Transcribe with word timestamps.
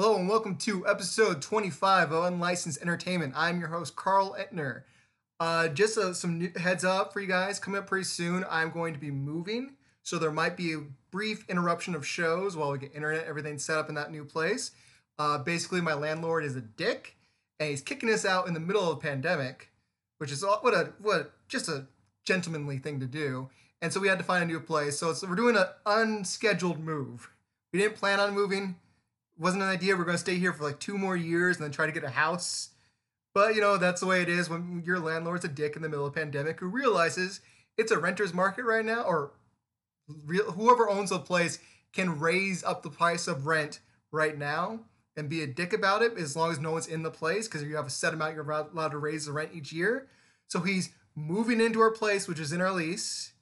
Hello 0.00 0.14
and 0.14 0.28
welcome 0.28 0.54
to 0.58 0.86
episode 0.86 1.42
25 1.42 2.12
of 2.12 2.22
Unlicensed 2.22 2.80
Entertainment. 2.80 3.32
I'm 3.34 3.58
your 3.58 3.70
host, 3.70 3.96
Carl 3.96 4.36
Etner. 4.38 4.82
Uh, 5.40 5.66
just 5.66 5.98
uh, 5.98 6.14
some 6.14 6.40
heads 6.54 6.84
up 6.84 7.12
for 7.12 7.18
you 7.18 7.26
guys. 7.26 7.58
Coming 7.58 7.80
up 7.80 7.88
pretty 7.88 8.04
soon, 8.04 8.44
I'm 8.48 8.70
going 8.70 8.94
to 8.94 9.00
be 9.00 9.10
moving. 9.10 9.72
So 10.04 10.16
there 10.16 10.30
might 10.30 10.56
be 10.56 10.74
a 10.74 10.84
brief 11.10 11.44
interruption 11.50 11.96
of 11.96 12.06
shows 12.06 12.56
while 12.56 12.70
we 12.70 12.78
get 12.78 12.94
internet, 12.94 13.26
everything 13.26 13.58
set 13.58 13.76
up 13.76 13.88
in 13.88 13.96
that 13.96 14.12
new 14.12 14.24
place. 14.24 14.70
Uh, 15.18 15.38
basically, 15.38 15.80
my 15.80 15.94
landlord 15.94 16.44
is 16.44 16.54
a 16.54 16.60
dick 16.60 17.16
and 17.58 17.68
he's 17.68 17.82
kicking 17.82 18.08
us 18.08 18.24
out 18.24 18.46
in 18.46 18.54
the 18.54 18.60
middle 18.60 18.88
of 18.88 18.98
a 18.98 19.00
pandemic, 19.00 19.72
which 20.18 20.30
is 20.30 20.44
what 20.44 20.74
a 20.74 20.92
what 21.00 21.32
just 21.48 21.68
a 21.68 21.88
gentlemanly 22.24 22.78
thing 22.78 23.00
to 23.00 23.06
do. 23.06 23.48
And 23.82 23.92
so 23.92 23.98
we 23.98 24.06
had 24.06 24.18
to 24.18 24.24
find 24.24 24.44
a 24.44 24.46
new 24.46 24.60
place. 24.60 24.96
So 24.96 25.12
we're 25.28 25.34
doing 25.34 25.56
an 25.56 25.66
unscheduled 25.84 26.78
move. 26.78 27.32
We 27.72 27.80
didn't 27.80 27.96
plan 27.96 28.20
on 28.20 28.32
moving. 28.32 28.76
Wasn't 29.38 29.62
an 29.62 29.68
idea. 29.68 29.96
We're 29.96 30.04
going 30.04 30.16
to 30.16 30.20
stay 30.20 30.36
here 30.36 30.52
for 30.52 30.64
like 30.64 30.80
two 30.80 30.98
more 30.98 31.16
years 31.16 31.56
and 31.56 31.64
then 31.64 31.70
try 31.70 31.86
to 31.86 31.92
get 31.92 32.04
a 32.04 32.10
house. 32.10 32.70
But 33.34 33.54
you 33.54 33.60
know 33.60 33.76
that's 33.76 34.00
the 34.00 34.06
way 34.06 34.22
it 34.22 34.28
is 34.28 34.50
when 34.50 34.82
your 34.84 34.98
landlord's 34.98 35.44
a 35.44 35.48
dick 35.48 35.76
in 35.76 35.82
the 35.82 35.88
middle 35.88 36.06
of 36.06 36.12
a 36.12 36.18
pandemic 36.18 36.58
who 36.58 36.66
realizes 36.66 37.40
it's 37.76 37.92
a 37.92 37.98
renter's 37.98 38.34
market 38.34 38.64
right 38.64 38.84
now, 38.84 39.02
or 39.02 39.32
real, 40.24 40.50
whoever 40.52 40.88
owns 40.88 41.10
the 41.10 41.18
place 41.18 41.60
can 41.92 42.18
raise 42.18 42.64
up 42.64 42.82
the 42.82 42.90
price 42.90 43.28
of 43.28 43.46
rent 43.46 43.80
right 44.10 44.36
now 44.36 44.80
and 45.16 45.28
be 45.28 45.42
a 45.42 45.46
dick 45.46 45.72
about 45.72 46.02
it 46.02 46.16
as 46.16 46.36
long 46.36 46.50
as 46.50 46.58
no 46.58 46.72
one's 46.72 46.86
in 46.86 47.02
the 47.02 47.10
place 47.10 47.46
because 47.46 47.62
you 47.62 47.76
have 47.76 47.86
a 47.86 47.90
set 47.90 48.14
amount 48.14 48.34
you're 48.34 48.50
allowed 48.50 48.90
to 48.90 48.98
raise 48.98 49.26
the 49.26 49.32
rent 49.32 49.50
each 49.52 49.72
year. 49.72 50.08
So 50.48 50.60
he's 50.60 50.90
moving 51.14 51.60
into 51.60 51.80
our 51.80 51.90
place, 51.90 52.26
which 52.26 52.40
is 52.40 52.52
in 52.52 52.60
our 52.60 52.72
lease, 52.72 53.32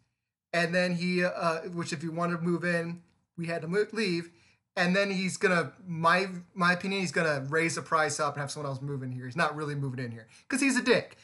and 0.52 0.74
then 0.74 0.96
he, 0.96 1.24
uh, 1.24 1.60
which 1.72 1.92
if 1.92 2.02
you 2.02 2.10
wanted 2.10 2.38
to 2.38 2.42
move 2.42 2.64
in, 2.64 3.02
we 3.36 3.46
had 3.46 3.62
to 3.62 3.68
move, 3.68 3.92
leave, 3.92 4.30
and 4.76 4.94
then 4.94 5.10
he's 5.10 5.36
gonna, 5.36 5.72
my 5.86 6.28
my 6.54 6.72
opinion, 6.72 7.00
he's 7.00 7.12
gonna 7.12 7.46
raise 7.48 7.76
the 7.76 7.82
price 7.82 8.20
up 8.20 8.34
and 8.34 8.40
have 8.40 8.50
someone 8.50 8.70
else 8.70 8.82
move 8.82 9.02
in 9.02 9.10
here. 9.10 9.24
He's 9.24 9.36
not 9.36 9.56
really 9.56 9.74
moving 9.74 10.04
in 10.04 10.10
here 10.10 10.26
because 10.48 10.60
he's 10.60 10.76
a 10.76 10.82
dick. 10.82 11.16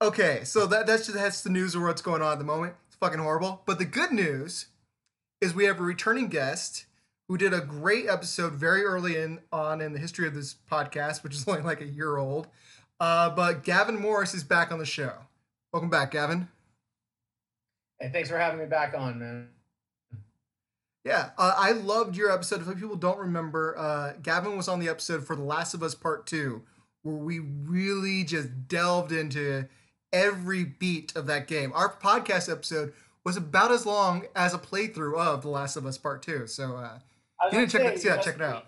Okay, 0.00 0.44
so 0.44 0.66
that 0.66 0.86
that's 0.86 1.06
just 1.06 1.18
that's 1.18 1.42
the 1.42 1.50
news 1.50 1.74
of 1.74 1.82
what's 1.82 2.02
going 2.02 2.22
on 2.22 2.32
at 2.32 2.38
the 2.38 2.44
moment. 2.44 2.74
It's 2.86 2.96
fucking 2.96 3.18
horrible. 3.18 3.62
But 3.66 3.78
the 3.78 3.84
good 3.84 4.12
news 4.12 4.66
is 5.40 5.54
we 5.54 5.64
have 5.64 5.80
a 5.80 5.82
returning 5.82 6.28
guest 6.28 6.86
who 7.28 7.36
did 7.36 7.52
a 7.52 7.60
great 7.60 8.08
episode 8.08 8.54
very 8.54 8.82
early 8.84 9.16
in 9.16 9.40
on 9.52 9.80
in 9.80 9.92
the 9.92 9.98
history 9.98 10.26
of 10.26 10.34
this 10.34 10.54
podcast, 10.70 11.22
which 11.22 11.34
is 11.34 11.44
only 11.48 11.62
like 11.62 11.80
a 11.80 11.86
year 11.86 12.16
old. 12.16 12.46
Uh, 13.00 13.30
but 13.30 13.64
Gavin 13.64 13.98
Morris 13.98 14.34
is 14.34 14.44
back 14.44 14.70
on 14.70 14.78
the 14.78 14.86
show. 14.86 15.12
Welcome 15.72 15.90
back, 15.90 16.10
Gavin. 16.12 16.48
Hey, 17.98 18.10
thanks 18.12 18.28
for 18.28 18.38
having 18.38 18.58
me 18.58 18.66
back 18.66 18.94
on, 18.96 19.18
man. 19.18 19.48
Yeah, 21.04 21.30
uh, 21.38 21.54
I 21.56 21.72
loved 21.72 22.16
your 22.16 22.30
episode. 22.30 22.66
If 22.66 22.78
people 22.78 22.96
don't 22.96 23.18
remember, 23.18 23.76
uh, 23.78 24.12
Gavin 24.22 24.56
was 24.56 24.68
on 24.68 24.80
the 24.80 24.88
episode 24.88 25.26
for 25.26 25.34
The 25.34 25.42
Last 25.42 25.72
of 25.72 25.82
Us 25.82 25.94
Part 25.94 26.26
2, 26.26 26.62
where 27.02 27.16
we 27.16 27.38
really 27.38 28.22
just 28.24 28.68
delved 28.68 29.10
into 29.10 29.66
every 30.12 30.64
beat 30.64 31.16
of 31.16 31.26
that 31.26 31.46
game. 31.46 31.72
Our 31.74 31.90
podcast 31.90 32.52
episode 32.52 32.92
was 33.24 33.36
about 33.38 33.70
as 33.70 33.86
long 33.86 34.26
as 34.36 34.52
a 34.52 34.58
playthrough 34.58 35.18
of 35.18 35.42
The 35.42 35.48
Last 35.48 35.76
of 35.76 35.86
Us 35.86 35.96
Part 35.96 36.22
2. 36.22 36.46
So, 36.46 36.76
uh, 36.76 36.98
you 37.44 37.58
didn't 37.58 37.70
check, 37.70 37.80
gonna 37.80 37.94
that, 37.94 38.00
say, 38.00 38.08
see 38.10 38.14
you 38.14 38.22
check 38.22 38.34
it 38.34 38.42
out. 38.42 38.66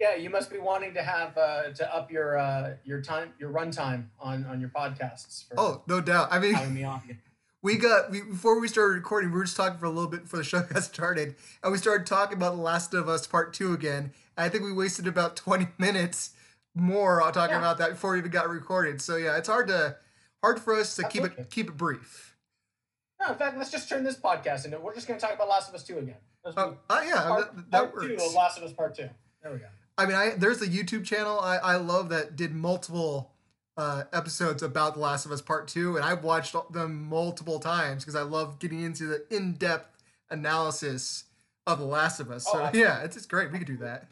Yeah, 0.00 0.16
you 0.16 0.28
must 0.28 0.50
be 0.50 0.58
wanting 0.58 0.94
to 0.94 1.02
have 1.02 1.38
uh, 1.38 1.70
to 1.70 1.94
up 1.94 2.10
your 2.10 2.36
uh, 2.36 2.74
your 2.84 3.00
time, 3.00 3.32
your 3.38 3.48
run 3.48 3.70
time 3.70 4.10
on 4.20 4.44
on 4.44 4.60
your 4.60 4.68
podcasts. 4.68 5.48
For 5.48 5.58
Oh, 5.58 5.82
no 5.86 6.02
doubt. 6.02 6.28
I 6.30 6.38
mean, 6.38 6.52
having 6.52 6.74
me 6.74 6.84
on. 6.84 7.00
we 7.66 7.76
got 7.76 8.12
we, 8.12 8.20
before 8.22 8.60
we 8.60 8.68
started 8.68 8.94
recording 8.94 9.30
we 9.32 9.36
were 9.38 9.44
just 9.44 9.56
talking 9.56 9.76
for 9.76 9.86
a 9.86 9.90
little 9.90 10.08
bit 10.08 10.22
before 10.22 10.38
the 10.38 10.44
show 10.44 10.60
got 10.72 10.84
started 10.84 11.34
and 11.64 11.72
we 11.72 11.78
started 11.78 12.06
talking 12.06 12.36
about 12.36 12.54
the 12.54 12.62
last 12.62 12.94
of 12.94 13.08
us 13.08 13.26
part 13.26 13.52
two 13.52 13.72
again 13.72 14.12
i 14.38 14.48
think 14.48 14.62
we 14.62 14.72
wasted 14.72 15.08
about 15.08 15.34
20 15.46 15.66
minutes 15.76 16.30
more 16.76 17.20
on 17.20 17.32
talking 17.32 17.54
Yeah. 17.54 17.58
about 17.58 17.78
that 17.78 17.90
before 17.90 18.12
we 18.12 18.18
even 18.18 18.30
got 18.30 18.48
recorded 18.48 19.02
so 19.02 19.16
yeah 19.16 19.36
it's 19.36 19.48
hard 19.48 19.66
to 19.66 19.96
hard 20.42 20.60
for 20.60 20.76
us 20.76 20.94
to 20.94 21.08
keep 21.08 21.24
it 21.24 21.50
keep 21.50 21.68
it 21.68 21.76
brief 21.76 22.36
No, 23.20 23.32
in 23.32 23.38
fact, 23.38 23.58
let's 23.58 23.70
just 23.72 23.88
turn 23.88 24.04
this 24.04 24.16
podcast 24.16 24.66
into. 24.66 24.78
We're 24.78 24.94
just 24.94 25.08
going 25.08 25.18
to 25.18 25.26
talk 25.26 25.34
about 25.34 25.48
Last 25.48 25.70
of 25.70 25.74
Us 25.74 25.82
Two 25.82 25.96
again. 25.98 26.16
Let's 26.44 26.56
uh, 26.58 26.74
uh, 26.90 27.02
yeah 27.02 27.22
part, 27.26 27.56
that, 27.56 27.70
that 27.70 27.92
part 27.94 28.02
two 28.06 28.14
of 28.14 28.34
Last 28.34 28.58
of 28.58 28.64
Us 28.64 28.72
Part 28.74 28.94
Two. 28.94 29.08
There 29.42 29.52
we 29.52 29.58
go. 29.58 29.66
i 29.98 30.04
mean 30.06 30.14
i 30.14 30.30
there's 30.36 30.60
a 30.60 30.66
youtube 30.68 31.04
channel 31.04 31.40
i 31.40 31.56
i 31.56 31.76
love 31.76 32.10
that 32.10 32.36
did 32.36 32.54
multiple 32.54 33.32
uh, 33.76 34.04
episodes 34.12 34.62
about 34.62 34.94
The 34.94 35.00
Last 35.00 35.26
of 35.26 35.32
Us 35.32 35.42
Part 35.42 35.68
2, 35.68 35.96
and 35.96 36.04
I've 36.04 36.24
watched 36.24 36.54
them 36.72 37.08
multiple 37.08 37.58
times 37.58 38.04
because 38.04 38.16
I 38.16 38.22
love 38.22 38.58
getting 38.58 38.82
into 38.82 39.06
the 39.06 39.24
in 39.30 39.52
depth 39.54 40.02
analysis 40.30 41.24
of 41.66 41.78
The 41.78 41.84
Last 41.84 42.20
of 42.20 42.30
Us. 42.30 42.44
So, 42.44 42.52
Oh, 42.54 42.70
yeah, 42.74 43.02
it's 43.02 43.16
just 43.16 43.28
great. 43.28 43.52
We 43.52 43.58
could 43.58 43.66
do 43.66 43.76
that. 43.78 44.08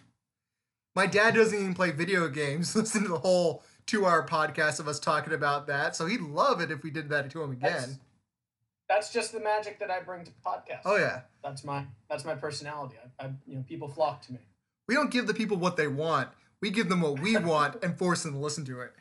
My 0.95 1.07
dad 1.07 1.35
doesn't 1.35 1.59
even 1.59 1.75
play 1.75 1.91
video 1.91 2.29
games. 2.29 2.75
Listen 2.77 3.03
to 3.03 3.09
the 3.09 3.19
whole 3.19 3.63
two 3.87 4.07
hour 4.07 4.27
podcast 4.27 4.81
of 4.81 4.89
us 4.89 4.99
talking 5.01 5.33
about 5.33 5.67
that. 5.67 5.97
So, 5.97 6.07
he'd 6.07 6.21
love 6.21 6.61
it 6.61 6.71
if 6.71 6.83
we 6.83 6.91
did 6.91 7.09
that 7.09 7.31
to 7.31 7.43
him 7.43 7.53
again. 7.53 7.73
That's, 7.73 7.99
that's 8.89 9.13
just 9.13 9.33
the 9.33 9.41
magic 9.41 9.79
that 9.81 9.91
I 9.91 10.01
bring 10.01 10.25
to 10.25 10.31
podcasts. 10.45 10.83
oh, 10.85 10.97
yeah. 10.97 11.23
That's 11.43 11.65
my 11.65 11.85
that's 12.09 12.25
my 12.25 12.35
personality. 12.35 12.97
I, 13.21 13.25
I 13.25 13.31
you 13.47 13.57
know 13.57 13.65
people 13.69 13.89
flock 13.89 14.23
to 14.23 14.33
me. 14.33 14.41
We 14.89 14.95
don't 14.95 15.11
give 15.11 15.27
the 15.27 15.35
people 15.35 15.57
what 15.57 15.77
they 15.77 15.89
want, 15.89 16.29
we 16.61 16.71
give 16.71 16.89
them 16.89 17.01
what 17.01 17.21
we 17.21 17.37
want 17.37 17.83
and 17.83 17.99
force 17.99 18.23
them 18.23 18.33
to 18.33 18.39
listen 18.39 18.65
to 18.67 18.81
it. 18.81 18.93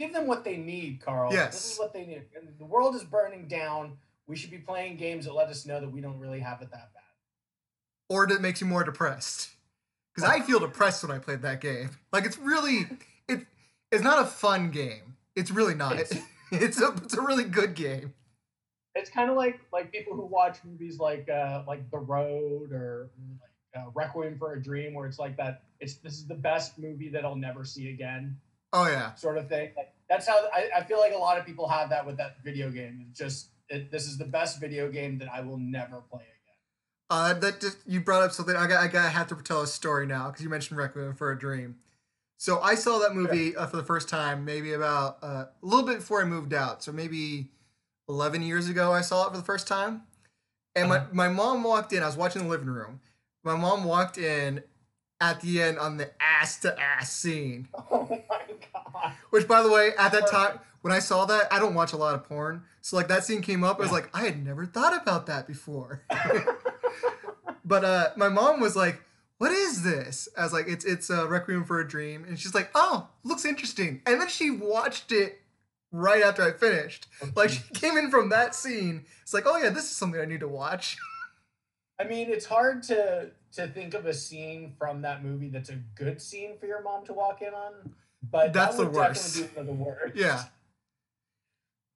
Give 0.00 0.12
them 0.12 0.26
what 0.26 0.42
they 0.44 0.56
need, 0.56 1.00
Carl. 1.04 1.32
Yes. 1.32 1.52
This 1.52 1.72
is 1.74 1.78
what 1.78 1.92
they 1.92 2.04
need. 2.06 2.22
And 2.34 2.48
The 2.58 2.64
world 2.64 2.96
is 2.96 3.04
burning 3.04 3.46
down. 3.46 3.98
We 4.26 4.34
should 4.34 4.50
be 4.50 4.58
playing 4.58 4.96
games 4.96 5.26
that 5.26 5.34
let 5.34 5.48
us 5.48 5.64
know 5.66 5.78
that 5.80 5.92
we 5.92 6.00
don't 6.00 6.18
really 6.18 6.40
have 6.40 6.62
it 6.62 6.70
that 6.72 6.92
bad. 6.92 7.02
or 8.08 8.26
that 8.26 8.40
makes 8.40 8.60
you 8.60 8.66
more 8.66 8.82
depressed. 8.82 9.50
Because 10.14 10.28
I 10.28 10.40
feel 10.40 10.58
depressed 10.58 11.02
when 11.04 11.12
I 11.12 11.18
played 11.20 11.42
that 11.42 11.60
game. 11.60 11.90
Like 12.12 12.24
it's 12.24 12.38
really, 12.38 12.86
it, 13.28 13.46
it's 13.92 14.02
not 14.02 14.20
a 14.22 14.26
fun 14.26 14.70
game. 14.70 15.16
It's 15.36 15.50
really 15.52 15.74
not. 15.74 15.98
It's- 16.00 16.18
It's 16.52 16.80
a, 16.82 16.88
it's 17.04 17.14
a 17.14 17.20
really 17.22 17.44
good 17.44 17.74
game. 17.76 18.12
It's 18.96 19.08
kind 19.08 19.30
of 19.30 19.36
like 19.36 19.60
like 19.72 19.92
people 19.92 20.16
who 20.16 20.26
watch 20.26 20.58
movies 20.64 20.98
like 20.98 21.28
uh, 21.30 21.62
like 21.64 21.88
The 21.92 21.98
Road 21.98 22.72
or 22.72 23.08
like 23.40 23.84
uh, 23.84 23.88
Requiem 23.94 24.36
for 24.36 24.54
a 24.54 24.60
Dream, 24.60 24.92
where 24.94 25.06
it's 25.06 25.20
like 25.20 25.36
that. 25.36 25.62
It's 25.78 25.94
this 25.98 26.14
is 26.14 26.26
the 26.26 26.34
best 26.34 26.76
movie 26.76 27.08
that 27.10 27.24
I'll 27.24 27.36
never 27.36 27.64
see 27.64 27.90
again, 27.90 28.36
Oh 28.72 28.86
yeah, 28.86 29.14
sort 29.14 29.36
of 29.38 29.48
thing. 29.48 29.70
Like, 29.76 29.92
that's 30.08 30.26
how 30.28 30.36
I, 30.54 30.68
I 30.78 30.84
feel 30.84 30.98
like 31.00 31.12
a 31.12 31.18
lot 31.18 31.38
of 31.38 31.44
people 31.46 31.68
have 31.68 31.90
that 31.90 32.06
with 32.06 32.16
that 32.18 32.36
video 32.44 32.70
game. 32.70 33.06
It's 33.10 33.18
just 33.18 33.48
it, 33.68 33.90
this 33.90 34.06
is 34.06 34.18
the 34.18 34.24
best 34.24 34.60
video 34.60 34.90
game 34.90 35.18
that 35.18 35.28
I 35.32 35.40
will 35.40 35.58
never 35.58 35.96
play 36.10 36.22
again. 36.22 36.56
uh, 37.10 37.34
that 37.34 37.60
just 37.60 37.78
you 37.86 38.00
brought 38.00 38.22
up 38.22 38.32
something. 38.32 38.54
I 38.56 38.66
got 38.66 38.82
I 38.82 38.86
got 38.88 39.04
I 39.06 39.08
have 39.08 39.28
to 39.28 39.36
tell 39.36 39.62
a 39.62 39.66
story 39.66 40.06
now 40.06 40.28
because 40.28 40.42
you 40.42 40.48
mentioned 40.50 40.78
Requiem 40.78 41.14
for 41.14 41.30
a 41.32 41.38
Dream. 41.38 41.76
So 42.38 42.60
I 42.60 42.74
saw 42.74 42.98
that 43.00 43.14
movie 43.14 43.54
uh, 43.54 43.66
for 43.66 43.76
the 43.76 43.82
first 43.82 44.08
time 44.08 44.44
maybe 44.44 44.72
about 44.72 45.18
uh, 45.22 45.26
a 45.26 45.48
little 45.62 45.84
bit 45.84 45.96
before 45.98 46.22
I 46.22 46.24
moved 46.24 46.54
out. 46.54 46.82
So 46.82 46.90
maybe 46.92 47.50
eleven 48.08 48.42
years 48.42 48.68
ago 48.68 48.92
I 48.92 49.00
saw 49.02 49.26
it 49.26 49.30
for 49.32 49.36
the 49.36 49.42
first 49.42 49.66
time. 49.66 50.02
And 50.76 50.88
my, 50.88 50.98
Uh-huh. 50.98 51.06
my 51.12 51.28
mom 51.28 51.64
walked 51.64 51.92
in. 51.92 52.02
I 52.02 52.06
was 52.06 52.16
watching 52.16 52.42
the 52.44 52.48
living 52.48 52.68
room. 52.70 53.00
My 53.42 53.56
mom 53.56 53.82
walked 53.84 54.16
in 54.16 54.62
at 55.20 55.40
the 55.40 55.60
end 55.60 55.78
on 55.78 55.96
the 55.96 56.10
ass 56.22 56.60
to 56.60 56.78
ass 56.80 57.12
scene. 57.12 57.68
Oh 57.90 58.06
my 58.08 58.22
god! 58.28 58.40
Which, 59.30 59.46
by 59.46 59.62
the 59.62 59.70
way, 59.70 59.90
at 59.98 60.12
that 60.12 60.26
time 60.28 60.58
when 60.82 60.92
I 60.92 60.98
saw 60.98 61.24
that, 61.26 61.52
I 61.52 61.58
don't 61.58 61.74
watch 61.74 61.92
a 61.92 61.96
lot 61.96 62.14
of 62.14 62.24
porn. 62.24 62.62
So 62.80 62.96
like 62.96 63.08
that 63.08 63.24
scene 63.24 63.42
came 63.42 63.62
up, 63.62 63.78
I 63.78 63.82
was 63.82 63.92
like, 63.92 64.08
I 64.14 64.24
had 64.24 64.44
never 64.44 64.64
thought 64.64 65.00
about 65.00 65.26
that 65.26 65.46
before. 65.46 66.02
but 67.64 67.84
uh, 67.84 68.10
my 68.16 68.28
mom 68.28 68.60
was 68.60 68.76
like, 68.76 69.02
"What 69.38 69.52
is 69.52 69.82
this?" 69.82 70.28
I 70.36 70.42
was 70.42 70.52
like, 70.52 70.66
"It's 70.68 70.84
it's 70.84 71.10
a 71.10 71.26
Requiem 71.26 71.64
for 71.64 71.80
a 71.80 71.86
Dream," 71.86 72.24
and 72.24 72.38
she's 72.38 72.54
like, 72.54 72.70
"Oh, 72.74 73.08
looks 73.24 73.44
interesting." 73.44 74.00
And 74.06 74.20
then 74.20 74.28
she 74.28 74.50
watched 74.50 75.12
it 75.12 75.40
right 75.92 76.22
after 76.22 76.42
I 76.42 76.52
finished. 76.52 77.06
Like 77.34 77.50
she 77.50 77.62
came 77.74 77.98
in 77.98 78.10
from 78.10 78.30
that 78.30 78.54
scene. 78.54 79.04
It's 79.22 79.34
like, 79.34 79.44
"Oh 79.46 79.58
yeah, 79.58 79.70
this 79.70 79.84
is 79.84 79.96
something 79.96 80.20
I 80.20 80.24
need 80.24 80.40
to 80.40 80.48
watch." 80.48 80.96
I 82.00 82.04
mean, 82.04 82.30
it's 82.30 82.46
hard 82.46 82.82
to 82.84 83.30
to 83.52 83.66
think 83.66 83.94
of 83.94 84.06
a 84.06 84.14
scene 84.14 84.72
from 84.78 85.02
that 85.02 85.24
movie 85.24 85.48
that's 85.48 85.70
a 85.70 85.78
good 85.94 86.22
scene 86.22 86.56
for 86.58 86.66
your 86.66 86.82
mom 86.82 87.04
to 87.04 87.12
walk 87.12 87.42
in 87.42 87.52
on, 87.52 87.94
but 88.22 88.52
That's 88.52 88.76
that 88.76 88.84
the 88.84 88.90
worst. 88.90 89.54
the 89.54 89.62
worst. 89.72 90.16
yeah. 90.16 90.44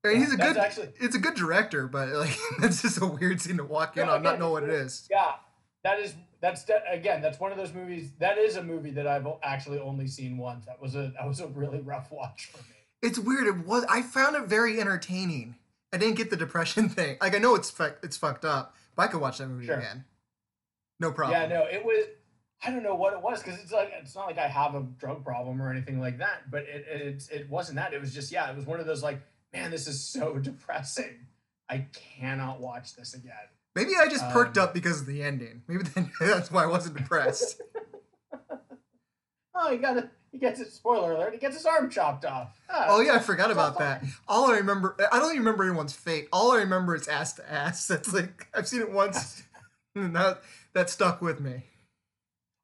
I 0.05 0.09
mean, 0.09 0.17
he's 0.19 0.33
a 0.35 0.37
That's 0.37 0.53
good. 0.53 0.61
actually 0.63 0.89
It's 1.01 1.17
a 1.17 1.19
good 1.19 1.35
director, 1.35 1.87
but 1.89 2.09
like 2.11 2.37
that's 2.61 2.83
just 2.83 3.01
a 3.01 3.07
weird 3.07 3.41
scene 3.41 3.57
to 3.57 3.65
walk 3.65 3.97
in 3.97 4.07
No, 4.07 4.15
on, 4.15 4.23
not 4.23 4.39
know 4.39 4.51
what 4.51 4.63
it 4.63 4.71
is. 4.71 5.07
yeah. 5.11 5.35
That 5.83 6.01
is 6.01 6.15
that's 6.41 6.65
again 6.91 7.21
that's 7.23 7.41
one 7.41 7.53
of 7.53 7.59
those 7.59 7.73
movies. 7.73 8.11
That 8.19 8.37
is 8.39 8.57
a 8.57 8.63
movie 8.63 8.91
that 8.93 9.07
I've 9.07 9.27
actually 9.43 9.79
only 9.81 10.07
seen 10.07 10.37
once. 10.39 10.67
That 10.67 10.81
was 10.81 10.95
a 10.95 11.13
that 11.19 11.27
was 11.27 11.41
a 11.41 11.47
really 11.49 11.81
rough 11.81 12.11
watch 12.11 12.47
for 12.53 12.59
me. 12.59 12.65
It's 13.03 13.19
weird. 13.19 13.47
It 13.47 13.67
was. 13.67 13.85
I 13.89 14.01
found 14.03 14.35
it 14.37 14.45
very 14.45 14.81
entertaining. 14.81 15.57
I 15.93 15.99
didn't 15.99 16.17
get 16.17 16.31
the 16.31 16.37
depression 16.37 16.89
thing. 16.91 17.17
Like 17.21 17.35
I 17.35 17.39
know 17.39 17.55
it's 17.55 17.73
it's 18.03 18.17
fucked 18.17 18.45
up, 18.47 18.75
but 18.97 19.03
I 19.05 19.07
could 19.09 19.21
watch 19.21 19.39
that 19.39 19.49
movie 19.49 19.67
Sure. 19.67 19.77
again. 19.77 20.05
No 21.01 21.13
problem. 21.13 21.39
Yeah, 21.41 21.49
no, 21.49 21.65
it 21.67 21.85
was. 21.85 22.05
I 22.67 22.71
don't 22.71 22.83
know 22.83 22.95
what 22.95 23.13
it 23.13 23.21
was 23.21 23.43
because 23.43 23.61
it's 23.61 23.73
like 23.73 23.91
it's 24.01 24.15
not 24.15 24.27
like 24.27 24.39
I 24.39 24.49
have 24.49 24.75
a 24.75 24.83
drug 24.99 25.25
problem 25.25 25.61
or 25.61 25.71
anything 25.71 26.01
like 26.01 26.19
that. 26.19 26.51
But 26.51 26.63
it 26.63 26.87
it 26.89 27.29
it 27.33 27.51
wasn't 27.51 27.77
that. 27.77 27.93
It 27.93 28.01
was 28.01 28.15
just 28.15 28.33
yeah. 28.33 28.51
It 28.51 28.57
was 28.57 28.67
one 28.67 28.81
of 28.81 28.87
those 28.87 29.03
like 29.03 29.21
man, 29.53 29.71
this 29.71 29.87
is 29.87 30.03
so 30.03 30.39
depressing. 30.43 31.27
I 31.69 31.87
cannot 31.93 32.61
watch 32.61 32.95
this 32.97 33.15
again. 33.15 33.33
Maybe 33.75 33.93
I 33.99 34.07
just 34.09 34.29
perked 34.31 34.57
Um, 34.59 34.65
up 34.65 34.75
because 34.75 35.01
of 35.01 35.07
the 35.07 35.23
ending. 35.23 35.63
Maybe 35.67 35.83
then, 35.95 36.11
that's 36.21 36.51
why 36.53 36.63
I 36.63 36.67
wasn't 36.67 36.97
depressed. 36.97 37.61
Oh, 39.57 39.71
he 39.71 39.79
got 39.79 39.97
a, 39.97 40.11
he 40.33 40.39
gets 40.39 40.59
it. 40.59 40.73
Spoiler 40.73 41.13
alert! 41.13 41.33
He 41.33 41.39
gets 41.39 41.55
his 41.57 41.65
arm 41.65 41.89
chopped 41.89 42.25
off. 42.25 42.61
Ah, 42.69 42.87
Oh 42.89 43.01
yeah, 43.01 43.15
I 43.15 43.19
forgot 43.21 43.53
about 43.53 43.79
that. 43.79 44.01
fine. 44.01 44.13
All 44.27 44.51
I 44.51 44.57
remember, 44.57 44.97
I 45.13 45.21
don't 45.21 45.31
even 45.31 45.39
remember 45.45 45.63
anyone's 45.63 45.93
fate. 45.93 46.27
All 46.33 46.51
I 46.51 46.57
remember 46.57 46.97
is 46.97 47.07
ass 47.07 47.35
to 47.35 47.49
ass. 47.51 47.87
That's 47.87 48.13
like 48.13 48.49
I've 48.53 48.67
seen 48.67 48.81
it 48.81 48.91
once, 48.91 49.45
and 49.95 50.17
that 50.17 50.43
that 50.73 50.91
stuck 50.91 51.23
with 51.23 51.39
me. 51.41 51.67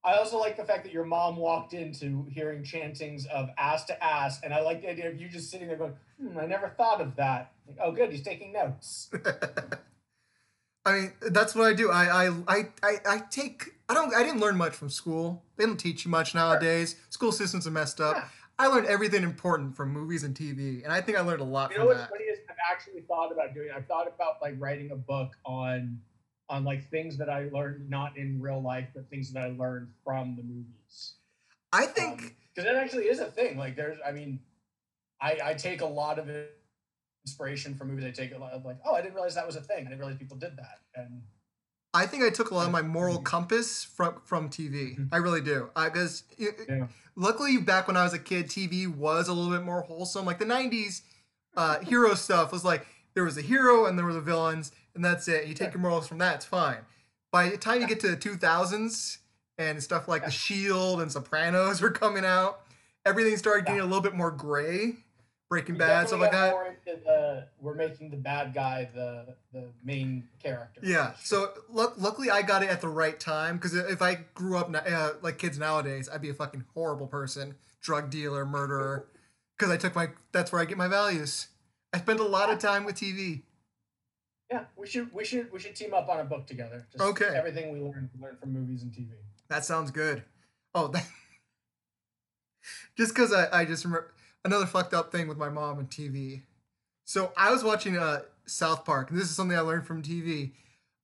I 0.02 0.14
also 0.14 0.38
like 0.38 0.56
the 0.56 0.64
fact 0.64 0.84
that 0.84 0.92
your 0.92 1.04
mom 1.04 1.36
walked 1.36 1.74
into 1.74 2.26
hearing 2.30 2.64
chantings 2.64 3.26
of 3.26 3.50
ass 3.58 3.84
to 3.84 4.04
ass, 4.04 4.40
and 4.42 4.54
I 4.54 4.60
like 4.62 4.80
the 4.80 4.90
idea 4.90 5.08
of 5.08 5.20
you 5.20 5.28
just 5.28 5.50
sitting 5.50 5.68
there 5.68 5.76
going, 5.76 5.94
hmm, 6.20 6.38
"I 6.38 6.46
never 6.46 6.68
thought 6.68 7.00
of 7.00 7.16
that." 7.16 7.52
Like, 7.66 7.76
oh, 7.82 7.92
good, 7.92 8.10
he's 8.10 8.22
taking 8.22 8.52
notes. 8.52 9.10
I 10.86 10.92
mean, 10.92 11.12
that's 11.30 11.54
what 11.54 11.66
I 11.66 11.74
do. 11.74 11.90
I, 11.90 12.26
I, 12.26 12.28
I, 12.48 12.68
I, 12.82 12.96
I 13.06 13.18
take. 13.30 13.74
I 13.88 13.94
don't. 13.94 14.14
I 14.14 14.22
didn't 14.22 14.40
learn 14.40 14.56
much 14.56 14.72
from 14.72 14.88
school. 14.88 15.44
They 15.56 15.66
don't 15.66 15.78
teach 15.78 16.06
you 16.06 16.10
much 16.10 16.34
nowadays. 16.34 16.96
School 17.10 17.32
systems 17.32 17.66
are 17.66 17.70
messed 17.70 18.00
up. 18.00 18.16
Yeah. 18.16 18.24
I 18.58 18.66
learned 18.66 18.86
everything 18.86 19.22
important 19.22 19.76
from 19.76 19.90
movies 19.90 20.24
and 20.24 20.34
TV, 20.34 20.82
and 20.82 20.92
I 20.92 21.00
think 21.02 21.18
I 21.18 21.20
learned 21.20 21.40
a 21.40 21.44
lot 21.44 21.72
from 21.72 21.74
You 21.74 21.78
know 21.80 21.86
what's 21.88 22.00
that. 22.00 22.10
funny 22.10 22.24
is 22.24 22.38
I've 22.48 22.56
actually 22.70 23.02
thought 23.02 23.32
about 23.32 23.52
doing. 23.54 23.68
I've 23.74 23.86
thought 23.86 24.06
about 24.06 24.36
like 24.40 24.54
writing 24.58 24.90
a 24.92 24.96
book 24.96 25.36
on 25.44 25.98
on 26.50 26.64
like 26.64 26.90
things 26.90 27.16
that 27.16 27.30
I 27.30 27.48
learned 27.50 27.88
not 27.88 28.16
in 28.18 28.40
real 28.40 28.60
life, 28.60 28.88
but 28.94 29.08
things 29.08 29.32
that 29.32 29.42
I 29.44 29.50
learned 29.52 29.88
from 30.04 30.36
the 30.36 30.42
movies. 30.42 31.14
I 31.72 31.86
think. 31.86 32.34
because 32.54 32.64
that 32.70 32.76
actually 32.76 33.04
is 33.04 33.20
a 33.20 33.26
thing. 33.30 33.56
Like 33.56 33.76
there's, 33.76 33.98
I 34.06 34.10
mean, 34.12 34.40
I 35.22 35.38
I 35.42 35.54
take 35.54 35.80
a 35.80 35.86
lot 35.86 36.18
of 36.18 36.28
inspiration 37.24 37.74
from 37.74 37.88
movies. 37.88 38.04
I 38.04 38.10
take 38.10 38.34
a 38.34 38.38
lot 38.38 38.52
of 38.52 38.64
like, 38.64 38.78
oh, 38.84 38.94
I 38.94 39.00
didn't 39.00 39.14
realize 39.14 39.34
that 39.36 39.46
was 39.46 39.56
a 39.56 39.60
thing. 39.60 39.86
I 39.86 39.90
didn't 39.90 40.00
realize 40.00 40.16
people 40.18 40.36
did 40.36 40.56
that. 40.56 40.80
And 40.96 41.22
I 41.94 42.06
think 42.06 42.24
I 42.24 42.30
took 42.30 42.50
a 42.50 42.54
lot 42.54 42.66
of 42.66 42.72
my 42.72 42.82
moral 42.82 43.18
Mhm. 43.20 43.24
compass 43.24 43.84
from 43.84 44.20
from 44.24 44.48
TV. 44.50 44.96
Mhm. 44.98 45.08
I 45.12 45.18
really 45.18 45.40
do. 45.40 45.70
Because 45.74 46.24
Yeah. 46.68 46.88
luckily, 47.14 47.58
back 47.58 47.86
when 47.86 47.96
I 47.96 48.04
was 48.04 48.12
a 48.12 48.18
kid, 48.18 48.48
TV 48.48 48.86
was 48.86 49.28
a 49.28 49.32
little 49.32 49.52
bit 49.56 49.64
more 49.64 49.82
wholesome. 49.82 50.24
Like 50.24 50.38
the 50.38 50.44
'90s, 50.46 51.02
uh, 51.56 51.80
hero 51.80 52.14
stuff 52.14 52.52
was 52.52 52.64
like 52.64 52.86
there 53.14 53.24
was 53.24 53.36
a 53.36 53.42
hero 53.42 53.86
and 53.86 53.98
there 53.98 54.06
were 54.06 54.12
the 54.12 54.20
villains, 54.20 54.72
and 54.94 55.04
that's 55.04 55.28
it. 55.28 55.46
You 55.46 55.54
take 55.54 55.72
your 55.72 55.80
morals 55.80 56.06
from 56.06 56.18
that, 56.18 56.36
it's 56.36 56.44
fine. 56.44 56.78
By 57.32 57.48
the 57.48 57.56
time 57.56 57.80
you 57.80 57.86
get 57.86 58.00
to 58.00 58.08
the 58.08 58.16
2000s 58.16 59.18
and 59.58 59.82
stuff 59.82 60.08
like 60.08 60.24
The 60.24 60.30
Shield 60.30 61.00
and 61.00 61.10
Sopranos 61.12 61.80
were 61.82 61.90
coming 61.90 62.24
out, 62.24 62.60
everything 63.06 63.36
started 63.36 63.66
getting 63.66 63.80
a 63.80 63.84
little 63.84 64.00
bit 64.00 64.14
more 64.14 64.30
gray. 64.30 64.94
Breaking 65.48 65.76
Bad, 65.76 66.06
stuff 66.06 66.20
like 66.20 66.30
that. 66.30 66.54
The, 66.84 67.44
we're 67.60 67.74
making 67.74 68.10
the 68.10 68.16
bad 68.16 68.54
guy 68.54 68.88
the 68.94 69.34
the 69.52 69.66
main 69.82 70.28
character. 70.40 70.80
Yeah. 70.84 71.14
So 71.24 71.50
lu- 71.68 71.92
luckily, 71.96 72.30
I 72.30 72.42
got 72.42 72.62
it 72.62 72.68
at 72.68 72.80
the 72.80 72.88
right 72.88 73.18
time 73.18 73.56
because 73.56 73.74
if 73.74 74.00
I 74.00 74.20
grew 74.34 74.56
up 74.56 74.70
na- 74.70 74.78
uh, 74.78 75.14
like 75.22 75.38
kids 75.38 75.58
nowadays, 75.58 76.08
I'd 76.08 76.22
be 76.22 76.30
a 76.30 76.34
fucking 76.34 76.66
horrible 76.72 77.08
person, 77.08 77.56
drug 77.80 78.10
dealer, 78.10 78.46
murderer. 78.46 79.06
Because 79.58 79.74
I 79.74 79.76
took 79.76 79.94
my 79.94 80.08
that's 80.32 80.52
where 80.52 80.62
I 80.62 80.64
get 80.64 80.78
my 80.78 80.88
values. 80.88 81.48
I 81.92 81.98
spend 81.98 82.20
a 82.20 82.24
lot 82.24 82.48
of 82.48 82.60
time 82.60 82.84
with 82.84 82.94
TV. 82.94 83.42
Yeah, 84.50 84.64
we 84.76 84.86
should 84.86 85.12
we 85.12 85.24
should 85.24 85.52
we 85.52 85.58
should 85.58 85.76
team 85.76 85.94
up 85.94 86.08
on 86.08 86.20
a 86.20 86.24
book 86.24 86.46
together. 86.46 86.86
Just 86.92 87.02
Okay. 87.04 87.32
Everything 87.34 87.72
we 87.72 87.80
learn 87.80 88.10
learn 88.20 88.36
from 88.36 88.52
movies 88.52 88.82
and 88.82 88.92
TV. 88.92 89.10
That 89.48 89.64
sounds 89.64 89.90
good. 89.90 90.24
Oh, 90.74 90.88
that, 90.88 91.06
just 92.96 93.14
because 93.14 93.32
I, 93.32 93.60
I 93.60 93.64
just 93.64 93.84
remember 93.84 94.12
another 94.44 94.66
fucked 94.66 94.94
up 94.94 95.12
thing 95.12 95.28
with 95.28 95.38
my 95.38 95.48
mom 95.48 95.78
and 95.78 95.88
TV. 95.88 96.42
So 97.04 97.32
I 97.36 97.50
was 97.50 97.64
watching 97.64 97.96
uh, 97.96 98.20
South 98.46 98.84
Park, 98.84 99.10
and 99.10 99.18
this 99.18 99.28
is 99.28 99.36
something 99.36 99.56
I 99.56 99.60
learned 99.60 99.86
from 99.86 100.02
TV. 100.02 100.52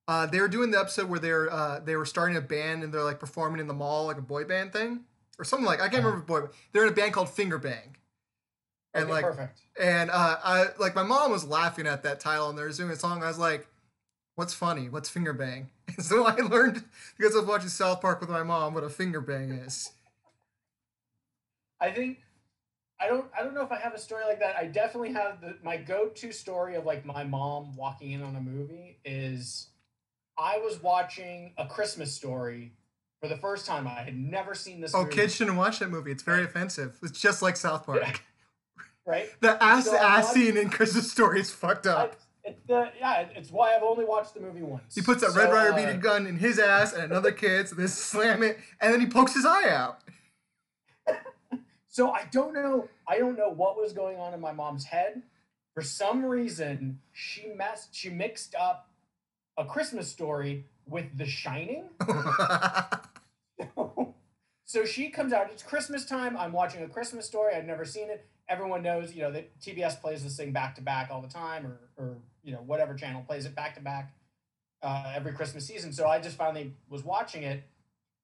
Uh, 0.09 0.27
they 0.27 0.41
were 0.41 0.49
doing 0.49 0.71
the 0.71 0.79
episode 0.79 1.09
where 1.09 1.19
they're 1.19 1.53
uh, 1.53 1.81
they 1.81 1.97
were 1.97 2.07
starting 2.07 2.37
a 2.37 2.41
band 2.41 2.85
and 2.85 2.93
they're 2.93 3.03
like 3.03 3.19
performing 3.19 3.61
in 3.61 3.67
the 3.67 3.75
mall 3.75 4.07
like 4.07 4.19
a 4.19 4.23
boy 4.23 4.45
band 4.45 4.73
thing 4.73 5.01
or 5.39 5.45
something 5.45 5.67
like 5.67 5.81
I 5.81 5.89
can't 5.89 6.05
remember 6.05 6.25
boy. 6.25 6.49
They're 6.73 6.85
in 6.85 6.93
a 6.93 6.95
band 6.95 7.13
called 7.13 7.29
Finger 7.29 7.59
Bang, 7.59 7.97
and 8.97 9.05
Okay, 9.05 9.13
like 9.13 9.25
perfect. 9.25 9.61
and 9.81 10.11
uh, 10.11 10.39
I 10.43 10.67
like 10.79 10.95
my 10.95 11.03
mom 11.03 11.31
was 11.31 11.45
laughing 11.45 11.87
at 11.87 12.03
that 12.05 12.21
title 12.21 12.49
and 12.49 12.59
they 12.59 12.63
were 12.63 12.71
doing 12.71 12.91
a 12.91 12.97
song. 12.97 13.23
I 13.23 13.29
was 13.29 13.39
like, 13.39 13.67
"What's 14.35 14.55
funny? 14.55 14.89
What's 14.89 15.09
finger 15.09 15.33
bang?" 15.33 15.71
And 15.97 16.05
so 16.05 16.27
I 16.27 16.35
learned 16.37 16.83
because 17.17 17.35
I 17.35 17.39
was 17.39 17.47
watching 17.49 17.69
South 17.69 18.01
Park 18.01 18.21
with 18.21 18.29
my 18.29 18.43
mom 18.43 18.75
what 18.75 18.85
a 18.85 18.91
finger 18.91 19.21
bang 19.21 19.51
is. 19.53 19.93
I 21.81 21.91
think 21.91 22.19
I 23.01 23.07
don't 23.09 23.27
I 23.39 23.43
don't 23.43 23.55
know 23.55 23.63
if 23.63 23.73
I 23.73 23.79
have 23.79 23.95
a 23.95 23.99
story 23.99 24.25
like 24.27 24.41
that. 24.41 24.57
I 24.57 24.67
definitely 24.67 25.13
have 25.13 25.41
the 25.41 25.57
my 25.63 25.77
go-to 25.77 26.33
story 26.33 26.75
of 26.75 26.85
like 26.85 27.05
my 27.05 27.25
mom 27.25 27.77
walking 27.77 28.13
in 28.13 28.23
on 28.23 28.37
a 28.37 28.41
movie 28.41 28.99
is 29.05 29.69
I 30.39 30.59
was 30.59 30.83
watching 30.83 31.53
a 31.59 31.67
Christmas 31.67 32.13
story 32.15 32.73
for 33.23 33.29
the 33.29 33.37
first 33.37 33.67
time. 33.67 33.87
I 33.87 34.03
had 34.03 34.17
never 34.17 34.55
seen 34.55 34.81
this 34.81 34.95
Oh, 34.95 35.05
movie. 35.05 35.15
kids 35.17 35.35
shouldn't 35.35 35.57
watch 35.57 35.79
that 35.79 35.91
movie. 35.91 36.11
It's 36.13 36.23
very 36.23 36.45
offensive. 36.45 36.99
It's 37.03 37.19
just 37.21 37.41
like 37.43 37.57
South 37.57 37.87
Park. 37.87 38.01
Yeah. 38.03 38.13
Right? 39.07 39.29
The 39.41 39.63
ass 39.63 39.87
So 39.87 39.97
ass 39.97 40.33
scene 40.33 40.57
in 40.57 40.69
Christmas 40.71 41.11
Story 41.11 41.41
is 41.41 41.51
fucked 41.51 41.87
I, 41.87 41.91
up. 41.93 42.17
the 42.69 42.91
yeah, 42.99 43.27
it's 43.35 43.51
why 43.51 43.75
I've 43.75 43.83
only 43.83 44.05
watched 44.05 44.35
the 44.35 44.41
movie 44.41 44.63
once. 44.63 44.95
He 44.95 45.01
puts 45.03 45.23
that 45.23 45.31
So, 45.33 45.39
Red 45.41 45.53
Ryder 45.53 45.73
uh, 45.73 45.77
BB 45.77 46.01
gun 46.01 46.27
in 46.27 46.37
his 46.37 46.59
ass 46.59 46.93
and 46.93 47.05
another 47.05 47.33
kid's, 47.33 47.73
and 47.73 47.81
they 47.81 47.87
slam 47.87 48.43
it, 48.43 48.59
and 48.81 48.93
then 48.93 49.01
he 49.01 49.07
pokes 49.07 49.35
his 49.35 49.47
eye 49.47 49.71
out. 49.71 50.01
So 51.89 52.11
I 52.11 52.25
don't 52.31 52.53
know. 52.53 52.89
I 53.09 53.19
don't 53.19 53.39
know 53.39 53.49
what 53.49 53.79
was 53.79 53.95
going 53.95 54.19
on 54.19 54.35
in 54.35 54.41
my 54.41 54.53
mom's 54.53 54.85
head. 54.85 55.23
For 55.73 55.81
some 55.83 56.25
reason, 56.25 57.01
she 57.13 57.47
messed. 57.49 57.95
She 57.95 58.11
mixed 58.11 58.55
up 58.55 58.91
a 59.57 59.65
Christmas 59.65 60.11
story 60.11 60.67
with 60.87 61.07
The 61.17 61.25
Shining. 61.25 61.85
so 64.67 64.85
she 64.85 65.09
comes 65.09 65.33
out. 65.33 65.49
It's 65.51 65.63
Christmas 65.63 66.05
time. 66.05 66.37
I'm 66.37 66.53
watching 66.53 66.83
a 66.83 66.89
Christmas 66.89 67.25
story. 67.25 67.55
I've 67.55 67.65
never 67.65 67.85
seen 67.85 68.11
it. 68.11 68.27
Everyone 68.49 68.83
knows, 68.83 69.15
you 69.15 69.23
know, 69.23 69.33
that 69.33 69.59
TBS 69.61 70.01
plays 70.01 70.23
this 70.23 70.37
thing 70.37 70.53
back 70.53 70.75
to 70.75 70.83
back 70.83 71.09
all 71.11 71.23
the 71.23 71.29
time, 71.29 71.67
or 71.67 71.79
or 71.97 72.19
you 72.43 72.53
know 72.53 72.59
whatever 72.59 72.95
channel 72.95 73.23
plays 73.27 73.47
it 73.47 73.55
back 73.55 73.77
to 73.77 73.81
back 73.81 74.13
every 75.15 75.33
Christmas 75.33 75.67
season. 75.67 75.93
So 75.93 76.07
I 76.07 76.21
just 76.21 76.37
finally 76.37 76.73
was 76.89 77.05
watching 77.05 77.43
it, 77.43 77.65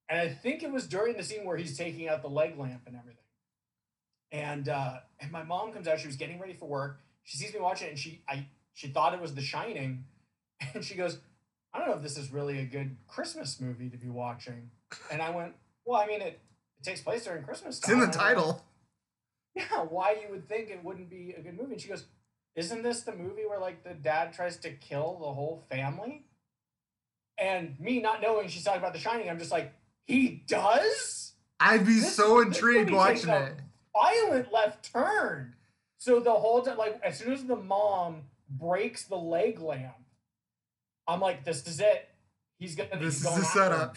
and 0.08 0.20
I 0.20 0.28
think 0.28 0.62
it 0.62 0.70
was 0.70 0.86
during 0.86 1.16
the 1.16 1.22
scene 1.22 1.44
where 1.44 1.56
he's 1.56 1.76
taking 1.76 2.08
out 2.08 2.22
the 2.22 2.28
leg 2.28 2.58
lamp 2.58 2.82
and 2.86 2.96
everything. 2.96 3.18
And 4.30 4.68
uh, 4.68 4.98
and 5.20 5.30
my 5.30 5.42
mom 5.42 5.72
comes 5.72 5.88
out. 5.88 6.00
She 6.00 6.06
was 6.06 6.16
getting 6.16 6.38
ready 6.38 6.54
for 6.54 6.68
work. 6.68 7.00
She 7.24 7.38
sees 7.38 7.52
me 7.52 7.60
watching 7.60 7.88
it, 7.88 7.90
and 7.90 7.98
she 7.98 8.22
I 8.28 8.46
she 8.74 8.88
thought 8.88 9.14
it 9.14 9.20
was 9.20 9.34
The 9.34 9.42
Shining, 9.42 10.04
and 10.74 10.84
she 10.84 10.94
goes, 10.94 11.18
I 11.72 11.78
don't 11.78 11.88
know 11.88 11.94
if 11.94 12.02
this 12.02 12.18
is 12.18 12.32
really 12.32 12.58
a 12.58 12.64
good 12.64 12.96
Christmas 13.08 13.60
movie 13.60 13.90
to 13.90 13.96
be 13.96 14.08
watching. 14.08 14.70
And 15.10 15.22
I 15.22 15.30
went, 15.30 15.54
Well, 15.84 16.00
I 16.00 16.06
mean, 16.06 16.20
it, 16.20 16.40
it 16.80 16.84
takes 16.84 17.00
place 17.00 17.24
during 17.24 17.42
Christmas 17.44 17.78
it's 17.78 17.86
time. 17.86 18.00
in 18.00 18.06
the 18.06 18.12
title. 18.16 18.64
yeah, 19.54 19.80
why 19.88 20.12
you 20.12 20.30
would 20.30 20.48
think 20.48 20.70
it 20.70 20.82
wouldn't 20.82 21.10
be 21.10 21.34
a 21.36 21.40
good 21.42 21.56
movie. 21.58 21.72
And 21.72 21.80
she 21.80 21.88
goes, 21.88 22.04
Isn't 22.56 22.82
this 22.82 23.02
the 23.02 23.14
movie 23.14 23.42
where 23.48 23.58
like 23.60 23.84
the 23.84 23.94
dad 23.94 24.32
tries 24.32 24.56
to 24.58 24.70
kill 24.70 25.18
the 25.20 25.32
whole 25.32 25.64
family? 25.70 26.24
And 27.38 27.78
me 27.80 28.00
not 28.00 28.20
knowing 28.22 28.48
she's 28.48 28.62
talking 28.64 28.80
about 28.80 28.92
The 28.92 28.98
Shining, 29.00 29.28
I'm 29.28 29.38
just 29.38 29.50
like, 29.50 29.72
he 30.06 30.44
does? 30.46 31.32
I'd 31.58 31.86
be 31.86 31.94
This- 32.00 32.14
so 32.14 32.40
intrigued 32.40 32.90
watching 32.90 33.30
it. 33.30 33.54
Violent 33.94 34.52
left 34.52 34.90
turn. 34.92 35.54
So 35.98 36.18
the 36.20 36.32
whole 36.32 36.62
time, 36.62 36.78
like 36.78 37.00
as 37.04 37.18
soon 37.18 37.32
as 37.32 37.44
the 37.44 37.56
mom 37.56 38.22
breaks 38.48 39.04
the 39.04 39.16
leg 39.16 39.60
lamp, 39.60 39.94
I'm 41.06 41.20
like, 41.20 41.44
this 41.44 41.66
is 41.66 41.78
it. 41.80 42.08
He's 42.58 42.74
gonna 42.74 42.90
This 42.98 43.00
he's 43.00 43.16
is 43.16 43.22
the 43.22 43.28
after 43.30 43.40
him 43.40 43.44
setup. 43.46 43.96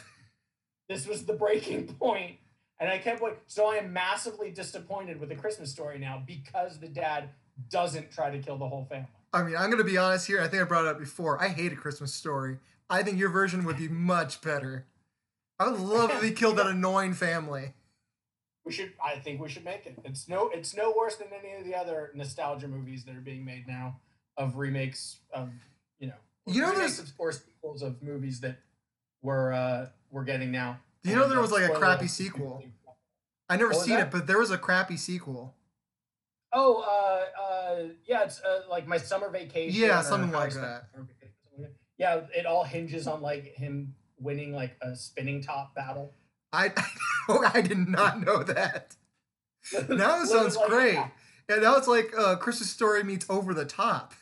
This 0.90 1.08
was 1.08 1.26
the 1.26 1.34
breaking 1.46 1.88
point 1.96 2.38
and 2.80 2.90
i 2.90 2.98
kept 2.98 3.22
like 3.22 3.40
so 3.48 3.68
i 3.68 3.76
am 3.76 3.92
massively 3.94 4.52
disappointed 4.52 5.20
with 5.20 5.30
the 5.30 5.36
christmas 5.36 5.72
story 5.72 5.98
now 6.00 6.22
because 6.26 6.80
the 6.80 6.88
dad 6.88 7.30
doesn't 7.70 8.12
try 8.12 8.30
to 8.30 8.40
kill 8.40 8.58
the 8.58 8.68
whole 8.68 8.86
family 8.86 9.08
I 9.34 9.44
mean, 9.44 9.58
I'm 9.58 9.70
gonna 9.70 9.84
be 9.84 9.98
honest 9.98 10.28
here. 10.28 10.40
I 10.42 10.48
think 10.48 10.62
I 10.62 10.66
brought 10.66 10.86
it 10.86 10.88
up 10.88 10.98
before. 10.98 11.42
I 11.44 11.50
hate 11.50 11.74
a 11.74 11.76
Christmas 11.76 12.14
story. 12.14 12.58
I 12.90 13.04
think 13.04 13.20
your 13.20 13.28
version 13.28 13.66
would 13.66 13.76
be 13.76 13.90
much 13.90 14.40
better. 14.42 14.86
I 15.60 15.68
would 15.70 15.82
love 15.82 16.10
if 16.12 16.22
he 16.24 16.32
killed 16.42 16.56
that 16.58 16.68
annoying 16.68 17.14
family. 17.14 17.74
we 18.66 18.72
should 18.72 18.94
i 19.04 19.18
think 19.20 19.42
we 19.42 19.50
should 19.50 19.66
make 19.66 19.86
it 19.86 19.98
it's 20.06 20.30
no 20.30 20.48
it's 20.54 20.74
no 20.74 20.94
worse 20.98 21.18
than 21.18 21.28
any 21.38 21.54
of 21.60 21.66
the 21.66 21.76
other 21.76 22.12
nostalgia 22.16 22.68
movies 22.70 23.04
that 23.04 23.14
are 23.16 23.20
being 23.22 23.44
made 23.44 23.68
now 23.68 24.00
of 24.38 24.56
remakes 24.56 25.20
of 25.34 25.50
you 26.00 26.08
know 26.08 26.14
You 26.46 26.62
know 26.62 26.74
there's- 26.74 27.00
of, 27.00 27.08
sequels 27.34 27.82
of 27.82 28.02
movies 28.02 28.40
that 28.40 28.58
we're 29.22 29.52
uh 29.52 29.88
we're 30.12 30.24
getting 30.24 30.52
now 30.52 30.80
Do 31.04 31.10
you 31.10 31.16
know 31.16 31.28
there 31.28 31.40
was, 31.42 31.52
like, 31.52 31.70
a 31.70 31.74
crappy 31.74 32.08
sequel? 32.08 32.64
I 33.50 33.58
never 33.58 33.74
seen 33.74 33.96
that? 33.96 34.08
it, 34.08 34.12
but 34.12 34.26
there 34.28 34.40
was 34.40 34.52
a 34.52 34.58
crappy 34.58 34.98
sequel. 34.98 35.54
Oh, 36.52 36.82
uh, 36.82 37.42
uh, 37.42 37.84
yeah, 38.06 38.24
it's 38.24 38.42
uh, 38.42 38.62
like 38.70 38.88
my 38.88 38.98
summer 38.98 39.30
vacation. 39.30 39.80
Yeah, 39.80 40.02
something 40.02 40.32
like 40.32 40.54
that. 40.54 40.88
vacation, 40.94 41.34
something 41.44 41.64
like 41.64 41.72
that. 41.72 41.76
Yeah, 41.98 42.22
it 42.34 42.46
all 42.46 42.64
hinges 42.64 43.08
on 43.08 43.22
like 43.22 43.54
him 43.56 43.94
winning 44.20 44.54
like 44.54 44.78
a 44.82 44.96
spinning 44.96 45.42
top 45.42 45.76
battle. 45.76 46.14
I 46.54 46.72
I 47.54 47.62
did 47.62 47.88
not 47.90 48.22
know 48.26 48.42
that. 48.44 48.96
Now 49.90 50.22
it 50.22 50.28
sounds 50.28 50.56
Like, 50.56 50.70
great. 50.70 50.94
Yeah, 50.94 51.10
Yeah, 51.50 51.56
now 51.58 51.76
it's 51.76 51.88
like 51.88 52.14
uh, 52.18 52.36
Christmas 52.38 52.70
Story 52.70 53.04
meets 53.04 53.26
Over 53.30 53.54
the 53.54 53.66
Top. 53.66 54.14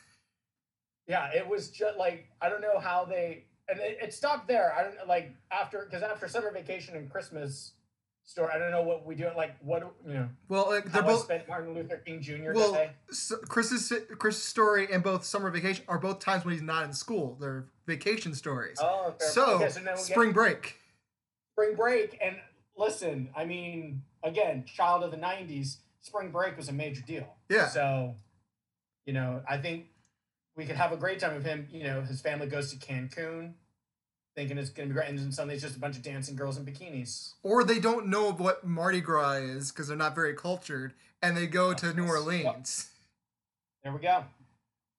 yeah, 1.06 1.30
it 1.34 1.46
was 1.46 1.70
just 1.70 1.96
like 1.98 2.28
I 2.40 2.48
don't 2.48 2.60
know 2.62 2.78
how 2.78 3.04
they 3.04 3.44
and 3.68 3.80
it, 3.80 3.98
it 4.02 4.14
stopped 4.14 4.48
there. 4.48 4.74
I 4.76 4.82
don't 4.84 5.08
like 5.08 5.34
after 5.50 5.86
because 5.88 6.02
after 6.02 6.28
summer 6.28 6.50
vacation 6.52 6.96
and 6.96 7.10
Christmas, 7.10 7.72
story. 8.24 8.50
I 8.54 8.58
don't 8.58 8.70
know 8.70 8.82
what 8.82 9.06
we 9.06 9.14
do. 9.14 9.28
Like 9.36 9.56
what 9.60 9.94
you 10.06 10.14
know. 10.14 10.28
Well, 10.48 10.66
like, 10.70 10.90
they're 10.90 11.02
I 11.02 11.06
both. 11.06 11.24
spent 11.24 11.48
Martin 11.48 11.74
Luther 11.74 11.98
King 11.98 12.20
Jr. 12.20 12.52
Well, 12.54 12.72
day. 12.72 12.90
s- 13.10 13.32
Chris's 13.48 13.92
Chris's 14.18 14.42
story 14.42 14.88
and 14.92 15.02
both 15.02 15.24
summer 15.24 15.50
vacation 15.50 15.84
are 15.88 15.98
both 15.98 16.20
times 16.20 16.44
when 16.44 16.52
he's 16.52 16.62
not 16.62 16.84
in 16.84 16.92
school. 16.92 17.36
They're 17.40 17.66
vacation 17.86 18.34
stories. 18.34 18.78
Oh, 18.80 19.14
fair. 19.18 19.28
so, 19.28 19.54
okay, 19.56 19.68
so 19.70 19.80
now 19.80 19.92
we 19.92 19.96
get 19.96 20.04
spring 20.06 20.32
break. 20.32 20.78
spring 21.52 21.74
break. 21.76 22.18
And 22.22 22.36
listen, 22.76 23.28
I 23.36 23.44
mean, 23.44 24.02
again, 24.22 24.64
child 24.66 25.04
of 25.04 25.10
the 25.10 25.18
'90s, 25.18 25.76
spring 26.00 26.30
break 26.30 26.56
was 26.56 26.68
a 26.68 26.72
major 26.72 27.02
deal. 27.02 27.26
Yeah. 27.48 27.68
So, 27.68 28.14
you 29.06 29.12
know, 29.12 29.42
I 29.48 29.58
think 29.58 29.86
we 30.56 30.64
could 30.64 30.76
have 30.76 30.92
a 30.92 30.96
great 30.96 31.18
time 31.18 31.34
with 31.34 31.44
him. 31.44 31.68
You 31.70 31.84
know, 31.84 32.02
his 32.02 32.20
family 32.20 32.46
goes 32.46 32.72
to 32.72 32.76
Cancun, 32.76 33.54
thinking 34.36 34.58
it's 34.58 34.70
gonna 34.70 34.88
be 34.88 34.94
great, 34.94 35.08
and 35.08 35.18
then 35.18 35.32
suddenly 35.32 35.54
it's 35.54 35.64
just 35.64 35.76
a 35.76 35.80
bunch 35.80 35.96
of 35.96 36.02
dancing 36.02 36.36
girls 36.36 36.56
in 36.56 36.64
bikinis. 36.64 37.32
Or 37.42 37.64
they 37.64 37.78
don't 37.78 38.08
know 38.08 38.32
what 38.32 38.66
Mardi 38.66 39.00
Gras 39.00 39.34
is 39.34 39.70
because 39.72 39.88
they're 39.88 39.96
not 39.96 40.14
very 40.14 40.34
cultured, 40.34 40.94
and 41.22 41.36
they 41.36 41.46
go 41.46 41.74
to 41.74 41.92
New. 41.94 42.06
Orleans. 42.06 42.90
There 43.82 43.92
we 43.92 44.00
go. 44.00 44.24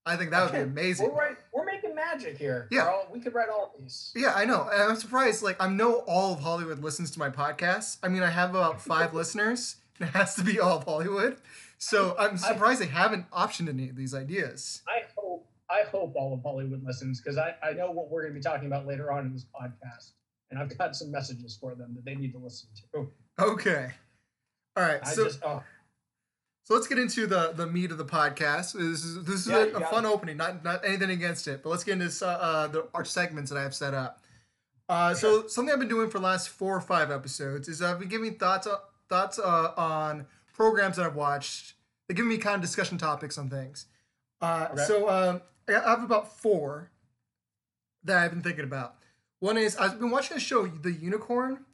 I 0.05 0.15
think 0.15 0.29
that 0.31 0.43
would 0.43 0.53
be 0.53 0.59
amazing. 0.59 1.09
We're 1.09 1.17
right. 1.17 1.38
We're 1.51 1.65
making 1.65 1.95
magic 1.95 2.38
here. 2.38 2.67
Yeah. 2.69 2.83
Carl. 2.83 3.07
we 3.12 3.19
could 3.19 3.33
write 3.33 3.50
all 3.50 3.71
of 3.74 3.81
these. 3.81 4.12
Yeah, 4.15 4.33
I 4.35 4.45
know. 4.45 4.69
And 4.71 4.83
I'm 4.83 4.95
surprised. 4.97 5.41
Like, 5.41 5.59
I 5.59 5.67
know 5.67 6.03
all 6.05 6.33
of 6.33 6.41
Hollywood 6.41 6.83
listens 6.83 7.09
to 7.12 7.19
my 7.19 7.31
podcast. 7.31 7.97
I 8.03 8.09
mean, 8.09 8.21
I 8.21 8.29
have 8.29 8.51
about 8.51 8.79
five 8.79 9.13
listeners, 9.15 9.77
and 10.00 10.07
it 10.07 10.12
has 10.12 10.35
to 10.35 10.43
be 10.43 10.59
all 10.59 10.77
of 10.77 10.83
Hollywood. 10.83 11.38
So 11.79 12.15
I'm 12.19 12.38
surprised 12.38 12.81
they 12.81 12.85
haven't 12.85 13.29
optioned 13.31 13.67
any 13.67 13.89
of 13.89 13.95
these 13.95 14.13
ideas. 14.13 14.81
I 14.88 15.04
I 15.75 15.84
hope 15.89 16.13
all 16.15 16.34
of 16.34 16.41
Hollywood 16.44 16.84
listens 16.84 17.20
because 17.22 17.38
I, 17.38 17.55
I 17.63 17.74
know 17.74 17.91
what 17.91 18.10
we're 18.10 18.22
going 18.22 18.34
to 18.34 18.39
be 18.39 18.44
talking 18.44 18.67
about 18.67 18.88
later 18.88 19.12
on 19.12 19.25
in 19.25 19.34
this 19.34 19.46
podcast, 19.60 20.12
and 20.50 20.60
I've 20.60 20.75
got 20.77 20.96
some 20.96 21.12
messages 21.12 21.58
for 21.60 21.75
them 21.75 21.94
that 21.96 22.05
they 22.05 22.15
need 22.15 22.32
to 22.34 22.39
listen 22.39 22.70
to. 22.94 23.08
Okay. 23.39 23.91
All 24.77 24.84
right. 24.84 25.00
I 25.03 25.10
So, 25.12 25.24
just 25.25 25.39
oh 25.44 25.62
so 26.63 26.74
let's 26.74 26.88
get 26.88 26.98
into 26.98 27.27
the 27.27 27.51
the 27.55 27.67
meat 27.67 27.91
of 27.91 27.98
the 28.00 28.05
podcast. 28.05 28.74
This 28.74 29.03
is 29.05 29.24
this 29.24 29.41
is 29.41 29.48
Yeah, 29.48 29.65
a, 29.65 29.77
a 29.77 29.86
fun 29.86 30.05
it. 30.05 30.08
opening. 30.08 30.38
Not 30.38 30.63
not 30.63 30.84
anything 30.84 31.12
against 31.12 31.48
it, 31.48 31.62
but 31.62 31.70
let's 31.70 31.84
get 31.84 32.01
into 32.01 32.25
uh, 32.27 32.67
the 32.67 32.88
our 32.94 33.05
segments 33.05 33.51
that 33.51 33.58
I 33.58 33.63
have 33.63 33.75
set 33.75 33.94
up. 33.94 34.22
Uh, 34.89 35.13
so 35.13 35.48
something 35.48 35.72
I've 35.72 35.79
been 35.79 35.88
doing 35.89 36.10
for 36.10 36.20
the 36.20 36.25
last 36.25 36.50
four 36.50 36.75
or 36.75 36.82
five 36.82 37.12
episodes 37.12 37.67
is 37.67 37.82
I've 37.82 38.00
been 38.00 38.08
giving 38.10 38.36
thoughts 38.36 38.65
uh, 38.67 38.77
thoughts 39.10 39.38
uh, 39.38 39.74
on 39.77 40.25
programs 40.53 40.98
that 40.98 41.05
I've 41.05 41.15
watched. 41.15 41.74
They 42.08 42.15
give 42.15 42.25
me 42.25 42.38
kind 42.38 42.55
of 42.55 42.62
discussion 42.62 42.98
topics 42.98 43.38
on 43.38 43.50
things. 43.50 43.86
Uh, 44.41 44.70
Okay. 44.72 44.84
So 44.86 45.10
um, 45.10 45.41
I 45.69 45.74
have 45.89 46.03
about 46.03 46.39
four 46.39 46.91
that 48.03 48.17
I've 48.17 48.31
been 48.31 48.41
thinking 48.41 48.63
about. 48.65 48.95
One 49.39 49.57
is 49.57 49.75
I've 49.77 50.00
been 50.00 50.12
watching 50.12 50.38
a 50.38 50.39
show, 50.39 50.67
The 50.67 50.91
Unicorn. 50.91 51.65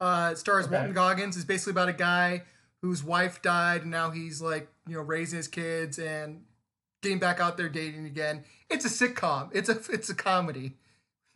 Uh, 0.00 0.30
it 0.32 0.38
stars 0.38 0.66
Okay. 0.66 0.74
Walton 0.76 0.92
Goggins. 0.92 1.36
It's 1.36 1.44
basically 1.44 1.72
about 1.72 1.88
a 1.88 1.92
guy 1.94 2.42
whose 2.82 3.02
wife 3.04 3.40
died, 3.42 3.82
and 3.82 3.90
now 3.90 4.10
he's 4.10 4.40
like 4.42 4.68
you 4.86 4.94
know 4.96 5.02
raising 5.02 5.36
his 5.38 5.48
kids 5.48 5.98
and 5.98 6.42
getting 7.02 7.18
back 7.18 7.40
out 7.40 7.56
there 7.56 7.68
dating 7.68 8.06
again. 8.06 8.44
It's 8.70 8.84
a 8.84 8.88
sitcom. 9.08 9.50
It's 9.52 9.68
a 9.68 9.78
it's 9.92 10.08
a 10.10 10.14
comedy, 10.14 10.76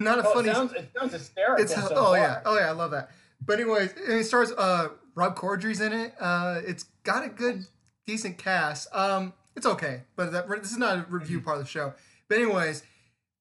not 0.01 0.19
a 0.19 0.27
Oh, 0.29 0.35
funny. 0.35 0.49
it 0.51 0.55
sounds 0.55 0.73
it 0.73 0.91
sounds 0.99 1.13
hysterical. 1.13 1.63
It's 1.65 1.75
so 1.75 1.89
oh 1.93 2.05
far. 2.07 2.19
yeah 2.19 2.41
oh 2.45 2.59
yeah 2.59 2.69
I 2.69 2.73
love 2.73 2.91
that. 2.91 3.11
But 3.45 3.61
anyways, 3.61 3.93
and 3.93 4.19
it 4.21 4.25
stars 4.25 4.51
uh 4.53 4.89
Rob 5.15 5.37
Corddry's 5.37 5.81
in 5.81 5.93
it. 5.93 6.15
Uh, 6.21 6.61
it's 6.65 6.85
got 7.05 7.25
a 7.25 7.29
good 7.29 7.65
decent 8.07 8.39
cast. 8.39 8.89
Um, 8.95 9.33
it's 9.59 9.67
okay, 9.67 10.03
but 10.17 10.33
that, 10.33 10.49
this 10.49 10.73
is 10.73 10.79
not 10.79 10.99
a 10.99 11.07
review 11.11 11.39
mm-hmm. 11.39 11.45
part 11.45 11.59
of 11.59 11.65
the 11.65 11.69
show. 11.69 11.93
But 12.29 12.39
anyways, 12.39 12.85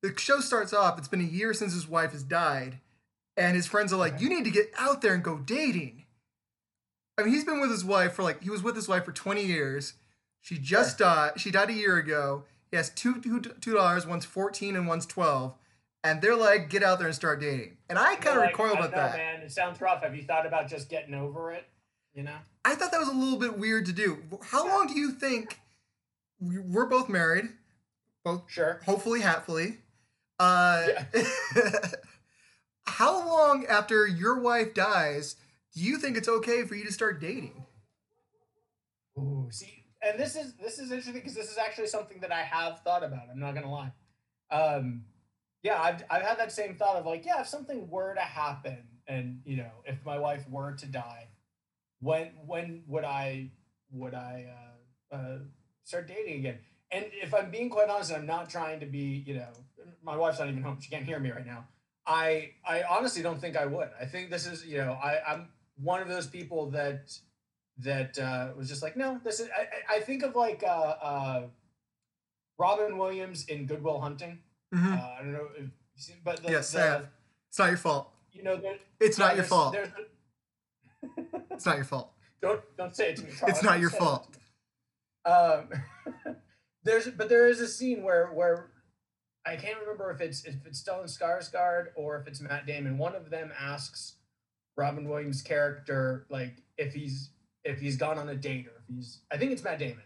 the 0.01 0.13
show 0.17 0.39
starts 0.39 0.73
off. 0.73 0.97
It's 0.97 1.07
been 1.07 1.21
a 1.21 1.23
year 1.23 1.53
since 1.53 1.73
his 1.73 1.87
wife 1.87 2.11
has 2.11 2.23
died, 2.23 2.79
and 3.37 3.55
his 3.55 3.67
friends 3.67 3.93
are 3.93 3.97
like. 3.97 4.19
"You 4.19 4.27
need 4.27 4.43
to 4.45 4.51
get 4.51 4.71
out 4.77 5.01
there 5.01 5.13
and 5.13 5.23
go 5.23 5.37
dating." 5.37 6.05
I 7.17 7.23
mean, 7.23 7.33
he's 7.33 7.45
been 7.45 7.61
with 7.61 7.71
his 7.71 7.85
wife 7.85 8.13
for 8.13 8.23
like 8.23 8.43
he 8.43 8.49
was 8.49 8.63
with 8.63 8.75
his 8.75 8.87
wife 8.87 9.05
for 9.05 9.11
twenty 9.11 9.45
years. 9.45 9.93
She 10.41 10.57
just 10.57 10.97
died. 10.97 11.39
She 11.39 11.51
died 11.51 11.69
a 11.69 11.73
year 11.73 11.97
ago. 11.97 12.43
He 12.71 12.77
has 12.77 12.89
two 12.89 13.21
two 13.21 13.41
two 13.41 13.73
dollars. 13.73 14.07
One's 14.07 14.25
fourteen 14.25 14.75
and 14.75 14.87
one's 14.87 15.05
twelve. 15.05 15.55
And 16.03 16.21
they're 16.21 16.35
like, 16.35 16.69
"Get 16.69 16.83
out 16.83 16.99
there 16.99 17.07
and 17.07 17.15
start 17.15 17.39
dating." 17.41 17.77
And 17.89 17.99
I 17.99 18.15
kind 18.15 18.37
of 18.37 18.43
like, 18.43 18.57
recoil 18.57 18.75
I 18.75 18.79
about 18.79 18.91
know, 18.91 18.97
that. 18.97 19.17
Man, 19.17 19.41
it 19.41 19.51
sounds 19.51 19.79
rough. 19.79 20.01
Have 20.03 20.15
you 20.15 20.23
thought 20.23 20.45
about 20.45 20.67
just 20.67 20.89
getting 20.89 21.13
over 21.13 21.51
it? 21.51 21.65
You 22.13 22.23
know. 22.23 22.37
I 22.65 22.75
thought 22.75 22.91
that 22.91 22.99
was 22.99 23.09
a 23.09 23.13
little 23.13 23.37
bit 23.37 23.59
weird 23.59 23.85
to 23.85 23.93
do. 23.93 24.17
How 24.41 24.67
long 24.67 24.87
do 24.87 24.97
you 24.97 25.11
think 25.11 25.59
we're 26.39 26.85
both 26.85 27.09
married, 27.09 27.45
both 28.23 28.43
Sure. 28.47 28.81
hopefully 28.85 29.21
happily? 29.21 29.77
Uh, 30.39 30.87
how 32.85 33.27
long 33.27 33.65
after 33.65 34.05
your 34.05 34.39
wife 34.39 34.73
dies 34.73 35.35
do 35.73 35.83
you 35.83 35.97
think 35.97 36.17
it's 36.17 36.27
okay 36.27 36.63
for 36.63 36.75
you 36.75 36.85
to 36.85 36.91
start 36.91 37.19
dating? 37.19 37.65
Ooh, 39.17 39.47
see, 39.51 39.83
and 40.01 40.19
this 40.19 40.35
is 40.35 40.53
this 40.55 40.79
is 40.79 40.91
interesting 40.91 41.13
because 41.13 41.33
this 41.33 41.51
is 41.51 41.57
actually 41.57 41.87
something 41.87 42.19
that 42.21 42.31
I 42.31 42.41
have 42.41 42.81
thought 42.81 43.03
about. 43.03 43.29
I'm 43.31 43.39
not 43.39 43.55
gonna 43.55 43.71
lie. 43.71 43.91
Um, 44.51 45.05
yeah, 45.63 45.81
I've 45.81 46.03
I've 46.09 46.21
had 46.21 46.39
that 46.39 46.51
same 46.51 46.75
thought 46.75 46.95
of 46.97 47.05
like, 47.05 47.25
yeah, 47.25 47.41
if 47.41 47.47
something 47.47 47.89
were 47.89 48.13
to 48.13 48.21
happen, 48.21 48.77
and 49.07 49.41
you 49.43 49.57
know, 49.57 49.71
if 49.85 50.03
my 50.05 50.17
wife 50.19 50.47
were 50.49 50.73
to 50.73 50.85
die, 50.85 51.27
when 51.99 52.31
when 52.45 52.83
would 52.87 53.03
I 53.03 53.51
would 53.91 54.13
I 54.13 54.45
uh, 55.11 55.15
uh, 55.15 55.37
start 55.87 56.07
dating 56.07 56.39
again? 56.39 56.59
And 56.91 57.05
if 57.11 57.33
I'm 57.33 57.49
being 57.49 57.69
quite 57.69 57.89
honest, 57.89 58.11
and 58.11 58.19
I'm 58.21 58.25
not 58.27 58.49
trying 58.49 58.79
to 58.81 58.85
be, 58.85 59.23
you 59.25 59.35
know, 59.35 59.49
my 60.03 60.15
wife's 60.15 60.39
not 60.39 60.47
even 60.49 60.61
home; 60.63 60.77
she 60.81 60.89
can't 60.89 61.05
hear 61.05 61.19
me 61.19 61.31
right 61.31 61.45
now. 61.45 61.65
I 62.05 62.51
I 62.65 62.83
honestly 62.89 63.21
don't 63.23 63.39
think 63.41 63.57
I 63.57 63.65
would. 63.65 63.89
I 63.99 64.05
think 64.05 64.29
this 64.29 64.45
is, 64.45 64.65
you 64.65 64.77
know, 64.77 64.93
I 64.93 65.19
I'm 65.27 65.49
one 65.81 66.01
of 66.01 66.07
those 66.07 66.27
people 66.27 66.69
that 66.71 67.11
that 67.79 68.17
uh, 68.17 68.49
was 68.57 68.67
just 68.69 68.81
like, 68.81 68.95
no, 68.97 69.19
this 69.23 69.39
is. 69.39 69.49
I, 69.57 69.97
I- 69.97 69.99
think 69.99 70.23
of 70.23 70.35
like 70.35 70.63
uh, 70.63 70.95
uh, 71.11 71.41
Robin 72.57 72.97
Williams 72.97 73.45
in 73.45 73.65
Good 73.65 73.83
Will 73.83 73.99
Hunting. 73.99 74.39
Mhm. 74.73 74.97
Uh, 74.97 75.15
I 75.19 75.23
don't 75.23 75.33
know, 75.33 75.47
if, 75.57 76.23
but 76.23 76.41
the, 76.43 76.51
Yes, 76.51 76.71
the, 76.71 76.79
I 76.81 76.85
have. 76.85 77.07
It's 77.49 77.59
not 77.59 77.67
your 77.69 77.77
fault. 77.77 78.11
you 78.31 78.43
know, 78.43 78.55
there, 78.57 78.77
It's 78.99 79.17
not 79.17 79.35
your 79.35 79.45
fault. 79.45 79.75
It's 81.51 81.65
not 81.65 81.75
your 81.75 81.85
fault. 81.85 82.13
don't 82.41 82.61
don't 82.77 82.95
say 82.95 83.09
it 83.11 83.17
to 83.17 83.23
me. 83.25 83.31
Carl. 83.31 83.49
It's 83.51 83.63
not 83.63 83.79
your 83.79 83.89
fault. 83.89 84.36
Um, 85.27 85.69
there's 86.83 87.07
but 87.09 87.29
there 87.29 87.47
is 87.47 87.59
a 87.59 87.67
scene 87.67 88.01
where 88.03 88.27
where 88.27 88.71
I 89.45 89.55
can't 89.55 89.79
remember 89.79 90.09
if 90.11 90.21
it's 90.21 90.43
if 90.45 90.55
it's 90.65 90.81
Stellan 90.81 91.05
Skarsgård 91.05 91.87
or 91.95 92.17
if 92.17 92.27
it's 92.27 92.41
Matt 92.41 92.65
Damon. 92.65 92.97
One 92.97 93.15
of 93.15 93.29
them 93.29 93.51
asks 93.59 94.15
Robin 94.77 95.07
Williams' 95.07 95.41
character 95.41 96.25
like 96.29 96.63
if 96.77 96.93
he's 96.93 97.31
if 97.63 97.79
he's 97.79 97.97
gone 97.97 98.17
on 98.17 98.29
a 98.29 98.35
date 98.35 98.67
or 98.67 98.81
if 98.81 98.95
he's 98.95 99.21
I 99.31 99.37
think 99.37 99.51
it's 99.51 99.63
Matt 99.63 99.79
Damon. 99.79 100.03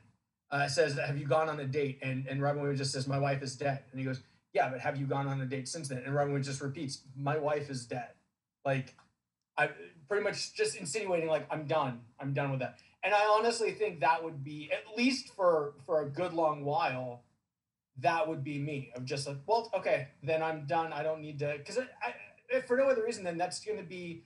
Uh, 0.49 0.67
says, 0.67 0.97
"Have 0.97 1.17
you 1.17 1.25
gone 1.25 1.47
on 1.47 1.59
a 1.61 1.65
date?" 1.65 1.99
And 2.01 2.27
and 2.27 2.41
Robin 2.41 2.61
Williams 2.61 2.79
just 2.79 2.91
says, 2.91 3.07
"My 3.07 3.19
wife 3.19 3.41
is 3.41 3.55
dead." 3.55 3.83
And 3.91 3.99
he 3.99 4.05
goes, 4.05 4.21
"Yeah, 4.53 4.69
but 4.69 4.81
have 4.81 4.97
you 4.97 5.05
gone 5.05 5.27
on 5.27 5.39
a 5.39 5.45
date 5.45 5.69
since 5.69 5.87
then?" 5.87 6.03
And 6.05 6.13
Robin 6.13 6.33
Williams 6.33 6.47
just 6.47 6.61
repeats, 6.61 7.03
"My 7.15 7.37
wife 7.37 7.69
is 7.69 7.85
dead." 7.85 8.09
Like, 8.65 8.93
I 9.57 9.69
pretty 10.09 10.25
much 10.25 10.53
just 10.53 10.75
insinuating 10.75 11.29
like 11.29 11.47
I'm 11.49 11.67
done. 11.67 12.01
I'm 12.19 12.33
done 12.33 12.51
with 12.51 12.59
that. 12.59 12.79
And 13.03 13.13
I 13.13 13.25
honestly 13.25 13.71
think 13.71 13.99
that 14.01 14.23
would 14.23 14.43
be 14.43 14.69
at 14.71 14.95
least 14.97 15.33
for 15.35 15.73
for 15.85 16.01
a 16.01 16.09
good 16.09 16.33
long 16.33 16.63
while. 16.63 17.23
That 17.97 18.27
would 18.27 18.43
be 18.43 18.57
me 18.57 18.91
of 18.95 19.05
just 19.05 19.27
like, 19.27 19.37
well, 19.45 19.69
okay, 19.73 20.07
then 20.23 20.41
I'm 20.41 20.65
done. 20.65 20.93
I 20.93 21.03
don't 21.03 21.21
need 21.21 21.39
to 21.39 21.55
because 21.57 21.77
I, 21.77 21.83
I, 22.55 22.61
for 22.61 22.77
no 22.77 22.85
other 22.85 23.03
reason, 23.03 23.23
then 23.23 23.37
that's 23.37 23.63
going 23.63 23.77
to 23.77 23.83
be. 23.83 24.23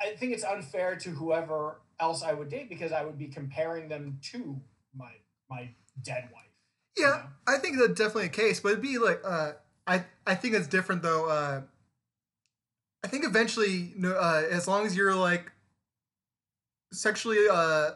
I 0.00 0.14
think 0.14 0.32
it's 0.32 0.44
unfair 0.44 0.96
to 0.96 1.10
whoever 1.10 1.80
else 2.00 2.22
I 2.22 2.32
would 2.32 2.48
date 2.48 2.68
because 2.68 2.92
I 2.92 3.04
would 3.04 3.18
be 3.18 3.26
comparing 3.28 3.88
them 3.88 4.18
to 4.32 4.60
my 4.94 5.10
my 5.50 5.70
dead 6.02 6.28
wife. 6.32 6.44
you 6.96 7.04
Yeah, 7.04 7.10
know? 7.10 7.22
I 7.54 7.58
think 7.58 7.78
that's 7.78 7.94
definitely 7.94 8.26
a 8.26 8.28
case, 8.30 8.60
but 8.60 8.70
it'd 8.70 8.82
be 8.82 8.98
like 8.98 9.20
uh, 9.24 9.52
I 9.86 10.04
I 10.26 10.34
think 10.34 10.54
it's 10.54 10.66
different 10.66 11.02
though. 11.02 11.28
Uh, 11.28 11.62
I 13.04 13.08
think 13.08 13.24
eventually, 13.24 13.94
uh, 14.04 14.42
as 14.50 14.66
long 14.66 14.84
as 14.86 14.96
you're 14.96 15.14
like 15.14 15.52
sexually 16.92 17.38
uh, 17.50 17.90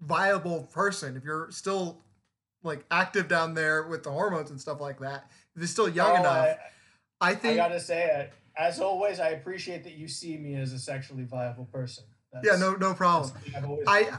viable 0.00 0.64
person, 0.72 1.16
if 1.16 1.24
you're 1.24 1.50
still 1.50 2.02
like 2.62 2.84
active 2.90 3.28
down 3.28 3.54
there 3.54 3.84
with 3.88 4.02
the 4.02 4.10
hormones 4.10 4.50
and 4.50 4.60
stuff 4.60 4.80
like 4.80 4.98
that, 5.00 5.30
if 5.54 5.60
you're 5.60 5.66
still 5.66 5.88
young 5.88 6.12
Oh, 6.16 6.20
enough, 6.20 6.56
I, 7.20 7.26
I 7.28 7.30
I 7.30 7.34
think 7.34 7.56
gotta 7.56 7.80
say 7.80 8.04
it. 8.04 8.32
As 8.56 8.78
always, 8.80 9.18
I 9.18 9.28
appreciate 9.30 9.82
that 9.84 9.94
you 9.94 10.06
see 10.08 10.36
me 10.38 10.54
as 10.56 10.72
a 10.72 10.78
sexually 10.78 11.24
viable 11.24 11.64
person. 11.66 12.04
That's, 12.32 12.46
yeah, 12.46 12.56
no 12.56 12.74
no 12.74 12.94
problem. 12.94 13.32
I've 13.56 13.64
always 13.64 13.84
I- 13.86 14.10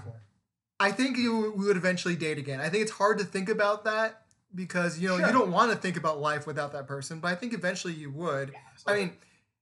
I 0.77 0.91
think 0.91 1.15
you 1.17 1.53
we 1.55 1.67
would 1.67 1.77
eventually 1.77 2.17
date 2.17 2.37
again. 2.37 2.59
I 2.59 2.67
think 2.67 2.81
it's 2.83 2.91
hard 2.91 3.17
to 3.19 3.23
think 3.23 3.47
about 3.47 3.85
that 3.85 4.23
because 4.53 4.99
you 4.99 5.07
know 5.07 5.17
Sure. 5.17 5.27
you 5.27 5.31
don't 5.33 5.51
want 5.51 5.71
to 5.71 5.77
think 5.77 5.95
about 5.95 6.19
life 6.19 6.45
without 6.45 6.73
that 6.73 6.85
person, 6.85 7.19
but 7.21 7.29
I 7.31 7.35
think 7.35 7.53
eventually 7.53 7.93
you 7.93 8.11
would. 8.11 8.49
Yeah, 8.51 8.59
I 8.85 8.95
mean, 8.97 9.13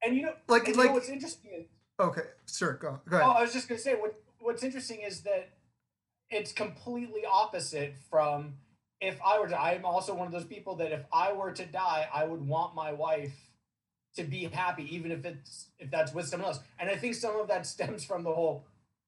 and 0.01 0.15
you 0.15 0.24
know, 0.24 0.34
like- 0.48 0.65
and 0.67 0.75
you 0.75 0.82
like- 0.82 0.88
know 0.89 0.93
what's 0.96 1.10
interesting 1.10 1.51
is 1.53 1.65
okay, 2.00 2.22
sure, 2.51 2.74
go 2.74 3.00
go 3.08 3.20
Oh. 3.22 3.32
I 3.32 3.41
was 3.43 3.53
just 3.53 3.70
gonna 3.70 3.79
say 3.79 3.93
what 3.93 4.20
what's 4.43 4.63
interesting 4.63 5.01
is 5.01 5.21
that 5.21 5.50
it's 6.29 6.51
completely 6.51 7.21
opposite 7.29 7.95
from 8.09 8.55
if 9.01 9.19
I 9.25 9.39
were 9.39 9.47
to 9.47 9.59
I'm 9.59 9.85
also 9.85 10.13
one 10.13 10.27
of 10.27 10.33
those 10.33 10.45
people 10.45 10.75
that 10.75 10.91
if 10.91 11.05
I 11.12 11.33
were 11.33 11.51
to 11.51 11.65
die, 11.65 12.07
I 12.13 12.25
would 12.25 12.45
want 12.45 12.75
my 12.75 12.93
wife 12.93 13.35
to 14.15 14.23
be 14.23 14.45
happy, 14.45 14.95
even 14.95 15.12
if 15.12 15.25
it's 15.25 15.67
if 15.79 15.89
that's 15.89 16.13
with 16.13 16.27
someone 16.27 16.50
else. 16.50 16.59
And 16.79 16.89
I 16.89 16.95
think 16.95 17.15
some 17.15 17.39
of 17.39 17.47
that 17.47 17.65
stems 17.73 18.05
from 18.05 18.23
the 18.23 18.33
whole 18.33 18.65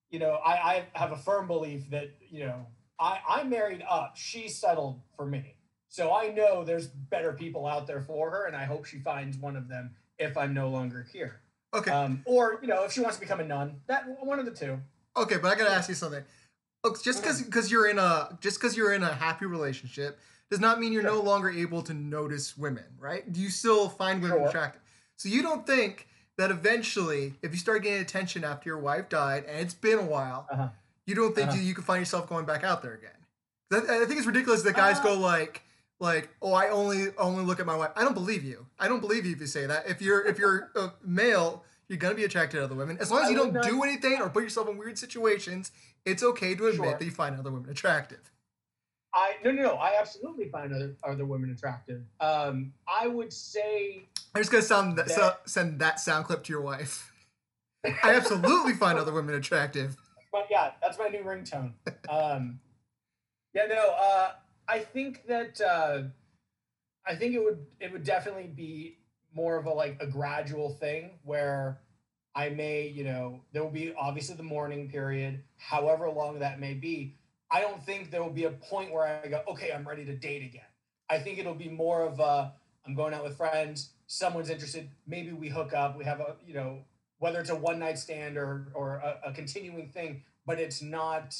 you 0.09 0.19
know, 0.19 0.39
I, 0.45 0.51
I 0.53 0.85
have 0.93 1.11
a 1.11 1.17
firm 1.17 1.47
belief 1.47 1.89
that, 1.89 2.11
you 2.29 2.45
know, 2.45 2.67
I, 2.99 3.19
I 3.27 3.43
married 3.43 3.83
up. 3.89 4.15
She 4.15 4.47
settled 4.47 5.01
for 5.17 5.25
me. 5.25 5.55
So 5.89 6.13
I 6.13 6.29
know 6.29 6.63
there's 6.63 6.87
better 6.87 7.33
people 7.33 7.65
out 7.65 7.87
there 7.87 8.01
for 8.01 8.29
her, 8.29 8.45
and 8.45 8.55
I 8.55 8.65
hope 8.65 8.85
she 8.85 8.99
finds 8.99 9.37
one 9.37 9.55
of 9.55 9.67
them 9.67 9.95
if 10.17 10.37
I'm 10.37 10.53
no 10.53 10.69
longer 10.69 11.05
here. 11.11 11.41
Okay. 11.73 11.91
Um, 11.91 12.21
or, 12.25 12.59
you 12.61 12.67
know, 12.67 12.83
if 12.83 12.93
she 12.93 13.01
wants 13.01 13.17
to 13.17 13.21
become 13.21 13.39
a 13.39 13.43
nun, 13.43 13.81
that 13.87 14.05
one 14.21 14.39
of 14.39 14.45
the 14.45 14.51
two. 14.51 14.79
Okay, 15.17 15.37
but 15.37 15.51
I 15.51 15.55
gotta 15.55 15.71
ask 15.73 15.89
you 15.89 15.95
something. 15.95 16.23
Look, 16.83 17.01
just 17.03 17.21
because 17.21 17.41
because 17.41 17.71
you're 17.71 17.87
in 17.87 17.97
a 17.99 18.37
just 18.41 18.59
because 18.59 18.75
you're 18.77 18.93
in 18.93 19.03
a 19.03 19.13
happy 19.13 19.45
relationship 19.45 20.19
does 20.51 20.59
not 20.59 20.79
mean 20.79 20.93
you're 20.93 21.01
Sure. 21.01 21.11
no 21.11 21.21
longer 21.21 21.49
able 21.49 21.81
to 21.83 21.93
notice 21.93 22.57
women, 22.57 22.83
right? 22.99 23.31
Do 23.31 23.39
you 23.39 23.49
still 23.49 23.89
find 23.89 24.21
women 24.21 24.39
Sure. 24.39 24.47
attractive? 24.49 24.81
So 25.17 25.29
you 25.29 25.41
don't 25.41 25.65
think 25.65 26.07
that 26.37 26.51
eventually, 26.51 27.33
if 27.41 27.51
you 27.53 27.57
start 27.57 27.81
getting 27.81 28.01
attention 28.01 28.43
after 28.43 28.69
your 28.69 28.77
wife 28.77 29.09
died 29.09 29.45
and 29.45 29.59
it's 29.61 29.73
been 29.73 29.97
a 29.97 30.03
while, 30.05 30.47
Uh-huh. 30.51 30.67
you 31.07 31.15
don't 31.15 31.33
think 31.33 31.49
Uh-huh. 31.49 31.57
you, 31.57 31.63
you 31.63 31.73
can 31.73 31.83
find 31.83 32.01
yourself 32.01 32.27
going 32.29 32.45
back 32.45 32.63
out 32.63 32.81
there 32.83 32.93
again? 32.93 33.11
I, 33.71 33.77
I 34.03 34.05
think 34.05 34.17
it's 34.19 34.27
ridiculous 34.27 34.61
that 34.63 34.75
guys 34.75 34.99
Uh, 34.99 35.03
go 35.03 35.13
like 35.19 35.63
like 36.01 36.29
oh 36.41 36.53
I 36.53 36.69
only 36.69 37.15
only 37.17 37.43
look 37.43 37.59
at 37.61 37.65
my 37.65 37.75
wife. 37.75 37.91
I 37.95 38.03
don't 38.03 38.13
believe 38.13 38.43
you. 38.43 38.67
I 38.77 38.87
don't 38.89 38.99
believe 38.99 39.25
you 39.25 39.31
if 39.31 39.39
you 39.39 39.47
say 39.47 39.65
that. 39.65 39.87
If 39.89 40.01
you're 40.01 40.23
if 40.27 40.37
you're 40.37 40.69
a 40.75 40.91
male, 41.03 41.63
you're 41.87 41.97
gonna 41.97 42.15
be 42.15 42.23
attracted 42.23 42.57
to 42.57 42.63
other 42.63 42.75
women 42.75 42.97
as 42.99 43.11
long 43.11 43.23
as 43.23 43.29
you 43.29 43.35
don't 43.35 43.61
do 43.63 43.83
anything 43.83 44.21
or 44.21 44.29
put 44.29 44.43
yourself 44.43 44.67
in 44.69 44.77
weird 44.77 44.97
situations. 44.97 45.71
It's 46.05 46.23
okay 46.23 46.55
to 46.55 46.67
admit 46.67 46.75
Sure. 46.89 46.97
that 46.97 47.05
you 47.05 47.11
find 47.11 47.37
other 47.39 47.51
women 47.51 47.69
attractive. 47.69 48.31
I 49.13 49.35
no 49.43 49.51
no 49.51 49.61
no. 49.63 49.75
I 49.75 49.99
absolutely 49.99 50.49
find 50.49 50.73
other 50.73 50.95
other 51.03 51.25
women 51.25 51.51
attractive. 51.51 52.03
Um, 52.19 52.73
I 52.87 53.07
would 53.07 53.31
say 53.31 54.07
I'm 54.33 54.41
just 54.41 54.51
gonna 54.51 54.61
sound 54.63 54.97
that, 54.97 55.07
That- 55.07 55.15
so, 55.15 55.33
send 55.45 55.79
that 55.79 55.99
sound 55.99 56.25
clip 56.25 56.43
to 56.45 56.51
your 56.51 56.61
wife. 56.61 57.11
I 57.85 58.15
absolutely 58.15 58.73
find 58.83 58.97
other 58.99 59.13
women 59.13 59.35
attractive. 59.35 59.95
but 60.31 60.47
yeah, 60.49 60.71
that's 60.81 60.97
my 60.99 61.07
new 61.07 61.23
ringtone. 61.23 61.73
Um, 62.09 62.59
yeah, 63.53 63.67
no, 63.67 63.95
uh, 63.97 64.31
I 64.67 64.79
think 64.79 65.25
that 65.27 65.61
uh, 65.61 66.03
I 67.07 67.15
think 67.15 67.35
it 67.35 67.39
would 67.43 67.65
it 67.79 67.91
would 67.93 68.03
definitely 68.03 68.47
be 68.47 68.97
more 69.35 69.57
of 69.57 69.65
a 69.65 69.69
like 69.69 69.97
a 69.99 70.07
gradual 70.07 70.71
thing 70.71 71.11
where 71.23 71.79
I 72.35 72.49
may, 72.49 72.87
you 72.87 73.03
know, 73.03 73.41
there 73.53 73.63
will 73.63 73.71
be 73.71 73.93
obviously 73.97 74.35
the 74.35 74.43
mourning 74.43 74.89
period, 74.89 75.43
however 75.57 76.09
long 76.09 76.39
that 76.39 76.59
may 76.59 76.73
be. 76.73 77.15
I 77.51 77.61
don't 77.61 77.83
think 77.85 78.11
there 78.11 78.23
will 78.23 78.31
be 78.31 78.45
a 78.45 78.51
point 78.51 78.91
where 78.91 79.21
I 79.23 79.27
go, 79.27 79.41
okay, 79.49 79.71
I'm 79.71 79.87
ready 79.87 80.03
to 80.05 80.15
date 80.15 80.43
again. 80.43 80.65
I 81.09 81.19
think 81.19 81.37
it'll 81.37 81.53
be 81.53 81.69
more 81.69 82.01
of 82.01 82.19
a 82.19 82.53
I'm 82.85 82.93
going 82.93 83.13
out 83.13 83.23
with 83.23 83.37
friends, 83.37 83.91
someone's 84.07 84.49
interested, 84.49 84.89
maybe 85.07 85.31
we 85.31 85.49
hook 85.49 85.73
up, 85.73 85.97
we 85.97 86.05
have 86.05 86.19
a, 86.19 86.35
you 86.45 86.53
know, 86.53 86.79
whether 87.19 87.39
it's 87.39 87.49
a 87.49 87.55
one 87.55 87.79
night 87.79 87.97
stand 87.97 88.37
or 88.37 88.67
or 88.73 88.95
a, 88.97 89.29
a 89.29 89.33
continuing 89.33 89.89
thing, 89.89 90.23
but 90.45 90.59
it's 90.59 90.81
not 90.81 91.35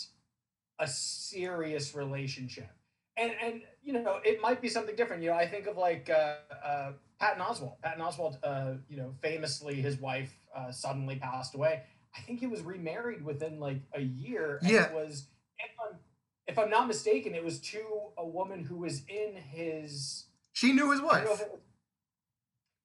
a 0.80 0.88
serious 0.88 1.94
relationship. 1.94 2.70
And 3.18 3.34
and 3.42 3.62
you 3.84 3.94
know, 3.94 4.20
it 4.24 4.42
might 4.42 4.62
be 4.62 4.70
something 4.70 4.96
different. 4.96 5.22
You 5.22 5.30
know, 5.30 5.36
I 5.36 5.48
think 5.48 5.68
of 5.68 5.78
like 5.78 6.10
uh, 6.10 6.36
uh, 6.64 6.92
Patton 7.20 7.42
Oswalt. 7.42 7.80
Patton 7.82 8.02
Oswalt, 8.04 8.38
uh, 8.44 8.74
you 8.90 8.98
know, 8.98 9.14
famously 9.22 9.76
his 9.76 9.98
wife 10.00 10.34
uh, 10.56 10.72
suddenly 10.72 11.16
passed 11.18 11.56
away. 11.56 11.84
I 12.18 12.22
think 12.22 12.40
he 12.40 12.48
was 12.48 12.62
remarried 12.62 13.24
within 13.24 13.60
like 13.60 13.82
a 13.94 14.02
year. 14.02 14.60
And 14.62 14.70
Yeah. 14.70 14.86
It 14.88 14.94
was, 14.94 15.28
if 15.60 15.72
I'm, 15.86 15.98
if 16.48 16.60
I'm 16.60 16.70
not 16.70 16.88
mistaken, 16.88 17.34
it 17.36 17.44
was 17.44 17.60
to 17.62 17.82
a 18.18 18.26
woman 18.26 18.64
who 18.64 18.78
was 18.78 19.02
in 19.08 19.36
his 19.36 20.26
She 20.54 20.74
knew 20.74 20.92
his 20.92 21.00
I 21.00 21.04
don't 21.04 21.24
know 21.26 21.30
wife. 21.32 21.40
was- 21.40 21.60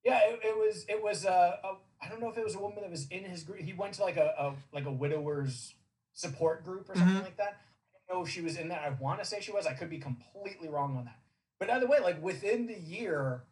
yeah, 0.03 0.19
it, 0.29 0.39
it 0.43 0.57
was. 0.57 0.83
It 0.89 1.03
was. 1.03 1.25
Uh, 1.27 1.57
a, 1.63 1.73
I 2.03 2.09
don't 2.09 2.19
know 2.19 2.29
if 2.29 2.35
it 2.35 2.43
was 2.43 2.55
a 2.55 2.59
woman 2.59 2.79
that 2.81 2.89
was 2.89 3.07
in 3.09 3.23
his 3.23 3.43
group. 3.43 3.59
He 3.59 3.71
went 3.73 3.93
to 3.95 4.03
like 4.03 4.17
a, 4.17 4.33
a 4.39 4.55
like 4.73 4.85
a 4.87 4.91
widowers 4.91 5.75
support 6.13 6.65
group 6.65 6.89
or 6.89 6.95
something 6.95 7.17
Mhm. 7.17 7.21
like 7.23 7.37
that. 7.37 7.61
I 7.93 7.99
don't 8.13 8.17
know 8.21 8.25
if 8.25 8.31
she 8.31 8.41
was 8.41 8.57
in 8.57 8.69
that. 8.69 8.81
I 8.81 8.89
want 8.99 9.19
to 9.19 9.25
say 9.25 9.41
she 9.41 9.51
was. 9.51 9.67
I 9.67 9.73
could 9.73 9.91
be 9.91 9.99
completely 9.99 10.69
wrong 10.69 10.97
on 10.97 11.05
that. 11.05 11.19
But 11.59 11.69
either 11.69 11.85
way, 11.87 11.99
like 11.99 12.19
within 12.23 12.65
the 12.65 12.73
year 12.79 13.43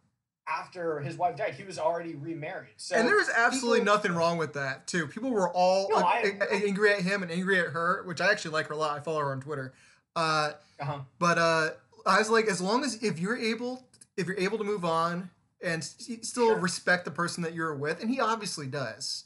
after 0.49 0.99
his 0.99 1.15
wife 1.17 1.35
died, 1.38 1.53
he 1.53 1.63
was 1.63 1.77
already 1.77 2.15
remarried. 2.15 2.73
So 2.77 2.95
and 2.95 3.07
there 3.07 3.15
was 3.15 3.29
absolutely 3.29 3.81
people- 3.81 3.93
nothing 3.95 4.12
wrong 4.13 4.38
with 4.38 4.53
that 4.53 4.88
too. 4.88 5.07
People 5.07 5.31
were 5.31 5.49
all 5.49 5.89
No, 5.89 5.97
I- 5.97 6.38
angry 6.51 6.93
at 6.93 7.01
him 7.01 7.21
and 7.23 7.31
angry 7.31 7.59
at 7.59 7.67
her, 7.67 8.03
which 8.03 8.21
I 8.21 8.31
actually 8.31 8.51
like 8.51 8.67
her 8.67 8.73
a 8.73 8.77
lot. 8.77 8.97
I 8.97 9.01
follow 9.01 9.19
her 9.19 9.31
on 9.31 9.41
Twitter. 9.41 9.73
Uh, 10.15 10.53
Uh-huh. 10.79 10.99
but 11.19 11.38
uh, 11.38 11.69
I 12.05 12.17
was 12.19 12.29
like, 12.29 12.47
as 12.47 12.62
long 12.62 12.83
as 12.83 13.01
if 13.03 13.19
you're 13.19 13.38
able, 13.38 13.85
if 14.17 14.27
you're 14.27 14.39
able 14.39 14.57
to 14.57 14.63
move 14.63 14.83
on 14.85 15.29
and 15.62 15.81
s- 15.81 15.95
still 16.23 16.47
Sure. 16.47 16.57
respect 16.59 17.05
the 17.05 17.12
person 17.12 17.43
that 17.43 17.53
you're 17.53 17.75
with, 17.75 18.01
and 18.01 18.09
he 18.09 18.19
obviously 18.19 18.65
does, 18.67 19.25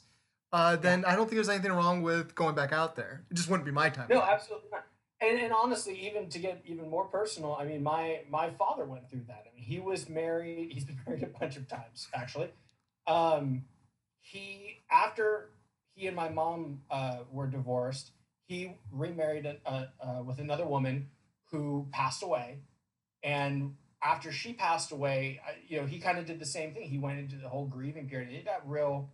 uh, 0.52 0.76
then 0.76 1.04
I 1.04 1.16
don't 1.16 1.26
think 1.26 1.36
there's 1.36 1.48
anything 1.48 1.72
wrong 1.72 2.02
with 2.02 2.34
going 2.34 2.54
back 2.54 2.72
out 2.72 2.96
there. 2.96 3.24
It 3.30 3.34
just 3.34 3.48
wouldn't 3.48 3.64
be 3.64 3.72
my 3.72 3.88
time. 3.88 4.06
No, 4.10 4.20
absolutely 4.22 4.68
not. 4.70 4.84
And 5.24 5.40
and 5.40 5.52
honestly, 5.52 6.06
even 6.06 6.28
to 6.30 6.38
get 6.38 6.62
even 6.66 6.88
more 6.90 7.04
personal, 7.04 7.56
I 7.58 7.64
mean, 7.64 7.82
my 7.82 8.20
my 8.30 8.50
father 8.50 8.84
went 8.84 9.08
through 9.08 9.24
that. 9.28 9.44
I 9.50 9.54
mean, 9.54 9.64
he 9.64 9.80
was 9.80 10.08
married. 10.08 10.72
He's 10.72 10.84
been 10.84 11.00
married 11.06 11.22
a 11.22 11.38
bunch 11.38 11.56
of 11.56 11.66
times, 11.68 12.08
actually. 12.14 12.50
Um, 13.06 13.64
he 14.20 14.82
after 14.90 15.50
he 15.94 16.06
and 16.06 16.16
my 16.16 16.28
mom 16.28 16.82
uh, 16.90 17.18
were 17.30 17.46
divorced, 17.46 18.10
he 18.46 18.76
remarried 18.90 19.46
with 20.24 20.38
another 20.38 20.66
woman 20.66 21.08
who 21.50 21.86
passed 21.92 22.22
away, 22.22 22.58
and 23.22 23.76
after 24.02 24.30
she 24.30 24.52
passed 24.52 24.92
away, 24.92 25.40
I, 25.46 25.52
you 25.66 25.80
know, 25.80 25.86
he 25.86 25.98
kind 25.98 26.18
of 26.18 26.26
did 26.26 26.38
the 26.38 26.46
same 26.46 26.74
thing. 26.74 26.90
He 26.90 26.98
went 26.98 27.18
into 27.18 27.36
the 27.36 27.48
whole 27.48 27.66
grieving 27.66 28.08
period. 28.08 28.32
It 28.32 28.44
got 28.44 28.68
real, 28.68 29.10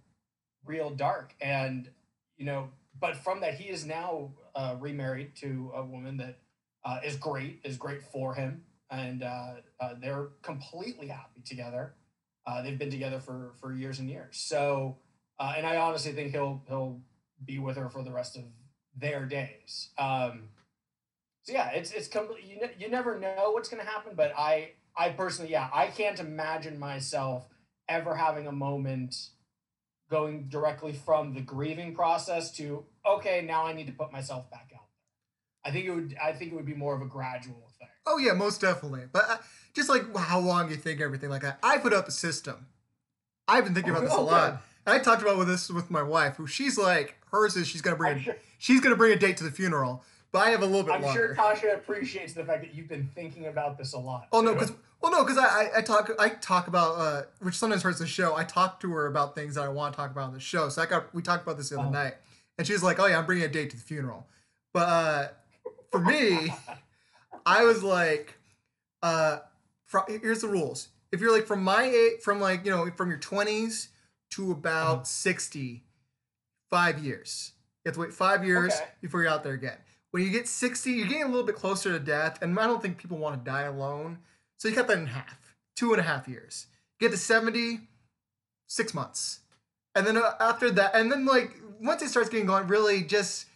real 0.65 0.91
dark, 0.91 1.35
and 1.41 1.89
you 2.37 2.47
know, 2.47 2.71
but 2.99 3.17
from 3.17 3.41
that, 3.43 3.55
he 3.55 3.69
is 3.69 3.87
now 3.87 4.33
uh, 4.55 4.77
remarried 4.79 5.37
to 5.37 5.73
a 5.75 5.85
woman 5.85 6.17
that 6.19 6.39
uh, 6.85 7.01
is 7.05 7.17
great, 7.17 7.61
is 7.65 7.77
great 7.77 8.03
for 8.03 8.35
him, 8.35 8.63
and 8.91 9.23
uh, 9.23 9.55
uh, 9.81 9.95
they're 10.01 10.29
completely 10.43 11.09
happy 11.09 11.41
together. 11.45 11.95
Uh, 12.47 12.63
they've 12.63 12.79
been 12.79 12.91
together 12.91 13.21
for 13.21 13.53
for 13.61 13.75
years 13.75 13.99
and 13.99 14.09
years. 14.09 14.39
So, 14.39 14.97
and 15.39 15.67
I 15.67 15.77
honestly 15.77 16.13
think 16.13 16.33
he'll 16.33 16.63
he'll 16.69 17.01
be 17.45 17.59
with 17.59 17.77
her 17.77 17.89
for 17.89 18.03
the 18.03 18.13
rest 18.13 18.37
of 18.37 18.45
their 18.97 19.25
days. 19.27 19.91
Um, 19.99 20.49
so 21.43 21.53
yeah, 21.53 21.71
it's 21.71 21.93
it's 21.93 22.13
you 22.15 22.61
ne- 22.61 22.75
you 22.79 22.89
never 22.89 23.19
know 23.19 23.51
what's 23.53 23.69
going 23.69 23.85
to 23.85 23.89
happen, 23.89 24.13
but 24.15 24.33
I 24.37 24.73
I 24.97 25.11
personally 25.11 25.51
yeah 25.51 25.69
I 25.73 25.89
can't 25.89 26.19
imagine 26.21 26.79
myself 26.79 27.47
ever 27.89 28.15
having 28.15 28.47
a 28.47 28.53
moment 28.53 29.15
going 30.11 30.49
directly 30.49 30.93
from 30.93 31.35
the 31.35 31.41
grieving 31.41 31.95
process 31.95 32.53
to 32.53 32.85
okay 33.07 33.43
now 33.47 33.67
I 33.67 33.73
need 33.73 33.87
to 33.87 33.93
put 33.93 34.13
myself 34.13 34.51
back 34.51 34.71
out 34.75 34.87
there. 34.89 35.65
I 35.65 35.71
think 35.73 35.87
it 35.87 35.91
would 35.91 36.17
I 36.23 36.33
think 36.33 36.53
it 36.53 36.55
would 36.57 36.67
be 36.67 36.75
more 36.75 36.95
of 36.95 37.03
a 37.03 37.07
gradual 37.07 37.71
thing. 37.79 37.89
Oh 38.07 38.19
yeah, 38.19 38.33
most 38.33 38.61
definitely. 38.61 39.03
But 39.13 39.25
uh, 39.29 39.37
just 39.75 39.89
like 39.89 40.15
how 40.17 40.39
long 40.41 40.71
you 40.71 40.77
think 40.77 41.01
everything 41.01 41.31
like 41.31 41.43
that. 41.43 41.59
I 41.63 41.79
put 41.79 41.93
up 41.93 42.09
a 42.09 42.13
system. 42.13 42.67
I've 43.47 43.65
been 43.65 43.75
thinking 43.75 43.91
about 43.91 44.05
this 44.05 44.13
a 44.13 44.17
Okay. 44.21 44.31
lot. 44.31 44.63
And 44.87 44.95
I 44.95 44.99
talked 44.99 45.23
about 45.23 45.37
with 45.37 45.49
this 45.49 45.69
with 45.71 45.91
my 45.91 46.03
wife, 46.03 46.37
who 46.37 46.47
she's 46.47 46.79
like 46.79 47.17
hers 47.31 47.57
is 47.57 47.69
she's 47.69 47.83
gonna 47.83 47.97
bring 47.97 48.17
a, 48.17 48.21
sure, 48.21 48.37
she's 48.59 48.81
gonna 48.81 48.97
bring 48.97 49.13
a 49.13 49.17
date 49.19 49.37
to 49.39 49.45
the 49.45 49.51
funeral, 49.51 50.03
but 50.33 50.39
I 50.41 50.51
have 50.51 50.63
a 50.63 50.67
little 50.67 50.83
bit 50.85 50.95
I'm 50.95 51.03
longer. 51.03 51.35
sure 51.35 51.45
Tasha 51.45 51.75
appreciates 51.75 52.33
the 52.33 52.45
fact 52.45 52.63
that 52.63 52.75
you've 52.75 52.89
been 52.89 53.09
thinking 53.15 53.47
about 53.47 53.77
this 53.77 53.93
a 53.93 53.99
lot. 53.99 54.29
Oh 54.33 54.41
no, 54.41 54.55
because 54.55 54.73
well 55.03 55.13
no, 55.13 55.23
because 55.23 55.37
I, 55.39 55.45
I 55.45 55.71
I 55.79 55.83
talk 55.83 56.11
I 56.19 56.31
talk 56.31 56.67
about 56.69 56.95
uh 56.99 57.23
which 57.41 57.55
sometimes 57.57 57.83
hurts 57.83 57.99
the 57.99 58.07
show. 58.07 58.35
I 58.35 58.45
talk 58.45 58.81
to 58.81 58.91
her 58.93 59.07
about 59.07 59.35
things 59.35 59.57
that 59.57 59.65
I 59.65 59.69
want 59.69 59.93
to 59.93 59.97
talk 59.99 60.11
about 60.11 60.25
on 60.29 60.33
the 60.33 60.41
show. 60.41 60.71
So 60.71 60.81
I 60.81 60.87
got 60.87 61.15
we 61.15 61.21
talked 61.21 61.43
about 61.43 61.59
this 61.59 61.69
the 61.69 61.79
other 61.79 61.89
Oh. 61.89 61.91
night, 61.91 62.15
and 62.61 62.67
she's 62.67 62.83
like, 62.83 63.01
"Oh 63.01 63.07
yeah, 63.07 63.17
I'm 63.19 63.25
bringing 63.25 63.47
a 63.47 63.49
date 63.49 63.71
to 63.71 63.77
the 63.79 63.83
funeral." 63.83 64.27
But 64.75 64.89
uh, 64.89 65.29
for 65.91 66.01
me, 66.01 66.53
I 67.47 67.65
was 67.65 67.83
like, 67.83 68.35
uh, 69.03 69.39
fr- 69.87 70.01
here's 70.09 70.43
the 70.43 70.49
rules. 70.49 70.89
If 71.11 71.23
you're 71.23 71.33
like 71.33 71.47
from 71.47 71.65
my 71.65 71.85
age, 71.85 72.21
from 72.23 72.39
like 72.39 72.67
you 72.67 72.71
know 72.71 72.91
from 72.97 73.09
your 73.09 73.19
20s 73.19 73.89
to 74.33 74.53
about 74.53 74.95
Uh-huh. 74.97 75.05
60, 75.05 75.83
five 76.69 76.99
years. 76.99 77.53
You 77.85 77.89
have 77.89 77.95
to 77.95 78.01
wait 78.03 78.13
five 78.13 78.45
years 78.45 78.75
Okay. 78.75 78.85
before 79.01 79.23
you're 79.23 79.31
out 79.31 79.43
there 79.43 79.55
again. 79.55 79.79
When 80.11 80.23
you 80.23 80.29
get 80.31 80.47
60, 80.47 80.91
you're 80.93 81.07
getting 81.07 81.23
a 81.23 81.29
little 81.29 81.47
bit 81.47 81.57
closer 81.57 81.91
to 81.93 81.99
death, 81.99 82.43
and 82.43 82.59
I 82.59 82.67
don't 82.67 82.83
think 82.83 82.99
people 82.99 83.17
want 83.17 83.43
to 83.43 83.51
die 83.51 83.63
alone. 83.63 84.19
So 84.59 84.69
you 84.69 84.75
cut 84.75 84.87
that 84.89 84.99
in 84.99 85.07
half, 85.07 85.57
two 85.77 85.93
and 85.93 86.01
a 86.01 86.03
half 86.03 86.29
years. 86.29 86.67
Get 87.01 87.11
to 87.13 87.17
70, 87.17 87.81
six 88.67 88.93
months. 88.93 89.41
And 89.95 90.07
then 90.07 90.17
uh, 90.17 90.35
after 90.39 90.71
that, 90.73 90.95
and 90.95 91.11
then 91.11 91.25
like 91.27 91.57
once 91.81 92.03
it 92.03 92.09
starts 92.09 92.29
getting 92.29 92.47
going, 92.47 92.67
really 92.67 93.03
just 93.03 93.47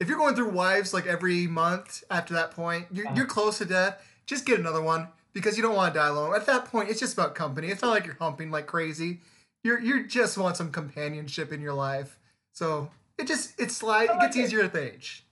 if 0.00 0.08
you're 0.08 0.18
going 0.18 0.34
through 0.34 0.50
wives 0.50 0.94
like 0.94 1.06
every 1.06 1.46
month 1.46 2.02
after 2.10 2.32
that 2.34 2.50
point, 2.52 2.86
you're, 2.90 3.06
Uh-huh. 3.06 3.16
you're 3.16 3.26
close 3.26 3.58
to 3.58 3.64
death. 3.66 4.02
Just 4.26 4.46
get 4.46 4.58
another 4.58 4.80
one 4.82 5.08
because 5.32 5.56
you 5.56 5.62
don't 5.62 5.74
want 5.76 5.92
to 5.92 5.98
die 6.00 6.08
alone. 6.08 6.34
At 6.34 6.46
that 6.46 6.64
point, 6.66 6.88
it's 6.88 7.00
just 7.00 7.12
about 7.14 7.34
company. 7.34 7.68
It's 7.68 7.82
not 7.82 7.90
like 7.90 8.06
you're 8.06 8.16
humping 8.18 8.50
like 8.50 8.66
crazy. 8.66 9.20
You're 9.62 9.78
you 9.80 10.06
just 10.06 10.38
want 10.38 10.56
some 10.56 10.70
companionship 10.72 11.52
in 11.52 11.60
your 11.60 11.74
life. 11.74 12.18
So 12.54 12.90
it 13.18 13.26
just 13.26 13.60
it 13.60 13.70
slide 13.70 14.08
I 14.08 14.16
it 14.16 14.20
gets 14.20 14.36
it. 14.36 14.40
easier 14.44 14.62
with 14.62 14.74
age. 14.74 15.24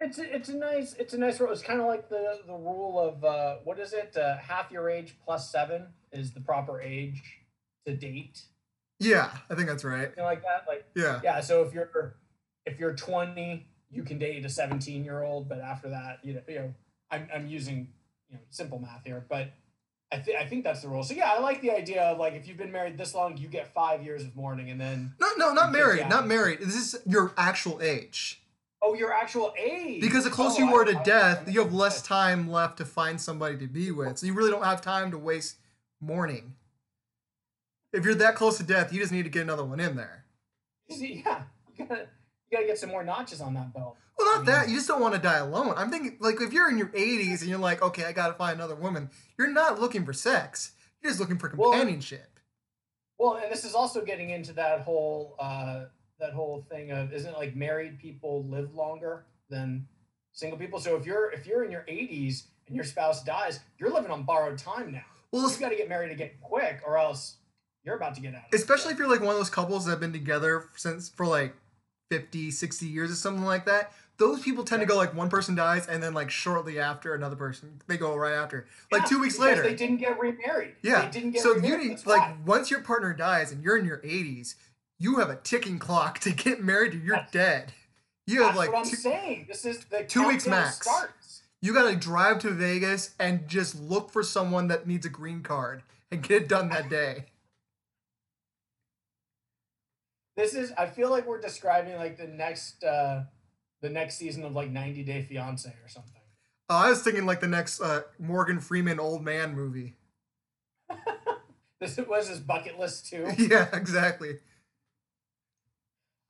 It's 0.00 0.18
a, 0.18 0.34
it's 0.36 0.48
a 0.50 0.54
nice 0.56 0.92
it's 0.94 1.14
a 1.14 1.18
nice 1.18 1.40
rule. 1.40 1.50
It's 1.52 1.62
kind 1.62 1.80
of 1.80 1.86
like 1.86 2.08
the 2.10 2.40
the 2.46 2.52
rule 2.52 3.00
of 3.00 3.24
uh, 3.24 3.56
what 3.64 3.78
is 3.78 3.92
it? 3.94 4.16
Uh, 4.16 4.36
half 4.36 4.70
your 4.70 4.90
age 4.90 5.16
plus 5.24 5.50
seven 5.50 5.86
is 6.12 6.32
the 6.32 6.40
proper 6.40 6.80
age 6.82 7.22
to 7.86 7.96
date. 7.96 8.42
Yeah, 9.00 9.30
I 9.50 9.54
think 9.54 9.68
that's 9.68 9.84
right. 9.84 10.16
Like 10.16 10.42
that. 10.42 10.64
Like 10.68 10.84
Yeah. 10.94 11.20
yeah. 11.22 11.40
So 11.40 11.62
if 11.62 11.72
you're 11.74 12.16
if 12.66 12.78
you're 12.78 12.94
20 12.94 13.66
you 13.90 14.02
can 14.02 14.18
date 14.18 14.44
a 14.44 14.48
17 14.48 15.04
year 15.04 15.22
old, 15.22 15.48
but 15.48 15.60
after 15.60 15.88
that, 15.90 16.18
you 16.24 16.34
know, 16.34 16.40
you 16.48 16.54
know, 16.56 16.74
I'm 17.10 17.28
I'm 17.32 17.46
using 17.46 17.88
you 18.28 18.36
know 18.36 18.42
simple 18.50 18.78
math 18.80 19.02
here, 19.04 19.24
but 19.28 19.52
I 20.10 20.18
think 20.18 20.38
I 20.38 20.46
think 20.46 20.64
that's 20.64 20.82
the 20.82 20.88
rule. 20.88 21.02
So 21.04 21.14
yeah, 21.14 21.30
I 21.32 21.38
like 21.40 21.60
the 21.60 21.70
idea 21.70 22.02
of 22.02 22.18
like 22.18 22.34
if 22.34 22.48
you've 22.48 22.56
been 22.56 22.72
married 22.72 22.96
this 22.98 23.14
long, 23.14 23.36
you 23.36 23.48
get 23.48 23.72
five 23.72 24.02
years 24.02 24.22
of 24.24 24.34
mourning, 24.34 24.70
and 24.70 24.80
then 24.80 25.14
No, 25.20 25.28
no, 25.36 25.52
not 25.52 25.70
married, 25.72 26.08
not 26.08 26.26
married. 26.26 26.60
This 26.60 26.74
is 26.74 27.00
your 27.06 27.32
actual 27.36 27.80
age. 27.82 28.40
oh, 28.82 28.94
your 28.94 29.12
actual 29.14 29.54
age. 29.58 30.00
Because 30.00 30.24
the 30.24 30.30
closer 30.30 30.62
Oh, 30.62 30.68
you 30.68 30.74
are 30.74 30.84
to 30.84 30.98
I- 30.98 31.02
death, 31.04 31.44
I- 31.46 31.50
you 31.52 31.62
have 31.62 31.72
less 31.72 32.02
time 32.02 32.50
left 32.50 32.76
to 32.78 32.84
find 32.84 33.18
somebody 33.20 33.56
to 33.58 33.66
be 33.66 33.90
with. 33.90 34.18
So 34.18 34.26
you 34.26 34.34
really 34.34 34.50
don't 34.50 34.64
have 34.64 34.80
time 34.82 35.10
to 35.12 35.18
waste 35.18 35.56
mourning. 36.00 36.54
If 37.94 38.04
you're 38.04 38.14
that 38.16 38.34
close 38.34 38.56
to 38.58 38.64
death, 38.64 38.92
you 38.92 39.00
just 39.00 39.12
need 39.12 39.22
to 39.22 39.30
get 39.30 39.42
another 39.42 39.64
one 39.64 39.78
in 39.80 39.96
there. 39.96 40.24
Yeah, 40.88 41.06
you 41.76 41.86
gotta 41.86 42.08
you 42.50 42.56
gotta 42.56 42.66
get 42.66 42.78
some 42.78 42.90
more 42.90 43.04
notches 43.04 43.40
on 43.40 43.54
that 43.54 43.72
belt. 43.72 43.96
Well, 44.18 44.28
I 44.28 44.36
not 44.36 44.46
that. 44.46 44.68
You 44.68 44.74
just 44.76 44.88
don't 44.88 45.00
want 45.00 45.14
to 45.14 45.20
die 45.20 45.38
alone. 45.38 45.74
I'm 45.76 45.90
thinking, 45.90 46.16
like, 46.20 46.40
if 46.40 46.52
you're 46.52 46.68
in 46.70 46.78
your 46.78 46.88
80s 46.88 47.40
and 47.40 47.48
you're 47.50 47.58
like, 47.58 47.82
okay, 47.82 48.04
I 48.04 48.12
got 48.12 48.28
to 48.28 48.34
find 48.34 48.54
another 48.54 48.76
woman, 48.76 49.10
you're 49.38 49.50
not 49.50 49.80
looking 49.80 50.04
for 50.04 50.12
sex. 50.12 50.72
You're 51.02 51.10
just 51.10 51.20
looking 51.20 51.38
for 51.38 51.52
Well- 51.56 51.72
companionship. 51.72 52.38
Well, 53.18 53.34
and 53.42 53.50
this 53.50 53.64
is 53.64 53.74
also 53.74 54.04
getting 54.04 54.30
into 54.30 54.52
that 54.54 54.80
whole 54.80 55.36
uh, 55.38 55.84
that 56.18 56.32
whole 56.32 56.64
thing 56.68 56.90
of 56.90 57.12
isn't 57.12 57.32
it 57.32 57.38
like 57.38 57.54
married 57.54 57.98
people 58.00 58.44
live 58.44 58.74
longer 58.74 59.24
than 59.50 59.86
single 60.32 60.58
people? 60.58 60.80
So 60.80 60.96
if 60.96 61.06
you're 61.06 61.30
if 61.30 61.46
you're 61.46 61.62
in 61.64 61.70
your 61.70 61.82
80s 61.88 62.44
and 62.66 62.74
your 62.74 62.84
spouse 62.84 63.22
dies, 63.22 63.60
you're 63.78 63.90
living 63.92 64.10
on 64.10 64.24
borrowed 64.24 64.58
time 64.58 64.90
now. 64.92 65.04
well, 65.30 65.48
You 65.50 65.58
got 65.58 65.68
to 65.68 65.76
get 65.76 65.88
married 65.88 66.10
again 66.10 66.30
quick, 66.42 66.80
or 66.84 66.98
else 66.98 67.36
you're 67.84 67.96
about 67.96 68.14
to 68.14 68.20
get 68.20 68.34
out. 68.34 68.42
Of 68.48 68.52
it. 68.52 68.56
especially 68.56 68.92
if 68.92 68.98
you're 68.98 69.08
like 69.08 69.20
one 69.20 69.30
of 69.30 69.36
those 69.36 69.50
couples 69.50 69.84
that 69.84 69.92
have 69.92 70.00
been 70.00 70.12
together 70.12 70.68
since 70.76 71.08
for 71.08 71.26
like 71.26 71.54
50 72.10 72.50
60 72.50 72.86
years 72.86 73.10
or 73.10 73.14
something 73.14 73.44
like 73.44 73.64
that 73.66 73.92
those 74.18 74.40
people 74.42 74.62
tend 74.62 74.80
to 74.80 74.86
go 74.86 74.94
like 74.96 75.14
one 75.14 75.28
person 75.28 75.54
dies 75.54 75.86
and 75.88 76.02
then 76.02 76.14
like 76.14 76.30
shortly 76.30 76.78
after 76.78 77.14
another 77.14 77.34
person 77.34 77.80
they 77.88 77.96
go 77.96 78.14
right 78.14 78.34
after 78.34 78.66
like 78.92 79.02
Yeah, 79.02 79.08
two 79.08 79.20
weeks 79.20 79.38
later 79.38 79.62
they 79.62 79.74
didn't 79.74 79.96
get 79.96 80.18
remarried. 80.20 80.74
yeah 80.82 81.02
they 81.06 81.10
didn't 81.10 81.30
get 81.32 81.42
so 81.42 81.50
you 81.50 81.54
remarried. 81.56 81.80
need 81.80 81.90
That's 81.92 82.06
like 82.06 82.20
why. 82.20 82.36
once 82.44 82.70
your 82.70 82.80
partner 82.82 83.12
dies 83.14 83.52
and 83.52 83.62
you're 83.64 83.76
in 83.78 83.84
your 83.86 83.98
80s 83.98 84.54
you 85.00 85.16
have 85.16 85.30
a 85.30 85.36
ticking 85.36 85.78
clock 85.78 86.18
to 86.20 86.30
get 86.30 86.62
married 86.62 86.94
or 86.94 86.98
you're 86.98 87.16
That's- 87.16 87.32
dead 87.32 87.72
you 88.26 88.42
have 88.44 88.56
like 88.56 88.72
what 88.72 88.84
I'm 88.86 88.90
two, 88.90 88.96
saying. 88.96 89.44
This 89.48 89.66
is 89.66 89.84
the 89.86 90.02
two 90.04 90.26
weeks 90.26 90.46
max. 90.46 90.76
Starts. 90.80 91.42
you 91.60 91.74
gotta 91.74 91.94
drive 91.96 92.38
to 92.40 92.50
vegas 92.50 93.14
and 93.18 93.46
just 93.48 93.78
look 93.78 94.10
for 94.10 94.22
someone 94.22 94.68
that 94.68 94.86
needs 94.86 95.04
a 95.04 95.10
green 95.10 95.42
card 95.42 95.82
and 96.10 96.22
get 96.22 96.42
it 96.42 96.48
done 96.48 96.68
that 96.70 96.88
day 96.88 97.24
This 100.36 100.54
is. 100.54 100.72
I 100.76 100.86
feel 100.86 101.10
like 101.10 101.26
we're 101.26 101.40
describing 101.40 101.96
like 101.96 102.16
the 102.16 102.26
next 102.26 102.82
uh 102.84 103.22
the 103.82 103.90
next 103.90 104.16
season 104.16 104.44
of 104.44 104.52
like 104.54 104.70
90 104.70 105.02
Day 105.04 105.22
Fiance 105.22 105.68
or 105.68 105.88
something. 105.88 106.20
oh, 106.70 106.76
i 106.76 106.88
was 106.88 107.02
thinking 107.02 107.26
like 107.26 107.40
the 107.40 107.46
next 107.48 107.80
uh, 107.82 108.00
morgan 108.18 108.58
freeman 108.58 108.98
old 108.98 109.22
man 109.22 109.54
movie 109.54 109.94
This 111.80 111.98
was 112.08 112.28
his 112.28 112.40
bucket 112.40 112.78
list 112.78 113.08
too. 113.10 113.28
yeah 113.38 113.68
exactly 113.74 114.38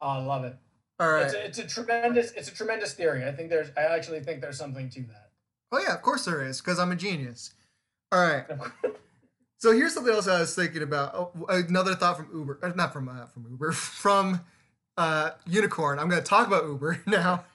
Oh, 0.00 0.08
I 0.08 0.18
love 0.18 0.44
it. 0.44 0.56
all 1.00 1.10
right 1.12 1.24
It's, 1.26 1.34
a, 1.34 1.44
it's 1.46 1.58
a 1.58 1.66
tremendous. 1.66 2.32
It's 2.32 2.48
a 2.48 2.54
tremendous 2.54 2.92
theory. 2.94 3.24
I 3.24 3.32
think 3.32 3.48
there's. 3.50 3.68
I 3.76 3.82
actually 3.82 4.20
think 4.20 4.40
there's 4.42 4.58
something 4.58 4.90
to 4.90 5.00
that. 5.02 5.30
Oh 5.72 5.78
yeah, 5.80 5.94
of 5.94 6.02
course 6.02 6.24
there 6.26 6.44
is, 6.44 6.60
because 6.60 6.78
I'm 6.78 6.90
a 6.92 6.96
genius. 6.96 7.54
All 8.12 8.20
right. 8.20 8.44
So 9.64 9.72
here's 9.72 9.94
something 9.94 10.12
else 10.12 10.28
I 10.28 10.40
was 10.40 10.54
thinking 10.54 10.82
about. 10.82 11.14
Oh, 11.14 11.46
another 11.48 11.94
thought 11.94 12.18
from 12.18 12.28
Uber, 12.34 12.58
uh, 12.62 12.72
not 12.74 12.92
from 12.92 13.08
uh, 13.08 13.24
from 13.24 13.46
Uber, 13.48 13.72
from 13.72 14.42
uh, 14.98 15.30
Unicorn. 15.46 15.98
I'm 15.98 16.10
going 16.10 16.22
to 16.22 16.28
talk 16.28 16.46
about 16.46 16.64
Uber 16.64 17.00
now. 17.06 17.46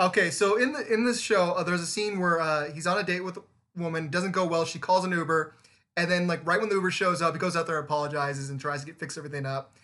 Okay, 0.00 0.30
so 0.30 0.56
in 0.56 0.72
the 0.72 0.90
in 0.90 1.04
this 1.04 1.20
show, 1.20 1.52
uh, 1.52 1.62
there's 1.62 1.82
a 1.82 1.86
scene 1.86 2.20
where 2.20 2.40
uh, 2.40 2.72
he's 2.72 2.86
on 2.86 2.96
a 2.96 3.02
date 3.02 3.20
with 3.20 3.36
a 3.36 3.42
woman, 3.76 4.08
doesn't 4.08 4.32
go 4.32 4.46
well. 4.46 4.64
She 4.64 4.78
calls 4.78 5.04
an 5.04 5.10
Uber, 5.12 5.52
and 5.94 6.10
then 6.10 6.26
like 6.26 6.40
right 6.46 6.58
when 6.58 6.70
the 6.70 6.74
Uber 6.76 6.90
shows 6.90 7.20
up, 7.20 7.34
he 7.34 7.38
goes 7.38 7.54
out 7.54 7.66
there, 7.66 7.76
apologizes, 7.76 8.48
and 8.48 8.58
tries 8.58 8.80
to 8.80 8.86
get 8.86 8.98
fix 8.98 9.18
everything 9.18 9.44
up, 9.44 9.74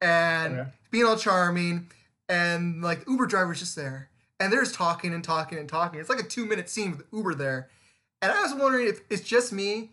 and 0.00 0.58
Okay. 0.58 0.70
being 0.90 1.04
all 1.04 1.16
charming, 1.16 1.88
and 2.28 2.82
like 2.82 3.04
the 3.04 3.12
Uber 3.12 3.26
driver's 3.26 3.60
just 3.60 3.76
there, 3.76 4.08
and 4.40 4.52
they're 4.52 4.64
just 4.64 4.74
talking 4.74 5.14
and 5.14 5.22
talking 5.22 5.56
and 5.56 5.68
talking. 5.68 6.00
It's 6.00 6.10
like 6.10 6.18
a 6.18 6.24
two 6.26 6.46
minute 6.46 6.68
scene 6.68 6.90
with 6.90 7.04
Uber 7.12 7.36
there, 7.36 7.68
and 8.20 8.32
I 8.32 8.42
was 8.42 8.52
wondering 8.56 8.88
if 8.88 9.02
it's 9.08 9.22
just 9.22 9.52
me, 9.52 9.90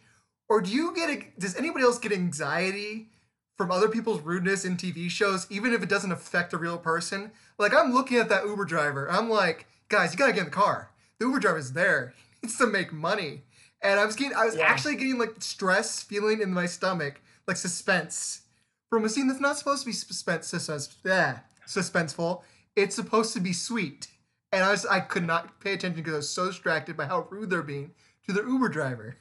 or 0.49 0.61
do 0.61 0.71
you 0.71 0.93
get 0.95 1.09
a, 1.09 1.23
does 1.39 1.55
anybody 1.55 1.83
else 1.85 1.97
get 1.99 2.11
anxiety 2.11 3.09
from 3.57 3.71
other 3.71 3.87
people's 3.87 4.21
rudeness 4.21 4.65
in 4.65 4.77
TV 4.77 5.09
shows, 5.09 5.47
even 5.49 5.73
if 5.73 5.81
it 5.83 5.89
doesn't 5.89 6.11
affect 6.11 6.53
a 6.53 6.57
real 6.57 6.77
person? 6.77 7.31
Like 7.57 7.73
I'm 7.73 7.93
looking 7.93 8.17
at 8.17 8.29
that 8.29 8.45
Uber 8.45 8.65
driver, 8.65 9.09
I'm 9.09 9.29
like, 9.29 9.67
guys, 9.89 10.11
you 10.11 10.17
gotta 10.17 10.33
get 10.33 10.39
in 10.39 10.45
the 10.45 10.51
car. 10.51 10.89
The 11.19 11.25
Uber 11.25 11.39
driver's 11.39 11.71
there. 11.71 12.13
He 12.41 12.47
needs 12.47 12.57
to 12.57 12.67
make 12.67 12.91
money. 12.91 13.41
And 13.81 13.99
I 13.99 14.05
was 14.05 14.15
getting, 14.15 14.35
I 14.35 14.45
was 14.45 14.55
Yeah. 14.55 14.65
actually 14.67 14.95
getting 14.95 15.17
like 15.17 15.35
stress 15.39 16.01
feeling 16.01 16.41
in 16.41 16.53
my 16.53 16.65
stomach, 16.65 17.21
like 17.47 17.57
suspense 17.57 18.41
from 18.89 19.05
a 19.05 19.09
scene 19.09 19.27
that's 19.27 19.39
not 19.39 19.57
supposed 19.57 19.81
to 19.81 19.85
be 19.87 19.93
suspense, 19.93 20.47
suspense, 20.47 20.95
yeah, 21.03 21.39
suspenseful. 21.67 22.41
It's 22.75 22.95
supposed 22.95 23.33
to 23.33 23.39
be 23.39 23.53
sweet. 23.53 24.07
And 24.51 24.63
I 24.63 24.71
was, 24.71 24.85
I 24.85 24.99
could 24.99 25.25
not 25.25 25.59
pay 25.59 25.73
attention 25.73 25.95
because 25.95 26.13
I 26.13 26.17
was 26.17 26.29
so 26.29 26.47
distracted 26.47 26.95
by 26.95 27.05
how 27.05 27.27
rude 27.29 27.49
they're 27.49 27.63
being 27.63 27.91
to 28.27 28.33
their 28.33 28.47
Uber 28.47 28.69
driver. 28.69 29.15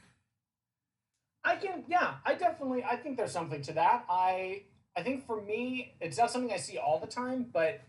I 1.44 1.56
can. 1.56 1.84
Yeah, 1.88 2.14
I 2.24 2.34
definitely. 2.34 2.84
I 2.84 2.96
think 2.96 3.16
there's 3.16 3.32
something 3.32 3.62
to 3.62 3.72
that. 3.74 4.04
I. 4.08 4.62
I 4.94 5.02
think 5.02 5.26
for 5.26 5.40
me, 5.40 5.94
it's 6.02 6.18
not 6.18 6.30
something 6.30 6.52
I 6.52 6.58
see 6.58 6.76
all 6.76 7.00
the 7.00 7.06
time, 7.06 7.46
but 7.50 7.80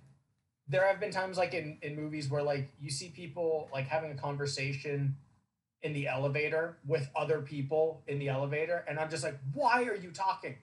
there 0.70 0.88
have 0.88 1.02
been 1.02 1.12
times 1.12 1.38
like 1.38 1.54
in 1.54 1.78
in 1.82 1.96
movies 1.96 2.30
where 2.30 2.42
like 2.42 2.72
you 2.80 2.90
see 2.90 3.10
people 3.10 3.70
like 3.74 3.88
having 3.88 4.12
a 4.12 4.16
conversation 4.16 5.18
in 5.82 5.92
the 5.92 6.08
elevator 6.08 6.78
with 6.88 7.10
other 7.14 7.42
people 7.42 8.04
in 8.08 8.20
the 8.20 8.30
elevator, 8.30 8.86
and 8.88 8.98
I'm 9.00 9.10
just 9.10 9.24
like, 9.24 9.38
why 9.54 9.84
are 9.84 9.96
you 9.96 10.12
talking? 10.12 10.56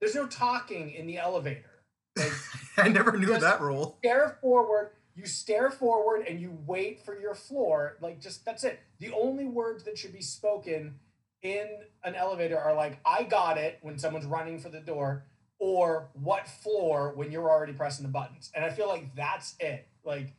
There's 0.00 0.14
no 0.14 0.26
talking 0.26 0.92
in 0.92 1.06
the 1.06 1.18
elevator. 1.18 1.82
Like, 2.16 2.32
I 2.76 2.88
never 2.88 3.16
knew 3.16 3.36
that 3.38 3.60
rule. 3.60 3.96
stare 4.00 4.38
forward 4.40 4.90
you 5.20 5.26
stare 5.26 5.70
forward 5.70 6.24
and 6.26 6.40
you 6.40 6.56
wait 6.66 7.04
for 7.04 7.18
your 7.18 7.34
floor 7.34 7.96
like 8.00 8.20
just 8.20 8.44
that's 8.44 8.64
it 8.64 8.80
the 8.98 9.12
only 9.12 9.44
words 9.44 9.84
that 9.84 9.98
should 9.98 10.12
be 10.12 10.22
spoken 10.22 10.94
in 11.42 11.66
an 12.04 12.14
elevator 12.14 12.58
are 12.58 12.74
like 12.74 12.98
i 13.04 13.22
got 13.22 13.56
it 13.58 13.78
when 13.82 13.98
someone's 13.98 14.26
running 14.26 14.58
for 14.58 14.68
the 14.68 14.80
door 14.80 15.24
or 15.58 16.08
what 16.14 16.48
floor 16.48 17.12
when 17.14 17.30
you're 17.30 17.50
already 17.50 17.72
pressing 17.72 18.04
the 18.04 18.12
buttons 18.12 18.50
and 18.54 18.64
i 18.64 18.70
feel 18.70 18.88
like 18.88 19.14
that's 19.14 19.54
it 19.60 19.86
like 20.04 20.34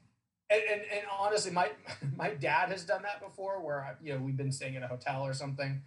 and, 0.49 0.61
and, 0.71 0.81
and 0.91 1.01
honestly 1.19 1.51
my 1.51 1.69
my 2.17 2.29
dad 2.29 2.69
has 2.69 2.83
done 2.83 3.01
that 3.03 3.21
before 3.21 3.63
where 3.63 3.81
I, 3.81 3.93
you 4.03 4.13
know 4.13 4.19
we've 4.19 4.37
been 4.37 4.51
staying 4.51 4.75
at 4.75 4.83
a 4.83 4.87
hotel 4.87 5.23
or 5.23 5.33
something 5.33 5.81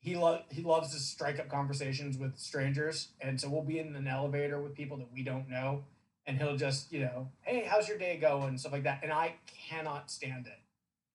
he 0.00 0.16
lo- 0.16 0.42
he 0.50 0.62
loves 0.62 0.92
to 0.92 0.98
strike 0.98 1.38
up 1.38 1.48
conversations 1.48 2.18
with 2.18 2.38
strangers 2.38 3.08
and 3.20 3.40
so 3.40 3.48
we'll 3.48 3.62
be 3.62 3.78
in 3.78 3.96
an 3.96 4.06
elevator 4.06 4.60
with 4.60 4.74
people 4.74 4.96
that 4.98 5.08
we 5.12 5.22
don't 5.22 5.48
know 5.48 5.84
and 6.28 6.36
he'll 6.36 6.56
just, 6.56 6.92
you 6.92 7.00
know, 7.00 7.30
hey, 7.40 7.66
how's 7.68 7.88
your 7.88 7.96
day 7.96 8.18
going? 8.18 8.58
Stuff 8.58 8.72
like 8.72 8.82
that. 8.84 9.00
And 9.02 9.10
I 9.10 9.36
cannot 9.70 10.10
stand 10.10 10.46
it. 10.46 10.58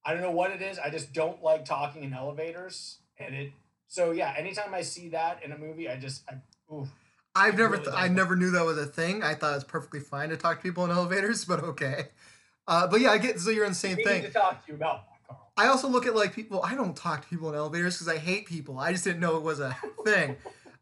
I 0.04 0.12
don't 0.12 0.24
know 0.24 0.32
what 0.32 0.52
it 0.52 0.62
is. 0.62 0.80
I 0.80 0.90
just 0.90 1.14
don't 1.14 1.42
like 1.42 1.66
talking 1.66 2.04
in 2.04 2.14
elevators. 2.14 2.98
And 3.18 3.36
it, 3.36 3.52
so 3.88 4.12
yeah, 4.12 4.34
anytime 4.38 4.74
I 4.74 4.82
see 4.82 5.10
that 5.10 5.44
in 5.44 5.52
a 5.52 5.58
movie, 5.58 5.90
I 5.90 5.98
just, 5.98 6.24
I, 6.30 6.36
ooh, 6.74 6.88
I've 7.36 7.58
never, 7.58 7.72
really 7.72 7.84
th- 7.86 7.96
I 7.98 8.08
never 8.08 8.36
knew 8.36 8.52
that 8.52 8.66
was 8.66 8.78
a 8.78 8.86
thing. 8.86 9.24
I 9.24 9.34
thought 9.36 9.52
it 9.52 9.56
was 9.56 9.64
perfectly 9.64 10.00
fine 10.00 10.30
to 10.30 10.38
talk 10.38 10.58
to 10.58 10.64
people 10.64 10.86
in 10.86 10.92
elevators, 10.92 11.46
but 11.52 11.64
okay. 11.64 12.10
Uh, 12.68 12.88
but 12.88 13.02
yeah, 13.02 13.12
I 13.12 13.18
get 13.18 13.40
so 13.40 13.50
you're 13.50 13.66
in 13.66 13.72
the 13.72 13.76
same 13.76 13.98
we 13.98 14.04
thing. 14.04 14.22
need 14.24 14.28
to 14.28 14.34
talk 14.34 14.66
to 14.66 14.72
you 14.72 14.76
about 14.76 15.06
that, 15.08 15.28
Carl. 15.28 15.52
I 15.58 15.68
also 15.68 15.88
look 15.88 16.06
at 16.08 16.16
like 16.16 16.34
people. 16.34 16.62
I 16.64 16.76
don't 16.76 16.96
talk 16.96 17.22
to 17.24 17.28
people 17.28 17.50
in 17.50 17.56
elevators 17.56 17.96
because 17.96 18.08
I 18.08 18.18
hate 18.18 18.46
people. 18.46 18.80
I 18.80 18.92
just 18.92 19.04
didn't 19.04 19.20
know 19.20 19.36
it 19.38 19.44
was 19.44 19.60
a 19.60 19.76
thing. 20.06 20.38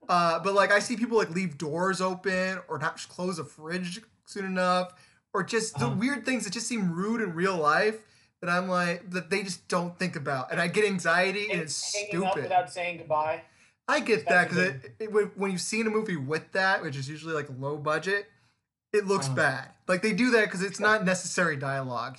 Uh, 0.08 0.40
but 0.40 0.54
like 0.54 0.72
I 0.72 0.80
see 0.80 0.96
people 0.96 1.18
like 1.18 1.30
leave 1.32 1.58
doors 1.58 2.02
open 2.02 2.60
or 2.68 2.78
not 2.78 2.98
close 3.10 3.40
a 3.40 3.44
fridge 3.44 4.02
soon 4.26 4.46
enough, 4.46 4.94
or 5.34 5.44
just 5.44 5.80
the 5.80 5.88
Uh-huh. 5.88 5.96
weird 5.96 6.26
things 6.26 6.44
that 6.44 6.54
just 6.54 6.68
seem 6.68 6.92
rude 6.94 7.22
in 7.22 7.34
real 7.34 7.58
life 7.58 8.00
that 8.42 8.50
I'm 8.50 8.68
like 8.68 9.10
that 9.12 9.30
they 9.30 9.44
just 9.44 9.68
don't 9.68 9.98
think 9.98 10.16
about, 10.16 10.52
and 10.52 10.60
I 10.60 10.68
get 10.68 10.86
anxiety 10.86 11.50
and 11.52 11.62
it's 11.62 11.94
Hanging 11.94 12.24
up 12.26 12.32
stupid. 12.34 12.44
without 12.44 12.72
saying 12.72 12.98
goodbye. 12.98 13.44
I 13.88 14.00
get 14.00 14.28
that 14.28 14.50
because 14.50 14.68
it, 14.68 14.96
it, 15.00 15.36
when, 15.38 15.52
you've 15.52 15.60
seen 15.62 15.86
a 15.86 15.90
movie 15.90 16.16
with 16.16 16.52
that, 16.54 16.82
which 16.82 16.96
is 16.96 17.10
usually 17.10 17.34
like 17.34 17.48
low 17.60 17.78
budget, 17.78 18.28
it 18.94 19.06
looks 19.06 19.26
Uh-huh. 19.28 19.36
bad. 19.36 19.70
Like 19.88 20.02
they 20.02 20.14
do 20.14 20.32
that 20.32 20.46
because 20.46 20.62
it's 20.62 20.80
not 20.80 21.04
necessary 21.04 21.58
dialogue. 21.58 22.18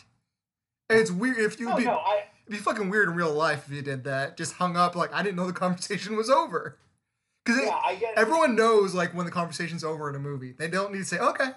And 0.90 0.98
it's 1.00 1.10
weird 1.10 1.38
if 1.38 1.58
you 1.58 1.68
No, 1.68 1.76
be 1.76 1.84
no, 1.84 1.92
I, 1.98 2.24
It'd 2.46 2.58
be 2.58 2.62
fucking 2.62 2.90
weird 2.90 3.08
in 3.08 3.14
real 3.14 3.32
life 3.32 3.64
if 3.68 3.72
you 3.74 3.82
did 3.82 4.04
that. 4.04 4.36
Just 4.36 4.54
hung 4.54 4.76
up 4.76 4.94
like 4.96 5.12
I 5.14 5.22
didn't 5.22 5.36
know 5.36 5.46
the 5.46 5.52
conversation 5.52 6.16
was 6.16 6.28
over. 6.28 6.76
Because 7.44 7.62
yeah, 7.62 8.12
everyone 8.16 8.54
knows 8.54 8.94
like 8.94 9.14
when 9.14 9.24
the 9.26 9.32
conversation's 9.32 9.82
over 9.82 10.08
in 10.10 10.14
a 10.14 10.18
movie. 10.20 10.52
They 10.52 10.68
don't 10.68 10.92
need 10.92 10.98
to 10.98 11.04
say, 11.04 11.18
"Okay, 11.18 11.50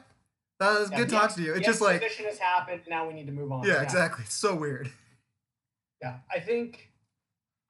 that 0.59 0.79
was 0.79 0.91
yeah, 0.91 0.97
good 0.97 1.09
talking 1.09 1.37
to 1.37 1.43
you." 1.43 1.53
It's 1.53 1.65
just 1.65 1.81
like, 1.81 2.01
exposition 2.01 2.25
has 2.25 2.39
happened. 2.39 2.81
Now 2.87 3.07
we 3.07 3.13
need 3.13 3.27
to 3.27 3.33
move 3.33 3.51
on. 3.51 3.65
yeah, 3.65 3.81
exactly. 3.81 4.23
It's 4.25 4.35
so 4.35 4.55
weird. 4.55 4.91
Yeah, 6.01 6.17
I 6.33 6.39
think 6.39 6.91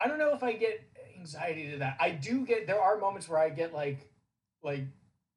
I 0.01 0.07
don't 0.07 0.19
know 0.19 0.33
if 0.33 0.43
I 0.43 0.53
get 0.53 0.81
anxiety 1.17 1.71
to 1.71 1.77
that. 1.77 1.97
I 1.99 2.11
do 2.11 2.45
get 2.45 2.67
there 2.67 2.81
are 2.81 2.97
moments 2.97 3.29
where 3.29 3.39
I 3.39 3.49
get 3.49 3.73
like 3.73 4.09
like 4.63 4.85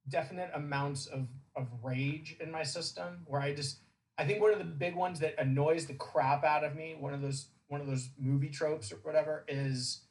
definite 0.09 0.51
amounts 0.55 1.07
of 1.07 1.29
of 1.57 1.67
rage 1.83 2.37
in 2.41 2.51
my 2.51 2.63
system 2.63 3.23
where 3.27 3.41
I 3.41 3.55
just 3.55 3.79
I 4.17 4.25
think 4.25 4.43
one 4.43 4.53
of 4.53 4.59
the 4.59 4.65
big 4.65 4.97
ones 4.97 5.21
that 5.21 5.37
annoys 5.39 5.87
the 5.87 5.95
crap 5.95 6.45
out 6.45 6.65
of 6.65 6.75
me, 6.75 6.97
one 6.99 7.15
of 7.15 7.23
those 7.23 7.47
one 7.69 7.81
of 7.81 7.87
those 7.87 8.11
movie 8.19 8.49
tropes 8.49 8.91
or 8.91 8.97
whatever, 8.97 9.45
is 9.47 10.03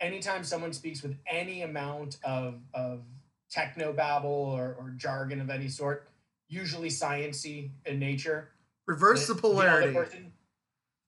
anytime 0.00 0.44
someone 0.44 0.72
speaks 0.72 1.02
with 1.02 1.16
any 1.30 1.62
amount 1.62 2.16
of 2.24 2.60
of 2.72 3.02
techno 3.50 3.92
babble 3.92 4.30
or, 4.30 4.74
or 4.78 4.94
jargon 4.96 5.40
of 5.40 5.50
any 5.50 5.68
sort, 5.68 6.08
usually 6.48 6.88
sciency 6.88 7.70
in 7.84 7.98
nature. 7.98 8.50
Reverse 8.86 9.26
the, 9.26 9.34
the 9.34 9.40
polarity. 9.40 9.92
Person, 9.92 10.32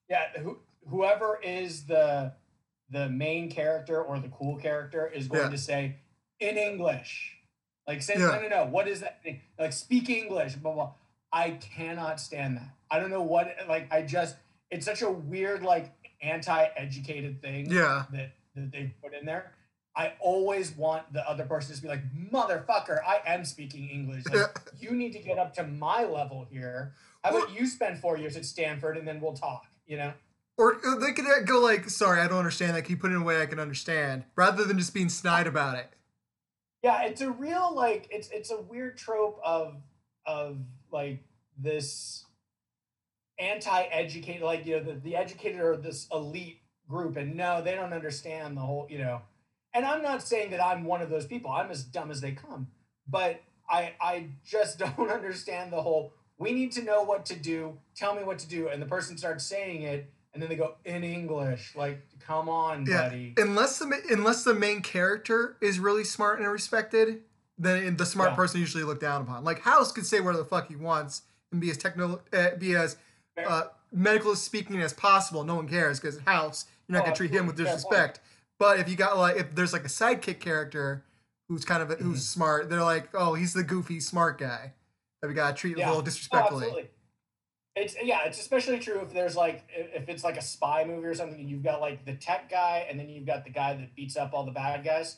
yeah, 0.09 0.27
who, 0.39 0.57
whoever 0.87 1.39
is 1.41 1.85
the 1.85 2.33
the 2.89 3.09
main 3.09 3.51
character 3.51 4.01
or 4.01 4.19
the 4.19 4.29
cool 4.29 4.55
character 4.55 5.07
is 5.07 5.27
going 5.27 5.43
yeah. 5.43 5.49
to 5.49 5.57
say 5.57 5.95
in 6.39 6.57
English. 6.57 7.35
Like 7.87 8.01
say 8.01 8.15
yeah. 8.17 8.27
no 8.27 8.41
no 8.41 8.47
no, 8.47 8.65
what 8.65 8.87
is 8.87 9.01
that? 9.01 9.21
Like 9.59 9.73
speak 9.73 10.09
English, 10.09 10.55
blah 10.55 10.73
blah. 10.73 10.91
I 11.31 11.51
cannot 11.51 12.19
stand 12.19 12.57
that. 12.57 12.69
I 12.89 12.99
don't 12.99 13.09
know 13.09 13.23
what 13.23 13.53
like 13.67 13.91
I 13.91 14.01
just 14.01 14.35
it's 14.71 14.85
such 14.85 15.01
a 15.01 15.09
weird 15.09 15.63
like 15.63 15.93
anti-educated 16.21 17.41
thing 17.41 17.71
yeah. 17.71 18.05
that, 18.11 18.31
that 18.55 18.71
they 18.71 18.93
put 19.03 19.13
in 19.13 19.25
there. 19.25 19.53
I 19.97 20.13
always 20.19 20.77
want 20.77 21.11
the 21.11 21.27
other 21.27 21.43
person 21.45 21.75
to 21.75 21.81
be 21.81 21.87
like, 21.87 22.03
motherfucker, 22.31 22.99
I 23.03 23.19
am 23.25 23.43
speaking 23.43 23.89
English. 23.89 24.25
Like, 24.31 24.55
you 24.79 24.91
need 24.91 25.11
to 25.13 25.19
get 25.19 25.39
up 25.39 25.55
to 25.55 25.63
my 25.63 26.03
level 26.03 26.45
here. 26.51 26.93
How 27.23 27.35
about 27.35 27.59
you 27.59 27.65
spend 27.65 27.97
four 27.97 28.15
years 28.15 28.37
at 28.37 28.45
Stanford 28.45 28.95
and 28.95 29.07
then 29.07 29.19
we'll 29.19 29.33
talk, 29.33 29.65
you 29.87 29.97
know? 29.97 30.13
Or 30.55 30.75
uh, 30.85 30.95
they 30.97 31.13
could 31.13 31.25
uh, 31.25 31.41
go 31.45 31.59
like, 31.59 31.89
sorry, 31.89 32.21
I 32.21 32.27
don't 32.27 32.37
understand 32.37 32.75
that. 32.75 32.83
Can 32.83 32.91
you 32.91 32.97
put 32.97 33.11
it 33.11 33.15
in 33.15 33.23
a 33.23 33.25
way 33.25 33.41
I 33.41 33.47
can 33.47 33.59
understand? 33.59 34.23
Rather 34.35 34.65
than 34.65 34.77
just 34.77 34.93
being 34.93 35.09
snide 35.09 35.47
about 35.47 35.77
it. 35.77 35.89
Yeah, 36.83 37.03
it's 37.03 37.21
a 37.21 37.31
real 37.31 37.73
like 37.75 38.07
it's 38.11 38.29
it's 38.29 38.51
a 38.51 38.61
weird 38.61 38.97
trope 38.97 39.39
of 39.43 39.81
of 40.25 40.59
like 40.91 41.23
this 41.57 42.23
anti-educated, 43.39 44.41
like 44.43 44.65
you 44.65 44.77
know, 44.77 44.83
the, 44.83 44.99
the 44.99 45.15
educated 45.15 45.59
or 45.59 45.75
this 45.75 46.07
elite 46.11 46.61
group, 46.87 47.17
and 47.17 47.35
no, 47.35 47.61
they 47.61 47.75
don't 47.75 47.93
understand 47.93 48.55
the 48.55 48.61
whole, 48.61 48.87
you 48.89 48.99
know. 48.99 49.21
And 49.77 49.85
I'm 49.85 50.01
not 50.01 50.23
saying 50.23 50.49
that 50.51 50.63
I'm 50.63 50.85
one 50.85 51.03
of 51.03 51.11
those 51.11 51.27
people. 51.27 51.51
I'm 51.51 51.69
as 51.69 51.83
dumb 51.83 52.09
as 52.09 52.19
they 52.19 52.31
come, 52.31 52.67
but 53.07 53.43
I 53.69 53.93
I 54.01 54.25
just 54.43 54.79
don't 54.97 55.11
understand 55.11 55.71
the 55.71 55.83
whole. 55.83 56.13
We 56.39 56.51
need 56.51 56.71
to 56.73 56.83
know 56.83 57.03
what 57.03 57.27
to 57.27 57.35
do. 57.35 57.77
Tell 57.95 58.15
me 58.15 58.23
what 58.23 58.39
to 58.39 58.47
do, 58.47 58.69
and 58.69 58.81
the 58.81 58.87
person 58.87 59.19
starts 59.19 59.45
saying 59.45 59.83
it, 59.83 60.11
and 60.33 60.41
then 60.41 60.49
they 60.49 60.55
go 60.55 60.75
in 60.83 61.03
English. 61.03 61.75
Like, 61.75 62.01
come 62.19 62.49
on, 62.49 62.87
yeah. 62.87 63.03
buddy. 63.03 63.35
Unless 63.37 63.77
the 63.77 64.01
unless 64.09 64.43
the 64.43 64.55
main 64.55 64.81
character 64.81 65.57
is 65.61 65.77
really 65.77 66.03
smart 66.03 66.39
and 66.39 66.51
respected, 66.51 67.21
then 67.59 67.97
the 67.97 68.05
smart 68.05 68.31
yeah. 68.31 68.35
person 68.35 68.59
usually 68.59 68.83
looked 68.83 69.01
down 69.01 69.21
upon. 69.21 69.43
Like 69.43 69.59
House 69.59 69.91
could 69.91 70.07
say 70.07 70.21
whatever 70.21 70.39
the 70.41 70.49
fuck 70.49 70.69
he 70.69 70.75
wants 70.75 71.21
and 71.51 71.61
be 71.61 71.69
as 71.69 71.77
techno, 71.77 72.21
uh, 72.33 72.55
be 72.57 72.75
as 72.75 72.97
uh, 73.37 73.65
medical 73.91 74.35
speaking 74.35 74.81
as 74.81 74.91
possible. 74.91 75.43
No 75.43 75.53
one 75.53 75.67
cares 75.67 75.99
because 75.99 76.19
House, 76.21 76.65
you're 76.87 76.95
not 76.95 77.03
oh, 77.03 77.05
gonna 77.05 77.15
treat 77.15 77.29
him 77.29 77.45
with 77.45 77.57
disrespect. 77.57 78.21
But 78.59 78.79
if 78.79 78.89
you 78.89 78.95
got 78.95 79.17
like 79.17 79.37
if 79.37 79.55
there's 79.55 79.73
like 79.73 79.85
a 79.85 79.89
sidekick 79.89 80.39
character 80.39 81.03
who's 81.47 81.63
kind 81.63 81.81
of 81.81 81.91
a, 81.91 81.95
who's 81.95 82.05
mm-hmm. 82.05 82.17
smart, 82.17 82.69
they're 82.69 82.83
like, 82.83 83.09
oh, 83.13 83.33
he's 83.33 83.53
the 83.53 83.63
goofy 83.63 83.99
smart 83.99 84.37
guy 84.37 84.73
that 85.21 85.27
we 85.27 85.33
gotta 85.33 85.55
treat 85.55 85.77
yeah. 85.77 85.87
a 85.87 85.89
little 85.89 86.01
disrespectfully. 86.01 86.67
Oh, 86.69 86.81
it's 87.75 87.95
yeah, 88.01 88.21
it's 88.25 88.39
especially 88.39 88.79
true 88.79 88.99
if 89.01 89.13
there's 89.13 89.35
like 89.35 89.63
if 89.69 90.09
it's 90.09 90.23
like 90.23 90.37
a 90.37 90.41
spy 90.41 90.83
movie 90.83 91.05
or 91.05 91.13
something, 91.13 91.39
and 91.39 91.49
you've 91.49 91.63
got 91.63 91.79
like 91.79 92.05
the 92.05 92.15
tech 92.15 92.49
guy, 92.49 92.87
and 92.89 92.99
then 92.99 93.09
you've 93.09 93.27
got 93.27 93.43
the 93.43 93.51
guy 93.51 93.75
that 93.75 93.95
beats 93.95 94.17
up 94.17 94.33
all 94.33 94.43
the 94.43 94.51
bad 94.51 94.83
guys. 94.83 95.17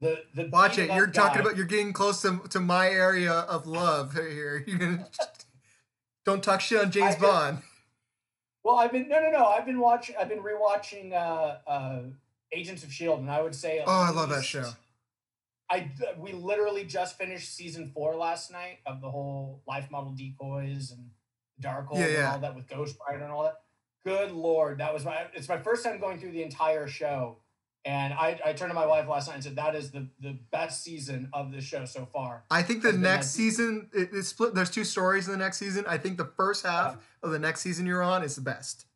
The 0.00 0.24
the 0.34 0.48
watch 0.52 0.78
it. 0.78 0.92
You're 0.92 1.06
guy, 1.06 1.12
talking 1.12 1.40
about 1.40 1.56
you're 1.56 1.64
getting 1.64 1.94
close 1.94 2.20
to, 2.22 2.42
to 2.50 2.60
my 2.60 2.88
area 2.88 3.32
of 3.32 3.66
love 3.66 4.12
here. 4.14 4.62
You 4.66 5.00
don't 6.26 6.42
talk 6.42 6.60
shit 6.60 6.80
on 6.80 6.90
James 6.90 7.16
Bond. 7.16 7.62
Well, 8.62 8.76
I've 8.76 8.92
been 8.92 9.08
no, 9.08 9.20
no, 9.20 9.30
no. 9.30 9.46
I've 9.46 9.64
been 9.64 9.78
watching. 9.78 10.16
I've 10.20 10.28
been 10.28 10.42
rewatching 10.42 11.12
uh, 11.12 11.58
uh, 11.66 11.98
Agents 12.52 12.84
of 12.84 12.92
Shield, 12.92 13.20
and 13.20 13.30
I 13.30 13.42
would 13.42 13.54
say. 13.54 13.82
Oh, 13.86 14.02
I 14.02 14.10
love 14.10 14.30
that 14.30 14.44
show. 14.44 14.70
I 15.68 15.90
we 16.18 16.32
literally 16.32 16.84
just 16.84 17.18
finished 17.18 17.54
season 17.54 17.90
four 17.92 18.14
last 18.14 18.52
night 18.52 18.78
of 18.86 19.00
the 19.00 19.10
whole 19.10 19.62
life 19.66 19.90
model 19.90 20.12
decoys 20.12 20.92
and 20.92 21.10
Darkhold 21.60 21.98
yeah, 21.98 22.06
yeah. 22.06 22.18
and 22.18 22.26
all 22.26 22.38
that 22.40 22.54
with 22.54 22.68
Ghost 22.68 22.96
Rider 23.06 23.24
and 23.24 23.32
all 23.32 23.42
that. 23.42 23.60
Good 24.04 24.30
lord, 24.30 24.78
that 24.78 24.94
was 24.94 25.04
my. 25.04 25.26
It's 25.34 25.48
my 25.48 25.58
first 25.58 25.82
time 25.84 25.98
going 25.98 26.20
through 26.20 26.30
the 26.30 26.44
entire 26.44 26.86
show, 26.86 27.38
and 27.84 28.14
I, 28.14 28.38
I 28.44 28.52
turned 28.52 28.70
to 28.70 28.74
my 28.74 28.86
wife 28.86 29.08
last 29.08 29.26
night 29.26 29.34
and 29.34 29.42
said, 29.44 29.56
that 29.56 29.74
is 29.74 29.90
the, 29.90 30.08
the 30.20 30.38
best 30.52 30.84
season 30.84 31.28
of 31.32 31.50
the 31.52 31.60
show 31.60 31.84
so 31.84 32.06
far. 32.12 32.44
I 32.50 32.62
think 32.62 32.82
the 32.82 32.92
next 32.92 33.28
season, 33.28 33.88
it, 33.92 34.10
it's 34.12 34.28
split. 34.28 34.54
There's 34.54 34.70
two 34.70 34.84
stories 34.84 35.26
in 35.26 35.32
the 35.32 35.38
next 35.38 35.58
season. 35.58 35.84
I 35.88 35.98
think 35.98 36.18
the 36.18 36.30
first 36.36 36.66
half 36.66 36.94
yeah. 36.94 37.26
of 37.26 37.30
the 37.30 37.38
next 37.38 37.60
season 37.60 37.86
you're 37.86 38.02
on 38.02 38.22
is 38.22 38.34
the 38.34 38.42
best. 38.42 38.86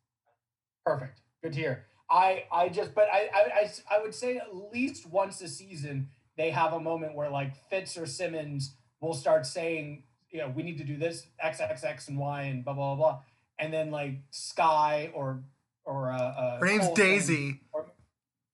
Perfect. 0.85 1.21
Good 1.43 1.53
to 1.53 1.59
hear. 1.59 1.85
I, 2.11 2.43
I 2.51 2.69
just, 2.69 2.93
but 2.93 3.07
I, 3.11 3.29
I, 3.33 3.41
I, 3.61 3.71
I 3.97 4.01
would 4.01 4.13
say 4.13 4.37
at 4.37 4.49
least 4.73 5.09
once 5.09 5.41
a 5.41 5.47
season, 5.47 6.09
they 6.37 6.51
have 6.51 6.73
a 6.73 6.79
moment 6.79 7.15
where 7.15 7.29
like 7.29 7.55
Fitz 7.69 7.97
or 7.97 8.05
Simmons 8.05 8.75
will 8.99 9.13
start 9.13 9.45
saying, 9.45 10.03
you 10.29 10.39
know, 10.39 10.51
we 10.53 10.63
need 10.63 10.77
to 10.77 10.83
do 10.83 10.97
this 10.97 11.27
X, 11.39 11.61
X, 11.61 11.83
X, 11.83 12.09
and 12.09 12.17
Y, 12.17 12.43
and 12.43 12.65
blah, 12.65 12.73
blah, 12.73 12.95
blah. 12.95 13.19
And 13.57 13.71
then 13.71 13.91
like 13.91 14.15
Skye 14.31 15.11
or, 15.13 15.43
or, 15.85 16.11
uh, 16.11 16.17
uh 16.17 16.59
her 16.59 16.65
name's 16.65 16.85
Colton 16.85 17.05
Daisy. 17.05 17.61
Or, 17.71 17.85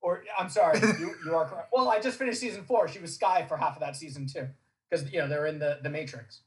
or 0.02 0.24
I'm 0.38 0.50
sorry, 0.50 0.80
you, 0.80 1.16
you 1.26 1.36
are 1.36 1.46
correct. 1.46 1.70
Well, 1.74 1.90
I 1.90 2.00
just 2.00 2.18
finished 2.18 2.40
season 2.40 2.64
four. 2.64 2.88
She 2.88 3.00
was 3.00 3.14
Skye 3.16 3.46
for 3.48 3.58
half 3.58 3.76
of 3.76 3.82
that 3.82 3.96
season 3.96 4.28
too, 4.28 4.48
because 4.90 5.12
you 5.12 5.20
know 5.20 5.28
they're 5.28 5.48
in 5.48 5.60
the 5.60 5.80
the 5.84 5.90
Matrix. 5.90 6.42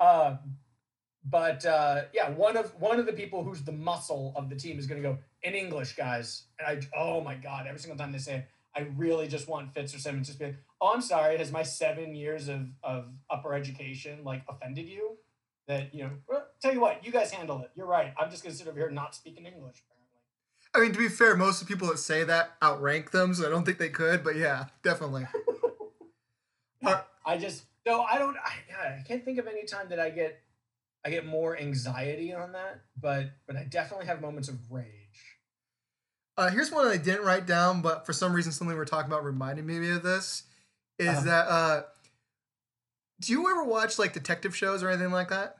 Uh, 0.00 0.36
but 1.24 1.64
uh, 1.64 2.02
yeah, 2.12 2.30
one 2.30 2.56
of 2.56 2.74
one 2.80 2.98
of 2.98 3.06
the 3.06 3.12
people 3.12 3.44
who's 3.44 3.62
the 3.62 3.72
muscle 3.72 4.32
of 4.36 4.50
the 4.50 4.56
team 4.56 4.78
is 4.78 4.86
going 4.86 5.00
to 5.00 5.08
go 5.08 5.18
in 5.44 5.54
English, 5.54 5.94
guys. 5.94 6.44
And 6.58 6.66
I, 6.66 6.98
oh 6.98 7.20
my 7.20 7.34
god, 7.34 7.66
every 7.68 7.78
single 7.78 7.98
time 7.98 8.10
they 8.10 8.18
say 8.18 8.36
it, 8.36 8.48
I 8.74 8.88
really 8.96 9.28
just 9.28 9.46
want 9.46 9.72
Fitz 9.72 9.94
or 9.94 10.00
Simmons 10.00 10.32
to 10.32 10.38
be 10.38 10.46
like, 10.46 10.56
oh, 10.80 10.92
I'm 10.92 11.00
sorry, 11.00 11.38
has 11.38 11.52
my 11.52 11.62
seven 11.62 12.14
years 12.14 12.48
of 12.48 12.66
of 12.82 13.06
upper 13.30 13.54
education 13.54 14.24
like 14.24 14.42
offended 14.48 14.88
you? 14.88 15.18
That 15.68 15.94
you 15.94 16.04
know, 16.04 16.10
well, 16.28 16.46
tell 16.60 16.74
you 16.74 16.80
what, 16.80 17.04
you 17.06 17.12
guys 17.12 17.30
handle 17.30 17.60
it. 17.60 17.70
You're 17.76 17.86
right. 17.86 18.12
I'm 18.18 18.30
just 18.30 18.42
going 18.42 18.52
to 18.52 18.58
sit 18.58 18.66
over 18.66 18.78
here 18.78 18.90
not 18.90 19.14
speaking 19.14 19.46
English. 19.46 19.82
I 20.74 20.80
mean, 20.80 20.92
to 20.92 20.98
be 20.98 21.08
fair, 21.08 21.36
most 21.36 21.62
of 21.62 21.68
the 21.68 21.72
people 21.72 21.88
that 21.88 21.98
say 21.98 22.24
that 22.24 22.56
outrank 22.62 23.12
them, 23.12 23.32
so 23.32 23.46
I 23.46 23.50
don't 23.50 23.64
think 23.64 23.78
they 23.78 23.90
could. 23.90 24.24
But 24.24 24.36
yeah, 24.36 24.64
definitely. 24.82 25.26
uh, 26.86 27.02
I 27.24 27.38
just 27.38 27.64
no, 27.86 28.02
I 28.02 28.18
don't. 28.18 28.36
I, 28.36 28.98
I 28.98 29.02
can't 29.06 29.24
think 29.24 29.38
of 29.38 29.46
any 29.46 29.64
time 29.64 29.88
that 29.90 30.00
I 30.00 30.10
get 30.10 30.40
I 31.04 31.10
get 31.10 31.26
more 31.26 31.56
anxiety 31.56 32.32
on 32.32 32.52
that, 32.52 32.80
but 33.00 33.26
but 33.46 33.56
I 33.56 33.64
definitely 33.64 34.06
have 34.06 34.20
moments 34.20 34.48
of 34.48 34.58
rage. 34.70 35.03
Uh, 36.36 36.50
here's 36.50 36.72
one 36.72 36.84
that 36.86 36.92
I 36.92 36.96
didn't 36.96 37.24
write 37.24 37.46
down, 37.46 37.80
but 37.80 38.04
for 38.04 38.12
some 38.12 38.32
reason, 38.32 38.52
something 38.52 38.76
we're 38.76 38.84
talking 38.84 39.10
about 39.10 39.24
reminded 39.24 39.64
me 39.64 39.90
of 39.90 40.02
this. 40.02 40.44
Is 40.98 41.08
uh-huh. 41.08 41.24
that 41.24 41.46
uh, 41.48 41.82
do 43.20 43.32
you 43.32 43.50
ever 43.50 43.64
watch 43.64 43.98
like 43.98 44.12
detective 44.12 44.56
shows 44.56 44.82
or 44.82 44.90
anything 44.90 45.12
like 45.12 45.28
that? 45.30 45.58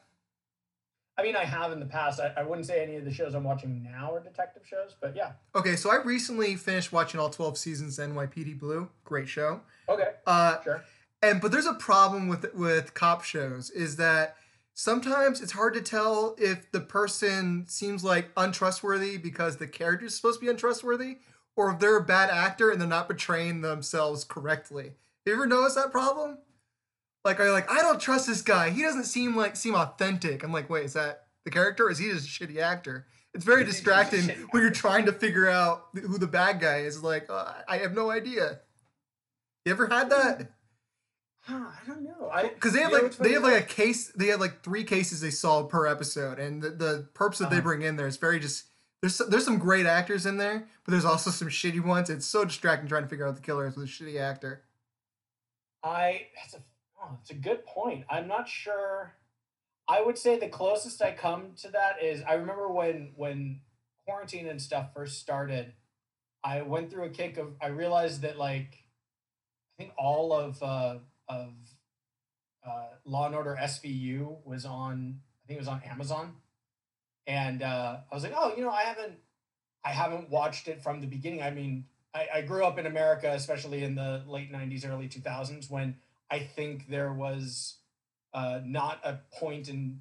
I 1.16 1.22
mean, 1.22 1.36
I 1.36 1.44
have 1.44 1.70
in 1.70 1.78
the 1.78 1.86
past. 1.86 2.20
I, 2.20 2.32
I 2.36 2.42
wouldn't 2.42 2.66
say 2.66 2.82
any 2.82 2.96
of 2.96 3.04
the 3.04 3.12
shows 3.12 3.34
I'm 3.34 3.44
watching 3.44 3.82
now 3.82 4.14
are 4.14 4.20
detective 4.20 4.62
shows, 4.66 4.96
but 5.00 5.14
yeah. 5.14 5.32
Okay, 5.54 5.76
so 5.76 5.90
I 5.90 6.02
recently 6.02 6.56
finished 6.56 6.92
watching 6.92 7.20
all 7.20 7.30
12 7.30 7.56
seasons 7.56 7.98
of 7.98 8.10
NYPD 8.10 8.58
Blue. 8.58 8.88
Great 9.04 9.28
show. 9.28 9.60
Okay. 9.88 10.10
Uh, 10.26 10.60
sure. 10.62 10.84
And 11.22 11.40
but 11.40 11.52
there's 11.52 11.66
a 11.66 11.74
problem 11.74 12.28
with 12.28 12.52
with 12.54 12.94
cop 12.94 13.24
shows 13.24 13.70
is 13.70 13.96
that 13.96 14.36
sometimes 14.74 15.40
it's 15.40 15.52
hard 15.52 15.74
to 15.74 15.80
tell 15.80 16.36
if 16.38 16.70
the 16.72 16.80
person 16.80 17.64
seems 17.66 18.04
like 18.04 18.30
untrustworthy 18.36 19.16
because 19.16 19.56
the 19.56 19.66
character 19.66 20.06
is 20.06 20.14
supposed 20.14 20.40
to 20.40 20.44
be 20.46 20.50
untrustworthy, 20.50 21.18
or 21.56 21.70
if 21.70 21.78
they're 21.78 21.96
a 21.96 22.04
bad 22.04 22.30
actor 22.30 22.70
and 22.70 22.80
they're 22.80 22.88
not 22.88 23.08
portraying 23.08 23.60
themselves 23.60 24.24
correctly. 24.24 24.92
You 25.24 25.32
ever 25.32 25.46
notice 25.46 25.74
that 25.76 25.90
problem? 25.90 26.38
like 27.24 27.40
are 27.40 27.46
you 27.46 27.52
like 27.52 27.70
I 27.70 27.82
don't 27.82 28.00
trust 28.00 28.26
this 28.26 28.42
guy. 28.42 28.70
He 28.70 28.82
doesn't 28.82 29.04
seem 29.04 29.34
like 29.36 29.56
seem 29.56 29.74
authentic. 29.74 30.42
I'm 30.42 30.52
like, 30.52 30.68
wait, 30.68 30.84
is 30.84 30.92
that 30.92 31.26
the 31.44 31.50
character? 31.50 31.86
Or 31.86 31.90
is 31.90 31.98
he 31.98 32.10
just 32.10 32.26
a 32.26 32.44
shitty 32.44 32.58
actor? 32.58 33.06
It's 33.32 33.44
very 33.44 33.64
distracting 33.64 34.28
when 34.50 34.62
you're 34.62 34.70
trying 34.70 35.06
to 35.06 35.12
figure 35.12 35.48
out 35.48 35.86
who 35.92 36.18
the 36.18 36.26
bad 36.26 36.60
guy 36.60 36.80
is. 36.80 37.02
Like, 37.02 37.28
uh, 37.28 37.52
I 37.66 37.78
have 37.78 37.92
no 37.92 38.10
idea. 38.10 38.60
You 39.64 39.72
ever 39.72 39.88
had 39.88 40.10
that? 40.10 40.52
Huh, 41.46 41.54
I 41.54 41.86
don't 41.86 42.02
know. 42.02 42.30
Because 42.42 42.72
they 42.72 42.80
have 42.80 42.92
like 42.92 43.16
they 43.16 43.32
have 43.32 43.42
like 43.42 43.62
a 43.62 43.66
case. 43.66 44.08
They 44.12 44.28
have 44.28 44.40
like 44.40 44.62
three 44.62 44.84
cases 44.84 45.20
they 45.20 45.30
solve 45.30 45.68
per 45.68 45.86
episode, 45.86 46.38
and 46.38 46.62
the, 46.62 46.70
the 46.70 47.08
perps 47.14 47.38
that 47.38 47.46
uh-huh. 47.46 47.54
they 47.56 47.60
bring 47.60 47.82
in 47.82 47.96
there 47.96 48.06
is 48.06 48.16
very 48.16 48.40
just. 48.40 48.66
There's 49.02 49.18
there's 49.18 49.44
some 49.44 49.58
great 49.58 49.84
actors 49.84 50.24
in 50.24 50.38
there, 50.38 50.66
but 50.84 50.92
there's 50.92 51.04
also 51.04 51.30
some 51.30 51.48
shitty 51.48 51.84
ones. 51.84 52.08
It's 52.08 52.24
so 52.24 52.46
distracting 52.46 52.88
trying 52.88 53.02
to 53.02 53.08
figure 53.08 53.28
out 53.28 53.34
the 53.34 53.42
killer 53.42 53.66
with 53.66 53.76
a 53.76 53.80
shitty 53.80 54.18
actor. 54.18 54.62
I 55.82 56.28
that's 56.34 56.54
a 56.54 56.60
Oh, 57.04 57.18
it's 57.20 57.30
a 57.30 57.34
good 57.34 57.66
point. 57.66 58.04
I'm 58.08 58.28
not 58.28 58.48
sure. 58.48 59.14
I 59.86 60.00
would 60.00 60.16
say 60.16 60.38
the 60.38 60.48
closest 60.48 61.02
I 61.02 61.12
come 61.12 61.52
to 61.62 61.68
that 61.70 62.02
is 62.02 62.22
I 62.26 62.34
remember 62.34 62.68
when 62.68 63.12
when 63.16 63.60
quarantine 64.06 64.48
and 64.48 64.60
stuff 64.60 64.94
first 64.94 65.20
started. 65.20 65.72
I 66.42 66.62
went 66.62 66.90
through 66.90 67.04
a 67.04 67.10
kick 67.10 67.36
of 67.36 67.54
I 67.60 67.68
realized 67.68 68.22
that 68.22 68.38
like 68.38 68.78
I 69.78 69.82
think 69.82 69.92
all 69.98 70.32
of 70.32 70.62
uh, 70.62 70.96
of 71.28 71.52
uh, 72.66 72.86
Law 73.04 73.26
and 73.26 73.34
Order 73.34 73.56
SVU 73.60 74.44
was 74.44 74.64
on 74.64 75.20
I 75.44 75.46
think 75.46 75.58
it 75.58 75.60
was 75.60 75.68
on 75.68 75.82
Amazon 75.82 76.34
and 77.26 77.62
uh, 77.62 77.98
I 78.10 78.14
was 78.14 78.22
like, 78.22 78.34
oh, 78.36 78.54
you 78.56 78.62
know, 78.62 78.70
I 78.70 78.82
haven't, 78.82 79.14
I 79.84 79.90
haven't 79.90 80.30
watched 80.30 80.68
it 80.68 80.82
from 80.82 81.00
the 81.00 81.06
beginning. 81.06 81.42
I 81.42 81.50
mean, 81.50 81.86
I, 82.14 82.28
I 82.34 82.40
grew 82.42 82.64
up 82.64 82.78
in 82.78 82.86
America, 82.86 83.30
especially 83.32 83.82
in 83.82 83.94
the 83.94 84.22
late 84.26 84.52
'90s, 84.52 84.88
early 84.88 85.08
2000s, 85.08 85.70
when 85.70 85.96
I 86.30 86.40
think 86.40 86.88
there 86.88 87.12
was 87.12 87.76
uh, 88.32 88.60
not 88.64 89.00
a 89.04 89.18
point 89.38 89.68
in 89.68 90.00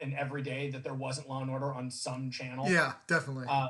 in 0.00 0.14
every 0.14 0.42
day 0.42 0.70
that 0.70 0.84
there 0.84 0.94
wasn't 0.94 1.28
Law 1.28 1.42
and 1.42 1.50
Order 1.50 1.72
on 1.72 1.90
some 1.90 2.30
channel. 2.30 2.68
Yeah, 2.68 2.92
definitely. 3.06 3.46
Uh, 3.48 3.68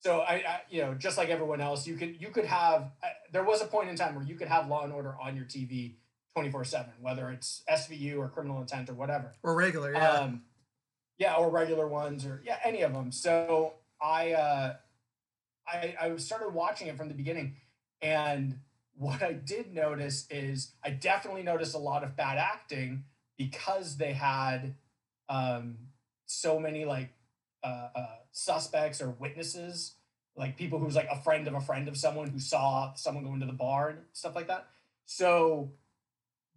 so 0.00 0.20
I, 0.20 0.34
I, 0.34 0.60
you 0.70 0.82
know, 0.82 0.94
just 0.94 1.18
like 1.18 1.28
everyone 1.28 1.60
else, 1.60 1.86
you 1.86 1.96
could 1.96 2.20
you 2.20 2.28
could 2.28 2.44
have. 2.44 2.92
Uh, 3.02 3.08
there 3.32 3.44
was 3.44 3.62
a 3.62 3.66
point 3.66 3.88
in 3.88 3.96
time 3.96 4.14
where 4.14 4.24
you 4.24 4.36
could 4.36 4.48
have 4.48 4.68
Law 4.68 4.84
and 4.84 4.92
Order 4.92 5.14
on 5.20 5.34
your 5.34 5.46
TV 5.46 5.94
twenty 6.34 6.50
four 6.50 6.64
seven, 6.64 6.92
whether 7.00 7.30
it's 7.30 7.62
SVU 7.70 8.18
or 8.18 8.28
Criminal 8.28 8.60
Intent 8.60 8.90
or 8.90 8.94
whatever. 8.94 9.32
Or 9.42 9.54
regular, 9.54 9.92
yeah. 9.92 10.10
Um, 10.10 10.42
yeah, 11.18 11.34
or 11.34 11.50
regular 11.50 11.88
ones, 11.88 12.24
or 12.24 12.42
yeah, 12.44 12.58
any 12.64 12.82
of 12.82 12.92
them. 12.92 13.10
So 13.10 13.74
I, 14.00 14.32
uh, 14.32 14.74
I, 15.66 15.96
I 16.00 16.16
started 16.16 16.54
watching 16.54 16.86
it 16.86 16.96
from 16.96 17.08
the 17.08 17.14
beginning, 17.14 17.56
and 18.00 18.60
what 18.98 19.22
I 19.22 19.32
did 19.32 19.72
notice 19.74 20.26
is 20.30 20.72
I 20.84 20.90
definitely 20.90 21.42
noticed 21.42 21.74
a 21.74 21.78
lot 21.78 22.02
of 22.02 22.16
bad 22.16 22.38
acting 22.38 23.04
because 23.36 23.96
they 23.96 24.12
had 24.12 24.74
um, 25.28 25.76
so 26.26 26.58
many 26.58 26.84
like 26.84 27.10
uh, 27.62 27.88
uh, 27.94 28.06
suspects 28.32 29.00
or 29.00 29.10
witnesses, 29.10 29.94
like 30.36 30.56
people 30.56 30.78
who's 30.78 30.96
like 30.96 31.08
a 31.10 31.20
friend 31.20 31.46
of 31.46 31.54
a 31.54 31.60
friend 31.60 31.88
of 31.88 31.96
someone 31.96 32.28
who 32.28 32.40
saw 32.40 32.92
someone 32.94 33.24
go 33.24 33.32
into 33.34 33.46
the 33.46 33.52
bar 33.52 33.88
and 33.90 33.98
stuff 34.12 34.34
like 34.34 34.48
that. 34.48 34.66
So 35.06 35.72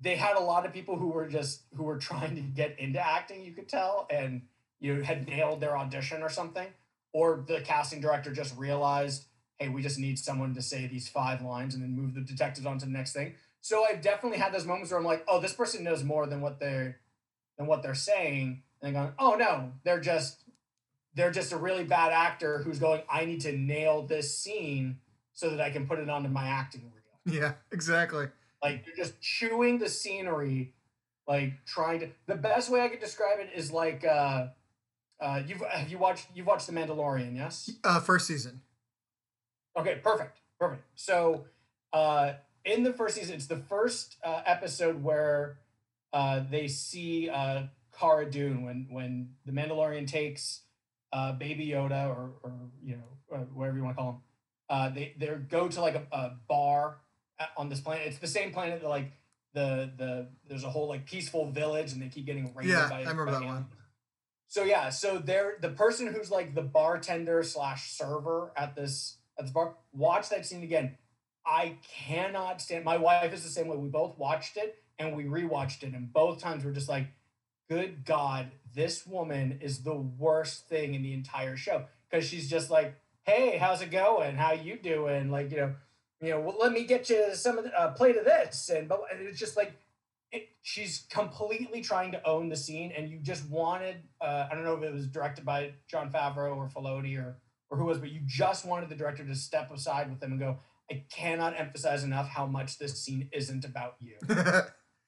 they 0.01 0.15
had 0.15 0.35
a 0.35 0.41
lot 0.41 0.65
of 0.65 0.73
people 0.73 0.97
who 0.97 1.09
were 1.09 1.27
just 1.27 1.61
who 1.75 1.83
were 1.83 1.97
trying 1.97 2.35
to 2.35 2.41
get 2.41 2.77
into 2.79 2.99
acting, 2.99 3.43
you 3.43 3.53
could 3.53 3.69
tell, 3.69 4.07
and 4.09 4.41
you 4.79 4.95
know, 4.95 5.03
had 5.03 5.27
nailed 5.27 5.61
their 5.61 5.77
audition 5.77 6.23
or 6.23 6.29
something, 6.29 6.67
or 7.13 7.43
the 7.47 7.61
casting 7.61 8.01
director 8.01 8.31
just 8.31 8.57
realized, 8.57 9.25
hey, 9.59 9.69
we 9.69 9.81
just 9.81 9.99
need 9.99 10.17
someone 10.17 10.55
to 10.55 10.61
say 10.61 10.87
these 10.87 11.07
five 11.07 11.41
lines 11.41 11.75
and 11.75 11.83
then 11.83 11.95
move 11.95 12.15
the 12.15 12.21
detectives 12.21 12.65
on 12.65 12.79
to 12.79 12.85
the 12.85 12.91
next 12.91 13.13
thing. 13.13 13.35
So 13.61 13.85
I've 13.85 14.01
definitely 14.01 14.39
had 14.39 14.51
those 14.51 14.65
moments 14.65 14.89
where 14.89 14.99
I'm 14.99 15.05
like, 15.05 15.23
oh, 15.27 15.39
this 15.39 15.53
person 15.53 15.83
knows 15.83 16.03
more 16.03 16.25
than 16.25 16.41
what 16.41 16.59
they're 16.59 16.97
than 17.57 17.67
what 17.67 17.83
they're 17.83 17.93
saying, 17.93 18.63
and 18.81 18.95
going, 18.95 19.11
oh 19.19 19.35
no, 19.35 19.73
they're 19.83 19.99
just 19.99 20.43
they're 21.13 21.31
just 21.31 21.51
a 21.51 21.57
really 21.57 21.83
bad 21.83 22.11
actor 22.11 22.59
who's 22.59 22.79
going, 22.79 23.01
I 23.09 23.25
need 23.25 23.41
to 23.41 23.51
nail 23.51 24.01
this 24.01 24.35
scene 24.35 24.97
so 25.33 25.49
that 25.49 25.61
I 25.61 25.69
can 25.69 25.85
put 25.85 25.99
it 25.99 26.09
onto 26.09 26.29
my 26.29 26.47
acting 26.47 26.81
reel. 26.81 27.35
Yeah, 27.39 27.53
exactly. 27.71 28.27
Like 28.61 28.83
you're 28.85 28.95
just 28.95 29.19
chewing 29.21 29.79
the 29.79 29.89
scenery, 29.89 30.73
like 31.27 31.53
trying 31.65 31.99
to. 32.01 32.09
The 32.27 32.35
best 32.35 32.69
way 32.69 32.81
I 32.81 32.89
could 32.89 32.99
describe 32.99 33.39
it 33.39 33.49
is 33.55 33.71
like, 33.71 34.05
uh, 34.05 34.47
uh, 35.19 35.41
you've 35.45 35.61
have 35.71 35.89
you 35.89 35.97
watched 35.97 36.27
you've 36.33 36.47
watched 36.47 36.67
The 36.67 36.73
Mandalorian, 36.73 37.35
yes? 37.35 37.71
Uh, 37.83 37.99
first 37.99 38.27
season. 38.27 38.61
Okay, 39.77 39.99
perfect, 40.03 40.39
perfect. 40.59 40.83
So, 40.95 41.45
uh, 41.93 42.33
in 42.65 42.83
the 42.83 42.93
first 42.93 43.15
season, 43.15 43.35
it's 43.35 43.47
the 43.47 43.57
first 43.57 44.17
uh, 44.23 44.41
episode 44.45 45.01
where 45.03 45.57
uh, 46.13 46.41
they 46.49 46.67
see 46.67 47.29
uh, 47.29 47.63
Cara 47.97 48.29
Dune 48.29 48.63
when 48.63 48.87
when 48.89 49.29
the 49.45 49.51
Mandalorian 49.51 50.07
takes 50.07 50.61
uh, 51.13 51.31
Baby 51.33 51.67
Yoda 51.67 52.07
or 52.07 52.31
or 52.43 52.53
you 52.83 52.97
know 52.97 53.37
uh, 53.37 53.39
whatever 53.53 53.77
you 53.77 53.83
want 53.83 53.95
to 53.95 54.01
call 54.01 54.11
him. 54.11 54.17
Uh, 54.69 54.89
they 54.89 55.13
they 55.17 55.27
go 55.27 55.67
to 55.67 55.81
like 55.81 55.95
a, 55.95 56.05
a 56.11 56.31
bar 56.47 56.97
Uh, 57.41 57.45
on 57.59 57.69
this 57.69 57.79
planet. 57.81 58.07
It's 58.07 58.19
the 58.19 58.27
same 58.27 58.51
planet 58.51 58.81
that 58.81 58.87
like 58.89 59.11
the 59.53 59.91
the 59.97 60.27
there's 60.47 60.63
a 60.63 60.69
whole 60.69 60.87
like 60.87 61.05
peaceful 61.05 61.49
village 61.51 61.91
and 61.93 62.01
they 62.01 62.07
keep 62.09 62.25
getting 62.25 62.53
raided 62.55 62.71
Yeah, 62.71 62.87
by 62.89 62.97
I 62.97 62.99
remember 62.99 63.25
by 63.25 63.31
that 63.31 63.37
aliens. 63.41 63.53
one. 63.53 63.65
So 64.47 64.63
yeah, 64.63 64.89
so 64.89 65.17
they're 65.17 65.55
the 65.61 65.69
person 65.69 66.07
who's 66.13 66.29
like 66.29 66.53
the 66.55 66.61
bartender 66.61 67.41
slash 67.43 67.91
server 67.91 68.51
at 68.55 68.75
this 68.75 69.17
at 69.39 69.45
this 69.45 69.51
bar. 69.53 69.75
Watch 69.93 70.29
that 70.29 70.45
scene 70.45 70.63
again. 70.63 70.97
I 71.45 71.77
cannot 71.87 72.61
stand. 72.61 72.85
My 72.85 72.97
wife 72.97 73.33
is 73.33 73.43
the 73.43 73.49
same 73.49 73.67
way. 73.67 73.77
We 73.77 73.89
both 73.89 74.17
watched 74.17 74.57
it 74.57 74.75
and 74.99 75.15
we 75.15 75.23
rewatched 75.23 75.83
it, 75.83 75.93
and 75.93 76.11
both 76.13 76.39
times 76.39 76.63
we're 76.63 76.71
just 76.73 76.89
like, 76.89 77.07
"Good 77.69 78.05
God, 78.05 78.51
this 78.75 79.07
woman 79.07 79.57
is 79.61 79.83
the 79.83 79.95
worst 79.95 80.67
thing 80.67 80.93
in 80.93 81.01
the 81.01 81.13
entire 81.13 81.55
show." 81.57 81.85
Because 82.09 82.27
she's 82.27 82.49
just 82.49 82.69
like, 82.69 82.95
"Hey, 83.23 83.57
how's 83.57 83.81
it 83.81 83.89
going? 83.89 84.35
How 84.35 84.51
you 84.51 84.77
doing?" 84.77 85.31
Like 85.31 85.49
you 85.49 85.57
know, 85.57 85.75
you 86.21 86.29
know, 86.31 86.39
well, 86.39 86.57
let 86.59 86.71
me 86.71 86.83
get 86.83 87.09
you 87.09 87.33
some 87.33 87.57
of 87.57 87.63
the 87.63 87.79
uh, 87.79 87.91
plate 87.91 88.17
of 88.17 88.25
this, 88.25 88.69
and 88.69 88.87
but 88.87 89.01
and 89.11 89.21
it's 89.27 89.39
just 89.39 89.57
like 89.57 89.73
it, 90.31 90.49
she's 90.61 91.05
completely 91.09 91.81
trying 91.81 92.11
to 92.11 92.27
own 92.27 92.49
the 92.49 92.55
scene, 92.55 92.91
and 92.95 93.09
you 93.09 93.19
just 93.19 93.49
wanted. 93.49 93.97
Uh, 94.21 94.47
I 94.49 94.55
don't 94.55 94.63
know 94.63 94.75
if 94.75 94.83
it 94.83 94.93
was 94.93 95.07
directed 95.07 95.45
by 95.45 95.71
Jon 95.89 96.11
Favreau 96.11 96.55
or 96.55 96.67
Filoni 96.69 97.17
or 97.17 97.37
or 97.69 97.77
who 97.77 97.85
was, 97.85 97.97
but 97.97 98.11
you 98.11 98.21
just 98.25 98.65
wanted 98.65 98.89
the 98.89 98.95
director 98.95 99.25
to 99.25 99.35
step 99.35 99.71
aside 99.73 100.09
with 100.09 100.19
them 100.19 100.31
and 100.31 100.39
go. 100.39 100.59
I 100.91 101.05
cannot 101.09 101.57
emphasize 101.57 102.03
enough 102.03 102.27
how 102.27 102.45
much 102.45 102.77
this 102.77 103.01
scene 103.01 103.29
isn't 103.31 103.65
about 103.65 103.95
you. 103.99 104.15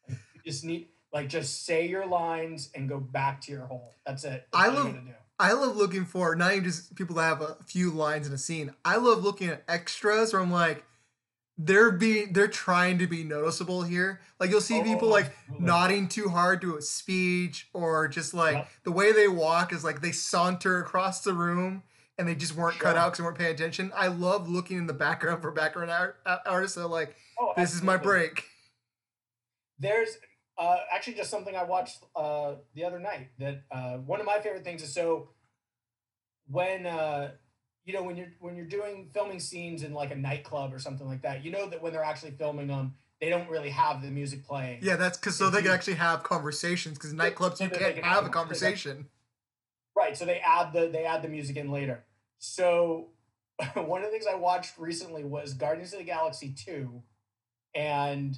You 0.08 0.52
just 0.52 0.64
need 0.66 0.88
like 1.14 1.30
just 1.30 1.66
say 1.66 1.88
your 1.88 2.06
lines 2.06 2.70
and 2.76 2.90
go 2.90 3.00
back 3.00 3.40
to 3.42 3.52
your 3.52 3.66
hole. 3.66 3.96
That's 4.06 4.24
it. 4.24 4.48
That's 4.52 4.64
I 4.66 4.68
love- 4.68 4.94
do. 4.94 5.00
I 5.40 5.54
love 5.54 5.76
looking 5.76 6.06
for 6.06 6.36
not 6.36 6.52
even 6.52 6.64
just 6.64 6.96
people 6.96 7.16
that 7.16 7.24
have 7.24 7.42
a 7.42 7.58
few 7.66 7.90
lines 7.92 8.28
in 8.28 8.34
a 8.34 8.38
scene. 8.38 8.74
I 8.86 8.98
love 8.98 9.24
looking 9.24 9.50
at 9.50 9.64
extras 9.68 10.32
where 10.32 10.42
I'm 10.42 10.52
like, 10.52 10.86
they're 11.58 11.92
being 11.92 12.34
they're 12.34 12.48
trying 12.48 12.98
to 13.00 13.08
be 13.08 13.24
noticeable 13.24 13.84
here. 13.84 14.22
Like 14.40 14.50
you'll 14.50 14.62
see 14.62 14.82
people 14.82 15.10
Oh, 15.10 15.12
like 15.12 15.32
absolutely. 15.42 15.66
nodding 15.66 16.08
too 16.08 16.30
hard 16.30 16.62
to 16.62 16.78
a 16.78 16.82
speech 16.82 17.70
or 17.74 18.08
just 18.08 18.34
like 18.34 18.68
the 18.84 18.92
way 18.92 19.12
they 19.12 19.28
walk 19.28 19.72
is 19.72 19.84
like 19.84 20.02
they 20.02 20.12
saunter 20.12 20.80
across 20.80 21.22
the 21.24 21.34
room 21.34 21.84
and 22.18 22.28
they 22.28 22.36
just 22.36 22.56
weren't 22.56 22.80
cut 22.80 22.96
out 22.98 23.08
because 23.08 23.18
they 23.20 23.24
weren't 23.24 23.38
paying 23.38 23.54
attention. 23.54 23.92
I 23.96 24.08
love 24.08 24.50
looking 24.50 24.78
in 24.78 24.88
the 24.88 24.94
background 24.94 25.42
for 25.42 25.52
background 25.52 25.92
art, 25.92 26.18
artists 26.46 26.76
that 26.76 26.84
are 26.84 26.88
like, 26.88 27.16
Oh, 27.40 27.54
this 27.56 27.74
is 27.76 27.82
my 27.84 27.98
break. 27.98 28.46
There's 29.80 30.18
uh, 30.58 30.78
actually 30.94 31.16
just 31.16 31.30
something 31.32 31.56
I 31.56 31.64
watched 31.64 32.04
uh, 32.16 32.56
the 32.76 32.84
other 32.86 33.00
night 33.00 33.30
that 33.40 33.64
uh, 33.72 33.98
one 33.98 34.20
of 34.20 34.26
my 34.26 34.40
favorite 34.40 34.64
things 34.64 34.82
is 34.84 34.94
so 34.94 35.30
when 36.48 36.86
uh, 36.86 37.32
you 37.86 37.94
know 37.94 38.04
when 38.04 38.16
you're 38.16 38.32
when 38.40 38.56
you're 38.56 38.66
doing 38.66 39.10
filming 39.14 39.40
scenes 39.40 39.84
in 39.84 39.94
like 39.94 40.12
a 40.12 40.16
nightclub 40.16 40.74
or 40.74 40.80
something 40.80 41.08
like 41.08 41.22
that, 41.24 41.44
you 41.44 41.52
know 41.52 41.68
that 41.70 41.82
when 41.82 41.92
they're 41.94 42.04
actually 42.04 42.32
filming 42.32 42.68
them, 42.68 42.96
they 43.20 43.30
don't 43.30 43.50
really 43.50 43.70
have 43.70 44.02
the 44.02 44.10
music 44.10 44.46
playing. 44.46 44.80
Yeah, 44.82 44.96
that's 44.96 45.18
because 45.18 45.38
so 45.38 45.50
they 45.50 45.62
can 45.62 45.72
actually 45.72 45.96
have 45.96 46.24
conversations 46.24 46.98
because 46.98 47.14
nightclubs 47.14 47.58
so 47.58 47.66
you 47.66 47.70
can't 47.70 47.96
can 47.96 48.04
have 48.04 48.16
have 48.16 48.24
a 48.26 48.28
a 48.28 48.32
conversation. 48.32 49.08
Right. 49.96 50.18
So 50.18 50.26
they 50.26 50.40
add 50.40 50.74
the 50.74 50.90
they 50.92 51.06
add 51.06 51.22
the 51.22 51.30
music 51.30 51.56
in 51.58 51.72
later. 51.72 52.04
So 52.40 53.10
one 53.76 54.02
of 54.02 54.08
the 54.08 54.12
things 54.12 54.26
I 54.28 54.36
watched 54.36 54.78
recently 54.78 55.24
was 55.24 55.54
Guardians 55.54 55.94
of 55.94 56.00
the 56.00 56.06
Galaxy 56.06 56.54
2. 56.54 57.02
And 57.76 58.38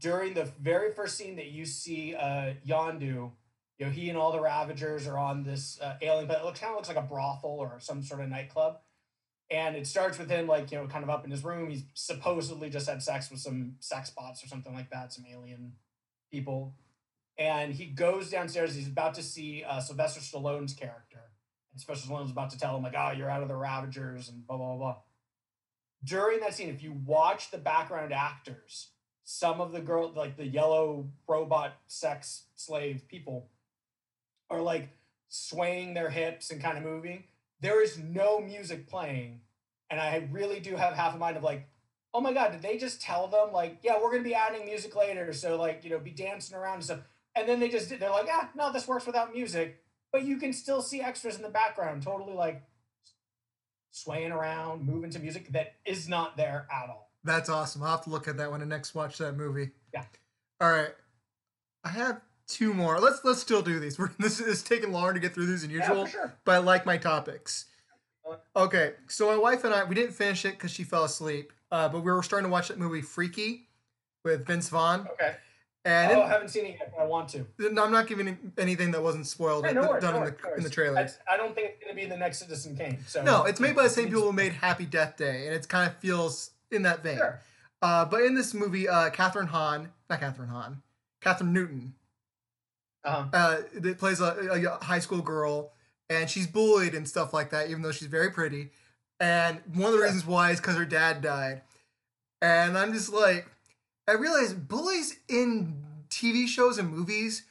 during 0.00 0.34
the 0.34 0.44
very 0.60 0.92
first 0.92 1.16
scene 1.16 1.36
that 1.36 1.48
you 1.48 1.66
see 1.66 2.14
uh 2.14 2.54
Yondu, 2.66 3.32
you 3.78 3.86
know, 3.86 3.92
he 3.92 4.08
and 4.08 4.18
all 4.18 4.32
the 4.32 4.40
Ravagers 4.40 5.06
are 5.06 5.18
on 5.18 5.44
this 5.44 5.80
uh, 5.80 5.96
alien, 6.02 6.26
but 6.26 6.38
it 6.38 6.44
looks 6.44 6.60
kind 6.60 6.70
of 6.70 6.76
looks 6.76 6.88
like 6.88 6.96
a 6.96 7.02
brothel 7.02 7.58
or 7.58 7.78
some 7.80 8.02
sort 8.02 8.20
of 8.20 8.28
nightclub. 8.28 8.78
And 9.50 9.76
it 9.76 9.86
starts 9.86 10.18
with 10.18 10.28
him 10.28 10.46
like, 10.46 10.70
you 10.70 10.78
know, 10.78 10.86
kind 10.86 11.04
of 11.04 11.10
up 11.10 11.24
in 11.24 11.30
his 11.30 11.42
room. 11.42 11.70
He's 11.70 11.84
supposedly 11.94 12.68
just 12.68 12.88
had 12.88 13.02
sex 13.02 13.30
with 13.30 13.40
some 13.40 13.76
sex 13.80 14.10
bots 14.10 14.44
or 14.44 14.48
something 14.48 14.74
like 14.74 14.90
that, 14.90 15.12
some 15.12 15.24
alien 15.30 15.72
people 16.30 16.74
and 17.38 17.72
he 17.72 17.86
goes 17.86 18.30
downstairs. 18.30 18.74
He's 18.74 18.88
about 18.88 19.14
to 19.14 19.22
see 19.22 19.64
uh, 19.66 19.80
Sylvester 19.80 20.20
Stallone's 20.20 20.74
character, 20.74 21.20
and 21.72 21.80
Sylvester 21.80 22.08
Stallone's 22.08 22.32
about 22.32 22.50
to 22.50 22.58
tell 22.58 22.76
him 22.76 22.82
like, 22.82 22.94
"Oh, 22.96 23.12
you're 23.12 23.30
out 23.30 23.42
of 23.42 23.48
the 23.48 23.56
Ravagers," 23.56 24.28
and 24.28 24.46
blah 24.46 24.56
blah 24.56 24.66
blah. 24.66 24.76
blah. 24.76 24.96
During 26.04 26.40
that 26.40 26.54
scene, 26.54 26.68
if 26.68 26.82
you 26.82 26.92
watch 26.92 27.50
the 27.50 27.58
background 27.58 28.12
actors, 28.12 28.90
some 29.24 29.60
of 29.60 29.72
the 29.72 29.80
girl, 29.80 30.12
like 30.12 30.36
the 30.36 30.46
yellow 30.46 31.08
robot 31.28 31.76
sex 31.86 32.44
slave 32.56 33.06
people, 33.08 33.48
are 34.50 34.60
like 34.60 34.88
swaying 35.28 35.94
their 35.94 36.10
hips 36.10 36.50
and 36.50 36.62
kind 36.62 36.78
of 36.78 36.84
moving. 36.84 37.24
There 37.60 37.82
is 37.82 37.98
no 37.98 38.40
music 38.40 38.88
playing, 38.88 39.40
and 39.90 40.00
I 40.00 40.28
really 40.30 40.60
do 40.60 40.76
have 40.76 40.94
half 40.94 41.14
a 41.14 41.18
mind 41.18 41.36
of 41.36 41.42
like, 41.42 41.68
oh 42.14 42.20
my 42.20 42.32
god, 42.32 42.52
did 42.52 42.62
they 42.62 42.78
just 42.78 43.02
tell 43.02 43.28
them 43.28 43.52
like, 43.52 43.78
yeah, 43.82 43.98
we're 44.00 44.10
gonna 44.10 44.22
be 44.22 44.34
adding 44.34 44.64
music 44.64 44.96
later, 44.96 45.32
so 45.32 45.56
like, 45.56 45.84
you 45.84 45.90
know, 45.90 45.98
be 45.98 46.10
dancing 46.10 46.56
around 46.56 46.76
and 46.76 46.84
stuff. 46.84 47.00
And 47.34 47.48
then 47.48 47.60
they 47.60 47.68
just 47.68 47.88
did, 47.88 48.00
they're 48.00 48.10
like, 48.10 48.28
ah, 48.30 48.50
no, 48.56 48.72
this 48.72 48.88
works 48.88 49.06
without 49.06 49.34
music, 49.34 49.82
but 50.12 50.24
you 50.24 50.38
can 50.38 50.52
still 50.52 50.82
see 50.82 51.00
extras 51.00 51.36
in 51.36 51.42
the 51.42 51.48
background, 51.48 52.02
totally 52.02 52.32
like 52.32 52.62
swaying 53.90 54.32
around, 54.32 54.86
moving 54.86 55.10
to 55.10 55.18
music 55.18 55.52
that 55.52 55.74
is 55.84 56.08
not 56.08 56.36
there 56.36 56.66
at 56.72 56.88
all. 56.88 57.10
That's 57.24 57.48
awesome. 57.48 57.82
I'll 57.82 57.90
have 57.90 58.04
to 58.04 58.10
look 58.10 58.28
at 58.28 58.36
that 58.38 58.50
when 58.50 58.62
I 58.62 58.64
next 58.64 58.94
watch 58.94 59.18
that 59.18 59.36
movie. 59.36 59.70
Yeah. 59.92 60.04
All 60.60 60.70
right. 60.70 60.94
I 61.84 61.90
have 61.90 62.20
two 62.48 62.74
more. 62.74 62.98
Let's 62.98 63.20
let's 63.24 63.40
still 63.40 63.62
do 63.62 63.78
these. 63.78 63.98
We're, 63.98 64.10
this 64.18 64.40
is 64.40 64.62
taking 64.62 64.90
longer 64.92 65.14
to 65.14 65.20
get 65.20 65.34
through 65.34 65.46
these 65.46 65.62
than 65.62 65.70
usual, 65.70 66.06
for 66.06 66.10
sure. 66.10 66.34
but 66.44 66.52
I 66.56 66.58
like 66.58 66.84
my 66.86 66.96
topics. 66.96 67.66
Uh, 68.28 68.36
Okay, 68.56 68.92
so 69.06 69.28
my 69.28 69.36
wife 69.38 69.64
and 69.64 69.72
I 69.72 69.84
we 69.84 69.94
didn't 69.94 70.12
finish 70.14 70.44
it 70.44 70.52
because 70.52 70.70
she 70.70 70.82
fell 70.84 71.04
asleep. 71.04 71.52
Uh, 71.70 71.88
but 71.88 72.02
we 72.02 72.10
were 72.10 72.22
starting 72.22 72.46
to 72.48 72.52
watch 72.52 72.68
that 72.68 72.78
movie 72.78 73.02
Freaky 73.02 73.68
with 74.24 74.46
Vince 74.46 74.68
Vaughn, 74.70 75.06
Okay. 75.12 75.34
And 75.84 76.12
oh, 76.12 76.20
it- 76.20 76.24
I 76.24 76.28
haven't 76.28 76.48
seen 76.48 76.64
it 76.66 76.76
yet, 76.80 76.92
but 76.96 77.02
I 77.02 77.06
want 77.06 77.28
to. 77.30 77.46
no, 77.58 77.84
I'm 77.84 77.92
not 77.92 78.06
giving 78.06 78.52
anything 78.58 78.90
that 78.90 79.02
wasn't 79.02 79.26
spoiled 79.26 79.64
Yeah, 79.64 79.72
no 79.72 79.88
worries, 79.88 80.02
done 80.02 80.14
no 80.14 80.18
in 80.22 80.24
the 80.26 80.36
no 80.48 80.54
in 80.56 80.62
the 80.62 80.70
trailer. 80.70 80.94
That's- 80.94 81.18
I 81.30 81.36
don't 81.36 81.54
think 81.54 81.68
it's 81.70 81.84
going 81.84 81.94
to 81.94 82.02
be 82.02 82.06
the 82.08 82.16
next 82.16 82.38
Citizen 82.40 82.76
Kane. 82.76 82.98
So 83.06 83.22
No, 83.22 83.44
it's 83.44 83.60
made 83.60 83.76
by 83.76 83.84
the 83.84 83.88
same 83.90 84.06
people 84.06 84.22
who 84.22 84.32
made 84.32 84.52
Happy 84.52 84.84
Death 84.86 85.16
Day, 85.16 85.46
and 85.46 85.54
it 85.54 85.68
kind 85.68 85.88
of 85.90 85.96
feels 85.98 86.50
in 86.70 86.82
that 86.82 87.02
vein. 87.02 87.16
Sure. 87.18 87.40
Uh, 87.80 88.04
but 88.04 88.22
in 88.22 88.34
this 88.34 88.52
movie, 88.54 88.88
uh, 88.88 89.08
Kathryn 89.10 89.46
Hahn, 89.46 89.90
not 90.10 90.20
Kathryn 90.20 90.48
Hahn, 90.48 90.82
Kathryn 91.22 91.52
Newton, 91.52 91.94
Uh-huh. 93.04 93.24
uh, 93.32 93.60
that 93.74 93.98
plays 93.98 94.20
a, 94.20 94.26
a 94.80 94.84
high 94.84 94.98
school 94.98 95.22
girl, 95.22 95.72
and 96.10 96.28
she's 96.28 96.46
bullied 96.46 96.94
and 96.94 97.08
stuff 97.08 97.32
like 97.32 97.50
that, 97.50 97.70
even 97.70 97.82
though 97.82 97.92
she's 97.92 98.08
very 98.08 98.30
pretty. 98.30 98.70
And 99.20 99.60
one 99.74 99.86
of 99.86 99.92
the 99.92 99.98
Sure. 99.98 100.04
reasons 100.04 100.26
why 100.26 100.50
is 100.50 100.60
because 100.60 100.76
her 100.76 100.84
dad 100.84 101.20
died. 101.22 101.62
And 102.40 102.78
I'm 102.78 102.92
just 102.92 103.12
like, 103.12 103.46
I 104.08 104.12
realize 104.12 104.52
bullies 104.52 105.16
in 105.28 105.82
TV 106.08 106.46
shows 106.46 106.78
and 106.78 106.90
movies 106.90 107.42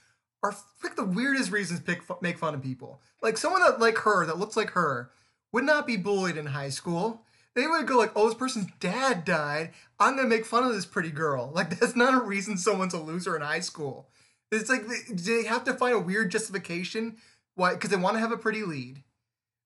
are 0.43 0.55
like 0.83 0.95
the 0.95 1.03
weirdest 1.05 1.51
reasons 1.51 1.79
pick, 1.81 2.01
make 2.21 2.37
fun 2.37 2.53
of 2.53 2.61
people. 2.61 3.01
Like 3.21 3.37
someone 3.37 3.61
that 3.61 3.79
like 3.79 3.97
her, 3.99 4.25
that 4.25 4.37
looks 4.37 4.55
like 4.55 4.71
her, 4.71 5.11
would 5.51 5.63
not 5.65 5.85
be 5.87 5.97
bullied 5.97 6.37
in 6.37 6.47
high 6.47 6.69
school. 6.69 7.23
They 7.55 7.65
would 7.65 7.87
go 7.87 7.97
like, 7.97 8.11
"Oh, 8.15 8.25
this 8.27 8.35
person's 8.37 8.67
dad 8.79 9.25
died. 9.25 9.71
I'm 9.99 10.15
gonna 10.15 10.27
make 10.29 10.45
fun 10.45 10.63
of 10.63 10.73
this 10.73 10.85
pretty 10.85 11.09
girl." 11.11 11.51
Like 11.53 11.69
that's 11.79 11.95
not 11.95 12.13
a 12.13 12.19
reason 12.23 12.57
someone's 12.57 12.93
a 12.93 12.99
loser 12.99 13.35
in 13.35 13.41
high 13.41 13.61
school. 13.61 14.07
It's 14.51 14.69
like 14.69 14.83
they, 15.09 15.43
have 15.43 15.63
to 15.65 15.73
find 15.73 15.93
a 15.93 15.99
weird 15.99 16.31
justification 16.31 17.17
why, 17.55 17.73
because 17.73 17.89
they 17.89 17.97
want 17.97 18.15
to 18.15 18.19
have 18.19 18.31
a 18.31 18.37
pretty 18.37 18.63
lead, 18.63 19.03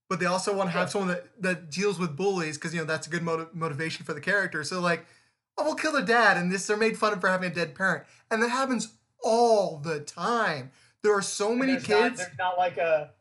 but 0.09 0.19
they 0.19 0.25
also 0.25 0.55
want 0.55 0.69
to 0.71 0.77
have 0.77 0.89
someone 0.89 1.09
that 1.09 1.27
that 1.41 1.69
deals 1.69 1.99
with 1.99 2.15
bullies 2.15 2.57
because 2.57 2.73
you 2.73 2.79
know 2.79 2.86
that's 2.86 3.05
a 3.07 3.09
good 3.09 3.21
motiv- 3.21 3.53
motivation 3.53 4.05
for 4.05 4.13
the 4.13 4.21
character. 4.21 4.63
So 4.63 4.79
like, 4.79 5.05
oh, 5.57 5.65
we'll 5.65 5.75
kill 5.75 5.91
the 5.91 6.01
dad, 6.01 6.38
and 6.38 6.51
this 6.51 6.65
they're 6.65 6.77
made 6.77 6.97
fun 6.97 7.13
of 7.13 7.21
for 7.21 7.27
having 7.29 7.51
a 7.51 7.53
dead 7.53 7.75
parent, 7.75 8.05
and 8.32 8.41
that 8.41 8.49
happens 8.49 8.93
all 9.23 9.77
the 9.77 9.99
time. 9.99 10.71
There 11.03 11.13
are 11.15 11.21
so 11.21 11.53
many 11.53 11.73
there's 11.73 11.89
not- 11.89 12.01
kids. 12.09 12.17
there's 12.19 12.38
not 12.39 12.57
like 12.57 12.77
a, 12.77 13.11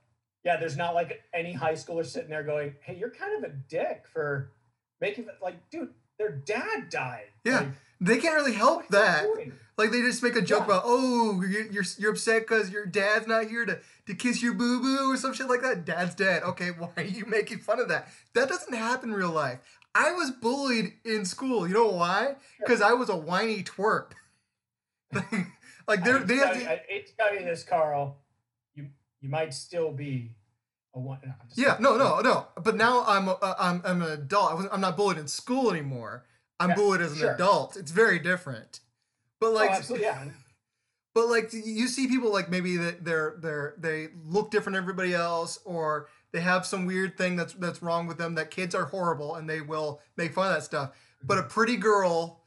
yeah, 0.44 0.56
there's 0.56 0.76
not 0.76 0.94
like 0.94 1.22
any 1.34 1.52
high 1.52 1.74
schooler 1.74 2.06
sitting 2.06 2.30
there 2.30 2.42
going, 2.44 2.74
"Hey, 2.80 2.96
you're 2.96 3.10
kind 3.10 3.44
of 3.44 3.50
a 3.50 3.52
dick 3.68 4.04
for 4.10 4.50
making 5.00 5.26
like, 5.42 5.68
dude, 5.70 5.92
their 6.18 6.30
dad 6.32 6.88
died." 6.90 7.26
Yeah, 7.44 7.60
Like, 7.60 7.68
they 8.00 8.18
can't 8.18 8.34
really 8.34 8.54
help 8.54 8.90
what 8.90 8.94
are 8.94 9.40
you 9.42 9.50
that. 9.50 9.52
Like 9.76 9.92
they 9.92 10.02
just 10.02 10.22
make 10.22 10.36
a 10.36 10.42
joke 10.42 10.60
Yeah. 10.60 10.64
about, 10.66 10.82
oh, 10.84 11.42
you're 11.42 11.66
you're, 11.66 11.84
you're 11.98 12.10
upset 12.12 12.42
because 12.42 12.70
your 12.70 12.84
dad's 12.86 13.26
not 13.26 13.46
here 13.46 13.64
to, 13.64 13.78
to 14.06 14.14
kiss 14.14 14.42
your 14.42 14.52
boo 14.52 14.80
boo 14.80 15.12
or 15.12 15.16
some 15.16 15.32
shit 15.32 15.48
like 15.48 15.62
that. 15.62 15.84
Dad's 15.84 16.14
dead. 16.14 16.42
Okay, 16.42 16.68
why 16.78 16.90
are 16.96 17.02
you 17.02 17.24
making 17.26 17.58
fun 17.58 17.80
of 17.80 17.88
that? 17.88 18.08
That 18.34 18.48
doesn't 18.48 18.74
happen 18.74 19.10
in 19.10 19.16
real 19.16 19.30
life. 19.30 19.58
I 19.94 20.12
was 20.12 20.30
bullied 20.30 20.92
in 21.04 21.24
school. 21.24 21.66
You 21.66 21.74
know 21.74 21.88
why? 21.88 22.36
Because 22.58 22.80
I 22.82 22.92
was 22.92 23.08
a 23.08 23.16
whiny 23.16 23.62
twerp. 23.62 24.12
like 25.88 26.04
they're 26.04 26.20
they 26.20 26.36
have 26.36 26.54
to, 26.54 26.70
I 26.70 26.82
hate 26.88 27.06
to 27.08 27.16
tell 27.16 27.34
you 27.34 27.44
this, 27.44 27.64
Carl. 27.64 28.18
You 28.74 28.88
you 29.20 29.28
might 29.28 29.52
still 29.52 29.92
be 29.92 30.36
a 30.94 31.00
one. 31.00 31.18
no, 31.24 31.32
I'm 31.40 31.48
just 31.48 31.58
yeah 31.58 31.76
no 31.80 31.96
no 31.96 32.20
no. 32.20 32.46
But 32.62 32.76
now 32.76 33.04
I'm 33.06 33.28
a, 33.28 33.32
uh, 33.32 33.54
I'm 33.58 33.82
I'm 33.84 34.02
an 34.02 34.12
adult. 34.12 34.50
I 34.52 34.54
wasn't, 34.54 34.72
I'm 34.74 34.80
not 34.80 34.96
bullied 34.96 35.18
in 35.18 35.26
school 35.26 35.70
anymore. 35.70 36.24
I'm 36.60 36.70
Yeah, 36.70 36.76
bullied 36.76 37.00
as 37.00 37.12
an 37.12 37.18
sure. 37.18 37.34
adult. 37.34 37.76
It's 37.76 37.90
very 37.90 38.18
different. 38.18 38.80
But 39.40 39.48
Oh, 39.48 39.52
like 39.52 39.70
absolutely, 39.70 40.06
yeah. 40.06 40.24
But 41.12 41.28
like 41.28 41.52
you 41.52 41.88
see 41.88 42.06
people 42.06 42.32
like 42.32 42.48
maybe 42.48 42.76
that 42.76 43.04
they're 43.04 43.34
they're 43.38 43.74
they 43.76 44.10
look 44.24 44.52
different 44.52 44.74
than 44.74 44.84
everybody 44.84 45.12
else, 45.12 45.58
or 45.64 46.06
they 46.30 46.40
have 46.40 46.64
some 46.64 46.86
weird 46.86 47.18
thing 47.18 47.34
that's 47.34 47.52
that's 47.54 47.82
wrong 47.82 48.06
with 48.06 48.16
them. 48.16 48.36
That 48.36 48.52
kids 48.52 48.76
are 48.76 48.84
horrible, 48.84 49.34
and 49.34 49.50
they 49.50 49.60
will 49.60 50.00
make 50.16 50.32
fun 50.32 50.46
of 50.46 50.54
that 50.54 50.62
stuff. 50.62 50.92
But 51.24 51.38
a 51.38 51.40
mm-hmm. 51.40 51.50
pretty 51.50 51.76
girl 51.78 52.44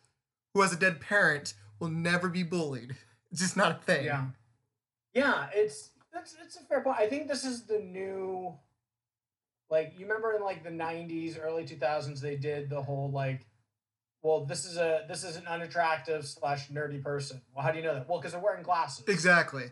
who 0.53 0.61
has 0.61 0.72
a 0.72 0.78
dead 0.78 1.01
parent 1.01 1.55
will 1.80 1.89
never 1.89 2.30
be 2.30 2.43
bullied. 2.43 2.95
It's 3.32 3.41
just 3.41 3.57
not 3.57 3.72
a 3.72 3.76
thing. 3.76 4.05
Yeah. 4.05 4.28
Yeah, 5.14 5.47
it's 5.53 5.89
that's 6.14 6.36
it's 6.41 6.55
a 6.55 6.61
fair 6.61 6.82
point. 6.82 6.97
I 6.99 7.07
think 7.09 7.28
this 7.28 7.43
is 7.43 7.64
the 7.64 7.80
new 7.80 8.53
like 9.70 9.93
you 9.97 10.05
remember 10.05 10.34
in 10.36 10.43
like 10.43 10.64
the 10.64 10.70
90s, 10.70 11.38
early 11.43 11.66
2000s 11.66 12.22
they 12.22 12.36
did 12.36 12.70
the 12.70 12.82
whole 12.82 13.11
like 13.11 13.45
well, 14.24 14.46
this 14.46 14.66
is 14.66 14.78
a 14.78 15.06
this 15.08 15.24
is 15.24 15.36
an 15.36 15.46
unattractive 15.48 16.26
slash 16.26 16.70
nerdy 16.70 17.04
person. 17.04 17.42
Well, 17.54 17.64
how 17.64 17.72
do 17.72 17.78
you 17.78 17.84
know 17.84 17.94
that? 17.94 18.10
Well, 18.10 18.20
because 18.20 18.32
they're 18.32 18.42
wearing 18.42 18.64
glasses. 18.64 19.06
exactly. 19.08 19.66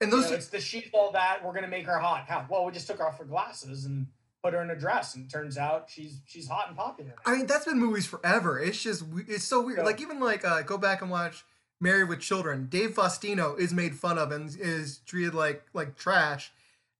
And 0.00 0.10
You 0.10 0.16
those 0.20 0.30
know, 0.30 0.36
it's 0.36 0.48
the 0.48 0.60
she's 0.60 0.88
all 0.94 1.12
that. 1.12 1.44
We're 1.44 1.52
gonna 1.52 1.68
make 1.68 1.84
her 1.86 1.98
hot. 1.98 2.24
How? 2.28 2.46
Well, 2.48 2.64
we 2.64 2.72
just 2.72 2.86
took 2.86 3.00
off 3.00 3.18
her 3.18 3.24
glasses 3.24 3.84
and 3.84 4.06
put 4.42 4.54
her 4.54 4.62
in 4.62 4.70
a 4.70 4.76
dress, 4.76 5.14
and 5.14 5.26
it 5.26 5.30
turns 5.30 5.58
out 5.58 5.90
she's 5.90 6.20
she's 6.24 6.48
hot 6.48 6.68
and 6.68 6.76
popular. 6.76 7.10
now. 7.10 7.16
I 7.32 7.36
mean, 7.36 7.46
that's 7.46 7.66
been 7.66 7.78
movies 7.78 8.06
forever. 8.06 8.58
It's 8.58 8.82
just 8.82 9.04
it's 9.28 9.44
so 9.44 9.60
weird. 9.62 9.78
Yeah. 9.80 9.84
Like 9.84 10.00
even 10.00 10.18
like 10.20 10.44
uh, 10.44 10.62
go 10.62 10.78
back 10.78 11.02
and 11.02 11.10
watch 11.10 11.44
Married 11.80 12.08
with 12.08 12.20
Children. 12.20 12.68
Dave 12.70 12.94
Faustino 12.94 13.58
is 13.58 13.74
made 13.74 13.94
fun 13.94 14.16
of 14.16 14.30
and 14.32 14.48
is 14.58 14.98
treated 15.04 15.34
like 15.34 15.64
like 15.74 15.96
trash, 15.98 16.52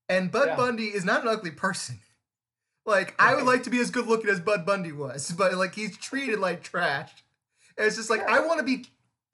and 0.08 0.30
Bud 0.30 0.48
Yeah. 0.48 0.56
Bundy 0.56 0.88
is 0.88 1.04
not 1.04 1.22
an 1.22 1.28
ugly 1.28 1.52
person. 1.52 2.00
Like 2.86 3.14
I 3.18 3.34
would 3.34 3.44
like 3.44 3.64
to 3.64 3.70
be 3.70 3.78
as 3.80 3.90
good 3.90 4.06
looking 4.06 4.30
as 4.30 4.40
Bud 4.40 4.64
Bundy 4.66 4.92
was, 4.92 5.30
but 5.38 5.54
like 5.54 5.74
he's 5.74 5.96
treated 5.96 6.38
like 6.38 6.62
trash. 6.62 7.10
And 7.76 7.86
it's 7.86 7.96
just 7.96 8.10
like 8.10 8.22
I 8.28 8.40
want 8.40 8.58
to 8.58 8.64
be 8.64 8.86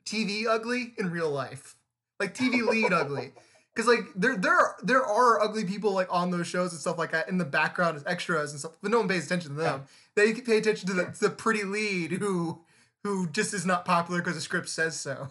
TV 0.04 0.46
ugly 0.48 0.94
in 0.98 1.10
real 1.10 1.30
life, 1.30 1.76
like 2.20 2.34
TV 2.34 2.66
lead 2.66 2.92
ugly. 2.92 3.32
Because 3.74 3.88
like 3.88 4.06
there 4.16 4.38
there 4.38 4.54
are, 4.54 4.76
there 4.82 5.04
are 5.04 5.38
ugly 5.38 5.66
people 5.66 5.92
like 5.92 6.08
on 6.10 6.30
those 6.30 6.46
shows 6.46 6.72
and 6.72 6.80
stuff 6.80 6.96
like 6.96 7.10
that 7.10 7.28
in 7.28 7.36
the 7.36 7.44
background 7.44 7.94
as 7.94 8.02
extras 8.06 8.52
and 8.52 8.58
stuff, 8.58 8.72
but 8.80 8.90
no 8.90 9.00
one 9.00 9.06
pays 9.06 9.26
attention 9.26 9.50
to 9.50 9.56
them. 9.60 9.82
They 10.14 10.32
pay 10.32 10.56
attention 10.56 10.88
to 10.88 10.94
the, 10.94 11.14
the 11.20 11.28
pretty 11.28 11.62
lead 11.62 12.12
who 12.12 12.62
who 13.04 13.28
just 13.28 13.52
is 13.52 13.66
not 13.66 13.84
popular 13.84 14.22
because 14.22 14.34
the 14.34 14.40
script 14.40 14.70
says 14.70 14.98
so. 14.98 15.28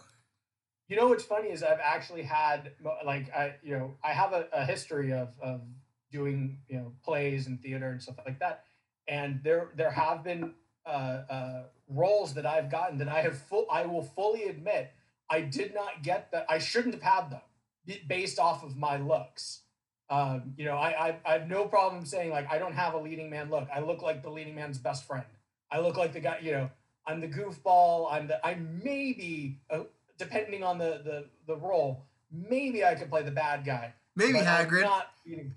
You 0.88 0.96
know 0.96 1.08
what's 1.08 1.24
funny 1.24 1.48
is 1.48 1.64
I've 1.64 1.80
actually 1.82 2.22
had 2.22 2.70
like 3.04 3.34
I 3.34 3.56
you 3.64 3.76
know 3.76 3.96
I 4.04 4.12
have 4.12 4.32
a, 4.32 4.46
a 4.52 4.64
history 4.64 5.12
of 5.12 5.34
of 5.42 5.62
doing 6.10 6.58
you 6.68 6.76
know 6.76 6.92
plays 7.04 7.46
and 7.46 7.60
theater 7.60 7.88
and 7.88 8.02
stuff 8.02 8.16
like 8.24 8.38
that, 8.40 8.64
and 9.08 9.40
there 9.42 9.70
there 9.74 9.90
have 9.90 10.24
been 10.24 10.52
uh, 10.86 10.88
uh, 10.88 11.62
roles 11.88 12.34
that 12.34 12.46
I've 12.46 12.70
gotten 12.70 12.98
that 12.98 13.08
I 13.08 13.22
have 13.22 13.38
full 13.38 13.66
I 13.70 13.86
will 13.86 14.02
fully 14.02 14.44
admit 14.44 14.92
I 15.28 15.40
did 15.40 15.74
not 15.74 16.02
get 16.02 16.30
that 16.32 16.46
I 16.48 16.58
shouldn't 16.58 16.94
have 16.94 17.02
had 17.02 17.30
them 17.30 17.98
based 18.08 18.38
off 18.38 18.62
of 18.64 18.76
my 18.76 18.96
looks. 18.96 19.62
Um, 20.08 20.54
you 20.56 20.64
know 20.64 20.76
I, 20.76 21.08
I 21.08 21.16
I 21.26 21.32
have 21.32 21.48
no 21.48 21.66
problem 21.66 22.06
saying 22.06 22.30
like 22.30 22.50
I 22.50 22.58
don't 22.58 22.74
have 22.74 22.94
a 22.94 22.98
leading 22.98 23.28
man 23.30 23.50
look. 23.50 23.68
I 23.74 23.80
look 23.80 24.02
like 24.02 24.22
the 24.22 24.30
leading 24.30 24.54
man's 24.54 24.78
best 24.78 25.04
friend. 25.04 25.26
I 25.70 25.80
look 25.80 25.96
like 25.96 26.12
the 26.12 26.20
guy 26.20 26.38
you 26.42 26.52
know 26.52 26.70
I'm 27.06 27.20
the 27.20 27.28
goofball. 27.28 28.08
I'm 28.10 28.28
the 28.28 28.44
I'm 28.46 28.80
maybe 28.84 29.58
uh, 29.70 29.80
depending 30.18 30.62
on 30.62 30.78
the 30.78 31.00
the 31.04 31.24
the 31.46 31.56
role, 31.56 32.04
maybe 32.30 32.84
I 32.84 32.94
could 32.94 33.10
play 33.10 33.22
the 33.22 33.30
bad 33.30 33.64
guy. 33.64 33.94
Maybe 34.14 34.38
Hagrid. 34.38 34.82
not 34.82 35.08
leading- 35.26 35.54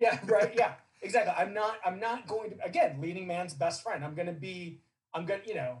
Yeah, 0.00 0.18
right. 0.26 0.52
Yeah, 0.56 0.74
exactly. 1.02 1.32
I'm 1.36 1.54
not. 1.54 1.78
I'm 1.84 2.00
not 2.00 2.26
going 2.26 2.50
to 2.50 2.64
again 2.64 3.00
leading 3.00 3.26
man's 3.26 3.54
best 3.54 3.82
friend. 3.82 4.04
I'm 4.04 4.14
going 4.14 4.26
to 4.26 4.32
be. 4.32 4.80
I'm 5.14 5.24
going. 5.26 5.42
to 5.42 5.48
You 5.48 5.54
know, 5.54 5.78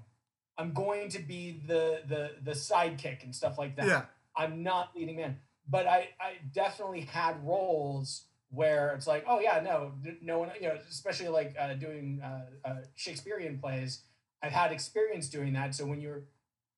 I'm 0.58 0.72
going 0.72 1.08
to 1.10 1.18
be 1.20 1.62
the 1.66 2.02
the 2.06 2.30
the 2.42 2.52
sidekick 2.52 3.22
and 3.22 3.34
stuff 3.34 3.58
like 3.58 3.76
that. 3.76 3.86
Yeah. 3.86 4.02
I'm 4.36 4.62
not 4.62 4.90
leading 4.94 5.16
man, 5.16 5.38
but 5.68 5.86
I 5.86 6.10
I 6.20 6.34
definitely 6.52 7.02
had 7.02 7.44
roles 7.44 8.24
where 8.50 8.94
it's 8.94 9.06
like, 9.06 9.24
oh 9.28 9.40
yeah, 9.40 9.60
no, 9.60 9.92
no 10.22 10.38
one, 10.38 10.50
you 10.60 10.68
know, 10.68 10.78
especially 10.88 11.28
like 11.28 11.54
uh, 11.58 11.74
doing 11.74 12.20
uh, 12.22 12.68
uh, 12.68 12.76
Shakespearean 12.94 13.58
plays. 13.58 14.02
I've 14.42 14.52
had 14.52 14.72
experience 14.72 15.28
doing 15.28 15.52
that. 15.54 15.74
So 15.74 15.84
when 15.84 16.00
you're 16.00 16.24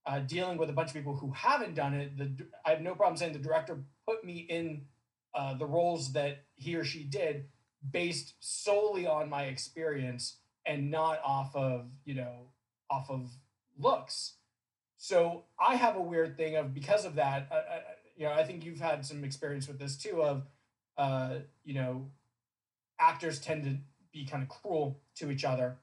uh, 0.07 0.21
dealing 0.21 0.57
with 0.57 0.71
a 0.71 0.73
bunch 0.73 0.89
of 0.89 0.95
people 0.95 1.17
who 1.17 1.31
haven't 1.33 1.75
done 1.75 1.95
it, 1.95 2.17
the 2.17 2.47
I 2.65 2.71
have 2.71 2.81
no 2.81 2.95
problem 2.95 3.17
saying 3.17 3.35
the 3.35 3.39
director 3.39 3.79
put 4.09 4.25
me 4.25 4.47
in 4.49 4.87
uh, 5.35 5.55
the 5.55 5.67
roles 5.67 6.13
that 6.15 6.45
he 6.59 6.77
or 6.77 6.85
she 6.85 7.05
did 7.05 7.47
based 7.89 8.35
solely 8.41 9.07
on 9.07 9.31
my 9.31 9.45
experience 9.45 10.37
and 10.67 10.91
not 10.91 11.21
off 11.25 11.55
of 11.57 11.87
you 12.05 12.15
know 12.15 12.51
off 12.91 13.09
of 13.11 13.31
looks. 13.79 14.35
So 14.97 15.45
I 15.59 15.77
have 15.77 15.97
a 15.97 16.03
weird 16.03 16.37
thing 16.37 16.57
of 16.57 16.75
because 16.75 17.05
of 17.05 17.15
that. 17.15 17.49
Uh, 17.51 17.55
uh, 17.55 17.81
you 18.17 18.27
know, 18.27 18.33
I 18.33 18.45
think 18.45 18.65
you've 18.65 18.81
had 18.81 19.07
some 19.07 19.23
experience 19.25 19.69
with 19.69 19.79
this 19.79 19.97
too. 19.97 20.23
Of 20.23 20.47
uh, 20.97 21.37
you 21.65 21.75
know, 21.75 22.11
actors 22.99 23.39
tend 23.39 23.65
to 23.65 23.79
be 24.13 24.27
kind 24.27 24.43
of 24.43 24.49
cruel 24.49 25.01
to 25.17 25.31
each 25.31 25.45
other. 25.45 25.79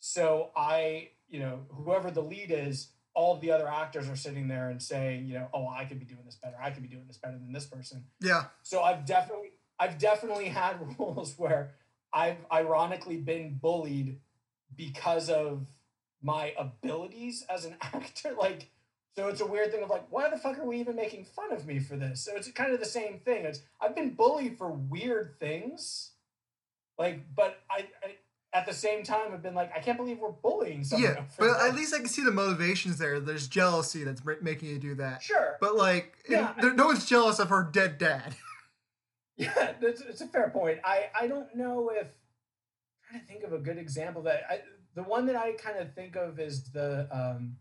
So 0.00 0.50
I, 0.56 1.10
you 1.28 1.40
know, 1.40 1.60
whoever 1.70 2.10
the 2.10 2.22
lead 2.22 2.50
is, 2.50 2.88
all 3.14 3.36
the 3.36 3.50
other 3.50 3.68
actors 3.68 4.08
are 4.08 4.16
sitting 4.16 4.46
there 4.46 4.70
and 4.70 4.80
saying, 4.80 5.26
you 5.26 5.34
know, 5.34 5.48
oh, 5.52 5.68
I 5.68 5.84
could 5.84 5.98
be 5.98 6.04
doing 6.04 6.24
this 6.24 6.36
better. 6.36 6.56
I 6.62 6.70
could 6.70 6.82
be 6.82 6.88
doing 6.88 7.06
this 7.06 7.18
better 7.18 7.36
than 7.36 7.52
this 7.52 7.66
person. 7.66 8.04
Yeah. 8.20 8.44
So 8.62 8.82
I've 8.82 9.06
definitely 9.06 9.47
I've 9.78 9.98
definitely 9.98 10.48
had 10.48 10.76
roles 10.98 11.34
where 11.38 11.72
I've 12.12 12.38
ironically 12.52 13.16
been 13.16 13.58
bullied 13.60 14.20
because 14.76 15.30
of 15.30 15.66
my 16.22 16.54
abilities 16.58 17.44
as 17.48 17.64
an 17.64 17.76
actor. 17.82 18.34
Like, 18.38 18.70
so 19.16 19.28
it's 19.28 19.40
a 19.40 19.46
weird 19.46 19.72
thing 19.72 19.82
of 19.82 19.90
like, 19.90 20.06
why 20.10 20.28
the 20.30 20.36
fuck 20.36 20.58
are 20.58 20.66
we 20.66 20.78
even 20.80 20.96
making 20.96 21.24
fun 21.24 21.52
of 21.52 21.66
me 21.66 21.78
for 21.78 21.96
this? 21.96 22.24
So 22.24 22.32
it's 22.36 22.50
kind 22.52 22.72
of 22.72 22.80
the 22.80 22.86
same 22.86 23.20
thing. 23.20 23.44
It's 23.44 23.60
I've 23.80 23.94
been 23.94 24.10
bullied 24.10 24.58
for 24.58 24.70
weird 24.70 25.36
things, 25.40 26.12
like, 26.98 27.24
but 27.34 27.60
I, 27.70 27.88
I 28.04 28.16
at 28.54 28.66
the 28.66 28.72
same 28.72 29.02
time 29.02 29.30
have 29.30 29.42
been 29.42 29.54
like, 29.54 29.70
I 29.76 29.80
can't 29.80 29.98
believe 29.98 30.18
we're 30.18 30.30
bullying 30.30 30.82
someone. 30.84 31.14
Yeah, 31.14 31.24
but 31.38 31.60
at 31.60 31.74
least 31.74 31.94
I 31.94 31.98
can 31.98 32.08
see 32.08 32.24
the 32.24 32.32
motivations 32.32 32.98
there. 32.98 33.20
There's 33.20 33.46
jealousy 33.46 34.04
that's 34.04 34.22
making 34.40 34.70
you 34.70 34.78
do 34.78 34.94
that. 34.96 35.22
Sure. 35.22 35.56
But 35.60 35.76
like, 35.76 36.16
yeah, 36.28 36.54
there, 36.60 36.72
no 36.72 36.86
one's 36.86 37.04
jealous 37.04 37.38
of 37.38 37.50
her 37.50 37.68
dead 37.70 37.98
dad. 37.98 38.34
Yeah, 39.38 39.72
it's, 39.80 40.00
it's 40.00 40.20
a 40.20 40.26
fair 40.26 40.50
point. 40.50 40.80
I 40.84 41.10
I 41.18 41.28
don't 41.28 41.54
know 41.54 41.90
if 41.90 42.06
I'm 42.06 43.08
trying 43.08 43.20
to 43.20 43.26
think 43.26 43.44
of 43.44 43.52
a 43.52 43.58
good 43.58 43.78
example 43.78 44.22
that 44.22 44.42
I 44.50 44.60
the 44.94 45.04
one 45.04 45.26
that 45.26 45.36
I 45.36 45.52
kind 45.52 45.78
of 45.78 45.94
think 45.94 46.16
of 46.16 46.40
is 46.40 46.64
the 46.72 47.08
um 47.10 47.56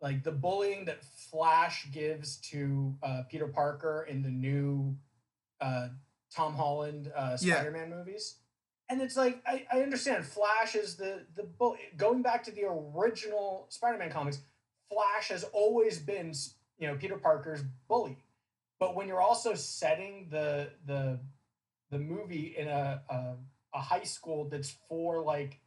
like 0.00 0.22
the 0.22 0.32
bullying 0.32 0.86
that 0.86 1.04
Flash 1.04 1.86
gives 1.92 2.36
to 2.50 2.94
uh, 3.02 3.22
Peter 3.30 3.46
Parker 3.46 4.06
in 4.08 4.22
the 4.22 4.28
new 4.28 4.96
uh, 5.60 5.88
Tom 6.30 6.54
Holland 6.54 7.10
uh, 7.16 7.36
Spider-Man 7.36 7.88
yeah. 7.88 7.96
movies. 7.96 8.36
And 8.90 9.00
it's 9.00 9.16
like 9.16 9.42
I, 9.46 9.64
I 9.72 9.80
understand 9.80 10.26
Flash 10.26 10.74
is 10.74 10.96
the 10.96 11.26
the 11.34 11.42
bully. 11.42 11.78
Going 11.96 12.22
back 12.22 12.44
to 12.44 12.50
the 12.50 12.64
original 12.64 13.66
Spider-Man 13.70 14.10
comics, 14.10 14.40
Flash 14.90 15.28
has 15.28 15.44
always 15.44 15.98
been 15.98 16.34
you 16.78 16.88
know 16.88 16.96
Peter 16.96 17.16
Parker's 17.16 17.62
bully 17.88 18.18
but 18.78 18.94
when 18.94 19.08
you're 19.08 19.20
also 19.20 19.54
setting 19.54 20.28
the 20.30 20.70
the 20.86 21.18
the 21.90 21.98
movie 21.98 22.54
in 22.56 22.68
a 22.68 23.02
a, 23.08 23.34
a 23.74 23.80
high 23.80 24.04
school 24.04 24.48
that's 24.48 24.74
for 24.88 25.22
like 25.22 25.60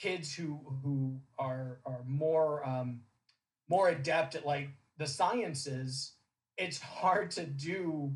kids 0.00 0.34
who 0.34 0.60
who 0.82 1.20
are 1.38 1.80
are 1.84 2.02
more 2.06 2.66
um, 2.66 3.00
more 3.68 3.88
adept 3.88 4.34
at 4.34 4.46
like 4.46 4.70
the 4.98 5.06
sciences, 5.06 6.12
it's 6.56 6.80
hard 6.80 7.30
to 7.32 7.44
do. 7.44 8.12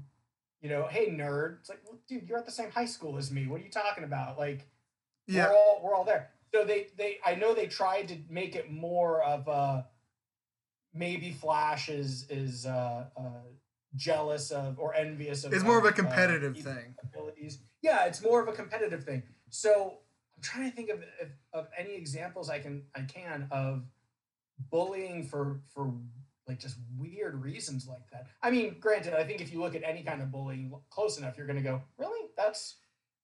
You 0.60 0.68
know, 0.68 0.86
hey 0.88 1.08
nerd, 1.10 1.58
it's 1.58 1.68
like, 1.68 1.80
well, 1.84 1.98
dude, 2.08 2.28
you're 2.28 2.38
at 2.38 2.46
the 2.46 2.52
same 2.52 2.70
high 2.70 2.84
school 2.84 3.18
as 3.18 3.32
me. 3.32 3.48
What 3.48 3.60
are 3.60 3.64
you 3.64 3.70
talking 3.70 4.04
about? 4.04 4.38
Like, 4.38 4.68
yeah. 5.26 5.48
we're 5.48 5.56
all 5.56 5.80
we're 5.82 5.94
all 5.94 6.04
there. 6.04 6.30
So 6.54 6.64
they 6.64 6.88
they 6.96 7.18
I 7.24 7.34
know 7.34 7.52
they 7.52 7.66
tried 7.66 8.08
to 8.08 8.16
make 8.30 8.54
it 8.54 8.70
more 8.70 9.22
of 9.22 9.48
a 9.48 9.86
maybe 10.94 11.32
Flash 11.32 11.88
is 11.88 12.26
is 12.30 12.64
uh, 12.64 13.06
uh, 13.16 13.42
jealous 13.97 14.51
of 14.51 14.78
or 14.78 14.95
envious 14.95 15.45
of. 15.45 15.53
It's 15.53 15.64
more 15.64 15.78
of 15.78 15.84
a 15.84 15.93
competitive 15.93 16.57
uh, 16.59 16.61
thing. 16.61 16.95
Abilities. 17.03 17.59
Yeah, 17.82 18.05
it's 18.07 18.22
more 18.22 18.40
of 18.40 18.49
a 18.49 18.53
competitive 18.53 19.05
thing. 19.05 19.22
So 19.51 19.99
I'm 20.36 20.43
trying 20.43 20.70
to 20.70 20.76
think 20.76 20.90
of, 20.90 21.01
of 21.20 21.28
of 21.53 21.68
any 21.78 21.95
examples 21.95 22.51
I 22.51 22.59
can 22.59 22.82
I 22.95 23.03
can 23.03 23.49
of 23.51 23.84
bullying 24.70 25.24
for 25.24 25.61
for 25.74 25.93
like 26.49 26.59
just 26.59 26.76
weird 26.99 27.43
reasons 27.43 27.86
like 27.86 28.09
that. 28.11 28.26
I 28.43 28.51
mean, 28.51 28.76
granted, 28.80 29.14
I 29.14 29.24
think 29.24 29.40
if 29.40 29.53
you 29.53 29.61
look 29.61 29.74
at 29.74 29.82
any 29.84 30.03
kind 30.03 30.20
of 30.22 30.30
bullying 30.30 30.72
close 30.90 31.18
enough, 31.18 31.36
you're 31.36 31.47
going 31.47 31.59
to 31.59 31.62
go, 31.62 31.82
really? 31.99 32.28
That's. 32.36 32.76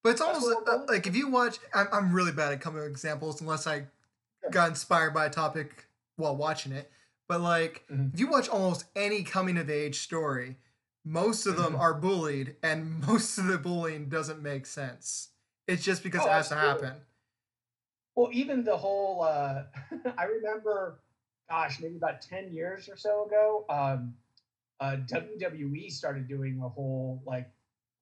But 0.05 0.11
it's 0.11 0.21
almost 0.21 0.47
uh, 0.67 0.79
like 0.87 1.07
if 1.07 1.17
you 1.17 1.29
watch, 1.29 1.59
I'm, 1.75 1.89
I'm 1.93 2.13
really 2.13 2.31
bad 2.31 2.53
at 2.53 2.61
coming 2.61 2.79
up 2.79 2.85
with 2.85 2.93
examples 2.93 3.41
unless 3.41 3.67
I 3.67 3.79
sure. 4.41 4.51
got 4.51 4.69
inspired 4.69 5.13
by 5.13 5.27
a 5.27 5.31
topic 5.31 5.87
while 6.17 6.37
watching 6.37 6.73
it. 6.73 6.91
But 7.29 7.43
like, 7.43 7.85
mm-hmm. 7.93 8.09
if 8.15 8.21
you 8.21 8.29
watch 8.29 8.49
almost 8.49 8.87
any 8.97 9.23
coming 9.23 9.59
of 9.59 9.69
age 9.69 10.01
story, 10.01 10.57
most 11.05 11.47
of 11.47 11.57
them 11.57 11.73
mm-hmm. 11.73 11.81
are 11.81 11.95
bullied, 11.95 12.57
and 12.63 13.01
most 13.07 13.39
of 13.39 13.47
the 13.47 13.59
bullying 13.59 14.09
doesn't 14.09 14.43
make 14.43 14.67
sense. 14.67 15.29
It's 15.67 15.85
just 15.85 16.03
because 16.03 16.23
oh, 16.23 16.27
it 16.27 16.33
has 16.33 16.51
absolutely. 16.51 16.81
to 16.81 16.87
happen. 16.87 17.03
Well, 18.17 18.31
even 18.33 18.65
the 18.65 18.77
whole, 18.77 19.23
uh, 19.23 19.65
I 20.19 20.25
remember, 20.25 21.01
gosh, 21.49 21.79
maybe 21.81 21.97
about 21.97 22.23
10 22.23 22.53
years 22.53 22.89
or 22.89 22.97
so 22.97 23.27
ago, 23.27 23.65
um, 23.69 24.15
uh, 24.81 24.97
WWE 25.07 25.91
started 25.93 26.27
doing 26.27 26.61
a 26.65 26.69
whole 26.69 27.23
like 27.27 27.51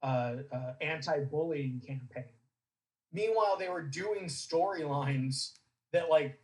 uh, 0.02 0.36
uh, 0.52 0.72
anti-bullying 0.80 1.82
campaign. 1.86 2.30
Meanwhile, 3.12 3.56
they 3.58 3.68
were 3.68 3.82
doing 3.82 4.26
storylines 4.26 5.52
that 5.92 6.10
like 6.10 6.38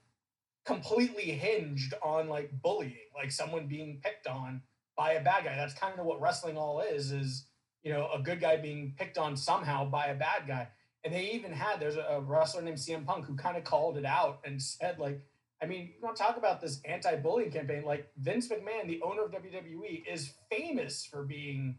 completely 0.64 1.32
hinged 1.32 1.94
on 2.02 2.28
like 2.28 2.50
bullying, 2.62 3.10
like 3.14 3.30
someone 3.30 3.66
being 3.66 4.00
picked 4.02 4.26
on 4.26 4.62
by 4.96 5.12
a 5.12 5.22
bad 5.22 5.44
guy. 5.44 5.56
That's 5.56 5.74
kind 5.74 5.98
of 5.98 6.06
what 6.06 6.20
wrestling 6.20 6.56
all 6.56 6.80
is, 6.80 7.12
is, 7.12 7.46
you 7.82 7.92
know, 7.92 8.08
a 8.14 8.20
good 8.20 8.40
guy 8.40 8.56
being 8.56 8.94
picked 8.96 9.18
on 9.18 9.36
somehow 9.36 9.84
by 9.84 10.06
a 10.06 10.14
bad 10.14 10.46
guy. 10.46 10.68
And 11.04 11.12
they 11.12 11.30
even 11.32 11.52
had, 11.52 11.80
there's 11.80 11.96
a, 11.96 12.22
wrestler 12.24 12.62
named 12.62 12.78
CM 12.78 13.04
Punk 13.04 13.24
who 13.26 13.34
kind 13.34 13.56
of 13.56 13.64
called 13.64 13.96
it 13.96 14.04
out 14.04 14.40
and 14.44 14.62
said, 14.62 14.98
like, 14.98 15.20
I 15.62 15.66
mean, 15.66 15.92
you 15.96 16.02
want 16.02 16.16
to 16.16 16.22
talk 16.22 16.36
about 16.36 16.60
this 16.60 16.80
anti-bullying 16.84 17.52
campaign? 17.52 17.84
Like 17.84 18.10
Vince 18.16 18.48
McMahon, 18.48 18.88
the 18.88 19.00
owner 19.02 19.22
of 19.22 19.30
WWE, 19.30 20.02
is 20.12 20.32
famous 20.50 21.06
for 21.06 21.22
being 21.22 21.76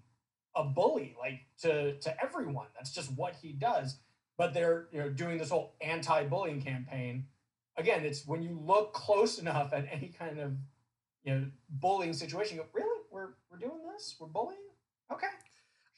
a 0.55 0.63
bully, 0.63 1.15
like 1.19 1.41
to 1.61 1.99
to 1.99 2.23
everyone. 2.23 2.67
That's 2.75 2.91
just 2.93 3.11
what 3.11 3.35
he 3.41 3.51
does. 3.51 3.97
But 4.37 4.53
they're 4.53 4.87
you 4.91 4.99
know 4.99 5.09
doing 5.09 5.37
this 5.37 5.49
whole 5.49 5.75
anti-bullying 5.81 6.61
campaign, 6.61 7.25
again, 7.77 8.05
it's 8.05 8.25
when 8.25 8.41
you 8.41 8.59
look 8.65 8.93
close 8.93 9.39
enough 9.39 9.73
at 9.73 9.87
any 9.91 10.07
kind 10.07 10.39
of 10.39 10.53
you 11.23 11.33
know 11.33 11.45
bullying 11.69 12.13
situation. 12.13 12.57
You 12.57 12.63
go, 12.63 12.69
really? 12.73 13.01
We're 13.11 13.29
we're 13.49 13.57
doing 13.57 13.81
this? 13.93 14.15
We're 14.19 14.27
bullying? 14.27 14.59
Okay. 15.11 15.27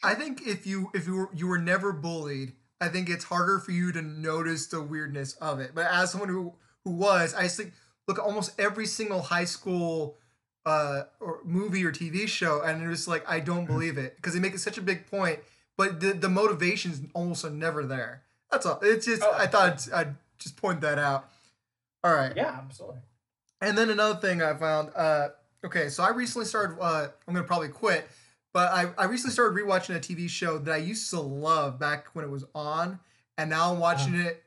I 0.04 0.14
think 0.14 0.46
if 0.46 0.68
you 0.68 0.92
if 0.94 1.08
you 1.08 1.16
were 1.16 1.30
you 1.34 1.48
were 1.48 1.58
never 1.58 1.92
bullied, 1.92 2.54
I 2.80 2.90
think 2.90 3.10
it's 3.10 3.26
harder 3.26 3.60
for 3.60 3.72
you 3.72 3.92
to 3.92 4.02
notice 4.02 4.68
the 4.68 4.82
weirdness 4.82 5.34
of 5.34 5.60
it. 5.60 5.72
But 5.74 5.88
as 5.92 6.12
someone 6.12 6.30
who 6.30 6.54
who 6.84 6.92
was, 6.92 7.34
I 7.34 7.48
think 7.48 7.74
look 8.08 8.20
at 8.20 8.26
almost 8.26 8.60
every 8.60 8.86
single 8.86 9.22
high 9.22 9.46
school 9.46 10.18
uh, 10.66 11.04
or 11.20 11.40
movie 11.44 11.86
or 11.86 11.92
TV 11.92 12.28
show, 12.28 12.62
and 12.62 12.82
it's 12.84 12.90
was 12.90 13.08
like 13.08 13.30
I 13.30 13.40
don't 13.40 13.64
mm-hmm. 13.64 13.74
believe 13.74 13.98
it 13.98 14.16
because 14.16 14.34
they 14.34 14.40
make 14.40 14.54
it 14.54 14.60
such 14.60 14.78
a 14.78 14.82
big 14.82 15.08
point, 15.08 15.40
but 15.78 16.00
the 16.00 16.14
the 16.14 16.30
motivations 16.30 17.02
almost 17.14 17.46
are 17.46 17.50
never 17.50 17.84
there. 17.86 18.24
That's 18.52 18.66
all. 18.66 18.80
It's 18.82 19.06
just 19.06 19.24
oh, 19.24 19.34
I 19.38 19.48
thought 19.48 19.88
I'd 19.94 20.16
just 20.38 20.58
point 20.58 20.82
that 20.82 21.00
out. 21.00 21.30
All 22.06 22.14
right. 22.14 22.34
Yeah, 22.36 22.60
absolutely. 22.64 23.00
And 23.62 23.76
then 23.76 23.90
another 23.90 24.20
thing 24.20 24.40
I 24.40 24.54
found. 24.54 24.92
Uh, 24.96 25.30
okay, 25.66 25.90
so 25.90 26.04
I 26.04 26.10
recently 26.10 26.46
started. 26.46 26.78
Uh, 26.80 27.08
I'm 27.28 27.34
gonna 27.34 27.48
probably 27.48 27.70
quit, 27.70 28.08
but 28.54 28.72
I, 28.72 28.92
I 28.96 29.06
recently 29.06 29.34
started 29.34 29.60
rewatching 29.60 29.96
a 29.96 30.00
TV 30.00 30.30
show 30.30 30.60
that 30.60 30.72
I 30.72 30.78
used 30.78 31.10
to 31.10 31.20
love 31.20 31.80
back 31.80 32.10
when 32.14 32.24
it 32.24 32.30
was 32.30 32.46
on, 32.54 33.00
and 33.40 33.50
now 33.50 33.74
I'm 33.74 33.80
watching 33.80 34.14
uh-huh. 34.14 34.30
it 34.30 34.44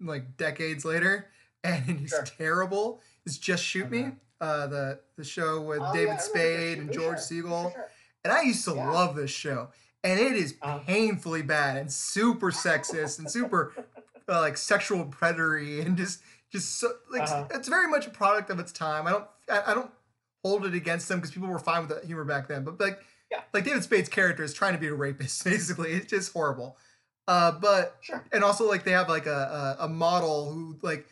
like 0.00 0.36
decades 0.36 0.84
later, 0.84 1.28
and 1.64 2.00
it's 2.02 2.10
sure. 2.10 2.24
terrible. 2.24 3.00
It's 3.24 3.38
Just 3.38 3.62
Shoot 3.62 3.88
Me, 3.88 4.10
uh, 4.40 4.66
the 4.66 4.98
the 5.16 5.22
show 5.22 5.60
with 5.60 5.82
oh, 5.82 5.92
David 5.92 6.08
yeah, 6.08 6.16
Spade 6.16 6.78
and 6.78 6.92
George 6.92 7.24
sure. 7.24 7.44
Segal, 7.44 7.72
sure. 7.72 7.88
and 8.24 8.32
I 8.32 8.42
used 8.42 8.64
to 8.64 8.74
yeah. 8.74 8.90
love 8.90 9.14
this 9.14 9.30
show, 9.30 9.68
and 10.02 10.18
it 10.18 10.32
is 10.32 10.56
uh-huh. 10.60 10.78
painfully 10.78 11.42
bad 11.42 11.76
and 11.76 11.92
super 11.92 12.50
sexist 12.50 13.20
and 13.20 13.30
super 13.30 13.74
uh, 14.28 14.40
like 14.40 14.56
sexual 14.56 15.04
predatory 15.04 15.82
and 15.82 15.96
just 15.96 16.20
just 16.52 16.78
so 16.78 16.92
like 17.10 17.22
uh-huh. 17.22 17.46
it's 17.54 17.68
very 17.68 17.88
much 17.88 18.06
a 18.06 18.10
product 18.10 18.50
of 18.50 18.58
its 18.58 18.72
time. 18.72 19.06
I 19.06 19.10
don't 19.10 19.24
I, 19.50 19.72
I 19.72 19.74
don't 19.74 19.90
hold 20.44 20.64
it 20.64 20.74
against 20.74 21.08
them 21.08 21.18
because 21.18 21.32
people 21.32 21.48
were 21.48 21.58
fine 21.58 21.86
with 21.86 22.00
the 22.00 22.06
humor 22.06 22.24
back 22.24 22.48
then. 22.48 22.64
But 22.64 22.80
like 22.80 22.98
yeah. 23.30 23.40
like 23.52 23.64
David 23.64 23.82
Spade's 23.82 24.08
character 24.08 24.42
is 24.42 24.54
trying 24.54 24.74
to 24.74 24.78
be 24.78 24.86
a 24.86 24.94
rapist 24.94 25.44
basically. 25.44 25.92
It's 25.92 26.06
just 26.06 26.32
horrible. 26.32 26.76
Uh, 27.28 27.52
but 27.52 27.96
sure. 28.02 28.24
and 28.32 28.44
also 28.44 28.68
like 28.68 28.84
they 28.84 28.92
have 28.92 29.08
like 29.08 29.26
a, 29.26 29.76
a, 29.80 29.84
a 29.84 29.88
model 29.88 30.52
who 30.52 30.78
like 30.82 31.06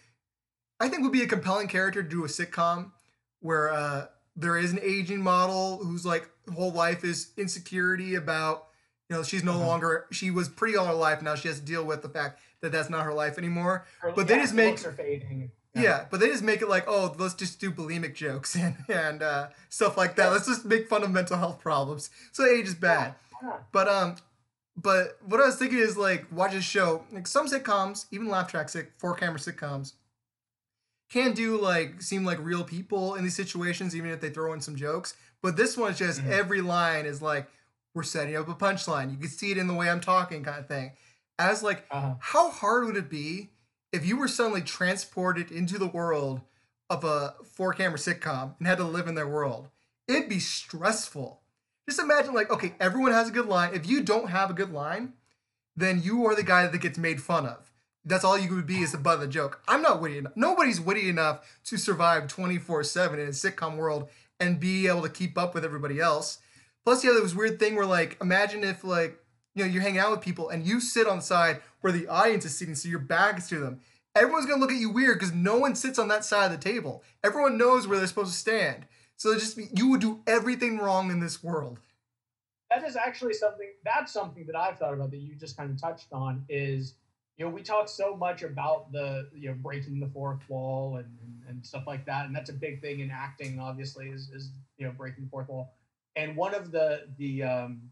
I 0.80 0.88
think 0.88 1.02
would 1.02 1.12
be 1.12 1.22
a 1.22 1.26
compelling 1.26 1.68
character 1.68 2.02
to 2.02 2.08
do 2.08 2.24
a 2.24 2.28
sitcom 2.28 2.92
where 3.40 3.70
uh, 3.70 4.06
there 4.36 4.56
is 4.56 4.72
an 4.72 4.80
aging 4.82 5.22
model 5.22 5.78
whose 5.82 6.06
like 6.06 6.28
whole 6.54 6.72
life 6.72 7.04
is 7.04 7.32
insecurity 7.36 8.14
about 8.14 8.66
you 9.08 9.16
know 9.16 9.22
she's 9.22 9.44
no 9.44 9.52
uh-huh. 9.52 9.66
longer 9.66 10.06
she 10.12 10.30
was 10.30 10.48
pretty 10.48 10.76
all 10.76 10.86
her 10.86 10.94
life 10.94 11.22
now 11.22 11.34
she 11.34 11.48
has 11.48 11.58
to 11.58 11.64
deal 11.64 11.84
with 11.84 12.02
the 12.02 12.08
fact 12.08 12.40
that 12.64 12.72
that's 12.72 12.88
not 12.90 13.04
her 13.04 13.12
life 13.12 13.36
anymore. 13.38 13.86
Her, 14.00 14.12
but 14.12 14.22
yeah, 14.22 14.36
they 14.36 14.42
just 14.42 14.54
make 14.54 14.78
fading. 14.78 15.50
Yeah. 15.74 15.82
yeah. 15.82 16.04
but 16.10 16.20
they 16.20 16.28
just 16.28 16.42
make 16.42 16.62
it 16.62 16.68
like, 16.68 16.84
oh, 16.88 17.14
let's 17.18 17.34
just 17.34 17.60
do 17.60 17.70
bulimic 17.70 18.14
jokes 18.14 18.54
and 18.56 18.76
and 18.88 19.22
uh, 19.22 19.48
stuff 19.68 19.96
like 19.96 20.16
that. 20.16 20.32
Let's 20.32 20.46
just 20.46 20.64
make 20.64 20.88
fun 20.88 21.04
of 21.04 21.10
mental 21.10 21.36
health 21.36 21.60
problems. 21.60 22.10
So 22.32 22.44
age 22.44 22.66
is 22.66 22.74
bad. 22.74 23.14
Yeah. 23.42 23.52
But 23.70 23.88
um, 23.88 24.16
but 24.76 25.18
what 25.24 25.40
I 25.40 25.46
was 25.46 25.56
thinking 25.56 25.78
is 25.78 25.96
like 25.96 26.26
watch 26.32 26.52
this 26.52 26.64
show. 26.64 27.04
Like 27.12 27.26
some 27.26 27.46
sitcoms, 27.46 28.06
even 28.10 28.28
laugh 28.28 28.50
track 28.50 28.70
sick 28.70 28.92
four 28.96 29.14
camera 29.14 29.38
sitcoms, 29.38 29.92
can 31.10 31.32
do 31.32 31.60
like 31.60 32.00
seem 32.00 32.24
like 32.24 32.38
real 32.40 32.64
people 32.64 33.14
in 33.14 33.24
these 33.24 33.36
situations, 33.36 33.94
even 33.94 34.10
if 34.10 34.20
they 34.20 34.30
throw 34.30 34.54
in 34.54 34.60
some 34.60 34.74
jokes. 34.74 35.14
But 35.42 35.58
this 35.58 35.76
one 35.76 35.94
just 35.94 36.20
mm-hmm. 36.20 36.32
every 36.32 36.62
line 36.62 37.04
is 37.04 37.20
like 37.20 37.46
we're 37.92 38.04
setting 38.04 38.36
up 38.36 38.48
a 38.48 38.54
punchline. 38.54 39.12
You 39.12 39.18
can 39.18 39.28
see 39.28 39.50
it 39.50 39.58
in 39.58 39.66
the 39.66 39.74
way 39.74 39.90
I'm 39.90 40.00
talking, 40.00 40.42
kind 40.42 40.58
of 40.58 40.66
thing 40.66 40.92
as 41.38 41.62
like 41.62 41.84
uh-huh. 41.90 42.14
how 42.20 42.50
hard 42.50 42.86
would 42.86 42.96
it 42.96 43.10
be 43.10 43.50
if 43.92 44.04
you 44.04 44.16
were 44.16 44.28
suddenly 44.28 44.62
transported 44.62 45.50
into 45.50 45.78
the 45.78 45.86
world 45.86 46.40
of 46.90 47.04
a 47.04 47.34
four 47.44 47.72
camera 47.72 47.98
sitcom 47.98 48.54
and 48.58 48.66
had 48.66 48.78
to 48.78 48.84
live 48.84 49.08
in 49.08 49.14
their 49.14 49.28
world? 49.28 49.68
It'd 50.06 50.28
be 50.28 50.40
stressful. 50.40 51.40
Just 51.88 52.00
imagine 52.00 52.34
like 52.34 52.50
okay 52.50 52.74
everyone 52.80 53.12
has 53.12 53.28
a 53.28 53.32
good 53.32 53.46
line. 53.46 53.74
If 53.74 53.88
you 53.88 54.02
don't 54.02 54.30
have 54.30 54.50
a 54.50 54.54
good 54.54 54.72
line 54.72 55.14
then 55.76 56.00
you 56.02 56.24
are 56.26 56.34
the 56.34 56.42
guy 56.42 56.66
that 56.66 56.80
gets 56.80 56.98
made 56.98 57.20
fun 57.20 57.46
of. 57.46 57.72
That's 58.04 58.24
all 58.24 58.38
you 58.38 58.54
would 58.54 58.66
be 58.66 58.80
is 58.80 58.92
the 58.92 58.98
butt 58.98 59.14
of 59.14 59.20
the 59.20 59.26
joke. 59.26 59.62
I'm 59.66 59.82
not 59.82 60.00
witty 60.00 60.18
enough. 60.18 60.36
Nobody's 60.36 60.80
witty 60.80 61.08
enough 61.08 61.58
to 61.64 61.76
survive 61.76 62.24
24-7 62.24 63.14
in 63.14 63.20
a 63.20 63.28
sitcom 63.28 63.76
world 63.76 64.08
and 64.38 64.60
be 64.60 64.86
able 64.86 65.02
to 65.02 65.08
keep 65.08 65.38
up 65.38 65.54
with 65.54 65.64
everybody 65.64 66.00
else. 66.00 66.38
Plus 66.84 67.02
you 67.02 67.12
have 67.12 67.22
this 67.22 67.34
weird 67.34 67.58
thing 67.58 67.76
where 67.76 67.86
like 67.86 68.18
imagine 68.20 68.62
if 68.62 68.84
like 68.84 69.18
you 69.54 69.64
know 69.64 69.70
you're 69.70 69.82
hanging 69.82 69.98
out 69.98 70.10
with 70.10 70.20
people 70.20 70.48
and 70.48 70.66
you 70.66 70.80
sit 70.80 71.06
on 71.06 71.18
the 71.18 71.22
side 71.22 71.60
where 71.80 71.92
the 71.92 72.08
audience 72.08 72.44
is 72.44 72.56
sitting, 72.56 72.74
so 72.74 72.88
your 72.88 72.98
back 72.98 73.38
is 73.38 73.48
to 73.48 73.58
them. 73.58 73.80
Everyone's 74.14 74.46
gonna 74.46 74.60
look 74.60 74.72
at 74.72 74.78
you 74.78 74.90
weird 74.90 75.18
because 75.18 75.34
no 75.34 75.58
one 75.58 75.74
sits 75.74 75.98
on 75.98 76.08
that 76.08 76.24
side 76.24 76.46
of 76.46 76.52
the 76.52 76.58
table. 76.58 77.02
Everyone 77.22 77.58
knows 77.58 77.86
where 77.86 77.98
they're 77.98 78.06
supposed 78.06 78.32
to 78.32 78.38
stand. 78.38 78.86
So 79.16 79.34
just 79.34 79.58
you 79.76 79.88
would 79.90 80.00
do 80.00 80.20
everything 80.26 80.78
wrong 80.78 81.10
in 81.10 81.20
this 81.20 81.42
world. 81.42 81.78
That 82.70 82.84
is 82.84 82.96
actually 82.96 83.34
something. 83.34 83.68
That's 83.84 84.12
something 84.12 84.46
that 84.46 84.56
I've 84.56 84.78
thought 84.78 84.94
about 84.94 85.10
that 85.12 85.18
you 85.18 85.34
just 85.34 85.56
kind 85.56 85.70
of 85.70 85.80
touched 85.80 86.08
on. 86.12 86.44
Is 86.48 86.94
you 87.36 87.44
know 87.44 87.50
we 87.50 87.62
talk 87.62 87.88
so 87.88 88.16
much 88.16 88.42
about 88.42 88.90
the 88.92 89.28
you 89.34 89.48
know 89.48 89.54
breaking 89.54 90.00
the 90.00 90.08
fourth 90.08 90.40
wall 90.48 90.96
and, 90.96 91.06
and, 91.22 91.42
and 91.48 91.66
stuff 91.66 91.84
like 91.86 92.04
that, 92.06 92.26
and 92.26 92.34
that's 92.34 92.50
a 92.50 92.54
big 92.54 92.80
thing 92.80 93.00
in 93.00 93.10
acting. 93.10 93.60
Obviously, 93.60 94.08
is 94.08 94.30
is 94.30 94.50
you 94.78 94.86
know 94.86 94.92
breaking 94.92 95.24
the 95.24 95.30
fourth 95.30 95.48
wall. 95.48 95.72
And 96.16 96.36
one 96.36 96.54
of 96.54 96.72
the 96.72 97.06
the 97.18 97.42
um, 97.44 97.82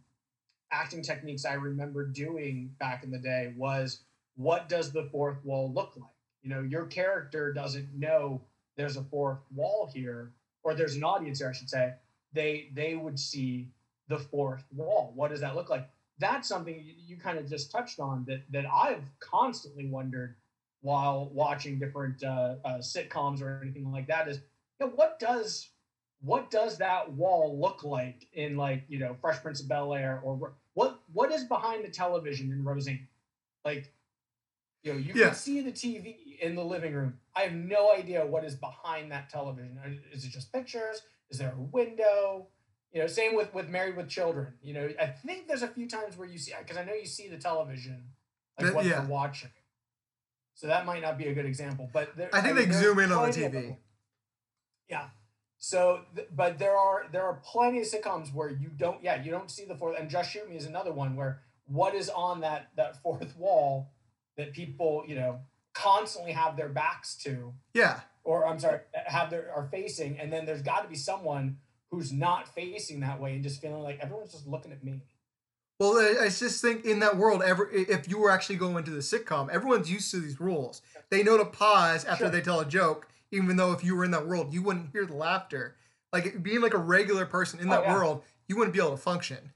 acting 0.73 1.03
techniques 1.03 1.45
I 1.45 1.55
remember 1.55 2.07
doing 2.07 2.75
back 2.81 3.05
in 3.05 3.11
the 3.11 3.19
day 3.19 3.53
was 3.57 4.01
what 4.37 4.69
does 4.69 4.91
the 4.93 5.05
fourth 5.13 5.45
wall 5.45 5.73
look 5.73 5.93
like? 5.97 6.11
You 6.43 6.51
know, 6.51 6.63
your 6.63 6.87
character 6.87 7.53
doesn't 7.53 7.93
know 7.95 8.43
there's 8.77 8.97
a 8.97 9.05
fourth 9.05 9.39
wall 9.55 9.91
here, 9.93 10.33
or 10.65 10.75
there's 10.75 10.97
an 10.97 11.05
audience 11.05 11.39
here, 11.39 11.51
I 11.51 11.53
should 11.53 11.71
say. 11.71 11.93
They 12.33 12.71
they 12.73 12.95
would 12.95 13.19
see 13.19 13.69
the 14.09 14.19
fourth 14.19 14.65
wall. 14.75 15.13
What 15.15 15.31
does 15.31 15.41
that 15.41 15.55
look 15.55 15.71
like? 15.71 15.89
That's 16.19 16.49
something 16.49 16.83
you, 17.07 17.17
kind 17.17 17.39
of 17.39 17.49
just 17.49 17.71
touched 17.71 18.01
on 18.01 18.25
that 18.27 18.43
that 18.51 18.65
I've 18.67 19.05
constantly 19.21 19.87
wondered 19.87 20.37
while 20.81 21.31
watching 21.33 21.79
different 21.79 22.23
uh, 22.25 22.57
uh, 22.65 22.79
sitcoms 22.79 23.43
or 23.43 23.61
anything 23.63 23.93
like 23.93 24.07
that. 24.09 24.29
Is 24.29 24.39
you 24.81 24.87
know, 24.87 24.93
what 24.95 25.19
does 25.19 25.69
what 26.23 26.51
does 26.51 26.79
that 26.79 27.13
wall 27.13 27.59
look 27.61 27.85
like 27.85 28.27
in 28.33 28.57
like 28.57 28.85
you 28.89 28.99
know 28.99 29.17
Fresh 29.21 29.43
Prince 29.43 29.61
of 29.61 29.69
Bel 29.69 29.95
Air 29.95 30.21
or 30.25 30.55
what 30.75 31.01
what 31.13 31.31
is 31.33 31.45
behind 31.45 31.85
the 31.85 31.89
television 31.89 32.51
in 32.53 32.65
Roseanne? 32.65 33.09
Like 33.65 33.93
you 34.83 34.93
know, 34.93 34.99
you 34.99 35.13
Yeah. 35.15 35.27
can 35.29 35.35
see 35.37 35.61
the 35.61 35.71
TV 35.73 36.39
in 36.41 36.55
the 36.57 36.65
living 36.65 36.93
room. 36.95 37.21
I 37.37 37.43
have 37.43 37.53
no 37.53 37.93
idea 37.93 38.27
what 38.27 38.45
is 38.45 38.57
behind 38.57 39.13
that 39.13 39.31
television. 39.31 39.79
Is 40.13 40.25
it 40.25 40.31
just 40.31 40.53
pictures? 40.53 41.03
Is 41.31 41.39
there 41.39 41.53
a 41.57 41.61
window? 41.61 42.49
You 42.93 43.01
know, 43.01 43.07
same 43.07 43.35
with 43.37 43.55
with 43.55 43.69
Married 43.69 43.97
with 43.97 44.09
Children. 44.09 44.55
You 44.63 44.75
know, 44.75 44.91
I 45.01 45.07
think 45.07 45.47
there's 45.49 45.63
a 45.63 45.69
few 45.69 45.89
times 45.89 46.17
where 46.17 46.29
you 46.29 46.39
see 46.39 46.53
because 46.59 46.77
I 46.77 46.85
know 46.85 46.95
you 46.95 47.07
see 47.07 47.29
the 47.29 47.39
television, 47.39 48.13
like 48.59 48.67
That- 48.67 48.75
what 48.75 48.85
yeah. 48.85 49.01
they're 49.01 49.09
watching. 49.09 49.51
So 50.55 50.67
that 50.67 50.85
might 50.85 51.01
not 51.01 51.17
be 51.17 51.29
a 51.29 51.35
good 51.35 51.47
example, 51.47 51.89
but 51.93 52.15
there, 52.15 52.29
I 52.33 52.43
think 52.43 52.57
mean, 52.57 52.69
they 52.69 52.75
zoom 52.75 52.99
in 52.99 53.11
on 53.11 53.31
the 53.31 53.35
TV. 53.37 53.79
Yeah. 54.89 55.09
So, 55.67 56.01
th- 56.17 56.27
but 56.35 56.59
there 56.59 56.77
are 56.77 57.05
there 57.13 57.23
are 57.23 57.35
plenty 57.45 57.79
of 57.81 57.87
sitcoms 57.87 58.35
where 58.35 58.51
you 58.51 58.69
don't, 58.77 59.01
yeah, 59.01 59.23
you 59.23 59.31
don't 59.31 59.49
see 59.49 59.65
the 59.65 59.77
fourth. 59.77 59.97
And 59.97 60.11
Just 60.11 60.33
Shoot 60.33 60.51
Me 60.51 60.57
is 60.57 60.67
another 60.67 60.93
one 60.93 61.15
where 61.15 61.39
what 61.67 61.95
is 61.95 62.09
on 62.11 62.41
that 62.41 62.71
that 62.77 62.97
fourth 63.03 63.37
wall 63.37 63.93
that 64.37 64.53
people 64.55 65.05
you 65.07 65.15
know 65.15 65.39
constantly 65.73 66.33
have 66.33 66.57
their 66.57 66.69
backs 66.69 67.15
to, 67.19 67.53
Yeah. 67.75 68.01
or 68.25 68.45
I'm 68.45 68.59
sorry, 68.59 68.81
have 69.07 69.31
their 69.31 69.53
are 69.55 69.69
facing, 69.71 70.19
and 70.19 70.33
then 70.33 70.47
there's 70.47 70.63
got 70.63 70.83
to 70.83 70.89
be 70.89 70.97
someone 70.97 71.59
who's 71.93 72.11
not 72.13 72.49
facing 72.53 72.99
that 73.01 73.21
way 73.21 73.35
and 73.35 73.43
just 73.45 73.61
feeling 73.61 73.83
like 73.83 74.01
everyone's 74.01 74.33
just 74.33 74.49
looking 74.49 74.73
at 74.73 74.83
me. 74.83 75.01
Well, 75.79 75.97
I 76.21 76.29
just 76.29 76.61
think 76.61 76.85
in 76.85 76.99
that 77.01 77.17
world, 77.17 77.41
ever 77.41 77.71
if 77.71 78.09
you 78.09 78.19
were 78.19 78.31
actually 78.33 78.57
going 78.57 78.79
into 78.79 78.91
the 78.91 78.99
sitcom, 78.99 79.49
everyone's 79.49 79.89
used 79.91 80.11
to 80.11 80.19
these 80.19 80.41
rules. 80.41 80.83
They 81.11 81.23
know 81.23 81.39
to 81.39 81.45
pause 81.45 82.05
after 82.05 82.25
Sure. 82.25 82.31
they 82.31 82.41
tell 82.41 82.59
a 82.61 82.67
joke, 82.67 83.09
even 83.33 83.57
though 83.57 83.73
if 83.73 83.83
you 83.83 83.97
were 83.97 84.05
in 84.05 84.11
that 84.13 84.27
world, 84.29 84.53
you 84.53 84.63
wouldn't 84.63 84.91
hear 84.93 85.05
the 85.07 85.15
laughter. 85.17 85.75
Like 86.13 86.43
being 86.43 86.61
like 86.61 86.75
a 86.75 86.79
regular 86.79 87.25
person 87.27 87.59
in 87.59 87.69
Oh, 87.69 87.73
that 87.73 87.85
yeah. 87.85 87.95
world, 87.95 88.23
you 88.47 88.57
wouldn't 88.57 88.75
be 88.75 88.79
able 88.81 88.91
to 88.93 88.97
function. 88.99 89.51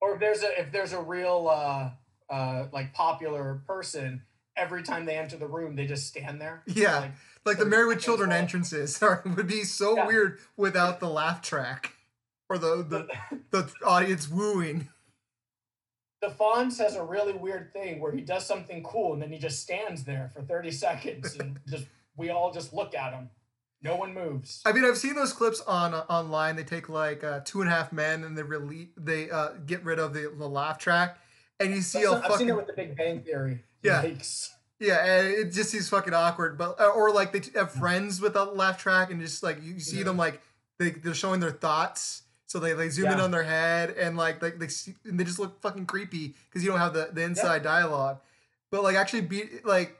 Or 0.00 0.14
if 0.14 0.20
there's 0.20 0.42
a 0.42 0.60
if 0.60 0.72
there's 0.72 0.92
a 0.92 1.00
real 1.00 1.48
uh 1.48 1.90
uh 2.28 2.66
like 2.72 2.92
popular 2.92 3.62
person, 3.66 4.22
every 4.56 4.82
time 4.82 5.04
they 5.06 5.16
enter 5.16 5.36
the 5.36 5.46
room, 5.46 5.76
they 5.76 5.86
just 5.86 6.08
stand 6.08 6.40
there. 6.40 6.62
Yeah. 6.66 6.98
Like, 6.98 7.12
Like 7.44 7.58
the 7.58 7.66
Married 7.66 7.86
with 7.86 8.00
Children 8.00 8.30
all- 8.32 8.36
entrances 8.38 9.00
are, 9.02 9.22
would 9.36 9.46
be 9.46 9.62
so 9.62 9.96
Yeah. 9.96 10.06
weird 10.08 10.40
without 10.56 10.98
the 10.98 11.08
laugh 11.08 11.40
track 11.40 11.92
or 12.50 12.58
the 12.58 12.82
the, 12.82 13.40
the 13.52 13.70
audience 13.86 14.28
wooing. 14.28 14.88
the 16.20 16.28
Fonz 16.30 16.78
has 16.78 16.96
a 16.96 17.04
really 17.04 17.32
weird 17.34 17.72
thing 17.72 18.00
where 18.00 18.10
he 18.12 18.20
does 18.22 18.44
something 18.44 18.82
cool 18.82 19.12
and 19.12 19.22
then 19.22 19.30
he 19.32 19.38
just 19.38 19.60
stands 19.62 20.02
there 20.04 20.30
for 20.34 20.42
30 20.42 20.72
seconds 20.72 21.36
and 21.36 21.60
just 21.68 21.86
we 22.16 22.30
all 22.30 22.52
just 22.52 22.72
look 22.72 22.94
at 22.94 23.12
him. 23.12 23.30
No 23.82 23.96
one 23.96 24.14
moves. 24.14 24.62
I 24.64 24.72
mean, 24.72 24.84
I've 24.84 24.96
seen 24.98 25.16
those 25.16 25.32
clips 25.32 25.60
on 25.62 25.92
uh, 25.92 26.04
online. 26.08 26.54
They 26.56 26.62
take 26.62 26.88
like 26.88 27.24
uh, 27.24 27.40
Two 27.44 27.62
and 27.62 27.70
a 27.70 27.74
Half 27.74 27.92
Men 27.92 28.22
and 28.22 28.38
they 28.38 28.42
rele- 28.42 28.90
they 28.96 29.28
uh, 29.28 29.48
get 29.66 29.84
rid 29.84 29.98
of 29.98 30.14
the, 30.14 30.32
the 30.38 30.48
laugh 30.48 30.78
track, 30.78 31.18
and 31.58 31.74
you 31.74 31.82
see 31.82 32.00
I've, 32.06 32.12
a 32.12 32.16
I've 32.16 32.22
fucking 32.22 32.38
seen 32.38 32.48
it 32.50 32.56
with 32.56 32.68
the 32.68 32.74
Big 32.74 32.96
Bang 32.96 33.22
Theory. 33.22 33.64
Yeah. 33.82 34.02
Yikes. 34.04 34.50
Yeah, 34.78 35.04
and 35.04 35.26
it 35.28 35.52
just 35.52 35.70
seems 35.70 35.88
fucking 35.88 36.14
awkward. 36.14 36.58
But 36.58 36.80
uh, 36.80 36.88
or 36.88 37.12
like 37.12 37.32
they 37.32 37.40
have 37.58 37.72
friends 37.72 38.20
with 38.20 38.36
a 38.36 38.44
laugh 38.44 38.78
track, 38.78 39.10
and 39.10 39.20
just 39.20 39.42
like 39.42 39.62
you 39.62 39.80
see 39.80 39.98
Yeah. 39.98 40.04
them 40.04 40.16
like 40.16 40.40
they 40.78 40.90
they're 40.90 41.14
showing 41.14 41.40
their 41.40 41.50
thoughts, 41.50 42.22
so 42.46 42.58
they 42.60 42.72
they 42.74 42.88
zoom 42.88 43.10
in 43.10 43.20
on 43.20 43.30
their 43.32 43.42
head, 43.44 43.90
and 43.90 44.16
like 44.16 44.38
they 44.40 44.50
they, 44.50 44.68
they 45.04 45.24
just 45.24 45.38
look 45.40 45.60
fucking 45.60 45.86
creepy 45.86 46.34
because 46.48 46.62
you 46.64 46.70
don't 46.70 46.80
have 46.80 46.94
the 46.94 47.10
the 47.12 47.22
inside 47.22 47.62
dialogue. 47.64 48.20
But 48.70 48.82
like 48.84 48.96
actually 48.96 49.22
be 49.22 49.44
like, 49.64 49.96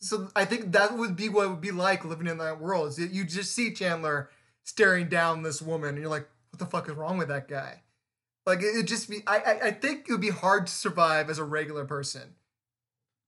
so 0.00 0.28
I 0.36 0.44
think 0.44 0.72
that 0.72 0.96
would 0.96 1.16
be 1.16 1.28
what 1.28 1.46
it 1.46 1.50
would 1.50 1.60
be 1.60 1.70
like 1.70 2.04
living 2.04 2.26
in 2.26 2.38
that 2.38 2.60
world. 2.60 2.88
Is 2.88 2.98
you 2.98 3.24
just 3.24 3.54
see 3.54 3.72
Chandler 3.72 4.30
staring 4.62 5.08
down 5.08 5.42
this 5.42 5.62
woman, 5.62 5.90
and 5.90 5.98
you're 5.98 6.08
like, 6.08 6.28
what 6.50 6.58
the 6.58 6.66
fuck 6.66 6.88
is 6.88 6.94
wrong 6.94 7.18
with 7.18 7.28
that 7.28 7.48
guy? 7.48 7.82
Like 8.44 8.60
it 8.62 8.84
just 8.84 9.08
be. 9.10 9.22
I 9.26 9.38
I, 9.38 9.66
I 9.66 9.70
think 9.72 10.06
it 10.08 10.12
would 10.12 10.20
be 10.20 10.30
hard 10.30 10.66
to 10.66 10.72
survive 10.72 11.30
as 11.30 11.38
a 11.38 11.44
regular 11.44 11.84
person. 11.84 12.34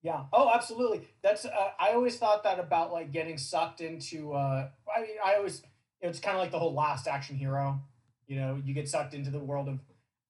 Yeah. 0.03 0.25
Oh, 0.33 0.51
absolutely. 0.55 1.09
That's 1.23 1.45
uh, 1.45 1.71
I 1.79 1.91
always 1.91 2.17
thought 2.19 2.45
that 2.45 2.61
about 2.61 2.93
like 2.93 3.11
getting 3.11 3.37
sucked 3.37 3.81
into 3.81 4.33
uh 4.33 4.69
I 4.95 5.01
mean 5.01 5.17
I 5.25 5.35
always 5.35 5.63
it's 6.01 6.21
kind 6.21 6.37
of 6.37 6.41
like 6.41 6.53
the 6.53 6.59
whole 6.59 6.75
last 6.75 7.09
action 7.09 7.37
hero. 7.37 7.81
You 8.29 8.37
know, 8.37 8.63
you 8.65 8.75
get 8.75 8.89
sucked 8.89 9.15
into 9.15 9.31
the 9.31 9.41
world 9.41 9.69
of 9.69 9.81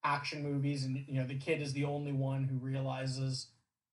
action 0.03 0.41
movies 0.41 0.85
and 0.85 1.03
you 1.07 1.19
know 1.19 1.27
the 1.27 1.37
kid 1.37 1.61
is 1.61 1.73
the 1.73 1.85
only 1.85 2.13
one 2.13 2.45
who 2.45 2.57
realizes 2.57 3.47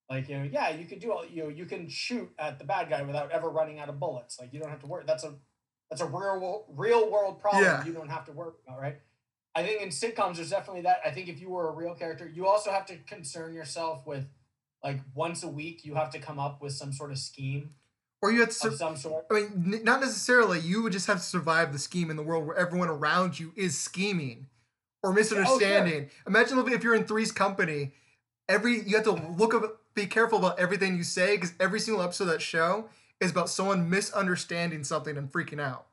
like 0.09 0.29
you 0.29 0.39
know 0.39 0.49
yeah 0.51 0.71
you 0.71 0.85
could 0.87 1.01
do 1.01 1.13
all 1.13 1.25
you 1.27 1.43
know 1.45 1.49
you 1.49 1.67
can 1.67 1.89
shoot 1.89 2.29
at 2.39 2.59
the 2.59 2.65
bad 2.65 2.89
guy 2.89 3.03
without 3.03 3.31
ever 3.33 3.49
running 3.51 3.79
out 3.79 3.89
of 3.89 3.99
bullets 3.99 4.39
like 4.41 4.53
you 4.53 4.61
don't 4.61 4.71
have 4.71 4.81
to 4.81 4.87
worry 4.87 5.05
that's 5.07 5.25
a 5.25 5.35
that's 5.91 6.01
a 6.03 6.07
real 6.07 6.65
real 6.69 7.11
world 7.11 7.41
problem 7.41 7.65
Yeah. 7.65 7.85
you 7.85 7.93
don't 7.93 8.09
have 8.09 8.25
to 8.27 8.33
worry 8.33 8.53
about 8.67 8.81
right 8.81 9.01
i 9.55 9.63
think 9.63 9.83
in 9.83 9.89
sitcoms 9.89 10.37
there's 10.37 10.51
definitely 10.51 10.83
that 10.83 10.99
i 11.05 11.11
think 11.11 11.29
if 11.29 11.41
you 11.41 11.51
were 11.51 11.69
a 11.69 11.73
real 11.73 11.95
character 11.95 12.31
you 12.33 12.47
also 12.47 12.71
have 12.71 12.87
to 12.87 12.97
concern 12.99 13.53
yourself 13.55 14.07
with 14.07 14.27
like 14.85 15.01
once 15.15 15.43
a 15.43 15.49
week 15.49 15.85
you 15.85 15.95
have 15.95 16.11
to 16.11 16.19
come 16.19 16.39
up 16.39 16.61
with 16.63 16.73
some 16.73 16.93
sort 16.93 17.11
of 17.11 17.19
scheme 17.19 17.71
Or 18.23 18.31
you 18.31 18.41
have 18.41 18.51
to. 18.51 18.55
sur- 18.55 18.71
some 18.77 18.97
sort 18.97 19.27
I 19.31 19.35
mean, 19.35 19.75
n- 19.75 19.85
not 19.85 20.01
necessarily. 20.01 20.61
You 20.61 20.83
would 20.83 20.93
just 20.93 21.07
have 21.09 21.17
to 21.19 21.23
survive 21.25 21.73
the 21.73 21.79
scheme 21.79 22.11
in 22.11 22.17
the 22.17 22.23
world 22.23 22.47
where 22.47 22.57
everyone 22.57 22.89
around 22.89 23.39
you 23.41 23.53
is 23.57 23.77
scheming 23.79 24.47
or 25.03 25.11
oh, 25.11 25.13
misunderstanding. 25.15 26.11
Imagine 26.27 26.59
if- 26.59 26.73
if 26.73 26.85
you're 26.85 26.95
in 26.95 27.05
Three's 27.05 27.33
company, 27.33 27.93
every 28.49 28.81
you 28.87 28.95
have 28.97 29.05
to 29.05 29.13
look 29.13 29.55
up, 29.55 29.81
be 29.97 30.07
careful 30.07 30.39
about 30.39 30.61
everything 30.61 30.97
you 30.97 31.03
say 31.03 31.37
because 31.37 31.55
every 31.59 31.81
single 31.81 32.03
episode 32.03 32.25
of 32.25 32.31
that 32.31 32.43
show 32.43 32.89
is 33.19 33.31
about 33.31 33.49
someone 33.49 33.91
misunderstanding 33.91 34.85
something 34.85 35.17
and 35.17 35.33
freaking 35.33 35.61
out. 35.61 35.87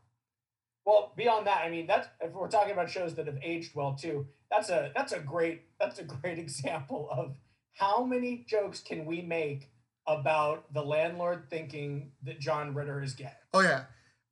Well, 0.85 1.13
beyond 1.15 1.47
that, 1.47 1.63
I 1.65 1.69
mean, 1.69 1.87
that's 1.87 2.09
if 2.21 2.33
we're 2.33 2.49
talking 2.49 2.73
about 2.73 2.89
shows 2.89 3.15
that 3.15 3.25
have 3.27 3.39
aged 3.41 3.73
well 3.73 3.95
too. 3.95 4.27
That's 4.51 4.69
a 4.69 4.91
that's 4.93 5.13
a 5.13 5.19
great 5.19 5.61
that's 5.79 5.97
a 5.99 6.03
great 6.03 6.37
example 6.45 7.07
of 7.09 7.35
how 7.73 8.03
many 8.03 8.45
jokes 8.47 8.81
can 8.81 9.05
we 9.05 9.21
make 9.21 9.69
about 10.05 10.71
the 10.73 10.83
landlord 10.83 11.45
thinking 11.49 12.11
that 12.23 12.39
John 12.39 12.75
Ritter 12.75 13.01
is 13.01 13.13
gay. 13.13 13.31
Oh 13.53 13.61
yeah, 13.61 13.85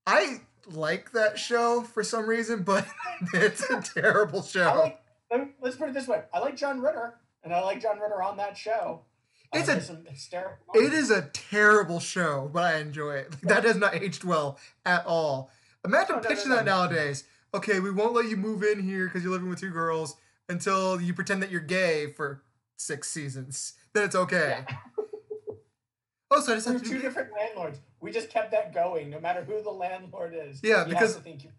I 0.05 0.41
like 0.69 1.13
that 1.13 1.39
show 1.39 1.81
for 1.81 2.03
some 2.03 2.27
reason, 2.27 2.63
but 2.63 2.85
it's 3.33 3.67
a 3.69 3.81
terrible 3.81 4.43
show. 4.43 4.79
like. 4.83 4.97
Let's 5.61 5.77
put 5.77 5.87
it 5.87 5.93
this 5.93 6.09
way: 6.09 6.23
I 6.33 6.39
like 6.39 6.57
John 6.57 6.81
Ritter, 6.81 7.13
and 7.45 7.53
I 7.53 7.61
like 7.61 7.81
John 7.81 7.97
Ritter 7.99 8.21
on 8.21 8.35
that 8.35 8.57
show. 8.57 9.05
It's 9.53 9.67
a- 9.69 9.75
hysterical. 10.09 10.73
It 10.75 10.93
is 10.93 11.11
a 11.11 11.23
terrible 11.33 11.99
show, 11.99 12.49
but 12.53 12.63
I 12.63 12.77
enjoy 12.79 13.15
it. 13.15 13.31
Like, 13.31 13.41
that 13.41 13.63
has 13.65 13.75
not 13.75 13.95
aged 13.95 14.23
well 14.23 14.57
at 14.85 15.05
all. 15.05 15.51
Imagine 15.85 16.15
oh, 16.15 16.15
No, 16.17 16.21
no, 16.21 16.29
pitching 16.29 16.49
no, 16.49 16.55
that 16.57 16.65
no. 16.65 16.77
nowadays. 16.77 17.25
Okay, 17.53 17.79
we 17.81 17.91
won't 17.91 18.13
let 18.13 18.29
you 18.29 18.37
move 18.37 18.63
in 18.63 18.81
here 18.81 19.05
because 19.07 19.23
you're 19.23 19.31
living 19.31 19.49
with 19.49 19.59
two 19.59 19.71
girls 19.71 20.15
until 20.47 21.01
you 21.01 21.13
pretend 21.13 21.43
that 21.43 21.51
you're 21.51 21.59
gay 21.59 22.13
for 22.13 22.43
six 22.77 23.09
seasons. 23.09 23.73
Then 23.93 24.03
it's 24.05 24.15
okay. 24.15 24.63
Yeah. 24.69 24.75
Oh, 26.33 26.39
so 26.39 26.53
I 26.53 26.55
just 26.55 26.67
have 26.69 26.81
to 26.81 26.87
two 26.89 26.95
do 26.95 27.01
different 27.01 27.29
landlords. 27.37 27.79
We 27.99 28.09
just 28.09 28.29
kept 28.29 28.51
that 28.51 28.73
going, 28.73 29.09
no 29.09 29.19
matter 29.19 29.43
who 29.43 29.61
the 29.61 29.69
landlord 29.69 30.33
is. 30.33 30.61
Yeah, 30.63 30.85
because- 30.85 31.17
think 31.17 31.43
you- 31.43 31.51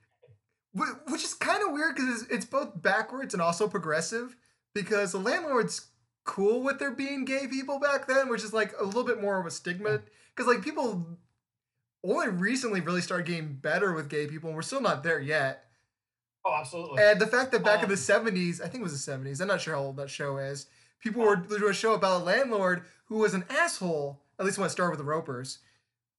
which 1.08 1.22
is 1.22 1.34
kind 1.34 1.62
of 1.62 1.72
weird 1.74 1.94
because 1.94 2.22
it's, 2.22 2.30
it's 2.32 2.44
both 2.46 2.80
backwards 2.80 3.34
and 3.34 3.42
also 3.42 3.68
progressive 3.68 4.34
because 4.74 5.12
the 5.12 5.18
landlord's 5.18 5.88
cool 6.24 6.62
with 6.62 6.78
there 6.78 6.90
being 6.92 7.24
gay 7.24 7.46
people 7.48 7.78
back 7.78 8.06
then 8.06 8.28
which 8.28 8.44
is 8.44 8.52
like 8.52 8.72
a 8.80 8.84
little 8.84 9.04
bit 9.04 9.20
more 9.20 9.40
of 9.40 9.46
a 9.46 9.50
stigma 9.50 10.00
because 10.34 10.46
like 10.52 10.62
people 10.62 11.18
only 12.04 12.28
recently 12.28 12.80
really 12.80 13.00
started 13.00 13.26
getting 13.26 13.54
better 13.54 13.92
with 13.92 14.08
gay 14.08 14.26
people 14.26 14.48
and 14.48 14.56
we're 14.56 14.62
still 14.62 14.80
not 14.80 15.02
there 15.02 15.20
yet 15.20 15.64
Oh, 16.44 16.54
absolutely. 16.58 17.02
And 17.02 17.20
the 17.20 17.26
fact 17.26 17.52
that 17.52 17.62
back 17.62 17.82
in 17.84 17.88
the 17.88 17.94
Um, 17.94 18.00
'70s, 18.00 18.60
I 18.60 18.64
think 18.66 18.80
it 18.80 18.82
was 18.82 18.92
the 19.04 19.12
'70s. 19.12 19.40
I'm 19.40 19.46
not 19.48 19.60
sure 19.60 19.74
how 19.74 19.80
old 19.82 19.96
that 19.98 20.10
show 20.10 20.38
is. 20.38 20.66
People 20.98 21.22
were 21.22 21.36
doing 21.36 21.70
a 21.70 21.72
show 21.72 21.94
about 21.94 22.20
a 22.20 22.24
landlord 22.24 22.82
who 23.04 23.18
was 23.18 23.34
an 23.34 23.44
asshole. 23.48 24.22
At 24.40 24.46
least 24.46 24.58
when 24.58 24.66
it 24.66 24.70
started 24.70 24.90
with 24.90 24.98
the 24.98 25.04
Ropers. 25.04 25.58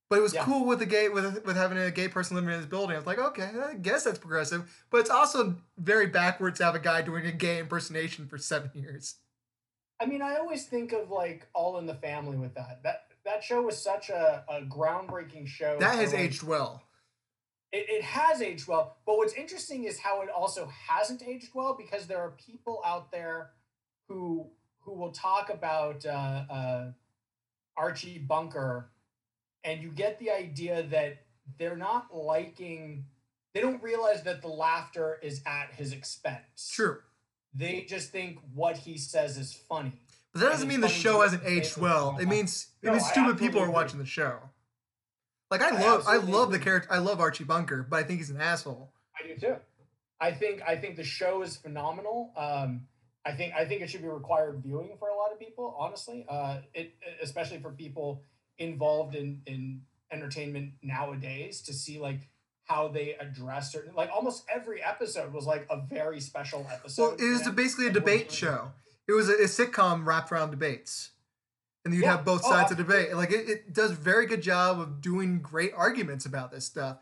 But 0.09 0.19
it 0.19 0.21
was 0.21 0.33
Yeah. 0.33 0.45
cool 0.45 0.65
with 0.65 0.79
the 0.79 0.85
gay 0.85 1.09
with 1.09 1.43
with 1.45 1.55
having 1.57 1.77
a 1.77 1.91
gay 1.91 2.07
person 2.07 2.35
living 2.35 2.51
in 2.51 2.57
his 2.57 2.65
building. 2.67 2.95
I 2.95 2.99
was 2.99 3.07
like, 3.07 3.19
okay, 3.19 3.51
I 3.59 3.73
guess 3.75 4.03
that's 4.05 4.19
progressive. 4.19 4.85
But 4.89 4.99
it's 5.01 5.09
also 5.09 5.57
very 5.77 6.07
backwards 6.07 6.59
to 6.59 6.65
have 6.65 6.75
a 6.75 6.79
guy 6.79 7.01
doing 7.01 7.25
a 7.25 7.31
gay 7.33 7.59
impersonation 7.59 8.27
for 8.27 8.37
seven 8.37 8.71
years. 8.75 9.15
I 10.03 10.05
mean, 10.05 10.21
I 10.21 10.35
always 10.35 10.65
think 10.65 10.91
of 10.91 11.09
like 11.09 11.47
All 11.53 11.77
in 11.77 11.85
the 11.85 11.95
Family 11.95 12.35
with 12.35 12.53
that. 12.55 12.81
That 12.83 13.05
that 13.23 13.41
show 13.41 13.61
was 13.61 13.81
such 13.81 14.09
a, 14.09 14.43
a 14.49 14.61
groundbreaking 14.61 15.47
show. 15.47 15.77
That 15.79 15.95
has 15.95 16.11
like, 16.11 16.21
aged 16.21 16.43
well. 16.43 16.83
It, 17.71 17.85
it 17.87 18.03
has 18.03 18.41
aged 18.41 18.67
well, 18.67 18.97
but 19.05 19.15
what's 19.17 19.33
interesting 19.33 19.85
is 19.85 19.97
how 19.97 20.21
it 20.21 20.29
also 20.29 20.69
hasn't 20.89 21.23
aged 21.23 21.51
well 21.55 21.77
because 21.77 22.05
there 22.05 22.19
are 22.19 22.31
people 22.31 22.81
out 22.85 23.13
there 23.13 23.51
who 24.09 24.47
who 24.81 24.93
will 24.93 25.11
talk 25.11 25.49
about 25.49 26.05
uh, 26.05 26.09
uh, 26.09 26.91
Archie 27.77 28.19
Bunker, 28.19 28.91
and 29.63 29.81
you 29.81 29.89
get 29.89 30.19
the 30.19 30.31
idea 30.31 30.83
that 30.83 31.23
they're 31.57 31.77
not 31.77 32.13
liking. 32.13 33.05
They 33.53 33.61
don't 33.61 33.81
realize 33.81 34.23
that 34.23 34.41
the 34.41 34.49
laughter 34.49 35.17
is 35.23 35.41
at 35.45 35.71
his 35.75 35.93
expense. 35.93 36.69
True. 36.73 36.97
They 37.53 37.85
just 37.87 38.11
think 38.11 38.39
what 38.53 38.77
he 38.77 38.97
says 38.97 39.37
is 39.37 39.53
funny. 39.53 39.93
But 40.31 40.41
that 40.41 40.49
doesn't 40.49 40.67
mean 40.67 40.81
the 40.81 40.87
show 40.87 41.21
hasn't 41.21 41.43
aged 41.45 41.77
well. 41.77 42.17
It 42.19 42.27
means 42.27 42.69
it 42.81 42.87
No, 42.87 42.93
means 42.93 43.07
stupid 43.07 43.37
people 43.37 43.61
are 43.61 43.69
watching 43.69 43.99
the 43.99 44.05
show. 44.05 44.39
Like 45.51 45.61
I 45.61 45.69
I 45.69 45.81
love 45.81 46.03
I 46.07 46.17
love 46.17 46.51
the 46.51 46.57
character 46.57 46.91
I 46.91 46.97
love 46.97 47.19
Archie 47.19 47.43
Bunker, 47.43 47.85
but 47.87 47.97
I 47.97 48.03
think 48.03 48.19
he's 48.19 48.31
an 48.31 48.41
asshole. 48.41 48.91
I 49.17 49.27
do 49.27 49.35
too. 49.35 49.55
I 50.19 50.31
think 50.31 50.63
I 50.67 50.75
think 50.75 50.95
the 50.95 51.03
show 51.03 51.43
is 51.43 51.57
phenomenal. 51.57 52.31
Um, 52.35 52.87
I 53.25 53.33
think 53.33 53.53
I 53.53 53.65
think 53.65 53.81
it 53.81 53.89
should 53.89 54.01
be 54.01 54.07
required 54.07 54.61
viewing 54.63 54.95
for 54.97 55.09
a 55.09 55.15
lot 55.15 55.31
of 55.31 55.39
people. 55.39 55.75
Honestly, 55.77 56.25
uh, 56.27 56.61
it 56.73 56.95
especially 57.21 57.59
for 57.59 57.71
people 57.71 58.23
involved 58.57 59.15
in 59.15 59.41
in 59.45 59.81
entertainment 60.11 60.73
nowadays 60.81 61.61
to 61.63 61.73
see 61.73 61.99
like 61.99 62.29
how 62.65 62.87
they 62.87 63.15
address 63.19 63.71
certain 63.71 63.93
like 63.95 64.09
almost 64.13 64.43
every 64.53 64.81
episode 64.81 65.33
was 65.33 65.45
like 65.45 65.65
a 65.69 65.81
very 65.81 66.19
special 66.19 66.65
episode. 66.71 67.01
Well, 67.01 67.15
it 67.19 67.31
was 67.31 67.49
basically 67.49 67.87
a 67.87 67.91
debate 67.91 68.31
show. 68.31 68.71
It 69.07 69.11
was 69.13 69.27
a, 69.29 69.33
a 69.33 69.45
sitcom 69.45 70.05
wrapped 70.05 70.31
around 70.31 70.51
debates, 70.51 71.11
and 71.83 71.93
you'd 71.93 72.03
Yeah. 72.03 72.15
have 72.17 72.25
both 72.25 72.41
Oh, 72.45 72.49
sides 72.51 72.71
of 72.71 72.79
absolutely. 72.79 73.03
debate. 73.09 73.17
Like 73.17 73.31
it, 73.31 73.49
it 73.49 73.73
does 73.73 73.91
a 73.91 73.95
very 73.95 74.25
good 74.25 74.41
job 74.41 74.79
of 74.79 75.01
doing 75.01 75.39
great 75.39 75.73
arguments 75.75 76.25
about 76.25 76.51
this 76.51 76.65
stuff. 76.65 76.97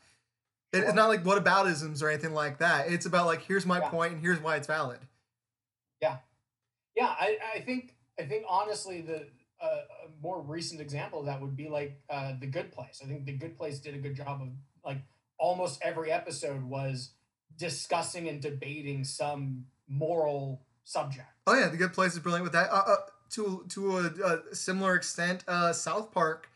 It- 0.74 0.78
Sure. 0.78 0.86
It's 0.86 0.94
not 0.96 1.10
like 1.10 1.24
whataboutisms 1.24 2.02
or 2.02 2.10
anything 2.10 2.34
like 2.34 2.58
that. 2.60 2.90
It's 2.90 3.06
about 3.06 3.26
like 3.28 3.42
here's 3.44 3.66
my 3.66 3.80
Yeah. 3.80 3.90
point 3.90 4.14
and 4.14 4.22
here's 4.22 4.40
why 4.40 4.56
it's 4.56 4.68
valid. 4.68 5.00
Yeah. 6.02 6.18
Yeah, 6.96 7.08
I, 7.08 7.38
I 7.56 7.60
think 7.62 7.94
I 8.20 8.24
think 8.24 8.46
honestly 8.50 9.02
the 9.02 9.28
uh, 9.62 9.66
a 9.66 10.22
more 10.24 10.42
recent 10.42 10.82
example 10.82 11.20
of 11.20 11.28
that 11.28 11.40
would 11.40 11.56
be 11.56 11.70
like 11.70 12.02
uh, 12.10 12.34
the 12.40 12.48
Good 12.48 12.72
Place. 12.72 13.00
I 13.04 13.08
think 13.08 13.26
the 13.26 13.34
Good 13.34 13.56
Place 13.58 13.80
did 13.80 13.94
a 13.94 14.00
good 14.00 14.16
job 14.16 14.42
of 14.42 14.48
like 14.84 14.98
almost 15.42 15.82
every 15.84 16.12
episode 16.12 16.64
was 16.64 17.12
discussing 17.58 18.30
and 18.30 18.42
debating 18.42 19.04
some 19.04 19.66
moral 19.90 20.62
subject. 20.84 21.28
Oh 21.48 21.54
yeah, 21.60 21.68
the 21.68 21.78
Good 21.78 21.94
Place 21.94 22.14
is 22.14 22.20
brilliant 22.20 22.44
with 22.46 22.54
that. 22.54 22.70
Uh, 22.72 22.84
uh, 22.88 22.96
to 23.32 23.66
to 23.70 23.98
a, 23.98 24.04
a 24.52 24.56
similar 24.56 24.96
extent, 24.96 25.44
uh, 25.48 25.74
South 25.74 26.12
Park 26.12 26.50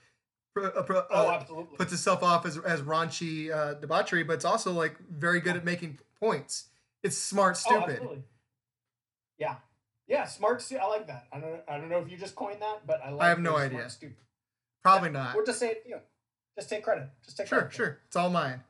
pro- 0.54 0.66
uh, 0.68 1.06
Oh, 1.10 1.28
uh, 1.28 1.32
absolutely. 1.34 1.78
puts 1.78 1.92
itself 1.92 2.22
off 2.24 2.46
as, 2.46 2.58
as 2.60 2.82
raunchy 2.82 3.52
uh, 3.54 3.74
debauchery, 3.74 4.24
but 4.24 4.34
it's 4.34 4.46
also 4.46 4.72
like 4.72 4.98
very 5.10 5.40
good 5.42 5.56
at 5.58 5.66
making 5.66 6.00
points. 6.20 6.70
It's 7.04 7.18
smart, 7.18 7.58
Oh, 7.68 7.70
stupid. 7.70 7.90
absolutely. 7.96 8.24
Yeah, 9.38 9.56
yeah, 10.08 10.26
smart. 10.26 10.62
Stu- 10.62 10.78
I 10.78 10.86
like 10.88 11.08
that. 11.08 11.28
I 11.34 11.40
don't. 11.40 11.62
I 11.68 11.78
don't 11.78 11.90
know 11.90 12.00
if 12.00 12.10
you 12.10 12.18
just 12.18 12.36
coined 12.36 12.62
that, 12.62 12.86
but 12.88 13.02
I 13.04 13.10
like. 13.12 13.28
have 13.28 13.40
no 13.40 13.58
idea. 13.58 13.90
Stupid. 13.90 14.16
Probably 14.84 15.10
Yeah, 15.10 15.24
not. 15.24 15.36
Or 15.36 15.44
just 15.46 15.60
say. 15.60 15.78
You 15.86 15.92
know, 15.96 16.02
just 16.58 16.70
take 16.70 16.84
credit. 16.84 17.10
Just 17.24 17.38
take 17.38 17.48
Sure, 17.48 17.60
credit. 17.60 17.74
it. 17.74 17.76
sure. 17.76 18.00
It's 18.08 18.16
all 18.16 18.30
mine. 18.30 18.64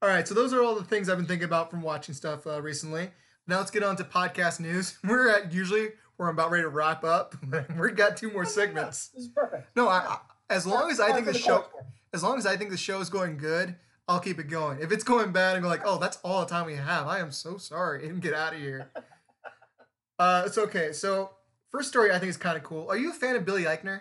All 0.00 0.08
right, 0.08 0.28
so 0.28 0.34
those 0.34 0.52
are 0.52 0.62
all 0.62 0.76
the 0.76 0.84
things 0.84 1.08
I've 1.08 1.16
been 1.16 1.26
thinking 1.26 1.46
about 1.46 1.70
from 1.70 1.82
watching 1.82 2.14
stuff 2.14 2.46
uh, 2.46 2.62
recently. 2.62 3.10
Now 3.48 3.58
let's 3.58 3.72
get 3.72 3.82
on 3.82 3.96
to 3.96 4.04
podcast 4.04 4.60
news. 4.60 4.96
We're 5.04 5.28
at 5.28 5.52
usually 5.52 5.88
we're 6.18 6.28
about 6.28 6.50
ready 6.50 6.64
to 6.64 6.68
wrap 6.68 7.04
up. 7.04 7.36
We've 7.78 7.96
got 7.96 8.16
two 8.16 8.30
more 8.32 8.44
segments. 8.44 9.08
This 9.08 9.24
is 9.24 9.28
perfect. 9.30 9.74
No, 9.76 9.88
I, 9.88 9.98
I, 9.98 10.18
as 10.50 10.66
long 10.66 10.90
as 10.90 10.98
I 10.98 11.12
think 11.12 11.26
the 11.26 11.34
show, 11.34 11.64
as 12.12 12.24
long 12.24 12.38
as 12.38 12.46
I 12.46 12.56
think 12.56 12.70
the 12.70 12.76
show 12.76 13.00
is 13.00 13.08
going 13.08 13.38
good, 13.38 13.76
I'll 14.08 14.18
keep 14.18 14.40
it 14.40 14.48
going. 14.48 14.80
If 14.80 14.90
it's 14.90 15.04
going 15.04 15.30
bad 15.30 15.54
and 15.54 15.62
go 15.62 15.68
like, 15.68 15.82
oh, 15.84 15.98
that's 15.98 16.18
all 16.24 16.40
the 16.40 16.46
time 16.46 16.66
we 16.66 16.74
have. 16.74 17.06
I 17.06 17.20
am 17.20 17.30
so 17.30 17.56
sorry 17.56 18.08
and 18.08 18.20
get 18.22 18.34
out 18.34 18.52
of 18.52 18.58
here. 18.58 18.90
uh, 20.18 20.42
it's 20.46 20.58
okay. 20.58 20.92
So 20.92 21.30
first 21.70 21.88
story 21.88 22.10
I 22.10 22.18
think 22.18 22.30
is 22.30 22.36
kind 22.36 22.56
of 22.56 22.64
cool. 22.64 22.88
Are 22.88 22.96
you 22.96 23.10
a 23.10 23.14
fan 23.14 23.36
of 23.36 23.44
Billy 23.44 23.64
Eichner? 23.64 24.00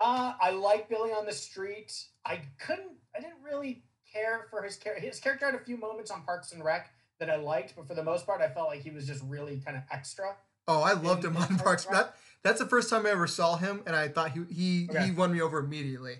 Uh, 0.00 0.32
I 0.40 0.50
like 0.50 0.88
Billy 0.88 1.10
on 1.10 1.26
the 1.26 1.32
Street. 1.32 1.92
I 2.24 2.40
couldn't. 2.58 2.99
I 3.16 3.20
didn't 3.20 3.42
really 3.44 3.82
care 4.12 4.46
for 4.50 4.62
his 4.62 4.76
character. 4.76 5.04
His 5.06 5.20
character 5.20 5.46
had 5.46 5.54
a 5.54 5.58
few 5.64 5.76
moments 5.76 6.10
on 6.10 6.22
Parks 6.22 6.52
and 6.52 6.64
Rec 6.64 6.90
that 7.18 7.30
I 7.30 7.36
liked, 7.36 7.74
but 7.76 7.86
for 7.86 7.94
the 7.94 8.02
most 8.02 8.26
part, 8.26 8.40
I 8.40 8.48
felt 8.48 8.68
like 8.68 8.82
he 8.82 8.90
was 8.90 9.06
just 9.06 9.22
really 9.24 9.58
kind 9.64 9.76
of 9.76 9.82
extra. 9.90 10.36
Oh, 10.68 10.82
I 10.82 10.92
loved 10.92 11.24
In- 11.24 11.30
him 11.32 11.36
on 11.38 11.48
Parks 11.48 11.62
Parks. 11.62 11.86
and 11.86 11.94
Rec? 11.94 12.06
That 12.06 12.16
that's 12.42 12.58
the 12.58 12.66
first 12.66 12.88
time 12.88 13.04
I 13.06 13.10
ever 13.10 13.26
saw 13.26 13.56
him, 13.56 13.82
and 13.86 13.94
I 13.94 14.08
thought 14.08 14.30
he 14.32 14.44
he 14.52 14.88
Okay. 14.90 15.06
he 15.06 15.10
won 15.12 15.32
me 15.32 15.40
over 15.40 15.58
immediately. 15.58 16.16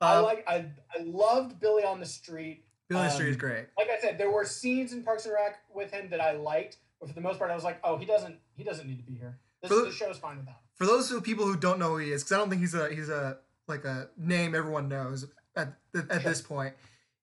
I 0.00 0.16
Uh, 0.16 0.22
like. 0.22 0.44
I 0.48 0.66
I 0.94 1.02
loved 1.02 1.60
Billy 1.60 1.84
on 1.84 2.00
the 2.00 2.06
Street. 2.06 2.64
Billy 2.88 3.00
on 3.00 3.06
the 3.06 3.12
Street 3.12 3.28
is 3.30 3.36
um, 3.36 3.40
great. 3.40 3.66
Like 3.78 3.88
I 3.90 3.98
said, 4.00 4.18
there 4.18 4.30
were 4.30 4.44
scenes 4.44 4.92
in 4.92 5.02
Parks 5.02 5.24
and 5.26 5.34
Rec 5.34 5.58
with 5.74 5.90
him 5.90 6.08
that 6.10 6.20
I 6.20 6.32
liked, 6.32 6.76
but 7.00 7.08
for 7.08 7.14
the 7.14 7.20
most 7.20 7.38
part, 7.38 7.50
I 7.50 7.54
was 7.54 7.64
like, 7.64 7.78
oh, 7.84 7.96
he 7.96 8.04
doesn't. 8.06 8.36
He 8.56 8.64
doesn't 8.64 8.86
need 8.86 8.98
to 8.98 9.04
be 9.04 9.14
here. 9.14 9.38
This 9.62 9.70
For 9.70 9.76
the- 9.76 9.84
the 9.86 9.92
show's 9.92 10.18
fine 10.18 10.36
without 10.38 10.52
him. 10.52 10.60
For 10.74 10.86
those 10.86 11.12
people 11.20 11.46
who 11.46 11.56
don't 11.56 11.78
know 11.78 11.90
who 11.90 11.98
he 11.98 12.10
is, 12.12 12.22
because 12.24 12.32
I 12.32 12.38
don't 12.38 12.50
think 12.50 12.60
he's 12.60 12.74
a 12.74 12.92
he's 12.94 13.08
a 13.08 13.38
like 13.68 13.84
a 13.84 14.08
name 14.16 14.54
everyone 14.54 14.88
knows 14.88 15.26
at 15.56 15.74
at 15.94 16.24
this 16.24 16.40
point. 16.40 16.74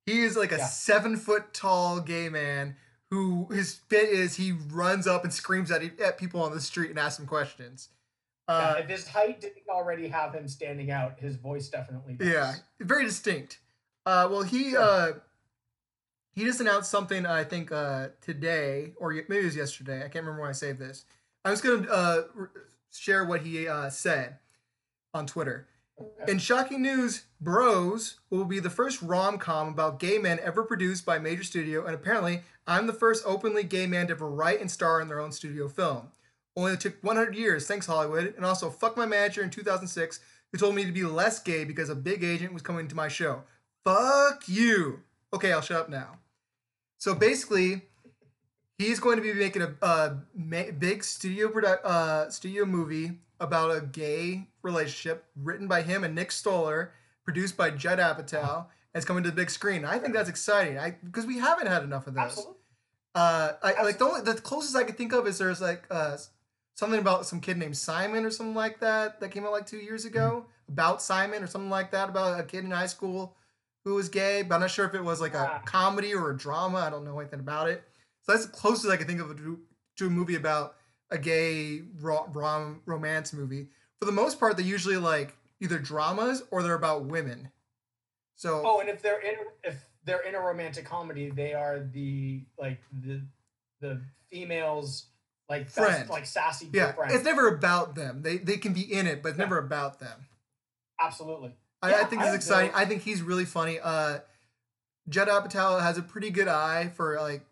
He 0.06 0.22
is 0.24 0.36
like 0.36 0.52
a 0.52 0.58
Yeah. 0.58 0.66
seven 0.68 1.18
foot 1.18 1.54
tall 1.54 2.00
gay 2.00 2.30
man 2.30 2.76
who 3.10 3.48
his 3.52 3.76
bit 3.90 4.10
is 4.10 4.36
he 4.36 4.52
runs 4.52 5.06
up 5.08 5.24
and 5.24 5.34
screams 5.34 5.72
at 5.72 5.84
at 6.00 6.18
people 6.18 6.42
on 6.42 6.52
the 6.52 6.62
street 6.62 6.90
and 6.90 7.00
asks 7.00 7.18
them 7.18 7.28
questions. 7.28 7.90
Yeah, 8.50 8.56
Uh, 8.56 8.76
if 8.80 8.90
his 8.90 9.08
height 9.08 9.40
didn't 9.42 9.68
already 9.70 10.08
have 10.10 10.34
him 10.34 10.48
standing 10.48 10.92
out, 10.92 11.20
his 11.20 11.36
voice 11.36 11.70
definitely 11.70 12.16
does. 12.16 12.28
yeah, 12.28 12.56
very 12.80 13.06
distinct. 13.06 13.60
Uh, 14.06 14.28
well, 14.32 14.42
he 14.44 14.72
Sure. 14.72 14.80
uh, 14.82 15.12
he 16.34 16.44
just 16.46 16.60
announced 16.62 16.90
something 16.90 17.26
I 17.26 17.44
think 17.44 17.72
uh, 17.72 18.10
today 18.22 18.94
or 18.98 19.12
maybe 19.14 19.38
it 19.40 19.44
was 19.46 19.56
yesterday. 19.56 20.00
I 20.00 20.04
can't 20.04 20.26
remember 20.26 20.42
when 20.42 20.50
I 20.50 20.54
saved 20.54 20.80
this. 20.80 21.06
I 21.46 21.52
was 21.52 21.62
gonna 21.62 21.88
uh, 21.90 22.24
r- 22.38 22.52
share 22.92 23.26
what 23.26 23.42
he 23.42 23.68
uh, 23.68 23.90
said 23.90 24.40
on 25.14 25.28
Twitter. 25.28 25.68
In 26.28 26.38
shocking 26.38 26.82
news, 26.82 27.24
Bros 27.40 28.20
will 28.30 28.46
be 28.46 28.60
the 28.60 28.70
first 28.70 29.02
rom 29.02 29.38
com 29.38 29.70
about 29.70 30.00
gay 30.00 30.18
men 30.18 30.40
ever 30.44 30.64
produced 30.64 31.06
by 31.06 31.18
a 31.18 31.20
major 31.20 31.44
studio, 31.44 31.86
and 31.86 31.96
apparently, 31.96 32.42
I'm 32.68 32.88
the 32.88 32.94
first 32.94 33.24
openly 33.26 33.64
gay 33.64 33.88
man 33.88 34.08
to 34.08 34.14
ever 34.14 34.30
write 34.30 34.62
and 34.62 34.70
star 34.70 35.02
in 35.02 35.08
their 35.08 35.20
own 35.20 35.32
studio 35.32 35.68
film. 35.68 36.12
Only 36.56 36.74
it 36.74 36.80
took 36.80 37.02
100 37.02 37.36
years, 37.36 37.68
thanks 37.68 37.88
Hollywood, 37.88 38.34
and 38.36 38.46
also 38.46 38.70
fuck 38.70 38.98
my 38.98 39.06
manager 39.06 39.42
in 39.42 39.50
2006 39.50 40.20
who 40.52 40.58
told 40.58 40.76
me 40.76 40.86
to 40.86 40.92
be 40.92 41.04
less 41.04 41.40
gay 41.40 41.64
because 41.64 41.90
a 41.90 41.96
big 41.96 42.24
agent 42.24 42.54
was 42.54 42.62
coming 42.62 42.88
to 42.88 42.96
my 42.96 43.08
show. 43.08 43.44
Fuck 43.86 44.48
you. 44.48 45.02
Okay, 45.34 45.52
I'll 45.52 45.62
shut 45.62 45.78
up 45.78 45.90
now. 45.90 46.20
So 46.98 47.16
basically, 47.16 47.84
he's 48.78 49.00
going 49.00 49.16
to 49.16 49.24
be 49.24 49.34
making 49.34 49.62
a, 49.62 49.74
a 49.82 50.72
big 50.74 51.04
studio 51.04 51.48
produ- 51.48 51.84
uh, 51.84 52.30
studio 52.30 52.66
movie 52.66 53.20
about 53.40 53.76
a 53.76 53.82
gay 53.82 54.48
relationship 54.64 55.26
written 55.36 55.68
by 55.68 55.82
him 55.82 56.04
and 56.04 56.16
Nick 56.16 56.32
Stoller, 56.32 56.94
produced 57.24 57.58
by 57.58 57.70
Judd 57.72 58.00
Apatow, 58.00 58.66
it's 58.94 59.06
coming 59.06 59.24
to 59.24 59.30
the 59.30 59.36
big 59.36 59.50
screen. 59.50 59.86
I 59.86 59.98
think 60.00 60.14
that's 60.14 60.30
exciting. 60.30 60.78
I 60.78 60.98
because 61.04 61.26
we 61.26 61.38
haven't 61.40 61.68
had 61.68 61.84
enough 61.84 62.08
of 62.08 62.14
those. 62.16 62.24
Absolutely. 62.26 62.56
Uh, 63.14 63.54
I 63.64 63.84
like 63.84 63.98
the 63.98 64.06
only 64.06 64.22
the 64.22 64.36
closest 64.36 64.76
I 64.76 64.84
could 64.84 64.98
think 64.98 65.14
of 65.14 65.28
is 65.28 65.38
there's 65.38 65.62
like 65.62 65.84
uh 65.92 66.18
something 66.76 67.00
about 67.00 67.26
some 67.26 67.40
kid 67.42 67.58
named 67.58 67.78
Simon 67.78 68.26
or 68.26 68.32
something 68.32 68.56
like 68.56 68.80
that 68.80 69.20
that 69.20 69.30
came 69.32 69.46
out 69.46 69.52
like 69.52 69.66
two 69.66 69.78
years 69.78 70.06
ago 70.06 70.46
about 70.70 71.02
Simon 71.02 71.44
or 71.44 71.48
something 71.48 71.70
like 71.70 71.92
that 71.92 72.10
about 72.10 72.40
a 72.40 72.44
kid 72.44 72.64
in 72.64 72.72
high 72.72 72.86
school 72.88 73.36
who 73.84 73.96
was 73.96 74.10
gay, 74.10 74.42
but 74.44 74.56
I'm 74.56 74.62
not 74.62 74.72
sure 74.72 74.86
if 74.86 74.94
it 74.94 75.04
was 75.04 75.20
like 75.20 75.34
a 75.34 75.50
Ah. 75.56 75.62
comedy 75.66 76.14
or 76.14 76.30
a 76.32 76.38
drama. 76.38 76.78
I 76.78 76.90
don't 76.90 77.04
know 77.04 77.20
anything 77.20 77.40
about 77.40 77.68
it. 77.70 77.84
So 78.22 78.32
that's 78.32 78.46
the 78.46 78.52
closest 78.52 78.90
I 78.92 78.96
could 78.98 79.08
think 79.08 79.20
of 79.20 79.36
to, 79.38 79.60
to 79.98 80.08
a 80.08 80.10
movie 80.10 80.36
about 80.36 80.76
a 81.10 81.18
gay 81.18 81.82
ro- 82.00 82.30
rom- 82.32 82.82
romance 82.86 83.34
movie. 83.34 83.70
For 84.02 84.06
the 84.06 84.12
most 84.12 84.40
part, 84.40 84.58
they're 84.58 84.66
usually 84.66 84.98
like 84.98 85.38
either 85.60 85.78
dramas 85.78 86.42
or 86.50 86.64
they're 86.64 86.74
about 86.74 87.06
women. 87.06 87.52
So 88.36 88.64
Oh, 88.66 88.80
and 88.80 88.90
if 88.90 89.04
they're 89.04 89.22
in 89.22 89.36
if 89.64 89.76
they're 90.06 90.22
in 90.22 90.34
a 90.34 90.40
romantic 90.40 90.86
comedy, 90.86 91.30
they 91.30 91.54
are 91.54 91.80
the 91.94 92.42
like 92.58 92.80
the 92.92 93.22
the 93.80 94.02
females 94.32 95.06
like 95.48 95.66
best, 95.66 95.78
Friend. 95.78 96.10
like 96.10 96.26
sassy 96.26 96.68
yeah, 96.74 96.94
friend. 96.94 97.12
it's 97.14 97.24
never 97.24 97.48
about 97.48 97.94
them. 97.94 98.24
They 98.24 98.38
they 98.38 98.58
can 98.58 98.74
be 98.74 98.82
in 98.82 99.06
it, 99.06 99.22
but 99.22 99.30
it's 99.30 99.38
Yeah. 99.38 99.46
never 99.46 99.60
about 99.60 100.00
them. 100.00 100.26
Absolutely. 101.00 101.54
I, 101.84 101.94
I 102.02 102.04
think 102.06 102.24
it's 102.24 102.34
exciting. 102.34 102.72
I 102.74 102.86
think 102.86 103.04
he's 103.04 103.22
really 103.22 103.46
funny. 103.46 103.80
Uh, 103.80 104.20
Judd 105.10 105.28
Apatow 105.28 105.80
has 105.82 105.98
a 106.00 106.02
pretty 106.04 106.30
good 106.32 106.48
eye 106.48 106.90
for 106.96 107.20
like 107.20 107.46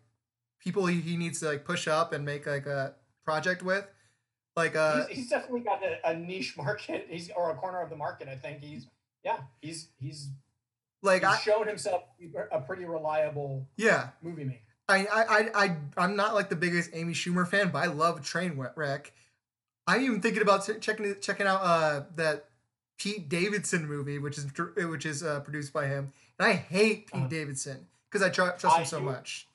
people 0.59 0.87
he, 0.87 0.99
he 1.01 1.15
needs 1.17 1.39
to 1.41 1.45
like 1.47 1.65
push 1.65 1.87
up 1.87 2.11
and 2.13 2.25
make 2.25 2.47
like 2.47 2.65
a 2.65 2.95
project 3.23 3.61
with. 3.61 3.85
Like 4.59 4.75
uh, 4.75 5.07
he's, 5.07 5.17
he's 5.17 5.29
definitely 5.29 5.61
got 5.61 5.81
a, 5.83 6.09
a 6.09 6.13
niche 6.15 6.55
market. 6.65 7.07
He's 7.09 7.29
or 7.31 7.51
a 7.51 7.55
corner 7.55 7.81
of 7.81 7.89
the 7.89 7.95
market. 7.95 8.27
I 8.27 8.35
think 8.35 8.61
he's 8.61 8.87
yeah. 9.23 9.37
He's 9.61 9.87
he's 9.99 10.29
like 11.01 11.21
he's 11.21 11.31
I, 11.31 11.37
shown 11.37 11.67
himself 11.67 12.03
a 12.51 12.59
pretty 12.59 12.85
reliable 12.85 13.67
yeah. 13.77 14.09
movie 14.21 14.43
maker. 14.43 14.59
I, 14.89 15.05
I, 15.05 15.23
I, 15.23 15.49
I, 15.65 15.77
I'm 15.97 16.15
not 16.15 16.33
like 16.33 16.49
the 16.49 16.55
biggest 16.55 16.89
Amy 16.93 17.13
Schumer 17.13 17.47
fan, 17.47 17.69
but 17.69 17.83
I 17.83 17.85
love 17.85 18.21
Trainwreck. 18.21 19.11
I'm 19.85 20.01
even 20.01 20.19
thinking 20.21 20.41
about 20.41 20.67
checking 20.81 21.15
checking 21.21 21.47
out 21.47 21.61
uh, 21.61 22.01
that 22.15 22.45
Pete 22.97 23.29
Davidson 23.29 23.87
movie, 23.87 24.19
which 24.19 24.37
is 24.37 24.47
which 24.77 25.05
is 25.05 25.23
uh, 25.23 25.39
produced 25.41 25.73
by 25.73 25.87
him. 25.87 26.11
And 26.37 26.47
I 26.47 26.53
hate 26.53 27.07
Pete 27.07 27.15
Uh-huh. 27.15 27.27
Davidson 27.27 27.87
because 28.11 28.25
I 28.25 28.29
tr- 28.29 28.57
trust 28.57 28.77
him 28.79 28.85
so 28.85 28.99
do- 28.99 29.05
much. 29.05 29.47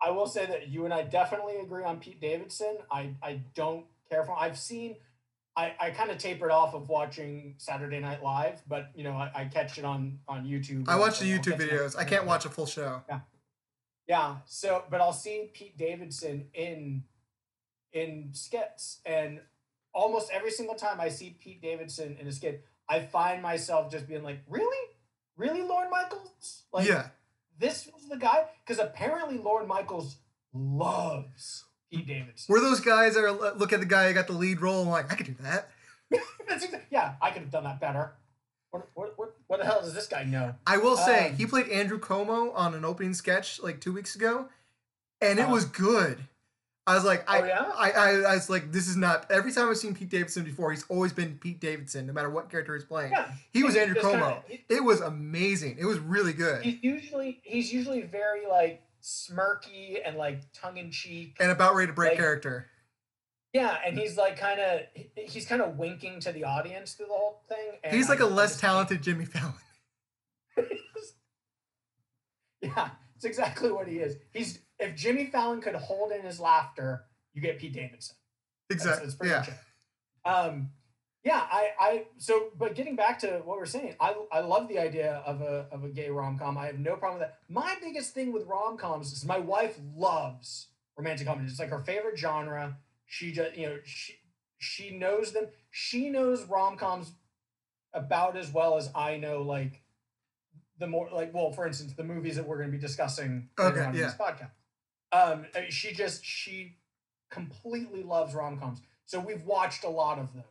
I 0.00 0.10
will 0.10 0.26
say 0.26 0.46
that 0.46 0.68
you 0.68 0.84
and 0.84 0.94
I 0.94 1.02
definitely 1.02 1.56
agree 1.56 1.84
on 1.84 1.98
Pete 1.98 2.20
Davidson. 2.20 2.78
I, 2.90 3.10
I 3.22 3.40
don't 3.54 3.84
care 4.10 4.24
for 4.24 4.38
I've 4.38 4.58
seen 4.58 4.96
I, 5.56 5.74
I 5.80 5.90
kind 5.90 6.10
of 6.12 6.18
tapered 6.18 6.52
off 6.52 6.74
of 6.74 6.88
watching 6.88 7.54
Saturday 7.58 7.98
Night 7.98 8.22
Live, 8.22 8.62
but 8.68 8.90
you 8.94 9.02
know 9.02 9.12
I, 9.12 9.30
I 9.34 9.44
catch 9.46 9.76
it 9.76 9.84
on 9.84 10.20
on 10.28 10.44
YouTube. 10.46 10.88
I 10.88 10.96
watch 10.96 11.18
the 11.18 11.26
YouTube 11.26 11.58
catch 11.58 11.60
it 11.62 11.72
on- 11.72 11.78
videos. 11.78 11.96
I 11.98 12.04
can't 12.04 12.26
watch 12.26 12.44
a 12.44 12.48
full 12.48 12.66
show. 12.66 13.02
Yeah, 13.08 13.20
yeah. 14.06 14.36
So, 14.46 14.84
but 14.88 15.00
I'll 15.00 15.12
see 15.12 15.50
Pete 15.52 15.76
Davidson 15.76 16.46
in 16.54 17.02
in 17.92 18.28
skits, 18.32 19.00
and 19.04 19.40
almost 19.92 20.30
every 20.32 20.52
single 20.52 20.76
time 20.76 21.00
I 21.00 21.08
see 21.08 21.36
Pete 21.40 21.60
Davidson 21.60 22.16
in 22.20 22.28
a 22.28 22.32
skit, 22.32 22.64
I 22.88 23.00
find 23.00 23.42
myself 23.42 23.90
just 23.90 24.06
being 24.06 24.22
like, 24.22 24.38
"Really, 24.48 24.86
really, 25.36 25.62
Lorne 25.62 25.90
Michaels? 25.90 26.62
Like, 26.72 26.86
yeah, 26.86 27.08
this 27.58 27.88
was 27.92 28.08
the 28.08 28.16
guy?" 28.16 28.44
Because 28.64 28.78
apparently, 28.78 29.38
Lorne 29.38 29.66
Michaels 29.66 30.18
loves 30.54 31.64
Pete 31.92 32.06
Davidson. 32.06 32.46
we're 32.52 32.60
those 32.60 32.80
guys 32.80 33.14
that 33.14 33.24
are, 33.24 33.32
look 33.32 33.72
at 33.72 33.80
the 33.80 33.86
guy 33.86 34.08
who 34.08 34.14
got 34.14 34.26
the 34.26 34.32
lead 34.34 34.60
role 34.60 34.82
and 34.82 34.90
like 34.90 35.10
I 35.12 35.14
could 35.16 35.26
do 35.26 35.34
that. 35.42 35.70
Yeah, 36.90 37.14
I 37.20 37.30
could 37.30 37.42
have 37.42 37.50
done 37.50 37.64
that 37.64 37.80
better. 37.80 38.12
What, 38.70 38.88
what, 38.94 39.12
what, 39.18 39.34
what 39.46 39.60
the 39.60 39.66
hell 39.66 39.80
does 39.80 39.94
this 39.94 40.06
guy 40.06 40.24
know? 40.24 40.54
I 40.66 40.78
will 40.78 40.96
say 40.96 41.28
Um, 41.30 41.36
he 41.36 41.46
played 41.46 41.68
Andrew 41.68 41.98
Cuomo 42.00 42.52
on 42.54 42.74
an 42.74 42.84
opening 42.84 43.14
sketch 43.14 43.60
like 43.62 43.80
two 43.80 43.92
weeks 43.92 44.14
ago, 44.16 44.48
and 45.20 45.38
it 45.38 45.42
Uh-huh. 45.42 45.52
was 45.52 45.64
good. 45.66 46.18
I 46.86 46.94
was 46.94 47.04
like, 47.04 47.28
I, 47.30 47.40
Oh, 47.42 47.44
yeah? 47.44 47.70
I, 47.76 47.90
I, 47.90 48.10
I 48.30 48.34
was 48.34 48.48
like, 48.48 48.72
this 48.72 48.88
is 48.88 48.96
not. 48.96 49.30
Every 49.30 49.52
time 49.52 49.68
I've 49.68 49.76
seen 49.76 49.94
Pete 49.94 50.08
Davidson 50.08 50.44
before, 50.44 50.70
he's 50.72 50.84
always 50.88 51.12
been 51.12 51.36
Pete 51.38 51.60
Davidson, 51.60 52.06
no 52.06 52.14
matter 52.14 52.30
what 52.30 52.50
character 52.50 52.74
he's 52.74 52.84
playing. 52.84 53.12
Yeah, 53.12 53.30
He 53.52 53.62
was 53.62 53.76
Andrew 53.76 54.00
Cuomo. 54.00 54.10
kinda- 54.12 54.42
he- 54.48 54.64
it 54.70 54.82
was 54.84 55.00
amazing. 55.02 55.76
It 55.78 55.84
was 55.84 55.98
really 55.98 56.32
good 56.32 56.62
he's 56.62 56.82
usually 56.82 57.40
he's 57.44 57.70
usually 57.72 58.02
very 58.02 58.46
like 58.46 58.82
smirky 59.02 59.98
and 60.04 60.16
like 60.16 60.42
tongue 60.52 60.76
in 60.76 60.90
cheek. 60.90 61.36
and 61.40 61.50
about 61.50 61.74
ready 61.74 61.88
to 61.88 61.92
break 61.92 62.10
like- 62.10 62.18
character. 62.18 62.66
Yeah, 63.54 63.78
and 63.84 63.98
he's 63.98 64.18
like 64.18 64.38
kind 64.38 64.60
of 64.60 64.80
he's 65.16 65.46
kind 65.46 65.62
of 65.62 65.78
winking 65.78 66.20
to 66.20 66.32
the 66.32 66.44
audience 66.44 66.92
through 66.92 67.06
the 67.06 67.14
whole 67.14 67.42
thing. 67.48 67.78
And 67.82 67.96
He's 67.96 68.08
like 68.08 68.20
a 68.20 68.26
less 68.26 68.60
talented 68.60 69.02
Jimmy 69.02 69.24
Fallon. 69.24 69.54
yeah, 72.60 72.90
it's 73.16 73.24
exactly 73.24 73.72
what 73.72 73.88
he 73.88 74.00
is. 74.00 74.16
He's 74.32 74.58
if 74.78 74.94
Jimmy 74.94 75.26
Fallon 75.26 75.62
could 75.62 75.74
hold 75.74 76.12
in 76.12 76.22
his 76.22 76.38
laughter, 76.38 77.04
you 77.32 77.40
get 77.40 77.58
Pete 77.58 77.72
Davidson. 77.72 78.16
Exactly. 78.70 79.06
that's 79.06 79.16
pretty 79.16 79.32
yeah. 79.32 79.44
much. 80.26 80.46
Um, 80.46 80.70
yeah, 81.28 81.42
I, 81.50 81.70
I, 81.78 82.04
so, 82.16 82.48
but 82.58 82.74
getting 82.74 82.96
back 82.96 83.18
to 83.18 83.42
what 83.44 83.58
we're 83.58 83.66
saying, 83.66 83.96
I, 84.00 84.14
I 84.32 84.40
love 84.40 84.66
the 84.66 84.78
idea 84.78 85.22
of 85.26 85.42
a, 85.42 85.66
of 85.70 85.84
a 85.84 85.88
gay 85.88 86.08
rom 86.08 86.38
com. 86.38 86.56
I 86.56 86.66
have 86.66 86.78
no 86.78 86.96
problem 86.96 87.20
with 87.20 87.28
that. 87.28 87.38
My 87.50 87.76
biggest 87.82 88.14
thing 88.14 88.32
with 88.32 88.46
rom 88.46 88.78
coms 88.78 89.12
is 89.12 89.26
my 89.26 89.38
wife 89.38 89.78
loves 89.94 90.68
romantic 90.96 91.26
comedies. 91.26 91.50
It's 91.50 91.60
like 91.60 91.68
her 91.68 91.80
favorite 91.80 92.18
genre. 92.18 92.78
She 93.04 93.32
just, 93.32 93.56
you 93.58 93.66
know, 93.66 93.78
she, 93.84 94.14
she 94.58 94.96
knows 94.96 95.32
them. 95.32 95.48
She 95.70 96.08
knows 96.08 96.44
rom 96.44 96.78
coms 96.78 97.12
about 97.92 98.36
as 98.38 98.50
well 98.50 98.78
as 98.78 98.90
I 98.94 99.18
know, 99.18 99.42
like, 99.42 99.82
the 100.78 100.86
more, 100.86 101.10
like, 101.12 101.34
well, 101.34 101.52
for 101.52 101.66
instance, 101.66 101.92
the 101.92 102.04
movies 102.04 102.36
that 102.36 102.46
we're 102.46 102.56
going 102.56 102.70
to 102.70 102.76
be 102.76 102.80
discussing 102.80 103.50
Okay, 103.58 103.80
on 103.80 103.94
in 103.94 104.00
this 104.00 104.14
podcast. 104.14 104.52
Um, 105.12 105.46
I 105.54 105.60
mean, 105.60 105.70
she 105.70 105.92
just, 105.92 106.24
she 106.24 106.76
completely 107.30 108.02
loves 108.02 108.34
rom 108.34 108.58
coms. 108.58 108.80
So 109.04 109.20
we've 109.20 109.42
watched 109.42 109.84
a 109.84 109.88
lot 109.88 110.18
of 110.18 110.32
them, 110.34 110.44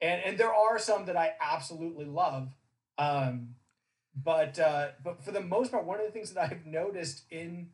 and 0.00 0.22
and 0.24 0.38
there 0.38 0.54
are 0.54 0.78
some 0.78 1.06
that 1.06 1.16
I 1.16 1.32
absolutely 1.40 2.04
love. 2.04 2.48
Um, 2.98 3.54
but 4.14 4.58
uh, 4.58 4.88
but 5.02 5.24
for 5.24 5.32
the 5.32 5.40
most 5.40 5.72
part, 5.72 5.84
one 5.84 6.00
of 6.00 6.06
the 6.06 6.12
things 6.12 6.32
that 6.32 6.50
I've 6.50 6.66
noticed 6.66 7.24
in 7.30 7.70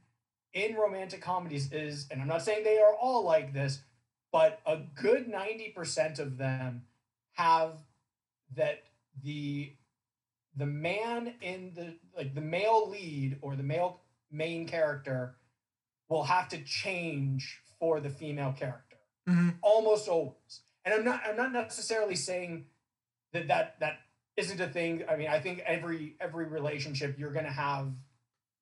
in 0.53 0.75
romantic 0.77 1.20
comedies 1.20 1.72
is, 1.72 2.07
and 2.11 2.20
I'm 2.20 2.29
not 2.29 2.43
saying 2.43 2.64
they 2.64 2.79
are 2.79 2.95
all 2.95 3.25
like 3.25 3.53
this, 3.53 3.81
but 4.33 4.61
a 4.66 4.79
good 5.01 5.29
ninety 5.29 5.70
percent 5.70 6.18
of 6.18 6.39
them 6.39 6.83
have 7.33 7.72
that 8.57 8.85
the 9.22 9.72
the 10.57 10.66
man 10.66 11.35
in 11.41 11.72
the 11.75 11.95
like 12.16 12.35
the 12.35 12.41
male 12.41 12.89
lead 12.89 13.39
or 13.41 13.57
the 13.57 13.62
male 13.62 14.01
main 14.31 14.66
character 14.66 15.37
will 16.09 16.25
have 16.25 16.49
to 16.49 16.62
change 16.62 17.61
for 17.79 18.01
the 18.01 18.11
female 18.11 18.55
character 18.57 18.97
hmm 19.27 19.51
almost 19.62 20.09
always. 20.09 20.61
And 20.85 20.95
I'm 20.95 21.05
not 21.05 21.22
I'm 21.26 21.37
not 21.37 21.53
necessarily 21.53 22.14
saying 22.14 22.66
that 23.32 23.49
that 23.49 23.80
that 23.80 23.99
isn't 24.37 24.61
a 24.61 24.68
thing. 24.68 25.05
I 25.09 25.16
mean, 25.16 25.28
I 25.28 25.41
think 25.41 25.61
every 25.61 26.16
every 26.20 26.47
relationship 26.47 27.18
you're 27.18 27.32
going 27.32 27.45
to 27.47 27.51
have, 27.51 27.93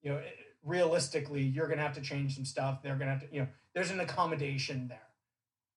you 0.03 0.11
know, 0.11 0.23
realistically, 0.65 1.43
you're 1.43 1.67
going 1.67 1.79
to 1.79 1.85
have 1.85 1.95
to 1.95 2.01
change 2.01 2.35
some 2.35 2.45
stuff. 2.45 2.83
They're 2.83 2.97
going 2.97 3.09
to 3.09 3.15
have 3.15 3.29
to, 3.29 3.35
you 3.35 3.41
know, 3.41 3.49
there's 3.75 3.91
an 3.91 4.01
accommodation 4.01 4.89
there. 4.89 4.99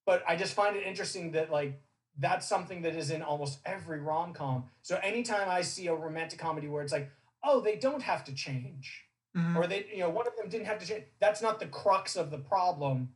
But 0.05 0.23
I 0.27 0.35
just 0.35 0.53
find 0.53 0.75
it 0.75 0.85
interesting 0.85 1.31
that 1.31 1.51
like 1.51 1.81
that's 2.17 2.47
something 2.47 2.83
that 2.83 2.95
is 2.95 3.09
in 3.11 3.21
almost 3.21 3.59
every 3.65 3.99
rom-com. 3.99 4.65
So 4.81 4.99
anytime 5.03 5.49
I 5.49 5.61
see 5.61 5.87
a 5.87 5.95
romantic 5.95 6.39
comedy 6.39 6.67
where 6.67 6.83
it's 6.83 6.93
like, 6.93 7.09
"Oh, 7.43 7.59
they 7.59 7.75
don't 7.75 8.03
have 8.03 8.23
to 8.25 8.33
change." 8.33 9.05
hmm 9.35 9.57
or 9.57 9.67
they 9.67 9.85
you 9.93 9.99
know 9.99 10.09
one 10.09 10.25
of 10.27 10.35
them 10.37 10.49
didn't 10.49 10.65
have 10.65 10.79
to 10.79 10.87
change 10.87 11.03
that's 11.19 11.41
not 11.41 11.59
the 11.59 11.65
crux 11.67 12.15
of 12.15 12.31
the 12.31 12.37
problem 12.37 13.09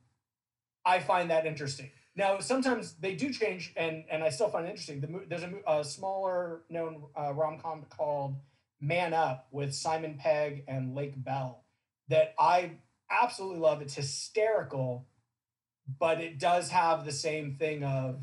i 0.86 1.00
find 1.00 1.32
that 1.32 1.46
interesting 1.46 1.90
now 2.16 2.39
sometimes 2.39 2.93
they 2.99 3.16
do 3.16 3.32
change 3.32 3.74
and 3.78 4.03
and 4.12 4.24
i 4.24 4.30
still 4.30 4.49
find 4.49 4.66
it 4.66 4.70
interesting. 4.70 5.01
The, 5.01 5.26
there's 5.28 5.43
a, 5.43 5.53
a 5.68 5.84
smaller 5.84 6.62
known 6.70 7.03
uh, 7.18 7.34
rom-com 7.34 7.86
called 7.89 8.36
man 8.82 9.14
up 9.14 9.47
with 9.51 9.74
simon 9.74 10.18
pegg 10.20 10.64
and 10.68 10.95
lake 10.95 11.22
bell 11.24 11.64
that 12.10 12.34
i 12.39 12.72
absolutely 13.12 13.60
love. 13.60 13.82
It's 13.82 13.95
hysterical 13.95 15.07
but 15.99 16.22
it 16.22 16.38
does 16.39 16.70
have 16.70 17.05
the 17.05 17.12
same 17.12 17.55
thing 17.55 17.84
of 17.84 18.20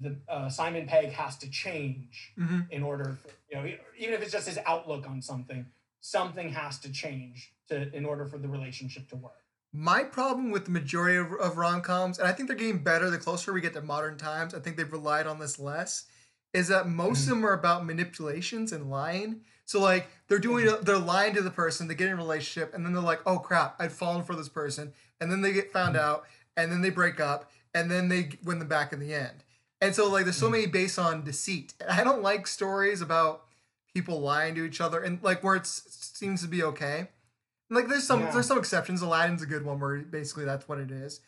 the 0.00 0.16
uh, 0.28 0.48
simon 0.48 0.86
pegg 0.86 1.10
has 1.12 1.36
to 1.38 1.50
change 1.50 2.32
hmm 2.36 2.60
in 2.70 2.82
order 2.82 3.16
for, 3.22 3.30
you 3.50 3.56
know 3.56 3.66
even 3.98 4.14
if 4.14 4.22
it's 4.22 4.32
just 4.32 4.46
his 4.48 4.58
outlook 4.66 5.08
on 5.08 5.22
something 5.22 5.66
something 6.00 6.50
has 6.50 6.78
to 6.78 6.90
change 6.92 7.52
to 7.68 7.94
in 7.94 8.04
order 8.04 8.26
for 8.26 8.38
the 8.38 8.48
relationship 8.48 9.08
to 9.08 9.16
work 9.16 9.45
My 9.72 10.02
problem 10.04 10.50
with 10.50 10.64
the 10.64 10.70
majority 10.70 11.16
of, 11.16 11.32
of 11.32 11.56
rom 11.56 11.82
coms, 11.82 12.18
and 12.18 12.26
I 12.26 12.32
think 12.32 12.48
they're 12.48 12.56
getting 12.56 12.82
better 12.82 13.10
the 13.10 13.18
closer 13.18 13.52
we 13.52 13.60
get 13.60 13.74
to 13.74 13.82
modern 13.82 14.16
times. 14.16 14.54
I 14.54 14.60
think 14.60 14.76
they've 14.76 14.90
relied 14.90 15.26
on 15.26 15.38
this 15.38 15.58
less. 15.58 16.06
Is 16.54 16.68
that 16.68 16.88
most 16.88 17.24
of 17.24 17.24
mm-hmm. 17.24 17.42
them 17.42 17.46
are 17.46 17.52
about 17.52 17.84
manipulations 17.84 18.72
and 18.72 18.88
lying. 18.88 19.42
So 19.66 19.80
like 19.80 20.08
they're 20.28 20.38
doing, 20.38 20.66
mm-hmm. 20.66 20.84
they're 20.84 20.98
lying 20.98 21.34
to 21.34 21.42
the 21.42 21.50
person. 21.50 21.88
They 21.88 21.94
get 21.94 22.06
in 22.06 22.14
a 22.14 22.16
relationship, 22.16 22.72
and 22.72 22.84
then 22.84 22.94
they're 22.94 23.02
like, 23.02 23.20
"Oh 23.26 23.38
crap, 23.38 23.76
I'd 23.78 23.92
fallen 23.92 24.24
for 24.24 24.34
this 24.34 24.48
person," 24.48 24.92
and 25.20 25.30
then 25.30 25.42
they 25.42 25.52
get 25.52 25.72
found 25.72 25.96
mm-hmm. 25.96 26.08
out, 26.08 26.24
and 26.56 26.72
then 26.72 26.80
they 26.80 26.90
break 26.90 27.20
up, 27.20 27.50
and 27.74 27.90
then 27.90 28.08
they 28.08 28.30
win 28.44 28.58
them 28.58 28.68
back 28.68 28.92
in 28.92 29.00
the 29.00 29.12
end. 29.12 29.44
And 29.80 29.94
so 29.94 30.08
like 30.08 30.24
there's 30.24 30.36
so 30.36 30.48
many 30.48 30.66
based 30.66 30.98
on 30.98 31.24
deceit. 31.24 31.74
And 31.80 31.90
I 31.90 32.02
don't 32.02 32.22
like 32.22 32.46
stories 32.46 33.02
about 33.02 33.44
people 33.92 34.20
lying 34.20 34.54
to 34.54 34.64
each 34.64 34.80
other, 34.80 35.00
and 35.02 35.22
like 35.22 35.44
where 35.44 35.56
it 35.56 35.66
seems 35.66 36.40
to 36.42 36.48
be 36.48 36.62
okay. 36.62 37.08
Like 37.70 37.88
there's 37.88 38.06
some 38.06 38.20
Yeah. 38.20 38.30
there's 38.30 38.46
some 38.46 38.58
exceptions. 38.58 39.02
Aladdin's 39.02 39.42
a 39.42 39.46
good 39.46 39.64
one 39.64 39.80
where 39.80 39.98
basically 39.98 40.44
that's 40.44 40.68
what 40.68 40.78
it 40.78 40.90
is. 40.90 41.20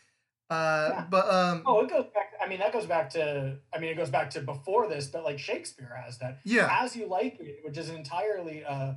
Uh, 0.51 0.89
Yeah. 0.93 1.05
But 1.11 1.29
um, 1.29 1.63
oh 1.67 1.81
it 1.81 1.91
goes 1.91 2.07
back 2.15 2.33
i 2.41 2.49
mean 2.49 2.61
that 2.61 2.73
goes 2.73 2.87
back 2.87 3.11
to 3.11 3.57
i 3.75 3.79
mean 3.79 3.91
it 3.91 3.97
goes 3.97 4.09
back 4.09 4.31
to 4.31 4.41
before 4.41 4.89
this 4.89 5.09
but 5.09 5.25
like 5.25 5.39
shakespeare 5.39 6.01
has 6.03 6.17
that 6.19 6.39
yeah, 6.45 6.69
as 6.83 6.95
you 6.97 7.07
like 7.07 7.39
it 7.41 7.61
which 7.65 7.77
is 7.77 7.91
entirely 7.91 8.65
uh 8.65 8.95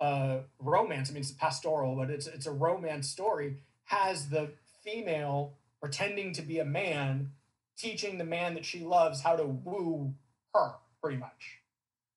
uh 0.00 0.40
romance 0.60 1.08
i 1.10 1.12
mean 1.14 1.22
it's 1.22 1.32
pastoral 1.32 1.96
but 1.96 2.10
it's 2.10 2.26
it's 2.26 2.46
a 2.46 2.52
romance 2.52 3.08
story 3.08 3.56
has 3.84 4.28
the 4.28 4.52
female 4.84 5.54
pretending 5.80 6.32
to 6.34 6.42
be 6.42 6.58
a 6.58 6.64
man 6.64 7.30
teaching 7.76 8.18
the 8.18 8.24
man 8.24 8.54
that 8.54 8.64
she 8.64 8.80
loves 8.80 9.22
how 9.22 9.34
to 9.34 9.44
woo 9.44 10.14
her 10.54 10.74
pretty 11.00 11.16
much 11.16 11.58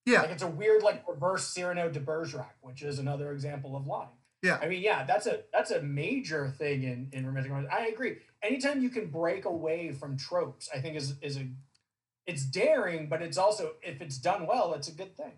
yeah, 0.06 0.22
Like 0.22 0.30
it's 0.32 0.44
a 0.44 0.48
weird 0.48 0.84
like 0.84 1.04
reverse 1.08 1.46
Cyrano 1.48 1.90
de 1.90 2.00
Bergerac, 2.00 2.58
which 2.62 2.84
is 2.84 3.00
another 3.00 3.32
example 3.32 3.76
of 3.76 3.88
lying. 3.88 4.10
Yeah. 4.46 4.60
I 4.62 4.68
mean, 4.68 4.82
yeah, 4.82 5.04
that's 5.06 5.26
a 5.26 5.40
that's 5.52 5.72
a 5.72 5.82
major 5.82 6.50
thing 6.50 6.84
in 6.84 7.10
in 7.12 7.26
romantic 7.26 7.52
comedy. 7.52 7.68
I 7.72 7.88
agree. 7.88 8.18
Anytime 8.44 8.82
you 8.82 8.90
can 8.90 9.08
break 9.08 9.46
away 9.46 9.92
from 9.92 10.18
tropes, 10.18 10.70
I 10.74 10.80
think 10.80 10.96
is 10.96 11.16
is 11.22 11.38
a 11.38 11.48
it's 12.28 12.44
daring, 12.46 13.08
but 13.10 13.22
it's 13.22 13.38
also 13.38 13.74
if 13.82 14.02
it's 14.02 14.18
done 14.18 14.46
well, 14.46 14.74
it's 14.74 14.88
a 14.88 14.92
good 14.92 15.18
thing. 15.18 15.34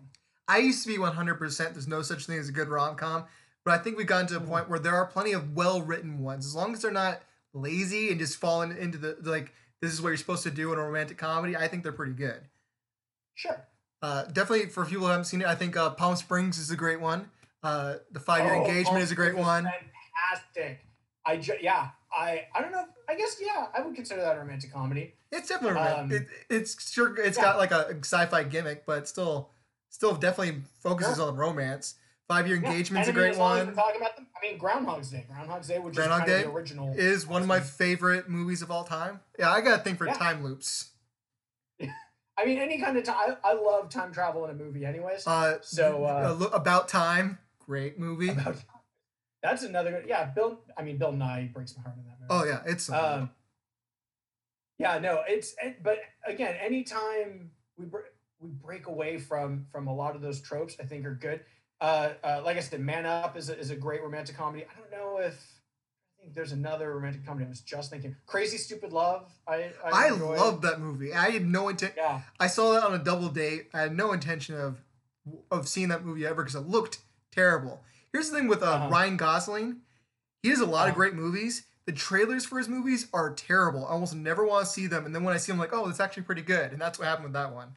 I 0.46 0.58
used 0.58 0.82
to 0.84 0.88
be 0.88 0.98
100. 0.98 1.34
percent 1.36 1.72
There's 1.74 1.88
no 1.88 2.02
such 2.02 2.26
thing 2.26 2.38
as 2.38 2.48
a 2.50 2.52
good 2.52 2.68
rom 2.68 2.96
com, 2.96 3.24
but 3.64 3.72
I 3.72 3.78
think 3.82 3.96
we've 3.96 4.06
gotten 4.06 4.26
to 4.28 4.36
a 4.36 4.40
Mhm. 4.40 4.48
point 4.48 4.68
where 4.68 4.78
there 4.78 4.94
are 4.94 5.06
plenty 5.06 5.32
of 5.32 5.54
well 5.56 5.80
written 5.80 6.18
ones. 6.20 6.44
As 6.46 6.54
long 6.54 6.74
as 6.74 6.82
they're 6.82 6.90
not 6.90 7.22
lazy 7.54 8.10
and 8.10 8.20
just 8.20 8.36
falling 8.36 8.76
into 8.76 8.98
the 8.98 9.16
like 9.22 9.54
this 9.80 9.92
is 9.92 10.02
what 10.02 10.08
you're 10.08 10.18
supposed 10.18 10.42
to 10.42 10.50
do 10.50 10.72
in 10.72 10.78
a 10.78 10.82
romantic 10.82 11.16
comedy. 11.16 11.56
I 11.56 11.66
think 11.68 11.82
they're 11.82 11.92
pretty 11.92 12.12
good. 12.12 12.42
Sure. 13.34 13.66
Uh, 14.02 14.24
definitely 14.24 14.66
for 14.66 14.84
people 14.84 15.04
who 15.06 15.10
haven't 15.10 15.24
seen 15.24 15.40
it, 15.40 15.46
I 15.46 15.54
think 15.54 15.76
uh, 15.76 15.90
Palm 15.90 16.14
Springs 16.16 16.58
is 16.58 16.70
a 16.70 16.76
great 16.76 17.00
one. 17.00 17.30
Uh, 17.62 17.96
the 18.12 18.20
Five 18.20 18.44
Year 18.44 18.54
Oh, 18.54 18.60
Engagement 18.60 18.86
Palm 18.88 18.96
is 18.98 19.10
a 19.10 19.14
great 19.14 19.36
one. 19.36 19.64
Fantastic. 19.64 20.80
I 21.26 21.36
ju- 21.36 21.58
yeah. 21.60 21.90
I 22.12 22.46
I 22.54 22.62
don't 22.62 22.72
know. 22.72 22.84
I 23.08 23.14
guess 23.14 23.36
yeah. 23.40 23.66
I 23.76 23.82
would 23.82 23.94
consider 23.94 24.20
that 24.22 24.36
a 24.36 24.38
romantic 24.38 24.72
comedy. 24.72 25.14
It's 25.30 25.48
definitely. 25.48 25.80
Um, 25.80 26.10
it, 26.12 26.26
it's 26.48 26.90
sure 26.90 27.14
it's 27.20 27.36
yeah. 27.36 27.44
got 27.44 27.58
like 27.58 27.70
a 27.70 27.96
sci-fi 28.00 28.44
gimmick, 28.44 28.86
but 28.86 29.06
still, 29.08 29.50
still 29.90 30.14
definitely 30.14 30.62
focuses 30.80 31.16
Sure. 31.16 31.28
on 31.28 31.36
romance. 31.36 31.96
Five 32.28 32.46
Year 32.46 32.56
Yeah, 32.56 32.70
Engagement's 32.70 33.08
a 33.08 33.10
and 33.10 33.18
I 33.18 33.20
mean, 33.20 33.24
great 33.24 33.30
as 33.32 33.38
long 33.38 33.58
as 33.58 33.66
one. 33.66 33.74
Talking 33.74 34.00
about 34.00 34.16
them. 34.16 34.26
I 34.36 34.46
mean, 34.46 34.58
Groundhog's 34.58 35.10
Day. 35.10 35.26
Groundhog's 35.28 35.68
Day, 35.68 35.78
which 35.78 35.94
Groundhog 35.96 36.20
is 36.20 36.26
kind 36.26 36.30
Day 36.30 36.44
of 36.46 36.52
the 36.52 36.56
original. 36.56 36.94
Is 36.96 37.26
one 37.26 37.42
of 37.42 37.48
my 37.48 37.60
favorite 37.60 38.28
movies 38.28 38.62
of 38.62 38.70
all 38.70 38.84
time. 38.84 39.20
Yeah, 39.38 39.50
I 39.50 39.60
got 39.62 39.80
a 39.80 39.82
thing 39.82 39.96
for 39.96 40.06
Yeah. 40.06 40.14
time 40.14 40.42
loops. 40.44 40.90
I 42.38 42.44
mean, 42.44 42.58
any 42.58 42.78
kind 42.80 42.96
of 42.96 43.04
time. 43.04 43.36
I, 43.44 43.50
I 43.50 43.52
love 43.54 43.88
time 43.90 44.12
travel 44.12 44.44
in 44.44 44.50
a 44.50 44.54
movie, 44.54 44.84
anyways. 44.86 45.26
Uh, 45.26 45.58
So, 45.62 46.04
uh, 46.04 46.48
about 46.52 46.88
time, 46.88 47.38
great 47.68 47.98
movie. 47.98 48.30
About- 48.30 48.56
that's 49.42 49.62
another 49.62 49.90
good. 49.92 50.06
Yeah, 50.08 50.24
Bill. 50.24 50.58
I 50.76 50.82
mean, 50.82 50.96
Bill 50.96 51.12
Nighy 51.12 51.52
breaks 51.52 51.76
my 51.76 51.82
heart 51.82 51.96
in 51.98 52.04
that 52.06 52.18
movie. 52.20 52.28
Oh 52.30 52.44
yeah, 52.44 52.62
it's 52.66 52.90
Um, 52.90 53.30
yeah, 54.78 54.98
no, 54.98 55.22
it's 55.28 55.54
it- 55.62 55.82
but 55.82 55.98
again, 56.26 56.56
anytime 56.60 57.50
we 57.76 57.86
br- 57.86 58.08
we 58.40 58.50
break 58.50 58.86
away 58.86 59.18
from 59.18 59.66
from 59.70 59.86
a 59.86 59.94
lot 59.94 60.16
of 60.16 60.22
those 60.22 60.40
tropes, 60.40 60.76
I 60.80 60.84
think 60.84 61.04
are 61.04 61.14
good. 61.14 61.40
Uh, 61.80 62.10
uh, 62.24 62.42
like 62.44 62.56
I 62.56 62.60
said, 62.60 62.80
Man 62.80 63.06
Up 63.06 63.36
is 63.36 63.50
a, 63.50 63.58
is 63.58 63.70
a 63.70 63.76
great 63.76 64.02
romantic 64.02 64.36
comedy. 64.36 64.64
I 64.64 64.78
don't 64.80 64.90
know 64.90 65.18
if 65.18 65.34
I 66.18 66.22
think 66.22 66.34
there's 66.34 66.50
another 66.52 66.92
romantic 66.94 67.24
comedy. 67.24 67.46
I 67.46 67.48
was 67.48 67.60
just 67.60 67.90
thinking, 67.90 68.16
Crazy 68.26 68.56
Stupid 68.56 68.92
Love. 68.92 69.30
I 69.46 69.70
I, 69.84 70.06
I 70.06 70.10
love 70.10 70.62
that 70.62 70.80
movie. 70.80 71.12
I 71.12 71.30
had 71.30 71.46
no 71.46 71.68
intent. 71.68 71.94
Yeah, 71.96 72.22
I 72.40 72.46
saw 72.48 72.72
that 72.72 72.82
on 72.84 72.94
a 72.94 72.98
double 72.98 73.28
date. 73.28 73.68
I 73.74 73.80
had 73.82 73.96
no 73.96 74.12
intention 74.12 74.56
of 74.56 74.80
of 75.50 75.68
seeing 75.68 75.88
that 75.90 76.04
movie 76.04 76.26
ever 76.26 76.42
because 76.42 76.54
it 76.54 76.66
looked 76.66 76.98
terrible. 77.38 77.80
Here's 78.12 78.30
the 78.30 78.36
thing 78.36 78.48
with 78.48 78.62
uh, 78.62 78.66
Uh-huh. 78.66 78.88
Ryan 78.90 79.16
Gosling. 79.16 79.76
He 80.42 80.48
has 80.50 80.60
a 80.60 80.66
lot 80.66 80.84
of 80.88 80.92
Uh-huh. 80.92 80.96
great 80.96 81.14
movies. 81.14 81.66
The 81.86 81.92
trailers 81.92 82.44
for 82.44 82.58
his 82.58 82.68
movies 82.68 83.08
are 83.14 83.32
terrible. 83.32 83.86
I 83.86 83.90
almost 83.92 84.14
never 84.14 84.44
want 84.44 84.66
to 84.66 84.70
see 84.70 84.86
them. 84.86 85.06
And 85.06 85.14
then 85.14 85.24
when 85.24 85.34
I 85.34 85.38
see 85.38 85.52
them, 85.52 85.56
I'm 85.60 85.60
like, 85.60 85.72
oh, 85.72 85.88
it's 85.88 86.00
actually 86.00 86.24
pretty 86.24 86.42
good. 86.42 86.72
And 86.72 86.80
that's 86.80 86.98
what 86.98 87.06
happened 87.08 87.24
with 87.24 87.32
that 87.34 87.52
one. 87.54 87.76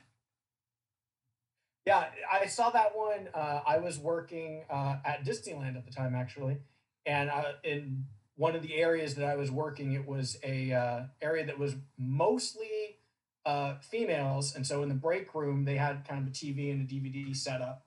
yeah. 1.85 2.05
I 2.31 2.45
saw 2.47 2.69
that 2.71 2.95
one. 2.95 3.29
Uh, 3.33 3.61
I 3.65 3.77
was 3.79 3.97
working 3.97 4.63
uh, 4.69 4.97
at 5.05 5.23
Disneyland 5.25 5.75
at 5.77 5.85
the 5.85 5.91
time, 5.91 6.13
actually, 6.15 6.57
and 7.05 7.29
uh, 7.29 7.53
in 7.63 8.05
one 8.35 8.55
of 8.55 8.61
the 8.61 8.75
areas 8.75 9.15
that 9.15 9.25
I 9.25 9.35
was 9.35 9.49
working, 9.51 9.93
it 9.93 10.05
was 10.07 10.37
a 10.43 10.71
uh, 10.73 11.03
area 11.21 11.45
that 11.45 11.57
was 11.59 11.75
mostly 11.97 12.97
uh, 13.45 13.75
females, 13.81 14.55
and 14.55 14.65
so 14.65 14.83
in 14.83 14.89
the 14.89 14.95
break 14.95 15.33
room 15.33 15.65
they 15.65 15.75
had 15.77 16.07
kind 16.07 16.21
of 16.21 16.27
a 16.27 16.31
TV 16.31 16.71
and 16.71 16.81
a 16.81 16.93
DVD 16.93 17.35
setup, 17.35 17.85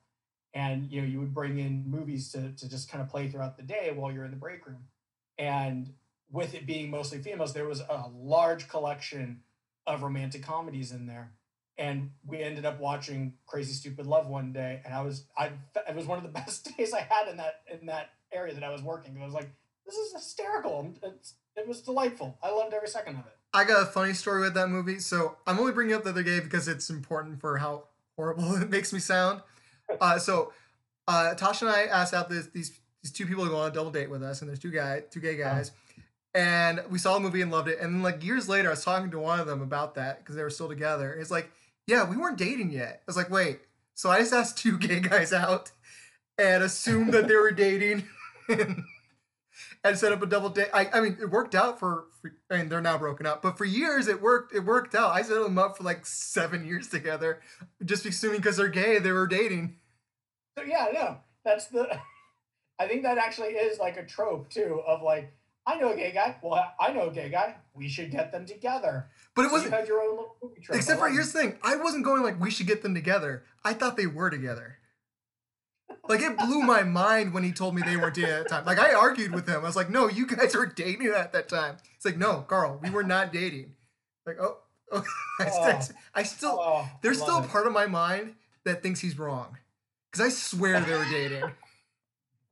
and 0.54 0.90
you 0.90 1.00
know 1.00 1.06
you 1.06 1.20
would 1.20 1.34
bring 1.34 1.58
in 1.58 1.84
movies 1.86 2.30
to 2.32 2.52
to 2.52 2.68
just 2.68 2.90
kind 2.90 3.02
of 3.02 3.08
play 3.08 3.28
throughout 3.28 3.56
the 3.56 3.62
day 3.62 3.92
while 3.94 4.12
you're 4.12 4.24
in 4.24 4.30
the 4.30 4.36
break 4.36 4.66
room, 4.66 4.84
and 5.38 5.92
with 6.30 6.54
it 6.54 6.66
being 6.66 6.90
mostly 6.90 7.18
females, 7.18 7.52
there 7.52 7.66
was 7.66 7.80
a 7.80 8.08
large 8.14 8.68
collection 8.68 9.40
of 9.86 10.02
romantic 10.02 10.42
comedies 10.42 10.92
in 10.92 11.06
there, 11.06 11.32
and 11.76 12.10
we 12.26 12.42
ended 12.42 12.64
up 12.64 12.80
watching 12.80 13.34
Crazy 13.46 13.72
Stupid 13.72 14.06
Love 14.06 14.26
one 14.28 14.52
day, 14.52 14.80
and 14.84 14.94
I 14.94 15.02
was 15.02 15.26
I 15.36 15.50
it 15.88 15.94
was 15.94 16.06
one 16.06 16.18
of 16.18 16.24
the 16.24 16.30
best 16.40 16.76
days 16.76 16.92
I 16.92 17.00
had 17.00 17.28
in 17.28 17.36
that 17.38 17.62
in 17.70 17.86
that 17.86 18.10
area 18.32 18.54
that 18.54 18.64
I 18.64 18.70
was 18.70 18.82
working. 18.82 19.18
I 19.20 19.24
was 19.24 19.34
like, 19.34 19.50
this 19.84 19.94
is 19.94 20.12
hysterical. 20.12 20.94
It's, 21.02 21.34
it 21.56 21.68
was 21.68 21.82
delightful. 21.82 22.38
I 22.42 22.50
loved 22.50 22.74
every 22.74 22.88
second 22.88 23.16
of 23.16 23.26
it. 23.26 23.36
I 23.52 23.64
got 23.64 23.82
a 23.82 23.86
funny 23.86 24.12
story 24.12 24.40
with 24.40 24.54
that 24.54 24.68
movie. 24.68 24.98
So 24.98 25.36
I'm 25.46 25.58
only 25.60 25.72
bringing 25.72 25.94
up 25.94 26.02
the 26.02 26.10
other 26.10 26.24
day 26.24 26.40
because 26.40 26.66
it's 26.66 26.90
important 26.90 27.40
for 27.40 27.58
how 27.58 27.84
horrible 28.16 28.56
it 28.62 28.70
makes 28.70 28.92
me 28.92 28.98
sound. 28.98 29.42
Uh, 30.00 30.18
so 30.18 30.52
uh, 31.06 31.34
Tasha 31.36 31.62
and 31.62 31.70
I 31.70 31.82
asked 31.84 32.14
out 32.14 32.28
this, 32.28 32.46
these 32.48 32.78
these 33.02 33.12
two 33.12 33.26
people 33.26 33.44
to 33.44 33.50
go 33.50 33.58
on 33.58 33.70
a 33.70 33.74
double 33.74 33.90
date 33.90 34.10
with 34.10 34.22
us, 34.22 34.40
and 34.40 34.48
there's 34.48 34.58
two 34.58 34.70
guy 34.70 35.02
two 35.10 35.20
gay 35.20 35.36
guys, 35.36 35.72
and 36.34 36.82
we 36.90 36.98
saw 36.98 37.14
the 37.14 37.20
movie 37.20 37.42
and 37.42 37.50
loved 37.50 37.68
it. 37.68 37.78
And 37.80 37.94
then 37.94 38.02
like 38.02 38.24
years 38.24 38.48
later, 38.48 38.68
I 38.68 38.70
was 38.70 38.84
talking 38.84 39.10
to 39.10 39.18
one 39.18 39.40
of 39.40 39.46
them 39.46 39.62
about 39.62 39.94
that 39.96 40.18
because 40.18 40.36
they 40.36 40.42
were 40.42 40.50
still 40.50 40.68
together. 40.68 41.12
And 41.12 41.20
it's 41.20 41.30
like, 41.30 41.50
yeah, 41.86 42.08
we 42.08 42.16
weren't 42.16 42.38
dating 42.38 42.70
yet. 42.70 43.00
I 43.00 43.04
was 43.06 43.16
like, 43.16 43.30
wait, 43.30 43.60
so 43.94 44.10
I 44.10 44.18
just 44.20 44.32
asked 44.32 44.58
two 44.58 44.78
gay 44.78 45.00
guys 45.00 45.32
out 45.32 45.70
and 46.38 46.62
assumed 46.62 47.12
that 47.12 47.28
they 47.28 47.36
were 47.36 47.52
dating. 47.52 48.04
and 49.84 49.96
set 49.98 50.12
up 50.12 50.22
a 50.22 50.26
double 50.26 50.48
date. 50.48 50.68
I, 50.74 50.88
I 50.92 51.00
mean, 51.00 51.18
it 51.20 51.30
worked 51.30 51.54
out 51.54 51.78
for, 51.78 52.06
for. 52.20 52.32
I 52.50 52.56
mean, 52.58 52.68
they're 52.68 52.80
now 52.80 52.98
broken 52.98 53.26
up, 53.26 53.42
but 53.42 53.56
for 53.58 53.64
years 53.64 54.08
it 54.08 54.20
worked. 54.20 54.54
It 54.54 54.60
worked 54.60 54.94
out. 54.94 55.12
I 55.12 55.22
set 55.22 55.40
them 55.42 55.58
up 55.58 55.76
for 55.76 55.84
like 55.84 56.04
seven 56.06 56.66
years 56.66 56.88
together, 56.88 57.40
just 57.84 58.06
assuming 58.06 58.38
because 58.38 58.56
they're 58.56 58.68
gay, 58.68 58.98
they 58.98 59.12
were 59.12 59.26
dating. 59.26 59.76
So 60.58 60.64
yeah, 60.64 60.86
no, 60.92 61.16
that's 61.44 61.66
the. 61.66 61.86
I 62.80 62.88
think 62.88 63.04
that 63.04 63.18
actually 63.18 63.50
is 63.50 63.78
like 63.78 63.96
a 63.96 64.04
trope 64.04 64.50
too 64.50 64.82
of 64.84 65.00
like 65.02 65.32
I 65.66 65.76
know 65.76 65.92
a 65.92 65.96
gay 65.96 66.10
guy. 66.12 66.36
Well, 66.42 66.72
I 66.80 66.92
know 66.92 67.08
a 67.08 67.12
gay 67.12 67.28
guy. 67.28 67.54
We 67.72 67.88
should 67.88 68.10
get 68.10 68.32
them 68.32 68.46
together. 68.46 69.06
But 69.36 69.42
it 69.42 69.44
So 69.44 69.50
you 69.50 69.52
wasn't. 69.62 69.74
had 69.74 69.88
your 69.88 70.00
own 70.02 70.10
little 70.10 70.36
movie 70.42 70.60
trope. 70.60 70.76
Except 70.78 70.98
for 70.98 71.08
here's 71.08 71.32
the 71.32 71.38
thing. 71.40 71.58
I 71.62 71.76
wasn't 71.76 72.04
going 72.04 72.22
like 72.22 72.40
we 72.40 72.50
should 72.50 72.66
get 72.66 72.82
them 72.82 72.94
together. 72.94 73.44
I 73.64 73.74
thought 73.74 73.96
they 73.96 74.06
were 74.06 74.28
together. 74.30 74.78
Like 76.08 76.20
it 76.20 76.36
blew 76.36 76.60
my 76.62 76.82
mind 76.82 77.32
when 77.32 77.44
he 77.44 77.52
told 77.52 77.74
me 77.74 77.82
they 77.82 77.96
weren't 77.96 78.14
dating 78.14 78.30
at 78.30 78.42
that 78.44 78.48
time. 78.48 78.64
Like 78.66 78.78
I 78.78 78.92
argued 78.92 79.32
with 79.32 79.48
him. 79.48 79.56
I 79.56 79.64
was 79.64 79.76
like, 79.76 79.90
"No, 79.90 80.08
you 80.08 80.26
guys 80.26 80.54
were 80.54 80.66
dating 80.66 81.06
at 81.08 81.32
that 81.32 81.48
time." 81.48 81.76
It's 81.96 82.04
like, 82.04 82.18
"No, 82.18 82.44
Carl, 82.46 82.78
we 82.82 82.90
were 82.90 83.02
not 83.04 83.32
dating." 83.32 83.72
Like, 84.26 84.36
oh, 84.40 84.58
oh. 84.92 85.04
I, 85.40 85.48
still, 85.50 85.96
I 86.14 86.22
still, 86.22 86.58
Oh, 86.60 86.88
there's 87.02 87.20
still 87.20 87.38
a 87.38 87.42
it. 87.44 87.48
part 87.50 87.66
of 87.66 87.72
my 87.72 87.86
mind 87.86 88.34
that 88.64 88.82
thinks 88.82 89.00
he's 89.00 89.18
wrong, 89.18 89.58
because 90.10 90.26
I 90.26 90.30
swear 90.30 90.80
they 90.80 90.96
were 90.96 91.04
dating. 91.10 91.44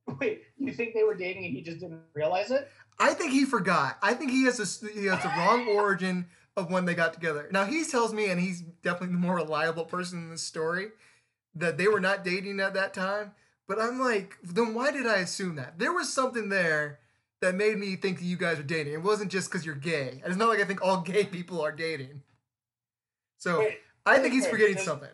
Wait, 0.19 0.43
you 0.57 0.73
think 0.73 0.93
they 0.93 1.03
were 1.03 1.15
dating 1.15 1.45
and 1.45 1.53
he 1.53 1.61
just 1.61 1.79
didn't 1.79 2.01
realize 2.13 2.51
it? 2.51 2.69
I 2.99 3.13
think 3.13 3.31
he 3.31 3.45
forgot. 3.45 3.97
I 4.01 4.13
think 4.13 4.31
he 4.31 4.45
has 4.45 4.59
a 4.59 4.89
he 4.89 5.05
has 5.05 5.21
the 5.23 5.29
wrong 5.29 5.67
origin 5.75 6.27
of 6.57 6.69
when 6.69 6.85
they 6.85 6.93
got 6.93 7.13
together. 7.13 7.47
Now 7.51 7.65
he 7.65 7.85
tells 7.85 8.13
me, 8.13 8.29
and 8.29 8.39
he's 8.39 8.61
definitely 8.61 9.15
the 9.15 9.21
more 9.21 9.35
reliable 9.35 9.85
person 9.85 10.19
in 10.19 10.29
this 10.29 10.43
story, 10.43 10.89
that 11.55 11.77
they 11.77 11.87
were 11.87 11.99
not 11.99 12.23
dating 12.23 12.59
at 12.59 12.73
that 12.73 12.93
time. 12.93 13.31
But 13.67 13.79
I'm 13.79 13.99
like, 13.99 14.37
then 14.43 14.73
why 14.73 14.91
did 14.91 15.07
I 15.07 15.17
assume 15.17 15.55
that? 15.55 15.79
There 15.79 15.93
was 15.93 16.11
something 16.11 16.49
there 16.49 16.99
that 17.41 17.55
made 17.55 17.77
me 17.77 17.95
think 17.95 18.19
that 18.19 18.25
you 18.25 18.37
guys 18.37 18.57
were 18.57 18.63
dating. 18.63 18.93
It 18.93 19.01
wasn't 19.01 19.31
just 19.31 19.49
because 19.49 19.65
you're 19.65 19.75
gay. 19.75 20.19
And 20.23 20.27
it's 20.31 20.37
not 20.37 20.49
like 20.49 20.59
I 20.59 20.65
think 20.65 20.81
all 20.81 21.01
gay 21.13 21.25
people 21.25 21.61
are 21.61 21.71
dating. 21.71 22.21
So 23.37 23.59
Wait, 23.59 23.79
I 24.05 24.19
think 24.19 24.33
he's 24.33 24.47
forgetting 24.47 24.77
something. 24.77 25.09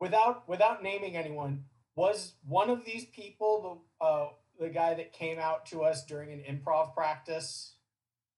without 0.00 0.48
without 0.48 0.82
naming 0.82 1.16
anyone, 1.16 1.64
was 1.94 2.34
one 2.46 2.70
of 2.70 2.84
these 2.84 3.04
people 3.06 3.82
the 4.00 4.04
uh, 4.04 4.28
the 4.58 4.68
guy 4.68 4.94
that 4.94 5.12
came 5.12 5.38
out 5.38 5.66
to 5.66 5.82
us 5.82 6.04
during 6.04 6.32
an 6.32 6.40
improv 6.48 6.94
practice? 6.94 7.74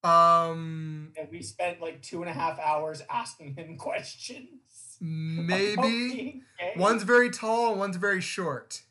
Um, 0.04 1.12
And 1.16 1.28
we 1.30 1.42
spent 1.42 1.80
like 1.80 2.02
two 2.02 2.22
and 2.22 2.30
a 2.30 2.32
half 2.32 2.58
hours 2.58 3.02
asking 3.08 3.54
him 3.54 3.76
questions. 3.78 4.96
maybe 5.00 6.42
one's 6.76 7.04
very 7.04 7.30
tall 7.30 7.70
and 7.70 7.78
one's 7.78 7.96
very 7.96 8.20
short. 8.20 8.82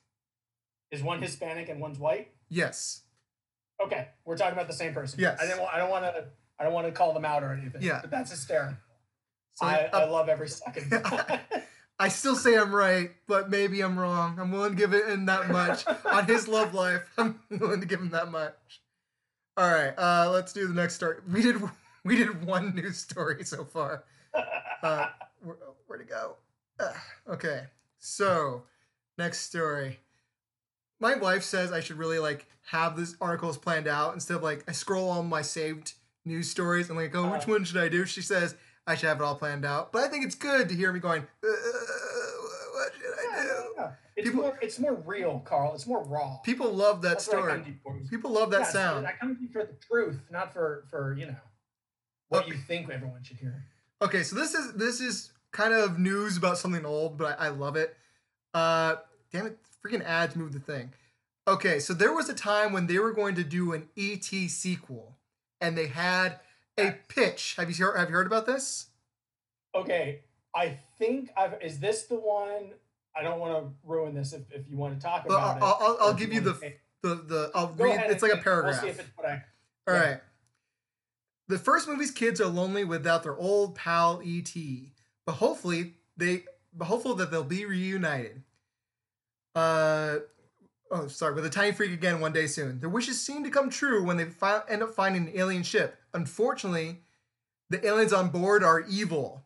Is 0.91 1.01
one 1.01 1.21
Hispanic 1.21 1.69
and 1.69 1.79
one's 1.79 1.97
white. 1.97 2.31
Yes. 2.49 3.01
Okay, 3.83 4.09
we're 4.25 4.37
talking 4.37 4.53
about 4.53 4.67
the 4.67 4.73
same 4.73 4.93
person. 4.93 5.19
Yes. 5.19 5.39
I 5.41 5.47
didn't. 5.47 5.67
I 5.73 5.77
don't 5.77 5.89
want 5.89 6.05
to. 6.05 6.25
I 6.59 6.63
don't 6.63 6.73
want 6.73 6.87
to 6.87 6.93
call 6.93 7.13
them 7.13 7.25
out 7.25 7.43
or 7.43 7.53
anything. 7.53 7.81
Yeah. 7.81 7.99
But 8.01 8.11
that's 8.11 8.29
hysterical. 8.29 8.77
So 9.55 9.65
I, 9.65 9.89
uh, 9.91 9.99
I 10.01 10.03
love 10.05 10.29
every 10.29 10.47
second. 10.47 11.03
I 11.99 12.07
still 12.07 12.35
say 12.35 12.57
I'm 12.57 12.73
right, 12.73 13.11
but 13.27 13.49
maybe 13.49 13.81
I'm 13.81 13.97
wrong. 13.97 14.37
I'm 14.39 14.51
willing 14.51 14.71
to 14.71 14.75
give 14.75 14.93
it 14.93 15.07
in 15.09 15.25
that 15.25 15.49
much 15.49 15.85
on 16.05 16.25
his 16.25 16.47
love 16.47 16.73
life. 16.73 17.01
I'm 17.17 17.39
willing 17.49 17.81
to 17.81 17.87
give 17.87 17.99
him 17.99 18.09
that 18.11 18.31
much. 18.31 18.53
All 19.57 19.69
right, 19.71 19.93
uh, 19.97 20.29
let's 20.31 20.53
do 20.53 20.67
the 20.67 20.73
next 20.73 20.95
story. 20.95 21.17
We 21.31 21.41
did 21.41 21.61
we 22.03 22.15
did 22.15 22.45
one 22.45 22.75
news 22.75 22.97
story 22.97 23.43
so 23.43 23.65
far. 23.65 24.03
Uh, 24.81 25.09
where, 25.43 25.57
where 25.85 25.99
to 25.99 26.03
go? 26.03 26.35
Okay, 27.29 27.65
so 27.99 28.63
next 29.19 29.41
story. 29.41 29.99
My 31.01 31.15
wife 31.15 31.43
says 31.43 31.71
I 31.71 31.79
should 31.81 31.97
really 31.97 32.19
like 32.19 32.45
have 32.67 32.95
these 32.95 33.17
articles 33.19 33.57
planned 33.57 33.87
out 33.87 34.13
instead 34.13 34.37
of 34.37 34.43
like 34.43 34.63
I 34.67 34.71
scroll 34.71 35.09
on 35.09 35.27
my 35.27 35.41
saved 35.41 35.93
news 36.23 36.49
stories 36.49 36.89
and 36.89 36.97
like, 36.97 37.13
oh, 37.15 37.29
which 37.31 37.47
Uh. 37.47 37.51
one 37.51 37.63
should 37.65 37.77
I 37.77 37.89
do? 37.89 38.05
She 38.05 38.21
says 38.21 38.55
I 38.87 38.95
should 38.95 39.09
have 39.09 39.19
it 39.19 39.23
all 39.23 39.35
planned 39.35 39.65
out. 39.65 39.91
But 39.91 40.03
I 40.03 40.07
think 40.07 40.23
it's 40.25 40.35
good 40.35 40.69
to 40.69 40.75
hear 40.75 40.93
me 40.93 40.99
going, 40.99 41.23
uh, 41.43 41.47
what 42.73 42.93
should 42.95 43.05
I 43.05 43.23
Yeah, 43.37 43.43
do? 43.43 43.49
no, 43.49 43.83
no. 43.83 43.91
It's 44.15 44.27
People- 44.29 44.41
more. 44.43 44.59
It's 44.61 44.79
more 44.79 44.93
real, 44.95 45.39
Carl. 45.39 45.73
It's 45.73 45.87
more 45.87 46.03
raw. 46.03 46.37
People 46.43 46.71
love 46.71 47.01
that 47.01 47.09
That's 47.09 47.25
story. 47.25 47.51
come 47.51 47.63
to 47.63 47.69
you 47.69 47.75
for. 47.83 47.99
People 48.09 48.31
love 48.31 48.51
that 48.51 48.61
Yeah, 48.61 48.69
sound. 48.71 49.07
I 49.07 49.13
come 49.13 49.35
to 49.35 49.41
you 49.41 49.49
for 49.49 49.63
the 49.63 49.73
truth, 49.73 50.19
not 50.29 50.53
for 50.53 50.85
for 50.91 51.13
you 51.17 51.25
know 51.27 51.35
what 52.29 52.47
you 52.47 52.53
think 52.55 52.89
everyone 52.89 53.23
should 53.23 53.37
hear. 53.37 53.65
Okay, 54.01 54.21
so 54.23 54.35
this 54.35 54.53
is 54.53 54.73
this 54.73 55.01
is 55.01 55.31
kind 55.51 55.73
of 55.73 55.97
news 55.97 56.37
about 56.37 56.57
something 56.57 56.85
old, 56.85 57.17
but 57.17 57.39
I, 57.39 57.45
I 57.45 57.49
love 57.49 57.75
it. 57.75 57.95
Uh, 58.53 58.97
damn 59.31 59.47
it, 59.47 59.57
freaking 59.83 60.03
ads 60.03 60.35
move 60.35 60.53
the 60.53 60.59
thing. 60.59 60.91
Okay, 61.47 61.79
so 61.79 61.93
there 61.93 62.13
was 62.13 62.29
a 62.29 62.33
time 62.33 62.71
when 62.71 62.87
they 62.87 62.99
were 62.99 63.11
going 63.11 63.35
to 63.35 63.43
do 63.43 63.73
an 63.73 63.89
ET 63.97 64.23
sequel, 64.23 65.17
and 65.59 65.77
they 65.77 65.87
had 65.87 66.39
a 66.77 66.91
pitch. 67.07 67.55
Have 67.57 67.69
you 67.69 67.85
heard, 67.85 67.97
have 67.97 68.09
you 68.09 68.15
heard 68.15 68.27
about 68.27 68.45
this? 68.45 68.87
Okay, 69.73 70.21
I 70.55 70.77
think 70.99 71.31
I've. 71.35 71.61
Is 71.61 71.79
this 71.79 72.03
the 72.03 72.15
one? 72.15 72.71
I 73.15 73.23
don't 73.23 73.39
want 73.39 73.63
to 73.63 73.73
ruin 73.83 74.13
this 74.13 74.33
if, 74.33 74.41
if 74.51 74.69
you 74.69 74.77
want 74.77 74.97
to 74.97 75.05
talk 75.05 75.25
about 75.25 75.61
I'll, 75.61 75.71
it. 75.71 75.77
I'll, 75.81 75.97
I'll 76.01 76.13
give 76.13 76.31
you 76.31 76.41
the 76.41 76.53
the 77.01 77.15
the. 77.15 77.51
I'll 77.55 77.67
Go 77.67 77.85
read. 77.85 78.09
It's 78.11 78.21
like 78.21 78.31
a 78.31 78.35
we'll 78.35 78.43
paragraph. 78.43 78.81
see 78.81 78.87
if 78.89 78.99
it's 78.99 79.09
what 79.15 79.27
I. 79.27 79.43
All 79.87 79.95
yeah. 79.95 79.99
right. 79.99 80.19
The 81.47 81.57
first 81.57 81.87
movie's 81.89 82.11
kids 82.11 82.39
are 82.39 82.47
lonely 82.47 82.85
without 82.85 83.23
their 83.23 83.35
old 83.35 83.75
pal 83.75 84.21
ET, 84.23 84.53
but 85.25 85.33
hopefully 85.33 85.95
they, 86.15 86.43
but 86.73 86.85
hopeful 86.85 87.15
that 87.15 87.29
they'll 87.29 87.43
be 87.43 87.65
reunited. 87.65 88.43
Uh, 89.55 90.17
oh, 90.91 91.07
sorry, 91.07 91.33
with 91.33 91.45
a 91.45 91.49
tiny 91.49 91.71
freak 91.71 91.91
again 91.91 92.19
one 92.19 92.33
day 92.33 92.47
soon. 92.47 92.79
Their 92.79 92.89
wishes 92.89 93.19
seem 93.19 93.43
to 93.43 93.49
come 93.49 93.69
true 93.69 94.03
when 94.03 94.17
they 94.17 94.25
fi- 94.25 94.61
end 94.69 94.83
up 94.83 94.93
finding 94.93 95.27
an 95.27 95.31
alien 95.35 95.63
ship. 95.63 95.97
Unfortunately, 96.13 96.99
the 97.69 97.85
aliens 97.85 98.13
on 98.13 98.29
board 98.29 98.63
are 98.63 98.81
evil. 98.81 99.45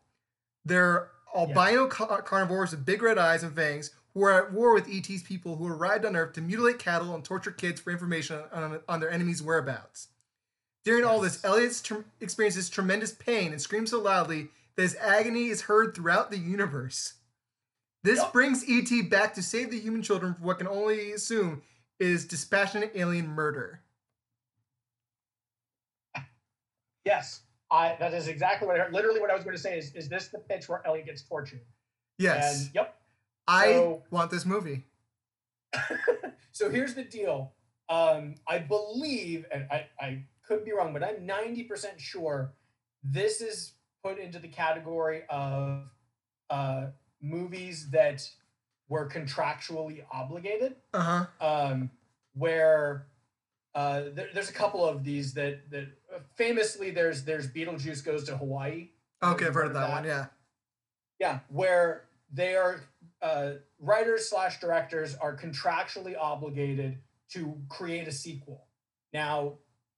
They're 0.64 1.10
albino 1.36 1.88
ca- 1.88 2.22
carnivores 2.22 2.72
with 2.72 2.86
big 2.86 3.02
red 3.02 3.18
eyes 3.18 3.44
and 3.44 3.56
fangs 3.56 3.92
who 4.14 4.24
are 4.24 4.46
at 4.46 4.54
war 4.54 4.74
with 4.74 4.90
ET's 4.90 5.24
people 5.24 5.58
who 5.58 5.68
arrived 5.68 6.06
on 6.06 6.16
Earth 6.16 6.34
to 6.34 6.42
mutilate 6.42 6.80
cattle 6.80 7.14
and 7.14 7.24
torture 7.24 7.52
kids 7.52 7.82
for 7.82 7.92
information 7.92 8.42
on, 8.52 8.80
on 8.88 9.00
their 9.00 9.12
enemies' 9.12 9.44
whereabouts. 9.44 10.08
During 10.86 11.04
all 11.04 11.20
this, 11.20 11.44
Elliott 11.44 11.82
tr- 11.84 12.02
experiences 12.22 12.70
tremendous 12.70 13.12
pain 13.12 13.52
and 13.52 13.62
screams 13.62 13.92
so 13.92 14.00
loudly 14.00 14.50
that 14.76 14.84
his 14.84 14.96
agony 15.02 15.48
is 15.48 15.64
heard 15.64 15.94
throughout 15.94 16.32
the 16.32 16.38
universe. 16.38 17.16
This 18.06 18.20
Yup. 18.20 18.34
brings 18.34 18.64
ET 18.70 19.10
back 19.10 19.34
to 19.34 19.42
save 19.42 19.72
the 19.72 19.80
human 19.80 20.04
children 20.04 20.36
from 20.36 20.44
what 20.44 20.60
can 20.60 20.68
only 20.68 21.14
assume 21.14 21.64
is 22.00 22.26
dispassionate 22.28 22.92
alien 22.94 23.28
murder. 23.28 23.82
Yes, 27.04 27.42
I. 27.72 27.96
That 28.00 28.14
is 28.14 28.28
exactly 28.28 28.68
what 28.68 28.80
I 28.80 28.84
heard. 28.84 28.94
Literally, 28.94 29.20
what 29.20 29.32
I 29.32 29.34
was 29.34 29.44
going 29.44 29.56
to 29.56 29.62
say 29.62 29.80
is, 29.80 29.92
is 29.96 30.08
this 30.08 30.28
the 30.28 30.38
pitch 30.38 30.70
where 30.70 30.86
Elliott 30.86 31.08
gets 31.08 31.24
tortured? 31.24 31.62
Yes, 32.20 32.66
And 32.66 32.76
yep. 32.76 32.96
I 33.48 33.74
so- 33.74 34.04
want 34.12 34.30
this 34.30 34.46
movie. 34.46 34.84
so 36.52 36.70
here's 36.70 36.94
the 36.94 37.04
deal. 37.04 37.54
Um, 37.90 38.36
I 38.48 38.60
believe, 38.60 39.46
and 39.52 39.66
I, 39.72 39.88
I 40.00 40.24
could 40.48 40.64
be 40.64 40.74
wrong, 40.74 40.94
but 40.94 41.04
I'm 41.04 41.28
90% 41.28 41.98
sure 41.98 42.54
this 43.04 43.42
is 43.42 43.74
put 44.04 44.20
into 44.20 44.38
the 44.38 44.48
category 44.48 45.24
of 45.28 45.90
uh, 46.52 46.86
movies 47.22 47.90
that 47.92 48.28
were 48.90 49.10
contractually 49.10 50.04
obligated. 50.12 50.76
Uh 50.94 51.26
huh. 51.40 51.46
Um, 51.46 51.92
where 52.34 53.08
uh, 53.74 54.04
there, 54.14 54.30
there's 54.34 54.50
a 54.50 54.54
couple 54.54 54.86
of 54.88 55.04
these 55.04 55.34
that 55.34 55.70
that 55.72 55.88
uh, 56.14 56.20
famously 56.36 56.92
there's 56.92 57.24
there's 57.24 57.52
Beetlejuice 57.52 58.04
goes 58.04 58.24
to 58.26 58.38
Hawaii. 58.38 58.90
Okay, 59.24 59.48
I've 59.48 59.54
heard 59.54 59.68
of 59.68 59.74
that 59.74 59.90
one. 59.90 60.04
Yeah. 60.04 60.26
Yeah, 61.20 61.40
where 61.48 62.04
they 62.32 62.56
are 62.56 62.82
uh, 63.22 63.52
writers 63.80 64.30
slash 64.30 64.60
directors 64.60 65.16
are 65.16 65.36
contractually 65.36 66.16
obligated 66.20 66.98
to 67.32 67.58
create 67.70 68.08
a 68.08 68.12
sequel. 68.12 68.66
Now, 69.14 69.54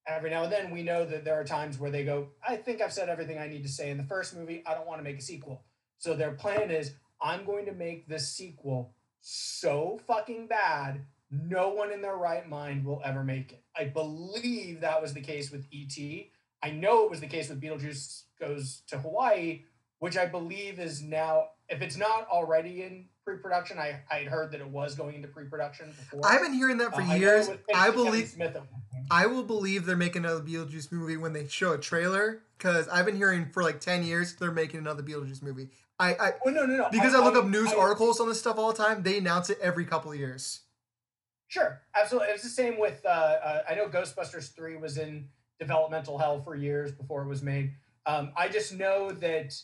every 0.06 0.30
now 0.30 0.44
and 0.44 0.52
then 0.52 0.70
we 0.70 0.82
know 0.82 1.04
that 1.04 1.24
there 1.24 1.38
are 1.38 1.44
times 1.44 1.78
where 1.78 1.90
they 1.90 2.04
go, 2.04 2.28
I 2.46 2.56
think 2.56 2.80
I've 2.80 2.92
said 2.92 3.08
everything 3.08 3.38
I 3.38 3.48
need 3.48 3.62
to 3.64 3.68
say 3.68 3.90
in 3.90 3.98
the 3.98 4.04
first 4.04 4.36
movie. 4.36 4.62
I 4.66 4.74
don't 4.74 4.86
want 4.86 5.00
to 5.00 5.04
make 5.04 5.18
a 5.18 5.22
sequel. 5.22 5.64
So 5.98 6.14
their 6.14 6.32
plan 6.32 6.70
is, 6.70 6.94
I'm 7.20 7.44
going 7.44 7.66
to 7.66 7.72
make 7.72 8.08
this 8.08 8.28
sequel 8.28 8.92
so 9.20 10.00
fucking 10.06 10.46
bad, 10.46 11.04
no 11.30 11.70
one 11.70 11.92
in 11.92 12.00
their 12.00 12.16
right 12.16 12.48
mind 12.48 12.84
will 12.84 13.02
ever 13.04 13.22
make 13.24 13.52
it. 13.52 13.62
I 13.76 13.84
believe 13.84 14.80
that 14.80 15.02
was 15.02 15.12
the 15.14 15.20
case 15.20 15.50
with 15.50 15.66
E.T. 15.70 16.30
I 16.62 16.70
know 16.70 17.04
it 17.04 17.10
was 17.10 17.20
the 17.20 17.26
case 17.26 17.48
with 17.48 17.60
Beetlejuice 17.60 18.22
Goes 18.40 18.82
to 18.88 18.98
Hawaii, 18.98 19.62
which 19.98 20.16
I 20.16 20.26
believe 20.26 20.78
is 20.78 21.02
now, 21.02 21.48
if 21.68 21.82
it's 21.82 21.96
not 21.96 22.26
already 22.28 22.82
in 22.82 23.06
pre-production, 23.24 23.78
I 23.78 24.00
I 24.10 24.18
had 24.20 24.28
heard 24.28 24.52
that 24.52 24.60
it 24.60 24.68
was 24.68 24.94
going 24.94 25.14
into 25.16 25.28
pre-production 25.28 25.88
before. 25.88 26.20
I've 26.24 26.40
been 26.40 26.54
hearing 26.54 26.78
that 26.78 26.94
for 26.94 27.02
Uh, 27.02 27.14
years. 27.14 27.48
pitched 27.48 27.60
I 27.74 27.90
believe 27.90 28.28
Smith 28.28 28.56
at 28.56 28.62
one 28.62 28.82
point. 28.92 29.06
I 29.10 29.26
will 29.26 29.42
believe 29.42 29.84
they're 29.86 29.96
making 29.96 30.24
another 30.24 30.40
Beetlejuice 30.40 30.90
movie 30.92 31.16
when 31.16 31.32
they 31.32 31.46
show 31.48 31.72
a 31.72 31.78
trailer 31.78 32.42
because 32.56 32.88
I've 32.88 33.04
been 33.06 33.16
hearing 33.16 33.50
for 33.52 33.62
like 33.62 33.80
ten 33.80 34.02
years 34.04 34.34
they're 34.36 34.50
making 34.52 34.78
another 34.80 35.02
Beetlejuice 35.02 35.42
movie. 35.42 35.70
I, 36.00 36.14
I 36.14 36.32
Oh 36.46 36.50
no 36.50 36.64
no 36.64 36.76
no! 36.76 36.88
because 36.90 37.14
I, 37.14 37.24
look 37.24 37.34
up 37.36 37.46
news 37.46 37.72
I- 37.72 37.76
articles 37.76 38.20
on 38.20 38.28
this 38.28 38.38
stuff 38.38 38.58
all 38.58 38.72
the 38.72 38.78
time. 38.82 39.02
They 39.02 39.18
announce 39.18 39.50
it 39.50 39.58
every 39.60 39.84
couple 39.84 40.12
of 40.12 40.18
years. 40.18 40.60
Sure, 41.48 41.80
absolutely. 41.96 42.28
It's 42.30 42.42
the 42.42 42.50
same 42.50 42.78
with. 42.78 43.00
Uh, 43.04 43.08
uh, 43.08 43.62
I 43.68 43.74
know 43.74 43.88
Ghostbusters 43.88 44.54
three 44.54 44.76
was 44.76 44.98
in 44.98 45.28
developmental 45.58 46.18
hell 46.18 46.40
for 46.42 46.54
years 46.54 46.92
before 46.92 47.22
it 47.22 47.28
was 47.28 47.42
made. 47.42 47.72
Um, 48.06 48.32
I 48.36 48.48
just 48.48 48.72
know 48.74 49.10
that 49.10 49.54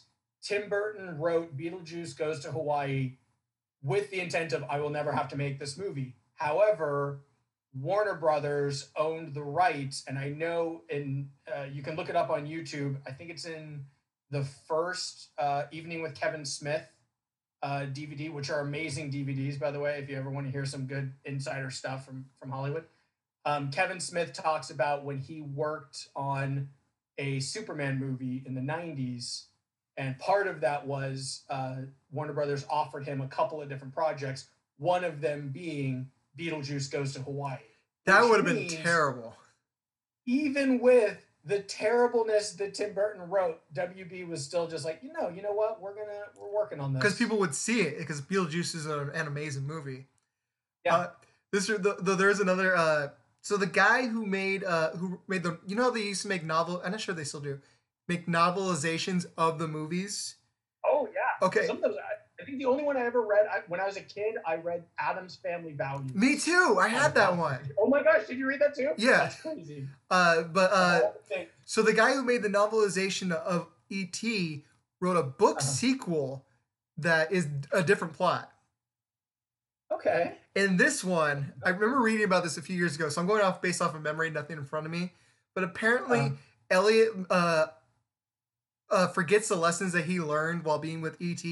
Tim 0.43 0.69
Burton 0.69 1.19
wrote 1.19 1.57
Beetlejuice 1.57 2.17
Goes 2.17 2.41
to 2.41 2.51
Hawaii 2.51 3.17
with 3.83 4.11
the 4.11 4.21
intent 4.21 4.53
of 4.53 4.65
I 4.69 4.81
will 4.81 4.91
never 4.91 5.13
have 5.13 5.29
to 5.29 5.37
make 5.37 5.59
this 5.59 5.77
movie. 5.77 6.17
However, 6.35 7.21
Warner 7.79 8.15
Brothers 8.15 8.89
owned 8.97 9.35
the 9.35 9.43
rights, 9.43 10.05
and 10.09 10.19
I 10.19 10.31
know 10.31 10.83
in 10.89 11.29
uh, 11.55 11.65
you 11.71 11.83
can 11.83 11.97
look 11.97 12.09
it 12.09 12.17
up 12.17 12.31
on 12.31 12.47
YouTube. 12.47 12.97
I 13.07 13.11
think 13.13 13.31
it's 13.31 13.45
in 13.45 13.85
the 14.35 14.45
first 14.45 15.29
uh, 15.39 15.63
Evening 15.71 16.03
with 16.03 16.17
Kevin 16.17 16.45
Smith 16.45 16.85
uh, 17.63 17.87
DVD, 17.93 18.33
which 18.33 18.51
are 18.51 18.61
amazing 18.61 19.13
DVDs, 19.13 19.61
by 19.61 19.71
the 19.71 19.79
way. 19.79 20.01
If 20.03 20.11
you 20.11 20.17
ever 20.17 20.29
want 20.29 20.47
to 20.47 20.53
hear 20.53 20.67
some 20.67 20.87
good 20.87 21.13
insider 21.25 21.71
stuff 21.71 22.05
from 22.05 22.27
from 22.41 22.51
Hollywood, 22.51 22.85
um, 23.45 23.71
Kevin 23.71 24.01
Smith 24.01 24.33
talks 24.33 24.71
about 24.71 25.05
when 25.05 25.19
he 25.19 25.41
worked 25.41 26.09
on 26.17 26.69
a 27.17 27.39
Superman 27.39 28.01
movie 28.01 28.43
in 28.45 28.57
the 28.57 28.61
'90s, 28.61 29.45
and 29.97 30.19
part 30.19 30.49
of 30.49 30.61
that 30.63 30.85
was 30.85 31.43
uh, 31.49 31.77
Warner 32.11 32.33
Brothers 32.33 32.67
offered 32.69 33.07
him 33.07 33.21
a 33.21 33.29
couple 33.29 33.63
of 33.63 33.69
different 33.69 33.95
projects. 33.95 34.49
One 34.79 35.05
of 35.05 35.21
them 35.21 35.51
being 35.55 36.11
Beetlejuice 36.37 36.91
Goes 36.91 37.15
to 37.15 37.21
Hawaii. 37.21 37.59
That 38.07 38.25
would 38.25 38.45
have 38.45 38.57
been 38.57 38.67
terrible. 38.67 39.37
Even 40.27 40.81
with 40.81 41.25
the 41.47 41.61
terribleness 41.61 42.53
that 42.53 42.75
Tim 42.75 42.95
Burton 42.95 43.29
wrote, 43.29 43.61
WB 43.75 44.27
was 44.27 44.43
still 44.43 44.67
just 44.67 44.85
like, 44.85 45.01
you 45.03 45.13
know, 45.13 45.29
you 45.29 45.43
know 45.43 45.53
what, 45.53 45.81
we're 45.81 45.95
gonna 45.95 46.23
we're 46.41 46.53
working 46.53 46.81
on 46.81 46.93
this 46.93 47.03
because 47.03 47.19
people 47.19 47.39
would 47.39 47.55
see 47.55 47.83
it 47.83 47.99
because 47.99 48.21
Beetlejuice 48.21 48.75
is 48.75 48.87
a, 48.87 49.11
an 49.15 49.27
amazing 49.27 49.67
movie. 49.67 50.07
Yeah. 50.85 50.97
Uh, 50.97 51.11
this 51.53 51.67
the, 51.67 51.97
the, 52.01 52.15
there's 52.15 52.41
another. 52.41 52.77
Uh, 52.77 53.09
so 53.41 53.57
the 53.57 53.67
guy 53.67 54.07
who 54.07 54.25
made 54.25 54.65
uh, 54.65 54.91
who 54.93 55.21
made 55.29 55.43
the 55.43 55.59
you 55.67 55.77
know 55.77 55.85
how 55.85 55.91
they 55.91 56.01
used 56.01 56.23
to 56.23 56.29
make 56.29 56.45
novel. 56.45 56.81
I'm 56.85 56.93
not 56.93 57.01
sure 57.01 57.15
they 57.15 57.25
still 57.25 57.41
do 57.41 57.61
make 58.09 58.27
novelizations 58.27 59.27
of 59.37 59.59
the 59.59 59.69
movies. 59.69 60.37
Oh 60.85 61.09
yeah. 61.13 61.47
Okay. 61.47 61.67
Some 61.67 61.77
of 61.77 61.83
those, 61.83 61.97
I, 62.45 62.47
think 62.47 62.59
the 62.59 62.67
only 62.67 62.85
one 62.85 62.97
I 62.97 63.01
ever 63.07 63.23
read 63.23 63.47
I, 63.51 63.61
when 63.69 63.81
I 63.81 63.87
was 63.87 63.97
a 63.97 64.01
kid, 64.03 64.35
I 64.47 64.57
read 64.57 64.85
Addams 64.99 65.37
Family 65.37 65.73
Values. 65.73 66.15
Me 66.15 66.37
too. 66.39 66.79
I 66.81 66.89
had 66.89 67.15
that 67.15 67.37
one. 67.37 67.59
Oh 67.79 67.89
my 67.89 68.03
gosh, 68.03 68.27
did 68.27 68.39
you 68.39 68.47
read 68.47 68.61
that 68.61 68.75
too? 68.75 68.91
Yeah. 68.97 69.19
That's 69.19 69.41
crazy. 69.41 69.89
Uh, 70.11 70.43
but 70.43 70.71
uh, 70.73 71.01
All 71.05 71.15
the 71.21 71.35
things. 71.35 71.49
so 71.65 71.83
the 71.83 71.93
guy 71.93 72.13
who 72.13 72.23
made 72.23 72.43
the 72.43 72.49
novelization 72.49 73.33
of 73.33 73.69
E.T. 73.91 74.65
wrote 75.01 75.17
a 75.17 75.23
book 75.23 75.59
Uh-huh. 75.59 75.67
sequel 75.67 76.45
that 76.99 77.33
is 77.33 77.49
a 77.73 77.83
different 77.83 78.13
plot. 78.15 78.51
okay. 79.93 80.35
And 80.57 80.79
this 80.79 81.03
one, 81.03 81.53
I 81.65 81.71
remember 81.71 82.01
reading 82.01 82.25
about 82.25 82.45
this 82.45 82.57
a 82.57 82.63
few 82.63 82.77
years 82.77 82.95
ago, 82.95 83.09
so 83.09 83.21
I'm 83.21 83.27
going 83.27 83.43
off 83.43 83.61
based 83.61 83.83
off 83.83 83.95
of 83.95 84.03
memory, 84.03 84.31
nothing 84.31 84.57
in 84.57 84.65
front 84.65 84.87
of 84.87 84.93
me. 84.93 85.13
But 85.55 85.65
apparently, 85.65 86.21
Uh-huh. 86.21 86.35
Elliott 86.71 87.11
uh, 87.31 87.67
uh, 88.91 89.09
forgets 89.09 89.49
the 89.49 89.57
lessons 89.57 89.93
that 89.93 90.05
he 90.05 90.21
learned 90.21 90.65
while 90.65 90.79
being 90.79 91.01
with 91.01 91.17
ET 91.21 91.43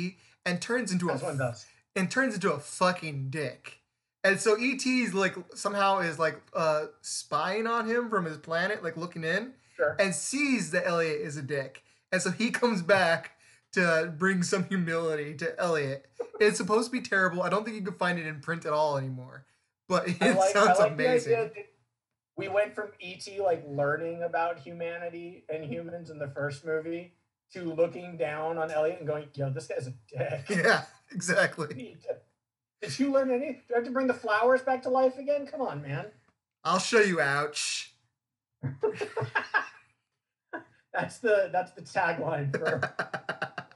and 0.45 0.61
turns 0.61 0.93
into 0.93 1.07
This 1.09 1.23
a 1.23 1.55
and 1.95 2.11
turns 2.11 2.35
into 2.35 2.53
a 2.53 2.59
fucking 2.59 3.31
dick. 3.31 3.79
And 4.25 4.41
so 4.41 4.57
ET's 4.61 5.15
like 5.15 5.35
somehow 5.55 5.99
is 5.99 6.19
like 6.19 6.41
uh, 6.55 6.87
spying 7.01 7.67
on 7.67 7.87
him 7.89 8.09
from 8.09 8.25
his 8.25 8.39
planet, 8.39 8.83
like 8.83 8.97
looking 8.97 9.25
in, 9.25 9.53
Sure. 9.77 9.97
and 9.99 10.15
sees 10.15 10.71
that 10.73 10.87
Elliott 10.87 11.21
is 11.21 11.37
a 11.37 11.43
dick. 11.43 11.83
And 12.13 12.21
so 12.23 12.31
he 12.31 12.51
comes 12.51 12.83
back 12.83 13.33
to 13.73 14.13
bring 14.17 14.43
some 14.43 14.65
humility 14.65 15.35
to 15.39 15.59
Elliott. 15.59 16.07
It's 16.41 16.59
supposed 16.59 16.87
to 16.89 16.93
be 16.93 17.01
terrible. 17.01 17.43
I 17.43 17.49
don't 17.49 17.65
think 17.65 17.77
you 17.77 17.83
can 17.83 17.95
find 17.95 18.19
it 18.19 18.27
in 18.27 18.41
print 18.41 18.67
at 18.67 18.73
all 18.73 18.97
anymore. 18.99 19.47
But 19.89 20.09
it 20.09 20.21
like, 20.21 20.51
sounds 20.51 20.79
like 20.79 20.93
amazing. 20.93 21.33
the 21.33 21.39
idea 21.39 21.51
that 21.55 21.67
we 22.37 22.49
went 22.49 22.75
from 22.75 22.89
ET 23.03 23.27
like 23.41 23.65
learning 23.67 24.23
about 24.23 24.59
humanity 24.59 25.45
and 25.53 25.65
humans 25.65 26.11
in 26.11 26.19
the 26.19 26.29
first 26.29 26.65
movie 26.65 27.15
to 27.55 27.73
looking 27.73 28.17
down 28.17 28.59
on 28.59 28.71
Elliott 28.71 28.99
and 28.99 29.07
going, 29.07 29.27
yo, 29.35 29.51
this 29.51 29.67
guy's 29.67 29.87
a 29.87 29.95
dick. 30.09 30.45
Yeah, 30.65 30.85
exactly. 31.13 31.97
Did 32.83 32.99
you 32.99 33.13
learn 33.13 33.31
any? 33.31 33.61
Do 33.69 33.75
I 33.75 33.77
have 33.77 33.85
to 33.85 33.91
bring 33.91 34.09
the 34.09 34.15
flowers 34.15 34.63
back 34.63 34.83
to 34.83 34.89
life 34.89 35.19
again? 35.19 35.47
Come 35.47 35.61
on, 35.61 35.83
man. 35.83 36.07
I'll 36.65 36.81
show 36.81 37.01
you. 37.01 37.21
Ouch. 37.21 37.95
That's 40.93 41.19
the 41.19 41.49
that's 41.51 41.73
the 41.73 41.81
tagline 41.81 42.53
for, 42.53 42.81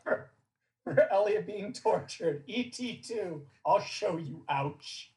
for, 0.04 0.30
for 0.84 1.12
Elliott 1.12 1.46
being 1.46 1.72
tortured. 1.72 2.44
ET 2.46 2.74
two. 2.74 3.42
I'll 3.64 3.80
show 3.80 4.18
you. 4.18 4.44
Ouch. 4.50 5.12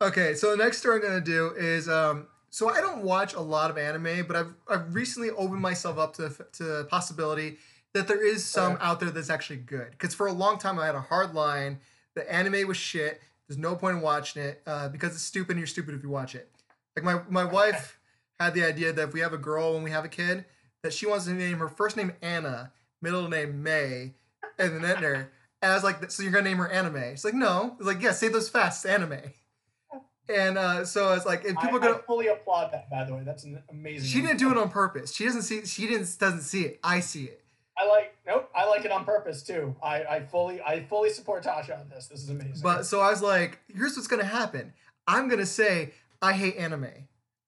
Okay, 0.00 0.34
so 0.34 0.50
the 0.52 0.56
next 0.56 0.78
story 0.78 0.96
I'm 0.96 1.02
gonna 1.02 1.20
do 1.20 1.52
is 1.56 1.88
um. 1.88 2.28
So 2.50 2.70
I 2.70 2.80
don't 2.80 3.02
watch 3.02 3.34
a 3.34 3.40
lot 3.40 3.70
of 3.70 3.78
anime, 3.78 4.26
but 4.26 4.36
I've 4.36 4.54
I've 4.68 4.94
recently 4.94 5.30
opened 5.30 5.60
myself 5.60 5.98
up 5.98 6.14
to 6.16 6.30
to 6.52 6.62
the 6.62 6.84
possibility 6.84 7.58
that 7.94 8.08
there 8.08 8.24
is 8.24 8.44
some 8.44 8.78
out 8.80 9.00
there 9.00 9.10
that's 9.10 9.30
actually 9.30 9.56
good. 9.58 9.90
Because 9.92 10.14
for 10.14 10.26
a 10.26 10.32
long 10.32 10.58
time 10.58 10.78
I 10.78 10.86
had 10.86 10.94
a 10.94 11.00
hard 11.00 11.34
line. 11.34 11.80
The 12.14 12.30
anime 12.32 12.66
was 12.66 12.76
shit. 12.76 13.20
There's 13.46 13.58
no 13.58 13.76
point 13.76 13.96
in 13.96 14.02
watching 14.02 14.42
it 14.42 14.62
uh, 14.66 14.88
because 14.88 15.12
it's 15.12 15.22
stupid. 15.22 15.52
and 15.52 15.60
You're 15.60 15.66
stupid 15.66 15.94
if 15.94 16.02
you 16.02 16.08
watch 16.10 16.34
it. 16.34 16.50
Like 16.96 17.04
my 17.04 17.22
my 17.28 17.44
wife 17.44 17.98
had 18.40 18.54
the 18.54 18.64
idea 18.64 18.92
that 18.92 19.08
if 19.08 19.14
we 19.14 19.20
have 19.20 19.32
a 19.32 19.38
girl 19.38 19.74
when 19.74 19.82
we 19.82 19.90
have 19.90 20.04
a 20.04 20.08
kid, 20.08 20.44
that 20.82 20.92
she 20.92 21.06
wants 21.06 21.26
to 21.26 21.32
name 21.32 21.58
her 21.58 21.68
first 21.68 21.96
name 21.96 22.12
Anna, 22.22 22.72
middle 23.02 23.28
name 23.28 23.62
May, 23.62 24.14
and 24.58 24.74
then 24.74 24.82
Etner. 24.82 25.28
And 25.60 25.72
I 25.72 25.74
was 25.74 25.84
like, 25.84 26.10
so 26.10 26.22
you're 26.22 26.32
gonna 26.32 26.44
name 26.44 26.58
her 26.58 26.68
anime? 26.68 27.10
She's 27.10 27.24
like, 27.24 27.34
no. 27.34 27.74
It's 27.78 27.86
like, 27.86 28.00
yeah, 28.00 28.12
say 28.12 28.28
those 28.28 28.48
fast, 28.48 28.86
anime. 28.86 29.18
And 30.28 30.58
uh, 30.58 30.84
so 30.84 31.08
I 31.08 31.14
was 31.14 31.24
like, 31.24 31.44
and 31.44 31.56
I, 31.58 31.62
people 31.62 31.78
I 31.78 31.82
go. 31.82 32.02
fully 32.06 32.28
applaud 32.28 32.72
that. 32.72 32.90
By 32.90 33.04
the 33.04 33.14
way, 33.14 33.22
that's 33.24 33.44
an 33.44 33.62
amazing. 33.70 34.08
She 34.08 34.20
didn't 34.20 34.38
do 34.38 34.50
it 34.50 34.58
on 34.58 34.68
purpose. 34.68 35.14
She 35.14 35.24
doesn't 35.24 35.42
see. 35.42 35.64
She 35.64 35.86
didn't 35.86 36.18
doesn't 36.18 36.42
see 36.42 36.62
it. 36.62 36.80
I 36.84 37.00
see 37.00 37.24
it. 37.24 37.42
I 37.76 37.86
like. 37.86 38.14
Nope. 38.26 38.50
I 38.54 38.66
like 38.66 38.84
it 38.84 38.90
on 38.90 39.04
purpose 39.04 39.42
too. 39.42 39.74
I, 39.82 40.04
I 40.04 40.20
fully 40.20 40.60
I 40.60 40.82
fully 40.84 41.10
support 41.10 41.44
Tasha 41.44 41.80
on 41.80 41.88
this. 41.88 42.08
This 42.08 42.22
is 42.22 42.28
amazing. 42.28 42.60
But 42.62 42.84
so 42.84 43.00
I 43.00 43.10
was 43.10 43.22
like, 43.22 43.58
here's 43.74 43.96
what's 43.96 44.08
gonna 44.08 44.24
happen. 44.24 44.74
I'm 45.06 45.28
gonna 45.28 45.46
say 45.46 45.92
I 46.20 46.34
hate 46.34 46.56
anime, 46.56 46.88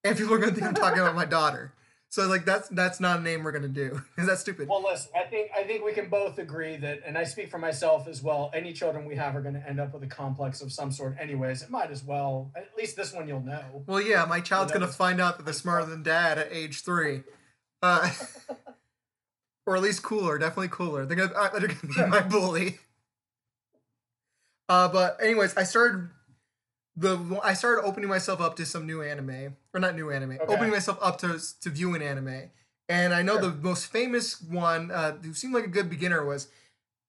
and 0.05 0.17
people 0.17 0.33
are 0.33 0.39
gonna 0.39 0.53
think 0.53 0.67
I'm 0.67 0.75
talking 0.75 1.01
about 1.01 1.15
my 1.15 1.27
daughter. 1.27 1.75
So 2.11 2.27
like 2.27 2.45
that's 2.45 2.69
that's 2.71 2.99
not 2.99 3.21
a 3.21 3.23
name 3.23 3.45
we're 3.45 3.53
gonna 3.53 3.69
do. 3.69 4.03
Is 4.19 4.27
that 4.27 4.39
stupid? 4.39 4.69
Well, 4.69 4.83
listen, 4.83 5.13
I 5.17 5.29
think 5.29 5.51
I 5.57 5.63
think 5.63 5.85
we 5.85 5.93
can 5.93 6.09
both 6.09 6.39
agree 6.39 6.77
that, 6.79 7.03
and 7.07 7.17
I 7.17 7.23
speak 7.23 7.53
for 7.53 7.59
myself 7.59 8.09
as 8.09 8.21
well. 8.21 8.51
Any 8.53 8.73
children 8.73 9.07
we 9.07 9.15
have 9.15 9.37
are 9.37 9.41
going 9.41 9.55
to 9.55 9.69
end 9.69 9.79
up 9.79 9.95
with 9.95 10.03
a 10.03 10.09
complex 10.09 10.61
of 10.61 10.73
some 10.73 10.91
sort, 10.91 11.17
anyways. 11.21 11.63
It 11.63 11.71
might 11.71 11.93
as 11.93 12.03
well. 12.03 12.51
At 12.57 12.71
least 12.77 12.97
this 12.97 13.13
one 13.13 13.29
you'll 13.29 13.43
know. 13.43 13.85
Well, 13.87 14.01
yeah, 14.01 14.25
my 14.25 14.41
child's 14.41 14.73
gonna 14.73 14.89
find 14.89 15.21
out 15.21 15.37
that 15.37 15.45
they're 15.45 15.55
smarter 15.55 15.87
than 15.87 16.03
dad 16.03 16.37
at 16.37 16.53
age 16.53 16.83
three, 16.83 17.23
uh, 17.81 18.11
or 19.67 19.77
at 19.77 19.83
least 19.83 20.03
cooler. 20.03 20.37
Definitely 20.37 20.69
cooler. 20.69 21.07
They're 21.07 21.17
gonna, 21.17 21.33
uh, 21.33 21.59
they're 21.61 21.69
gonna 21.69 21.95
be 21.95 22.11
my 22.11 22.21
bully. 22.29 22.81
Uh, 24.69 24.89
but 24.89 25.17
anyways, 25.23 25.57
I 25.57 25.63
started 25.63 26.11
the 27.01 27.41
I 27.43 27.55
started 27.55 27.83
opening 27.83 28.09
myself 28.09 28.41
up 28.41 28.55
to 28.57 28.67
some 28.67 28.87
new 28.87 29.03
anime, 29.03 29.57
or 29.75 29.81
not 29.81 29.97
new 29.97 30.11
anime, 30.11 30.33
Okay. 30.33 30.45
opening 30.47 30.71
myself 30.71 30.99
up 31.01 31.19
to 31.21 31.41
to 31.63 31.71
viewing 31.71 32.03
anime. 32.03 32.51
And 32.89 33.15
I 33.15 33.23
know 33.23 33.35
Sure. 33.41 33.51
the 33.51 33.55
most 33.57 33.87
famous 33.87 34.41
one, 34.43 34.91
uh, 34.91 35.17
who 35.19 35.33
seemed 35.33 35.55
like 35.55 35.65
a 35.65 35.69
good 35.69 35.89
beginner, 35.89 36.25
was 36.25 36.49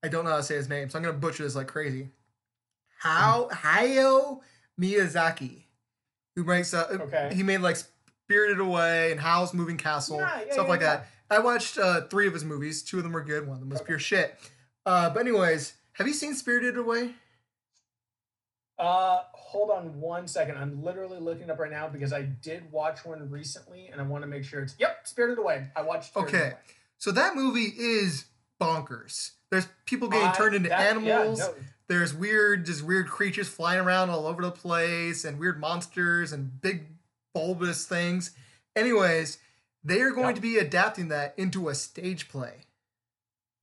I 0.04 0.08
don't 0.08 0.24
know 0.26 0.32
how 0.32 0.38
to 0.38 0.44
say 0.44 0.56
his 0.56 0.70
name, 0.70 0.90
so 0.90 0.98
I'm 0.98 1.04
gonna 1.04 1.18
butcher 1.18 1.44
this 1.44 1.56
like 1.56 1.68
crazy. 1.68 2.10
How 3.00 3.50
Hayao 3.52 4.42
Miyazaki, 4.80 5.64
who 6.36 6.44
makes 6.44 6.74
uh, 6.74 6.88
Okay. 6.92 7.32
he 7.34 7.44
made 7.44 7.60
like 7.60 7.78
Spirited 8.26 8.60
Away 8.60 9.12
and 9.12 9.20
Howl's 9.20 9.54
Moving 9.54 9.78
Castle, 9.78 10.20
Yeah, 10.20 10.42
yeah, 10.48 10.54
stuff 10.54 10.66
yeah, 10.66 10.70
like 10.70 10.80
that. 10.82 11.08
I 11.30 11.40
watched 11.40 11.78
uh, 11.78 12.08
three 12.08 12.28
of 12.28 12.34
his 12.34 12.44
movies. 12.46 12.82
Two 12.84 12.98
of 12.98 13.04
them 13.04 13.14
were 13.14 13.24
good. 13.24 13.46
One 13.48 13.56
of 13.56 13.60
them 13.62 13.70
was 13.70 13.82
pure 13.82 14.00
shit. 14.00 14.36
Uh, 14.86 15.10
but 15.10 15.20
anyways, 15.22 15.74
have 15.94 16.08
you 16.08 16.14
seen 16.14 16.34
Spirited 16.36 16.78
Away? 16.78 17.14
Uh, 18.82 19.24
hold 19.34 19.70
on 19.70 20.00
one 20.02 20.28
second. 20.28 20.58
I'm 20.58 20.84
literally 20.84 21.20
looking 21.20 21.50
up 21.50 21.60
right 21.60 21.72
now 21.72 21.88
because 21.88 22.12
I 22.14 22.24
did 22.24 22.72
watch 22.72 23.06
one 23.06 23.30
recently, 23.30 23.88
and 23.92 24.02
I 24.02 24.04
want 24.04 24.24
to 24.24 24.28
make 24.28 24.44
sure 24.44 24.62
it's 24.62 24.76
yep. 24.80 25.08
Spirited 25.08 25.38
Away. 25.38 25.68
I 25.76 25.82
watched. 25.84 26.08
Spirited 26.10 26.36
Okay. 26.36 26.48
Away. 26.48 26.58
So 26.98 27.12
that 27.12 27.36
movie 27.36 27.74
is 27.78 28.26
bonkers. 28.62 29.32
There's 29.52 29.68
people 29.86 30.08
getting 30.08 30.28
I- 30.28 30.34
turned 30.34 30.56
into 30.56 30.70
that- 30.70 30.80
yeah, 30.80 30.90
animals. 31.20 31.40
no, 31.40 31.54
There's 31.88 32.14
weird, 32.14 32.66
just 32.66 32.84
weird 32.84 33.08
creatures 33.10 33.50
flying 33.50 33.80
around 33.82 34.10
all 34.10 34.26
over 34.26 34.42
the 34.42 34.52
place, 34.52 35.26
and 35.26 35.38
weird 35.38 35.60
monsters 35.60 36.32
and 36.32 36.62
big 36.62 36.88
bulbous 37.34 37.86
things. 37.86 38.32
Anyways, 38.76 39.38
they 39.84 40.02
are 40.02 40.12
going 40.12 40.28
Yep. 40.28 40.36
to 40.36 40.42
be 40.42 40.58
adapting 40.58 41.10
that 41.10 41.34
into 41.38 41.68
a 41.70 41.76
stage 41.76 42.30
play. 42.30 42.62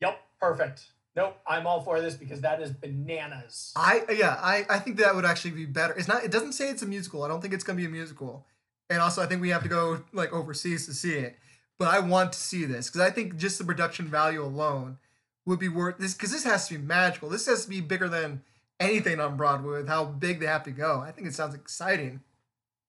Yep. 0.00 0.20
Perfect. 0.40 0.92
Nope. 1.18 1.36
I'm 1.48 1.66
all 1.66 1.80
for 1.80 2.00
this 2.00 2.14
because 2.14 2.42
that 2.42 2.62
is 2.62 2.70
bananas. 2.70 3.72
I 3.74 4.04
yeah, 4.12 4.38
I, 4.40 4.64
I 4.70 4.78
think 4.78 4.98
that 4.98 5.16
would 5.16 5.24
actually 5.24 5.50
be 5.50 5.66
better. 5.66 5.92
It's 5.94 6.06
not. 6.06 6.22
It 6.22 6.30
doesn't 6.30 6.52
say 6.52 6.70
it's 6.70 6.82
a 6.82 6.86
musical. 6.86 7.24
I 7.24 7.28
don't 7.28 7.40
think 7.40 7.52
it's 7.52 7.64
gonna 7.64 7.76
be 7.76 7.86
a 7.86 7.88
musical. 7.88 8.46
And 8.88 9.00
also, 9.00 9.20
I 9.20 9.26
think 9.26 9.42
we 9.42 9.48
have 9.48 9.64
to 9.64 9.68
go 9.68 10.04
like 10.12 10.32
overseas 10.32 10.86
to 10.86 10.94
see 10.94 11.14
it. 11.14 11.36
But 11.76 11.88
I 11.88 11.98
want 11.98 12.34
to 12.34 12.38
see 12.38 12.64
this 12.64 12.86
because 12.86 13.00
I 13.00 13.10
think 13.10 13.36
just 13.36 13.58
the 13.58 13.64
production 13.64 14.06
value 14.06 14.44
alone 14.44 14.98
would 15.44 15.58
be 15.58 15.68
worth 15.68 15.98
this 15.98 16.14
because 16.14 16.30
this 16.30 16.44
has 16.44 16.68
to 16.68 16.78
be 16.78 16.84
magical. 16.84 17.28
This 17.28 17.46
has 17.46 17.64
to 17.64 17.68
be 17.68 17.80
bigger 17.80 18.08
than 18.08 18.42
anything 18.78 19.18
on 19.18 19.36
Broadway 19.36 19.78
with 19.78 19.88
how 19.88 20.04
big 20.04 20.38
they 20.38 20.46
have 20.46 20.62
to 20.64 20.70
go. 20.70 21.00
I 21.00 21.10
think 21.10 21.26
it 21.26 21.34
sounds 21.34 21.56
exciting. 21.56 22.20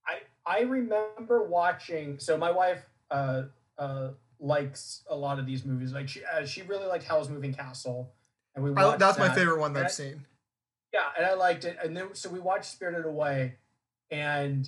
I 0.06 0.20
I 0.46 0.62
remember 0.62 1.42
watching. 1.46 2.20
So 2.20 2.38
my 2.38 2.52
wife 2.52 2.86
uh 3.10 3.46
uh 3.80 4.10
likes 4.40 5.04
a 5.10 5.16
lot 5.16 5.40
of 5.40 5.46
these 5.46 5.66
movies. 5.66 5.94
Like 5.94 6.08
she 6.08 6.22
uh, 6.26 6.46
she 6.46 6.62
really 6.62 6.86
liked 6.86 7.06
Howl's 7.06 7.30
Moving 7.30 7.54
Castle, 7.54 8.12
and 8.56 8.64
we 8.64 8.74
I, 8.76 8.98
that's 8.98 9.18
my 9.20 9.30
favorite 9.34 9.60
one 9.60 9.74
that 9.74 9.86
I've 9.86 9.92
seen. 9.92 10.26
Yeah, 10.94 11.02
and 11.18 11.26
I 11.26 11.34
liked 11.34 11.66
it. 11.66 11.78
And 11.84 11.96
then 11.96 12.10
so 12.14 12.30
we 12.30 12.40
watched 12.40 12.66
Spirited 12.66 13.06
Away, 13.06 13.56
and 14.12 14.68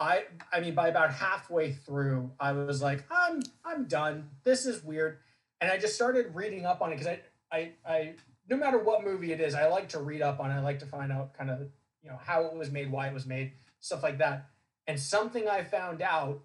I 0.00 0.24
I 0.52 0.60
mean 0.60 0.74
by 0.74 0.88
about 0.88 1.12
halfway 1.12 1.72
through, 1.72 2.30
I 2.40 2.52
was 2.52 2.80
like, 2.82 3.04
I'm 3.10 3.42
I'm 3.64 3.84
done. 3.84 4.30
This 4.44 4.66
is 4.66 4.82
weird. 4.82 5.18
And 5.60 5.70
I 5.70 5.76
just 5.76 5.94
started 5.94 6.34
reading 6.34 6.64
up 6.64 6.80
on 6.80 6.92
it 6.92 6.98
because 6.98 7.08
I 7.08 7.20
I 7.52 7.72
I 7.86 8.14
no 8.48 8.56
matter 8.56 8.78
what 8.78 9.04
movie 9.04 9.32
it 9.32 9.40
is, 9.40 9.54
I 9.54 9.66
like 9.66 9.88
to 9.90 10.00
read 10.00 10.22
up 10.22 10.40
on 10.40 10.50
it. 10.50 10.54
I 10.54 10.60
like 10.60 10.78
to 10.80 10.86
find 10.86 11.12
out 11.12 11.34
kind 11.34 11.50
of 11.50 11.60
you 12.02 12.10
know 12.10 12.18
how 12.22 12.44
it 12.44 12.54
was 12.54 12.70
made, 12.70 12.90
why 12.90 13.08
it 13.08 13.14
was 13.14 13.26
made, 13.26 13.52
stuff 13.80 14.02
like 14.02 14.18
that. 14.18 14.46
And 14.86 14.98
something 14.98 15.46
I 15.48 15.64
found 15.64 16.00
out 16.00 16.40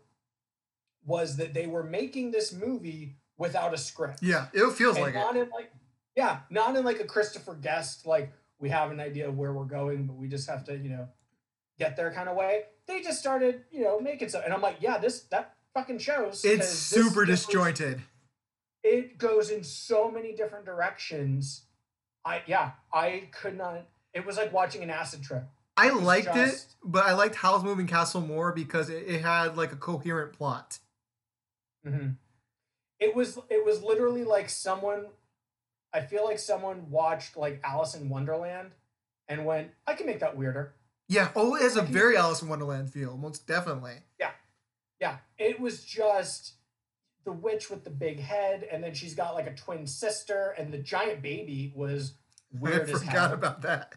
was 1.05 1.37
that 1.37 1.53
they 1.53 1.67
were 1.67 1.83
making 1.83 2.31
this 2.31 2.51
movie 2.51 3.15
without 3.37 3.73
a 3.73 3.77
script 3.77 4.19
Yeah, 4.21 4.47
it 4.53 4.73
feels 4.73 4.95
and 4.97 5.05
like 5.05 5.15
it. 5.35 5.49
like 5.51 5.71
yeah 6.15 6.39
not 6.49 6.75
in 6.75 6.83
like 6.83 6.99
a 6.99 7.05
christopher 7.05 7.55
guest 7.55 8.05
like 8.05 8.31
we 8.59 8.69
have 8.69 8.91
an 8.91 8.99
idea 8.99 9.27
of 9.27 9.37
where 9.37 9.53
we're 9.53 9.65
going 9.65 10.05
but 10.05 10.15
we 10.15 10.27
just 10.27 10.49
have 10.49 10.63
to 10.63 10.77
you 10.77 10.89
know 10.89 11.07
get 11.79 11.95
there 11.95 12.11
kind 12.11 12.29
of 12.29 12.35
way 12.35 12.63
they 12.87 13.01
just 13.01 13.19
started 13.19 13.63
you 13.71 13.81
know 13.81 13.99
making 13.99 14.29
so 14.29 14.41
and 14.43 14.53
i'm 14.53 14.61
like 14.61 14.77
yeah 14.79 14.97
this 14.97 15.21
that 15.31 15.55
fucking 15.73 15.97
shows. 15.97 16.45
It's 16.45 16.69
super 16.69 17.25
disjointed. 17.25 18.01
it 18.83 19.17
goes 19.17 19.49
in 19.49 19.63
so 19.63 20.11
many 20.11 20.33
different 20.33 20.65
directions 20.65 21.63
i 22.25 22.41
yeah 22.45 22.71
i 22.93 23.23
could 23.31 23.57
not 23.57 23.87
it 24.13 24.23
was 24.25 24.37
like 24.37 24.53
watching 24.53 24.83
an 24.83 24.89
acid 24.89 25.23
trip 25.23 25.43
I 25.75 25.89
liked 25.89 26.35
it, 26.35 26.67
but 26.83 27.03
I 27.07 27.13
liked 27.13 27.33
Howl's 27.33 27.63
Moving 27.63 27.87
Castle 27.87 28.21
more 28.21 28.51
because 28.51 28.91
it, 28.91 29.05
it 29.07 29.21
had 29.23 29.57
like 29.57 29.71
a 29.71 29.75
coherent 29.75 30.33
plot. 30.33 30.77
hmm 31.83 32.09
It 32.99 33.15
was 33.15 33.39
it 33.49 33.65
was 33.65 33.81
literally 33.81 34.23
like 34.23 34.49
someone 34.49 35.07
I 35.93 36.01
feel 36.01 36.25
like 36.25 36.39
someone 36.39 36.89
watched 36.89 37.37
like 37.37 37.61
Alice 37.63 37.95
in 37.95 38.09
Wonderland 38.09 38.71
and 39.27 39.45
went, 39.45 39.71
I 39.87 39.93
can 39.93 40.05
make 40.07 40.19
that 40.19 40.35
weirder. 40.35 40.73
Yeah. 41.07 41.29
Oh, 41.35 41.55
it 41.55 41.61
has 41.61 41.77
a 41.77 41.81
very 41.81 42.17
Alice 42.17 42.41
in 42.41 42.47
Wonderland 42.49 42.91
feel, 42.91 43.15
most 43.17 43.45
definitely. 43.47 43.95
Yeah. 44.19 44.31
Yeah. 44.99 45.17
It 45.37 45.59
was 45.59 45.83
just 45.83 46.53
the 47.25 47.31
witch 47.31 47.69
with 47.69 47.83
the 47.83 47.89
big 47.89 48.19
head, 48.19 48.67
and 48.71 48.83
then 48.83 48.93
she's 48.93 49.13
got 49.15 49.33
like 49.33 49.47
a 49.47 49.53
twin 49.55 49.87
sister, 49.87 50.55
and 50.57 50.73
the 50.73 50.77
giant 50.77 51.21
baby 51.21 51.71
was 51.75 52.13
weird 52.59 52.89
I 52.89 52.93
forgot 52.93 53.13
hell. 53.13 53.33
about 53.33 53.61
that. 53.61 53.93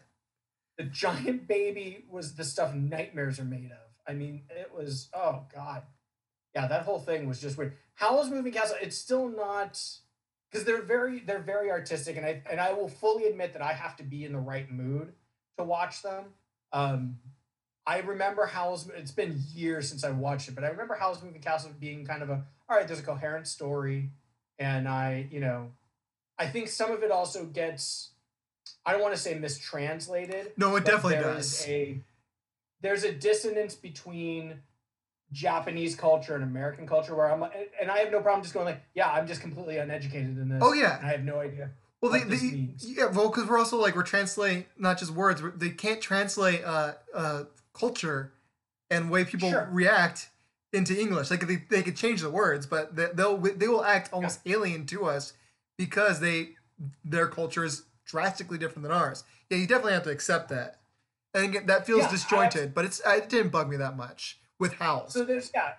the 0.77 0.83
giant 0.85 1.47
baby 1.47 2.05
was 2.09 2.35
the 2.35 2.43
stuff 2.45 2.73
nightmares 2.73 3.39
are 3.39 3.43
made 3.45 3.71
of. 3.71 3.77
I 4.07 4.13
mean, 4.13 4.43
it 4.49 4.71
was 4.73 5.09
oh 5.13 5.43
god, 5.53 5.81
yeah, 6.55 6.67
that 6.67 6.83
whole 6.83 6.99
thing 6.99 7.27
was 7.27 7.41
just 7.41 7.57
weird. 7.57 7.73
Howl's 7.95 8.29
Moving 8.29 8.53
Castle, 8.53 8.77
it's 8.81 8.97
still 8.97 9.27
not 9.27 9.81
because 10.51 10.65
they're 10.65 10.81
very 10.81 11.19
they're 11.19 11.39
very 11.39 11.69
artistic, 11.69 12.17
and 12.17 12.25
I 12.25 12.41
and 12.49 12.59
I 12.59 12.73
will 12.73 12.87
fully 12.87 13.25
admit 13.25 13.53
that 13.53 13.61
I 13.61 13.73
have 13.73 13.95
to 13.97 14.03
be 14.03 14.25
in 14.25 14.33
the 14.33 14.39
right 14.39 14.69
mood 14.71 15.13
to 15.57 15.63
watch 15.63 16.01
them. 16.01 16.25
Um, 16.71 17.17
I 17.85 17.99
remember 17.99 18.45
Howl's. 18.45 18.89
It's 18.89 19.11
been 19.11 19.41
years 19.53 19.89
since 19.89 20.03
I 20.03 20.11
watched 20.11 20.49
it, 20.49 20.55
but 20.55 20.63
I 20.63 20.69
remember 20.69 20.95
Howl's 20.95 21.23
Moving 21.23 21.41
Castle 21.41 21.71
being 21.79 22.05
kind 22.05 22.21
of 22.21 22.29
a 22.29 22.45
all 22.69 22.77
right. 22.77 22.87
There's 22.87 22.99
a 22.99 23.03
coherent 23.03 23.47
story, 23.47 24.11
and 24.59 24.87
I 24.87 25.27
you 25.31 25.39
know, 25.39 25.71
I 26.37 26.47
think 26.47 26.69
some 26.69 26.91
of 26.91 27.03
it 27.03 27.11
also 27.11 27.45
gets. 27.45 28.11
I 28.85 28.91
don't 28.91 29.01
want 29.01 29.15
to 29.15 29.19
say 29.19 29.37
mistranslated. 29.37 30.53
No, 30.57 30.75
it 30.75 30.85
definitely 30.85 31.15
does. 31.15 31.65
A, 31.67 32.01
there's 32.81 33.03
a 33.03 33.11
dissonance 33.11 33.75
between 33.75 34.61
Japanese 35.31 35.95
culture 35.95 36.35
and 36.35 36.43
American 36.43 36.87
culture 36.87 37.15
where 37.15 37.31
I'm, 37.31 37.43
and 37.81 37.91
I 37.91 37.99
have 37.99 38.11
no 38.11 38.21
problem 38.21 38.41
just 38.43 38.53
going 38.53 38.65
like, 38.65 38.81
yeah, 38.95 39.11
I'm 39.11 39.27
just 39.27 39.41
completely 39.41 39.77
uneducated 39.77 40.37
in 40.37 40.49
this. 40.49 40.61
Oh, 40.63 40.73
yeah. 40.73 40.99
I 41.03 41.07
have 41.07 41.23
no 41.23 41.39
idea. 41.39 41.71
Well, 42.01 42.11
they, 42.11 42.23
they 42.23 42.69
yeah, 42.79 43.07
well, 43.07 43.29
because 43.29 43.47
we're 43.49 43.57
also 43.57 43.77
like 43.81 43.95
we're 43.95 44.03
translating 44.03 44.65
not 44.77 44.99
just 44.99 45.11
words. 45.11 45.41
we're- 45.41 45.53
They 45.57 45.71
can't 45.71 45.99
translate 45.99 46.63
uh, 46.63 46.93
uh, 47.13 47.43
culture 47.73 48.33
and 48.89 49.09
way 49.09 49.25
people 49.25 49.49
Sure. 49.49 49.67
react 49.71 50.29
into 50.71 50.97
English. 50.99 51.31
Like 51.31 51.47
they, 51.47 51.63
they 51.69 51.81
could 51.81 51.95
change 51.95 52.21
the 52.21 52.29
words, 52.29 52.65
but 52.67 52.95
they, 52.95 53.07
they'll 53.15 53.37
they 53.37 53.67
will 53.67 53.83
act 53.83 54.13
almost 54.13 54.41
alien 54.45 54.85
to 54.87 55.05
us 55.05 55.33
because 55.77 56.19
they 56.19 56.49
their 57.03 57.27
culture 57.27 57.63
is 57.65 57.83
drastically 58.05 58.59
different 58.59 58.83
than 58.83 58.91
ours. 58.91 59.23
Yeah, 59.49 59.57
you 59.57 59.65
definitely 59.65 59.93
have 59.93 60.03
to 60.03 60.11
accept 60.11 60.49
that. 60.49 60.79
and 61.33 61.45
again, 61.45 61.65
that 61.65 61.87
feels 61.87 62.01
Yeah, 62.01 62.07
I- 62.07 62.11
disjointed. 62.11 62.73
but 62.75 62.85
it's 62.85 63.01
it 63.05 63.27
didn't 63.27 63.49
bug 63.51 63.69
me 63.69 63.77
that 63.77 63.97
much 63.97 64.39
with 64.59 64.73
Howls. 64.73 65.13
So 65.13 65.23
there's 65.23 65.51
yeah. 65.53 65.73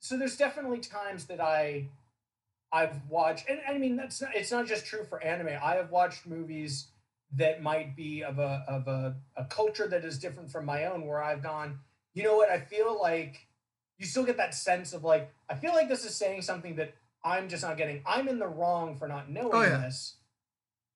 So 0.00 0.16
there's 0.16 0.36
definitely 0.36 0.78
times 0.78 1.26
that 1.26 1.40
I 1.40 1.88
I've 2.72 3.00
watched 3.08 3.48
and 3.48 3.60
I 3.68 3.78
mean 3.78 3.96
that's 3.96 4.20
not 4.20 4.34
it's 4.34 4.50
not 4.50 4.66
just 4.66 4.86
true 4.86 5.04
for 5.04 5.22
anime. 5.22 5.48
I 5.62 5.74
have 5.76 5.90
watched 5.90 6.26
movies 6.26 6.88
that 7.36 7.62
might 7.62 7.94
be 7.96 8.22
of 8.22 8.38
a 8.38 8.64
of 8.68 8.86
a, 8.88 9.16
a 9.36 9.44
culture 9.44 9.86
that 9.88 10.04
is 10.04 10.18
different 10.18 10.50
from 10.50 10.64
my 10.64 10.84
own 10.86 11.06
where 11.06 11.22
I've 11.22 11.42
gone, 11.42 11.78
you 12.14 12.22
know 12.22 12.36
what, 12.36 12.50
I 12.50 12.60
feel 12.60 12.98
like 13.00 13.46
you 13.98 14.06
still 14.06 14.24
get 14.24 14.36
that 14.36 14.54
sense 14.54 14.92
of 14.92 15.04
like, 15.04 15.32
I 15.50 15.54
feel 15.56 15.74
like 15.74 15.88
this 15.88 16.04
is 16.04 16.14
saying 16.14 16.42
something 16.42 16.76
that 16.76 16.94
I'm 17.24 17.48
just 17.48 17.62
not 17.64 17.76
getting. 17.76 18.00
I'm 18.06 18.28
in 18.28 18.38
the 18.38 18.46
wrong 18.46 18.96
for 18.96 19.08
not 19.08 19.28
knowing 19.28 19.50
Oh, 19.52 19.62
yeah. 19.62 19.78
this. 19.78 20.14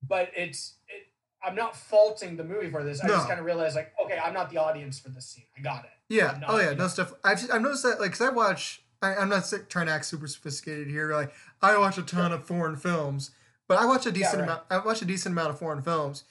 But 0.06 0.30
it's 0.36 0.74
it, 0.88 1.08
I'm 1.44 1.54
not 1.56 1.74
faulting 1.76 2.36
the 2.36 2.44
movie 2.44 2.70
for 2.70 2.82
this. 2.84 3.00
I 3.00 3.08
just 3.08 3.26
kind 3.26 3.40
of 3.40 3.46
realized 3.46 3.74
like, 3.76 3.92
okay, 4.04 4.18
I'm 4.18 4.32
not 4.32 4.50
the 4.50 4.58
audience 4.58 4.98
for 5.00 5.08
this 5.08 5.26
scene. 5.26 5.44
I 5.58 5.60
got 5.60 5.84
it. 5.84 5.90
Yeah. 6.08 6.38
Not, 6.40 6.44
oh 6.50 6.58
yeah. 6.58 6.70
you 6.70 6.76
No 6.76 6.82
know. 6.84 6.88
stuff. 6.88 7.14
I've 7.24 7.38
I've 7.52 7.62
noticed 7.62 7.82
that 7.82 7.98
like 8.00 8.12
because 8.12 8.20
I 8.20 8.30
watch. 8.30 8.82
I, 9.00 9.16
I'm 9.16 9.28
not 9.28 9.52
trying 9.68 9.86
to 9.86 9.92
act 9.92 10.04
super 10.04 10.28
sophisticated 10.28 10.86
here. 10.88 11.12
Like 11.12 11.32
I 11.60 11.76
watch 11.78 11.98
a 11.98 12.02
ton 12.02 12.30
of 12.32 12.46
foreign 12.46 12.76
films, 12.76 13.32
but 13.66 13.78
I 13.78 13.86
watch 13.86 14.06
a 14.06 14.12
decent 14.12 14.36
right. 14.40 14.44
amount. 14.44 14.62
I 14.70 14.78
watch 14.78 15.02
a 15.02 15.04
decent 15.04 15.32
amount 15.32 15.50
of 15.50 15.58
foreign 15.58 15.82
films, 15.82 16.22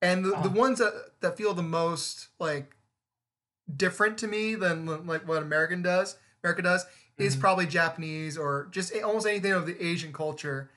and 0.00 0.24
the, 0.24 0.28
the 0.30 0.36
Uh-huh. 0.36 0.48
ones 0.50 0.78
that 0.78 0.92
that 1.20 1.36
feel 1.36 1.54
the 1.54 1.62
most 1.64 2.28
like 2.38 2.76
different 3.74 4.18
to 4.18 4.26
me 4.28 4.54
than 4.54 4.86
like 5.06 5.26
what 5.26 5.42
American 5.42 5.82
does. 5.82 6.16
America 6.44 6.62
does 6.62 6.86
is 7.18 7.36
Mhm. 7.36 7.40
probably 7.40 7.66
Japanese 7.66 8.38
or 8.38 8.68
just 8.70 8.94
almost 9.02 9.26
anything 9.26 9.52
of 9.52 9.66
the 9.66 9.84
Asian 9.84 10.12
culture, 10.12 10.70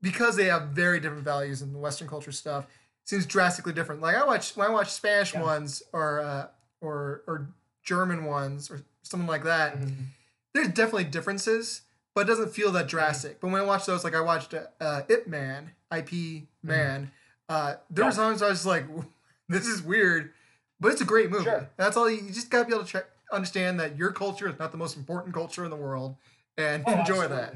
because 0.00 0.36
they 0.36 0.44
have 0.46 0.68
very 0.68 1.00
different 1.00 1.24
values 1.24 1.62
in 1.62 1.72
the 1.72 1.78
Western 1.78 2.08
culture 2.08 2.32
stuff. 2.32 2.66
Seems 3.06 3.24
drastically 3.24 3.72
different. 3.72 4.00
Like 4.02 4.16
I 4.16 4.24
watch 4.24 4.56
when 4.56 4.66
I 4.68 4.70
watch 4.70 4.90
Spanish 4.92 5.32
Yeah. 5.32 5.42
ones 5.42 5.82
or 5.92 6.20
uh, 6.20 6.48
or 6.80 7.22
or 7.26 7.48
German 7.84 8.24
ones 8.24 8.70
or 8.70 8.82
something 9.02 9.28
like 9.28 9.44
that. 9.44 9.78
Mhm. 9.78 10.06
There's 10.52 10.68
definitely 10.68 11.04
differences, 11.04 11.82
but 12.14 12.22
it 12.22 12.26
doesn't 12.28 12.50
feel 12.52 12.72
that 12.72 12.88
drastic. 12.88 13.40
But 13.40 13.48
when 13.52 13.60
I 13.60 13.64
watch 13.64 13.86
those, 13.86 14.02
like 14.04 14.14
I 14.14 14.20
watched 14.20 14.54
uh, 14.54 14.64
uh, 14.80 15.02
Ip 15.08 15.28
Man, 15.28 15.70
IP 15.96 16.48
Man, 16.62 17.12
uh, 17.48 17.76
there 17.90 18.04
were 18.04 18.10
Mm-hmm. 18.10 18.20
Times 18.20 18.42
I 18.42 18.48
was 18.48 18.66
like, 18.66 18.84
"This 19.48 19.66
is 19.68 19.82
weird," 19.82 20.32
but 20.80 20.90
it's 20.90 21.00
a 21.00 21.04
great 21.04 21.30
movie. 21.30 21.44
Sure. 21.44 21.68
That's 21.76 21.96
all. 21.96 22.10
You, 22.10 22.16
you 22.22 22.30
just 22.32 22.50
gotta 22.50 22.64
be 22.66 22.74
able 22.74 22.84
to 22.84 22.90
check, 22.90 23.04
understand 23.30 23.78
that 23.78 23.96
your 23.96 24.10
culture 24.10 24.48
is 24.48 24.58
not 24.58 24.72
the 24.72 24.78
most 24.78 24.96
important 24.96 25.32
culture 25.32 25.62
in 25.64 25.70
the 25.70 25.76
world, 25.76 26.16
and 26.58 26.82
Oh, 26.88 26.90
enjoy 26.90 27.22
absolutely. 27.22 27.36
that. 27.36 27.54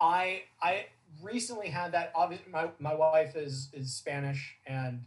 I 0.00 0.42
I 0.60 0.86
recently 1.20 1.68
had 1.68 1.92
that. 1.92 2.12
Obviously, 2.14 2.50
my, 2.50 2.68
my 2.78 2.94
wife 2.94 3.36
is 3.36 3.68
is 3.72 3.92
Spanish, 3.92 4.56
and 4.66 5.04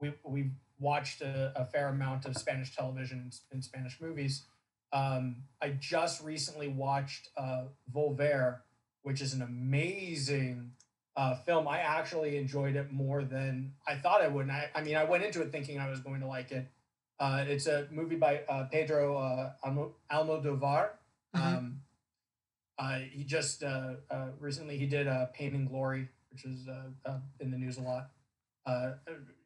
we 0.00 0.12
we've 0.24 0.52
watched 0.78 1.20
a, 1.22 1.52
a 1.56 1.64
fair 1.64 1.88
amount 1.88 2.24
of 2.26 2.36
Spanish 2.36 2.74
television 2.74 3.30
and 3.52 3.64
Spanish 3.64 4.00
movies. 4.00 4.44
Um, 4.92 5.36
I 5.62 5.70
just 5.70 6.22
recently 6.22 6.68
watched 6.68 7.28
uh, 7.36 7.64
Volver, 7.94 8.58
which 9.02 9.20
is 9.20 9.34
an 9.34 9.42
amazing 9.42 10.72
uh, 11.16 11.36
film. 11.36 11.68
I 11.68 11.78
actually 11.80 12.36
enjoyed 12.36 12.76
it 12.76 12.90
more 12.92 13.22
than 13.22 13.72
I 13.86 13.94
thought 13.96 14.20
I 14.22 14.28
would. 14.28 14.42
And 14.42 14.52
I, 14.52 14.70
I 14.74 14.82
mean, 14.82 14.96
I 14.96 15.04
went 15.04 15.22
into 15.22 15.42
it 15.42 15.52
thinking 15.52 15.78
I 15.78 15.88
was 15.88 16.00
going 16.00 16.20
to 16.20 16.26
like 16.26 16.50
it. 16.50 16.66
Uh, 17.20 17.44
it's 17.46 17.66
a 17.66 17.86
movie 17.90 18.16
by 18.16 18.40
uh, 18.48 18.64
Pedro 18.72 19.16
uh, 19.16 19.52
Almo- 19.62 19.94
Almodovar. 20.10 20.88
Mhm. 21.36 21.40
Um, 21.40 21.80
he 23.12 23.24
just 23.24 23.62
uh, 23.62 23.94
uh, 24.10 24.28
recently 24.38 24.76
he 24.78 24.86
did 24.86 25.06
uh, 25.06 25.26
Pain 25.26 25.54
and 25.54 25.68
Glory, 25.68 26.08
which 26.30 26.44
is 26.44 26.68
uh, 26.68 27.08
uh, 27.08 27.18
in 27.40 27.50
the 27.50 27.58
news 27.58 27.78
a 27.78 27.82
lot. 27.82 28.10
Uh, 28.66 28.92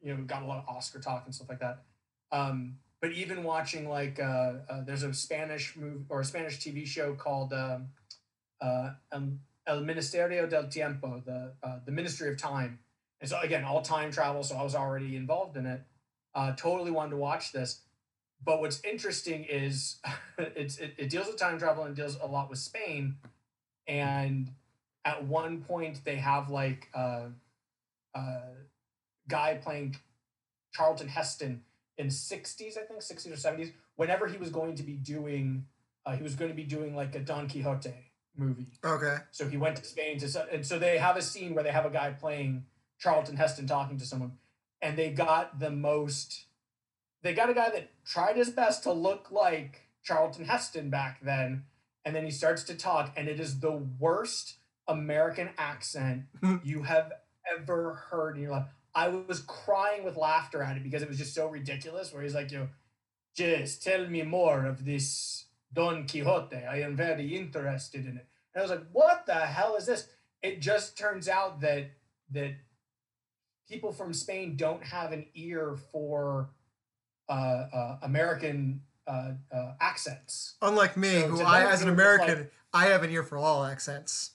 you 0.01 0.13
know, 0.13 0.23
got 0.23 0.43
a 0.43 0.45
lot 0.45 0.57
of 0.57 0.75
Oscar 0.75 0.99
talk 0.99 1.23
and 1.25 1.33
stuff 1.33 1.49
like 1.49 1.59
that. 1.59 1.83
Um, 2.31 2.77
but 3.01 3.11
even 3.11 3.43
watching 3.43 3.87
like 3.87 4.19
uh, 4.19 4.53
uh, 4.69 4.83
there's 4.85 5.03
a 5.03 5.13
Spanish 5.13 5.75
movie 5.75 6.03
or 6.09 6.21
a 6.21 6.25
Spanish 6.25 6.59
TV 6.59 6.85
show 6.87 7.13
called 7.13 7.53
um, 7.53 7.89
uh, 8.61 8.91
El 9.11 9.81
Ministerio 9.81 10.49
del 10.49 10.67
Tiempo, 10.67 11.21
the 11.25 11.53
uh, 11.63 11.79
the 11.85 11.91
Ministry 11.91 12.29
of 12.29 12.37
Time. 12.37 12.79
And 13.21 13.29
so 13.29 13.39
again, 13.41 13.63
all 13.63 13.81
time 13.81 14.11
travel. 14.11 14.43
So 14.43 14.55
I 14.55 14.63
was 14.63 14.75
already 14.75 15.15
involved 15.15 15.57
in 15.57 15.65
it. 15.65 15.81
Uh, 16.33 16.53
totally 16.55 16.91
wanted 16.91 17.11
to 17.11 17.17
watch 17.17 17.51
this. 17.51 17.81
But 18.43 18.61
what's 18.61 18.83
interesting 18.83 19.45
is 19.45 19.97
it's 20.37 20.77
it, 20.77 20.93
it 20.97 21.09
deals 21.09 21.27
with 21.27 21.37
time 21.37 21.57
travel 21.59 21.83
and 21.83 21.95
deals 21.95 22.17
a 22.21 22.27
lot 22.27 22.49
with 22.49 22.59
Spain. 22.59 23.15
And 23.87 24.51
at 25.03 25.25
one 25.25 25.61
point 25.61 26.03
they 26.03 26.15
have 26.15 26.49
like 26.49 26.89
a, 26.93 27.29
a 28.15 28.39
guy 29.27 29.59
playing 29.61 29.95
Charlton 30.73 31.07
Heston 31.07 31.61
in 31.97 32.07
60s, 32.07 32.77
I 32.77 32.81
think, 32.81 32.99
60s 32.99 33.27
or 33.27 33.35
70s, 33.35 33.71
whenever 33.95 34.27
he 34.27 34.37
was 34.37 34.49
going 34.49 34.75
to 34.75 34.83
be 34.83 34.93
doing 34.93 35.65
uh, 36.05 36.15
he 36.15 36.23
was 36.23 36.35
going 36.35 36.51
to 36.51 36.55
be 36.55 36.63
doing 36.63 36.95
like 36.95 37.15
a 37.15 37.19
Don 37.19 37.49
Quixote 37.49 37.93
movie. 38.37 38.67
Okay. 38.83 39.17
So 39.31 39.47
he 39.47 39.57
went 39.57 39.77
to 39.77 39.85
Spain 39.85 40.19
to, 40.19 40.47
and 40.51 40.65
so 40.65 40.77
they 40.77 40.97
have 40.97 41.17
a 41.17 41.21
scene 41.21 41.55
where 41.55 41.63
they 41.63 41.71
have 41.71 41.85
a 41.85 41.89
guy 41.89 42.11
playing 42.11 42.65
Charlton 42.99 43.37
Heston 43.37 43.67
talking 43.67 43.97
to 43.97 44.05
someone, 44.05 44.33
and 44.81 44.97
they 44.97 45.09
got 45.11 45.59
the 45.59 45.71
most. 45.71 46.45
They 47.25 47.33
got 47.33 47.49
a 47.49 47.55
guy 47.55 47.71
that 47.71 47.89
tried 48.05 48.37
his 48.37 48.51
best 48.51 48.83
to 48.83 48.93
look 48.93 49.31
like 49.31 49.81
Charlton 50.03 50.45
Heston 50.45 50.91
back 50.91 51.21
then, 51.23 51.63
and 52.05 52.15
then 52.15 52.23
he 52.23 52.29
starts 52.29 52.63
to 52.65 52.75
talk, 52.75 53.13
and 53.17 53.27
it 53.27 53.39
is 53.39 53.61
the 53.61 53.71
worst 53.71 54.57
American 54.87 55.49
accent 55.57 56.25
you 56.63 56.83
have 56.83 57.11
ever 57.51 57.95
heard 58.11 58.35
in 58.35 58.43
your 58.43 58.51
life. 58.51 58.67
I 58.93 59.07
was 59.07 59.39
crying 59.39 60.03
with 60.03 60.17
laughter 60.17 60.61
at 60.61 60.77
it 60.77 60.83
because 60.83 61.01
it 61.01 61.09
was 61.09 61.17
just 61.17 61.33
so 61.33 61.47
ridiculous. 61.47 62.13
Where 62.13 62.21
he's 62.21 62.35
like, 62.35 62.51
you 62.51 62.59
know, 62.59 62.67
just 63.35 63.81
tell 63.81 64.05
me 64.05 64.21
more 64.21 64.63
of 64.67 64.85
this 64.85 65.45
Don 65.73 66.05
Quixote. 66.05 66.57
I 66.57 66.81
am 66.81 66.95
very 66.95 67.35
interested 67.35 68.05
in 68.05 68.17
it. 68.17 68.27
And 68.53 68.59
I 68.59 68.61
was 68.61 68.69
like, 68.69 68.85
what 68.91 69.25
the 69.25 69.33
hell 69.33 69.75
is 69.77 69.87
this? 69.87 70.09
It 70.43 70.61
just 70.61 70.95
turns 70.95 71.27
out 71.27 71.61
that 71.61 71.89
that 72.29 72.53
people 73.67 73.91
from 73.91 74.13
Spain 74.13 74.55
don't 74.55 74.83
have 74.83 75.11
an 75.11 75.25
ear 75.33 75.75
for 75.91 76.51
uh, 77.29 77.31
uh, 77.31 77.97
American 78.03 78.81
uh, 79.07 79.31
uh, 79.51 79.73
accents. 79.79 80.55
Unlike 80.61 80.97
me, 80.97 81.21
So 81.21 81.27
who 81.29 81.41
I, 81.41 81.61
as 81.71 81.81
an 81.81 81.89
was 81.89 81.97
like- 81.97 82.19
American, 82.27 82.49
I 82.73 82.85
have 82.87 83.03
an 83.03 83.09
ear 83.11 83.23
for 83.23 83.37
all 83.37 83.63
accents. 83.63 84.31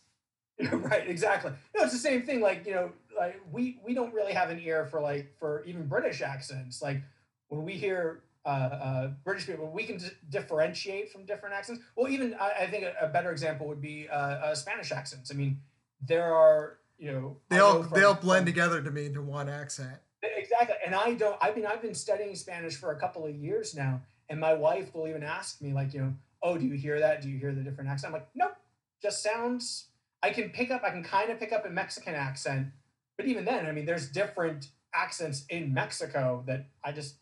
right, 0.72 1.08
exactly. 1.08 1.52
No, 1.76 1.84
it's 1.84 1.92
the 1.92 1.98
same 1.98 2.22
thing. 2.22 2.40
Like 2.40 2.66
you 2.66 2.74
know, 2.74 2.92
like 3.18 3.40
we 3.50 3.80
we 3.84 3.94
don't 3.94 4.12
really 4.12 4.32
have 4.34 4.50
an 4.50 4.60
ear 4.60 4.84
for 4.86 5.00
like 5.00 5.34
for 5.38 5.64
even 5.64 5.86
British 5.86 6.20
accents. 6.20 6.82
Like 6.82 7.00
when 7.48 7.64
we 7.64 7.72
hear 7.74 8.20
uh, 8.44 8.48
uh, 8.48 9.10
British 9.24 9.46
people, 9.46 9.70
we 9.70 9.84
can 9.84 9.96
d- 9.96 10.06
differentiate 10.28 11.10
from 11.10 11.24
different 11.24 11.54
accents. 11.54 11.80
Well, 11.96 12.08
even 12.10 12.34
I, 12.34 12.50
I 12.62 12.66
think 12.66 12.84
a, 12.84 12.94
a 13.00 13.08
better 13.08 13.30
example 13.30 13.66
would 13.68 13.80
be 13.80 14.08
uh, 14.10 14.14
uh, 14.14 14.54
Spanish 14.54 14.92
accents. 14.92 15.30
I 15.30 15.34
mean, 15.34 15.60
there 16.06 16.34
are 16.34 16.78
you 16.98 17.10
know 17.12 17.36
They 17.48 17.56
I 17.56 17.60
all 17.60 17.82
they 17.82 18.04
all 18.04 18.14
blend 18.14 18.40
from- 18.44 18.52
together 18.52 18.82
to 18.82 18.90
me 18.90 19.06
into 19.06 19.22
one 19.22 19.48
accent. 19.48 19.98
Exactly. 20.22 20.76
And 20.84 20.94
I 20.94 21.14
don't, 21.14 21.36
I 21.40 21.52
mean, 21.52 21.66
I've 21.66 21.82
been 21.82 21.94
studying 21.94 22.34
Spanish 22.34 22.76
for 22.76 22.92
a 22.92 23.00
couple 23.00 23.26
of 23.26 23.34
years 23.34 23.74
now. 23.74 24.02
And 24.28 24.38
my 24.38 24.54
wife 24.54 24.94
will 24.94 25.08
even 25.08 25.22
ask 25.22 25.60
me, 25.60 25.72
like, 25.72 25.92
you 25.92 26.00
know, 26.00 26.14
oh, 26.42 26.56
do 26.56 26.66
you 26.66 26.74
hear 26.74 27.00
that? 27.00 27.22
Do 27.22 27.28
you 27.28 27.38
hear 27.38 27.52
the 27.52 27.62
different 27.62 27.90
accent? 27.90 28.12
I'm 28.14 28.20
like, 28.20 28.28
nope, 28.34 28.54
just 29.02 29.22
sounds, 29.22 29.88
I 30.22 30.30
can 30.30 30.50
pick 30.50 30.70
up, 30.70 30.82
I 30.84 30.90
can 30.90 31.02
kind 31.02 31.30
of 31.30 31.38
pick 31.40 31.52
up 31.52 31.66
a 31.66 31.70
Mexican 31.70 32.14
accent. 32.14 32.68
But 33.16 33.26
even 33.26 33.44
then, 33.44 33.66
I 33.66 33.72
mean, 33.72 33.86
there's 33.86 34.08
different 34.08 34.68
accents 34.94 35.44
in 35.48 35.74
Mexico 35.74 36.44
that 36.46 36.68
I 36.84 36.92
just 36.92 37.16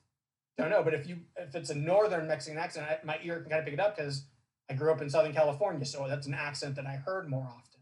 don't 0.59 0.71
know. 0.71 0.83
But 0.83 0.95
if 0.95 1.09
you, 1.09 1.21
if 1.37 1.55
it's 1.55 1.71
a 1.71 1.75
northern 1.75 2.27
Mexican 2.29 2.59
accent, 2.59 2.87
I, 2.89 2.99
my 3.05 3.19
ear 3.23 3.41
can 3.41 3.51
kind 3.51 3.61
of 3.61 3.65
pick 3.65 3.75
it 3.75 3.81
up 3.81 3.97
because 3.97 4.25
I 4.71 4.75
grew 4.75 4.93
up 4.93 5.01
in 5.01 5.09
Southern 5.09 5.33
California. 5.33 5.85
So 5.87 6.07
that's 6.09 6.27
an 6.27 6.35
accent 6.35 6.75
that 6.77 6.87
I 6.87 6.97
heard 6.97 7.29
more 7.29 7.49
often. 7.49 7.81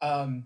Um, 0.00 0.44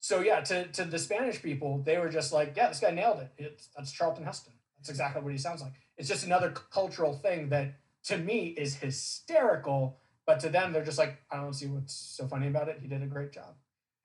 so 0.00 0.20
yeah, 0.20 0.40
to, 0.40 0.66
to 0.68 0.84
the 0.84 0.98
Spanish 0.98 1.42
people, 1.42 1.82
they 1.84 1.98
were 1.98 2.08
just 2.08 2.32
like, 2.32 2.54
yeah, 2.56 2.68
this 2.68 2.80
guy 2.80 2.90
nailed 2.90 3.20
it. 3.20 3.32
It's 3.36 3.68
that's 3.76 3.92
Charlton 3.92 4.24
Heston. 4.24 4.52
That's 4.78 4.90
exactly 4.90 5.22
what 5.22 5.32
he 5.32 5.38
sounds 5.38 5.60
like. 5.60 5.72
It's 5.96 6.08
just 6.08 6.24
another 6.24 6.50
cultural 6.50 7.14
thing 7.14 7.48
that 7.48 7.74
to 8.04 8.16
me 8.16 8.48
is 8.48 8.76
hysterical, 8.76 9.98
but 10.26 10.40
to 10.40 10.48
them 10.48 10.72
they're 10.72 10.84
just 10.84 10.98
like, 10.98 11.18
I 11.30 11.36
don't 11.36 11.54
see 11.54 11.66
what's 11.66 11.94
so 11.94 12.26
funny 12.26 12.46
about 12.46 12.68
it. 12.68 12.78
He 12.80 12.88
did 12.88 13.02
a 13.02 13.06
great 13.06 13.32
job. 13.32 13.56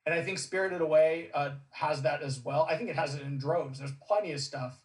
And 0.06 0.14
I 0.14 0.22
think 0.22 0.38
Spirited 0.38 0.80
Away 0.80 1.30
uh, 1.32 1.52
has 1.70 2.02
that 2.02 2.22
as 2.22 2.40
well. 2.44 2.66
I 2.68 2.76
think 2.76 2.90
it 2.90 2.96
has 2.96 3.14
it 3.14 3.22
in 3.22 3.38
droves. 3.38 3.78
There's 3.78 3.92
plenty 4.06 4.32
of 4.32 4.40
stuff 4.40 4.78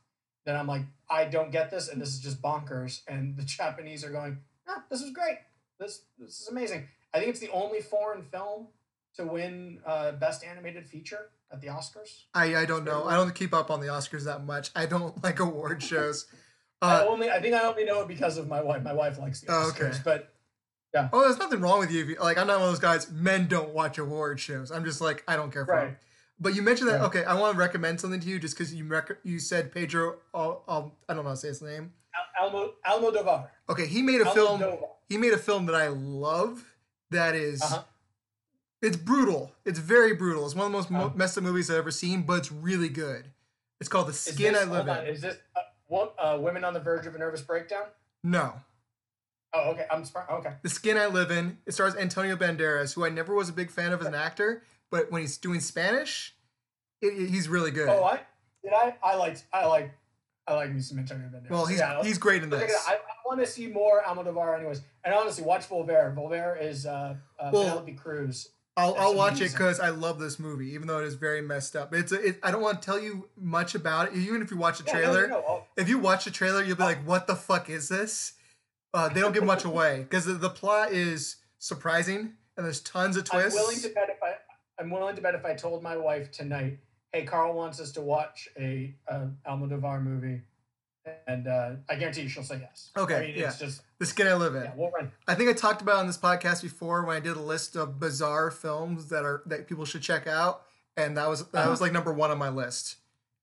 that 0.45 0.56
I'm 0.56 0.68
like, 0.68 0.84
I 1.10 1.26
don't 1.26 1.52
get 1.52 1.69
this, 1.69 1.90
and 1.90 2.02
this 2.02 2.10
is 2.10 2.19
just 2.19 2.41
bonkers. 2.41 3.02
And 3.07 3.36
the 3.36 3.44
Japanese 3.45 4.06
are 4.06 4.11
going, 4.11 4.38
ah, 4.68 4.84
this 4.90 5.02
is 5.02 5.11
great. 5.11 5.38
This 5.80 6.03
this 6.18 6.41
is 6.41 6.48
amazing. 6.49 6.88
I 7.14 7.19
think 7.19 7.31
it's 7.31 7.40
the 7.40 7.49
only 7.49 7.81
foreign 7.81 8.23
film 8.23 8.68
to 9.15 9.26
win 9.26 9.80
uh, 9.86 10.14
Best 10.14 10.44
Animated 10.44 10.88
Feature 10.88 11.30
at 11.52 11.61
the 11.61 11.68
Oscars. 11.68 12.23
I, 12.34 12.56
I 12.56 12.65
don't 12.65 12.84
know. 12.84 13.06
I 13.06 13.15
don't 13.15 13.34
keep 13.34 13.53
up 13.53 13.72
on 13.72 13.80
the 13.80 13.88
Oscars 13.88 14.26
that 14.26 14.45
much. 14.45 14.72
I 14.76 14.86
don't 14.86 15.22
like 15.23 15.40
award 15.40 15.81
shows. 15.91 16.26
I 16.81 17.02
Uh, 17.02 17.06
only 17.10 17.30
I 17.30 17.41
think 17.41 17.56
I 17.56 17.61
only 17.68 17.84
know 17.86 18.02
it 18.02 18.07
because 18.07 18.38
of 18.38 18.48
my 18.48 18.61
wife. 18.61 18.84
My 18.84 18.94
wife 18.94 19.19
likes 19.19 19.41
the 19.41 19.52
Oh, 19.52 19.72
Oscars, 19.73 19.90
okay. 19.91 19.99
but 20.06 20.34
yeah. 20.94 21.10
oh, 21.14 21.22
there's 21.22 21.38
nothing 21.38 21.60
wrong 21.61 21.80
with 21.80 21.91
you. 21.91 22.03
You. 22.06 22.15
Like 22.19 22.38
I'm 22.38 22.48
not 22.48 22.60
one 22.60 22.68
of 22.68 22.72
those 22.72 22.80
guys. 22.80 23.11
Men 23.11 23.48
don't 23.48 23.73
watch 23.73 23.98
award 23.98 24.40
shows. 24.40 24.72
I'm 24.72 24.86
just 24.86 25.02
like 25.02 25.23
I 25.27 25.36
don't 25.36 25.52
care 25.52 25.65
for 25.65 25.73
right. 25.73 25.86
them. 25.88 25.98
But 26.40 26.56
you 26.56 26.61
mentioned 26.61 26.90
that. 26.90 26.99
Right. 27.02 27.06
Okay, 27.07 27.23
I 27.26 27.34
want 27.38 27.56
to 27.56 27.60
recommend 27.60 27.99
something 27.99 28.22
to 28.22 28.27
you 28.30 28.40
just 28.40 28.57
because 28.57 28.73
you 28.73 28.86
rec- 28.86 29.18
you 29.23 29.40
said 29.40 29.73
Pedro. 29.73 30.19
Al- 30.34 30.64
Al- 30.69 30.95
I 31.10 31.14
don't 31.14 31.23
know 31.23 31.30
how 31.31 31.36
to 31.36 31.41
say 31.41 31.49
his 31.49 31.61
name. 31.61 31.91
Al- 32.40 32.45
Almo 32.48 32.73
Almodovar. 33.11 33.49
Okay, 33.69 33.86
he 33.88 34.02
made 34.02 34.22
a 34.22 34.31
film. 34.31 34.64
He 35.10 35.18
made 35.18 35.34
a 35.34 35.38
film 35.38 35.65
that 35.65 35.76
I 35.76 35.88
love. 35.90 36.64
That 37.11 37.36
is- 37.36 37.61
Uh-huh. 37.61 37.84
It's 38.81 38.97
brutal. 38.97 39.51
It's 39.65 39.80
very 39.80 40.14
brutal. 40.15 40.45
It's 40.45 40.56
one 40.56 40.65
of 40.68 40.72
the 40.72 40.77
most 40.77 40.89
mo- 40.91 41.06
Uh-huh. 41.06 41.14
messed 41.15 41.38
up 41.38 41.43
movies 41.43 41.69
I've 41.69 41.77
ever 41.77 41.91
seen, 41.91 42.23
but 42.23 42.39
it's 42.39 42.51
really 42.51 42.89
good. 42.89 43.31
It's 43.80 43.89
called 43.89 44.07
The 44.07 44.14
Skin 44.14 44.53
this, 44.53 44.64
I 44.64 44.65
Live 44.65 44.88
in. 44.88 45.07
is 45.07 45.22
this 45.22 45.38
uh, 45.56 45.61
what, 45.88 46.15
uh, 46.19 46.38
Women 46.39 46.64
on 46.64 46.73
the 46.73 46.80
Verge 46.80 47.06
of 47.07 47.15
a 47.15 47.18
Nervous 47.18 47.41
Breakdown? 47.41 47.85
No, 48.23 48.53
Oh, 49.51 49.72
okay. 49.72 49.88
I'm 49.89 50.06
sp- 50.06 50.30
okay. 50.31 50.53
The 50.61 50.69
Skin 50.69 50.95
I 50.97 51.07
Live 51.07 51.31
in. 51.31 51.57
It 51.65 51.72
stars 51.73 51.95
Antonio 51.95 52.35
Banderas, 52.35 52.93
who 52.93 53.03
I 53.03 53.10
never 53.10 53.34
was 53.34 53.49
a 53.49 53.53
big 53.53 53.72
fan 53.72 53.91
of 53.91 53.99
as 54.01 54.06
an 54.07 54.14
actor, 54.14 54.61
but 54.91 55.11
when 55.11 55.22
he's 55.22 55.38
doing 55.38 55.60
Spanish, 55.60 56.35
it, 57.01 57.07
it- 57.07 57.30
he's 57.30 57.47
really 57.49 57.72
good. 57.72 57.89
Oh, 57.89 58.03
I 58.03 58.19
did 58.64 58.73
I 58.73 58.95
I 59.01 59.15
liked 59.15 59.45
I 59.51 59.65
like 59.65 59.91
I 60.45 60.53
like 60.53 60.72
me 60.72 60.81
some 60.81 60.99
Antonio 60.99 61.27
Banderas. 61.30 61.49
well, 61.49 61.65
he's 61.65 61.80
yeah, 61.80 62.03
he's 62.03 62.18
great 62.19 62.43
in 62.43 62.49
this. 62.51 62.72
I, 62.88 62.93
I 62.95 62.97
want 63.26 63.39
to 63.39 63.45
see 63.47 63.68
more 63.68 64.01
Almodovar, 64.03 64.56
anyways. 64.57 64.81
And 65.03 65.14
honestly, 65.15 65.43
watch 65.43 65.68
Volver. 65.69 66.14
Volver 66.15 66.61
is 66.61 66.85
uh, 66.85 67.15
uh, 67.39 67.49
Well, 67.51 67.64
Penelope 67.64 67.93
Cruz. 67.93 68.49
I'll, 68.77 68.95
I'll 68.95 69.15
watch 69.15 69.41
it 69.41 69.51
because 69.51 69.79
I 69.79 69.89
love 69.89 70.19
this 70.19 70.39
movie, 70.39 70.69
even 70.73 70.87
though 70.87 70.99
it 70.99 71.05
is 71.05 71.15
very 71.15 71.41
messed 71.41 71.75
up. 71.75 71.93
It's 71.93 72.11
a, 72.11 72.21
it, 72.29 72.39
I 72.41 72.51
don't 72.51 72.61
want 72.61 72.81
to 72.81 72.85
tell 72.85 72.99
you 72.99 73.27
much 73.37 73.75
about 73.75 74.07
it. 74.09 74.15
Even 74.15 74.41
if 74.41 74.51
you 74.51 74.57
watch 74.57 74.77
the 74.79 74.85
Yeah, 74.87 74.93
no, 74.93 74.99
trailer, 74.99 75.27
no, 75.27 75.33
no. 75.39 75.43
Oh, 75.47 75.63
if 75.75 75.89
you 75.89 75.99
watch 75.99 76.25
the 76.25 76.31
trailer, 76.31 76.63
you'll 76.63 76.77
be 76.77 76.83
like, 76.83 77.05
"What 77.05 77.27
the 77.27 77.35
fuck 77.35 77.69
is 77.69 77.89
this?" 77.89 78.33
Uh, 78.93 79.09
they 79.09 79.19
don't 79.19 79.33
give 79.33 79.43
much 79.43 79.65
away 79.71 79.99
because 80.03 80.25
the, 80.25 80.33
the 80.33 80.49
plot 80.49 80.91
is 80.93 81.37
surprising 81.57 82.33
and 82.55 82.65
there's 82.65 82.79
tons 82.79 83.17
of 83.17 83.27
I'm 83.31 83.41
twists. 83.41 83.59
willing 83.59 83.79
to 83.81 83.89
bet 83.89 84.09
if 84.09 84.23
I 84.23 84.35
I'm 84.81 84.89
willing 84.89 85.15
to 85.15 85.21
bet 85.21 85.35
if 85.35 85.43
I 85.45 85.55
told 85.55 85.83
my 85.83 85.97
wife 85.97 86.31
tonight, 86.31 86.79
hey, 87.11 87.25
Carl 87.25 87.53
wants 87.53 87.81
us 87.81 87.91
to 87.93 88.01
watch 88.01 88.47
a 88.57 88.95
uh, 89.09 89.25
Almodovar 89.47 90.01
movie, 90.01 90.41
and 91.27 91.48
uh, 91.48 91.72
I 91.90 91.95
guarantee 91.95 92.22
you 92.22 92.30
she'll 92.30 92.44
say 92.44 92.60
yes. 92.61 92.91
Okay, 92.98 93.15
I 93.15 93.22
mean, 93.22 93.34
yeah. 93.36 93.48
it's 93.48 93.60
just 93.60 93.81
the 93.99 94.06
skin 94.06 94.27
I 94.27 94.34
live 94.36 94.56
in. 94.56 94.64
yeah, 94.64 94.73
we'll 94.76 94.91
run. 94.91 95.11
I 95.27 95.36
think 95.36 95.49
I 95.49 95.53
talked 95.53 95.81
about 95.81 95.98
on 95.98 96.07
this 96.07 96.18
podcast 96.18 96.61
before 96.61 97.06
when 97.06 97.15
I 97.15 97.19
did 97.19 97.36
a 97.38 97.41
list 97.41 97.76
of 97.76 97.99
bizarre 97.99 98.52
films 98.52 99.10
that 99.10 99.23
are 99.26 99.41
that 99.45 99.68
people 99.68 99.86
should 99.86 100.02
check 100.02 100.27
out, 100.27 100.64
and 100.98 101.18
that 101.18 101.27
was 101.30 101.45
that 101.52 101.61
Uh-huh. 101.61 101.69
was 101.72 101.81
like 101.81 101.91
number 101.91 102.14
one 102.14 102.31
on 102.31 102.38
my 102.38 102.49
list. 102.49 102.98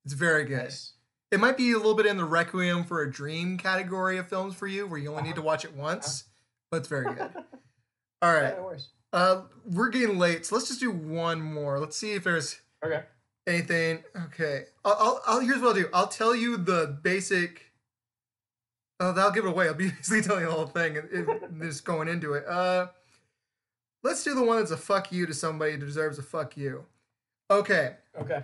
It's 0.05 0.15
very 0.15 0.45
good. 0.45 0.59
Nice. 0.65 0.93
It 1.33 1.41
might 1.41 1.57
be 1.57 1.73
a 1.73 1.77
little 1.77 1.95
bit 1.95 2.07
in 2.07 2.17
the 2.17 2.25
Requiem 2.25 2.85
for 2.85 3.03
a 3.03 3.11
Dream 3.11 3.59
category 3.59 4.17
of 4.19 4.29
films 4.29 4.55
for 4.55 4.67
you, 4.69 4.87
where 4.87 4.99
you 4.99 5.11
only 5.11 5.23
need 5.25 5.31
Uh-huh. 5.31 5.41
to 5.41 5.47
watch 5.47 5.65
it 5.65 5.75
once, 5.75 6.25
but 6.71 6.79
it's 6.79 6.89
very 6.89 7.13
good. 7.15 7.31
All 8.23 8.33
right. 8.33 8.55
Yeah, 8.57 8.61
no 8.61 8.73
uh, 9.13 9.43
we're 9.65 9.89
getting 9.89 10.19
late, 10.19 10.45
so 10.47 10.55
let's 10.57 10.69
just 10.69 10.81
do 10.81 10.91
one 10.91 11.41
more. 11.41 11.79
Let's 11.81 11.97
see 11.97 12.13
if 12.13 12.25
there's 12.25 12.61
Okay. 12.85 13.03
Anything. 13.47 14.03
Okay, 14.27 14.65
I'll, 14.85 14.97
I'll, 14.99 15.23
I'll 15.27 15.41
here's 15.41 15.61
what 15.61 15.69
I'll 15.69 15.75
do. 15.83 15.89
I'll 15.93 16.09
tell 16.09 16.35
you 16.35 16.57
the 16.57 16.99
basic. 17.03 17.63
Oh, 18.99 19.13
that'll 19.13 19.31
give 19.33 19.45
it 19.45 19.49
away. 19.51 19.67
I'll 19.69 19.75
be 19.75 19.91
basically 19.97 20.23
telling 20.23 20.43
you 20.43 20.47
the 20.49 20.53
whole 20.55 20.67
thing 20.67 20.97
and, 20.97 21.11
and 21.11 21.63
just 21.63 21.85
going 21.85 22.09
into 22.09 22.33
it. 22.33 22.47
Uh, 22.47 22.87
let's 24.03 24.25
do 24.25 24.35
the 24.35 24.43
one 24.43 24.57
that's 24.59 24.71
a 24.71 24.77
fuck 24.77 25.13
you 25.13 25.27
to 25.27 25.35
somebody 25.35 25.73
who 25.73 25.79
deserves 25.79 26.19
a 26.19 26.23
fuck 26.23 26.57
you. 26.57 26.85
Okay, 27.51 27.95
Okay. 28.21 28.43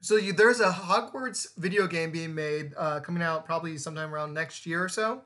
so 0.00 0.16
you, 0.16 0.32
there's 0.32 0.60
a 0.60 0.70
Hogwarts 0.70 1.48
video 1.58 1.86
game 1.86 2.10
being 2.10 2.34
made, 2.34 2.72
uh, 2.78 3.00
coming 3.00 3.22
out 3.22 3.44
probably 3.44 3.76
sometime 3.76 4.14
around 4.14 4.32
next 4.32 4.64
year 4.64 4.82
or 4.82 4.88
so, 4.88 5.20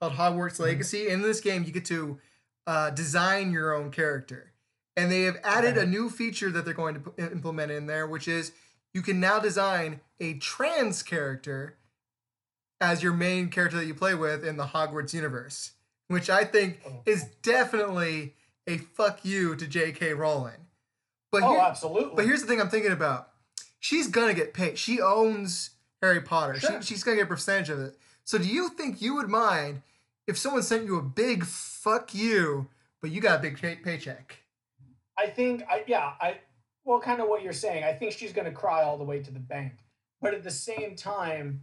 called 0.00 0.12
Hogwarts 0.12 0.60
Legacy. 0.60 1.08
In 1.08 1.20
this 1.22 1.40
game, 1.40 1.64
you 1.64 1.72
get 1.72 1.84
to 1.86 2.18
uh, 2.68 2.90
design 2.90 3.50
your 3.50 3.74
own 3.74 3.90
character, 3.90 4.52
and 4.96 5.10
they 5.10 5.22
have 5.22 5.38
added 5.44 5.76
a 5.76 5.86
new 5.86 6.08
feature 6.10 6.50
that 6.50 6.64
they're 6.64 6.74
going 6.74 6.94
to 6.94 7.00
p- 7.10 7.22
implement 7.22 7.70
in 7.70 7.86
there, 7.86 8.06
which 8.06 8.26
is 8.28 8.52
you 8.94 9.02
can 9.02 9.20
now 9.20 9.38
design 9.38 10.00
a 10.20 10.34
trans 10.34 11.02
character 11.02 11.76
as 12.80 13.02
your 13.02 13.12
main 13.12 13.48
character 13.48 13.76
that 13.78 13.86
you 13.86 13.94
play 13.94 14.14
with 14.14 14.44
in 14.44 14.56
the 14.56 14.66
Hogwarts 14.66 15.12
universe, 15.14 15.72
which 16.08 16.28
I 16.30 16.44
think 16.44 16.80
Oh. 16.86 17.02
is 17.06 17.24
definitely 17.42 18.34
a 18.66 18.78
fuck 18.78 19.24
you 19.24 19.54
to 19.56 19.66
J.K. 19.66 20.14
Rowling. 20.14 20.66
But 21.32 21.42
Oh, 21.42 21.50
here- 21.52 21.60
absolutely. 21.60 22.14
but 22.16 22.24
here's 22.24 22.40
the 22.40 22.46
thing 22.46 22.60
I'm 22.60 22.68
thinking 22.70 22.92
about. 22.92 23.30
She's 23.80 24.08
gonna 24.08 24.34
get 24.34 24.54
paid. 24.54 24.78
She 24.78 25.00
owns 25.00 25.70
Harry 26.02 26.20
Potter. 26.20 26.58
Sure. 26.58 26.80
She, 26.82 26.94
she's 26.94 27.04
gonna 27.04 27.16
get 27.18 27.24
a 27.24 27.28
percentage 27.28 27.68
of 27.70 27.78
it. 27.80 27.98
So 28.24 28.38
do 28.38 28.44
you 28.48 28.70
think 28.70 29.00
you 29.00 29.14
would 29.14 29.28
mind 29.28 29.82
if 30.26 30.36
someone 30.36 30.62
sent 30.62 30.84
you 30.86 30.96
a 30.96 31.02
big 31.02 31.44
fuck 31.44 32.14
you, 32.14 32.68
but 33.00 33.10
you 33.10 33.20
got 33.20 33.38
a 33.38 33.42
big 33.42 33.58
pay- 33.60 33.76
paycheck? 33.76 34.38
I 35.18 35.26
think 35.28 35.62
I 35.68 35.84
yeah, 35.86 36.12
I 36.20 36.38
well 36.84 37.00
kind 37.00 37.20
of 37.20 37.28
what 37.28 37.42
you're 37.42 37.52
saying. 37.52 37.84
I 37.84 37.92
think 37.92 38.12
she's 38.12 38.32
going 38.32 38.46
to 38.46 38.52
cry 38.52 38.82
all 38.82 38.98
the 38.98 39.04
way 39.04 39.20
to 39.22 39.30
the 39.30 39.40
bank. 39.40 39.72
But 40.20 40.34
at 40.34 40.42
the 40.42 40.50
same 40.50 40.96
time, 40.96 41.62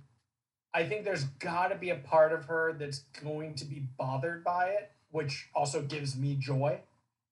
I 0.73 0.85
think 0.85 1.05
there's 1.05 1.23
got 1.23 1.69
to 1.69 1.75
be 1.75 1.89
a 1.89 1.95
part 1.95 2.33
of 2.33 2.45
her 2.45 2.73
that's 2.73 2.99
going 3.21 3.55
to 3.55 3.65
be 3.65 3.83
bothered 3.97 4.43
by 4.43 4.67
it, 4.67 4.91
which 5.11 5.49
also 5.55 5.81
gives 5.81 6.15
me 6.15 6.35
joy 6.35 6.79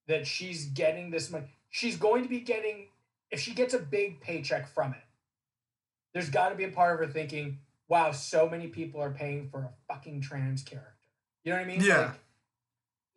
that 0.08 0.28
she's 0.28 0.66
getting 0.66 1.10
this 1.10 1.32
money. 1.32 1.46
She's 1.70 1.98
going 1.98 2.24
to 2.24 2.30
be 2.30 2.40
getting 2.40 2.88
if 3.30 3.40
she 3.40 3.54
gets 3.54 3.74
a 3.74 3.80
big 3.80 4.22
paycheck 4.22 4.68
from 4.68 4.94
it. 4.94 5.04
There's 6.14 6.30
got 6.30 6.50
to 6.50 6.56
be 6.56 6.66
a 6.66 6.70
part 6.70 6.94
of 6.94 7.08
her 7.08 7.12
thinking, 7.12 7.60
"Wow, 7.88 8.12
so 8.12 8.50
many 8.50 8.68
people 8.68 9.02
are 9.02 9.12
paying 9.12 9.50
for 9.50 9.60
a 9.60 9.72
fucking 9.88 10.22
trans 10.22 10.64
character." 10.64 10.92
You 11.44 11.54
know 11.54 11.60
what 11.60 11.66
I 11.66 11.68
mean? 11.68 11.82
Yeah. 11.82 12.14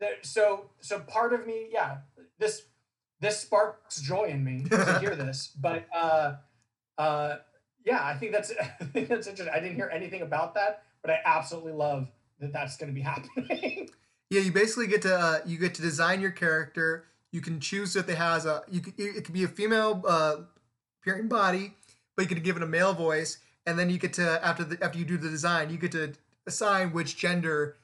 Like, 0.01 0.21
so 0.23 0.71
so 0.81 1.01
part 1.01 1.33
of 1.33 1.47
me, 1.47 1.69
yeah, 1.71 1.99
this 2.39 2.63
this 3.21 3.41
sparks 3.41 4.01
joy 4.01 4.25
in 4.25 4.45
me 4.45 4.65
to 4.71 4.99
hear 5.01 5.17
this. 5.17 5.51
But 5.61 5.87
uh 5.95 6.37
uh 6.99 7.37
yeah, 7.85 8.05
I 8.05 8.15
think 8.15 8.33
that's 8.33 8.53
I 8.81 8.85
think 8.85 9.09
that's 9.09 9.27
interesting. 9.27 9.55
I 9.55 9.61
didn't 9.61 9.77
hear 9.77 9.91
anything 9.93 10.23
about 10.23 10.55
that, 10.55 10.83
but 11.03 11.11
I 11.11 11.19
absolutely 11.25 11.73
love 11.73 12.09
that 12.41 12.53
that's 12.53 12.77
going 12.77 12.91
to 12.91 12.95
be 12.95 13.01
happening. 13.03 13.91
Yeah, 14.31 14.41
you 14.41 14.53
basically 14.53 14.87
get 14.87 15.03
to 15.03 15.15
uh, 15.15 15.39
you 15.47 15.59
get 15.59 15.75
to 15.75 15.83
design 15.83 16.21
your 16.21 16.31
character. 16.31 17.05
You 17.31 17.41
can 17.41 17.61
choose 17.61 17.97
if 17.97 18.09
it 18.09 18.17
has 18.17 18.47
a 18.47 18.63
you 18.71 18.81
could, 18.81 18.95
it 18.99 19.25
could 19.25 19.35
be 19.35 19.45
a 19.45 19.49
female 19.49 20.03
uh, 20.07 20.37
appearing 21.01 21.29
body, 21.29 21.75
but 22.17 22.23
you 22.23 22.29
could 22.29 22.43
give 22.45 22.57
it 22.57 22.63
a 22.63 22.67
male 22.67 22.95
voice, 22.95 23.39
and 23.67 23.79
then 23.79 23.91
you 23.91 23.99
get 23.99 24.13
to 24.15 24.45
after 24.45 24.65
the 24.65 24.83
after 24.83 24.99
you 24.99 25.05
do 25.05 25.19
the 25.19 25.29
design, 25.29 25.71
you 25.71 25.77
get 25.77 25.93
to 25.93 26.15
assign 26.47 26.93
which 26.93 27.17
gender 27.17 27.77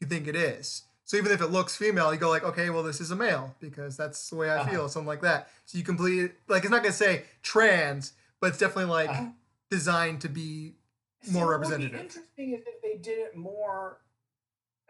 you 0.00 0.06
think 0.06 0.26
it 0.26 0.36
is. 0.36 0.82
So 1.06 1.16
even 1.18 1.32
if 1.32 1.40
it 1.42 1.48
looks 1.48 1.76
female, 1.76 2.12
you 2.14 2.18
go 2.18 2.30
like, 2.30 2.44
okay, 2.44 2.70
well 2.70 2.82
this 2.82 3.00
is 3.00 3.10
a 3.10 3.16
male 3.16 3.54
because 3.60 3.96
that's 3.96 4.30
the 4.30 4.36
way 4.36 4.50
I 4.50 4.56
Uh-huh. 4.56 4.70
feel, 4.70 4.88
something 4.88 5.06
like 5.06 5.20
that. 5.22 5.48
So 5.66 5.76
you 5.78 5.84
complete 5.84 6.32
like 6.48 6.62
it's 6.62 6.70
not 6.70 6.82
gonna 6.82 6.92
say 6.92 7.24
trans, 7.42 8.12
but 8.40 8.48
it's 8.48 8.58
definitely 8.58 8.90
like 8.90 9.10
Uh-huh. 9.10 9.26
designed 9.70 10.20
to 10.22 10.28
be 10.28 10.76
See, 11.22 11.32
more 11.32 11.46
what 11.46 11.60
would 11.60 11.68
be 11.68 11.72
representative. 11.74 12.00
interesting 12.00 12.52
is 12.54 12.62
if 12.66 12.80
they 12.82 12.96
did 12.96 13.18
it 13.18 13.36
more. 13.36 13.98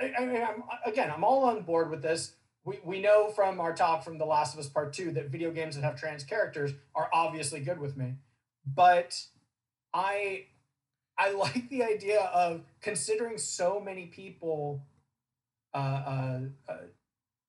I, 0.01 0.13
I 0.19 0.25
mean, 0.25 0.43
I'm, 0.43 0.63
again, 0.85 1.11
I'm 1.11 1.23
all 1.25 1.45
on 1.45 1.63
board 1.63 1.91
with 1.91 2.03
this. 2.03 2.35
We, 2.65 2.81
we 2.83 3.01
know 3.01 3.29
from 3.31 3.61
our 3.61 3.73
talk 3.75 4.03
from 4.03 4.19
The 4.19 4.25
Last 4.25 4.55
of 4.55 4.61
Us 4.61 4.69
Part 4.69 4.93
Two 4.93 5.13
that 5.13 5.29
video 5.31 5.51
games 5.51 5.77
that 5.77 5.83
have 5.85 5.97
trans 5.97 6.25
characters 6.25 6.73
are 6.95 7.09
obviously 7.13 7.61
good 7.61 7.79
with 7.79 7.97
me, 7.97 8.15
but 8.67 9.21
I 9.93 10.47
I 11.19 11.31
like 11.45 11.69
the 11.69 11.83
idea 11.85 12.21
of 12.21 12.63
considering 12.81 13.37
so 13.39 13.81
many 13.81 14.07
people 14.07 14.81
uh, 15.75 15.77
uh, 15.77 16.41
uh, 16.69 16.77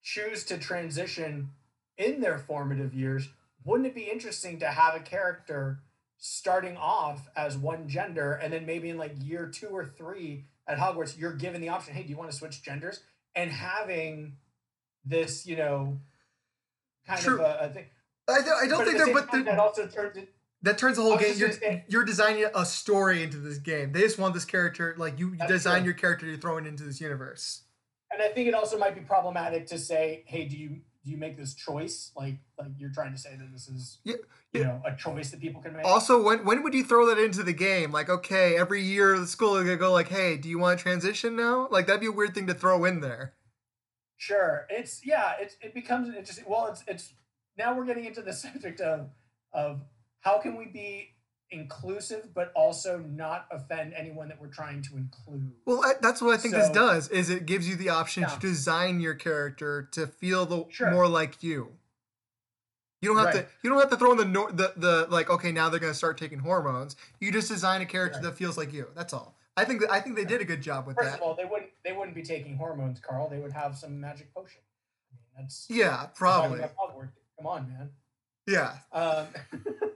choose 0.03 0.43
to 0.45 0.57
transition 0.57 1.49
in 1.97 2.21
their 2.21 2.37
formative 2.37 2.93
years. 2.93 3.29
Wouldn't 3.63 3.87
it 3.87 3.95
be 3.95 4.03
interesting 4.11 4.59
to 4.59 4.67
have 4.67 4.95
a 4.95 4.99
character 4.99 5.79
starting 6.17 6.75
off 6.77 7.29
as 7.35 7.57
one 7.57 7.87
gender 7.87 8.33
and 8.33 8.51
then 8.51 8.65
maybe 8.65 8.89
in 8.89 8.97
like 8.97 9.13
year 9.19 9.47
two 9.47 9.67
or 9.67 9.85
three 9.85 10.45
at 10.67 10.77
Hogwarts, 10.77 11.17
you're 11.17 11.33
given 11.33 11.61
the 11.61 11.69
option, 11.69 11.93
hey, 11.93 12.03
do 12.03 12.09
you 12.09 12.17
want 12.17 12.31
to 12.31 12.35
switch 12.35 12.63
genders? 12.63 13.01
And 13.35 13.51
having 13.51 14.37
this, 15.03 15.45
you 15.45 15.55
know, 15.57 15.99
kind 17.07 17.21
True. 17.21 17.35
of 17.35 17.61
a, 17.61 17.65
a 17.65 17.69
thing. 17.69 17.85
I 18.27 18.41
don't, 18.41 18.63
I 18.63 18.67
don't 18.67 18.79
But 18.79 18.85
think 18.87 18.97
they're 18.97 19.13
but 19.13 19.31
they're, 19.31 19.43
that 19.43 19.59
also 19.59 19.85
turns 19.87 20.17
it. 20.17 20.29
That 20.63 20.77
turns 20.79 20.97
the 20.97 21.03
whole 21.03 21.17
game. 21.17 21.35
You're, 21.37 21.51
say- 21.51 21.83
you're 21.87 22.03
designing 22.05 22.47
a 22.55 22.65
story 22.65 23.21
into 23.21 23.37
this 23.37 23.59
game. 23.59 23.91
They 23.91 24.01
just 24.01 24.17
want 24.17 24.33
this 24.33 24.45
character, 24.45 24.95
like 24.97 25.19
you 25.19 25.35
That's 25.37 25.51
design 25.51 25.79
true. 25.79 25.85
your 25.85 25.93
character 25.93 26.25
you're 26.25 26.37
throwing 26.37 26.65
into 26.65 26.83
this 26.83 26.99
universe. 26.99 27.61
And 28.15 28.23
I 28.23 28.29
think 28.29 28.47
it 28.47 28.53
also 28.53 28.77
might 28.77 28.95
be 28.95 29.01
problematic 29.01 29.67
to 29.67 29.77
say, 29.77 30.23
hey, 30.25 30.45
do 30.45 30.55
you 30.57 30.69
do 31.03 31.11
you 31.11 31.17
make 31.17 31.37
this 31.37 31.53
choice? 31.53 32.11
Like 32.15 32.37
like 32.57 32.69
you're 32.77 32.91
trying 32.91 33.11
to 33.11 33.17
say 33.17 33.35
that 33.35 33.51
this 33.51 33.67
is 33.67 33.99
Yeah, 34.05 34.15
you 34.53 34.61
yeah. 34.61 34.67
know 34.67 34.81
a 34.85 34.95
choice 34.95 35.31
that 35.31 35.41
people 35.41 35.61
can 35.61 35.73
make. 35.75 35.85
Also, 35.85 36.23
when 36.23 36.45
when 36.45 36.63
would 36.63 36.73
you 36.73 36.83
throw 36.85 37.05
that 37.07 37.17
into 37.17 37.43
the 37.43 37.51
game? 37.53 37.91
Like, 37.91 38.09
okay, 38.09 38.57
every 38.57 38.81
year 38.81 39.19
the 39.19 39.27
school 39.27 39.57
is 39.57 39.65
gonna 39.65 39.75
go 39.75 39.91
like, 39.91 40.07
hey, 40.07 40.37
do 40.37 40.47
you 40.47 40.57
want 40.57 40.79
to 40.79 40.83
transition 40.83 41.35
now? 41.35 41.67
Like 41.69 41.87
that'd 41.87 41.99
be 41.99 42.07
a 42.07 42.11
weird 42.11 42.33
thing 42.33 42.47
to 42.47 42.53
throw 42.53 42.85
in 42.85 43.01
there. 43.01 43.33
Sure. 44.17 44.65
It's 44.69 45.05
yeah, 45.05 45.33
it's 45.39 45.57
it 45.61 45.73
becomes 45.73 46.07
interesting. 46.07 46.45
Well, 46.47 46.67
it's 46.67 46.83
it's 46.87 47.13
now 47.57 47.75
we're 47.75 47.85
getting 47.85 48.05
into 48.05 48.21
the 48.21 48.33
subject 48.45 48.79
of 48.79 49.09
of 49.53 49.81
how 50.21 50.39
can 50.39 50.55
we 50.55 50.67
be 50.67 51.14
inclusive 51.55 52.33
but 52.33 52.51
also 52.55 52.99
not 52.99 53.47
offend 53.51 53.93
anyone 53.93 54.27
that 54.27 54.39
we're 54.39 54.47
trying 54.47 54.81
to 54.83 54.97
include. 54.97 55.51
Well, 55.65 55.81
I, 55.83 55.93
that's 56.01 56.21
what 56.21 56.33
I 56.33 56.37
think 56.37 56.53
this 56.53 56.69
does. 56.69 57.07
Is 57.09 57.29
it 57.29 57.45
gives 57.45 57.67
you 57.67 57.75
the 57.75 57.89
option 57.89 58.21
Yeah. 58.23 58.29
to 58.29 58.39
design 58.39 58.99
your 58.99 59.15
character 59.15 59.83
to 59.93 60.05
feel 60.07 60.45
the 60.45 60.65
Sure. 60.69 60.91
more 60.91 61.07
like 61.07 61.41
you. 61.41 61.71
You 63.01 63.09
don't 63.13 63.17
have 63.17 63.33
Right. 63.35 63.47
to. 63.47 63.53
You 63.63 63.69
don't 63.69 63.79
have 63.79 63.89
to 63.91 63.97
throw 63.97 64.11
in 64.13 64.17
the 64.17 64.23
the 64.51 64.73
the 64.77 65.07
like. 65.09 65.29
Okay, 65.29 65.51
now 65.51 65.69
they're 65.69 65.79
gonna 65.79 65.93
start 65.93 66.17
taking 66.17 66.39
hormones. 66.39 66.95
You 67.19 67.31
just 67.31 67.47
design 67.49 67.81
a 67.81 67.85
character 67.85 68.17
Right. 68.19 68.23
that 68.29 68.37
feels 68.37 68.57
like 68.57 68.73
you. 68.73 68.87
That's 68.95 69.13
all. 69.13 69.35
I 69.57 69.63
think. 69.65 69.81
That, 69.81 69.91
I 69.91 69.99
think 69.99 70.15
they 70.15 70.25
did 70.25 70.41
a 70.41 70.45
good 70.45 70.61
job 70.61 70.87
with 70.87 70.95
First 70.97 71.09
that. 71.11 71.17
of 71.17 71.21
all, 71.21 71.35
they 71.35 71.45
wouldn't 71.45 71.69
they 71.83 71.93
wouldn't 71.93 72.15
be 72.15 72.23
taking 72.23 72.57
hormones, 72.57 72.99
Carl. 72.99 73.29
They 73.29 73.37
would 73.39 73.51
have 73.53 73.77
some 73.77 73.99
magic 74.01 74.33
potion. 74.33 74.61
I 75.11 75.15
mean, 75.15 75.45
that's 75.45 75.67
yeah, 75.69 76.07
probably. 76.15 76.57
we 76.57 76.61
got 76.61 76.75
Hogwarts. 76.75 77.11
Come 77.37 77.47
on, 77.47 77.67
man. 77.69 77.89
Yeah. 78.47 78.77
Um, 78.91 79.27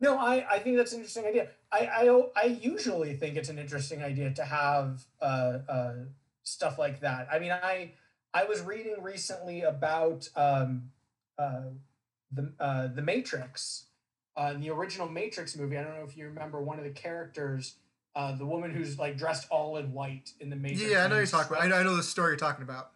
no, 0.00 0.18
I, 0.18 0.46
I 0.50 0.58
think 0.58 0.76
that's 0.76 0.92
an 0.92 0.98
interesting 0.98 1.26
idea. 1.26 1.48
I, 1.70 1.86
I, 1.86 2.22
I 2.36 2.46
usually 2.46 3.14
think 3.14 3.36
it's 3.36 3.50
an 3.50 3.58
interesting 3.58 4.02
idea 4.02 4.32
to 4.32 4.44
have 4.44 5.04
uh, 5.20 5.58
uh, 5.68 5.94
stuff 6.42 6.78
like 6.78 7.00
that. 7.00 7.28
I 7.30 7.38
mean, 7.38 7.52
I 7.52 7.92
I 8.32 8.44
was 8.44 8.62
reading 8.62 8.96
recently 9.02 9.62
about 9.62 10.28
um, 10.36 10.90
uh, 11.38 11.62
the 12.32 12.52
uh, 12.58 12.86
the 12.88 13.02
Matrix, 13.02 13.84
uh, 14.36 14.54
the 14.54 14.70
original 14.70 15.08
Matrix 15.08 15.56
movie. 15.56 15.76
I 15.76 15.82
don't 15.82 15.94
know 15.94 16.04
if 16.04 16.16
you 16.16 16.26
remember 16.26 16.62
one 16.62 16.78
of 16.78 16.84
the 16.84 16.90
characters, 16.90 17.74
uh, 18.14 18.34
the 18.36 18.46
woman 18.46 18.70
who's 18.70 18.98
like 18.98 19.18
dressed 19.18 19.48
all 19.50 19.76
in 19.76 19.92
white 19.92 20.32
in 20.40 20.50
the 20.50 20.56
Matrix. 20.56 20.90
Yeah, 20.90 21.04
I 21.04 21.08
know 21.08 21.16
you're 21.16 21.26
talking 21.26 21.52
about. 21.52 21.64
I 21.64 21.68
know, 21.68 21.76
I 21.76 21.82
know 21.82 21.96
the 21.96 22.02
story 22.02 22.30
you're 22.30 22.38
talking 22.38 22.62
about. 22.62 22.92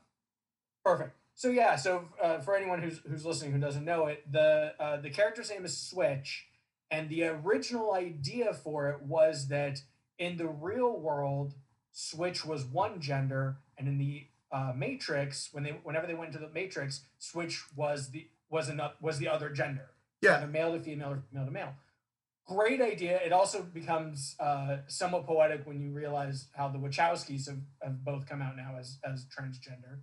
Perfect. 0.84 1.16
So 1.34 1.48
yeah, 1.48 1.76
so 1.76 2.08
uh, 2.22 2.38
for 2.38 2.56
anyone 2.56 2.80
who's 2.80 3.00
who's 3.08 3.26
listening 3.26 3.52
who 3.52 3.58
doesn't 3.58 3.84
know 3.84 4.06
it, 4.06 4.30
the 4.30 4.74
uh, 4.78 4.98
the 4.98 5.10
character's 5.10 5.50
name 5.50 5.64
is 5.64 5.76
Switch, 5.76 6.46
and 6.90 7.08
the 7.08 7.24
original 7.24 7.94
idea 7.94 8.52
for 8.52 8.90
it 8.90 9.02
was 9.02 9.48
that 9.48 9.82
in 10.18 10.36
the 10.36 10.46
real 10.48 10.98
world, 10.98 11.54
Switch 11.92 12.44
was 12.44 12.64
one 12.64 13.00
gender, 13.00 13.56
and 13.78 13.88
in 13.88 13.98
the 13.98 14.26
uh, 14.52 14.72
Matrix, 14.76 15.48
when 15.52 15.64
they 15.64 15.70
whenever 15.82 16.06
they 16.06 16.14
went 16.14 16.34
into 16.34 16.44
the 16.46 16.52
Matrix, 16.52 17.02
Switch 17.18 17.62
was 17.76 18.10
the 18.10 18.28
was 18.50 18.68
another 18.68 18.94
was 19.00 19.18
the 19.18 19.28
other 19.28 19.50
gender, 19.50 19.90
Yeah. 20.20 20.36
either 20.38 20.46
male 20.46 20.72
to 20.72 20.80
female 20.80 21.10
or 21.10 21.22
female 21.30 21.46
to 21.46 21.50
male. 21.50 21.74
Great 22.46 22.80
idea. 22.82 23.18
It 23.24 23.32
also 23.32 23.62
becomes 23.62 24.36
uh, 24.38 24.78
somewhat 24.86 25.26
poetic 25.26 25.66
when 25.66 25.80
you 25.80 25.90
realize 25.90 26.48
how 26.54 26.68
the 26.68 26.78
Wachowskis 26.78 27.46
have, 27.48 27.58
have 27.82 28.04
both 28.04 28.26
come 28.26 28.42
out 28.42 28.56
now 28.56 28.76
as 28.78 28.98
as 29.04 29.24
transgender. 29.26 29.98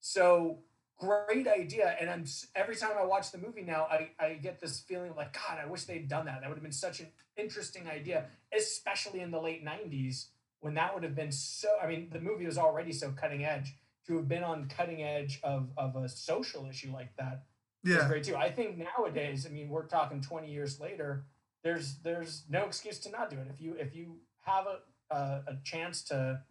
So 0.00 0.58
great 0.98 1.46
idea. 1.48 1.96
And 2.00 2.08
I'm 2.10 2.24
every 2.54 2.76
time 2.76 2.92
I 2.98 3.04
watch 3.04 3.30
the 3.32 3.38
movie 3.38 3.62
now, 3.62 3.86
I, 3.90 4.10
I 4.18 4.34
get 4.34 4.60
this 4.60 4.80
feeling 4.80 5.12
like, 5.16 5.32
God, 5.32 5.58
I 5.62 5.66
wish 5.66 5.84
they'd 5.84 6.08
done 6.08 6.26
that. 6.26 6.40
That 6.40 6.48
would 6.48 6.56
have 6.56 6.62
been 6.62 6.72
such 6.72 7.00
an 7.00 7.08
interesting 7.36 7.88
idea, 7.88 8.26
especially 8.56 9.20
in 9.20 9.30
the 9.30 9.40
late 9.40 9.64
90s 9.64 10.26
when 10.60 10.74
that 10.74 10.94
would 10.94 11.02
have 11.02 11.14
been 11.14 11.32
so. 11.32 11.68
I 11.82 11.86
mean, 11.86 12.08
the 12.12 12.20
movie 12.20 12.46
was 12.46 12.58
already 12.58 12.92
so 12.92 13.10
cutting 13.12 13.44
edge. 13.44 13.74
To 14.06 14.16
have 14.18 14.28
been 14.28 14.44
on 14.44 14.68
cutting 14.68 15.02
edge 15.02 15.40
of, 15.42 15.70
of 15.78 15.96
a 15.96 16.06
social 16.10 16.66
issue 16.66 16.92
like 16.92 17.16
that 17.16 17.44
Yeah. 17.82 18.06
great 18.06 18.24
too. 18.24 18.36
I 18.36 18.50
think 18.50 18.76
nowadays, 18.76 19.46
I 19.46 19.48
mean, 19.48 19.70
we're 19.70 19.86
talking 19.86 20.20
20 20.20 20.50
years 20.52 20.78
later, 20.78 21.24
there's 21.62 21.96
there's 22.02 22.44
no 22.50 22.66
excuse 22.66 22.98
to 23.00 23.10
not 23.10 23.30
do 23.30 23.36
it. 23.38 23.46
If 23.50 23.60
you 23.62 23.74
if 23.78 23.94
you 23.94 24.18
have 24.42 24.66
a 24.66 24.80
a, 25.14 25.42
a 25.48 25.58
chance 25.64 26.02
to 26.04 26.42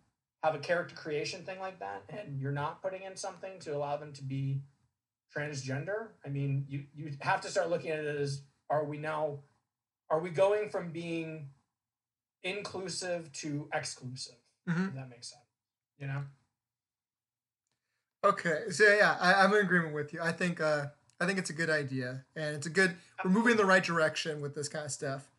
have 0.44 0.56
a 0.56 0.60
character 0.60 0.96
creation 0.96 1.44
thing 1.44 1.60
like 1.60 1.80
that 1.80 2.04
and 2.10 2.40
you're 2.40 2.52
not 2.52 2.82
putting 2.82 3.04
in 3.04 3.16
something 3.16 3.60
to 3.60 3.74
allow 3.76 3.96
them 3.96 4.12
to 4.14 4.22
be 4.24 4.62
transgender, 5.36 6.10
I 6.26 6.30
mean, 6.30 6.66
you 6.68 6.84
you 6.94 7.12
have 7.22 7.42
to 7.42 7.50
start 7.50 7.70
looking 7.70 7.92
at 7.92 8.00
it 8.00 8.20
as 8.20 8.42
are 8.70 8.84
we 8.86 8.98
now 8.98 9.40
are 10.10 10.20
we 10.20 10.30
going 10.30 10.70
from 10.70 10.92
being 10.92 11.50
inclusive 12.44 13.32
to 13.34 13.70
exclusive? 13.74 14.36
Mhm. 14.70 14.90
If 14.90 14.96
that 14.96 15.10
makes 15.10 15.30
sense. 15.32 15.42
You 15.98 16.08
know? 16.08 16.24
Okay. 18.24 18.70
So 18.70 18.84
yeah, 18.84 19.18
I, 19.20 19.34
I'm 19.44 19.54
in 19.54 19.62
agreement 19.66 19.94
with 19.94 20.14
you. 20.14 20.22
I 20.22 20.32
think. 20.32 20.60
uh 20.62 20.88
I 21.22 21.26
think 21.26 21.40
it's 21.40 21.52
a 21.52 21.54
good 21.54 21.70
idea, 21.70 22.26
and 22.36 22.54
it's 22.56 22.66
a 22.66 22.70
good. 22.70 22.98
We're 23.24 23.30
moving 23.30 23.52
in 23.52 23.58
the 23.58 23.66
right 23.66 23.84
direction 23.84 24.42
with 24.42 24.56
this 24.56 24.68
kind 24.68 24.84
of 24.84 24.92
stuff. 24.92 25.30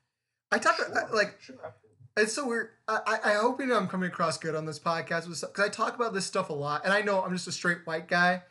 I 0.51 0.59
talk 0.59 0.77
Sure, 0.77 1.09
like 1.13 1.39
sure. 1.43 1.75
It's 2.17 2.33
so 2.33 2.47
weird. 2.47 2.69
I, 2.87 3.19
I 3.25 3.33
hope 3.35 3.61
you 3.61 3.67
know 3.67 3.77
I'm 3.77 3.89
coming 3.89 4.09
across 4.09 4.39
good 4.39 4.55
on 4.55 4.67
this 4.67 4.79
podcast 4.79 5.25
because 5.25 5.45
I 5.59 5.69
talk 5.69 5.97
about 5.97 6.15
this 6.15 6.25
stuff 6.25 6.49
a 6.49 6.53
lot, 6.53 6.83
and 6.85 6.93
I 6.93 7.01
know 7.03 7.21
I'm 7.23 7.33
just 7.33 7.49
a 7.49 7.53
straight 7.53 7.79
white 7.87 8.07
guy, 8.07 8.43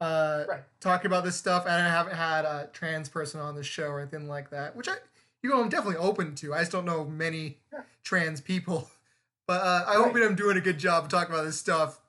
uh, 0.00 0.44
Right. 0.48 0.62
talking 0.80 1.06
about 1.06 1.22
this 1.22 1.36
stuff, 1.36 1.64
and 1.64 1.72
I 1.74 1.88
haven't 1.88 2.16
had 2.16 2.44
a 2.44 2.68
trans 2.72 3.08
person 3.08 3.40
on 3.40 3.54
the 3.54 3.62
show 3.62 3.86
or 3.86 4.00
anything 4.00 4.28
like 4.28 4.50
that, 4.50 4.74
which 4.74 4.88
I, 4.88 4.94
you 5.42 5.50
know, 5.50 5.60
I'm 5.62 5.68
definitely 5.68 5.98
open 5.98 6.34
to. 6.36 6.54
I 6.54 6.60
just 6.60 6.72
don't 6.72 6.84
know 6.84 7.04
many 7.04 7.58
Sure. 7.70 7.86
trans 8.02 8.40
people, 8.40 8.90
but 9.46 9.60
uh, 9.62 9.84
I 9.86 9.94
hope 9.94 10.14
Right. 10.14 10.24
I'm 10.24 10.34
doing 10.34 10.56
a 10.56 10.60
good 10.60 10.78
job 10.78 11.04
of 11.04 11.10
talking 11.10 11.32
about 11.32 11.44
this 11.44 11.58
stuff 11.58 12.00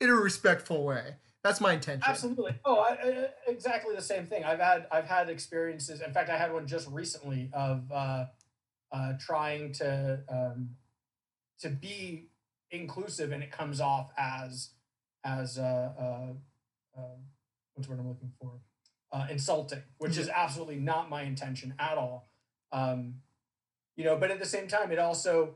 in 0.00 0.10
a 0.10 0.14
respectful 0.14 0.82
way. 0.84 1.14
That's 1.44 1.60
my 1.60 1.72
intention. 1.74 2.02
Absolutely. 2.04 2.58
Oh, 2.64 2.80
I, 2.80 2.94
I, 2.94 3.28
exactly 3.46 3.94
the 3.94 4.02
same 4.02 4.26
thing. 4.26 4.42
I've 4.42 4.58
had 4.58 4.88
I've 4.90 5.06
had 5.06 5.30
experiences. 5.30 6.00
In 6.00 6.12
fact, 6.12 6.30
I 6.30 6.36
had 6.36 6.52
one 6.52 6.66
just 6.66 6.88
recently 6.88 7.48
of 7.52 7.84
uh, 7.92 8.24
uh, 8.92 9.12
trying 9.18 9.72
to 9.74 10.20
um, 10.28 10.70
to 11.60 11.68
be 11.68 12.28
inclusive, 12.70 13.32
and 13.32 13.42
it 13.42 13.50
comes 13.50 13.80
off 13.80 14.10
as 14.16 14.70
as 15.24 15.58
uh, 15.58 15.92
uh, 15.98 16.98
uh, 16.98 17.16
what's 17.74 17.86
the 17.88 17.94
word 17.94 18.00
I'm 18.00 18.08
looking 18.08 18.32
for? 18.40 18.52
Uh, 19.10 19.26
insulting, 19.30 19.82
which 19.98 20.18
is 20.18 20.28
absolutely 20.28 20.76
not 20.76 21.08
my 21.08 21.22
intention 21.22 21.74
at 21.78 21.96
all. 21.96 22.28
Um, 22.72 23.14
you 23.96 24.04
know, 24.04 24.16
but 24.16 24.30
at 24.30 24.38
the 24.38 24.46
same 24.46 24.68
time, 24.68 24.92
it 24.92 24.98
also 24.98 25.54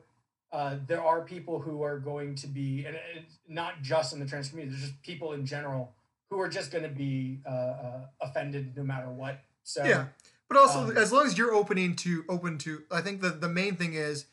uh, 0.53 0.77
there 0.87 1.03
are 1.03 1.23
people 1.23 1.61
who 1.61 1.83
are 1.83 1.99
going 1.99 2.35
to 2.37 2.47
be, 2.47 2.85
and 2.87 2.97
it's 3.15 3.39
not 3.49 3.83
just 3.83 4.15
in 4.15 4.21
the 4.21 4.27
trans 4.27 4.49
community. 4.49 4.75
There's 4.75 4.91
just 4.91 5.03
people 5.03 5.33
in 5.33 5.45
general 5.45 5.95
who 6.31 6.41
are 6.41 6.49
just 6.49 6.71
going 6.71 6.85
to 6.85 6.91
be 6.91 7.41
offended 8.21 8.75
no 8.77 8.83
matter 8.83 9.11
what. 9.11 9.41
So 9.65 9.85
Yeah. 9.85 10.07
But 10.53 10.61
also, 10.61 10.91
Um, 10.91 10.97
as 10.99 11.11
long 11.13 11.27
as 11.27 11.39
you're 11.39 11.55
opening 11.55 11.97
to 11.97 12.25
open 12.29 12.59
to, 12.59 12.83
I 12.91 13.01
think 13.01 13.23
the 13.23 13.31
the 13.31 13.49
main 13.49 13.77
thing 13.77 13.95
is 13.95 14.27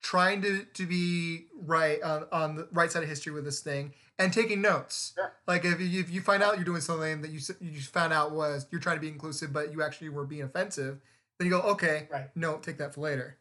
trying 0.00 0.40
to 0.42 0.64
to 0.64 0.86
be 0.86 1.46
right 1.60 2.00
on, 2.02 2.26
on 2.30 2.54
the 2.56 2.68
right 2.70 2.90
side 2.92 3.02
of 3.02 3.08
history 3.08 3.32
with 3.32 3.44
this 3.44 3.58
thing 3.60 3.92
and 4.16 4.32
taking 4.32 4.60
notes. 4.60 5.12
Sure. 5.16 5.32
Like 5.48 5.64
if 5.64 5.80
you, 5.80 5.98
if 6.00 6.08
you 6.10 6.20
find 6.20 6.40
out 6.42 6.54
you're 6.56 6.64
doing 6.64 6.80
something 6.80 7.20
that 7.22 7.30
you 7.32 7.40
you 7.60 7.80
found 7.80 8.12
out 8.12 8.30
was 8.30 8.66
you're 8.70 8.80
trying 8.80 8.96
to 8.96 9.00
be 9.00 9.08
inclusive, 9.08 9.52
but 9.52 9.72
you 9.72 9.82
actually 9.82 10.08
were 10.10 10.24
being 10.24 10.42
offensive, 10.42 11.00
then 11.38 11.46
you 11.46 11.50
go, 11.50 11.62
okay, 11.62 12.06
Right. 12.12 12.30
no, 12.36 12.58
take 12.58 12.78
that 12.78 12.94
for 12.94 13.00
later. 13.00 13.36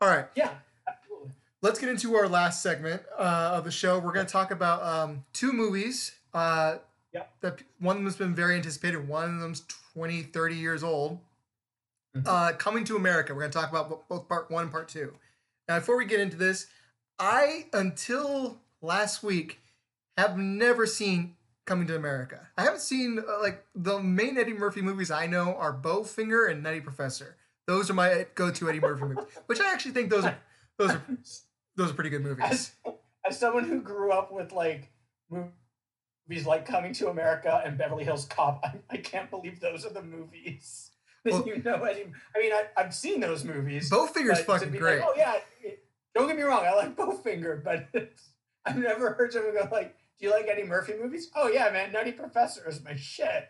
All 0.00 0.08
right, 0.08 0.26
yeah, 0.34 0.54
absolutely. 0.88 1.30
let's 1.62 1.78
get 1.78 1.88
into 1.88 2.16
our 2.16 2.28
last 2.28 2.62
segment 2.62 3.00
uh, 3.16 3.52
of 3.54 3.62
the 3.64 3.70
show. 3.70 4.00
We're 4.00 4.12
going 4.12 4.26
to 4.26 4.32
talk 4.32 4.50
about 4.50 4.82
um, 4.82 5.24
two 5.32 5.52
movies. 5.52 6.16
Uh, 6.32 6.78
Yep. 7.12 7.30
That 7.42 7.62
one 7.78 7.96
of 7.98 8.02
them's 8.02 8.16
been 8.16 8.34
very 8.34 8.56
anticipated. 8.56 9.06
One 9.06 9.36
of 9.36 9.40
them's 9.40 9.62
20, 9.94 10.24
30 10.24 10.56
years 10.56 10.82
old. 10.82 11.20
Mhm. 12.16 12.26
Uh, 12.26 12.52
Coming 12.56 12.84
to 12.84 12.96
America. 12.96 13.34
We're 13.34 13.40
going 13.40 13.50
to 13.52 13.58
talk 13.58 13.70
about 13.70 14.08
both 14.08 14.28
part 14.28 14.50
one 14.50 14.64
and 14.64 14.72
part 14.72 14.88
two. 14.88 15.14
Now, 15.68 15.78
before 15.78 15.96
we 15.96 16.04
get 16.04 16.20
into 16.20 16.36
this, 16.36 16.66
I 17.18 17.66
until 17.72 18.60
last 18.80 19.22
week 19.22 19.60
have 20.16 20.38
never 20.38 20.86
seen 20.86 21.36
Coming 21.66 21.86
to 21.86 21.96
America. 21.96 22.46
I 22.58 22.62
haven't 22.64 22.82
seen 22.82 23.18
uh, 23.18 23.40
like 23.40 23.64
the 23.74 23.98
main 23.98 24.36
Eddie 24.36 24.52
Murphy 24.52 24.82
movies 24.82 25.10
I 25.10 25.26
know 25.26 25.54
are 25.54 25.72
Bowfinger 25.72 26.50
and 26.50 26.62
Nutty 26.62 26.80
Professor. 26.80 27.36
Those 27.66 27.88
are 27.88 27.94
my 27.94 28.26
go-to 28.34 28.68
Eddie 28.68 28.80
Murphy 28.80 29.04
movies, 29.04 29.24
which 29.46 29.60
I 29.60 29.72
actually 29.72 29.92
think 29.92 30.10
those 30.10 30.26
are 30.26 30.36
those 30.76 30.90
are 30.90 31.02
those 31.76 31.90
are 31.90 31.94
pretty 31.94 32.10
good 32.10 32.22
movies. 32.22 32.44
As, 32.44 32.72
as 33.26 33.38
someone 33.38 33.64
who 33.64 33.80
grew 33.80 34.12
up 34.12 34.30
with 34.30 34.52
like 34.52 34.92
movies 35.30 36.46
like 36.46 36.66
Coming 36.66 36.92
to 36.94 37.08
America 37.08 37.62
and 37.64 37.78
Beverly 37.78 38.04
Hills 38.04 38.26
Cop, 38.26 38.60
I, 38.62 38.74
I 38.90 38.96
can't 38.98 39.30
believe 39.30 39.58
those 39.60 39.86
are 39.86 39.90
the 39.92 40.02
movies. 40.02 40.90
Well- 41.24 41.44
you 41.46 41.62
know, 41.62 41.82
Eddie, 41.84 42.12
I 42.34 42.38
mean, 42.38 42.52
I, 42.52 42.64
I've 42.76 42.94
seen 42.94 43.20
those 43.20 43.44
movies. 43.44 43.90
Bowfinger's 43.90 44.40
fucking 44.40 44.70
great. 44.72 45.00
Like, 45.00 45.08
oh 45.08 45.14
yeah, 45.16 45.34
don't 46.14 46.26
get 46.28 46.36
me 46.36 46.42
wrong, 46.42 46.64
I 46.64 46.74
like 46.74 46.94
Bowfinger, 46.96 47.62
but 47.64 47.88
I've 48.66 48.76
never 48.78 49.12
heard 49.14 49.32
someone 49.32 49.54
go 49.54 49.68
like, 49.72 49.96
"Do 50.18 50.26
you 50.26 50.30
like 50.32 50.46
Eddie 50.48 50.64
Murphy 50.64 50.94
movies?" 51.00 51.30
Oh 51.34 51.48
yeah, 51.48 51.70
man, 51.70 51.92
Nutty 51.92 52.12
Professor 52.12 52.68
is 52.68 52.82
my 52.84 52.94
shit. 52.96 53.48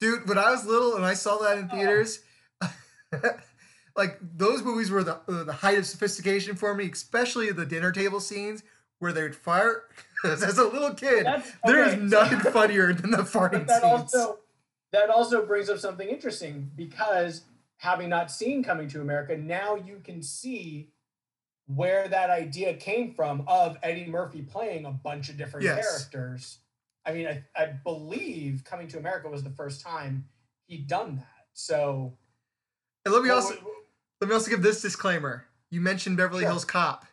Dude, 0.00 0.28
when 0.28 0.38
I 0.38 0.50
was 0.50 0.66
little 0.66 0.96
and 0.96 1.04
I 1.04 1.14
saw 1.14 1.38
that 1.38 1.56
in 1.58 1.68
Oh. 1.72 1.76
theaters, 1.76 2.20
like 3.96 4.18
those 4.20 4.62
movies 4.62 4.90
were 4.90 5.04
the 5.04 5.20
uh, 5.28 5.44
the 5.44 5.52
height 5.52 5.78
of 5.78 5.86
sophistication 5.86 6.56
for 6.56 6.74
me, 6.74 6.90
especially 6.90 7.50
the 7.52 7.66
dinner 7.66 7.92
table 7.92 8.20
scenes 8.20 8.62
where 8.98 9.12
they 9.12 9.22
would 9.22 9.36
fire. 9.36 9.84
As 10.24 10.56
a 10.58 10.64
little 10.64 10.94
kid, 10.94 11.26
That's- 11.26 11.52
there 11.64 11.84
is 11.84 11.96
nothing 11.96 12.40
funnier 12.40 12.92
than 12.94 13.10
the 13.10 13.18
farting 13.18 13.66
that 13.66 13.82
scenes. 13.82 14.14
also 14.14 14.38
that 14.94 15.10
also 15.10 15.44
brings 15.44 15.68
up 15.68 15.78
something 15.78 16.08
interesting 16.08 16.70
because 16.76 17.42
having 17.78 18.08
not 18.08 18.30
seen 18.30 18.62
Coming 18.62 18.88
to 18.88 19.00
America, 19.00 19.36
now 19.36 19.74
you 19.74 20.00
can 20.02 20.22
see 20.22 20.90
where 21.66 22.08
that 22.08 22.30
idea 22.30 22.74
came 22.74 23.12
from 23.14 23.44
of 23.48 23.76
Eddie 23.82 24.06
Murphy 24.06 24.42
playing 24.42 24.84
a 24.84 24.90
bunch 24.90 25.28
of 25.28 25.36
different 25.36 25.64
Yes. 25.64 25.84
characters. 25.84 26.58
I 27.06 27.12
mean, 27.12 27.26
I, 27.26 27.44
I 27.56 27.66
believe 27.66 28.62
Coming 28.64 28.88
to 28.88 28.98
America 28.98 29.28
was 29.28 29.42
the 29.42 29.50
first 29.50 29.80
time 29.80 30.26
he'd 30.66 30.86
done 30.86 31.16
that. 31.16 31.46
So 31.54 32.16
and 33.04 33.12
let 33.12 33.22
me 33.22 33.28
Well, 33.30 33.38
also 33.42 33.54
let 34.20 34.28
me 34.28 34.34
also 34.34 34.50
give 34.50 34.62
this 34.62 34.80
disclaimer. 34.80 35.46
You 35.70 35.80
mentioned 35.80 36.16
Beverly 36.16 36.42
Sure. 36.42 36.50
Hills 36.50 36.64
Cop. 36.64 37.04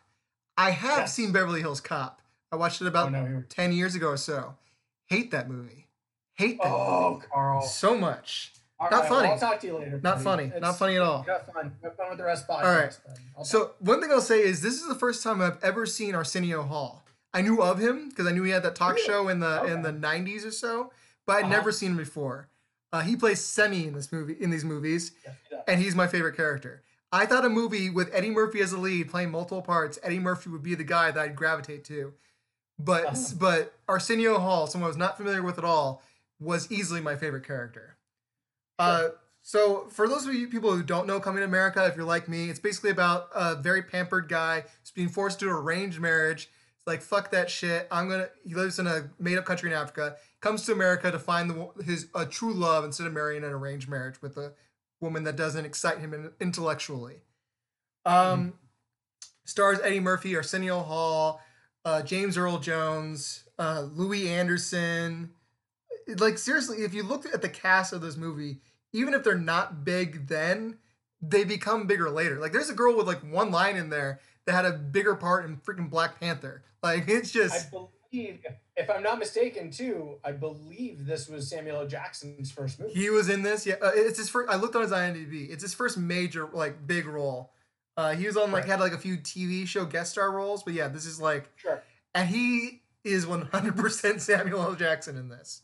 I 0.56 0.70
have 0.70 0.98
Yes. 0.98 1.14
seen 1.14 1.32
Beverly 1.32 1.60
Hills 1.60 1.80
Cop. 1.80 2.22
I 2.52 2.56
watched 2.56 2.80
it 2.80 2.84
oh 2.84 2.88
about 2.88 3.12
no, 3.12 3.42
ten 3.48 3.72
years 3.72 3.94
ago 3.94 4.08
or 4.08 4.16
so. 4.16 4.56
Hate 5.06 5.30
that 5.32 5.48
movie. 5.50 5.81
Hate 6.42 6.58
that 6.62 6.68
oh 6.68 7.14
movie 7.14 7.26
Carl, 7.32 7.62
so 7.62 7.96
much. 7.96 8.52
All 8.80 8.90
Not 8.90 9.00
right, 9.02 9.08
funny. 9.08 9.22
Well, 9.28 9.32
I'll 9.34 9.38
talk 9.38 9.60
to 9.60 9.66
you 9.68 9.78
later. 9.78 10.00
Not 10.02 10.14
buddy. 10.16 10.24
funny. 10.24 10.44
It's- 10.44 10.60
Not 10.60 10.76
funny 10.78 10.96
at 10.96 11.02
all. 11.02 11.22
Have 11.22 11.46
fun. 11.52 11.72
Have 11.82 11.96
fun 11.96 12.08
with 12.08 12.18
the 12.18 12.24
rest 12.24 12.42
of 12.42 12.48
the 12.48 12.52
podcast. 12.54 12.66
All 12.66 12.74
right. 13.38 13.46
So 13.46 13.70
one 13.78 14.00
thing 14.00 14.10
I'll 14.10 14.20
say 14.20 14.42
is 14.42 14.60
this 14.60 14.74
is 14.80 14.88
the 14.88 14.94
first 14.96 15.22
time 15.22 15.40
I've 15.40 15.62
ever 15.62 15.86
seen 15.86 16.14
Arsenio 16.16 16.62
Hall. 16.62 17.04
I 17.32 17.42
knew 17.42 17.62
of 17.62 17.78
him 17.78 18.08
because 18.08 18.26
I 18.26 18.32
knew 18.32 18.42
he 18.42 18.50
had 18.50 18.62
that 18.64 18.74
talk 18.74 18.94
Really? 18.96 19.06
show 19.06 19.28
in 19.28 19.38
the 19.40 19.64
in 19.64 19.82
the 19.82 19.92
'90s 19.92 20.44
or 20.44 20.50
so, 20.50 20.92
but 21.26 21.36
I'd 21.36 21.44
Uh-huh. 21.44 21.52
never 21.52 21.70
seen 21.72 21.92
him 21.92 21.96
before. 21.96 22.48
Uh, 22.92 23.00
he 23.00 23.16
plays 23.16 23.40
Semmi 23.40 23.86
in 23.86 23.94
this 23.94 24.12
movie 24.12 24.36
in 24.38 24.50
these 24.50 24.64
movies, 24.64 25.12
Yes, 25.24 25.34
he 25.48 25.56
and 25.68 25.80
he's 25.80 25.94
my 25.94 26.06
favorite 26.08 26.36
character. 26.36 26.82
I 27.12 27.24
thought 27.26 27.44
a 27.44 27.48
movie 27.48 27.88
with 27.88 28.10
Eddie 28.12 28.30
Murphy 28.30 28.60
as 28.60 28.72
the 28.72 28.78
lead, 28.78 29.10
playing 29.10 29.30
multiple 29.30 29.62
parts, 29.62 29.98
Eddie 30.02 30.18
Murphy 30.18 30.50
would 30.50 30.62
be 30.62 30.74
the 30.74 30.84
guy 30.84 31.10
that 31.10 31.22
I'd 31.22 31.36
gravitate 31.36 31.84
to. 31.84 32.12
But 32.78 33.06
Uh-huh. 33.06 33.34
but 33.38 33.74
Arsenio 33.88 34.38
Hall, 34.38 34.66
someone 34.66 34.86
I 34.86 34.88
was 34.88 34.96
not 34.96 35.16
familiar 35.16 35.42
with 35.42 35.56
at 35.58 35.64
all, 35.64 36.02
was 36.42 36.70
easily 36.70 37.00
my 37.00 37.16
favorite 37.16 37.46
character. 37.46 37.96
Uh, 38.78 39.08
so 39.42 39.86
for 39.90 40.08
those 40.08 40.26
of 40.26 40.34
you 40.34 40.48
people 40.48 40.74
who 40.74 40.82
don't 40.82 41.06
know 41.06 41.20
Coming 41.20 41.40
to 41.40 41.44
America, 41.44 41.84
if 41.86 41.96
you're 41.96 42.04
like 42.04 42.28
me, 42.28 42.48
it's 42.48 42.60
basically 42.60 42.90
about 42.90 43.28
a 43.34 43.56
very 43.56 43.82
pampered 43.82 44.28
guy 44.28 44.60
who's 44.60 44.90
being 44.94 45.08
forced 45.08 45.40
to 45.40 45.48
arrange 45.48 45.98
marriage. 45.98 46.44
It's 46.44 46.86
like 46.86 47.02
fuck 47.02 47.30
that 47.32 47.50
shit. 47.50 47.86
I'm 47.90 48.08
gonna. 48.08 48.28
He 48.46 48.54
lives 48.54 48.78
in 48.78 48.86
a 48.86 49.10
made 49.18 49.38
up 49.38 49.44
country 49.44 49.70
in 49.70 49.76
Africa. 49.76 50.16
Comes 50.40 50.64
to 50.66 50.72
America 50.72 51.10
to 51.10 51.18
find 51.18 51.50
the, 51.50 51.82
his 51.84 52.06
a 52.14 52.24
true 52.26 52.52
love 52.52 52.84
instead 52.84 53.06
of 53.06 53.12
marrying 53.12 53.44
an 53.44 53.50
arranged 53.50 53.88
marriage 53.88 54.20
with 54.22 54.36
a 54.36 54.52
woman 55.00 55.24
that 55.24 55.36
doesn't 55.36 55.64
excite 55.64 55.98
him 55.98 56.32
intellectually. 56.40 57.22
Um, 58.04 58.54
stars 59.44 59.78
Eddie 59.82 60.00
Murphy, 60.00 60.34
Arsenio 60.34 60.80
Hall, 60.80 61.40
uh, 61.84 62.02
James 62.02 62.36
Earl 62.36 62.58
Jones, 62.58 63.44
uh, 63.58 63.86
Louie 63.92 64.28
Anderson. 64.28 65.30
Like 66.18 66.38
seriously, 66.38 66.78
if 66.78 66.94
you 66.94 67.02
look 67.02 67.26
at 67.26 67.42
the 67.42 67.48
cast 67.48 67.92
of 67.92 68.00
this 68.00 68.16
movie, 68.16 68.58
even 68.92 69.14
if 69.14 69.24
they're 69.24 69.36
not 69.36 69.84
big 69.84 70.28
then, 70.28 70.78
they 71.20 71.44
become 71.44 71.86
bigger 71.86 72.10
later. 72.10 72.38
Like 72.38 72.52
there's 72.52 72.70
a 72.70 72.74
girl 72.74 72.96
with 72.96 73.06
like 73.06 73.20
one 73.20 73.50
line 73.50 73.76
in 73.76 73.88
there 73.90 74.20
that 74.46 74.52
had 74.54 74.64
a 74.64 74.72
bigger 74.72 75.14
part 75.14 75.44
in 75.44 75.56
freaking 75.58 75.88
Black 75.90 76.18
Panther. 76.20 76.62
Like 76.82 77.04
it's 77.08 77.30
just. 77.30 77.68
I 77.68 77.70
believe, 77.70 78.44
if 78.76 78.90
I'm 78.90 79.02
not 79.02 79.18
mistaken, 79.18 79.70
too, 79.70 80.18
I 80.24 80.32
believe 80.32 81.06
this 81.06 81.28
was 81.28 81.48
Samuel 81.48 81.78
L. 81.82 81.86
Jackson's 81.86 82.50
first 82.50 82.80
movie. 82.80 82.92
he 82.92 83.08
was 83.10 83.28
in 83.28 83.42
this. 83.42 83.64
Yeah, 83.66 83.74
uh, 83.82 83.92
it's 83.94 84.18
his 84.18 84.28
first. 84.28 84.50
I 84.50 84.56
looked 84.56 84.76
on 84.76 84.82
his 84.82 84.90
IMDb. 84.90 85.48
It's 85.50 85.62
his 85.62 85.72
first 85.74 85.96
major 85.96 86.48
like 86.52 86.86
big 86.86 87.06
role. 87.06 87.52
Uh, 87.96 88.14
he 88.14 88.26
was 88.26 88.36
on 88.38 88.50
like 88.52 88.62
Right. 88.64 88.70
had 88.70 88.80
like 88.80 88.92
a 88.92 88.98
few 88.98 89.18
TV 89.18 89.66
show 89.66 89.84
guest 89.84 90.12
star 90.12 90.30
roles, 90.32 90.62
but 90.62 90.72
yeah, 90.72 90.88
this 90.88 91.04
is 91.04 91.20
like, 91.20 91.50
Sure. 91.56 91.82
and 92.14 92.26
he 92.28 92.80
is 93.04 93.26
100% 93.26 94.20
Samuel 94.20 94.62
L. 94.62 94.74
Jackson 94.74 95.16
in 95.18 95.28
this. 95.28 95.60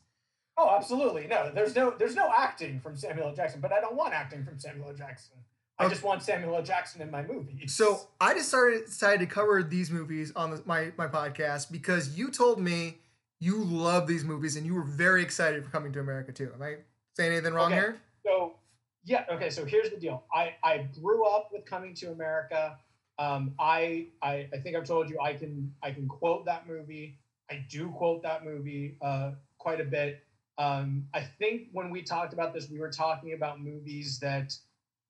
Oh, 0.61 0.75
absolutely. 0.77 1.29
No, 1.29 1.51
there's 1.55 1.77
no 1.77 1.95
there's 1.97 2.17
no 2.17 2.33
acting 2.37 2.81
from 2.81 2.97
Samuel 2.97 3.29
L. 3.29 3.35
Jackson, 3.35 3.61
but 3.61 3.73
I 3.73 3.81
don't 3.81 3.95
want 3.95 4.13
acting 4.13 4.45
from 4.45 4.59
Samuel 4.59 4.89
L. 4.89 4.95
Jackson. 4.95 5.37
I 5.79 5.85
Okay. 5.85 5.95
just 5.95 6.03
want 6.05 6.23
Samuel 6.25 6.57
L. 6.57 6.63
Jackson 6.63 7.01
in 7.01 7.11
my 7.13 7.23
movies. 7.23 7.73
So 7.77 8.09
I 8.21 8.35
decided 8.35 8.87
decided 8.87 9.21
to 9.21 9.27
cover 9.33 9.63
these 9.63 9.91
movies 9.93 10.33
on 10.35 10.51
the, 10.51 10.63
my 10.67 10.91
my 10.99 11.07
podcast 11.07 11.71
because 11.71 12.19
you 12.19 12.31
told 12.33 12.59
me 12.61 12.99
you 13.39 13.63
love 13.63 14.09
these 14.09 14.25
movies 14.25 14.57
and 14.57 14.67
you 14.67 14.75
were 14.75 14.83
very 14.83 15.23
excited 15.23 15.65
for 15.65 15.71
coming 15.71 15.93
to 15.93 16.01
America 16.01 16.33
too. 16.33 16.51
Am 16.53 16.61
I 16.61 16.79
saying 17.15 17.33
anything 17.33 17.55
wrong 17.55 17.67
Okay. 17.67 17.77
here? 17.77 18.01
So 18.27 18.55
yeah, 19.05 19.25
okay. 19.31 19.51
So 19.51 19.65
here's 19.65 19.91
the 19.91 19.97
deal. 19.97 20.25
I 20.35 20.55
I 20.65 20.79
grew 21.01 21.25
up 21.25 21.51
with 21.53 21.65
Coming 21.65 21.95
to 21.95 22.11
America. 22.11 22.77
Um, 23.21 23.55
I, 23.59 24.09
I 24.23 24.49
I 24.53 24.59
think 24.59 24.77
I've 24.77 24.85
told 24.85 25.09
you 25.09 25.21
I 25.21 25.35
can 25.35 25.73
I 25.83 25.93
can 25.93 26.09
quote 26.09 26.45
that 26.47 26.67
movie. 26.67 27.19
I 27.49 27.65
do 27.71 27.89
quote 27.91 28.23
that 28.25 28.45
movie 28.45 28.97
uh, 29.01 29.33
quite 29.59 29.81
a 29.81 29.85
bit. 29.85 30.25
Um, 30.59 31.07
I 31.15 31.21
think 31.21 31.69
when 31.73 31.91
we 31.91 32.03
talked 32.03 32.33
about 32.33 32.53
this, 32.53 32.69
we 32.69 32.81
were 32.81 32.91
talking 32.91 33.33
about 33.33 33.61
movies 33.61 34.19
that 34.19 34.57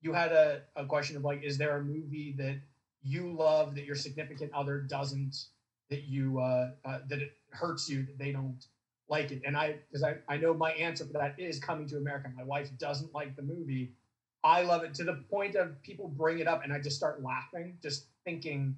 you 0.01 0.13
had 0.13 0.31
a, 0.31 0.61
a 0.75 0.85
question 0.85 1.17
of 1.17 1.23
like, 1.23 1.43
is 1.43 1.57
there 1.57 1.77
a 1.77 1.83
movie 1.83 2.35
that 2.37 2.59
you 3.03 3.31
love 3.31 3.75
that 3.75 3.85
your 3.85 3.95
significant 3.95 4.53
other 4.53 4.79
doesn't, 4.79 5.45
that 5.89 6.03
you 6.03 6.39
uh, 6.39 6.71
uh, 6.85 6.99
that 7.07 7.19
it 7.19 7.33
hurts 7.51 7.89
you 7.89 8.03
that 8.03 8.17
they 8.19 8.31
don't 8.31 8.63
like 9.09 9.31
it. 9.31 9.41
And 9.45 9.57
I, 9.57 9.77
because 9.89 10.03
I, 10.03 10.17
I 10.27 10.37
know 10.37 10.53
my 10.53 10.71
answer 10.73 11.03
for 11.05 11.13
that 11.13 11.35
is 11.39 11.59
Coming 11.59 11.87
to 11.87 11.97
America. 11.97 12.29
My 12.37 12.43
wife 12.43 12.69
doesn't 12.77 13.13
like 13.13 13.35
the 13.35 13.41
movie. 13.41 13.93
I 14.43 14.61
love 14.61 14.83
it 14.83 14.93
to 14.95 15.03
the 15.03 15.23
point 15.29 15.55
of 15.55 15.81
people 15.81 16.07
bring 16.07 16.39
it 16.39 16.47
up 16.47 16.63
and 16.63 16.71
I 16.71 16.79
just 16.79 16.95
start 16.95 17.23
laughing, 17.23 17.77
just 17.81 18.05
thinking 18.23 18.77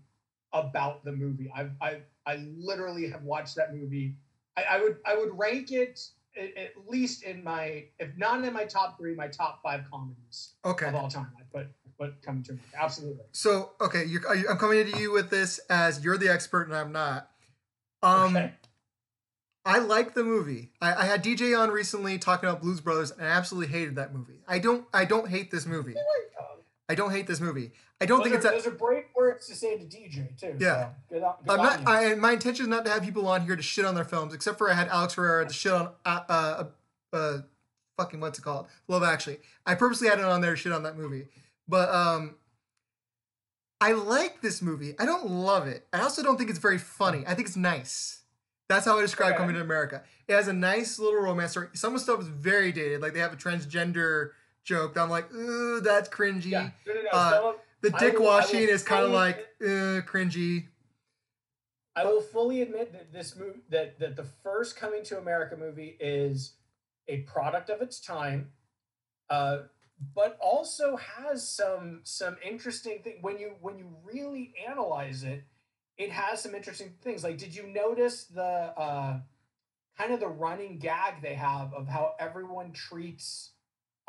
about 0.54 1.04
the 1.04 1.12
movie. 1.12 1.52
I've, 1.54 1.72
I, 1.82 1.98
I 2.26 2.38
literally 2.58 3.10
have 3.10 3.24
watched 3.24 3.58
that 3.58 3.76
movie. 3.76 4.16
I, 4.58 4.64
I 4.72 4.82
would, 4.82 4.98
I 5.06 5.16
would 5.16 5.38
rank 5.38 5.72
it 5.72 6.00
at, 6.38 6.72
least 6.88 7.24
in 7.24 7.44
my, 7.44 7.86
if 8.00 8.10
not 8.18 8.44
in 8.44 8.54
my 8.54 8.66
top 8.66 8.98
three, 8.98 9.16
my 9.16 9.28
top 9.28 9.62
five 9.64 9.82
comedies 9.92 10.54
Okay. 10.66 10.88
of 10.88 10.96
all 10.96 11.10
time. 11.10 11.28
I 11.38 11.44
put, 11.58 11.68
put 12.00 12.22
Coming 12.22 12.44
to 12.44 12.52
America. 12.54 12.78
Absolutely. 12.80 13.26
So 13.32 13.72
okay, 13.80 14.06
I'm 14.50 14.58
coming 14.58 14.92
to 14.92 15.00
you 15.00 15.12
with 15.12 15.30
this 15.30 15.60
as 15.70 16.04
you're 16.04 16.18
the 16.18 16.30
expert 16.30 16.64
and 16.68 16.76
I'm 16.76 16.92
not. 16.92 17.30
Um, 18.04 18.36
okay. 18.36 18.54
I 19.64 19.78
like 19.78 20.16
the 20.16 20.24
movie. 20.24 20.72
I, 20.82 20.96
I 20.96 21.06
had 21.06 21.24
DJ 21.24 21.58
on 21.58 21.70
recently 21.70 22.18
talking 22.18 22.50
about 22.50 22.62
Blues 22.62 22.82
Brothers, 22.82 23.12
and 23.12 23.22
I 23.22 23.30
absolutely 23.30 23.72
hated 23.72 23.96
that 23.98 24.14
movie. 24.14 24.42
I 24.48 24.58
don't. 24.58 24.86
I 24.92 25.06
don't 25.06 25.30
hate 25.30 25.52
this 25.52 25.68
movie. 25.68 25.94
I 26.92 26.96
don't 26.96 27.12
hate 27.12 27.26
this 27.26 27.40
movie. 27.40 27.72
I 28.02 28.06
don't 28.06 28.20
those, 28.20 28.24
think 28.26 28.36
are, 28.36 28.38
it's. 28.40 28.46
A, 28.46 28.50
those 28.50 28.68
are 28.68 28.78
brave 28.78 29.06
words 29.16 29.48
to 29.48 29.56
say 29.56 29.78
to 29.78 29.86
DJ 29.86 30.38
too. 30.38 30.58
Yeah. 30.60 30.90
So 31.10 31.20
good, 31.20 31.22
good 31.22 31.50
I'm 31.50 31.58
not. 31.58 31.88
I, 31.88 32.16
my 32.16 32.34
intention 32.34 32.66
is 32.66 32.70
not 32.70 32.84
to 32.84 32.92
have 32.92 33.02
people 33.02 33.26
on 33.28 33.46
here 33.46 33.56
to 33.56 33.64
shit 33.64 33.86
on 33.86 33.96
their 33.96 34.04
films, 34.04 34.34
except 34.34 34.58
for 34.58 34.70
I 34.70 34.74
had 34.74 34.90
Alex 34.90 35.14
Herrera 35.14 35.48
to 35.48 35.54
shit 35.54 35.72
on. 35.72 35.92
Uh, 36.06 36.20
uh, 36.28 36.64
uh, 37.14 37.38
fucking 37.98 38.20
what's 38.20 38.40
it 38.40 38.42
called? 38.42 38.68
Love 38.90 39.04
Actually. 39.04 39.38
I 39.66 39.76
purposely 39.76 40.10
had 40.10 40.20
it 40.20 40.26
on 40.26 40.42
there 40.42 40.52
to 40.52 40.58
shit 40.58 40.74
on 40.74 40.84
that 40.84 40.98
movie, 40.98 41.28
but 41.68 41.90
um. 41.90 42.36
I 43.84 43.94
like 43.94 44.44
this 44.44 44.62
movie. 44.62 44.94
I 45.00 45.08
don't 45.08 45.28
love 45.28 45.66
it. 45.66 45.88
I 45.92 46.02
also 46.02 46.22
don't 46.22 46.38
think 46.38 46.52
it's 46.52 46.60
very 46.60 46.78
funny. 46.78 47.24
I 47.26 47.34
think 47.34 47.48
it's 47.48 47.58
nice. 47.58 48.20
That's 48.70 48.86
how 48.86 49.00
I 49.00 49.02
describe 49.02 49.32
Okay. 49.32 49.40
Coming 49.40 49.56
to 49.56 49.62
America. 49.62 50.04
It 50.28 50.34
has 50.34 50.48
a 50.48 50.54
nice 50.54 51.00
little 51.00 51.20
romance 51.20 51.52
story. 51.52 51.70
Some 51.74 51.96
of 51.96 52.00
the 52.00 52.04
stuff 52.04 52.22
is 52.22 52.28
very 52.28 52.72
dated. 52.72 53.02
Like 53.02 53.14
they 53.14 53.20
have 53.20 53.34
a 53.34 53.38
transgender 53.38 54.30
joke 54.64 54.98
I'm 54.98 55.10
like, 55.10 55.32
ooh, 55.34 55.82
that's 55.82 56.10
cringy. 56.10 56.46
Yeah. 56.52 56.70
No, 56.88 56.94
no, 56.94 57.02
no. 57.02 57.10
Uh, 57.12 57.42
of- 57.44 57.60
The 57.82 57.90
dick 57.92 58.20
will- 58.20 58.26
washing 58.26 58.60
is 58.62 58.84
kind 58.84 59.06
of 59.06 59.12
like, 59.12 59.40
uh, 59.62 60.02
cringy. 60.06 60.68
I 61.96 62.06
will 62.06 62.22
fully 62.22 62.62
admit 62.62 62.94
that 62.94 63.12
this 63.12 63.36
movie, 63.36 63.60
that 63.70 64.00
that 64.00 64.16
the 64.16 64.24
first 64.24 64.78
Coming 64.78 65.04
to 65.06 65.18
America 65.18 65.58
movie 65.58 65.98
is 66.00 66.54
a 67.08 67.18
product 67.22 67.70
of 67.70 67.82
its 67.82 68.00
time, 68.00 68.52
uh, 69.30 69.64
but 70.16 70.38
also 70.40 70.96
has 70.96 71.48
some 71.48 72.00
some 72.04 72.38
interesting 72.44 73.02
thing 73.04 73.18
when 73.22 73.38
you 73.40 73.56
when 73.60 73.78
you 73.78 73.94
really 74.06 74.54
analyze 74.70 75.24
it. 75.24 75.44
It 75.98 76.12
has 76.12 76.42
some 76.42 76.56
interesting 76.56 76.94
things. 77.02 77.24
Like, 77.26 77.38
did 77.38 77.54
you 77.54 77.68
notice 77.68 78.24
the 78.24 78.42
uh, 78.42 79.20
kind 79.98 80.14
of 80.14 80.20
the 80.22 80.28
running 80.30 80.80
gag 80.80 81.22
they 81.22 81.36
have 81.36 81.74
of 81.74 81.88
how 81.90 82.14
everyone 82.20 82.72
treats 82.72 83.52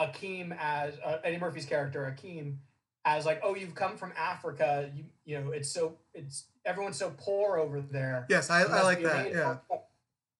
Akeem 0.02 0.56
as 0.58 0.94
uh, 1.04 1.18
Eddie 1.24 1.38
Murphy's 1.38 1.66
character 1.66 2.14
Akeem 2.16 2.56
as 3.04 3.26
like, 3.26 3.40
oh, 3.42 3.54
you've 3.54 3.74
come 3.74 3.96
from 3.96 4.12
Africa. 4.16 4.90
You 4.94 5.04
you 5.24 5.40
know, 5.40 5.50
it's 5.52 5.68
so 5.68 5.96
it's 6.14 6.46
everyone's 6.64 6.96
so 6.96 7.12
poor 7.16 7.58
over 7.58 7.80
there. 7.80 8.26
Yes, 8.28 8.50
I, 8.50 8.62
I 8.62 8.82
like 8.82 9.02
that. 9.02 9.30
Yeah. 9.30 9.56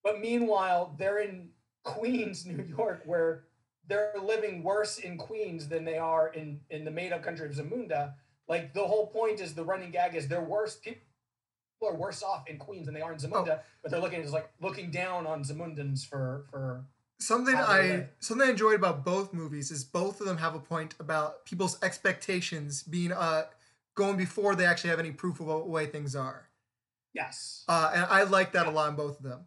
But 0.03 0.19
meanwhile, 0.19 0.95
they're 0.97 1.19
in 1.19 1.49
Queens, 1.83 2.45
New 2.45 2.63
York, 2.63 3.01
where 3.05 3.43
they're 3.87 4.13
living 4.21 4.63
worse 4.63 4.97
in 4.99 5.17
Queens 5.17 5.67
than 5.67 5.85
they 5.85 5.97
are 5.97 6.29
in 6.29 6.61
in 6.69 6.85
the 6.85 6.91
made 6.91 7.11
up 7.11 7.23
country 7.23 7.47
of 7.47 7.53
Zamunda. 7.53 8.13
Like 8.47 8.73
the 8.73 8.85
whole 8.85 9.07
point 9.07 9.39
is 9.39 9.53
the 9.53 9.63
running 9.63 9.91
gag 9.91 10.15
is 10.15 10.27
they're 10.27 10.41
worse 10.41 10.75
people 10.75 11.01
are 11.83 11.95
worse 11.95 12.23
off 12.23 12.47
in 12.47 12.57
Queens 12.57 12.85
than 12.85 12.95
they 12.95 13.01
are 13.01 13.11
in 13.11 13.19
Zamunda, 13.19 13.59
but 13.81 13.91
they're 13.91 13.99
looking 13.99 14.21
as 14.21 14.31
like 14.31 14.49
looking 14.61 14.91
down 14.91 15.27
on 15.27 15.43
Zamundans 15.43 16.05
for 16.07 16.45
for 16.49 16.85
Something 17.23 17.55
I 17.55 18.07
something 18.19 18.47
I 18.47 18.51
enjoyed 18.51 18.75
about 18.75 19.05
both 19.05 19.33
movies 19.33 19.71
is 19.71 19.83
both 19.83 20.19
of 20.19 20.27
them 20.27 20.37
have 20.37 20.55
a 20.55 20.59
point 20.59 20.95
about 20.99 21.45
people's 21.45 21.81
expectations 21.81 22.83
being 22.83 23.11
uh 23.11 23.43
going 23.95 24.17
before 24.17 24.55
they 24.55 24.65
actually 24.65 24.89
have 24.89 24.99
any 24.99 25.11
proof 25.11 25.39
of 25.39 25.45
what 25.47 25.67
way 25.69 25.85
things 25.85 26.15
are. 26.15 26.49
yes. 27.13 27.63
Uh, 27.67 27.91
and 27.95 28.05
I 28.09 28.23
like 28.23 28.51
that 28.53 28.65
a 28.67 28.71
lot 28.71 28.89
in 28.89 28.95
both 28.95 29.17
of 29.19 29.23
them. 29.23 29.41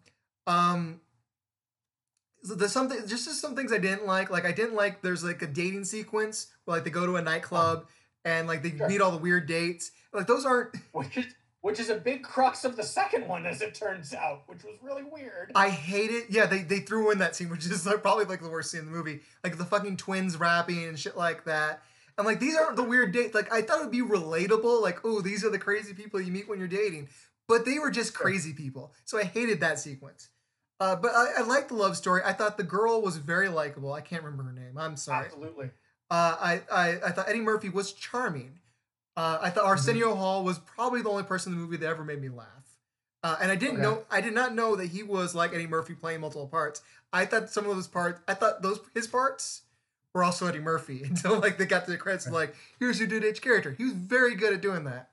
Um, 0.47 1.01
there's 2.43 2.73
something, 2.73 2.99
just 3.09 3.25
just 3.25 3.41
some 3.41 3.57
things 3.57 3.73
I 3.73 3.79
didn't 3.79 4.07
like. 4.07 4.31
Like 4.31 4.45
I 4.45 4.53
didn't 4.53 4.75
like 4.77 5.03
there's 5.03 5.25
like 5.25 5.43
a 5.43 5.47
dating 5.49 5.85
sequence 5.85 6.47
where 6.65 6.77
like 6.77 6.85
they 6.85 6.91
go 6.91 7.05
to 7.07 7.17
a 7.17 7.23
nightclub 7.23 7.87
and 8.25 8.47
like 8.47 8.63
they 8.63 8.77
Sure. 8.77 8.89
meet 8.89 9.01
all 9.01 9.11
the 9.11 9.19
weird 9.19 9.47
dates. 9.47 9.91
Like 10.13 10.27
those 10.29 10.47
aren't. 10.47 10.77
which 10.93 11.17
is 11.17 11.27
which 11.67 11.81
is 11.81 11.91
a 11.91 11.97
big 11.97 12.23
crux 12.23 12.65
of 12.65 12.77
the 12.77 12.83
second 12.85 13.27
one, 13.27 13.45
as 13.45 13.61
it 13.61 13.75
turns 13.75 14.15
out, 14.15 14.45
which 14.47 14.63
was 14.63 14.77
really 14.81 15.03
weird. 15.03 15.51
I 15.57 15.69
hate 15.69 16.13
it. 16.13 16.27
Yeah, 16.31 16.47
they 16.47 16.63
they 16.63 16.79
threw 16.79 17.11
in 17.11 17.19
that 17.19 17.35
scene, 17.35 17.51
which 17.51 17.67
is 17.67 17.85
like, 17.85 18.03
probably 18.03 18.25
like 18.25 18.41
the 18.41 18.49
worst 18.49 18.71
scene 18.71 18.83
in 18.83 18.87
the 18.87 18.93
movie. 18.93 19.23
Like 19.43 19.59
the 19.59 19.65
fucking 19.65 19.97
twins 19.97 20.37
rapping 20.37 20.85
and 20.85 20.97
shit 20.97 21.17
like 21.17 21.43
that. 21.47 21.83
And 22.17 22.25
like 22.25 22.39
these 22.39 22.55
aren't 22.55 22.77
the 22.77 22.85
weird 22.85 23.11
dates. 23.11 23.35
Like 23.35 23.53
I 23.53 23.63
thought 23.63 23.81
it 23.81 23.83
would 23.83 23.91
be 23.91 24.01
relatable. 24.01 24.81
Like 24.81 25.01
oh, 25.05 25.21
these 25.21 25.45
are 25.45 25.51
the 25.51 25.59
crazy 25.59 25.93
people 25.93 26.21
you 26.21 26.31
meet 26.31 26.49
when 26.49 26.61
you're 26.61 26.69
dating. 26.69 27.09
But 27.49 27.65
they 27.65 27.81
were 27.81 27.91
just 27.91 28.15
crazy 28.15 28.53
people. 28.53 28.93
So 29.05 29.19
I 29.19 29.25
hated 29.25 29.59
that 29.59 29.81
sequence. 29.81 30.29
Uh, 30.79 30.95
but 30.95 31.17
I, 31.17 31.39
I 31.39 31.41
like 31.43 31.67
the 31.67 31.75
love 31.75 31.97
story. 31.97 32.23
I 32.25 32.33
thought 32.33 32.59
the 32.59 32.63
girl 32.63 33.03
was 33.03 33.17
very 33.17 33.49
likable. 33.49 33.93
I 33.93 34.03
can't 34.03 34.23
remember 34.23 34.45
her 34.45 34.53
name. 34.53 34.79
I'm 34.79 34.97
sorry. 34.97 35.27
Absolutely. 35.27 35.71
Uh, 36.13 36.37
I, 36.39 36.61
I 36.71 36.91
I 37.07 37.11
thought 37.11 37.29
Eddie 37.29 37.41
Murphy 37.41 37.71
was 37.71 37.93
charming. 37.93 38.61
Uh, 39.17 39.39
I 39.41 39.51
thought 39.51 39.65
Arsenio 39.65 40.15
Hall 40.15 40.45
was 40.45 40.59
probably 40.59 41.01
the 41.03 41.09
only 41.09 41.23
person 41.23 41.53
in 41.53 41.59
the 41.59 41.65
movie 41.65 41.79
that 41.79 41.87
ever 41.89 42.05
made 42.05 42.21
me 42.21 42.29
laugh. 42.29 42.49
Uh, 43.23 43.37
and 43.41 43.51
I 43.51 43.57
didn't 43.57 43.77
Okay. 43.77 43.83
know 43.83 44.05
I 44.11 44.21
did 44.21 44.35
not 44.35 44.55
know 44.55 44.77
that 44.77 44.87
he 44.89 45.03
was 45.03 45.35
like 45.35 45.53
Eddie 45.55 45.67
Murphy 45.67 45.95
playing 45.95 46.21
multiple 46.21 46.47
parts. 46.47 46.83
I 47.13 47.25
thought 47.25 47.49
some 47.51 47.67
of 47.69 47.77
his 47.77 47.89
parts 47.89 48.21
I 48.29 48.35
thought 48.35 48.63
those 48.63 48.79
his 48.95 49.07
parts 49.07 49.63
were 50.15 50.23
also 50.23 50.47
Eddie 50.47 50.61
Murphy 50.61 51.03
until 51.09 51.41
like 51.41 51.57
they 51.59 51.65
got 51.67 51.87
to 51.87 51.91
the 51.91 51.97
credits 51.97 52.29
like 52.29 52.55
here's 52.79 52.99
who 52.99 53.07
did 53.07 53.25
each 53.25 53.41
character. 53.43 53.73
He 53.77 53.85
was 53.85 53.95
very 53.95 54.35
good 54.35 54.53
at 54.53 54.61
doing 54.61 54.85
that. 54.85 55.11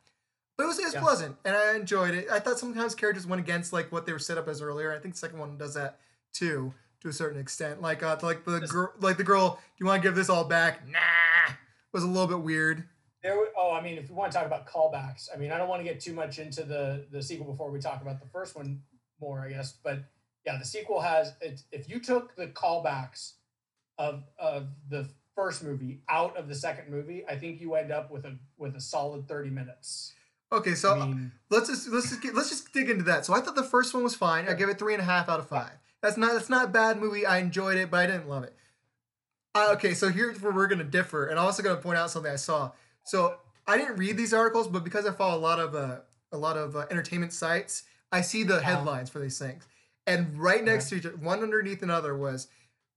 But 0.57 0.65
it 0.65 0.67
was, 0.67 0.79
it 0.79 0.85
was 0.85 0.93
Yeah. 0.95 1.01
pleasant 1.01 1.37
and 1.45 1.55
I 1.55 1.75
enjoyed 1.75 2.13
it. 2.13 2.27
I 2.29 2.39
thought 2.39 2.59
sometimes 2.59 2.93
characters 2.93 3.25
went 3.25 3.41
against 3.41 3.71
like 3.73 3.91
what 3.91 4.05
they 4.05 4.11
were 4.11 4.19
set 4.19 4.37
up 4.37 4.47
as 4.49 4.61
earlier. 4.61 4.91
I 4.93 4.99
think 4.99 5.13
the 5.15 5.19
second 5.19 5.39
one 5.39 5.57
does 5.57 5.73
that 5.75 5.97
too 6.33 6.73
to 7.01 7.07
a 7.07 7.13
certain 7.13 7.39
extent. 7.39 7.81
Like 7.81 8.03
uh, 8.03 8.17
like 8.21 8.43
the 8.45 8.59
girl 8.59 8.93
like 8.99 9.17
the 9.17 9.23
girl, 9.23 9.55
do 9.55 9.61
you 9.79 9.85
want 9.87 10.03
to 10.03 10.07
give 10.07 10.15
this 10.15 10.29
all 10.29 10.43
back? 10.43 10.85
Nah. 10.87 10.99
Was 11.93 12.03
a 12.03 12.07
little 12.07 12.27
bit 12.27 12.41
weird. 12.41 12.83
There. 13.23 13.37
Oh, 13.57 13.71
I 13.71 13.81
mean, 13.81 13.97
if 13.97 14.09
we 14.09 14.15
want 14.15 14.31
to 14.31 14.37
talk 14.37 14.45
about 14.45 14.67
callbacks, 14.67 15.29
I 15.33 15.37
mean, 15.37 15.51
I 15.51 15.57
don't 15.57 15.69
want 15.69 15.79
to 15.79 15.85
get 15.85 16.01
too 16.01 16.13
much 16.13 16.39
into 16.39 16.63
the 16.63 17.05
the 17.09 17.21
sequel 17.21 17.49
before 17.49 17.71
we 17.71 17.79
talk 17.79 18.01
about 18.01 18.19
the 18.19 18.27
first 18.27 18.55
one 18.55 18.81
more, 19.21 19.41
I 19.41 19.49
guess. 19.49 19.73
But 19.83 19.99
yeah, 20.45 20.57
the 20.57 20.65
sequel 20.65 20.99
has. 21.01 21.33
It, 21.41 21.61
if 21.71 21.89
you 21.89 21.99
took 21.99 22.35
the 22.35 22.47
callbacks 22.47 23.33
of 23.97 24.23
of 24.37 24.67
the 24.89 25.07
first 25.35 25.63
movie 25.63 26.01
out 26.09 26.35
of 26.37 26.47
the 26.47 26.55
second 26.55 26.89
movie, 26.89 27.23
I 27.27 27.37
think 27.37 27.61
you 27.61 27.75
end 27.75 27.91
up 27.91 28.11
with 28.11 28.25
a 28.25 28.37
with 28.57 28.75
a 28.75 28.81
solid 28.81 29.27
thirty 29.27 29.49
minutes. 29.49 30.13
Okay, 30.51 30.75
so 30.75 30.99
I 30.99 31.05
mean, 31.07 31.31
let's 31.49 31.69
just 31.69 31.87
let's 31.87 32.09
just 32.09 32.21
get, 32.21 32.35
let's 32.35 32.49
just 32.49 32.73
dig 32.73 32.89
into 32.89 33.05
that. 33.05 33.25
So 33.25 33.33
I 33.33 33.39
thought 33.39 33.55
the 33.55 33.63
first 33.63 33.93
one 33.93 34.03
was 34.03 34.15
fine. 34.15 34.47
I 34.47 34.53
gave 34.53 34.69
it 34.69 34.77
three 34.77 34.93
and 34.93 35.01
a 35.01 35.05
half 35.05 35.29
out 35.29 35.39
of 35.39 35.47
five. 35.47 35.71
That's 36.01 36.17
not 36.17 36.33
that's 36.33 36.49
not 36.49 36.65
a 36.65 36.67
bad 36.67 36.99
movie. 36.99 37.25
I 37.25 37.39
enjoyed 37.39 37.77
it, 37.77 37.89
but 37.89 38.01
I 38.01 38.07
didn't 38.07 38.27
love 38.27 38.43
it. 38.43 38.55
Uh, 39.55 39.69
okay, 39.73 39.93
so 39.93 40.09
here's 40.09 40.41
where 40.41 40.51
we're 40.51 40.67
gonna 40.67 40.83
differ, 40.83 41.27
and 41.27 41.39
I'm 41.39 41.45
also 41.45 41.63
gonna 41.63 41.81
point 41.81 41.97
out 41.97 42.11
something 42.11 42.31
I 42.31 42.35
saw. 42.35 42.71
So 43.03 43.35
I 43.67 43.77
didn't 43.77 43.97
read 43.97 44.17
these 44.17 44.33
articles, 44.33 44.67
but 44.67 44.83
because 44.83 45.05
I 45.05 45.11
follow 45.11 45.37
a 45.37 45.39
lot 45.39 45.59
of 45.59 45.75
uh, 45.75 45.97
a 46.31 46.37
lot 46.37 46.57
of 46.57 46.75
uh, 46.75 46.85
entertainment 46.89 47.33
sites, 47.33 47.83
I 48.11 48.21
see 48.21 48.43
the 48.43 48.61
headlines 48.61 49.09
for 49.09 49.19
these 49.19 49.37
things, 49.39 49.67
and 50.07 50.37
right 50.37 50.63
next 50.63 50.89
to 50.89 50.95
each 50.95 51.05
one 51.05 51.41
underneath 51.41 51.83
another 51.83 52.15
was 52.15 52.47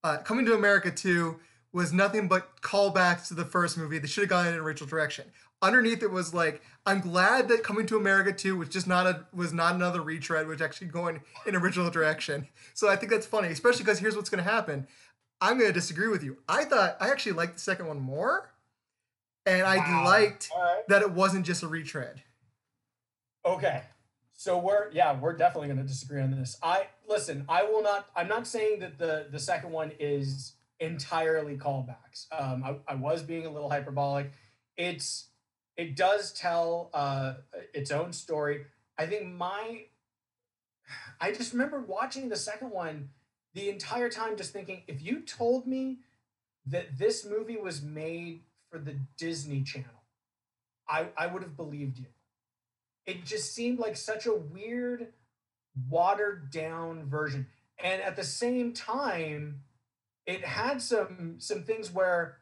uh, 0.04 0.18
"Coming 0.18 0.46
to 0.46 0.54
America 0.54 0.90
2" 0.90 1.36
was 1.72 1.92
nothing 1.92 2.28
but 2.28 2.60
callbacks 2.62 3.28
to 3.28 3.34
the 3.34 3.44
first 3.44 3.76
movie. 3.76 3.98
They 3.98 4.08
should 4.08 4.22
have 4.22 4.30
gone 4.30 4.46
in 4.46 4.54
an 4.54 4.60
original 4.60 4.88
direction. 4.88 5.26
Underneath 5.62 6.02
it 6.02 6.10
was 6.10 6.34
like, 6.34 6.62
"I'm 6.84 7.00
glad 7.00 7.48
that 7.48 7.62
Coming 7.62 7.86
to 7.86 7.96
America 7.96 8.32
2 8.32 8.56
was 8.56 8.68
just 8.68 8.86
not 8.86 9.06
a 9.06 9.26
was 9.32 9.52
not 9.52 9.74
another 9.74 10.02
retread, 10.02 10.46
was 10.46 10.62
actually 10.62 10.88
going 10.88 11.20
in 11.46 11.54
original 11.56 11.90
direction." 11.90 12.48
So 12.74 12.88
I 12.88 12.96
think 12.96 13.10
that's 13.12 13.26
funny, 13.26 13.48
especially 13.48 13.84
because 13.84 13.98
here's 13.98 14.16
what's 14.16 14.30
going 14.30 14.42
to 14.42 14.50
happen. 14.50 14.86
I'm 15.40 15.58
going 15.58 15.68
to 15.68 15.74
disagree 15.74 16.08
with 16.08 16.24
you. 16.24 16.38
I 16.48 16.64
thought 16.64 16.96
I 17.00 17.10
actually 17.10 17.32
liked 17.32 17.54
the 17.54 17.60
second 17.60 17.86
one 17.86 18.00
more, 18.00 18.50
and 19.47 19.62
I 19.62 19.78
wow. 19.78 20.05
liked 20.05 20.51
right. 20.55 20.82
that 20.89 21.02
it 21.02 21.12
wasn't 21.12 21.47
just 21.47 21.62
a 21.62 21.68
retread. 21.68 22.23
Okay. 23.44 23.82
So 24.35 24.59
we're 24.59 24.90
yeah, 24.93 25.18
we're 25.18 25.36
definitely 25.36 25.68
going 25.68 25.78
to 25.78 25.86
disagree 25.86 26.20
on 26.20 26.31
this. 26.31 26.59
I 26.62 26.89
listen, 27.09 27.44
I 27.48 27.62
will 27.62 27.82
not 27.82 28.09
I'm 28.14 28.28
not 28.28 28.47
saying 28.47 28.81
that 28.81 28.98
the 28.98 29.28
the 29.31 29.39
second 29.39 29.70
one 29.70 29.93
is 29.98 30.55
entirely 30.81 31.56
callbacks. 31.56 32.27
Um 32.36 32.62
I, 32.64 32.93
I 32.93 32.94
was 32.97 33.23
being 33.23 33.47
a 33.47 33.51
little 33.51 33.70
hyperbolic. 33.70 34.32
It's 34.77 35.28
it 35.77 35.97
does 35.97 36.32
tell 36.32 36.90
uh 36.93 37.35
its 37.73 37.90
own 37.90 38.12
story. 38.12 38.66
I 38.98 39.06
think 39.06 39.27
my 39.27 39.85
I 41.20 41.32
just 41.32 41.52
remember 41.52 41.81
watching 41.81 42.28
the 42.28 42.36
second 42.36 42.70
one 42.70 43.10
the 43.55 43.70
entire 43.70 44.10
time 44.10 44.36
just 44.36 44.52
thinking 44.52 44.82
if 44.86 45.02
you 45.02 45.20
told 45.20 45.66
me 45.66 46.01
that 46.66 46.98
this 46.98 47.24
movie 47.24 47.56
was 47.56 47.81
made 47.81 48.43
for 48.76 48.82
the 48.82 48.98
Disney 49.16 49.62
Channel, 49.62 50.02
I 50.88 51.06
I 51.16 51.26
would 51.26 51.42
have 51.42 51.56
believed 51.56 51.98
you. 51.98 52.06
It 53.06 53.24
just 53.24 53.54
seemed 53.54 53.78
like 53.78 53.96
such 53.96 54.26
a 54.26 54.34
weird 54.34 55.12
watered 55.88 56.50
down 56.50 57.08
version. 57.08 57.46
And 57.78 58.02
at 58.02 58.16
the 58.16 58.24
same 58.24 58.72
time 58.72 59.62
it 60.26 60.44
had 60.44 60.82
some 60.82 61.36
some 61.38 61.62
things 61.62 61.90
where 61.90 62.38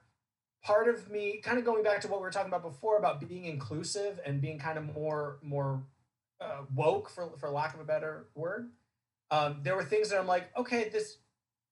part 0.64 0.88
of 0.88 1.10
me 1.10 1.40
kind 1.42 1.58
of 1.58 1.64
going 1.64 1.84
back 1.84 2.00
to 2.00 2.08
what 2.08 2.18
we 2.18 2.22
were 2.24 2.30
talking 2.30 2.48
about 2.48 2.62
before 2.62 2.96
about 2.96 3.26
being 3.28 3.44
inclusive 3.44 4.18
and 4.24 4.40
being 4.40 4.58
kind 4.58 4.78
of 4.78 4.94
more 4.94 5.38
more 5.42 5.82
uh, 6.40 6.62
woke 6.74 7.10
for 7.10 7.30
for 7.38 7.50
lack 7.50 7.74
of 7.74 7.80
a 7.80 7.84
better 7.84 8.26
word 8.34 8.70
um, 9.30 9.60
there 9.62 9.76
were 9.76 9.84
things 9.84 10.08
that 10.08 10.18
i'm 10.18 10.26
like 10.26 10.50
okay 10.56 10.88
this 10.88 11.18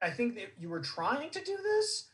i 0.03 0.11
think 0.11 0.35
that 0.35 0.53
you 0.59 0.69
were 0.69 0.81
trying 0.81 1.31
to 1.31 1.43
do 1.43 1.57
this 1.57 2.09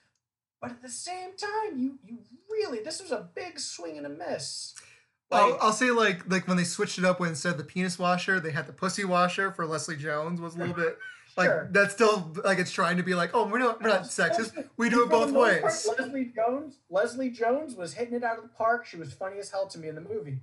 but 0.60 0.70
at 0.70 0.82
the 0.82 0.88
same 0.88 1.30
time 1.36 1.78
you 1.78 1.98
you 2.04 2.18
really 2.50 2.80
this 2.82 3.00
was 3.02 3.10
a 3.12 3.28
big 3.34 3.58
swing 3.58 3.96
and 3.96 4.06
a 4.06 4.10
miss 4.10 4.74
I'll, 5.30 5.58
I'll 5.60 5.72
say 5.72 5.90
like 5.90 6.28
like 6.30 6.48
when 6.48 6.56
they 6.56 6.64
switched 6.64 6.98
it 6.98 7.04
up 7.04 7.20
when 7.20 7.28
instead 7.30 7.52
of 7.52 7.58
the 7.58 7.64
penis 7.64 7.98
washer 7.98 8.40
they 8.40 8.50
had 8.50 8.66
the 8.66 8.72
pussy 8.72 9.04
washer 9.04 9.50
for 9.52 9.66
Leslie 9.66 9.96
Jones 9.96 10.40
was 10.40 10.56
a 10.56 10.58
little 10.58 10.74
bit 10.74 10.96
like 11.36 11.46
Sure. 11.48 11.68
that's 11.70 11.92
still 11.94 12.32
like 12.44 12.58
it's 12.58 12.72
trying 12.72 12.96
to 12.96 13.02
be 13.02 13.14
like 13.14 13.30
oh 13.34 13.46
we're 13.46 13.58
not 13.58 13.82
we're 13.82 13.90
not 13.90 14.02
sexist 14.04 14.64
we 14.78 14.88
do 14.88 15.02
it 15.04 15.10
both 15.10 15.30
ways. 15.30 15.60
part, 15.60 15.98
Leslie 16.00 16.32
Jones, 16.34 16.78
Leslie 16.90 17.30
Jones 17.30 17.74
was 17.76 17.92
hitting 17.94 18.14
it 18.14 18.24
out 18.24 18.38
of 18.38 18.42
the 18.42 18.48
park. 18.48 18.86
She 18.86 18.96
was 18.96 19.12
funny 19.12 19.38
as 19.38 19.50
hell 19.50 19.66
to 19.68 19.78
me 19.78 19.88
in 19.88 19.94
the 19.94 20.00
movie. 20.00 20.40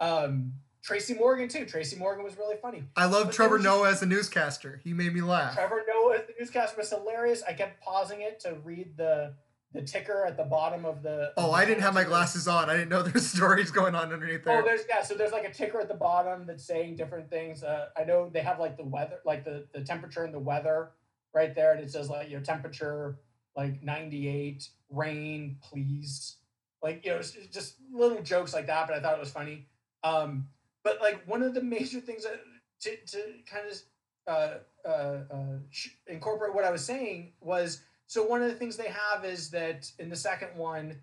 Um, 0.00 0.52
Tracy 0.82 1.14
Morgan 1.14 1.48
too. 1.48 1.66
Tracy 1.66 1.96
Morgan 1.96 2.24
was 2.24 2.38
really 2.38 2.56
funny. 2.62 2.84
I 2.96 3.06
love 3.06 3.26
But 3.26 3.34
Trevor 3.34 3.58
Noah 3.58 3.90
as 3.90 4.00
a 4.02 4.06
newscaster. 4.06 4.80
He 4.84 4.92
made 4.94 5.12
me 5.12 5.20
laugh. 5.20 5.54
Trevor 5.54 5.82
Noah, 5.88 6.18
as 6.18 6.26
the 6.28 6.34
newscaster, 6.38 6.76
was 6.78 6.88
hilarious. 6.88 7.42
I 7.46 7.52
kept 7.52 7.82
pausing 7.82 8.20
it 8.22 8.38
to 8.40 8.54
read 8.64 8.96
the 8.96 9.34
the 9.72 9.82
ticker 9.82 10.24
at 10.24 10.36
the 10.36 10.44
bottom 10.44 10.84
of 10.84 11.02
the. 11.02 11.32
Oh, 11.36 11.52
I 11.52 11.64
didn't 11.64 11.82
have 11.82 11.94
my 11.94 12.04
glasses 12.04 12.48
on. 12.48 12.70
I 12.70 12.74
didn't 12.74 12.88
know 12.88 13.02
there's 13.04 13.26
stories 13.26 13.70
going 13.70 13.94
on 13.94 14.12
underneath 14.12 14.44
there. 14.44 14.62
Oh, 14.62 14.64
there's 14.64 14.82
yeah. 14.88 15.02
So 15.02 15.14
there's 15.14 15.32
like 15.32 15.44
a 15.44 15.52
ticker 15.52 15.80
at 15.80 15.88
the 15.88 15.94
bottom 15.94 16.46
that's 16.46 16.64
saying 16.64 16.96
different 16.96 17.30
things. 17.30 17.62
Uh, 17.62 17.88
I 17.96 18.04
know 18.04 18.30
they 18.32 18.40
have 18.40 18.58
like 18.58 18.76
the 18.76 18.84
weather, 18.84 19.18
like 19.24 19.44
the 19.44 19.66
the 19.72 19.82
temperature 19.82 20.24
and 20.24 20.32
the 20.32 20.38
weather 20.38 20.90
right 21.34 21.54
there, 21.54 21.72
and 21.72 21.80
it 21.82 21.90
says 21.90 22.08
like 22.08 22.30
your 22.30 22.40
temperature 22.40 23.18
like 23.56 23.82
98, 23.82 24.68
rain, 24.88 25.56
please. 25.60 26.36
Like 26.82 27.04
you 27.04 27.10
know, 27.10 27.20
just 27.52 27.74
little 27.92 28.22
jokes 28.22 28.54
like 28.54 28.68
that. 28.68 28.86
But 28.86 28.96
I 28.96 29.00
thought 29.00 29.14
it 29.14 29.20
was 29.20 29.32
funny. 29.32 29.66
Um, 30.04 30.48
but 30.84 31.00
like 31.00 31.26
one 31.26 31.42
of 31.42 31.54
the 31.54 31.62
major 31.74 32.00
things 32.00 32.24
that, 32.24 32.40
to 32.80 32.96
to 32.96 33.22
kind 33.50 33.66
of 33.68 33.82
uh, 34.28 34.88
uh, 34.88 35.18
uh, 35.30 35.58
sh- 35.70 35.88
incorporate 36.06 36.54
what 36.54 36.64
I 36.64 36.70
was 36.70 36.84
saying 36.84 37.32
was 37.40 37.82
so 38.08 38.24
one 38.24 38.42
of 38.42 38.48
the 38.48 38.54
things 38.54 38.76
they 38.76 38.88
have 38.88 39.24
is 39.24 39.50
that 39.50 39.92
in 39.98 40.08
the 40.08 40.16
second 40.16 40.56
one 40.56 40.96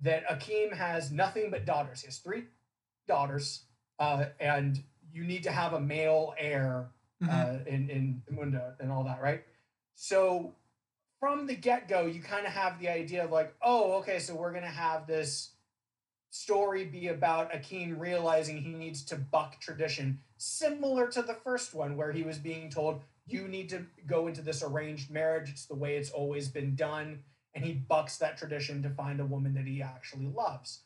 that 0.00 0.26
Akeem 0.28 0.72
has 0.72 1.10
nothing 1.10 1.50
but 1.50 1.66
daughters. 1.66 2.02
He 2.02 2.06
has 2.06 2.18
three 2.18 2.44
daughters, 3.08 3.64
uh, 3.98 4.26
and 4.38 4.80
you 5.12 5.24
need 5.24 5.42
to 5.42 5.50
have 5.50 5.72
a 5.72 5.80
male 5.80 6.34
heir 6.38 6.90
uh, 7.28 7.58
in 7.66 7.90
in 7.90 8.22
Munda 8.30 8.74
and 8.78 8.92
all 8.92 9.02
that, 9.04 9.20
right? 9.20 9.42
So 9.96 10.54
from 11.18 11.48
the 11.48 11.56
get 11.56 11.88
go, 11.88 12.06
you 12.06 12.22
kind 12.22 12.46
of 12.46 12.52
have 12.52 12.78
the 12.78 12.88
idea 12.88 13.24
of 13.24 13.32
like, 13.32 13.54
oh, 13.60 13.94
okay, 13.94 14.20
so 14.20 14.34
we're 14.34 14.52
gonna 14.52 14.66
have 14.66 15.08
this 15.08 15.50
story 16.30 16.84
be 16.84 17.08
about 17.08 17.52
Akeem 17.52 17.98
realizing 17.98 18.62
he 18.62 18.72
needs 18.72 19.04
to 19.06 19.16
buck 19.16 19.60
tradition, 19.60 20.20
similar 20.38 21.08
to 21.08 21.22
the 21.22 21.34
first 21.34 21.74
one 21.74 21.96
where 21.96 22.12
he 22.12 22.22
was 22.22 22.38
being 22.38 22.70
told 22.70 23.02
you 23.26 23.48
need 23.48 23.68
to 23.70 23.86
go 24.06 24.26
into 24.26 24.42
this 24.42 24.62
arranged 24.62 25.10
marriage. 25.10 25.50
It's 25.50 25.66
the 25.66 25.74
way 25.74 25.96
it's 25.96 26.10
always 26.10 26.48
been 26.48 26.74
done, 26.74 27.20
and 27.54 27.64
he 27.64 27.72
bucks 27.72 28.18
that 28.18 28.36
tradition 28.36 28.82
to 28.82 28.90
find 28.90 29.20
a 29.20 29.26
woman 29.26 29.54
that 29.54 29.66
he 29.66 29.82
actually 29.82 30.26
loves. 30.26 30.80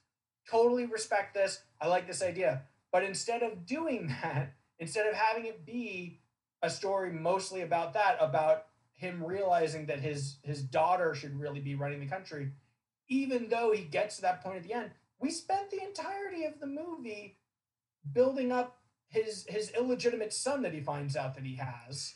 Totally 0.51 0.87
respect 0.87 1.35
this. 1.35 1.63
I 1.81 1.89
like 1.89 2.07
this 2.07 2.23
idea. 2.23 2.63
But 2.93 3.05
instead 3.05 3.43
of 3.43 3.67
doing 3.67 4.09
that, 4.23 4.55
instead 4.79 5.07
of 5.07 5.15
having 5.15 5.47
it 5.47 5.67
be 5.67 6.21
a 6.63 6.71
story 6.71 7.13
mostly 7.13 7.63
about 7.63 7.95
that, 7.95 8.17
about 8.21 8.67
him 8.95 9.23
realizing 9.23 9.87
that 9.87 10.01
his 10.01 10.39
his 10.43 10.63
daughter 10.63 11.15
should 11.15 11.39
really 11.39 11.61
be 11.61 11.75
running 11.75 12.01
the 12.01 12.07
country, 12.07 12.53
even 13.09 13.49
though 13.49 13.73
he 13.73 13.83
gets 13.83 14.17
to 14.17 14.23
that 14.23 14.43
point 14.43 14.57
at 14.57 14.63
the 14.65 14.73
end, 14.73 14.91
we 15.19 15.31
spent 15.31 15.71
the 15.71 15.83
entirety 15.83 16.45
of 16.45 16.61
the 16.61 16.67
movie 16.67 17.39
building 18.13 18.53
up 18.53 18.79
his 19.09 19.47
his 19.49 19.71
illegitimate 19.71 20.33
son 20.33 20.63
that 20.63 20.73
he 20.73 20.81
finds 20.81 21.17
out 21.17 21.35
that 21.35 21.45
he 21.45 21.57
has 21.57 22.15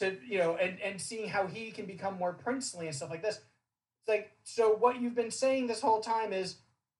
to 0.00 0.16
you 0.26 0.38
know 0.38 0.56
and 0.56 0.80
and 0.80 1.00
seeing 1.00 1.28
how 1.28 1.46
he 1.46 1.70
can 1.70 1.86
become 1.86 2.14
more 2.18 2.32
princely 2.32 2.86
and 2.86 2.94
stuff 2.94 3.10
like 3.10 3.22
this 3.22 3.36
it's 3.36 4.08
like 4.08 4.32
so 4.42 4.70
what 4.74 5.00
you've 5.00 5.14
been 5.14 5.30
saying 5.30 5.66
this 5.66 5.80
whole 5.80 6.00
time 6.00 6.32
is 6.32 6.56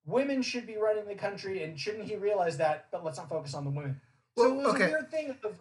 women 0.06 0.42
should 0.42 0.66
be 0.66 0.76
running 0.76 1.06
the 1.06 1.14
country 1.14 1.62
and 1.62 1.78
shouldn't 1.78 2.04
he 2.04 2.16
realize 2.16 2.56
that 2.58 2.86
but 2.92 3.04
let's 3.04 3.18
not 3.18 3.28
focus 3.28 3.54
on 3.54 3.64
the 3.64 3.70
women 3.70 4.00
so 4.36 4.44
Well, 4.48 4.52
it 4.60 4.62
was 4.64 4.74
okay. 4.74 4.84
a 4.86 4.88
weird 4.90 5.10
thing 5.10 5.30
of 5.42 5.56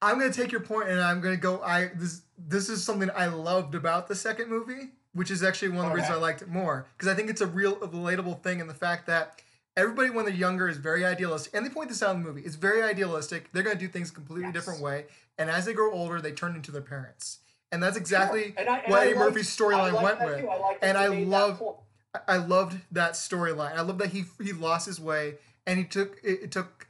I'm 0.00 0.18
gonna 0.20 0.32
take 0.32 0.52
your 0.52 0.60
point 0.60 0.88
and 0.88 1.00
I'm 1.00 1.20
gonna 1.20 1.36
go. 1.36 1.60
I 1.60 1.90
this 1.96 2.22
this 2.38 2.68
is 2.68 2.84
something 2.84 3.10
I 3.16 3.26
loved 3.26 3.74
about 3.74 4.06
the 4.06 4.14
second 4.14 4.48
movie, 4.48 4.92
which 5.12 5.28
is 5.32 5.42
actually 5.42 5.70
one 5.70 5.86
of 5.86 5.90
the 5.90 5.96
reasons 5.96 6.16
I 6.16 6.20
liked 6.20 6.40
it 6.40 6.46
more 6.48 6.86
because 6.96 7.08
I 7.12 7.16
think 7.16 7.28
it's 7.28 7.40
a 7.40 7.48
real 7.48 7.74
relatable 7.74 8.40
thing 8.44 8.60
in 8.60 8.68
the 8.68 8.74
fact 8.74 9.08
that 9.08 9.42
everybody 9.76 10.10
when 10.10 10.24
they're 10.24 10.32
younger 10.34 10.68
is 10.68 10.76
very 10.76 11.04
idealistic, 11.04 11.52
and 11.52 11.66
they 11.66 11.70
point 11.70 11.88
this 11.88 12.00
out 12.00 12.14
in 12.14 12.22
the 12.22 12.28
movie. 12.28 12.42
It's 12.42 12.54
very 12.54 12.80
idealistic. 12.84 13.50
They're 13.52 13.64
going 13.64 13.76
to 13.76 13.80
do 13.84 13.88
things 13.88 14.10
a 14.10 14.14
completely 14.14 14.44
Yes. 14.44 14.54
different 14.54 14.80
way, 14.80 15.06
and 15.38 15.48
as 15.50 15.64
they 15.64 15.72
grow 15.72 15.92
older, 15.92 16.20
they 16.20 16.32
turn 16.32 16.54
into 16.56 16.70
their 16.70 16.82
parents, 16.82 17.38
and 17.72 17.82
that's 17.82 17.96
exactly 17.96 18.54
And 18.56 18.68
I- 18.68 18.78
and 18.78 18.90
what 18.92 19.00
I 19.00 19.06
Eddie 19.06 19.14
liked- 19.14 19.34
Murphy's 19.34 19.56
storyline 19.56 20.02
went 20.02 20.20
with. 20.20 20.44
I 20.44 20.78
And 20.82 20.98
I 20.98 21.08
made 21.08 21.28
love- 21.28 21.62
I- 22.14 22.34
I 22.34 22.36
loved 22.38 22.80
that 22.92 23.12
storyline. 23.12 23.76
I 23.76 23.82
love 23.82 23.98
that 23.98 24.08
he 24.08 24.24
he 24.42 24.52
lost 24.52 24.86
his 24.86 24.98
way, 25.00 25.38
and 25.66 25.78
he 25.78 25.84
took 25.84 26.18
it, 26.24 26.42
it 26.44 26.50
took 26.50 26.86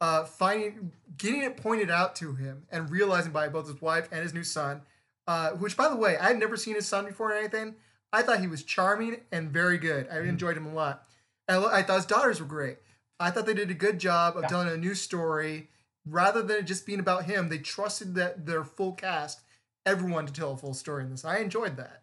uh, 0.00 0.24
finding 0.24 0.92
getting 1.16 1.42
it 1.42 1.56
pointed 1.56 1.90
out 1.90 2.16
to 2.16 2.34
him 2.34 2.66
and 2.72 2.90
realizing 2.90 3.30
by 3.30 3.48
both 3.48 3.68
his 3.68 3.80
wife 3.80 4.08
and 4.10 4.20
his 4.22 4.34
new 4.34 4.42
son, 4.42 4.82
uh, 5.28 5.50
which 5.50 5.76
by 5.76 5.88
the 5.88 5.94
way 5.94 6.16
I 6.18 6.28
had 6.28 6.38
never 6.38 6.56
seen 6.56 6.74
his 6.74 6.88
son 6.88 7.04
before 7.06 7.30
or 7.30 7.34
anything. 7.36 7.76
I 8.14 8.22
thought 8.22 8.40
he 8.40 8.46
was 8.48 8.62
charming 8.62 9.20
and 9.30 9.50
very 9.50 9.78
good. 9.78 10.06
I 10.10 10.18
enjoyed 10.20 10.56
him 10.56 10.66
a 10.66 10.72
lot. 10.74 11.06
I, 11.48 11.56
lo- 11.56 11.70
I 11.72 11.82
thought 11.82 11.96
his 11.96 12.04
daughters 12.06 12.40
were 12.40 12.46
great. 12.46 12.76
I 13.20 13.30
thought 13.30 13.46
they 13.46 13.54
did 13.54 13.70
a 13.70 13.74
good 13.74 13.98
job 14.00 14.36
of 14.36 14.42
Yeah. 14.42 14.48
telling 14.48 14.68
a 14.68 14.76
new 14.76 14.94
story 14.94 15.70
rather 16.06 16.42
than 16.42 16.58
it 16.58 16.66
just 16.66 16.86
being 16.86 17.00
about 17.00 17.24
him. 17.24 17.48
They 17.48 17.58
trusted 17.58 18.14
that 18.14 18.46
their 18.46 18.64
full 18.64 18.92
cast, 18.92 19.40
everyone, 19.86 20.26
to 20.26 20.32
tell 20.32 20.52
a 20.52 20.56
full 20.56 20.74
story 20.74 21.04
in 21.04 21.10
this. 21.10 21.24
I 21.24 21.38
enjoyed 21.38 21.76
that. 21.76 22.02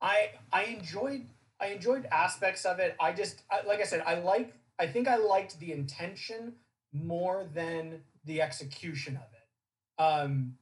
I 0.00 0.32
I 0.52 0.64
enjoyed 0.64 1.26
I 1.60 1.68
enjoyed 1.68 2.06
aspects 2.10 2.64
of 2.64 2.80
it. 2.80 2.96
I 3.00 3.12
just 3.12 3.42
I, 3.50 3.66
like 3.66 3.80
I 3.80 3.84
said, 3.84 4.02
I 4.06 4.14
like 4.14 4.54
I 4.78 4.86
think 4.86 5.06
I 5.08 5.16
liked 5.16 5.58
the 5.60 5.72
intention 5.72 6.54
more 6.92 7.46
than 7.54 8.00
the 8.24 8.42
execution 8.42 9.16
of 9.16 9.22
it. 9.32 10.02
Um, 10.02 10.56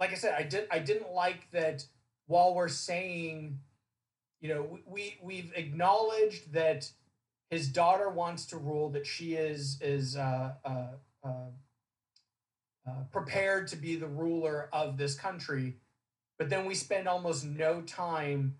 like 0.00 0.10
I 0.10 0.14
said, 0.14 0.34
I 0.36 0.42
did 0.42 0.66
I 0.70 0.80
didn't 0.80 1.12
like 1.12 1.50
that 1.52 1.86
while 2.26 2.54
we're 2.54 2.68
saying, 2.68 3.60
you 4.40 4.48
know, 4.48 4.62
we, 4.62 4.82
we 4.86 5.18
we've 5.22 5.52
acknowledged 5.54 6.52
that 6.52 6.90
his 7.50 7.68
daughter 7.68 8.08
wants 8.08 8.46
to 8.46 8.56
rule, 8.56 8.90
that 8.90 9.06
she 9.06 9.34
is 9.34 9.78
is 9.80 10.16
uh, 10.16 10.54
uh, 10.64 10.88
prepared 13.14 13.68
to 13.68 13.76
be 13.76 13.96
the 13.96 14.08
ruler 14.08 14.68
of 14.72 14.96
this 14.98 15.14
country, 15.14 15.76
but 16.38 16.50
then 16.50 16.66
we 16.66 16.74
spend 16.74 17.08
almost 17.08 17.44
no 17.44 17.80
time 17.82 18.56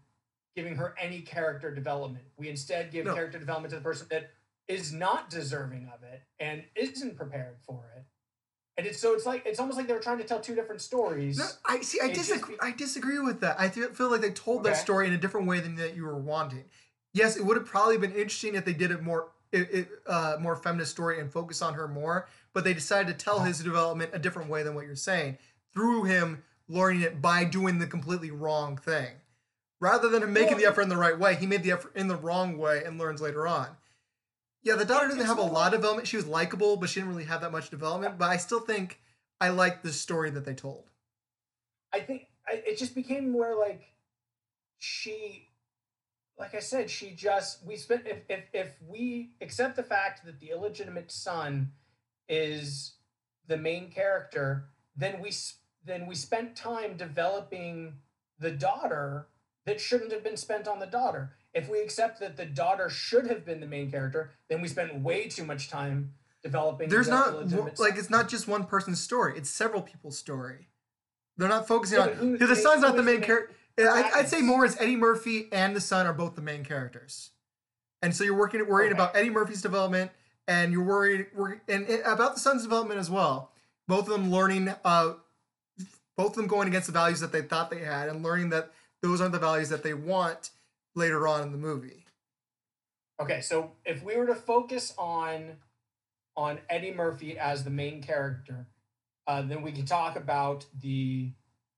giving 0.57 0.77
her 0.77 0.95
any 0.99 1.21
character 1.21 1.75
development. 1.75 2.25
We 2.37 2.49
instead 2.49 2.93
give 2.93 3.05
No. 3.05 3.15
character 3.15 3.39
development 3.39 3.71
to 3.71 3.77
the 3.77 3.83
person 3.83 4.07
that 4.11 4.31
is 4.69 4.93
not 4.93 5.29
deserving 5.29 5.91
of 5.93 6.03
it 6.05 6.23
and 6.39 6.65
isn't 6.77 7.17
prepared 7.17 7.57
for 7.67 7.91
it. 7.97 8.05
And 8.77 8.87
it's 8.87 8.99
so 8.99 9.15
it's 9.15 9.27
like 9.27 9.45
it's 9.47 9.61
almost 9.61 9.79
like 9.79 9.87
they 9.87 9.93
were 9.93 10.01
trying 10.01 10.19
to 10.19 10.25
tell 10.25 10.41
two 10.41 10.55
different 10.55 10.81
stories. 10.81 11.39
No, 11.39 11.47
I 11.67 11.81
see. 11.83 12.01
I 12.01 12.07
It 12.07 12.15
just 12.15 12.31
disagree. 12.31 12.57
I 12.61 12.73
disagree 12.73 13.19
with 13.21 13.41
that. 13.41 13.59
I 13.61 13.69
feel, 13.69 14.11
like 14.11 14.21
they 14.21 14.31
told 14.31 14.65
that 14.65 14.77
story 14.77 15.07
in 15.07 15.13
a 15.13 15.19
different 15.19 15.47
way 15.47 15.61
than 15.61 15.77
that 15.77 15.95
you 15.95 16.05
were 16.05 16.19
wanting. 16.19 16.65
Yes, 17.13 17.37
it 17.37 17.45
would 17.45 17.57
have 17.57 17.67
probably 17.67 17.99
been 17.99 18.13
interesting 18.13 18.57
if 18.57 18.65
they 18.65 18.73
did 18.73 18.91
it 18.91 19.01
more, 19.01 19.31
it, 19.53 19.69
it, 19.73 19.89
uh, 20.09 20.39
more 20.41 20.57
feminist 20.57 20.91
story 20.91 21.21
and 21.21 21.33
focus 21.33 21.63
on 21.63 21.75
her 21.75 21.87
more. 21.87 22.27
But 22.55 22.65
they 22.65 22.73
decided 22.73 23.19
to 23.19 23.25
tell 23.25 23.41
his 23.41 23.59
development 23.59 24.13
a 24.15 24.19
different 24.19 24.49
way 24.49 24.63
than 24.63 24.75
what 24.75 24.87
you're 24.87 24.97
saying 24.97 25.39
through 25.75 26.05
him 26.05 26.45
learning 26.69 27.03
it 27.03 27.21
by 27.21 27.45
doing 27.45 27.79
the 27.79 27.87
completely 27.87 28.31
wrong 28.31 28.77
thing, 28.77 29.11
rather 29.81 30.09
than 30.09 30.23
him 30.23 30.33
making 30.33 30.57
the 30.57 30.65
effort 30.65 30.83
in 30.83 30.89
the 30.89 30.97
right 30.97 31.19
way. 31.19 31.35
He 31.35 31.47
made 31.47 31.63
the 31.63 31.73
effort 31.73 31.95
in 31.95 32.09
the 32.09 32.17
wrong 32.17 32.57
way 32.57 32.83
and 32.85 32.99
learns 32.99 33.21
later 33.21 33.47
on. 33.47 33.69
Yeah, 34.63 34.77
the 34.77 34.87
daughter 34.87 35.09
didn't 35.09 35.27
have 35.27 35.39
a 35.39 35.43
lot 35.43 35.75
of 35.75 35.81
development. 35.81 36.09
She 36.09 36.17
was 36.17 36.27
likable, 36.27 36.79
but 36.79 36.89
she 36.89 37.01
didn't 37.01 37.11
really 37.11 37.25
have 37.25 37.43
that 37.43 37.53
much 37.53 37.69
development. 37.69 38.17
But 38.17 38.31
I 38.31 38.39
still 38.39 38.61
think 38.61 38.99
I 39.41 39.51
like 39.51 39.83
the 39.83 39.93
story 39.93 40.31
that 40.31 40.47
they 40.47 40.55
told. 40.55 40.85
I 41.93 42.01
think 42.01 42.29
I, 42.49 42.63
it 42.67 42.79
just 42.79 42.95
became 42.95 43.35
where 43.35 43.55
like 43.55 43.83
she, 44.79 45.49
like 46.39 46.55
I 46.55 46.61
said, 46.61 46.89
she 46.89 47.11
just 47.11 47.65
we 47.67 47.77
spent 47.77 48.07
if 48.07 48.23
if 48.31 48.45
if 48.55 48.75
we 48.89 49.33
accept 49.43 49.77
the 49.77 49.83
fact 49.83 50.25
that 50.25 50.41
the 50.41 50.51
illegitimate 50.51 51.13
son 51.13 51.73
is 52.29 52.95
the 53.47 53.57
main 53.57 53.91
character, 53.91 54.67
then 54.97 55.21
we 55.21 55.33
then 55.85 56.07
we 56.07 56.15
spent 56.15 56.57
time 56.57 56.97
developing 56.97 57.95
the 58.39 58.51
daughter 58.51 59.27
that 59.67 59.81
shouldn't 59.81 60.13
have 60.13 60.25
been 60.25 60.37
spent 60.37 60.67
on 60.67 60.79
the 60.79 60.87
daughter. 60.87 61.33
If 61.53 61.69
we 61.69 61.81
accept 61.81 62.21
that 62.21 62.37
the 62.37 62.47
daughter 62.47 62.89
should 62.91 63.27
have 63.29 63.45
been 63.45 63.61
the 63.61 63.67
main 63.67 63.91
character, 63.91 64.31
then 64.49 64.61
we 64.61 64.69
spent 64.69 65.01
way 65.01 65.29
too 65.29 65.45
much 65.45 65.69
time 65.71 66.15
developing. 66.43 66.89
There's 66.89 67.09
not 67.09 67.49
like 67.79 67.97
it's 67.97 68.11
not 68.11 68.29
just 68.29 68.49
one 68.49 68.65
person's 68.65 69.01
story; 69.01 69.35
it's 69.37 69.51
several 69.51 69.83
people's 69.83 70.19
story. 70.19 70.69
They're 71.37 71.49
not 71.49 71.67
focusing 71.67 71.99
Yeah, 71.99 72.21
on 72.21 72.33
because 72.33 72.49
the 72.49 72.57
son's 72.57 72.83
not 72.83 72.97
the 72.97 73.03
main 73.03 73.17
main 73.17 73.25
character. 73.25 73.55
I'd 73.79 74.29
say 74.29 74.41
more 74.41 74.65
as 74.65 74.81
Eddie 74.81 74.97
Murphy 74.97 75.49
and 75.53 75.75
the 75.75 75.81
son 75.81 76.07
are 76.07 76.13
both 76.13 76.35
the 76.37 76.43
main 76.43 76.65
characters, 76.65 77.31
and 78.03 78.15
so 78.15 78.25
you're 78.25 78.37
working 78.37 78.65
worried 78.67 78.87
Okay. 78.87 78.95
about 78.95 79.17
Eddie 79.17 79.31
Murphy's 79.31 79.63
development, 79.63 80.11
and 80.47 80.73
you're 80.73 80.83
worried 80.83 81.27
and 81.69 81.89
about 82.05 82.35
the 82.35 82.41
son's 82.41 82.63
development 82.63 83.01
as 83.01 83.11
well. 83.11 83.51
Both 83.87 84.09
of 84.09 84.15
them 84.15 84.31
learning, 84.31 84.75
uh, 84.85 85.15
both 86.17 86.31
of 86.31 86.37
them 86.37 86.47
going 86.47 86.69
against 86.69 86.87
the 86.87 86.93
values 86.93 87.21
that 87.21 87.33
they 87.33 87.43
thought 87.43 87.71
they 87.71 87.81
had, 87.81 88.09
and 88.09 88.23
learning 88.23 88.51
that 88.51 88.73
those 89.03 89.21
aren't 89.21 89.33
the 89.33 89.39
values 89.39 89.69
that 89.69 89.83
they 89.83 89.95
want 89.95 90.51
later 90.95 91.27
on 91.29 91.43
in 91.43 91.53
the 91.53 91.59
movie. 91.59 92.05
Okay, 93.21 93.41
so 93.41 93.73
if 93.85 94.03
we 94.03 94.17
were 94.17 94.27
to 94.27 94.35
focus 94.35 94.95
on 94.99 95.57
on 96.37 96.59
Eddie 96.69 96.93
Murphy 96.93 97.39
as 97.39 97.63
the 97.63 97.71
main 97.71 98.03
character, 98.03 98.67
uh, 99.27 99.43
then 99.43 99.63
we 99.63 99.73
can 99.73 99.87
talk 99.87 100.17
about 100.17 100.67
the 100.81 101.31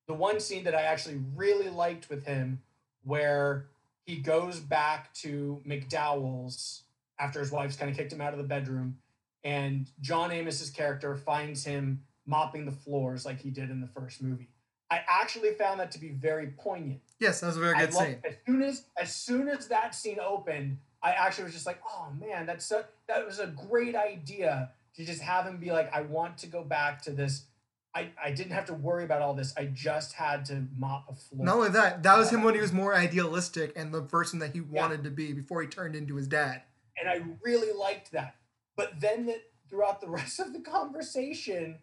the 0.06 0.14
one 0.14 0.40
scene 0.40 0.64
that 0.64 0.74
I 0.74 0.82
actually 0.82 1.20
really 1.34 1.68
liked 1.68 2.08
with 2.08 2.24
him, 2.24 2.62
where 3.04 3.66
he 4.04 4.16
goes 4.16 4.60
back 4.60 5.12
to 5.14 5.60
McDowell's 5.66 6.84
after 7.18 7.40
his 7.40 7.50
wife's 7.50 7.76
kind 7.76 7.90
of 7.90 7.96
kicked 7.96 8.12
him 8.12 8.20
out 8.20 8.32
of 8.32 8.38
the 8.38 8.44
bedroom, 8.44 8.98
and 9.44 9.86
John 10.00 10.30
Amos's 10.30 10.70
character 10.70 11.14
finds 11.16 11.64
him 11.64 12.02
mopping 12.26 12.64
the 12.64 12.72
floors 12.72 13.24
like 13.24 13.40
he 13.40 13.50
did 13.50 13.70
in 13.70 13.80
the 13.80 13.86
first 13.88 14.22
movie. 14.22 14.48
I 14.90 15.00
actually 15.08 15.52
found 15.54 15.80
that 15.80 15.90
to 15.92 15.98
be 16.00 16.10
very 16.10 16.48
poignant. 16.58 17.00
Yes, 17.18 17.40
that 17.40 17.48
was 17.48 17.56
a 17.56 17.60
very 17.60 17.76
good 17.76 17.92
scene. 17.92 18.18
As 18.24 18.34
soon 18.46 18.62
as 18.62 18.84
as 19.00 19.14
soon 19.16 19.48
as 19.48 19.68
that 19.68 19.94
scene 19.94 20.18
opened, 20.24 20.78
I 21.02 21.10
actually 21.12 21.44
was 21.44 21.52
just 21.54 21.66
like, 21.66 21.80
oh 21.88 22.08
man, 22.20 22.46
that's 22.46 22.64
so 22.66 22.84
that 23.08 23.24
was 23.26 23.38
a 23.40 23.48
great 23.48 23.96
idea 23.96 24.70
to 24.96 25.04
just 25.04 25.20
have 25.22 25.44
him 25.44 25.58
be 25.58 25.72
like, 25.72 25.92
I 25.94 26.02
want 26.02 26.38
to 26.38 26.46
go 26.46 26.62
back 26.62 27.02
to 27.02 27.10
this. 27.10 27.44
I, 27.94 28.10
I 28.22 28.30
didn't 28.30 28.52
have 28.52 28.66
to 28.66 28.74
worry 28.74 29.04
about 29.04 29.22
all 29.22 29.32
this. 29.32 29.54
I 29.56 29.64
just 29.66 30.12
had 30.12 30.44
to 30.46 30.66
mop 30.76 31.06
a 31.10 31.14
floor. 31.14 31.46
Not 31.46 31.56
only 31.56 31.70
that, 31.70 32.02
that 32.02 32.18
was 32.18 32.28
him 32.30 32.42
when 32.42 32.54
he 32.54 32.60
was 32.60 32.70
more 32.72 32.94
idealistic 32.94 33.72
and 33.74 33.92
the 33.92 34.02
person 34.02 34.38
that 34.40 34.52
he 34.54 34.58
Yeah. 34.60 34.82
wanted 34.82 35.02
to 35.04 35.10
be 35.10 35.32
before 35.32 35.62
he 35.62 35.68
turned 35.68 35.96
into 35.96 36.16
his 36.16 36.28
dad. 36.28 36.62
And 36.98 37.08
I 37.08 37.22
really 37.42 37.72
liked 37.72 38.12
that. 38.12 38.36
But 38.76 39.00
then 39.00 39.26
that 39.26 39.42
throughout 39.68 40.00
the 40.00 40.08
rest 40.10 40.40
of 40.40 40.52
the 40.52 40.60
conversation, 40.60 41.78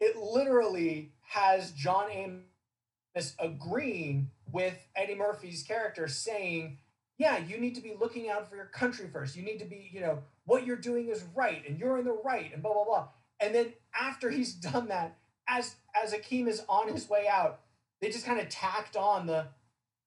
it 0.00 0.16
literally 0.16 1.12
has 1.28 1.72
John 1.72 2.10
Amos 2.10 3.34
agreeing 3.38 4.30
with 4.50 4.76
Eddie 4.96 5.14
Murphy's 5.14 5.62
character 5.62 6.08
saying, 6.08 6.78
"Yeah, 7.18 7.38
you 7.38 7.58
need 7.58 7.74
to 7.76 7.80
be 7.80 7.94
looking 7.98 8.28
out 8.28 8.48
for 8.48 8.56
your 8.56 8.66
country 8.66 9.08
first. 9.12 9.36
You 9.36 9.42
need 9.42 9.58
to 9.58 9.64
be, 9.64 9.88
you 9.92 10.00
know, 10.00 10.22
what 10.44 10.66
you're 10.66 10.76
doing 10.76 11.08
is 11.08 11.24
right 11.34 11.62
and 11.68 11.78
you're 11.78 11.98
in 11.98 12.04
the 12.04 12.18
right 12.24 12.52
and 12.52 12.62
blah 12.62 12.72
blah 12.72 12.84
blah." 12.84 13.08
And 13.40 13.54
then 13.54 13.72
after 13.98 14.30
he's 14.30 14.54
done 14.72 14.88
that, 14.88 15.16
as 15.48 15.76
as 16.00 16.12
Akeem 16.12 16.48
is 16.48 16.62
on 16.68 16.88
his 16.88 17.08
way 17.08 17.26
out, 17.28 17.60
they 18.00 18.10
just 18.10 18.26
kind 18.26 18.40
of 18.40 18.48
tacked 18.48 18.96
on 18.96 19.26
the, 19.26 19.46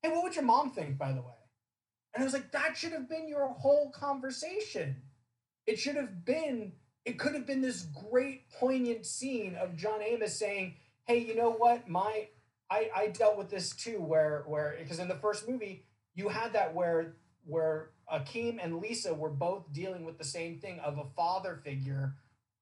"Hey, 0.01 0.09
what 0.09 0.23
would 0.23 0.35
your 0.35 0.45
mom 0.45 0.71
think, 0.71 0.97
by 0.97 1.11
the 1.11 1.21
way?" 1.21 1.44
And 2.15 2.23
I 2.23 2.25
was 2.25 2.33
like, 2.33 2.51
that 2.51 2.77
should 2.77 2.93
have 2.93 3.09
been 3.09 3.27
your 3.27 3.47
whole 3.49 3.91
conversation. 3.91 4.95
It 5.67 5.77
should 5.77 5.97
have 5.97 6.23
been, 6.23 6.71
it 7.03 7.19
could 7.19 7.35
have 7.35 7.45
been 7.45 7.61
this 7.61 7.87
great 8.09 8.49
poignant 8.51 9.05
scene 9.05 9.55
of 9.55 9.75
John 9.75 10.01
Amos 10.01 10.39
saying, 10.39 10.75
Hey, 11.05 11.19
you 11.19 11.35
know 11.35 11.51
what? 11.51 11.87
My 11.87 12.29
I, 12.69 12.89
I 12.95 13.07
dealt 13.07 13.37
with 13.37 13.49
this 13.49 13.75
too, 13.75 14.01
where 14.01 14.43
where 14.47 14.75
because 14.79 14.99
in 14.99 15.07
the 15.07 15.15
first 15.15 15.47
movie, 15.47 15.85
you 16.15 16.29
had 16.29 16.53
that 16.53 16.73
where 16.73 17.15
where 17.45 17.91
Akeem 18.11 18.57
and 18.61 18.79
Lisa 18.79 19.13
were 19.13 19.29
both 19.29 19.71
dealing 19.71 20.03
with 20.03 20.17
the 20.17 20.23
same 20.23 20.59
thing 20.59 20.79
of 20.79 20.97
a 20.97 21.05
father 21.15 21.59
figure 21.63 22.15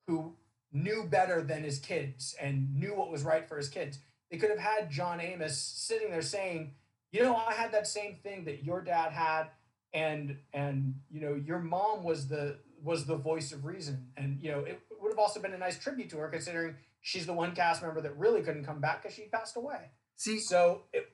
who 0.08 0.34
knew 0.74 1.08
better 1.10 1.42
than 1.42 1.64
his 1.64 1.80
kids 1.80 2.36
and 2.42 2.76
knew 2.76 2.94
what 2.96 3.12
was 3.12 3.24
right 3.24 3.48
for 3.48 3.58
his 3.58 3.70
kids. 3.70 4.00
They 4.30 4.38
could 4.38 4.50
have 4.50 4.60
had 4.60 4.90
John 4.90 5.22
Amos 5.22 5.58
sitting 5.58 6.10
there 6.10 6.22
saying, 6.22 6.74
you 7.14 7.24
know 7.24 7.36
i 7.36 7.54
had 7.54 7.72
that 7.72 7.88
same 7.88 8.18
thing 8.22 8.44
that 8.44 8.66
your 8.66 8.82
dad 8.82 9.12
had 9.12 9.46
and 9.94 10.36
and 10.54 10.94
you 11.10 11.22
know 11.22 11.36
your 11.46 11.60
mom 11.60 12.04
was 12.04 12.28
the 12.28 12.58
was 12.84 13.06
the 13.06 13.16
voice 13.16 13.54
of 13.54 13.64
reason 13.64 14.08
and 14.18 14.38
you 14.42 14.52
know 14.52 14.60
it 14.60 14.82
would 15.02 15.10
have 15.10 15.20
also 15.20 15.40
been 15.40 15.54
a 15.54 15.58
nice 15.58 15.80
tribute 15.80 16.10
to 16.10 16.18
her 16.18 16.28
considering 16.28 16.76
she's 17.00 17.26
the 17.26 17.34
one 17.34 17.56
cast 17.56 17.82
member 17.82 18.02
that 18.02 18.18
really 18.18 18.42
couldn't 18.42 18.66
come 18.66 18.82
back 18.82 19.02
because 19.02 19.16
she 19.16 19.24
passed 19.32 19.56
away 19.56 19.90
See, 20.16 20.40
so 20.40 20.84
it, 20.94 21.10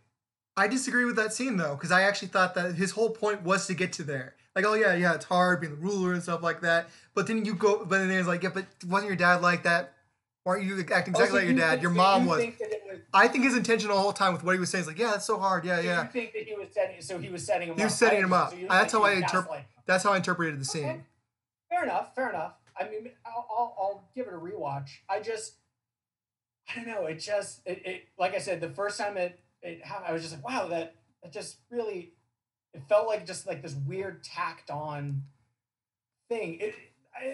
I 0.57 0.67
disagree 0.67 1.05
with 1.05 1.15
that 1.15 1.34
scene 1.34 1.57
though, 1.57 1.76
because 1.76 1.91
I 1.91 2.03
actually 2.03 2.30
thought 2.30 2.55
that 2.55 2.76
his 2.76 2.91
whole 2.91 3.09
point 3.09 3.43
was 3.43 3.67
to 3.67 3.73
get 3.73 3.93
to 3.93 4.03
there. 4.03 4.35
Like, 4.55 4.65
oh 4.65 4.73
yeah, 4.73 4.93
yeah, 4.93 5.13
it's 5.13 5.26
hard 5.26 5.61
being 5.61 5.73
the 5.73 5.81
ruler 5.81 6.13
and 6.13 6.21
stuff 6.21 6.43
like 6.43 6.61
that. 6.61 6.89
But 7.13 7.27
then 7.27 7.45
you 7.45 7.55
go, 7.55 7.85
but 7.85 7.99
then 7.99 8.11
it's 8.11 8.27
like, 8.27 8.43
yeah, 8.43 8.49
but 8.53 8.65
wasn't 8.85 9.09
your 9.09 9.15
dad 9.15 9.41
like 9.41 9.63
that? 9.63 9.93
Weren't 10.45 10.63
you 10.63 10.80
acting 10.80 11.15
Oh, 11.15 11.19
exactly 11.19 11.27
so 11.27 11.35
like 11.35 11.45
your 11.45 11.55
dad? 11.55 11.81
Your 11.81 11.91
mom 11.91 12.23
you 12.23 12.30
was. 12.30 12.45
Think 13.11 13.22
that 13.23 13.26
it 13.26 13.26
was 13.26 13.26
I 13.26 13.27
think 13.27 13.44
his 13.44 13.57
intention 13.57 13.90
the 13.90 13.95
whole 13.95 14.14
time 14.14 14.34
with 14.34 14.44
what 14.44 14.53
he 14.53 14.60
was 14.60 14.69
saying 14.69 14.81
is 14.81 14.88
like, 14.88 14.99
yeah, 14.99 15.15
it's 15.15 15.26
so 15.26 15.40
hard, 15.40 15.65
yeah, 15.65 15.77
so 15.77 15.81
yeah. 15.81 16.03
you 16.03 16.10
think 16.10 16.34
that 16.34 16.44
he 16.44 16.56
was 16.56 16.68
setting 16.72 17.02
so 17.02 17.18
he 17.18 17.30
was 17.30 17.45
setting 17.45 17.68
him 17.68 17.73
up. 17.73 17.77
He 17.77 17.84
up 17.84 17.88
was 17.88 17.98
setting 17.98 18.19
him 18.19 18.34
up. 18.34 18.52
So 18.52 18.57
uh, 18.57 18.68
That's 18.69 18.94
like 18.94 19.02
how 19.02 19.07
I 19.07 19.11
interpret- 19.14 19.65
That's 19.86 20.03
how 20.03 20.14
I 20.14 20.18
interpreted 20.18 20.60
the 20.60 20.65
scene. 20.65 20.86
Okay. 20.86 21.02
Fair 21.69 21.84
enough. 21.84 22.15
Fair 22.15 22.30
enough. 22.30 22.53
I 22.80 22.84
mean, 22.86 23.11
I'll, 23.26 23.48
I'll, 23.49 23.76
I'll 23.77 24.10
give 24.15 24.27
it 24.27 24.34
a 24.34 24.38
rewatch. 24.38 24.90
I 25.10 25.19
just, 25.19 25.56
I 26.69 26.76
don't 26.76 26.88
know. 26.88 27.06
It 27.06 27.19
just, 27.19 27.61
it, 27.65 27.81
it 27.86 28.07
like 28.18 28.36
I 28.36 28.40
said, 28.40 28.61
the 28.61 28.69
first 28.69 28.98
time 28.98 29.18
it, 29.18 29.40
it 29.61 29.86
happened, 29.86 30.07
I 30.07 30.14
was 30.14 30.22
just 30.22 30.34
like, 30.34 30.48
wow, 30.48 30.68
that, 30.68 30.95
that 31.22 31.34
just 31.34 31.57
really, 31.69 32.14
it 32.73 32.81
felt 32.88 33.07
like 33.07 33.26
just 33.26 33.45
like 33.45 33.61
this 33.61 33.76
weird 33.76 34.23
tacked 34.23 34.72
on 34.72 35.23
thing. 36.30 36.60
It, 36.61 36.76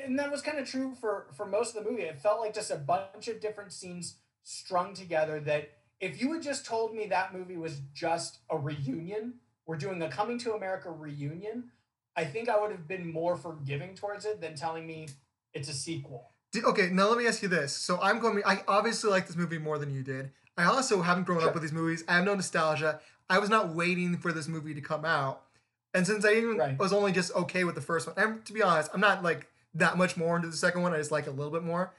and 0.05 0.17
that 0.17 0.31
was 0.31 0.41
kind 0.41 0.57
of 0.57 0.67
true 0.67 0.95
for 0.99 1.27
for 1.35 1.45
most 1.45 1.75
of 1.75 1.83
the 1.83 1.89
movie. 1.89 2.03
It 2.03 2.19
felt 2.19 2.39
like 2.39 2.53
just 2.53 2.71
a 2.71 2.75
bunch 2.75 3.27
of 3.27 3.39
different 3.39 3.71
scenes 3.71 4.15
strung 4.45 4.93
together. 4.93 5.41
That 5.41 5.71
if 5.99 6.21
you 6.21 6.31
had 6.31 6.41
just 6.41 6.65
told 6.65 6.95
me 6.95 7.07
that 7.07 7.33
movie 7.33 7.57
was 7.57 7.81
just 7.93 8.39
a 8.49 8.57
reunion, 8.57 9.33
we're 9.65 9.75
doing 9.75 10.01
a 10.01 10.09
Coming 10.09 10.39
to 10.39 10.53
America 10.53 10.89
reunion, 10.89 11.71
I 12.15 12.23
think 12.23 12.47
I 12.47 12.57
would 12.59 12.71
have 12.71 12.87
been 12.87 13.11
more 13.11 13.35
forgiving 13.35 13.95
towards 13.95 14.23
it 14.25 14.39
than 14.39 14.55
telling 14.55 14.87
me 14.87 15.09
it's 15.53 15.67
a 15.67 15.73
sequel. 15.73 16.29
Okay, 16.55 16.89
now 16.89 17.09
let 17.09 17.17
me 17.17 17.27
ask 17.27 17.41
you 17.41 17.49
this. 17.49 17.73
So 17.73 17.99
I'm 18.01 18.19
going. 18.19 18.41
I 18.45 18.63
obviously 18.67 19.09
like 19.09 19.27
this 19.27 19.35
movie 19.35 19.57
more 19.57 19.77
than 19.77 19.93
you 19.93 20.03
did. 20.03 20.31
I 20.57 20.63
also 20.65 21.01
haven't 21.01 21.25
grown 21.25 21.39
sure. 21.39 21.49
up 21.49 21.53
with 21.53 21.63
these 21.63 21.73
movies. 21.73 22.05
I 22.07 22.15
have 22.15 22.23
no 22.23 22.33
nostalgia. 22.33 23.01
I 23.29 23.39
was 23.39 23.49
not 23.49 23.75
waiting 23.75 24.17
for 24.17 24.31
this 24.31 24.47
movie 24.47 24.73
to 24.73 24.79
come 24.79 25.03
out. 25.03 25.41
And 25.93 26.07
since 26.07 26.23
I 26.23 26.33
even 26.33 26.57
right. 26.57 26.79
was 26.79 26.93
only 26.93 27.11
just 27.11 27.33
okay 27.35 27.63
with 27.65 27.75
the 27.75 27.81
first 27.81 28.07
one, 28.07 28.15
and 28.17 28.45
to 28.45 28.53
be 28.53 28.61
honest, 28.61 28.89
I'm 28.93 29.01
not 29.01 29.23
like 29.23 29.47
that 29.73 29.97
much 29.97 30.15
more 30.15 30.37
into 30.37 30.47
the 30.47 30.55
second 30.55 30.81
one. 30.81 30.93
I 30.93 30.97
just 30.97 31.11
like 31.11 31.27
a 31.27 31.31
little 31.31 31.51
bit 31.51 31.63
more. 31.63 31.93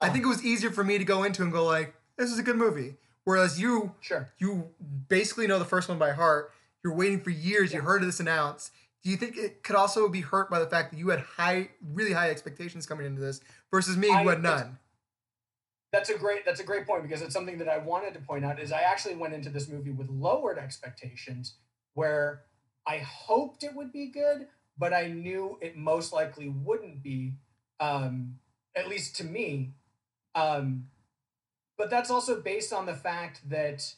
I 0.00 0.08
think 0.08 0.24
it 0.24 0.28
was 0.28 0.44
easier 0.44 0.70
for 0.70 0.84
me 0.84 0.98
to 0.98 1.04
go 1.04 1.24
into 1.24 1.42
and 1.42 1.52
go 1.52 1.64
like, 1.64 1.94
this 2.16 2.30
is 2.30 2.38
a 2.38 2.42
good 2.42 2.56
movie. 2.56 2.96
Whereas 3.24 3.60
you, 3.60 3.94
sure, 4.00 4.28
you 4.38 4.70
basically 5.08 5.46
know 5.46 5.58
the 5.58 5.64
first 5.64 5.88
one 5.88 5.98
by 5.98 6.12
heart. 6.12 6.52
You're 6.82 6.94
waiting 6.94 7.20
for 7.20 7.30
years. 7.30 7.70
Yeah. 7.70 7.78
You 7.78 7.82
heard 7.82 8.02
of 8.02 8.06
this 8.06 8.20
announced. 8.20 8.72
Do 9.02 9.10
you 9.10 9.16
think 9.16 9.36
it 9.36 9.62
could 9.62 9.76
also 9.76 10.08
be 10.08 10.20
hurt 10.20 10.50
by 10.50 10.58
the 10.58 10.66
fact 10.66 10.90
that 10.90 10.98
you 10.98 11.08
had 11.10 11.20
high, 11.20 11.70
really 11.92 12.12
high 12.12 12.30
expectations 12.30 12.86
coming 12.86 13.06
into 13.06 13.20
this 13.20 13.40
versus 13.70 13.96
me 13.96 14.08
who 14.08 14.28
had 14.28 14.42
none? 14.42 14.78
That's 15.92 16.08
a 16.08 16.16
great. 16.16 16.44
That's 16.44 16.60
a 16.60 16.64
great 16.64 16.86
point 16.86 17.02
because 17.02 17.20
it's 17.20 17.34
something 17.34 17.58
that 17.58 17.68
I 17.68 17.78
wanted 17.78 18.14
to 18.14 18.20
point 18.20 18.44
out. 18.44 18.60
Is 18.60 18.72
I 18.72 18.80
actually 18.80 19.16
went 19.16 19.34
into 19.34 19.50
this 19.50 19.68
movie 19.68 19.90
with 19.90 20.08
lowered 20.08 20.58
expectations, 20.58 21.54
where 21.94 22.42
I 22.86 22.98
hoped 22.98 23.64
it 23.64 23.74
would 23.74 23.92
be 23.92 24.06
good, 24.06 24.46
but 24.78 24.92
I 24.92 25.08
knew 25.08 25.58
it 25.60 25.76
most 25.76 26.12
likely 26.12 26.48
wouldn't 26.48 27.02
be, 27.02 27.34
um, 27.80 28.36
at 28.76 28.88
least 28.88 29.16
to 29.16 29.24
me. 29.24 29.74
Um, 30.34 30.86
but 31.76 31.90
that's 31.90 32.10
also 32.10 32.40
based 32.40 32.72
on 32.72 32.86
the 32.86 32.94
fact 32.94 33.48
that, 33.48 33.94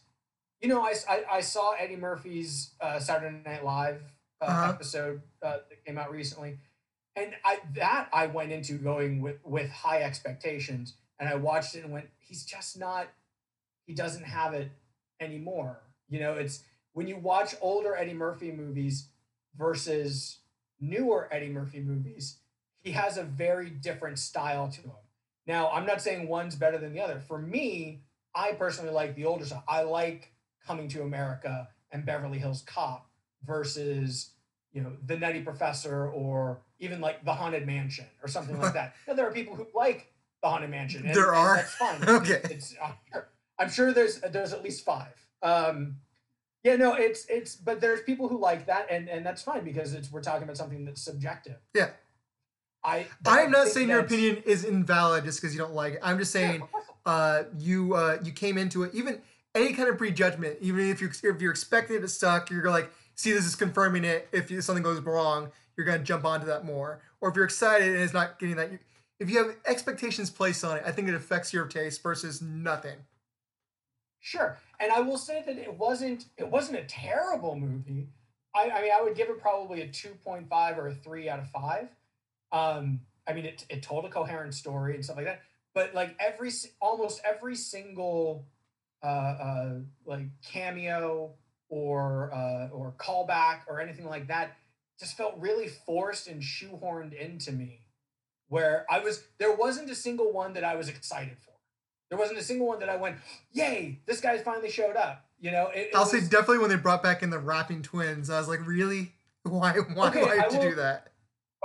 you 0.61 0.69
know, 0.69 0.83
I, 0.83 0.95
I, 1.09 1.25
I 1.33 1.41
saw 1.41 1.73
Eddie 1.73 1.97
Murphy's 1.97 2.71
uh, 2.81 2.99
Saturday 2.99 3.41
Night 3.45 3.65
Live 3.65 4.01
uh, 4.41 4.45
uh-huh. 4.45 4.71
episode 4.71 5.23
uh, 5.43 5.59
that 5.69 5.85
came 5.85 5.99
out 5.99 6.11
recently, 6.11 6.59
and 7.17 7.35
I 7.45 7.59
that 7.75 8.09
I 8.13 8.27
went 8.27 8.53
into 8.53 8.75
going 8.75 9.21
with 9.21 9.37
with 9.45 9.71
high 9.71 10.03
expectations, 10.03 10.95
and 11.19 11.29
I 11.29 11.35
watched 11.35 11.75
it 11.75 11.85
and 11.85 11.93
went, 11.93 12.07
he's 12.19 12.45
just 12.45 12.79
not, 12.79 13.09
he 13.87 13.95
doesn't 13.95 14.25
have 14.25 14.55
it 14.55 14.71
anymore. 15.21 15.81
You 16.09 16.21
know, 16.21 16.35
it's 16.35 16.63
when 16.93 17.09
you 17.09 17.17
watch 17.17 17.55
older 17.61 17.97
Eddie 17.97 18.15
Murphy 18.15 18.53
movies 18.53 19.09
versus 19.57 20.39
newer 20.81 21.29
Eddie 21.31 21.49
Murphy 21.49 21.81
movies, 21.81 22.39
he 22.81 22.93
has 22.93 23.19
a 23.19 23.23
very 23.23 23.71
different 23.71 24.19
style 24.19 24.69
to 24.69 24.81
him. 24.81 24.93
Now, 25.47 25.71
I'm 25.71 25.87
not 25.87 26.01
saying 26.01 26.29
one's 26.29 26.55
better 26.55 26.79
than 26.79 26.93
the 26.93 27.01
other. 27.01 27.21
For 27.21 27.39
me, 27.39 28.03
I 28.35 28.53
personally 28.53 28.93
like 28.93 29.15
the 29.15 29.25
older 29.25 29.45
stuff. 29.45 29.65
I 29.69 29.83
like 29.83 30.33
Coming 30.67 30.89
to 30.89 31.03
America 31.03 31.69
and 31.91 32.07
Beverly 32.07 32.39
Hills 32.39 32.63
Cop 32.65 33.11
versus, 33.45 34.31
you 34.73 34.81
know, 34.81 34.93
The 35.05 35.17
Nutty 35.17 35.41
Professor 35.41 36.09
or 36.09 36.63
even 36.79 37.01
like 37.01 37.25
The 37.25 37.35
Haunted 37.35 37.67
Mansion 37.67 38.07
or 38.23 38.29
something 38.29 38.61
like 38.61 38.75
that. 38.75 38.95
Now, 39.09 39.15
there 39.15 39.27
are 39.27 39.33
people 39.33 39.57
who 39.57 39.67
like 39.75 40.13
The 40.43 40.49
Haunted 40.49 40.71
Mansion. 40.71 41.05
And, 41.05 41.15
there 41.15 41.35
are. 41.35 41.57
that's 41.57 41.75
fine. 41.75 42.05
okay. 42.09 42.41
It's, 42.45 42.77
I'm, 42.83 42.95
sure, 43.13 43.29
I'm 43.59 43.71
sure 43.71 43.93
there's 43.93 44.21
there's 44.21 44.53
at 44.53 44.63
least 44.63 44.85
five. 44.85 45.13
Um, 45.43 45.97
yeah, 46.63 46.77
no, 46.77 46.95
it's 46.95 47.27
it's 47.27 47.57
but 47.57 47.81
there's 47.81 48.03
people 48.03 48.29
who 48.29 48.39
like 48.39 48.67
that 48.67 48.87
and 48.89 49.09
and 49.09 49.27
that's 49.27 49.43
fine 49.43 49.65
because 49.65 49.95
it's 49.95 50.13
we're 50.13 50.23
talking 50.23 50.45
about 50.45 50.57
something 50.57 50.85
that's 50.85 51.03
subjective. 51.03 51.57
Yeah. 51.75 51.91
I 52.85 53.07
I'm 53.25 53.51
not 53.51 53.69
saying 53.69 53.89
your 53.89 54.01
opinion 54.01 54.43
is 54.45 54.65
invalid 54.65 55.25
just 55.25 55.41
because 55.41 55.55
you 55.55 55.61
don't 55.61 55.75
like 55.75 55.95
it. 55.95 56.01
I'm 56.03 56.19
just 56.19 56.33
saying 56.33 56.61
yeah, 56.61 56.81
uh 57.07 57.43
you 57.59 57.95
uh 57.95 58.19
you 58.23 58.33
came 58.33 58.59
into 58.59 58.83
it 58.83 58.95
even 58.95 59.21
any 59.55 59.73
kind 59.73 59.89
of 59.89 59.99
prejudgment, 59.99 60.59
even 60.61 60.89
if 60.89 61.01
you 61.01 61.09
if 61.09 61.41
you're 61.41 61.51
expecting 61.51 61.97
it 61.97 62.01
to 62.01 62.09
suck, 62.09 62.51
you're 62.51 62.71
like, 62.71 62.91
see 63.15 63.33
this 63.33 63.45
is 63.45 63.55
confirming 63.55 64.05
it. 64.05 64.29
If 64.33 64.51
you, 64.51 64.61
something 64.61 64.83
goes 64.83 65.01
wrong, 65.01 65.51
you're 65.77 65.87
gonna 65.87 66.03
jump 66.03 66.25
onto 66.25 66.47
that 66.47 66.65
more. 66.65 67.01
Or 67.21 67.29
if 67.31 67.37
you're 67.37 67.45
excited 67.45 67.89
and 67.89 67.99
it's 67.99 68.15
not 68.15 68.39
getting 68.39 68.57
that, 68.57 68.73
you, 68.73 68.79
if 69.21 69.31
you 69.31 69.39
have 69.39 69.57
expectations 69.67 70.31
placed 70.31 70.65
on 70.65 70.79
it, 70.79 70.83
I 70.87 70.93
think 70.93 71.09
it 71.09 71.15
affects 71.15 71.53
your 71.53 71.67
taste 71.67 72.03
versus 72.03 72.43
nothing. 72.43 72.97
Sure, 74.21 74.59
and 74.81 74.93
I 74.93 75.01
will 75.01 75.19
say 75.19 75.43
that 75.47 75.59
it 75.59 75.79
wasn't 75.79 76.27
it 76.37 76.49
wasn't 76.49 76.79
a 76.79 76.85
terrible 76.85 77.57
movie. 77.57 78.09
I, 78.55 78.71
I 78.71 78.83
mean, 78.83 78.91
I 78.97 79.03
would 79.03 79.17
give 79.17 79.29
it 79.29 79.41
probably 79.41 79.83
a 79.83 79.89
two 79.89 80.15
point 80.25 80.49
five 80.49 80.79
or 80.79 80.89
a 80.89 80.95
three 80.95 81.29
out 81.29 81.41
of 81.41 81.51
five. 81.51 81.89
Um, 82.53 83.01
I 83.27 83.33
mean, 83.33 83.47
it 83.47 83.65
it 83.69 83.83
told 83.83 84.05
a 84.05 84.09
coherent 84.09 84.55
story 84.55 84.95
and 84.95 85.05
stuff 85.05 85.17
like 85.17 85.27
that. 85.27 85.43
But 85.75 85.95
like 85.95 86.17
every 86.21 86.51
almost 86.81 87.21
every 87.25 87.57
single 87.57 88.47
uh, 89.03 89.07
uh, 89.07 89.75
like 90.05 90.27
cameo 90.45 91.35
or 91.69 92.33
uh, 92.35 92.69
or 92.69 92.95
callback 92.99 93.61
or 93.69 93.81
anything 93.81 94.07
like 94.07 94.29
that 94.29 94.57
just 94.99 95.17
felt 95.17 95.35
really 95.39 95.69
forced 95.69 96.29
and 96.29 96.43
shoehorned 96.43 97.15
into 97.15 97.53
me. 97.53 97.81
Where 98.49 98.85
I 98.91 98.99
was, 98.99 99.25
there 99.39 99.55
wasn't 99.55 99.91
a 99.91 99.95
single 99.95 100.31
one 100.31 100.53
that 100.53 100.63
I 100.65 100.77
was 100.77 100.91
excited 100.91 101.39
for. 101.41 101.53
There 102.11 102.19
wasn't 102.19 102.39
a 102.39 102.43
single 102.43 102.67
one 102.67 102.81
that 102.81 102.91
I 102.91 102.97
went, 102.97 103.17
"Yay, 103.53 104.01
this 104.05 104.21
guy's 104.21 104.43
finally 104.43 104.71
showed 104.71 104.97
up." 104.97 105.25
You 105.41 105.51
know, 105.51 105.69
it, 105.75 105.89
it 105.89 105.95
I'll 105.95 106.03
was, 106.03 106.11
say 106.11 106.21
definitely 106.21 106.59
when 106.59 106.69
they 106.69 106.77
brought 106.77 107.03
back 107.03 107.23
in 107.23 107.31
the 107.31 107.39
rapping 107.39 107.81
twins, 107.81 108.29
I 108.29 108.39
was 108.39 108.49
like, 108.49 108.67
"Really? 108.67 109.15
Why? 109.45 109.73
Why 109.95 110.09
okay, 110.09 110.21
do 110.21 110.31
I 110.31 110.37
have 110.37 110.45
I 110.45 110.49
will, 110.49 110.63
to 110.63 110.69
do 110.69 110.75
that?" 110.77 111.12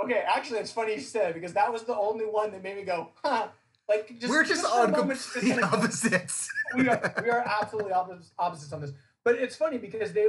Okay, 0.02 0.22
actually, 0.26 0.60
it's 0.60 0.70
funny 0.70 0.94
you 0.94 1.00
said 1.00 1.34
because 1.34 1.52
that 1.54 1.72
was 1.72 1.82
the 1.82 1.96
only 1.96 2.24
one 2.24 2.52
that 2.52 2.62
made 2.62 2.76
me 2.76 2.82
go, 2.84 3.10
"Huh." 3.22 3.48
Like 3.88 4.18
just, 4.18 4.30
we're 4.30 4.44
just, 4.44 4.62
just 4.62 4.74
on 4.74 4.92
complete 4.92 5.62
opposites. 5.62 6.48
we 6.76 6.88
are 6.88 7.14
we 7.22 7.30
are 7.30 7.42
absolutely 7.60 7.92
opposites, 7.92 8.32
opposites 8.38 8.72
on 8.72 8.82
this. 8.82 8.92
But 9.24 9.36
it's 9.36 9.56
funny 9.56 9.78
because 9.78 10.12
they 10.12 10.26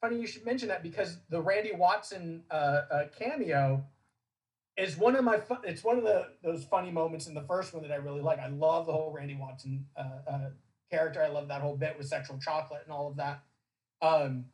funny 0.00 0.20
you 0.20 0.26
should 0.26 0.44
mention 0.44 0.68
that 0.68 0.82
because 0.82 1.18
the 1.28 1.40
Randy 1.40 1.72
Watson 1.74 2.44
uh, 2.50 2.54
uh, 2.54 3.04
cameo 3.18 3.84
is 4.76 4.96
one 4.96 5.16
of 5.16 5.24
my 5.24 5.38
fun, 5.38 5.58
it's 5.64 5.82
one 5.82 5.98
of 5.98 6.04
the 6.04 6.28
those 6.42 6.64
funny 6.64 6.90
moments 6.90 7.26
in 7.26 7.34
the 7.34 7.42
first 7.42 7.74
one 7.74 7.82
that 7.82 7.92
I 7.92 7.96
really 7.96 8.20
like. 8.20 8.38
I 8.38 8.48
love 8.48 8.86
the 8.86 8.92
whole 8.92 9.12
Randy 9.12 9.34
Watson 9.34 9.86
uh, 9.96 10.30
uh, 10.30 10.50
character. 10.90 11.22
I 11.22 11.28
love 11.28 11.48
that 11.48 11.62
whole 11.62 11.76
bit 11.76 11.96
with 11.98 12.06
sexual 12.06 12.38
chocolate 12.38 12.82
and 12.84 12.92
all 12.92 13.08
of 13.08 13.16
that. 13.16 13.42
Um, 14.02 14.46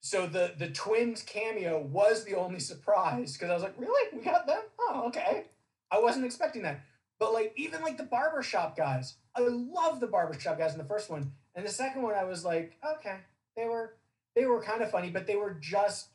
so 0.00 0.26
the 0.26 0.54
the 0.58 0.68
twins 0.68 1.22
cameo 1.22 1.80
was 1.80 2.24
the 2.24 2.34
only 2.34 2.60
surprise 2.60 3.34
because 3.34 3.50
I 3.50 3.54
was 3.54 3.62
like, 3.62 3.74
really, 3.78 4.16
we 4.16 4.22
got 4.22 4.46
them? 4.46 4.62
Oh, 4.78 5.04
okay. 5.08 5.44
I 5.90 6.00
wasn't 6.00 6.24
expecting 6.24 6.62
that. 6.62 6.80
But 7.18 7.34
like 7.34 7.52
even 7.56 7.82
like 7.82 7.98
the 7.98 8.04
barbershop 8.04 8.76
guys, 8.76 9.16
I 9.36 9.40
love 9.40 10.00
the 10.00 10.06
barbershop 10.06 10.58
guys 10.58 10.72
in 10.72 10.78
the 10.78 10.84
first 10.84 11.10
one, 11.10 11.32
and 11.54 11.66
the 11.66 11.70
second 11.70 12.02
one 12.02 12.14
I 12.14 12.24
was 12.24 12.44
like, 12.44 12.78
okay, 12.96 13.18
they 13.56 13.66
were 13.66 13.94
they 14.34 14.46
were 14.46 14.62
kind 14.62 14.82
of 14.82 14.90
funny, 14.90 15.10
but 15.10 15.26
they 15.26 15.36
were 15.36 15.56
just 15.60 16.08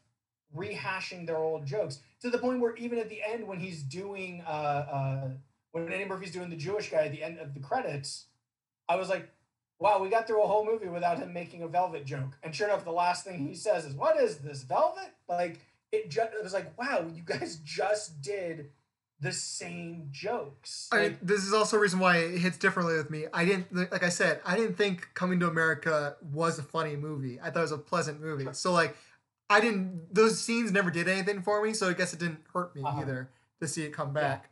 rehashing 0.56 1.28
their 1.28 1.38
old 1.38 1.66
jokes 1.66 2.00
to 2.22 2.30
the 2.30 2.38
point 2.38 2.60
where 2.60 2.76
even 2.78 2.98
at 2.98 3.10
the 3.10 3.22
end 3.22 3.48
when 3.48 3.60
he's 3.60 3.84
doing 3.84 4.42
uh, 4.48 4.50
uh, 4.50 5.28
when 5.74 5.92
Eddie 5.92 6.06
Murphy's 6.06 6.32
doing 6.32 6.50
the 6.50 6.56
Jewish 6.56 6.90
guy 6.90 7.06
at 7.06 7.12
the 7.12 7.22
end 7.22 7.38
of 7.38 7.54
the 7.54 7.60
credits, 7.60 8.26
I 8.90 8.96
was 8.96 9.10
like, 9.10 9.30
wow, 9.80 10.00
we 10.02 10.10
got 10.10 10.28
through 10.28 10.44
a 10.44 10.48
whole 10.48 10.66
movie 10.66 10.88
without 10.88 11.20
him 11.20 11.34
making 11.34 11.64
a 11.64 11.68
velvet 11.68 12.06
joke. 12.06 12.38
And 12.44 12.54
sure 12.54 12.68
enough, 12.68 12.84
the 12.86 12.92
last 12.92 13.26
thing 13.26 13.48
he 13.48 13.56
says 13.56 13.86
is, 13.86 13.94
"What 13.94 14.18
is 14.18 14.38
this 14.38 14.64
velvet?" 14.64 15.14
Like 15.28 15.60
it 15.96 16.10
just 16.10 16.34
it 16.34 16.44
was 16.44 16.54
like, 16.54 16.78
wow, 16.78 17.06
you 17.14 17.22
guys 17.24 17.58
just 17.64 18.22
did 18.22 18.70
the 19.20 19.32
same 19.32 20.10
jokes. 20.12 20.90
I 20.92 21.00
mean, 21.00 21.18
this 21.22 21.44
is 21.46 21.54
also 21.54 21.78
a 21.78 21.80
reason 21.80 22.00
why 22.00 22.18
it 22.18 22.38
hits 22.40 22.58
differently 22.58 22.98
with 22.98 23.10
me. 23.10 23.26
I 23.34 23.46
didn't, 23.46 23.92
like 23.92 24.04
I 24.04 24.10
said, 24.10 24.42
I 24.46 24.58
didn't 24.58 24.76
think 24.76 25.08
Coming 25.14 25.40
to 25.40 25.48
America 25.48 26.18
was 26.34 26.60
a 26.60 26.64
funny 26.64 26.98
movie. 26.98 27.40
I 27.42 27.50
thought 27.50 27.60
it 27.60 27.62
was 27.62 27.72
a 27.72 27.78
pleasant 27.78 28.22
movie. 28.22 28.48
So 28.52 28.74
like, 28.74 28.96
I 29.50 29.62
didn't. 29.62 30.14
Those 30.14 30.40
scenes 30.40 30.72
never 30.72 30.92
did 30.92 31.08
anything 31.08 31.42
for 31.42 31.64
me, 31.64 31.74
so 31.74 31.90
I 31.90 31.94
guess 31.94 32.14
it 32.14 32.20
didn't 32.20 32.42
hurt 32.54 32.76
me 32.76 32.82
uh-huh. 32.84 33.02
either 33.02 33.30
to 33.62 33.68
see 33.68 33.84
it 33.84 33.94
come 33.94 34.12
back. 34.12 34.50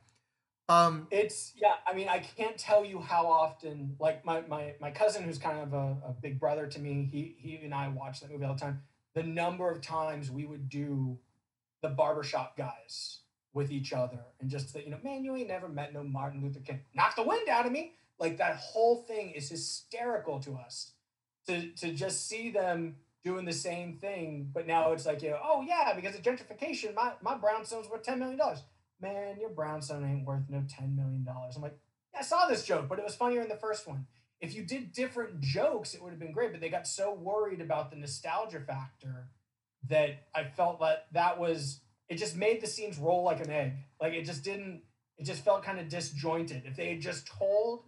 Um, 0.69 1.07
it's 1.11 1.53
yeah. 1.55 1.73
I 1.85 1.93
mean, 1.93 2.07
I 2.07 2.19
can't 2.19 2.57
tell 2.57 2.85
you 2.85 2.99
how 2.99 3.27
often. 3.27 3.95
Like 3.99 4.23
my 4.25 4.41
my 4.47 4.73
my 4.79 4.91
cousin, 4.91 5.23
who's 5.23 5.37
kind 5.37 5.59
of 5.59 5.73
a, 5.73 5.97
a 6.07 6.15
big 6.21 6.39
brother 6.39 6.67
to 6.67 6.79
me, 6.79 7.07
he 7.11 7.35
he 7.37 7.57
and 7.63 7.73
I 7.73 7.87
watch 7.89 8.21
that 8.21 8.31
movie 8.31 8.45
all 8.45 8.53
the 8.53 8.59
time. 8.59 8.81
The 9.13 9.23
number 9.23 9.69
of 9.69 9.81
times 9.81 10.31
we 10.31 10.45
would 10.45 10.69
do 10.69 11.19
the 11.81 11.89
barbershop 11.89 12.57
guys 12.57 13.19
with 13.53 13.71
each 13.71 13.93
other 13.93 14.19
and 14.39 14.49
just 14.49 14.73
that 14.73 14.85
you 14.85 14.91
know, 14.91 14.97
man, 15.03 15.23
you 15.23 15.35
ain't 15.35 15.49
never 15.49 15.67
met 15.67 15.93
no 15.93 16.03
Martin 16.03 16.41
Luther 16.41 16.61
King. 16.61 16.81
Knock 16.95 17.15
the 17.15 17.23
wind 17.23 17.49
out 17.49 17.65
of 17.65 17.71
me. 17.71 17.93
Like 18.17 18.37
that 18.37 18.55
whole 18.55 19.03
thing 19.03 19.31
is 19.31 19.49
hysterical 19.49 20.39
to 20.41 20.55
us. 20.55 20.91
To 21.47 21.71
to 21.71 21.93
just 21.93 22.27
see 22.29 22.51
them 22.51 22.95
doing 23.23 23.45
the 23.45 23.53
same 23.53 23.97
thing, 23.97 24.49
but 24.53 24.67
now 24.67 24.91
it's 24.91 25.05
like, 25.05 25.21
you 25.21 25.29
know, 25.29 25.39
oh 25.41 25.61
yeah, 25.61 25.93
because 25.95 26.15
of 26.15 26.21
gentrification, 26.21 26.93
my, 26.93 27.13
my 27.21 27.35
brownstone's 27.35 27.89
worth 27.89 28.03
$10 28.03 28.17
million. 28.17 28.39
Man, 29.03 29.37
your 29.37 29.49
brownstone 29.49 30.09
ain't 30.09 30.25
worth 30.25 30.49
no 30.49 30.59
$10 30.59 30.95
million. 30.95 31.27
I'm 31.27 31.61
like, 31.61 31.77
I 32.17 32.21
saw 32.21 32.47
this 32.47 32.63
joke, 32.65 32.87
but 32.87 32.99
it 32.99 33.03
was 33.03 33.15
funnier 33.15 33.41
in 33.41 33.49
the 33.49 33.57
first 33.57 33.85
one. 33.85 34.07
If 34.39 34.55
you 34.55 34.63
did 34.63 34.93
different 34.93 35.41
jokes, 35.41 35.93
it 35.93 36.01
would 36.01 36.11
have 36.11 36.19
been 36.19 36.31
great, 36.31 36.53
but 36.53 36.61
they 36.61 36.69
got 36.69 36.87
so 36.87 37.13
worried 37.13 37.59
about 37.59 37.91
the 37.91 37.97
nostalgia 37.97 38.61
factor 38.61 39.27
that 39.89 40.27
I 40.33 40.45
felt 40.45 40.79
that 40.79 41.07
that 41.11 41.37
was, 41.37 41.81
it 42.07 42.15
just 42.15 42.37
made 42.37 42.61
the 42.61 42.67
scenes 42.67 42.97
roll 42.97 43.23
like 43.23 43.41
an 43.41 43.49
egg. 43.49 43.73
Like 43.99 44.13
it 44.13 44.23
just 44.23 44.41
didn't, 44.41 44.83
it 45.17 45.25
just 45.25 45.43
felt 45.43 45.63
kind 45.63 45.79
of 45.79 45.89
disjointed. 45.89 46.63
If 46.65 46.77
they 46.77 46.87
had 46.87 47.01
just 47.01 47.27
told 47.27 47.83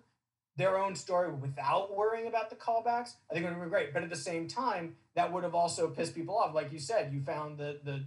their 0.58 0.78
own 0.78 0.96
story 0.96 1.32
without 1.32 1.96
worrying 1.96 2.28
about 2.28 2.50
the 2.50 2.58
callbacks, 2.58 3.14
I 3.32 3.34
think 3.34 3.46
it 3.46 3.50
would 3.50 3.54
have 3.54 3.62
been 3.62 3.70
great. 3.70 3.94
But 3.94 4.04
at 4.04 4.10
the 4.10 4.18
same 4.18 4.50
time, 4.50 4.98
that 5.16 5.32
would 5.32 5.44
have 5.44 5.56
also 5.56 5.88
pissed 5.88 6.14
people 6.14 6.38
off. 6.38 6.54
Like 6.54 6.74
you 6.74 6.80
said, 6.80 7.14
you 7.14 7.22
found 7.22 7.58
the 7.58 7.80
the 7.84 8.06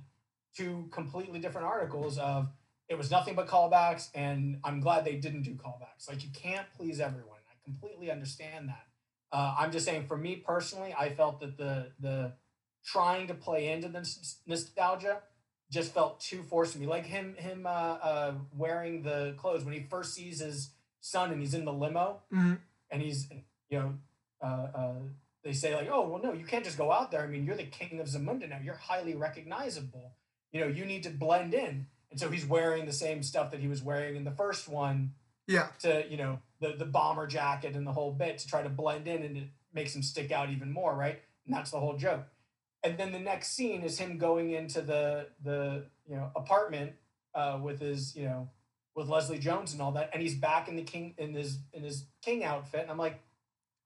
two 0.57 0.89
completely 0.91 1.39
different 1.39 1.67
articles 1.67 2.19
of 2.19 2.49
it 2.89 2.97
was 2.97 3.11
nothing 3.11 3.35
but 3.35 3.47
callbacks, 3.47 4.09
and 4.15 4.61
I'm 4.65 4.81
glad 4.81 5.05
they 5.05 5.17
didn't 5.17 5.43
do 5.43 5.55
callbacks. 5.55 6.09
Like 6.09 6.23
you 6.23 6.31
can't 6.33 6.67
please 6.77 7.01
everyone. 7.01 7.39
I 7.49 7.55
completely 7.65 8.11
understand 8.11 8.69
that. 8.69 8.87
Uh, 9.31 9.55
I'm 9.59 9.71
just 9.71 9.85
saying, 9.85 10.07
for 10.07 10.17
me 10.17 10.37
personally, 10.37 10.95
I 10.99 11.11
felt 11.11 11.41
that 11.41 11.57
the 11.57 11.93
the 12.01 12.33
trying 12.85 13.27
to 13.27 13.35
play 13.35 13.69
into 13.69 13.89
the 13.89 14.09
nostalgia 14.47 15.19
just 15.71 15.93
felt 15.93 16.19
too 16.21 16.43
forced 16.43 16.73
to 16.73 16.79
me. 16.79 16.87
Like 16.87 17.05
him 17.05 17.35
him 17.37 17.67
uh, 17.67 17.69
uh, 17.71 18.35
wearing 18.57 19.03
the 19.03 19.35
clothes 19.37 19.65
when 19.65 19.75
he 19.75 19.81
first 19.81 20.15
sees 20.15 20.41
his 20.41 20.71
son 21.01 21.31
and 21.31 21.41
he's 21.41 21.55
in 21.55 21.65
the 21.65 21.73
limo 21.73 22.21
hmm 22.31 22.55
and 22.91 23.03
he's 23.03 23.29
you 23.69 23.79
know 23.79 23.95
uh, 24.43 24.67
uh, 24.75 24.95
they 25.45 25.53
say 25.53 25.75
like 25.75 25.89
oh 25.91 26.09
well 26.09 26.21
no 26.23 26.33
you 26.33 26.45
can't 26.45 26.65
just 26.65 26.79
go 26.79 26.91
out 26.91 27.11
there 27.11 27.23
i 27.23 27.27
mean 27.27 27.45
you're 27.45 27.57
the 27.57 27.65
king 27.65 28.01
of 28.01 28.07
zamunda 28.07 28.49
now 28.49 28.59
you're 28.63 28.75
highly 28.75 29.15
recognizable 29.15 30.13
you 30.53 30.61
know 30.61 30.67
you 30.67 30.85
need 30.85 31.03
to 31.03 31.11
blend 31.11 31.55
in 31.55 31.87
and 32.11 32.19
so 32.19 32.31
he's 32.31 32.47
wearing 32.47 32.87
the 32.87 32.93
same 32.93 33.23
stuff 33.23 33.51
that 33.51 33.61
he 33.61 33.69
was 33.69 33.83
wearing 33.83 34.17
in 34.17 34.25
the 34.25 34.31
first 34.33 34.69
one 34.69 35.13
Yeah. 35.47 35.69
to 35.81 36.05
you 36.11 36.17
know 36.17 36.41
the 36.61 36.73
the 36.73 36.85
bomber 36.85 37.27
jacket 37.27 37.75
and 37.77 37.87
the 37.87 37.93
whole 37.93 38.13
bit 38.13 38.39
to 38.39 38.47
try 38.49 38.63
to 38.63 38.69
blend 38.69 39.07
in 39.09 39.23
and 39.23 39.37
it 39.37 39.49
makes 39.73 39.95
him 39.95 40.03
stick 40.03 40.33
out 40.33 40.51
even 40.51 40.73
more 40.73 40.95
right 40.95 41.21
and 41.47 41.55
that's 41.55 41.71
the 41.71 41.79
whole 41.81 41.97
joke 41.97 42.25
and 42.85 42.97
then 42.99 43.13
the 43.13 43.19
next 43.19 43.53
scene 43.55 43.83
is 43.83 43.99
him 43.99 44.19
going 44.19 44.51
into 44.53 44.81
the 44.81 45.29
the 45.45 45.85
you 46.09 46.17
know 46.17 46.31
apartment 46.37 46.93
uh, 47.35 47.59
with 47.63 47.81
his 47.81 48.17
you 48.17 48.25
know 48.25 48.49
with 48.95 49.09
Leslie 49.09 49.39
Jones 49.39 49.73
and 49.75 49.81
all 49.81 49.93
that, 49.93 50.11
and 50.13 50.21
he's 50.21 50.35
back 50.35 50.67
in 50.67 50.75
the 50.75 50.83
king 50.83 51.15
in 51.19 51.33
his 51.33 51.59
in 51.73 51.85
his 51.85 52.07
king 52.21 52.43
outfit, 52.43 52.81
and 52.83 52.91
I'm 52.91 52.99
like, 52.99 53.21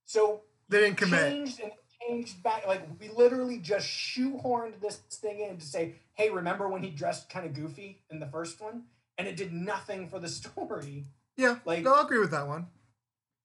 so 0.07 0.41
They 0.71 0.81
didn't 0.81 0.97
commit. 0.97 1.31
changed 1.31 1.61
and 1.61 1.73
changed 2.01 2.43
back. 2.43 2.67
Like 2.67 2.83
we 2.99 3.11
literally 3.11 3.59
just 3.59 3.87
shoehorned 3.87 4.81
this 4.81 4.97
thing 5.11 5.41
in 5.41 5.59
to 5.59 5.67
say, 5.67 5.97
hey, 6.15 6.31
remember 6.31 6.69
when 6.69 6.83
he 6.83 6.91
dressed 6.91 7.29
kind 7.31 7.47
of 7.47 7.55
goofy 7.55 8.03
in 8.11 8.21
the 8.21 8.27
first 8.27 8.61
one, 8.61 8.85
and 9.19 9.27
it 9.29 9.37
did 9.37 9.53
nothing 9.53 10.09
for 10.09 10.19
the 10.19 10.29
story. 10.41 11.07
Yeah. 11.37 11.57
Like 11.65 11.83
No, 11.85 11.95
I'll 11.95 12.05
agree 12.05 12.19
with 12.19 12.31
that 12.33 12.47
one. 12.47 12.67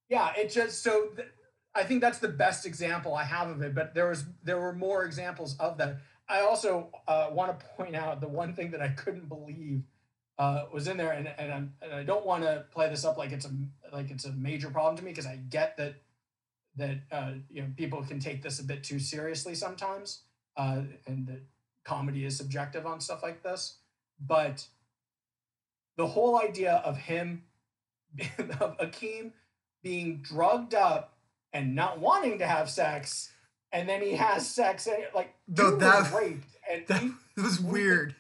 yeah, 0.10 0.32
it 0.38 0.52
just 0.52 0.84
so 0.84 1.08
th- 1.16 1.28
I 1.76 1.84
think 1.84 2.02
that's 2.02 2.20
the 2.20 2.28
best 2.30 2.66
example 2.66 3.14
I 3.16 3.24
have 3.24 3.50
of 3.50 3.62
it. 3.62 3.76
But 3.76 3.94
there 3.94 4.10
was 4.10 4.26
there 4.44 4.60
were 4.60 4.74
more 4.74 5.06
examples 5.06 5.58
of 5.60 5.78
that. 5.78 5.98
I 6.30 6.42
also 6.42 6.90
uh, 7.08 7.30
want 7.32 7.58
to 7.58 7.66
point 7.78 7.96
out 7.96 8.20
the 8.20 8.28
one 8.28 8.54
thing 8.54 8.72
that 8.72 8.82
I 8.82 8.90
couldn't 8.90 9.30
believe 9.30 9.84
uh, 10.38 10.66
was 10.74 10.88
in 10.88 10.98
there, 10.98 11.12
and 11.12 11.28
and, 11.38 11.54
I'm, 11.54 11.74
and 11.82 11.94
I 11.94 12.04
don't 12.04 12.26
want 12.26 12.44
to 12.44 12.66
play 12.72 12.90
this 12.90 13.06
up 13.06 13.18
like 13.18 13.32
it's 13.32 13.46
a 13.46 13.52
like 13.94 14.12
it's 14.12 14.26
a 14.26 14.32
major 14.34 14.70
problem 14.70 14.98
to 14.98 15.04
me 15.04 15.12
because 15.12 15.26
I 15.26 15.38
get 15.38 15.78
that 15.78 15.96
that 16.76 16.98
uh, 17.12 17.32
you 17.50 17.62
know 17.62 17.70
people 17.78 18.04
can 18.04 18.20
take 18.20 18.42
this 18.42 18.60
a 18.60 18.64
bit 18.64 18.84
too 18.84 19.00
seriously 19.00 19.56
sometimes, 19.56 20.24
uh, 20.58 20.82
and 21.06 21.28
that 21.28 21.42
comedy 21.88 22.26
is 22.26 22.38
subjective 22.38 22.86
on 22.86 23.00
stuff 23.00 23.24
like 23.24 23.42
this. 23.44 23.78
But 24.20 24.68
the 25.96 26.08
whole 26.08 26.40
idea 26.40 26.82
of 26.86 26.98
him 26.98 27.44
of 28.60 28.78
Akeem 28.78 29.32
being 29.84 30.22
drugged 30.22 30.76
up 30.76 31.18
and 31.54 31.76
not 31.76 32.00
wanting 32.00 32.40
to 32.40 32.48
have 32.48 32.70
sex, 32.70 33.32
and 33.72 33.88
then 33.88 34.02
he 34.02 34.14
has 34.14 34.48
sex 34.48 34.86
and 34.88 34.98
like 35.16 35.34
No, 35.48 35.76
that- 35.78 36.12
was 36.12 36.22
raped, 36.22 36.48
and 36.70 36.86
That 36.88 37.04
we, 37.04 37.10
it 37.38 37.42
was 37.42 37.60
we- 37.62 37.72
weird. 37.72 38.16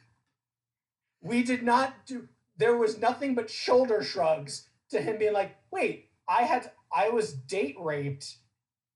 we 1.22 1.44
did 1.44 1.64
not 1.64 2.06
do. 2.06 2.28
There 2.58 2.78
was 2.78 2.98
nothing 2.98 3.36
but 3.36 3.50
shoulder 3.50 4.02
shrugs 4.02 4.68
to 4.90 5.02
him 5.02 5.18
being 5.18 5.34
like, 5.34 5.56
"Wait, 5.72 6.10
I 6.28 6.44
had 6.44 6.72
I 6.96 7.10
was 7.10 7.34
date 7.34 7.76
raped, 7.80 8.38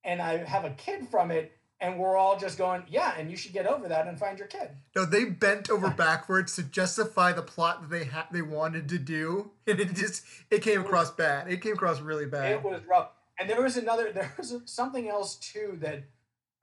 and 0.03 0.22
I 0.22 0.38
have 0.38 0.65
a 0.65 0.72
kid 0.72 1.07
from 1.10 1.30
it." 1.31 1.52
And 1.81 1.97
we're 1.97 2.15
all 2.15 2.37
just 2.37 2.59
going, 2.59 2.83
yeah, 2.87 3.15
and 3.17 3.31
you 3.31 3.35
should 3.35 3.53
get 3.53 3.65
over 3.65 3.87
that 3.87 4.07
and 4.07 4.17
find 4.17 4.37
your 4.37 4.47
kid. 4.47 4.69
No, 4.95 5.03
they 5.03 5.25
bent 5.25 5.69
over 5.71 5.89
backwards 5.89 6.55
to 6.57 6.63
justify 6.63 7.33
the 7.33 7.41
plot 7.41 7.81
that 7.81 7.89
they 7.89 8.03
had 8.03 8.25
they 8.31 8.43
wanted 8.43 8.87
to 8.89 8.99
do, 8.99 9.49
and 9.67 9.79
it 9.79 9.95
just 9.95 10.23
it 10.51 10.61
came 10.61 10.81
across 10.81 11.09
bad. 11.09 11.51
It 11.51 11.61
came 11.61 11.73
across 11.73 11.99
really 11.99 12.27
bad. 12.27 12.51
It 12.51 12.63
was 12.63 12.81
rough. 12.87 13.09
And 13.39 13.49
there 13.49 13.61
was 13.61 13.77
another, 13.77 14.11
there 14.13 14.31
was 14.37 14.55
something 14.65 15.09
else 15.09 15.35
too 15.37 15.77
that 15.81 16.03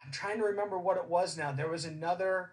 I'm 0.05 0.13
trying 0.13 0.39
to 0.39 0.45
remember 0.45 0.79
what 0.79 0.97
it 0.97 1.07
was 1.07 1.37
now. 1.37 1.51
There 1.51 1.69
was 1.69 1.85
another, 1.85 2.53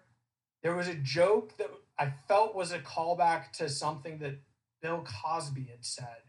there 0.62 0.74
was 0.74 0.88
a 0.88 0.94
joke 0.94 1.56
that 1.58 1.70
I 1.98 2.12
felt 2.26 2.56
was 2.56 2.72
a 2.72 2.80
callback 2.80 3.52
to 3.52 3.68
something 3.68 4.18
that 4.18 4.40
Bill 4.82 5.04
Cosby 5.04 5.68
had 5.70 5.84
said, 5.84 6.22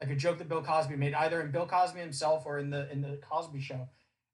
like 0.00 0.10
a 0.10 0.16
joke 0.16 0.38
that 0.38 0.48
Bill 0.48 0.62
Cosby 0.62 0.96
made, 0.96 1.14
either 1.14 1.40
in 1.42 1.50
Bill 1.50 1.66
Cosby 1.66 2.00
himself 2.00 2.44
or 2.46 2.58
in 2.58 2.70
the 2.70 2.90
in 2.90 3.02
the 3.02 3.20
Cosby 3.28 3.60
Show. 3.60 3.88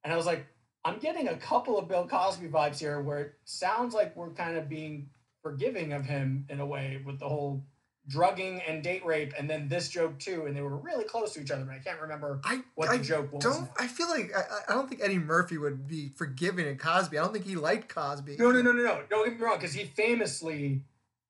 And 0.05 0.13
I 0.13 0.17
was 0.17 0.27
like, 0.27 0.47
I'm 0.85 0.99
getting 0.99 1.29
a 1.29 1.37
couple 1.37 1.79
of 1.79 1.89
Bill 1.89 2.07
Cosby 2.07 2.49
vibes 2.49 2.79
here, 2.79 3.01
where 3.01 3.19
it 3.21 3.33
sounds 3.45 3.95
like 3.95 4.17
we're 4.17 4.31
kind 4.31 4.57
of 4.57 4.69
being 4.69 5.09
forgiving 5.43 5.93
of 5.93 6.05
him 6.05 6.47
in 6.49 6.61
a 6.61 6.67
way 6.67 7.03
with 7.05 7.19
the 7.21 7.29
whole 7.29 7.65
drugging 8.09 8.61
and 8.63 8.83
date 8.83 9.05
rape, 9.07 9.33
and 9.39 9.49
then 9.49 9.69
this 9.69 9.89
joke 9.89 10.19
too, 10.19 10.47
and 10.47 10.57
they 10.57 10.61
were 10.61 10.77
really 10.77 11.05
close 11.05 11.35
to 11.35 11.41
each 11.41 11.53
other, 11.53 11.65
but 11.65 11.75
I 11.75 11.79
can't 11.79 12.01
remember 12.01 12.41
I 12.45 12.63
what 12.75 12.89
I 12.89 12.97
the 12.97 13.05
joke 13.05 13.33
was. 13.33 13.45
don't. 13.45 13.69
I 13.79 13.87
feel 13.87 14.09
like 14.09 14.33
I, 14.37 14.43
I 14.69 14.75
don't 14.75 14.89
think 14.89 15.01
Eddie 15.05 15.19
Murphy 15.19 15.57
would 15.57 15.87
be 15.87 16.09
forgiving 16.09 16.67
in 16.67 16.79
Cosby. 16.79 17.17
I 17.17 17.23
don't 17.23 17.33
think 17.33 17.45
he 17.45 17.55
liked 17.55 17.95
Cosby. 17.95 18.37
No, 18.41 18.51
no, 18.51 18.61
no, 18.61 18.73
no, 18.73 18.83
no. 18.83 19.03
Don't 19.09 19.29
get 19.29 19.39
me 19.39 19.45
wrong, 19.45 19.57
because 19.57 19.73
he 19.73 19.85
famously 19.85 20.83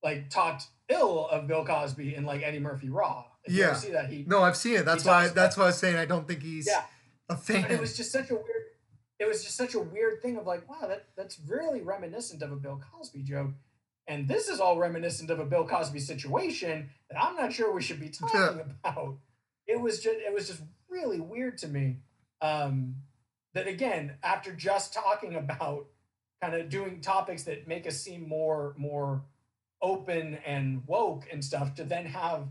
like 0.03 0.31
talked 0.31 0.65
ill 0.89 1.29
of 1.29 1.47
Bill 1.47 1.65
Cosby 1.65 2.15
in 2.15 2.24
like 2.24 2.43
Eddie 2.43 2.59
Murphy 2.59 2.89
Raw. 2.89 3.24
If 3.45 3.53
you 3.53 3.61
Yeah. 3.61 3.74
see 3.74 3.91
that, 3.93 4.09
he 4.09 4.24
No, 4.27 4.43
I've 4.43 4.57
seen 4.57 4.77
it. 4.77 4.87
That's 4.87 5.05
why. 5.05 5.29
That's 5.29 5.59
why 5.59 5.65
I 5.65 5.66
was 5.66 5.79
saying 5.79 5.97
I 5.97 6.07
don't 6.07 6.27
think 6.27 6.43
he's 6.43 6.66
yeah. 6.66 6.85
a 7.29 7.37
fan. 7.37 7.62
But 7.62 7.70
it 7.73 7.81
was 7.81 7.97
just 7.97 8.12
such 8.12 8.31
a 8.31 8.35
weird. 8.35 8.47
It 9.23 9.28
was 9.28 9.44
just 9.44 9.57
such 9.57 9.74
a 9.74 9.81
weird 9.81 10.20
thing 10.20 10.36
of 10.36 10.49
like, 10.49 10.69
wow, 10.69 10.89
that 10.89 11.07
that's 11.16 11.39
really 11.47 11.81
reminiscent 11.81 12.43
of 12.43 12.51
a 12.51 12.57
Bill 12.57 12.82
Cosby 12.93 13.23
joke, 13.23 13.53
and 14.09 14.27
this 14.27 14.49
is 14.49 14.59
all 14.59 14.78
reminiscent 14.78 15.31
of 15.31 15.39
a 15.39 15.44
Bill 15.44 15.65
Cosby 15.65 16.01
situation 16.01 16.90
that 17.09 17.23
I'm 17.23 17.36
not 17.36 17.53
sure 17.53 17.73
we 17.73 17.82
should 17.82 18.01
be 18.01 18.09
talking 18.09 18.61
about. 18.85 19.19
It 19.69 19.81
was 19.81 20.01
just 20.01 20.19
it 20.19 20.35
was 20.35 20.49
just 20.49 20.61
really 20.90 21.20
weird 21.20 21.57
to 21.59 21.69
me. 21.69 21.99
Um, 22.40 22.97
that 23.55 23.69
again, 23.69 24.16
after 24.24 24.53
just 24.53 24.93
talking 24.93 25.36
about 25.36 25.86
kind 26.40 26.57
of 26.57 26.69
doing 26.69 27.01
topics 27.01 27.44
that 27.44 27.69
make 27.69 27.86
us 27.86 28.01
seem 28.01 28.28
more 28.28 28.74
more 28.77 29.23
open 29.81 30.39
and 30.44 30.82
woke 30.89 31.28
and 31.32 31.44
stuff, 31.44 31.77
to 31.77 31.85
then 31.85 32.07
have 32.07 32.49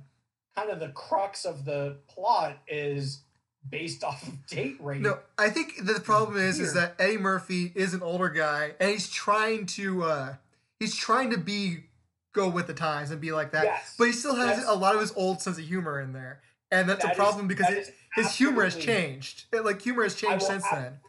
kind 0.56 0.70
of 0.70 0.80
the 0.80 0.90
crux 0.90 1.44
of 1.44 1.66
the 1.66 1.98
plot 2.08 2.60
is 2.66 3.24
based 3.70 4.04
off 4.04 4.28
of 4.28 4.46
date 4.48 4.78
rape. 4.80 5.02
No, 5.02 5.20
I 5.38 5.50
think 5.50 5.86
the 5.86 6.00
problem 6.00 6.38
is 6.38 6.60
is 6.60 6.74
that 6.74 6.96
Eddie 7.00 7.18
Murphy 7.18 7.72
is 7.76 7.94
an 7.94 8.02
older 8.02 8.30
guy 8.30 8.72
and 8.80 8.90
he's 8.92 9.10
trying 9.10 9.66
to 9.68 10.04
uh 10.04 10.36
he's 10.80 10.96
trying 10.96 11.30
to 11.32 11.38
be 11.38 11.86
go 12.34 12.50
with 12.50 12.68
the 12.68 12.74
times 12.74 13.12
and 13.12 13.20
be 13.22 13.32
like 13.32 13.52
that. 13.52 13.66
Yes. 13.66 13.96
But 13.98 14.06
he 14.06 14.14
still 14.14 14.36
has 14.36 14.58
That's- 14.58 14.68
a 14.68 14.74
lot 14.76 14.96
of 14.96 15.02
his 15.02 15.12
old 15.16 15.42
sense 15.42 15.58
of 15.58 15.66
humor 15.66 16.00
in 16.00 16.14
there. 16.14 16.42
And 16.72 16.88
that's 16.90 17.02
That 17.04 17.10
a 17.10 17.12
is- 17.12 17.18
problem 17.18 17.48
because 17.48 17.68
that 17.68 17.78
it, 17.78 17.80
is 17.88 17.92
his 18.16 18.36
humor 18.36 18.64
has 18.64 18.76
changed. 18.78 19.46
It, 19.54 19.64
like 19.66 19.82
humor 19.82 20.04
has 20.04 20.16
changed 20.16 20.42
will 20.44 20.50
since 20.50 20.64
then. 20.72 21.00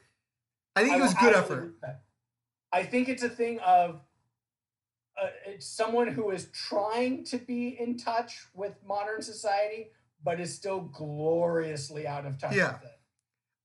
I 0.76 0.82
think 0.82 0.94
I 0.94 0.98
it 0.98 1.02
was 1.02 1.14
good 1.14 1.34
effort. 1.34 1.52
agree 1.54 1.66
with 1.68 1.80
that. 1.82 2.02
I 2.72 2.82
think 2.84 3.08
it's 3.08 3.22
a 3.22 3.28
thing 3.28 3.60
of 3.60 4.00
uh, 5.20 5.26
it's 5.46 5.66
someone 5.66 6.08
who 6.08 6.30
is 6.30 6.46
trying 6.52 7.22
to 7.24 7.36
be 7.38 7.76
in 7.78 7.96
touch 7.98 8.46
with 8.54 8.74
modern 8.86 9.22
society, 9.22 9.90
but 10.24 10.40
is 10.40 10.54
still 10.54 10.80
gloriously 10.80 12.06
out 12.06 12.26
of 12.26 12.38
touch 12.38 12.54
Yeah. 12.54 12.74
with 12.74 12.84
it. 12.84 12.98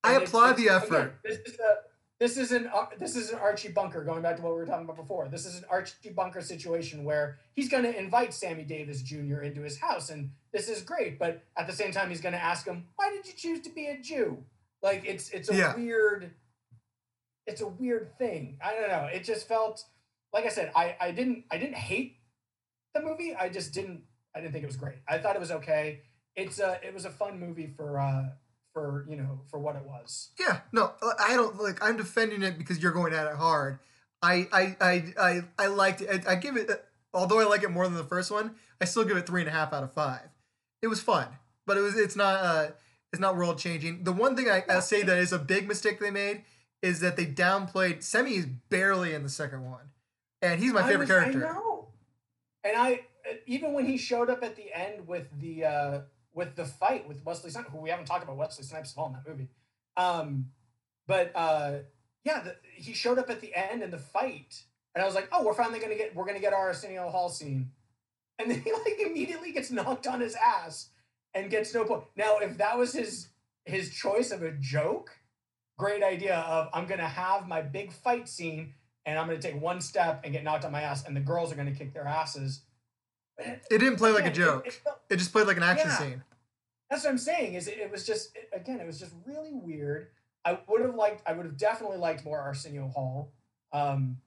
I 0.03 0.13
And 0.15 0.23
applaud 0.23 0.53
the 0.57 0.69
effort. 0.69 0.95
again, 0.95 1.11
this 1.23 1.39
is 1.53 1.59
a 1.59 1.77
this 2.19 2.37
is 2.37 2.51
an 2.51 2.67
uh, 2.73 2.87
this 2.97 3.15
is 3.15 3.29
an 3.31 3.37
Archie 3.39 3.69
Bunker 3.71 4.03
going 4.03 4.21
back 4.23 4.37
to 4.37 4.41
what 4.41 4.53
we 4.53 4.59
were 4.59 4.65
talking 4.65 4.85
about 4.85 4.95
before. 4.95 5.27
This 5.27 5.45
is 5.45 5.55
an 5.57 5.65
Archie 5.69 6.09
Bunker 6.09 6.41
situation 6.41 7.03
where 7.03 7.37
he's 7.53 7.69
going 7.69 7.83
to 7.83 7.95
invite 7.95 8.33
Sammy 8.33 8.63
Davis 8.63 9.01
Jr. 9.03 9.41
into 9.41 9.61
his 9.61 9.77
house, 9.79 10.09
and 10.09 10.31
this 10.51 10.67
is 10.67 10.81
great. 10.81 11.19
But 11.19 11.43
at 11.55 11.67
the 11.67 11.73
same 11.73 11.91
time, 11.91 12.09
he's 12.09 12.21
going 12.21 12.33
to 12.33 12.43
ask 12.43 12.65
him, 12.65 12.87
"Why 12.95 13.11
did 13.11 13.27
you 13.27 13.33
choose 13.33 13.61
to 13.61 13.69
be 13.69 13.85
a 13.87 13.97
Jew?" 13.99 14.43
Like 14.81 15.03
it's 15.05 15.29
it's 15.29 15.49
a 15.49 15.55
Yeah. 15.55 15.75
weird 15.75 16.31
it's 17.45 17.61
a 17.61 17.67
weird 17.67 18.17
thing. 18.17 18.57
I 18.63 18.73
don't 18.73 18.89
know. 18.89 19.05
It 19.13 19.23
just 19.23 19.47
felt 19.47 19.85
like 20.33 20.45
I 20.45 20.49
said. 20.49 20.71
I 20.75 20.95
I 20.99 21.11
didn't 21.11 21.45
I 21.51 21.57
didn't 21.57 21.75
hate 21.75 22.17
the 22.95 23.01
movie. 23.01 23.35
I 23.35 23.49
just 23.49 23.73
didn't 23.73 24.03
I 24.35 24.39
didn't 24.41 24.53
think 24.53 24.63
it 24.63 24.67
was 24.67 24.77
great. 24.77 24.97
I 25.07 25.17
thought 25.19 25.35
it 25.35 25.39
was 25.39 25.51
okay. 25.51 26.01
It's 26.37 26.59
a 26.59 26.79
it 26.83 26.93
was 26.93 27.03
a 27.03 27.09
fun 27.09 27.39
movie 27.39 27.73
for 27.75 27.99
uh 27.99 28.29
for 28.73 29.05
you 29.09 29.17
know 29.17 29.41
for 29.49 29.59
what 29.59 29.75
it 29.75 29.81
was. 29.83 30.29
Yeah, 30.39 30.61
no, 30.71 30.93
I 31.19 31.35
don't 31.35 31.59
like. 31.61 31.83
I'm 31.83 31.97
defending 31.97 32.43
it 32.43 32.57
because 32.59 32.81
you're 32.81 32.91
going 32.91 33.11
at 33.13 33.25
it 33.27 33.35
hard. 33.35 33.79
I 34.21 34.47
I 34.53 34.75
I 34.79 35.13
I, 35.19 35.41
I 35.57 35.67
liked 35.67 36.01
it. 36.01 36.27
I, 36.27 36.33
I 36.33 36.35
give 36.35 36.55
it, 36.55 36.69
although 37.11 37.39
I 37.39 37.45
like 37.45 37.63
it 37.63 37.71
more 37.71 37.85
than 37.85 37.95
the 37.95 38.03
first 38.03 38.29
one. 38.29 38.55
I 38.79 38.85
still 38.85 39.03
give 39.03 39.17
it 39.17 39.25
three 39.25 39.41
and 39.41 39.49
a 39.49 39.51
half 39.51 39.73
out 39.73 39.83
of 39.83 39.91
five. 39.91 40.29
It 40.83 40.87
was 40.87 41.01
fun, 41.01 41.27
but 41.65 41.75
it 41.75 41.81
was 41.81 41.97
it's 41.97 42.15
not 42.15 42.35
uh 42.39 42.67
it's 43.11 43.19
not 43.19 43.35
world 43.35 43.57
changing. 43.57 44.03
The 44.03 44.11
one 44.13 44.35
thing 44.35 44.47
I, 44.47 44.63
I 44.69 44.79
say 44.79 45.01
that 45.01 45.17
is 45.17 45.33
a 45.33 45.39
big 45.39 45.67
mistake 45.67 45.99
they 45.99 46.11
made 46.11 46.43
is 46.83 46.99
that 46.99 47.17
they 47.17 47.25
downplayed 47.25 47.99
Semmi 47.99 48.33
is 48.37 48.45
barely 48.69 49.15
in 49.15 49.23
the 49.23 49.29
second 49.29 49.65
one, 49.65 49.89
and 50.43 50.59
he's 50.61 50.71
my 50.71 50.83
favorite 50.83 51.09
was- 51.09 51.09
character. 51.09 51.47
I 51.47 51.51
know. 51.51 51.87
And 52.63 52.77
I 52.77 53.05
even 53.47 53.73
when 53.73 53.85
he 53.85 53.97
showed 53.97 54.29
up 54.29 54.43
at 54.43 54.55
the 54.55 54.71
end 54.71 55.07
with 55.07 55.25
the 55.39 55.65
uh 55.65 56.01
with 56.37 56.55
the 56.55 56.65
fight 56.65 57.07
with 57.07 57.25
Wesley 57.25 57.49
Snipes, 57.49 57.69
who 57.71 57.79
we 57.79 57.89
haven't 57.89 58.05
talked 58.05 58.23
about 58.23 58.37
Wesley 58.37 58.63
Snipes 58.63 58.93
at 58.95 59.01
all 59.01 59.07
in 59.07 59.13
that 59.13 59.27
movie. 59.27 59.49
Um, 59.97 60.51
but 61.07 61.31
uh, 61.33 61.79
yeah, 62.23 62.41
the, 62.41 62.55
he 62.75 62.93
showed 62.93 63.17
up 63.17 63.29
at 63.31 63.41
the 63.41 63.53
end 63.55 63.81
in 63.81 63.89
the 63.89 63.97
fight, 63.97 64.61
and 64.93 65.01
I 65.01 65.05
was 65.05 65.15
like, 65.15 65.27
oh, 65.31 65.43
we're 65.43 65.55
finally 65.55 65.79
gonna 65.79 65.95
get 65.95 66.15
we're 66.15 66.27
gonna 66.27 66.39
get 66.39 66.53
our 66.53 66.67
Arsenio 66.67 67.09
Hall 67.09 67.29
scene, 67.29 67.71
and 68.37 68.51
then 68.51 68.61
he 68.61 68.71
like 68.71 68.99
immediately 69.03 69.51
gets 69.51 69.71
knocked 69.71 70.05
on 70.05 70.21
his 70.21 70.35
ass 70.35 70.89
and 71.33 71.49
gets 71.49 71.73
no 71.73 71.83
point. 71.85 72.03
Now, 72.15 72.37
if 72.37 72.57
that 72.59 72.77
was 72.77 72.93
his 72.93 73.29
his 73.65 73.89
choice 73.89 74.29
of 74.29 74.43
a 74.43 74.51
joke, 74.51 75.09
great 75.79 76.03
idea 76.03 76.35
of 76.37 76.69
I'm 76.71 76.85
gonna 76.85 77.07
have 77.07 77.47
my 77.47 77.63
big 77.63 77.91
fight 77.91 78.29
scene 78.29 78.75
and 79.07 79.17
I'm 79.17 79.25
gonna 79.25 79.41
take 79.41 79.59
one 79.59 79.81
step 79.81 80.21
and 80.23 80.33
get 80.33 80.43
knocked 80.43 80.65
on 80.65 80.71
my 80.71 80.83
ass, 80.83 81.03
and 81.07 81.15
the 81.15 81.21
girls 81.21 81.51
are 81.51 81.55
gonna 81.55 81.71
kick 81.73 81.95
their 81.95 82.05
asses. 82.05 82.61
It- 83.39 83.61
didn't 83.69 83.97
play 83.97 84.11
like 84.11 84.25
a 84.25 84.27
again, 84.27 84.31
it- 84.31 84.35
joke. 84.45 84.67
it 84.67 84.73
felt- 84.73 85.01
It 85.09 85.17
just 85.17 85.31
played 85.31 85.47
like 85.47 85.57
an 85.57 85.63
action 85.63 85.89
Yeah. 85.89 85.97
scene. 85.97 86.23
that's 86.89 87.03
what 87.03 87.09
I'm 87.11 87.17
saying. 87.17 87.53
Is 87.55 87.67
it, 87.67 87.77
it 87.79 87.91
was 87.91 88.05
just 88.05 88.35
it- 88.35 88.49
again, 88.53 88.79
it 88.79 88.85
was 88.87 88.99
just 88.99 89.13
really 89.25 89.53
weird. 89.53 90.09
I 90.45 90.59
would 90.67 90.81
have 90.81 90.95
liked. 90.95 91.21
I 91.27 91.33
would 91.33 91.45
have 91.45 91.57
definitely 91.57 91.97
liked 91.97 92.23
more 92.23 92.39
Arsenio 92.39 92.87
Hall, 92.87 93.33
um, 93.73 94.21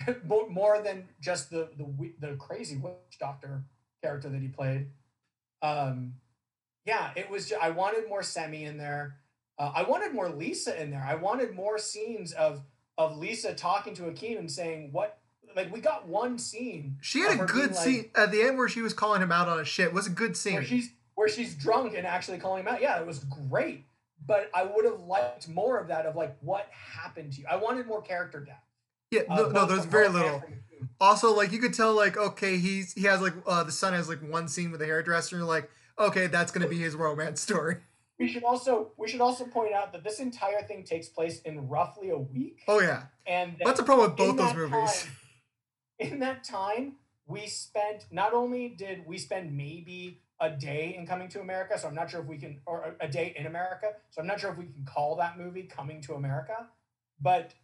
more, 0.24 0.48
more 0.48 0.80
than 0.82 1.08
just 1.20 1.50
the 1.50 1.70
the 1.76 2.12
the 2.18 2.36
crazy 2.36 2.76
witch 2.78 3.18
doctor 3.20 3.62
character 4.02 4.28
that 4.30 4.40
he 4.40 4.48
played. 4.48 4.90
Um, 5.62 6.14
yeah, 6.86 7.12
it 7.16 7.28
was. 7.30 7.48
Just, 7.50 7.62
I 7.62 7.70
wanted 7.70 8.08
more 8.08 8.22
Semmi 8.22 8.62
in 8.62 8.78
there. 8.78 9.18
Uh, 9.58 9.72
I 9.74 9.82
wanted 9.82 10.14
more 10.14 10.28
Lisa 10.30 10.80
in 10.80 10.90
there. 10.90 11.04
I 11.06 11.16
wanted 11.16 11.54
more 11.54 11.78
scenes 11.78 12.32
of 12.32 12.62
of 12.96 13.16
Lisa 13.18 13.54
talking 13.54 13.94
to 13.94 14.02
Akeem 14.04 14.38
and 14.38 14.50
saying 14.50 14.90
what. 14.92 15.18
Like 15.58 15.72
we 15.72 15.80
got 15.80 16.06
one 16.06 16.38
scene. 16.38 16.98
She 17.00 17.18
had 17.20 17.40
a 17.40 17.44
good 17.44 17.70
like- 17.72 17.74
scene 17.84 18.10
at 18.14 18.30
the 18.30 18.42
end 18.42 18.58
where 18.58 18.68
she 18.68 18.80
was 18.80 18.92
calling 18.94 19.20
him 19.20 19.32
out 19.32 19.48
on 19.48 19.58
his 19.58 19.66
shit. 19.66 19.86
It 19.88 19.92
was 19.92 20.06
a 20.06 20.10
good 20.10 20.36
scene. 20.36 20.54
where 20.54 20.62
she's 20.64 20.90
where 21.16 21.28
she's 21.28 21.56
drunk 21.56 21.94
and 21.96 22.06
actually 22.06 22.38
calling 22.38 22.62
him 22.62 22.68
out. 22.72 22.80
Yeah, 22.80 23.00
it 23.00 23.06
was 23.06 23.24
great. 23.50 23.84
But 24.24 24.50
I 24.54 24.62
would 24.62 24.84
have 24.84 25.00
liked 25.00 25.48
more 25.48 25.78
of 25.80 25.88
that 25.88 26.06
of 26.06 26.14
like 26.14 26.36
what 26.42 26.68
happened 26.70 27.32
to 27.32 27.40
you. 27.40 27.46
I 27.50 27.56
wanted 27.56 27.88
more 27.88 28.00
character 28.00 28.38
depth. 28.38 28.62
yeah, 29.10 29.22
uh, 29.28 29.34
no, 29.34 29.48
no, 29.48 29.66
there's 29.66 29.84
very 29.84 30.08
little. 30.08 30.40
Also, 31.00 31.34
like 31.34 31.50
you 31.50 31.58
could 31.58 31.74
tell, 31.74 31.92
like 31.94 32.16
okay, 32.16 32.56
he's 32.58 32.92
he 32.92 33.02
has 33.02 33.20
like 33.20 33.34
uh, 33.44 33.64
the 33.64 33.72
son 33.72 33.94
has 33.94 34.08
like 34.08 34.20
one 34.20 34.46
scene 34.46 34.70
with 34.70 34.80
a 34.80 34.86
hairdresser. 34.86 35.34
And 35.34 35.40
you're 35.44 35.48
like, 35.52 35.68
okay, 35.98 36.28
that's 36.28 36.52
gonna 36.52 36.68
be 36.68 36.78
his 36.78 36.94
romance 36.94 37.40
story. 37.40 37.78
We 38.20 38.26
should 38.26 38.42
also 38.42 38.90
we 38.96 39.06
should 39.06 39.20
also 39.20 39.44
point 39.44 39.72
out 39.72 39.92
that 39.92 40.02
this 40.02 40.18
entire 40.18 40.60
thing 40.62 40.82
takes 40.82 41.08
place 41.08 41.40
in 41.42 41.68
roughly 41.68 42.10
a 42.10 42.18
week. 42.18 42.62
Oh 42.66 42.80
yeah, 42.80 43.04
And 43.28 43.52
that 43.52 43.64
that's 43.64 43.78
a 43.78 43.84
problem 43.84 44.08
with 44.08 44.16
both 44.16 44.36
those 44.36 44.54
movies. 44.56 45.02
time- 45.04 45.12
in 45.98 46.18
that 46.20 46.44
time, 46.44 46.94
we 47.26 47.46
spent 47.46 48.06
not 48.10 48.32
only 48.32 48.68
did 48.68 49.06
we 49.06 49.18
spend 49.18 49.56
maybe 49.56 50.20
a 50.40 50.50
day 50.50 50.94
in 50.96 51.06
Coming 51.06 51.28
to 51.30 51.40
America, 51.40 51.78
so 51.78 51.88
I'm 51.88 51.94
not 51.94 52.10
sure 52.10 52.20
if 52.20 52.26
we 52.26 52.38
can, 52.38 52.60
or 52.64 52.94
a 53.00 53.08
day 53.08 53.34
in 53.36 53.46
America, 53.46 53.88
so 54.10 54.20
I'm 54.20 54.26
not 54.26 54.38
sure 54.40 54.50
if 54.52 54.56
we 54.56 54.66
can 54.66 54.84
call 54.84 55.16
that 55.16 55.36
movie 55.36 55.64
Coming 55.64 56.00
to 56.02 56.14
America, 56.14 56.68
but 57.20 57.54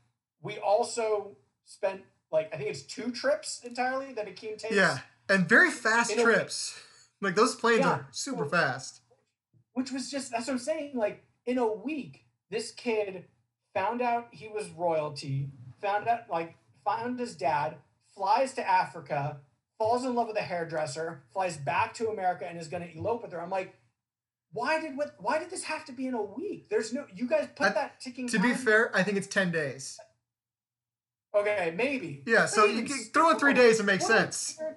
we 0.43 0.59
also 0.59 1.37
spent 1.65 2.03
like 2.33 2.53
I 2.53 2.57
think 2.59 2.71
it's 2.71 2.83
two 2.83 3.13
trips 3.13 3.61
entirely 3.65 4.13
that 4.15 4.27
Akeem 4.27 4.59
takes. 4.59 4.75
Yeah, 4.75 4.99
and 5.29 5.49
very 5.49 5.71
fast 5.71 6.11
In 6.11 6.19
a 6.21 6.25
week. 6.25 6.35
trips. 6.35 6.79
Like 7.21 7.37
those 7.37 7.55
planes 7.55 7.81
Yeah. 7.81 7.91
are 7.91 8.09
super 8.11 8.45
fast. 8.47 9.01
which 9.75 9.91
was 9.93 10.11
just 10.11 10.31
that's 10.33 10.47
what 10.49 10.55
I'm 10.55 10.59
saying. 10.59 10.93
Like 10.97 11.25
in 11.47 11.59
a 11.59 11.67
week, 11.73 12.25
this 12.51 12.73
kid 12.73 13.25
found 13.73 14.03
out 14.03 14.29
he 14.33 14.49
was 14.49 14.69
royalty, 14.71 15.49
found 15.81 16.09
out 16.09 16.29
like 16.29 16.57
found 16.85 17.19
his 17.21 17.37
dad, 17.37 17.77
flies 18.17 18.53
to 18.55 18.69
Africa, 18.69 19.41
falls 19.79 20.05
in 20.05 20.15
love 20.15 20.29
with 20.29 20.37
a 20.37 20.43
hairdresser, 20.43 21.25
flies 21.33 21.57
back 21.57 21.95
to 21.95 22.09
America, 22.09 22.47
and 22.49 22.59
is 22.59 22.69
going 22.69 22.83
to 22.83 22.97
elope 22.97 23.23
with 23.23 23.33
her. 23.33 23.41
I'm 23.41 23.51
like, 23.51 23.75
why 24.53 24.81
did 24.81 24.97
what? 24.97 25.17
Why 25.19 25.39
did 25.39 25.51
this 25.51 25.65
have 25.65 25.85
to 25.87 25.93
be 25.93 26.07
in 26.07 26.15
a 26.15 26.23
week? 26.23 26.69
There's 26.71 26.93
no. 26.93 27.07
You 27.15 27.27
guys 27.29 27.49
put 27.57 27.69
I- 27.69 27.73
that 27.75 28.01
ticking. 28.01 28.29
To 28.29 28.39
be 28.39 28.51
time- 28.53 28.59
fair, 28.59 28.97
I 28.97 29.03
think 29.03 29.17
it's 29.17 29.27
ten 29.27 29.51
days. 29.51 29.99
okay, 31.35 31.73
maybe. 31.77 32.23
Yeah, 32.27 32.47
so 32.47 32.65
you 32.65 32.85
Please. 32.85 32.95
can 32.95 33.13
throw 33.13 33.31
in 33.31 33.39
three 33.39 33.55
days. 33.55 33.81
It 33.81 33.85
makes 33.85 34.05
What 34.05 34.13
a 34.13 34.19
sense. 34.21 34.57
weird- 34.61 34.77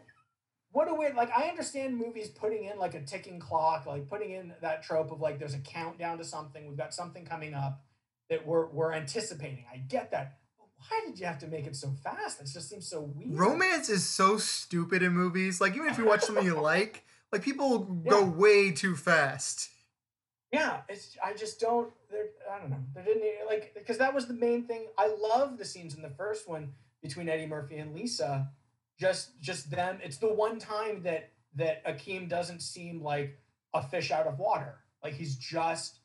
What 0.72 0.88
a 0.90 0.94
weird 0.96 1.16
like 1.16 1.30
I 1.32 1.48
understand 1.50 1.98
movies 1.98 2.30
putting 2.30 2.66
in 2.66 2.78
like 2.78 2.94
a 2.96 3.02
ticking 3.04 3.40
clock, 3.40 3.86
like 3.86 4.08
putting 4.10 4.32
in 4.32 4.54
that 4.62 4.84
trope 4.84 5.12
of 5.12 5.22
like 5.22 5.40
there's 5.40 5.54
a 5.54 5.60
countdown 5.60 6.18
to 6.18 6.24
something, 6.24 6.68
we've 6.68 6.78
got 6.78 6.94
something 6.94 7.26
coming 7.26 7.54
up 7.54 7.84
that 8.30 8.46
we're 8.46 8.68
we're 8.68 8.94
anticipating. 8.94 9.66
I 9.72 9.78
get 9.78 10.12
that. 10.12 10.40
Why 10.78 11.02
did 11.06 11.20
you 11.20 11.26
have 11.26 11.40
to 11.40 11.48
make 11.48 11.66
it 11.66 11.76
so 11.76 11.91
fast? 12.04 12.40
That 12.40 12.48
just 12.48 12.70
seems 12.70 12.88
so 12.88 13.02
weird. 13.02 13.38
Romance 13.38 13.90
is 13.90 14.06
so 14.06 14.38
stupid 14.38 15.02
in 15.02 15.14
movies. 15.14 15.60
Like 15.60 15.76
even 15.76 15.88
if 15.88 15.98
you 15.98 16.06
watch 16.06 16.22
something 16.22 16.45
you 16.45 16.60
like, 16.60 17.04
like 17.32 17.41
people 17.41 17.80
go 18.08 18.24
way 18.24 18.72
too 18.72 18.95
fast. 18.95 19.70
Yeah, 20.52 20.82
it's 20.88 21.18
I 21.24 21.34
just 21.34 21.60
don't. 21.60 21.91
There, 22.10 22.28
I 22.54 22.60
don't 22.60 22.70
know. 22.70 22.84
There 22.94 23.04
didn't 23.04 23.48
like 23.48 23.74
because 23.74 23.98
that 23.98 24.14
was 24.14 24.28
the 24.28 24.34
main 24.34 24.66
thing. 24.66 24.86
I 24.98 25.08
love 25.08 25.58
the 25.58 25.66
scenes 25.66 25.95
in 25.95 26.02
the 26.02 26.10
first 26.12 26.48
one 26.48 26.74
between 27.02 27.28
Eddie 27.28 27.48
Murphy 27.48 27.78
and 27.78 27.94
Lisa. 27.94 28.49
Just 28.98 29.41
just 29.41 29.70
them. 29.70 29.99
It's 30.02 30.18
the 30.18 30.34
one 30.34 30.58
time 30.58 31.04
that 31.04 31.32
that 31.56 31.86
Akeem 31.86 32.30
doesn't 32.30 32.62
seem 32.62 33.02
like 33.02 33.38
a 33.74 33.82
fish 33.84 34.12
out 34.12 34.28
of 34.28 34.40
water. 34.40 34.76
Like 35.04 35.14
he's 35.14 35.36
just 35.36 35.99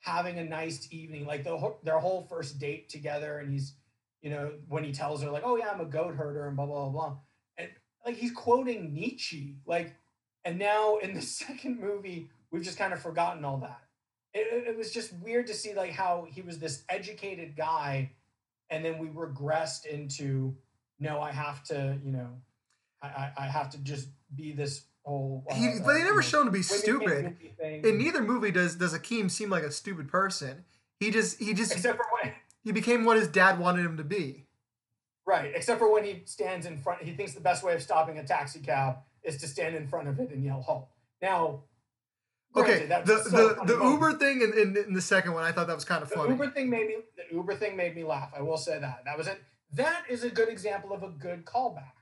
having 0.00 0.38
a 0.38 0.44
nice 0.44 0.86
evening. 0.92 1.26
Like 1.26 1.42
the 1.42 1.74
their 1.82 1.98
whole 1.98 2.22
first 2.30 2.60
date 2.60 2.88
together, 2.88 3.38
and 3.38 3.50
he's 3.50 3.74
you 4.22 4.30
know 4.30 4.52
when 4.68 4.84
he 4.84 4.92
tells 4.92 5.22
her 5.22 5.30
like, 5.30 5.42
"Oh 5.44 5.56
yeah, 5.56 5.70
I'm 5.72 5.80
a 5.80 5.84
goat 5.84 6.14
herder," 6.14 6.46
and 6.48 6.56
blah 6.56 6.66
blah 6.66 6.88
blah 6.88 7.08
blah, 7.08 7.16
and 7.56 7.68
like 8.04 8.16
he's 8.16 8.32
quoting 8.32 8.92
Nietzsche. 8.94 9.56
Like, 9.66 9.94
and 10.44 10.58
now 10.58 10.96
in 10.98 11.14
the 11.14 11.22
second 11.42 11.80
movie, 11.80 12.30
we've 12.50 12.62
just 12.62 12.78
kind 12.78 12.92
of 12.92 13.00
forgotten 13.00 13.44
all 13.44 13.58
that 13.58 13.80
it, 14.34 14.68
it- 14.68 14.76
was 14.76 14.92
just 14.92 15.12
weird 15.14 15.46
to 15.46 15.54
see 15.54 15.74
like 15.74 15.92
how 15.92 16.26
he 16.30 16.42
was 16.42 16.58
this 16.58 16.84
educated 16.88 17.56
guy 17.56 18.10
and 18.70 18.84
then 18.84 18.98
we 18.98 19.08
regressed 19.08 19.86
into 19.86 20.54
no 21.00 21.20
i 21.20 21.32
have 21.32 21.62
to 21.64 21.98
you 22.04 22.12
know 22.12 22.28
i 23.02 23.30
i, 23.36 23.46
have 23.46 23.70
to 23.70 23.78
just 23.78 24.08
be 24.34 24.52
this 24.52 24.84
whole 25.04 25.44
uh, 25.50 25.54
He, 25.54 25.66
uh, 25.68 25.72
but 25.84 25.94
they 25.94 26.02
never 26.02 26.16
know, 26.16 26.20
show 26.20 26.40
him 26.40 26.46
to 26.46 26.52
be 26.52 26.62
stupid. 26.62 27.36
In 27.60 27.96
neither 27.96 28.22
movie 28.22 28.50
does 28.50 28.76
does 28.76 28.92
Akeem 28.92 29.30
seem 29.30 29.48
like 29.48 29.62
a 29.62 29.70
stupid 29.72 30.08
person. 30.08 30.64
He 31.00 31.10
just 31.10 31.38
he 31.38 31.54
just 31.54 31.72
except 31.72 31.96
for 31.96 32.04
when 32.22 32.34
he 32.64 32.72
became 32.72 33.04
what 33.04 33.16
his 33.16 33.28
dad 33.28 33.58
wanted 33.58 33.84
him 33.84 33.96
to 33.96 34.04
be. 34.04 34.46
right 35.26 35.52
except 35.54 35.78
for 35.78 35.92
when 35.92 36.04
he 36.04 36.22
stands 36.24 36.66
in 36.66 36.78
front 36.78 37.02
he 37.02 37.12
thinks 37.12 37.32
the 37.34 37.40
best 37.40 37.62
way 37.62 37.74
of 37.74 37.82
stopping 37.82 38.18
a 38.18 38.24
taxi 38.24 38.60
cab 38.60 38.96
is 39.22 39.36
to 39.38 39.46
stand 39.48 39.74
in 39.74 39.86
front 39.86 40.08
of 40.08 40.18
it 40.20 40.30
and 40.30 40.44
yell 40.44 40.62
halt 40.62 40.88
now 41.22 41.62
Okay, 42.56 42.86
the 42.86 43.04
so 43.24 43.48
the, 43.54 43.64
the. 43.66 43.84
Uber 43.84 44.14
thing 44.14 44.40
in, 44.40 44.52
in, 44.58 44.76
in 44.88 44.92
the 44.94 45.02
second 45.02 45.34
one, 45.34 45.44
I 45.44 45.52
thought 45.52 45.66
that 45.66 45.74
was 45.74 45.84
kind 45.84 46.02
of 46.02 46.08
The 46.08 46.14
funny. 46.16 46.30
Uber 46.30 46.50
thing 46.50 46.70
made 46.70 46.88
me 46.88 46.96
the 47.14 47.36
Uber 47.36 47.54
thing 47.54 47.76
made 47.76 47.94
me 47.94 48.04
laugh. 48.04 48.32
I 48.34 48.40
will 48.40 48.56
say 48.56 48.78
that. 48.78 49.02
That 49.04 49.18
was 49.18 49.26
it. 49.26 49.38
That 49.74 50.04
is 50.08 50.24
a 50.24 50.30
good 50.30 50.48
example 50.48 50.92
of 50.94 51.02
a 51.02 51.10
good 51.10 51.44
callback. 51.44 51.92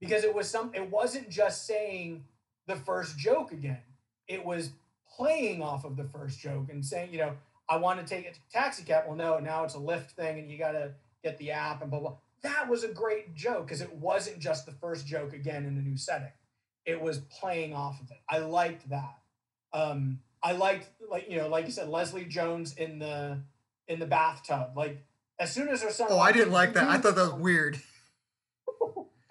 Because 0.00 0.24
it 0.24 0.34
was 0.34 0.50
some 0.50 0.72
it 0.74 0.90
wasn't 0.90 1.30
just 1.30 1.64
saying 1.64 2.24
the 2.66 2.74
first 2.74 3.16
joke 3.16 3.52
again. 3.52 3.82
It 4.26 4.44
was 4.44 4.72
playing 5.16 5.62
off 5.62 5.84
of 5.84 5.96
the 5.96 6.04
first 6.04 6.40
joke 6.40 6.66
and 6.70 6.84
saying, 6.84 7.12
you 7.12 7.18
know, 7.18 7.34
I 7.68 7.76
want 7.76 8.00
to 8.00 8.06
take 8.06 8.26
a 8.26 8.32
taxi 8.52 8.84
cab. 8.84 9.04
Well, 9.06 9.16
no, 9.16 9.38
now 9.38 9.64
it's 9.64 9.74
a 9.74 9.78
Lyft 9.78 10.12
thing 10.12 10.38
and 10.38 10.50
you 10.50 10.58
gotta 10.58 10.92
get 11.22 11.38
the 11.38 11.50
app 11.52 11.82
and 11.82 11.90
blah 11.90 12.00
blah. 12.00 12.14
That 12.42 12.68
was 12.68 12.84
a 12.84 12.88
great 12.88 13.34
joke 13.34 13.66
because 13.66 13.80
it 13.80 13.92
wasn't 13.94 14.38
just 14.38 14.66
the 14.66 14.72
first 14.72 15.06
joke 15.06 15.32
again 15.32 15.64
in 15.64 15.78
a 15.78 15.80
new 15.80 15.96
setting. 15.96 16.32
It 16.84 17.00
was 17.00 17.18
playing 17.18 17.74
off 17.74 18.00
of 18.00 18.10
it. 18.10 18.18
I 18.28 18.38
liked 18.38 18.88
that. 18.90 19.18
Um, 19.72 20.20
I 20.42 20.52
liked 20.52 20.88
like 21.10 21.30
you 21.30 21.38
know, 21.38 21.48
like 21.48 21.64
you 21.64 21.72
said, 21.72 21.88
Leslie 21.88 22.26
Jones 22.26 22.74
in 22.74 22.98
the 22.98 23.38
in 23.88 23.98
the 23.98 24.06
bathtub. 24.06 24.76
Like 24.76 25.02
as 25.38 25.52
soon 25.52 25.68
as 25.68 25.82
her 25.82 25.90
son. 25.90 26.08
oh, 26.10 26.18
I 26.18 26.32
didn't 26.32 26.52
like 26.52 26.74
that. 26.74 26.88
I 26.88 26.98
thought 26.98 27.16
that 27.16 27.32
was 27.32 27.40
weird. 27.40 27.80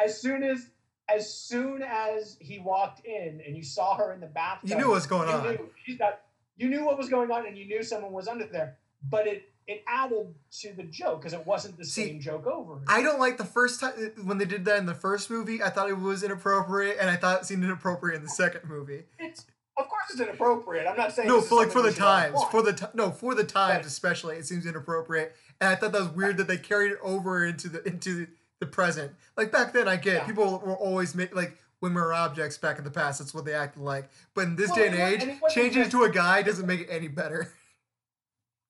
As 0.03 0.19
soon 0.19 0.43
as 0.43 0.67
as 1.09 1.33
soon 1.33 1.81
as 1.81 2.35
he 2.39 2.59
walked 2.59 3.05
in 3.05 3.41
and 3.45 3.55
you 3.55 3.63
saw 3.63 3.95
her 3.95 4.11
in 4.11 4.19
the 4.19 4.27
bathtub, 4.27 4.69
You 4.69 4.75
knew 4.75 4.87
what 4.87 4.95
was 4.95 5.07
going 5.07 5.29
you 5.29 5.35
on. 5.35 5.43
Knew, 5.43 5.69
she's 5.85 5.97
got. 5.97 6.19
You 6.57 6.69
knew 6.69 6.85
what 6.85 6.97
was 6.97 7.09
going 7.09 7.31
on, 7.31 7.45
and 7.47 7.57
you 7.57 7.65
knew 7.65 7.83
someone 7.83 8.11
was 8.11 8.27
under 8.27 8.45
there. 8.47 8.77
But 9.09 9.27
it 9.27 9.49
it 9.65 9.81
added 9.87 10.27
to 10.59 10.73
the 10.73 10.83
joke 10.83 11.21
because 11.21 11.31
it 11.33 11.45
wasn't 11.47 11.77
the 11.77 11.85
See, 11.85 12.05
same 12.07 12.19
joke 12.19 12.45
over. 12.47 12.73
again. 12.73 12.85
I 12.89 13.01
don't 13.01 13.19
like 13.19 13.37
the 13.37 13.45
first 13.45 13.79
time 13.79 13.93
when 14.25 14.37
they 14.37 14.43
did 14.45 14.65
that 14.65 14.77
in 14.77 14.85
the 14.85 14.93
first 14.93 15.29
movie. 15.29 15.63
I 15.63 15.69
thought 15.69 15.89
it 15.89 15.97
was 15.97 16.21
inappropriate, 16.23 16.97
and 16.99 17.09
I 17.09 17.15
thought 17.15 17.41
it 17.41 17.45
seemed 17.45 17.63
inappropriate 17.63 18.17
in 18.17 18.23
the 18.23 18.29
second 18.29 18.69
movie. 18.69 19.03
it's 19.19 19.45
of 19.77 19.87
course 19.89 20.03
it's 20.11 20.19
inappropriate. 20.19 20.85
I'm 20.85 20.95
not 20.97 21.13
saying 21.13 21.27
no 21.27 21.41
for 21.41 21.55
like 21.55 21.71
for 21.71 21.81
the 21.81 21.91
times 21.93 22.39
for 22.51 22.61
the 22.61 22.73
ti- 22.73 22.85
no 22.93 23.09
for 23.09 23.33
the 23.33 23.43
times 23.43 23.77
Right. 23.77 23.85
especially 23.85 24.35
it 24.35 24.45
seems 24.45 24.67
inappropriate 24.67 25.33
and 25.59 25.67
i 25.67 25.73
thought 25.75 25.93
that 25.93 25.99
was 26.01 26.09
weird 26.11 26.37
that 26.37 26.47
they 26.47 26.57
carried 26.57 26.91
it 26.91 26.99
over 27.01 27.43
into 27.43 27.69
the 27.69 27.81
into 27.87 28.27
the 28.59 28.67
present 28.67 29.13
like 29.35 29.51
back 29.51 29.73
then 29.73 29.87
i 29.87 29.95
get 29.95 30.13
Yeah. 30.17 30.23
people 30.25 30.61
were 30.63 30.75
always 30.75 31.15
make 31.15 31.35
like 31.35 31.57
women 31.83 32.01
were 32.01 32.13
objects 32.13 32.57
back 32.57 32.79
in 32.79 32.83
the 32.83 32.91
past 32.91 33.19
that's 33.19 33.33
what 33.33 33.45
they 33.45 33.53
acted 33.53 33.83
like 33.83 34.09
but 34.33 34.45
in 34.45 34.55
this 34.55 34.69
Well, 34.69 34.77
day 34.77 34.87
and 34.87 34.95
age 34.95 35.23
and 35.23 35.39
changing 35.53 35.83
it 35.83 35.91
to 35.91 36.03
a 36.03 36.09
guy 36.09 36.41
doesn't 36.41 36.65
make 36.65 36.81
it 36.81 36.87
any 36.89 37.07
better 37.07 37.53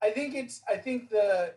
I 0.03 0.10
think 0.10 0.35
it's 0.35 0.61
I 0.69 0.76
think 0.76 1.10
the 1.10 1.53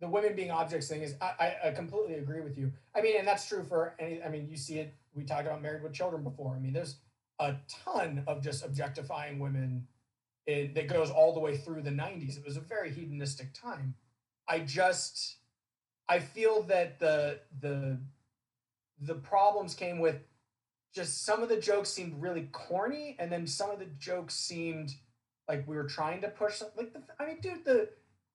the 0.00 0.08
women 0.08 0.36
being 0.36 0.50
objects 0.50 0.88
thing 0.88 1.02
is 1.02 1.14
I, 1.20 1.32
I, 1.40 1.68
I 1.68 1.70
completely 1.72 2.14
agree 2.14 2.40
with 2.42 2.56
you. 2.56 2.70
I 2.94 3.00
mean, 3.00 3.16
and 3.18 3.26
that's 3.26 3.48
true 3.48 3.64
for 3.64 3.94
any 3.98 4.22
I 4.22 4.28
mean, 4.28 4.48
you 4.48 4.56
see 4.56 4.78
it 4.78 4.94
we 5.14 5.24
talked 5.24 5.46
about 5.46 5.62
married 5.62 5.82
with 5.82 5.92
children 5.92 6.22
before. 6.22 6.54
I 6.54 6.60
mean, 6.60 6.72
there's 6.72 6.96
a 7.40 7.56
ton 7.68 8.22
of 8.26 8.42
just 8.42 8.64
objectifying 8.64 9.38
women 9.38 9.86
it, 10.46 10.74
that 10.74 10.88
goes 10.88 11.10
all 11.10 11.34
the 11.34 11.40
way 11.40 11.56
through 11.56 11.82
the 11.82 11.90
90s. 11.90 12.38
It 12.38 12.44
was 12.44 12.56
a 12.56 12.60
very 12.60 12.92
hedonistic 12.92 13.52
time. 13.52 13.94
I 14.48 14.60
just 14.60 15.38
I 16.08 16.20
feel 16.20 16.62
that 16.64 17.00
the 17.00 17.40
the 17.60 17.98
the 19.00 19.14
problems 19.14 19.74
came 19.74 19.98
with 19.98 20.20
just 20.96 21.24
some 21.26 21.42
of 21.42 21.50
the 21.50 21.60
jokes 21.60 21.90
seemed 21.90 22.22
really 22.22 22.48
corny 22.52 23.16
and 23.18 23.30
then 23.30 23.46
some 23.46 23.70
of 23.70 23.78
the 23.78 23.84
jokes 23.98 24.34
seemed 24.34 24.94
like 25.46 25.68
we 25.68 25.76
were 25.76 25.84
trying 25.84 26.22
to 26.22 26.28
push 26.28 26.56
some, 26.56 26.68
like 26.74 26.94
the, 26.94 27.02
I 27.20 27.26
mean, 27.26 27.38
dude, 27.42 27.66
the 27.66 27.90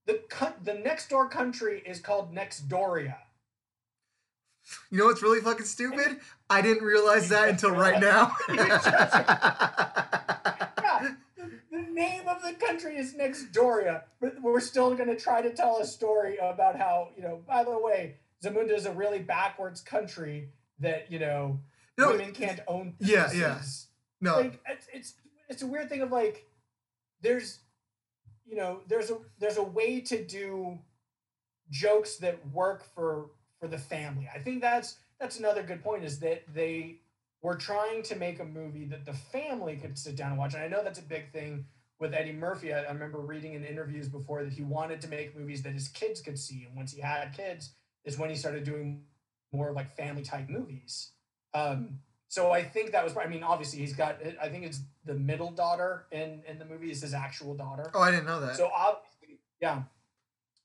the 0.05 0.21
the 0.63 0.75
next 0.75 1.09
door 1.09 1.27
country 1.27 1.81
is 1.85 1.99
called 1.99 2.33
Nextdoria. 2.33 3.15
you 4.91 4.99
know 4.99 5.05
what's 5.05 5.23
really 5.23 5.41
fucking 5.41 5.65
stupid 5.65 6.19
i 6.49 6.61
didn't 6.61 6.83
realize 6.83 7.29
that 7.29 7.49
until 7.49 7.71
right 7.71 7.99
now 8.11 8.31
Yeah, 8.49 8.77
the, 11.37 11.51
the 11.71 11.81
name 11.91 12.27
of 12.27 12.41
the 12.43 12.53
country 12.53 12.97
is 12.97 13.13
Nextdoria, 13.15 14.03
but 14.19 14.39
we're 14.41 14.59
still 14.59 14.93
going 14.95 15.09
to 15.09 15.15
try 15.15 15.41
to 15.41 15.53
tell 15.53 15.79
a 15.79 15.85
story 15.85 16.37
about 16.37 16.77
how 16.77 17.09
you 17.15 17.23
know. 17.23 17.41
By 17.47 17.63
the 17.63 17.77
way, 17.77 18.15
Zamunda 18.43 18.75
is 18.75 18.85
a 18.85 18.91
really 18.91 19.19
backwards 19.19 19.81
country 19.81 20.49
that 20.79 21.11
you 21.11 21.19
know 21.19 21.59
Women 21.97 22.31
can't 22.33 22.59
own. 22.67 22.95
yeah, 22.99 23.31
yeah. 23.33 23.53
businesses. 23.55 23.87
no 24.19 24.35
like 24.37 24.59
it's, 24.67 24.87
it's 24.93 25.13
it's 25.49 25.61
a 25.61 25.67
weird 25.67 25.89
thing 25.89 26.01
of 26.01 26.11
like 26.11 26.47
there's 27.21 27.59
you 28.45 28.55
know 28.55 28.81
there's 28.87 29.09
a 29.09 29.17
there's 29.39 29.57
a 29.57 29.63
way 29.63 30.01
to 30.01 30.23
do 30.25 30.79
jokes 31.69 32.17
that 32.17 32.39
work 32.51 32.83
for 32.93 33.31
for 33.59 33.67
the 33.67 33.77
family 33.77 34.29
i 34.33 34.39
think 34.39 34.61
that's 34.61 34.97
that's 35.19 35.39
another 35.39 35.63
good 35.63 35.83
point 35.83 36.03
is 36.03 36.19
that 36.19 36.43
they 36.53 36.99
were 37.41 37.55
trying 37.55 38.03
to 38.03 38.15
make 38.15 38.39
a 38.39 38.45
movie 38.45 38.85
that 38.85 39.05
the 39.05 39.13
family 39.13 39.75
could 39.77 39.97
sit 39.97 40.15
down 40.15 40.31
and 40.31 40.37
watch 40.37 40.53
and 40.53 40.63
i 40.63 40.67
know 40.67 40.83
that's 40.83 40.99
a 40.99 41.03
big 41.03 41.31
thing 41.31 41.65
with 41.99 42.13
eddie 42.13 42.33
murphy 42.33 42.73
i, 42.73 42.81
I 42.81 42.91
remember 42.91 43.19
reading 43.19 43.53
in 43.53 43.63
interviews 43.63 44.09
before 44.09 44.43
that 44.43 44.53
he 44.53 44.63
wanted 44.63 45.01
to 45.01 45.07
make 45.07 45.37
movies 45.37 45.61
that 45.63 45.73
his 45.73 45.87
kids 45.87 46.21
could 46.21 46.37
see 46.37 46.65
and 46.67 46.75
once 46.75 46.91
he 46.93 47.01
had 47.01 47.33
kids 47.33 47.73
is 48.03 48.17
when 48.17 48.29
he 48.29 48.35
started 48.35 48.63
doing 48.63 49.03
more 49.53 49.71
like 49.71 49.95
family 49.95 50.23
type 50.23 50.49
movies 50.49 51.11
um, 51.53 51.99
so 52.27 52.51
I 52.51 52.63
think 52.63 52.91
that 52.93 53.03
was. 53.03 53.15
I 53.17 53.27
mean, 53.27 53.43
obviously 53.43 53.79
he's 53.79 53.93
got. 53.93 54.19
I 54.41 54.47
think 54.49 54.65
it's 54.65 54.79
the 55.05 55.13
middle 55.15 55.51
daughter 55.51 56.05
in 56.11 56.41
in 56.47 56.59
the 56.59 56.65
movie 56.65 56.91
is 56.91 57.01
his 57.01 57.13
actual 57.13 57.55
daughter. 57.55 57.91
oh 57.93 57.99
i 58.01 58.11
didn't 58.11 58.25
know 58.25 58.39
that 58.39 58.55
So 58.55 58.69
obviously, 58.75 59.39
yeah. 59.61 59.83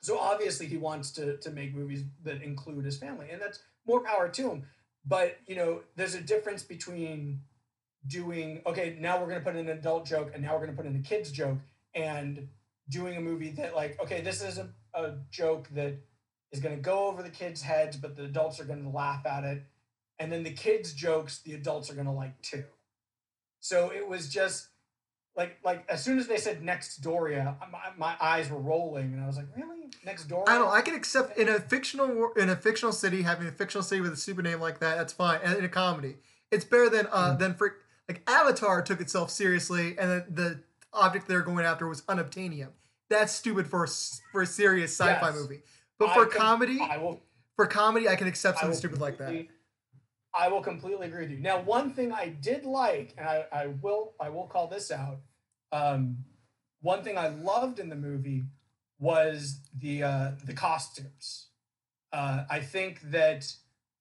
So 0.01 0.19
obviously 0.19 0.67
he 0.67 0.77
wants 0.77 1.11
to 1.13 1.37
to 1.39 1.51
make 1.51 1.75
movies 1.75 2.05
that 2.23 2.43
include 2.43 2.85
his 2.85 2.97
family, 2.99 3.29
and 3.31 3.43
that's 3.43 3.61
more 3.87 4.01
power 4.01 4.29
to 4.29 4.51
him. 4.51 4.67
But 5.05 5.39
you 5.47 5.57
know, 5.57 5.81
there's 5.97 6.15
a 6.15 6.21
difference 6.21 6.63
between 6.63 7.41
doing 8.07 8.63
okay. 8.67 8.97
Now 9.01 9.21
we're 9.21 9.29
gonna 9.29 9.41
put 9.41 9.57
in 9.57 9.69
an 9.69 9.79
adult 9.79 10.07
joke, 10.07 10.31
and 10.35 10.43
now 10.45 10.55
we're 10.55 10.67
gonna 10.67 10.77
put 10.77 10.87
in 10.87 10.95
a 10.95 11.01
kids 11.01 11.33
joke, 11.33 11.59
and 11.95 12.49
doing 12.89 13.17
a 13.17 13.21
movie 13.21 13.51
that 13.51 13.75
like 13.75 14.01
okay, 14.01 14.21
this 14.21 14.41
is 14.43 14.59
a, 14.59 14.69
a 14.95 15.15
joke 15.33 15.69
that 15.75 15.95
is 16.53 16.61
gonna 16.61 16.77
go 16.77 17.09
over 17.09 17.23
the 17.25 17.31
kids' 17.31 17.63
heads, 17.63 17.97
but 17.97 18.15
the 18.17 18.25
adults 18.25 18.61
are 18.61 18.65
gonna 18.65 18.89
laugh 18.91 19.27
at 19.27 19.43
it, 19.43 19.63
and 20.19 20.31
then 20.33 20.43
the 20.43 20.53
kids' 20.53 20.93
jokes 20.93 21.41
the 21.41 21.55
adults 21.55 21.91
are 21.91 21.95
gonna 21.95 22.15
like 22.15 22.41
too. 22.43 22.65
So 23.61 23.91
it 23.95 24.07
was 24.07 24.29
just 24.29 24.69
like 25.37 25.59
like 25.65 25.85
as 25.89 26.03
soon 26.03 26.19
as 26.19 26.27
they 26.27 26.39
said 26.39 26.63
Nexdoria, 26.63 27.57
my, 27.71 27.81
my 27.97 28.17
eyes 28.21 28.51
were 28.51 28.59
rolling, 28.61 29.13
and 29.13 29.23
I 29.23 29.27
was 29.27 29.37
like, 29.37 29.47
really 29.57 29.89
Nexdoria? 30.07 30.49
I 30.49 30.55
don't. 30.55 30.67
know, 30.67 30.71
I 30.73 30.81
can 30.83 30.95
accept 30.95 31.37
in 31.39 31.49
a 31.49 31.61
fictional 31.61 32.31
in 32.37 32.49
a 32.51 32.57
fictional 32.57 32.93
city 32.93 33.23
having 33.23 33.47
a 33.47 33.53
fictional 33.53 33.83
city 33.83 34.01
with 34.01 34.13
a 34.13 34.17
super 34.17 34.43
name 34.43 34.61
like 34.61 34.79
that. 34.81 34.97
That's 34.97 35.13
fine. 35.13 35.41
And 35.43 35.59
in 35.59 35.65
a 35.65 35.69
comedy, 35.69 36.17
it's 36.51 36.65
better 36.65 36.89
than 36.89 37.07
uh 37.13 37.35
Mhm. 37.35 37.39
than 37.39 37.55
for 37.55 37.77
like 38.09 38.23
Avatar 38.29 38.83
took 38.83 39.01
itself 39.01 39.31
seriously, 39.31 39.99
and 39.99 40.11
then 40.11 40.25
the 40.31 40.61
object 40.93 41.27
they're 41.29 41.43
going 41.43 41.65
after 41.67 41.87
was 41.89 42.03
unobtainium. 42.03 42.69
That's 43.11 43.33
stupid 43.33 43.67
for 43.69 43.85
a, 43.85 43.89
for 44.33 44.43
a 44.43 44.47
serious 44.47 44.93
sci-fi 44.99 45.29
Yes. 45.29 45.35
movie. 45.37 45.63
But 45.99 46.11
I 46.11 46.15
for 46.15 46.27
can- 46.27 46.41
comedy, 46.41 46.79
I 46.81 46.97
will. 46.99 47.21
for 47.57 47.67
comedy, 47.67 48.09
I 48.09 48.17
can 48.17 48.27
accept 48.27 48.59
something 48.61 48.77
stupid 48.77 49.01
like 49.01 49.19
that. 49.19 49.47
I 50.37 50.49
will 50.49 50.61
completely 50.61 51.07
agree 51.07 51.23
with 51.23 51.31
you. 51.31 51.39
Now, 51.39 51.61
one 51.61 51.93
thing 51.93 52.13
I 52.13 52.29
did 52.29 52.65
like, 52.65 53.15
and 53.17 53.27
I, 53.27 53.47
I 53.51 53.67
will 53.81 54.15
I 54.21 54.29
will 54.29 54.47
call 54.47 54.67
this 54.67 54.91
out. 54.91 55.21
Um, 55.73 56.19
one 56.81 57.03
thing 57.03 57.17
I 57.17 57.29
loved 57.29 57.79
in 57.79 57.89
the 57.89 57.97
movie 57.97 58.45
was 58.99 59.61
the 59.79 60.03
uh, 60.03 60.31
the 60.45 60.53
costumes. 60.53 61.49
Uh, 62.13 62.45
I 62.51 62.61
think 62.61 63.01
that 63.11 63.51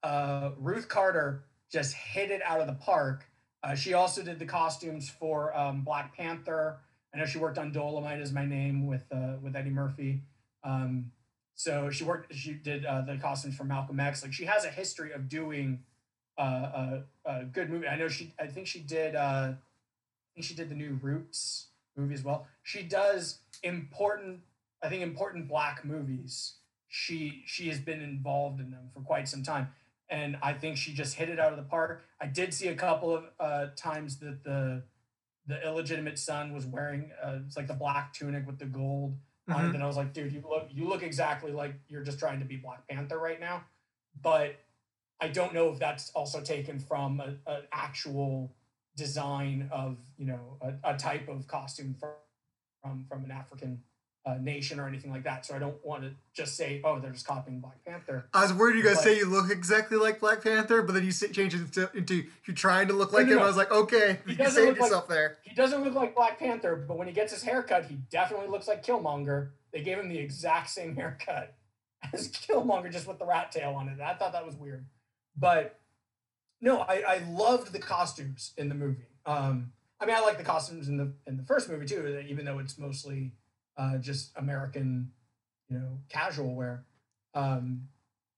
uh, 0.03 0.51
Ruth 0.57 0.87
Carter 0.87 1.45
just 1.71 1.93
hit 1.93 2.31
it 2.31 2.41
out 2.45 2.59
of 2.59 2.67
the 2.67 2.73
park. 2.73 3.25
Uh, 3.63 3.75
she 3.75 3.93
also 3.93 4.21
did 4.21 4.37
the 4.37 4.45
costumes 4.45 5.09
for 5.09 5.55
um, 5.57 5.81
Black 5.81 6.15
Panther. 6.15 6.79
I 7.13 7.17
know 7.17 7.25
she 7.25 7.39
worked 7.39 7.57
on 7.57 7.73
Dolemite 7.73 8.21
Is 8.21 8.31
My 8.31 8.45
Name 8.45 8.85
with 8.87 9.03
uh, 9.11 9.35
with 9.41 9.55
Eddie 9.55 9.69
Murphy. 9.69 10.21
Um, 10.63 11.11
so 11.55 11.89
she 11.89 12.03
worked. 12.03 12.33
She 12.35 12.53
did 12.53 12.85
uh, 12.85 13.01
the 13.01 13.17
costumes 13.17 13.55
for 13.55 13.63
Malcolm 13.63 13.99
X. 13.99 14.21
Like 14.21 14.33
she 14.33 14.45
has 14.45 14.65
a 14.65 14.69
history 14.69 15.13
of 15.13 15.29
doing 15.29 15.79
uh, 16.37 17.01
a, 17.25 17.29
a 17.29 17.43
good 17.45 17.69
movie. 17.69 17.87
I 17.87 17.95
know 17.95 18.07
she. 18.07 18.33
I 18.39 18.47
think 18.47 18.67
she 18.67 18.79
did. 18.79 19.15
Uh, 19.15 19.53
I 19.53 19.55
think 20.35 20.45
she 20.45 20.53
did 20.55 20.69
the 20.69 20.75
new 20.75 20.99
Roots 21.01 21.67
movie 21.95 22.13
as 22.13 22.23
well. 22.23 22.47
She 22.63 22.83
does 22.83 23.39
important. 23.63 24.41
I 24.83 24.89
think 24.89 25.01
important 25.01 25.47
black 25.47 25.85
movies. 25.85 26.53
She 26.87 27.43
she 27.45 27.67
has 27.69 27.79
been 27.79 28.01
involved 28.01 28.59
in 28.59 28.71
them 28.71 28.89
for 28.93 28.99
quite 29.01 29.27
some 29.27 29.43
time, 29.43 29.69
and 30.09 30.37
I 30.41 30.53
think 30.53 30.77
she 30.77 30.93
just 30.93 31.15
hit 31.15 31.29
it 31.29 31.39
out 31.39 31.51
of 31.51 31.57
the 31.57 31.63
park. 31.63 32.03
I 32.21 32.27
did 32.27 32.53
see 32.53 32.67
a 32.67 32.75
couple 32.75 33.13
of 33.15 33.23
uh, 33.39 33.67
times 33.75 34.17
that 34.19 34.43
the 34.43 34.83
the 35.47 35.63
illegitimate 35.63 36.17
son 36.17 36.53
was 36.53 36.65
wearing 36.65 37.11
uh, 37.23 37.37
it's 37.45 37.55
like 37.55 37.67
the 37.67 37.73
black 37.73 38.13
tunic 38.13 38.47
with 38.47 38.57
the 38.59 38.65
gold 38.65 39.15
on 39.47 39.55
Mhm. 39.65 39.69
it. 39.69 39.75
And 39.75 39.83
I 39.83 39.87
was 39.87 39.95
like, 39.95 40.11
dude, 40.11 40.31
you 40.33 40.41
look 40.47 40.69
you 40.71 40.87
look 40.87 41.03
exactly 41.03 41.51
like 41.51 41.75
you're 41.87 42.03
just 42.03 42.17
trying 42.19 42.39
to 42.39 42.45
be 42.45 42.55
Black 42.57 42.87
Panther 42.87 43.19
right 43.19 43.39
now. 43.39 43.63
But 44.21 44.55
I 45.25 45.29
don't 45.29 45.53
know 45.53 45.69
if 45.69 45.79
that's 45.79 46.11
also 46.11 46.39
taken 46.41 46.79
from 46.79 47.19
an 47.19 47.39
actual 47.71 48.53
design 48.95 49.67
of 49.71 49.97
you 50.17 50.25
know 50.27 50.57
a, 50.61 50.93
a 50.93 50.97
type 50.97 51.27
of 51.27 51.47
costume 51.47 51.95
from 51.99 52.11
from 52.83 53.05
from 53.09 53.23
an 53.25 53.31
African 53.31 53.81
uh, 54.27 54.35
nation 54.39 54.79
or 54.79 54.87
anything 54.87 55.11
like 55.11 55.23
that. 55.23 55.45
So 55.45 55.55
I 55.55 55.59
don't 55.59 55.83
want 55.85 56.03
to 56.03 56.11
just 56.33 56.55
say, 56.55 56.81
oh, 56.83 56.99
they're 56.99 57.11
just 57.11 57.25
copying 57.27 57.59
Black 57.59 57.83
Panther. 57.85 58.25
I 58.33 58.43
was 58.43 58.53
worried 58.53 58.75
you 58.75 58.83
guys 58.83 58.95
But- 58.95 59.03
say 59.03 59.17
you 59.17 59.25
look 59.27 59.49
exactly 59.51 59.97
like 59.97 60.19
Black 60.19 60.43
Panther, 60.43 60.81
but 60.83 60.93
then 60.93 61.03
you 61.05 61.11
change 61.11 61.53
it 61.55 61.61
into, 61.61 61.89
into 61.95 62.23
you're 62.45 62.55
trying 62.55 62.87
to 62.87 62.93
look 62.93 63.13
like 63.13 63.25
no, 63.27 63.33
him. 63.33 63.37
no. 63.39 63.43
I 63.43 63.47
was 63.47 63.57
like, 63.57 63.71
okay, 63.71 64.19
He 64.27 64.33
you 64.33 64.49
saved 64.49 64.55
look 64.55 64.67
like- 64.67 64.77
yourself 64.81 65.07
there. 65.07 65.37
He 65.43 65.53
doesn't 65.55 65.83
look 65.83 65.93
like 65.95 66.15
Black 66.15 66.37
Panther, 66.39 66.75
but 66.75 66.97
when 66.97 67.07
he 67.07 67.13
gets 67.13 67.33
his 67.33 67.43
haircut, 67.43 67.85
he 67.85 67.95
definitely 68.11 68.47
looks 68.47 68.67
like 68.67 68.83
Killmonger. 68.85 69.49
They 69.73 69.81
gave 69.81 69.97
him 69.99 70.09
the 70.09 70.17
exact 70.19 70.69
same 70.69 70.95
haircut 71.01 71.53
as 72.13 72.29
Killmonger, 72.29 72.91
just 72.91 73.07
with 73.07 73.19
the 73.19 73.25
rat 73.25 73.51
tail 73.51 73.73
on 73.75 73.89
it. 73.89 73.99
I 74.01 74.13
thought 74.15 74.31
that 74.33 74.45
was 74.45 74.55
weird. 74.55 74.85
But 75.37 75.79
no, 76.61 76.79
I, 76.79 77.03
I 77.07 77.17
loved 77.29 77.71
the 77.73 77.79
costumes 77.79 78.53
in 78.57 78.69
the 78.69 78.75
movie. 78.75 79.03
Um, 79.25 79.71
I 79.99 80.05
mean, 80.05 80.15
I 80.15 80.21
like 80.21 80.37
the 80.37 80.43
costumes 80.43 80.87
in 80.87 80.97
the 80.97 81.13
in 81.27 81.37
the 81.37 81.43
first 81.43 81.69
movie 81.69 81.85
too, 81.85 82.23
even 82.27 82.45
though 82.45 82.59
it's 82.59 82.77
mostly 82.77 83.31
uh, 83.77 83.97
just 83.97 84.31
American, 84.35 85.11
you 85.69 85.77
know, 85.77 85.99
casual 86.09 86.55
wear. 86.55 86.85
Um, 87.33 87.87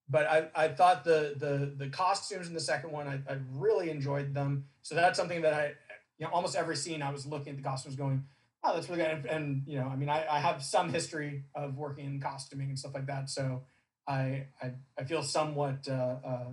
but 0.09 0.25
I, 0.27 0.47
I 0.55 0.67
thought 0.69 1.03
the 1.03 1.35
the 1.37 1.73
the 1.75 1.89
costumes 1.89 2.47
in 2.47 2.53
the 2.53 2.59
second 2.59 2.91
one, 2.91 3.07
I, 3.07 3.31
I 3.31 3.37
really 3.53 3.89
enjoyed 3.89 4.33
them. 4.33 4.65
So 4.81 4.95
that's 4.95 5.17
something 5.17 5.41
that 5.41 5.53
I, 5.53 5.73
you 6.17 6.25
know, 6.25 6.31
almost 6.31 6.55
every 6.55 6.75
scene 6.75 7.01
I 7.01 7.11
was 7.11 7.25
looking 7.25 7.51
at 7.51 7.57
the 7.57 7.63
costumes, 7.63 7.95
going, 7.95 8.23
"Oh, 8.63 8.73
that's 8.73 8.89
really 8.89 9.01
good." 9.03 9.11
And, 9.11 9.25
and 9.25 9.63
you 9.65 9.79
know, 9.79 9.87
I 9.87 9.95
mean, 9.95 10.09
I, 10.09 10.25
I 10.29 10.39
have 10.39 10.63
some 10.63 10.89
history 10.89 11.43
of 11.55 11.75
working 11.75 12.05
in 12.05 12.21
costuming 12.21 12.69
and 12.69 12.79
stuff 12.79 12.93
like 12.93 13.07
that, 13.07 13.29
so 13.29 13.63
I 14.07 14.47
I, 14.61 14.71
I 14.97 15.03
feel 15.03 15.23
somewhat 15.23 15.87
uh, 15.89 16.15
uh, 16.25 16.49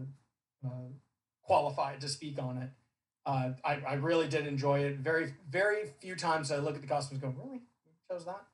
qualified 1.43 2.01
to 2.01 2.09
speak 2.09 2.41
on 2.41 2.59
it. 2.59 2.70
Uh, 3.27 3.51
I, 3.65 3.81
I 3.86 3.95
really 3.95 4.28
did 4.28 4.47
enjoy 4.47 4.81
it. 4.81 4.99
Very 4.99 5.35
very 5.51 5.91
few 6.01 6.15
times 6.15 6.51
I 6.51 6.59
look 6.59 6.74
at 6.74 6.82
the 6.82 6.89
costumes, 6.89 7.23
and 7.23 7.35
go, 7.35 7.43
"Really, 7.43 7.62
chose 8.11 8.27
that?" 8.27 8.45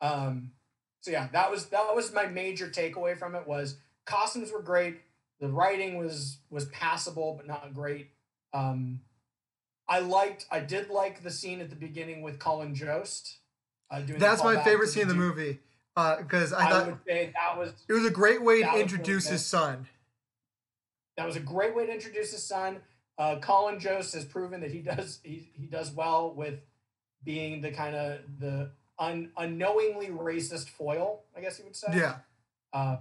Um, 0.00 0.52
so 1.00 1.10
yeah, 1.10 1.28
that 1.32 1.50
was 1.50 1.66
that 1.66 1.94
was 1.94 2.12
my 2.12 2.26
major 2.26 2.68
takeaway 2.68 3.18
from 3.18 3.34
it 3.34 3.46
was 3.46 3.76
costumes 4.04 4.52
were 4.52 4.62
great. 4.62 5.00
The 5.40 5.48
writing 5.48 5.96
was 5.96 6.38
was 6.50 6.66
passable 6.66 7.34
but 7.36 7.46
not 7.46 7.74
great. 7.74 8.10
Um, 8.52 9.00
I 9.88 9.98
liked. 9.98 10.46
I 10.50 10.60
did 10.60 10.90
like 10.90 11.22
the 11.22 11.30
scene 11.30 11.60
at 11.60 11.70
the 11.70 11.76
beginning 11.76 12.22
with 12.22 12.38
Colin 12.38 12.74
Jost. 12.74 13.38
Uh, 13.90 14.00
doing 14.00 14.18
That's 14.18 14.42
my 14.42 14.62
favorite 14.62 14.88
scene 14.88 15.02
in 15.02 15.08
the 15.08 15.14
movie 15.14 15.58
because 15.94 16.52
I 16.52 16.66
I, 16.66 16.70
thought 16.70 16.86
would 16.86 16.98
say 17.06 17.32
that 17.34 17.58
was 17.58 17.72
it 17.88 17.92
was 17.92 18.06
a 18.06 18.10
great 18.10 18.42
way 18.42 18.62
to 18.62 18.78
introduce 18.78 19.28
his 19.28 19.44
son. 19.44 19.86
That 21.16 21.26
was 21.26 21.36
a 21.36 21.40
great 21.40 21.74
way 21.74 21.86
to 21.86 21.92
introduce 21.92 22.32
his 22.32 22.42
son. 22.42 22.78
Uh, 23.16 23.38
Colin 23.40 23.78
Jost 23.78 24.14
has 24.14 24.24
proven 24.24 24.60
that 24.60 24.70
he 24.72 24.80
does 24.80 25.20
he, 25.22 25.48
he 25.54 25.66
does 25.66 25.92
well 25.92 26.32
with 26.34 26.60
being 27.24 27.60
the 27.60 27.70
kind 27.70 27.94
of 27.94 28.18
the 28.38 28.70
un, 28.98 29.30
unknowingly 29.36 30.08
racist 30.08 30.68
foil, 30.68 31.22
I 31.36 31.40
guess 31.40 31.58
you 31.58 31.64
would 31.64 31.76
say. 31.76 31.88
Yeah, 31.94 32.16
Uh, 32.72 32.96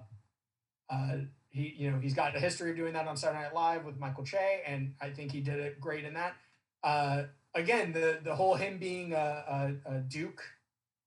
uh, 0.90 1.18
he 1.49 1.73
you 1.77 1.91
know 1.91 1.99
he's 1.99 2.14
got 2.14 2.35
a 2.35 2.40
history 2.40 2.72
of 2.72 2.76
doing 2.77 2.94
that 2.94 3.07
on 3.07 3.18
Saturday 3.18 3.44
Night 3.44 3.56
Live 3.56 3.85
with 3.85 3.99
Michael 3.99 4.23
Che, 4.23 4.61
and 4.65 4.94
I 5.02 5.10
think 5.10 5.31
he 5.31 5.41
did 5.41 5.60
it 5.60 5.80
great 5.81 6.03
in 6.03 6.14
that. 6.14 6.35
Uh, 6.84 7.23
again, 7.56 7.91
the 7.94 8.19
the 8.23 8.35
whole 8.35 8.56
him 8.56 8.77
being 8.77 9.14
a, 9.14 9.73
a, 9.85 9.95
a 9.95 9.99
Duke, 9.99 10.41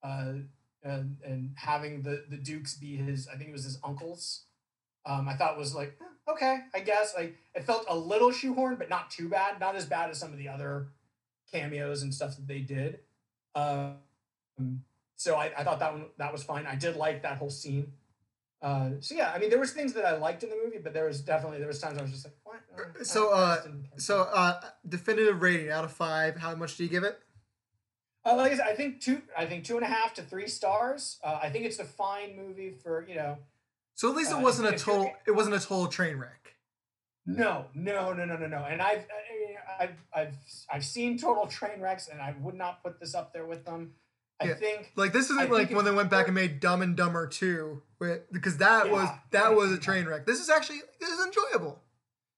uh, 0.03 0.33
and, 0.83 1.17
and 1.25 1.51
having 1.57 2.03
the 2.03 2.25
the 2.29 2.37
Dukes 2.37 2.75
be 2.77 2.97
his, 2.97 3.29
I 3.29 3.37
think 3.37 3.51
it 3.51 3.53
was 3.53 3.65
his 3.65 3.79
uncles. 3.85 4.43
Um, 5.05 5.29
I 5.29 5.37
thought 5.37 5.57
was 5.59 5.75
like 5.75 5.97
eh, 6.01 6.05
okay, 6.29 6.61
I 6.75 6.81
guess 6.81 7.15
like 7.17 7.37
it 7.55 7.65
felt 7.65 7.85
a 7.89 7.97
little 7.97 8.31
shoehorned, 8.31 8.79
but 8.79 8.89
not 8.89 9.11
too 9.11 9.29
bad, 9.29 9.61
not 9.61 9.77
as 9.77 9.87
bad 9.87 10.11
as 10.11 10.19
some 10.19 10.33
of 10.33 10.39
the 10.39 10.49
other 10.49 10.89
cameos 11.53 12.03
and 12.03 12.13
stuff 12.13 12.37
that 12.37 12.47
they 12.47 12.61
did. 12.61 13.01
Um, 13.55 13.95
so 15.17 15.37
I, 15.37 15.53
I 15.57 15.65
thought 15.65 15.79
that 15.81 15.93
one 15.93 16.07
that 16.19 16.33
was 16.33 16.43
fine. 16.43 16.67
I 16.67 16.77
did 16.77 16.97
like 16.97 17.23
that 17.23 17.39
whole 17.39 17.51
scene. 17.51 17.93
Uh, 18.63 18.91
so 19.01 19.15
yeah, 19.15 19.33
I 19.35 19.39
mean, 19.39 19.51
there 19.51 19.59
was 19.59 19.73
things 19.73 19.93
that 19.93 20.05
I 20.05 20.17
liked 20.17 20.43
in 20.43 20.51
the 20.51 20.59
movie, 20.63 20.79
but 20.79 20.93
there 20.93 21.07
was 21.07 21.21
definitely 21.21 21.59
there 21.59 21.67
was 21.67 21.81
times 21.81 21.99
I 21.99 22.03
was 22.03 22.11
just 22.11 22.25
like, 22.25 22.35
what? 22.45 22.61
Uh, 22.75 23.05
So, 23.05 23.31
uh, 23.31 23.63
didn't 23.63 23.83
care. 23.91 23.99
So, 23.99 24.23
uh, 24.23 24.61
definitive 24.89 25.43
rating 25.43 25.71
out 25.71 25.85
of 25.85 25.93
five. 25.93 26.37
How 26.37 26.55
much 26.55 26.77
do 26.77 26.83
you 26.83 26.89
give 26.89 27.05
it? 27.05 27.19
Uh, 28.25 28.35
like 28.35 28.53
I 28.53 28.57
said, 28.57 28.67
I 28.67 28.75
think 28.75 29.01
two. 29.01 29.23
I 29.39 29.47
think 29.47 29.65
two 29.65 29.77
and 29.77 29.85
a 29.85 29.89
half 29.89 30.15
to 30.15 30.23
three 30.23 30.49
stars. 30.49 31.19
Uh, 31.23 31.39
I 31.41 31.51
think 31.51 31.65
it's 31.65 31.79
a 31.79 31.85
fine 31.85 32.35
movie 32.37 32.71
for 32.71 33.07
you 33.09 33.15
know. 33.15 33.39
So 33.97 34.09
at 34.11 34.15
least 34.17 34.31
it 34.31 34.37
Uh, 34.37 34.41
wasn't 34.41 34.69
a 34.69 34.79
total. 34.79 35.13
It 35.27 35.33
wasn't 35.33 35.57
a 35.57 35.61
total 35.61 35.89
train 35.89 36.19
wreck. 36.19 36.55
No, 37.27 37.67
no, 37.75 38.13
no, 38.13 38.25
no, 38.25 38.37
no, 38.37 38.47
no. 38.47 38.65
And 38.65 38.81
I've, 38.81 39.01
I- 39.11 39.83
I've, 39.83 39.97
I've, 40.15 40.37
I've 40.73 40.85
seen 40.85 41.19
total 41.19 41.47
train 41.49 41.81
wrecks, 41.81 42.07
and 42.09 42.21
I 42.23 42.35
would 42.41 42.55
not 42.55 42.83
put 42.85 43.01
this 43.01 43.15
up 43.15 43.33
there 43.33 43.45
with 43.45 43.65
them. 43.65 43.95
I 44.41 44.47
Yeah. 44.49 44.55
think 44.55 44.93
Like 44.97 45.13
this 45.13 45.25
isn't 45.31 45.39
I 45.41 45.45
like 45.47 45.71
when 45.71 45.85
they 45.85 45.91
went 45.91 46.09
back 46.11 46.27
and 46.27 46.35
made 46.35 46.61
Dumb 46.61 46.83
and 46.83 46.95
Dumber 46.97 47.27
two, 47.27 47.83
because 48.31 48.59
that 48.59 48.91
was 48.91 49.09
that 49.33 49.55
was 49.57 49.73
a 49.73 49.79
train 49.79 50.07
wreck. 50.07 50.25
This 50.27 50.41
is 50.41 50.49
actually 50.51 50.81
this 51.01 51.09
is 51.11 51.25
enjoyable. 51.27 51.83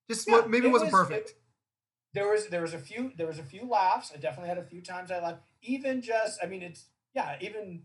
Just 0.09 0.26
Yeah, 0.28 0.35
what 0.36 0.48
maybe 0.51 0.66
it 0.66 0.70
it 0.70 0.72
wasn't 0.72 0.93
was- 0.93 1.06
perfect. 1.09 1.35
there 2.14 2.28
was 2.30 2.47
there 2.47 2.62
was 2.62 2.72
a 2.72 2.78
few 2.78 3.12
there 3.16 3.26
was 3.26 3.39
a 3.40 3.43
few 3.43 3.64
laughs. 3.68 4.12
I 4.14 4.18
definitely 4.18 4.48
had 4.48 4.59
a 4.59 4.64
few 4.64 4.80
times 4.80 5.10
I 5.10 5.18
laughed. 5.20 5.43
Even 5.62 6.01
just 6.01 6.39
I 6.43 6.47
mean 6.47 6.62
it's 6.62 6.85
yeah 7.14 7.36
even 7.40 7.82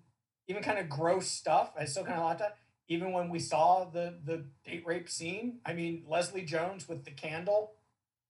even 0.48 0.62
kind 0.64 0.78
of 0.78 0.88
gross 0.90 1.28
stuff. 1.28 1.74
I 1.78 1.86
still 1.86 2.04
kind 2.06 2.20
of 2.20 2.26
laughed 2.26 2.42
at. 2.42 2.58
Even 2.94 3.12
when 3.12 3.30
we 3.30 3.40
saw 3.40 3.86
the 3.86 4.14
the 4.24 4.46
date 4.64 4.84
rape 4.86 5.10
scene, 5.10 5.60
I 5.66 5.74
mean 5.74 6.04
Leslie 6.08 6.44
Jones 6.44 6.88
with 6.88 7.06
the 7.06 7.12
candle 7.12 7.74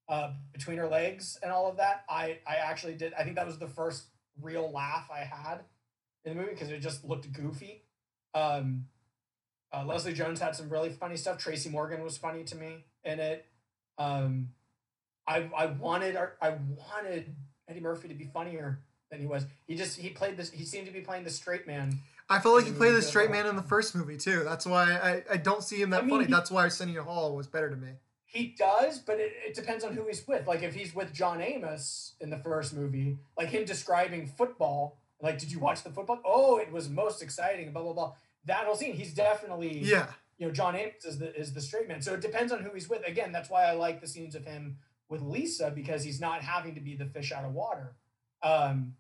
uh, 0.08 0.32
between 0.54 0.78
her 0.78 0.88
legs 0.88 1.38
and 1.44 1.52
all 1.52 1.70
of 1.70 1.78
that. 1.78 2.06
I 2.10 2.40
I 2.48 2.56
actually 2.56 2.94
did. 2.94 3.14
I 3.14 3.24
think 3.24 3.36
that 3.36 3.46
was 3.46 3.58
the 3.60 3.68
first 3.68 4.06
real 4.42 4.72
laugh 4.72 5.10
I 5.14 5.26
had 5.26 5.60
in 6.24 6.34
the 6.34 6.42
movie 6.42 6.54
because 6.54 6.70
it 6.70 6.80
just 6.80 7.04
looked 7.04 7.32
goofy. 7.34 7.84
Um, 8.34 8.86
uh, 9.74 9.84
Leslie 9.86 10.14
Jones 10.14 10.40
had 10.40 10.56
some 10.56 10.70
really 10.70 10.92
funny 10.92 11.18
stuff. 11.18 11.38
Tracy 11.38 11.70
Morgan 11.70 12.02
was 12.02 12.18
funny 12.18 12.46
to 12.46 12.56
me 12.56 12.86
in 13.04 13.20
it. 13.20 13.46
Um, 13.98 14.50
I 15.28 15.50
I 15.58 15.66
wanted 15.66 16.16
I 16.16 16.56
wanted 16.78 17.36
Eddie 17.68 17.82
Murphy 17.82 18.08
to 18.08 18.14
be 18.14 18.30
funnier 18.34 18.80
than 19.12 19.20
he 19.20 19.26
was. 19.26 19.46
He 19.68 19.76
just 19.76 20.00
he 20.00 20.10
played 20.10 20.38
this. 20.38 20.52
He 20.52 20.64
seemed 20.64 20.88
to 20.88 20.94
be 20.94 21.02
playing 21.02 21.26
the 21.26 21.30
straight 21.30 21.68
man. 21.68 22.00
I 22.30 22.40
felt 22.40 22.56
like 22.56 22.66
he 22.66 22.72
played 22.72 22.94
the 22.96 23.02
straight 23.02 23.30
man 23.32 23.46
in 23.46 23.56
the 23.56 23.62
first 23.64 23.96
movie 23.96 24.18
too. 24.18 24.44
That's 24.44 24.66
why 24.66 24.92
I, 24.94 25.24
I 25.34 25.38
don't 25.38 25.64
see 25.64 25.82
him 25.82 25.90
that 25.92 26.00
I 26.00 26.06
mean, 26.06 26.10
funny. 26.12 26.26
he- 26.26 26.32
That's 26.32 26.50
why 26.50 26.62
Arsenio 26.64 27.04
Hall 27.04 27.36
was 27.36 27.48
better 27.48 27.70
to 27.70 27.76
me. 27.76 27.90
He 28.26 28.56
does, 28.58 28.98
but 28.98 29.20
it, 29.20 29.32
it 29.46 29.54
depends 29.54 29.84
on 29.84 29.94
who 29.94 30.08
he's 30.08 30.28
with. 30.28 30.48
Like 30.48 30.64
if 30.64 30.74
he's 30.74 30.96
with 30.96 31.14
John 31.14 31.40
Amos 31.42 32.14
in 32.20 32.30
the 32.32 32.38
first 32.40 32.74
movie, 32.74 33.18
like 33.38 33.50
him 33.50 33.66
describing 33.66 34.26
football. 34.26 34.98
Like, 35.22 35.38
did 35.40 35.52
you 35.52 35.60
watch 35.60 35.84
the 35.84 35.92
football? 35.92 36.20
Oh, 36.26 36.58
it 36.58 36.72
was 36.72 36.90
most 36.90 37.22
exciting. 37.22 37.72
Blah 37.72 37.84
blah 37.84 37.94
blah. 37.94 38.14
That 38.46 38.66
whole 38.66 38.76
scene, 38.76 38.94
he's 38.94 39.14
definitely 39.14 39.78
Yeah, 39.80 40.08
you 40.38 40.48
know, 40.48 40.52
John 40.54 40.76
Amos 40.76 41.06
is 41.06 41.20
the 41.20 41.34
is 41.40 41.54
the 41.54 41.62
straight 41.62 41.88
man. 41.88 42.02
So 42.02 42.14
it 42.16 42.22
depends 42.22 42.52
on 42.52 42.64
who 42.64 42.72
he's 42.74 42.90
with. 42.90 43.06
Again, 43.08 43.32
that's 43.32 43.50
why 43.50 43.66
I 43.66 43.74
like 43.74 44.02
the 44.02 44.08
scenes 44.08 44.34
of 44.34 44.44
him 44.46 44.78
with 45.10 45.22
Lisa 45.22 45.72
because 45.74 46.04
he's 46.04 46.20
not 46.20 46.42
having 46.42 46.74
to 46.74 46.82
be 46.82 46.96
the 46.96 47.06
fish 47.06 47.32
out 47.32 47.46
of 47.46 47.54
water. 47.54 47.94
Um, 48.42 48.96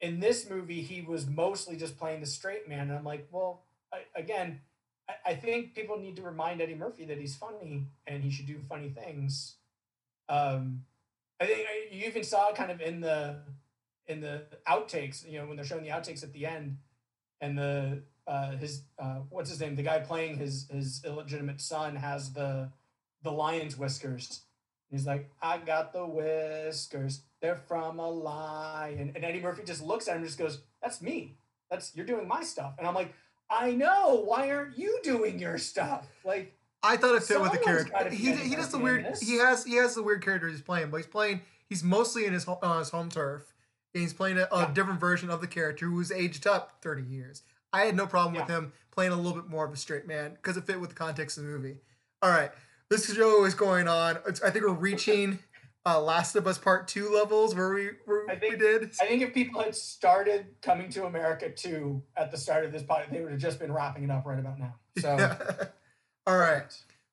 in 0.00 0.20
this 0.20 0.48
movie, 0.48 0.82
he 0.82 1.02
was 1.02 1.26
mostly 1.26 1.76
just 1.76 1.98
playing 1.98 2.20
the 2.20 2.26
straight 2.26 2.68
man, 2.68 2.88
and 2.88 2.92
I'm 2.92 3.04
like, 3.04 3.26
well, 3.30 3.64
I, 3.92 4.00
again, 4.14 4.60
I, 5.08 5.30
I 5.30 5.34
think 5.34 5.74
people 5.74 5.98
need 5.98 6.16
to 6.16 6.22
remind 6.22 6.60
Eddie 6.60 6.74
Murphy 6.74 7.04
that 7.06 7.18
he's 7.18 7.36
funny 7.36 7.86
and 8.06 8.22
he 8.22 8.30
should 8.30 8.46
do 8.46 8.58
funny 8.68 8.90
things. 8.90 9.56
Um, 10.28 10.84
I 11.40 11.46
think 11.46 11.66
you 11.90 12.06
even 12.06 12.24
saw 12.24 12.52
kind 12.52 12.70
of 12.70 12.80
in 12.80 13.00
the 13.00 13.40
in 14.06 14.20
the 14.20 14.42
outtakes. 14.68 15.28
You 15.28 15.40
know, 15.40 15.46
when 15.46 15.56
they're 15.56 15.64
showing 15.64 15.84
the 15.84 15.90
outtakes 15.90 16.22
at 16.22 16.32
the 16.32 16.46
end, 16.46 16.78
and 17.40 17.56
the 17.56 18.02
uh, 18.26 18.52
his 18.56 18.82
uh, 18.98 19.20
what's 19.30 19.50
his 19.50 19.60
name? 19.60 19.76
The 19.76 19.82
guy 19.82 20.00
playing 20.00 20.36
his 20.36 20.68
his 20.70 21.02
illegitimate 21.04 21.60
son 21.60 21.96
has 21.96 22.32
the 22.32 22.70
the 23.22 23.32
lion's 23.32 23.76
whiskers. 23.76 24.42
He's 24.90 25.06
like, 25.06 25.30
I 25.42 25.58
got 25.58 25.92
the 25.92 26.06
whiskers. 26.06 27.22
They're 27.40 27.56
from 27.68 27.98
a 27.98 28.08
lion. 28.08 29.12
And 29.14 29.24
Eddie 29.24 29.40
Murphy 29.40 29.62
just 29.64 29.82
looks 29.82 30.08
at 30.08 30.12
him 30.12 30.18
and 30.18 30.26
just 30.26 30.38
goes, 30.38 30.60
That's 30.82 31.00
me. 31.02 31.36
That's 31.70 31.94
you're 31.94 32.06
doing 32.06 32.26
my 32.26 32.42
stuff. 32.42 32.74
And 32.78 32.86
I'm 32.86 32.94
like, 32.94 33.12
I 33.50 33.72
know. 33.72 34.22
Why 34.24 34.50
aren't 34.50 34.78
you 34.78 34.98
doing 35.02 35.38
your 35.38 35.58
stuff? 35.58 36.06
Like, 36.24 36.54
I 36.82 36.96
thought 36.96 37.14
it 37.16 37.22
fit 37.22 37.40
with 37.40 37.52
the 37.52 37.58
character. 37.58 38.08
He, 38.10 38.32
he 38.32 38.54
does 38.54 38.70
the 38.70 38.78
weird. 38.78 39.04
this. 39.04 39.20
He 39.20 39.38
has 39.38 39.64
he 39.64 39.74
has 39.76 39.94
the 39.94 40.02
weird 40.02 40.24
character 40.24 40.48
he's 40.48 40.62
playing, 40.62 40.90
but 40.90 40.98
he's 40.98 41.06
playing. 41.06 41.40
He's 41.68 41.82
mostly 41.84 42.24
in 42.24 42.32
his 42.32 42.44
ho- 42.44 42.58
on 42.62 42.78
his 42.78 42.90
home 42.90 43.10
turf. 43.10 43.52
And 43.94 44.02
he's 44.02 44.12
playing 44.12 44.38
a, 44.38 44.46
a 44.52 44.60
Yeah. 44.60 44.70
different 44.72 45.00
version 45.00 45.28
of 45.30 45.40
the 45.40 45.46
character 45.46 45.86
who's 45.86 46.10
aged 46.12 46.46
up 46.46 46.76
thirty 46.82 47.02
years. 47.02 47.42
I 47.72 47.82
had 47.84 47.96
no 47.96 48.06
problem 48.06 48.34
with 48.40 48.48
him 48.48 48.72
playing 48.90 49.12
a 49.12 49.16
little 49.16 49.34
bit 49.40 49.50
more 49.50 49.64
of 49.66 49.72
a 49.72 49.76
straight 49.76 50.06
man 50.06 50.32
because 50.32 50.56
it 50.56 50.64
fit 50.64 50.80
with 50.80 50.90
the 50.90 50.96
context 50.96 51.36
of 51.36 51.44
the 51.44 51.50
movie. 51.50 51.76
All 52.22 52.30
right, 52.30 52.50
this 52.90 53.12
show 53.14 53.44
is 53.44 53.54
going 53.54 53.88
on. 53.88 54.18
It's, 54.26 54.42
I 54.42 54.50
think 54.50 54.64
we're 54.64 54.72
reaching 54.72 55.38
uh, 55.86 56.00
Last 56.00 56.36
of 56.36 56.46
Us 56.46 56.58
Part 56.58 56.88
Two 56.88 57.10
levels 57.12 57.54
where 57.54 57.72
we 57.72 57.90
where 58.06 58.28
I 58.30 58.34
we 58.34 58.40
think- 58.40 58.58
did. 58.58 58.82
I 59.00 59.06
think 59.06 59.22
if 59.22 59.34
people 59.34 59.62
had 59.62 59.74
started 59.74 60.46
coming 60.62 60.88
to 60.90 61.04
America 61.06 61.50
too 61.50 62.02
at 62.16 62.30
the 62.30 62.36
start 62.38 62.64
of 62.64 62.72
this 62.72 62.82
podcast, 62.82 63.10
they 63.12 63.20
would 63.20 63.32
have 63.32 63.40
just 63.40 63.58
been 63.58 63.72
wrapping 63.72 64.04
it 64.04 64.10
up 64.10 64.24
right 64.26 64.38
about 64.38 64.58
now. 64.58 64.74
So, 64.98 65.16
All 66.26 66.36
right. 66.38 66.64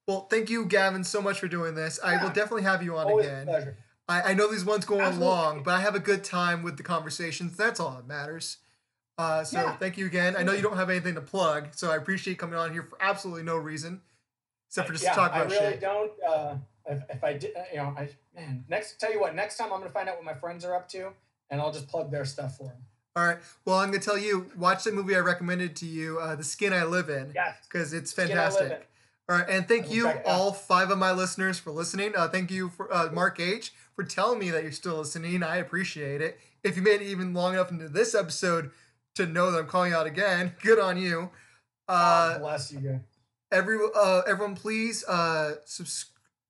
Well, 0.07 0.21
thank 0.29 0.49
you, 0.49 0.65
Gavin, 0.65 1.03
so 1.03 1.21
much 1.21 1.39
for 1.39 1.47
doing 1.47 1.75
this. 1.75 1.99
I 2.03 2.21
will 2.21 2.29
definitely 2.31 2.63
have 2.63 2.81
you 2.83 2.97
on 2.97 3.05
always 3.07 3.27
again. 3.27 3.45
pleasure. 3.45 3.77
I, 4.07 4.21
I 4.21 4.33
know 4.33 4.51
these 4.51 4.65
ones 4.65 4.85
go 4.85 4.95
on 4.95 5.01
Absolutely. 5.01 5.27
long, 5.27 5.63
but 5.63 5.75
I 5.75 5.81
have 5.81 5.93
a 5.95 5.99
good 5.99 6.23
time 6.23 6.63
with 6.63 6.77
the 6.77 6.83
conversations. 6.83 7.55
That's 7.57 7.79
all 7.79 7.91
that 7.91 8.07
matters. 8.07 8.57
Uh, 9.19 9.43
so 9.43 9.59
Yeah. 9.61 9.75
thank 9.77 9.97
you 9.97 10.05
again. 10.07 10.35
I 10.35 10.43
know 10.43 10.51
you 10.53 10.61
don't 10.63 10.77
have 10.77 10.89
anything 10.89 11.13
to 11.15 11.21
plug, 11.21 11.69
so 11.75 11.91
I 11.91 11.95
appreciate 11.95 12.37
coming 12.39 12.57
on 12.57 12.71
here 12.73 12.83
for 12.83 12.97
absolutely 13.01 13.43
no 13.43 13.57
reason, 13.57 14.01
except 14.67 14.87
for 14.87 14.93
just 14.93 15.05
yeah, 15.05 15.11
to 15.11 15.15
talk 15.15 15.31
about 15.31 15.51
shit. 15.51 15.61
I 15.61 15.63
really 15.63 15.73
shit. 15.73 15.81
don't. 15.81 16.11
Uh, 16.27 16.55
if, 16.87 17.03
if 17.09 17.23
I 17.23 17.33
did, 17.33 17.55
uh, 17.55 17.61
you 17.71 17.77
know, 17.77 17.95
I 17.97 18.09
man. 18.35 18.65
Next, 18.69 18.99
tell 18.99 19.11
you 19.11 19.19
what. 19.19 19.35
Next 19.35 19.57
time, 19.57 19.71
I'm 19.73 19.79
gonna 19.79 19.91
find 19.91 20.09
out 20.09 20.15
what 20.15 20.25
my 20.25 20.33
friends 20.35 20.63
are 20.65 20.75
up 20.75 20.87
to, 20.89 21.09
and 21.49 21.61
I'll 21.61 21.71
just 21.71 21.87
plug 21.87 22.11
their 22.11 22.25
stuff 22.25 22.57
for 22.57 22.65
them. 22.65 22.77
All 23.15 23.25
right. 23.25 23.37
Well, 23.63 23.77
I'm 23.77 23.91
gonna 23.91 24.03
tell 24.03 24.17
you, 24.17 24.51
watch 24.57 24.83
the 24.83 24.91
movie 24.91 25.15
I 25.15 25.19
recommended 25.19 25.75
to 25.77 25.85
you, 25.85 26.19
uh, 26.19 26.35
"The 26.35 26.43
Skin 26.43 26.73
I 26.73 26.83
Live 26.83 27.09
In," 27.09 27.31
Yes. 27.33 27.57
because 27.63 27.93
it's 27.93 28.11
Skin 28.11 28.25
I 28.25 28.27
Live 28.27 28.53
fantastic. 28.53 28.89
All 29.27 29.37
right, 29.37 29.49
and 29.49 29.67
thank 29.67 29.91
you, 29.91 30.03
check 30.03 30.17
it 30.17 30.27
out. 30.27 30.39
all 30.39 30.51
five 30.53 30.91
of 30.91 30.99
my 30.99 31.11
listeners, 31.11 31.57
for 31.57 31.71
listening. 31.71 32.13
Uh, 32.15 32.27
thank 32.27 32.51
you 32.51 32.69
for 32.69 32.93
uh, 32.93 33.11
Mark 33.11 33.39
H 33.39 33.73
for 33.95 34.03
telling 34.03 34.37
me 34.37 34.51
that 34.51 34.61
you're 34.61 34.71
still 34.71 34.97
listening. 34.97 35.41
I 35.41 35.57
appreciate 35.57 36.21
it. 36.21 36.37
If 36.63 36.75
you 36.75 36.83
made 36.83 37.01
it 37.01 37.05
even 37.05 37.33
long 37.33 37.53
enough 37.53 37.71
into 37.71 37.89
this 37.89 38.13
episode 38.13 38.69
to 39.15 39.25
know 39.25 39.49
that 39.49 39.57
I'm 39.57 39.67
calling 39.67 39.93
out 39.93 40.05
again, 40.05 40.53
good 40.61 40.77
on 40.79 40.97
you. 40.97 41.31
Uh, 41.87 42.33
God 42.33 42.41
bless 42.41 42.71
you 42.71 42.79
guys. 42.79 42.99
Every 43.51 43.77
uh, 43.95 44.21
everyone, 44.27 44.55
please 44.55 45.03
uh, 45.07 45.55
subs- 45.65 46.05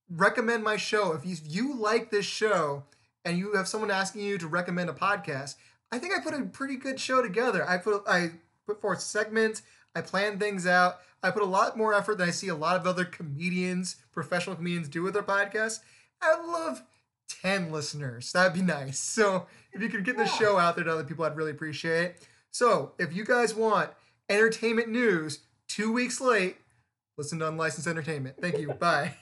recommend 0.09 0.63
my 0.63 0.77
show. 0.77 1.13
If 1.13 1.25
you, 1.25 1.33
if 1.33 1.41
you 1.43 1.75
like 1.75 2.11
this 2.11 2.25
show 2.25 2.83
and 3.23 3.37
you 3.37 3.53
have 3.53 3.67
someone 3.67 3.91
asking 3.91 4.21
you 4.21 4.37
to 4.37 4.47
recommend 4.47 4.89
a 4.89 4.93
podcast, 4.93 5.55
I 5.91 5.99
think 5.99 6.13
I 6.13 6.21
put 6.21 6.33
a 6.33 6.45
pretty 6.45 6.75
good 6.75 6.99
show 6.99 7.21
together. 7.21 7.67
I 7.67 7.77
put 7.77 8.03
I 8.07 8.31
put 8.65 8.81
forth 8.81 9.01
segments. 9.01 9.61
I 9.95 10.01
plan 10.01 10.39
things 10.39 10.67
out. 10.67 10.99
I 11.23 11.31
put 11.31 11.41
a 11.41 11.45
lot 11.45 11.77
more 11.77 11.93
effort 11.93 12.17
than 12.17 12.27
I 12.27 12.31
see 12.31 12.49
a 12.49 12.55
lot 12.55 12.75
of 12.75 12.85
other 12.85 13.05
comedians, 13.05 13.95
professional 14.11 14.55
comedians, 14.55 14.89
do 14.89 15.01
with 15.03 15.13
their 15.13 15.23
podcasts. 15.23 15.79
I'd 16.21 16.45
love 16.45 16.83
ten 17.27 17.71
listeners. 17.71 18.31
That'd 18.31 18.53
be 18.53 18.61
nice. 18.61 18.99
So 18.99 19.47
if 19.71 19.81
you 19.81 19.89
could 19.89 20.05
get 20.05 20.17
the 20.17 20.25
show 20.25 20.57
out 20.57 20.75
there 20.75 20.85
to 20.85 20.91
other 20.91 21.03
people, 21.03 21.25
I'd 21.25 21.35
really 21.35 21.51
appreciate 21.51 22.03
it. 22.03 22.27
So 22.51 22.93
if 22.99 23.13
you 23.13 23.25
guys 23.25 23.53
want 23.53 23.89
entertainment 24.29 24.89
news 24.89 25.39
two 25.67 25.91
weeks 25.91 26.21
late, 26.21 26.57
listen 27.17 27.39
to 27.39 27.47
Unlicensed 27.47 27.87
Entertainment. 27.87 28.37
Thank 28.41 28.59
you. 28.59 28.69
Bye. 28.73 29.15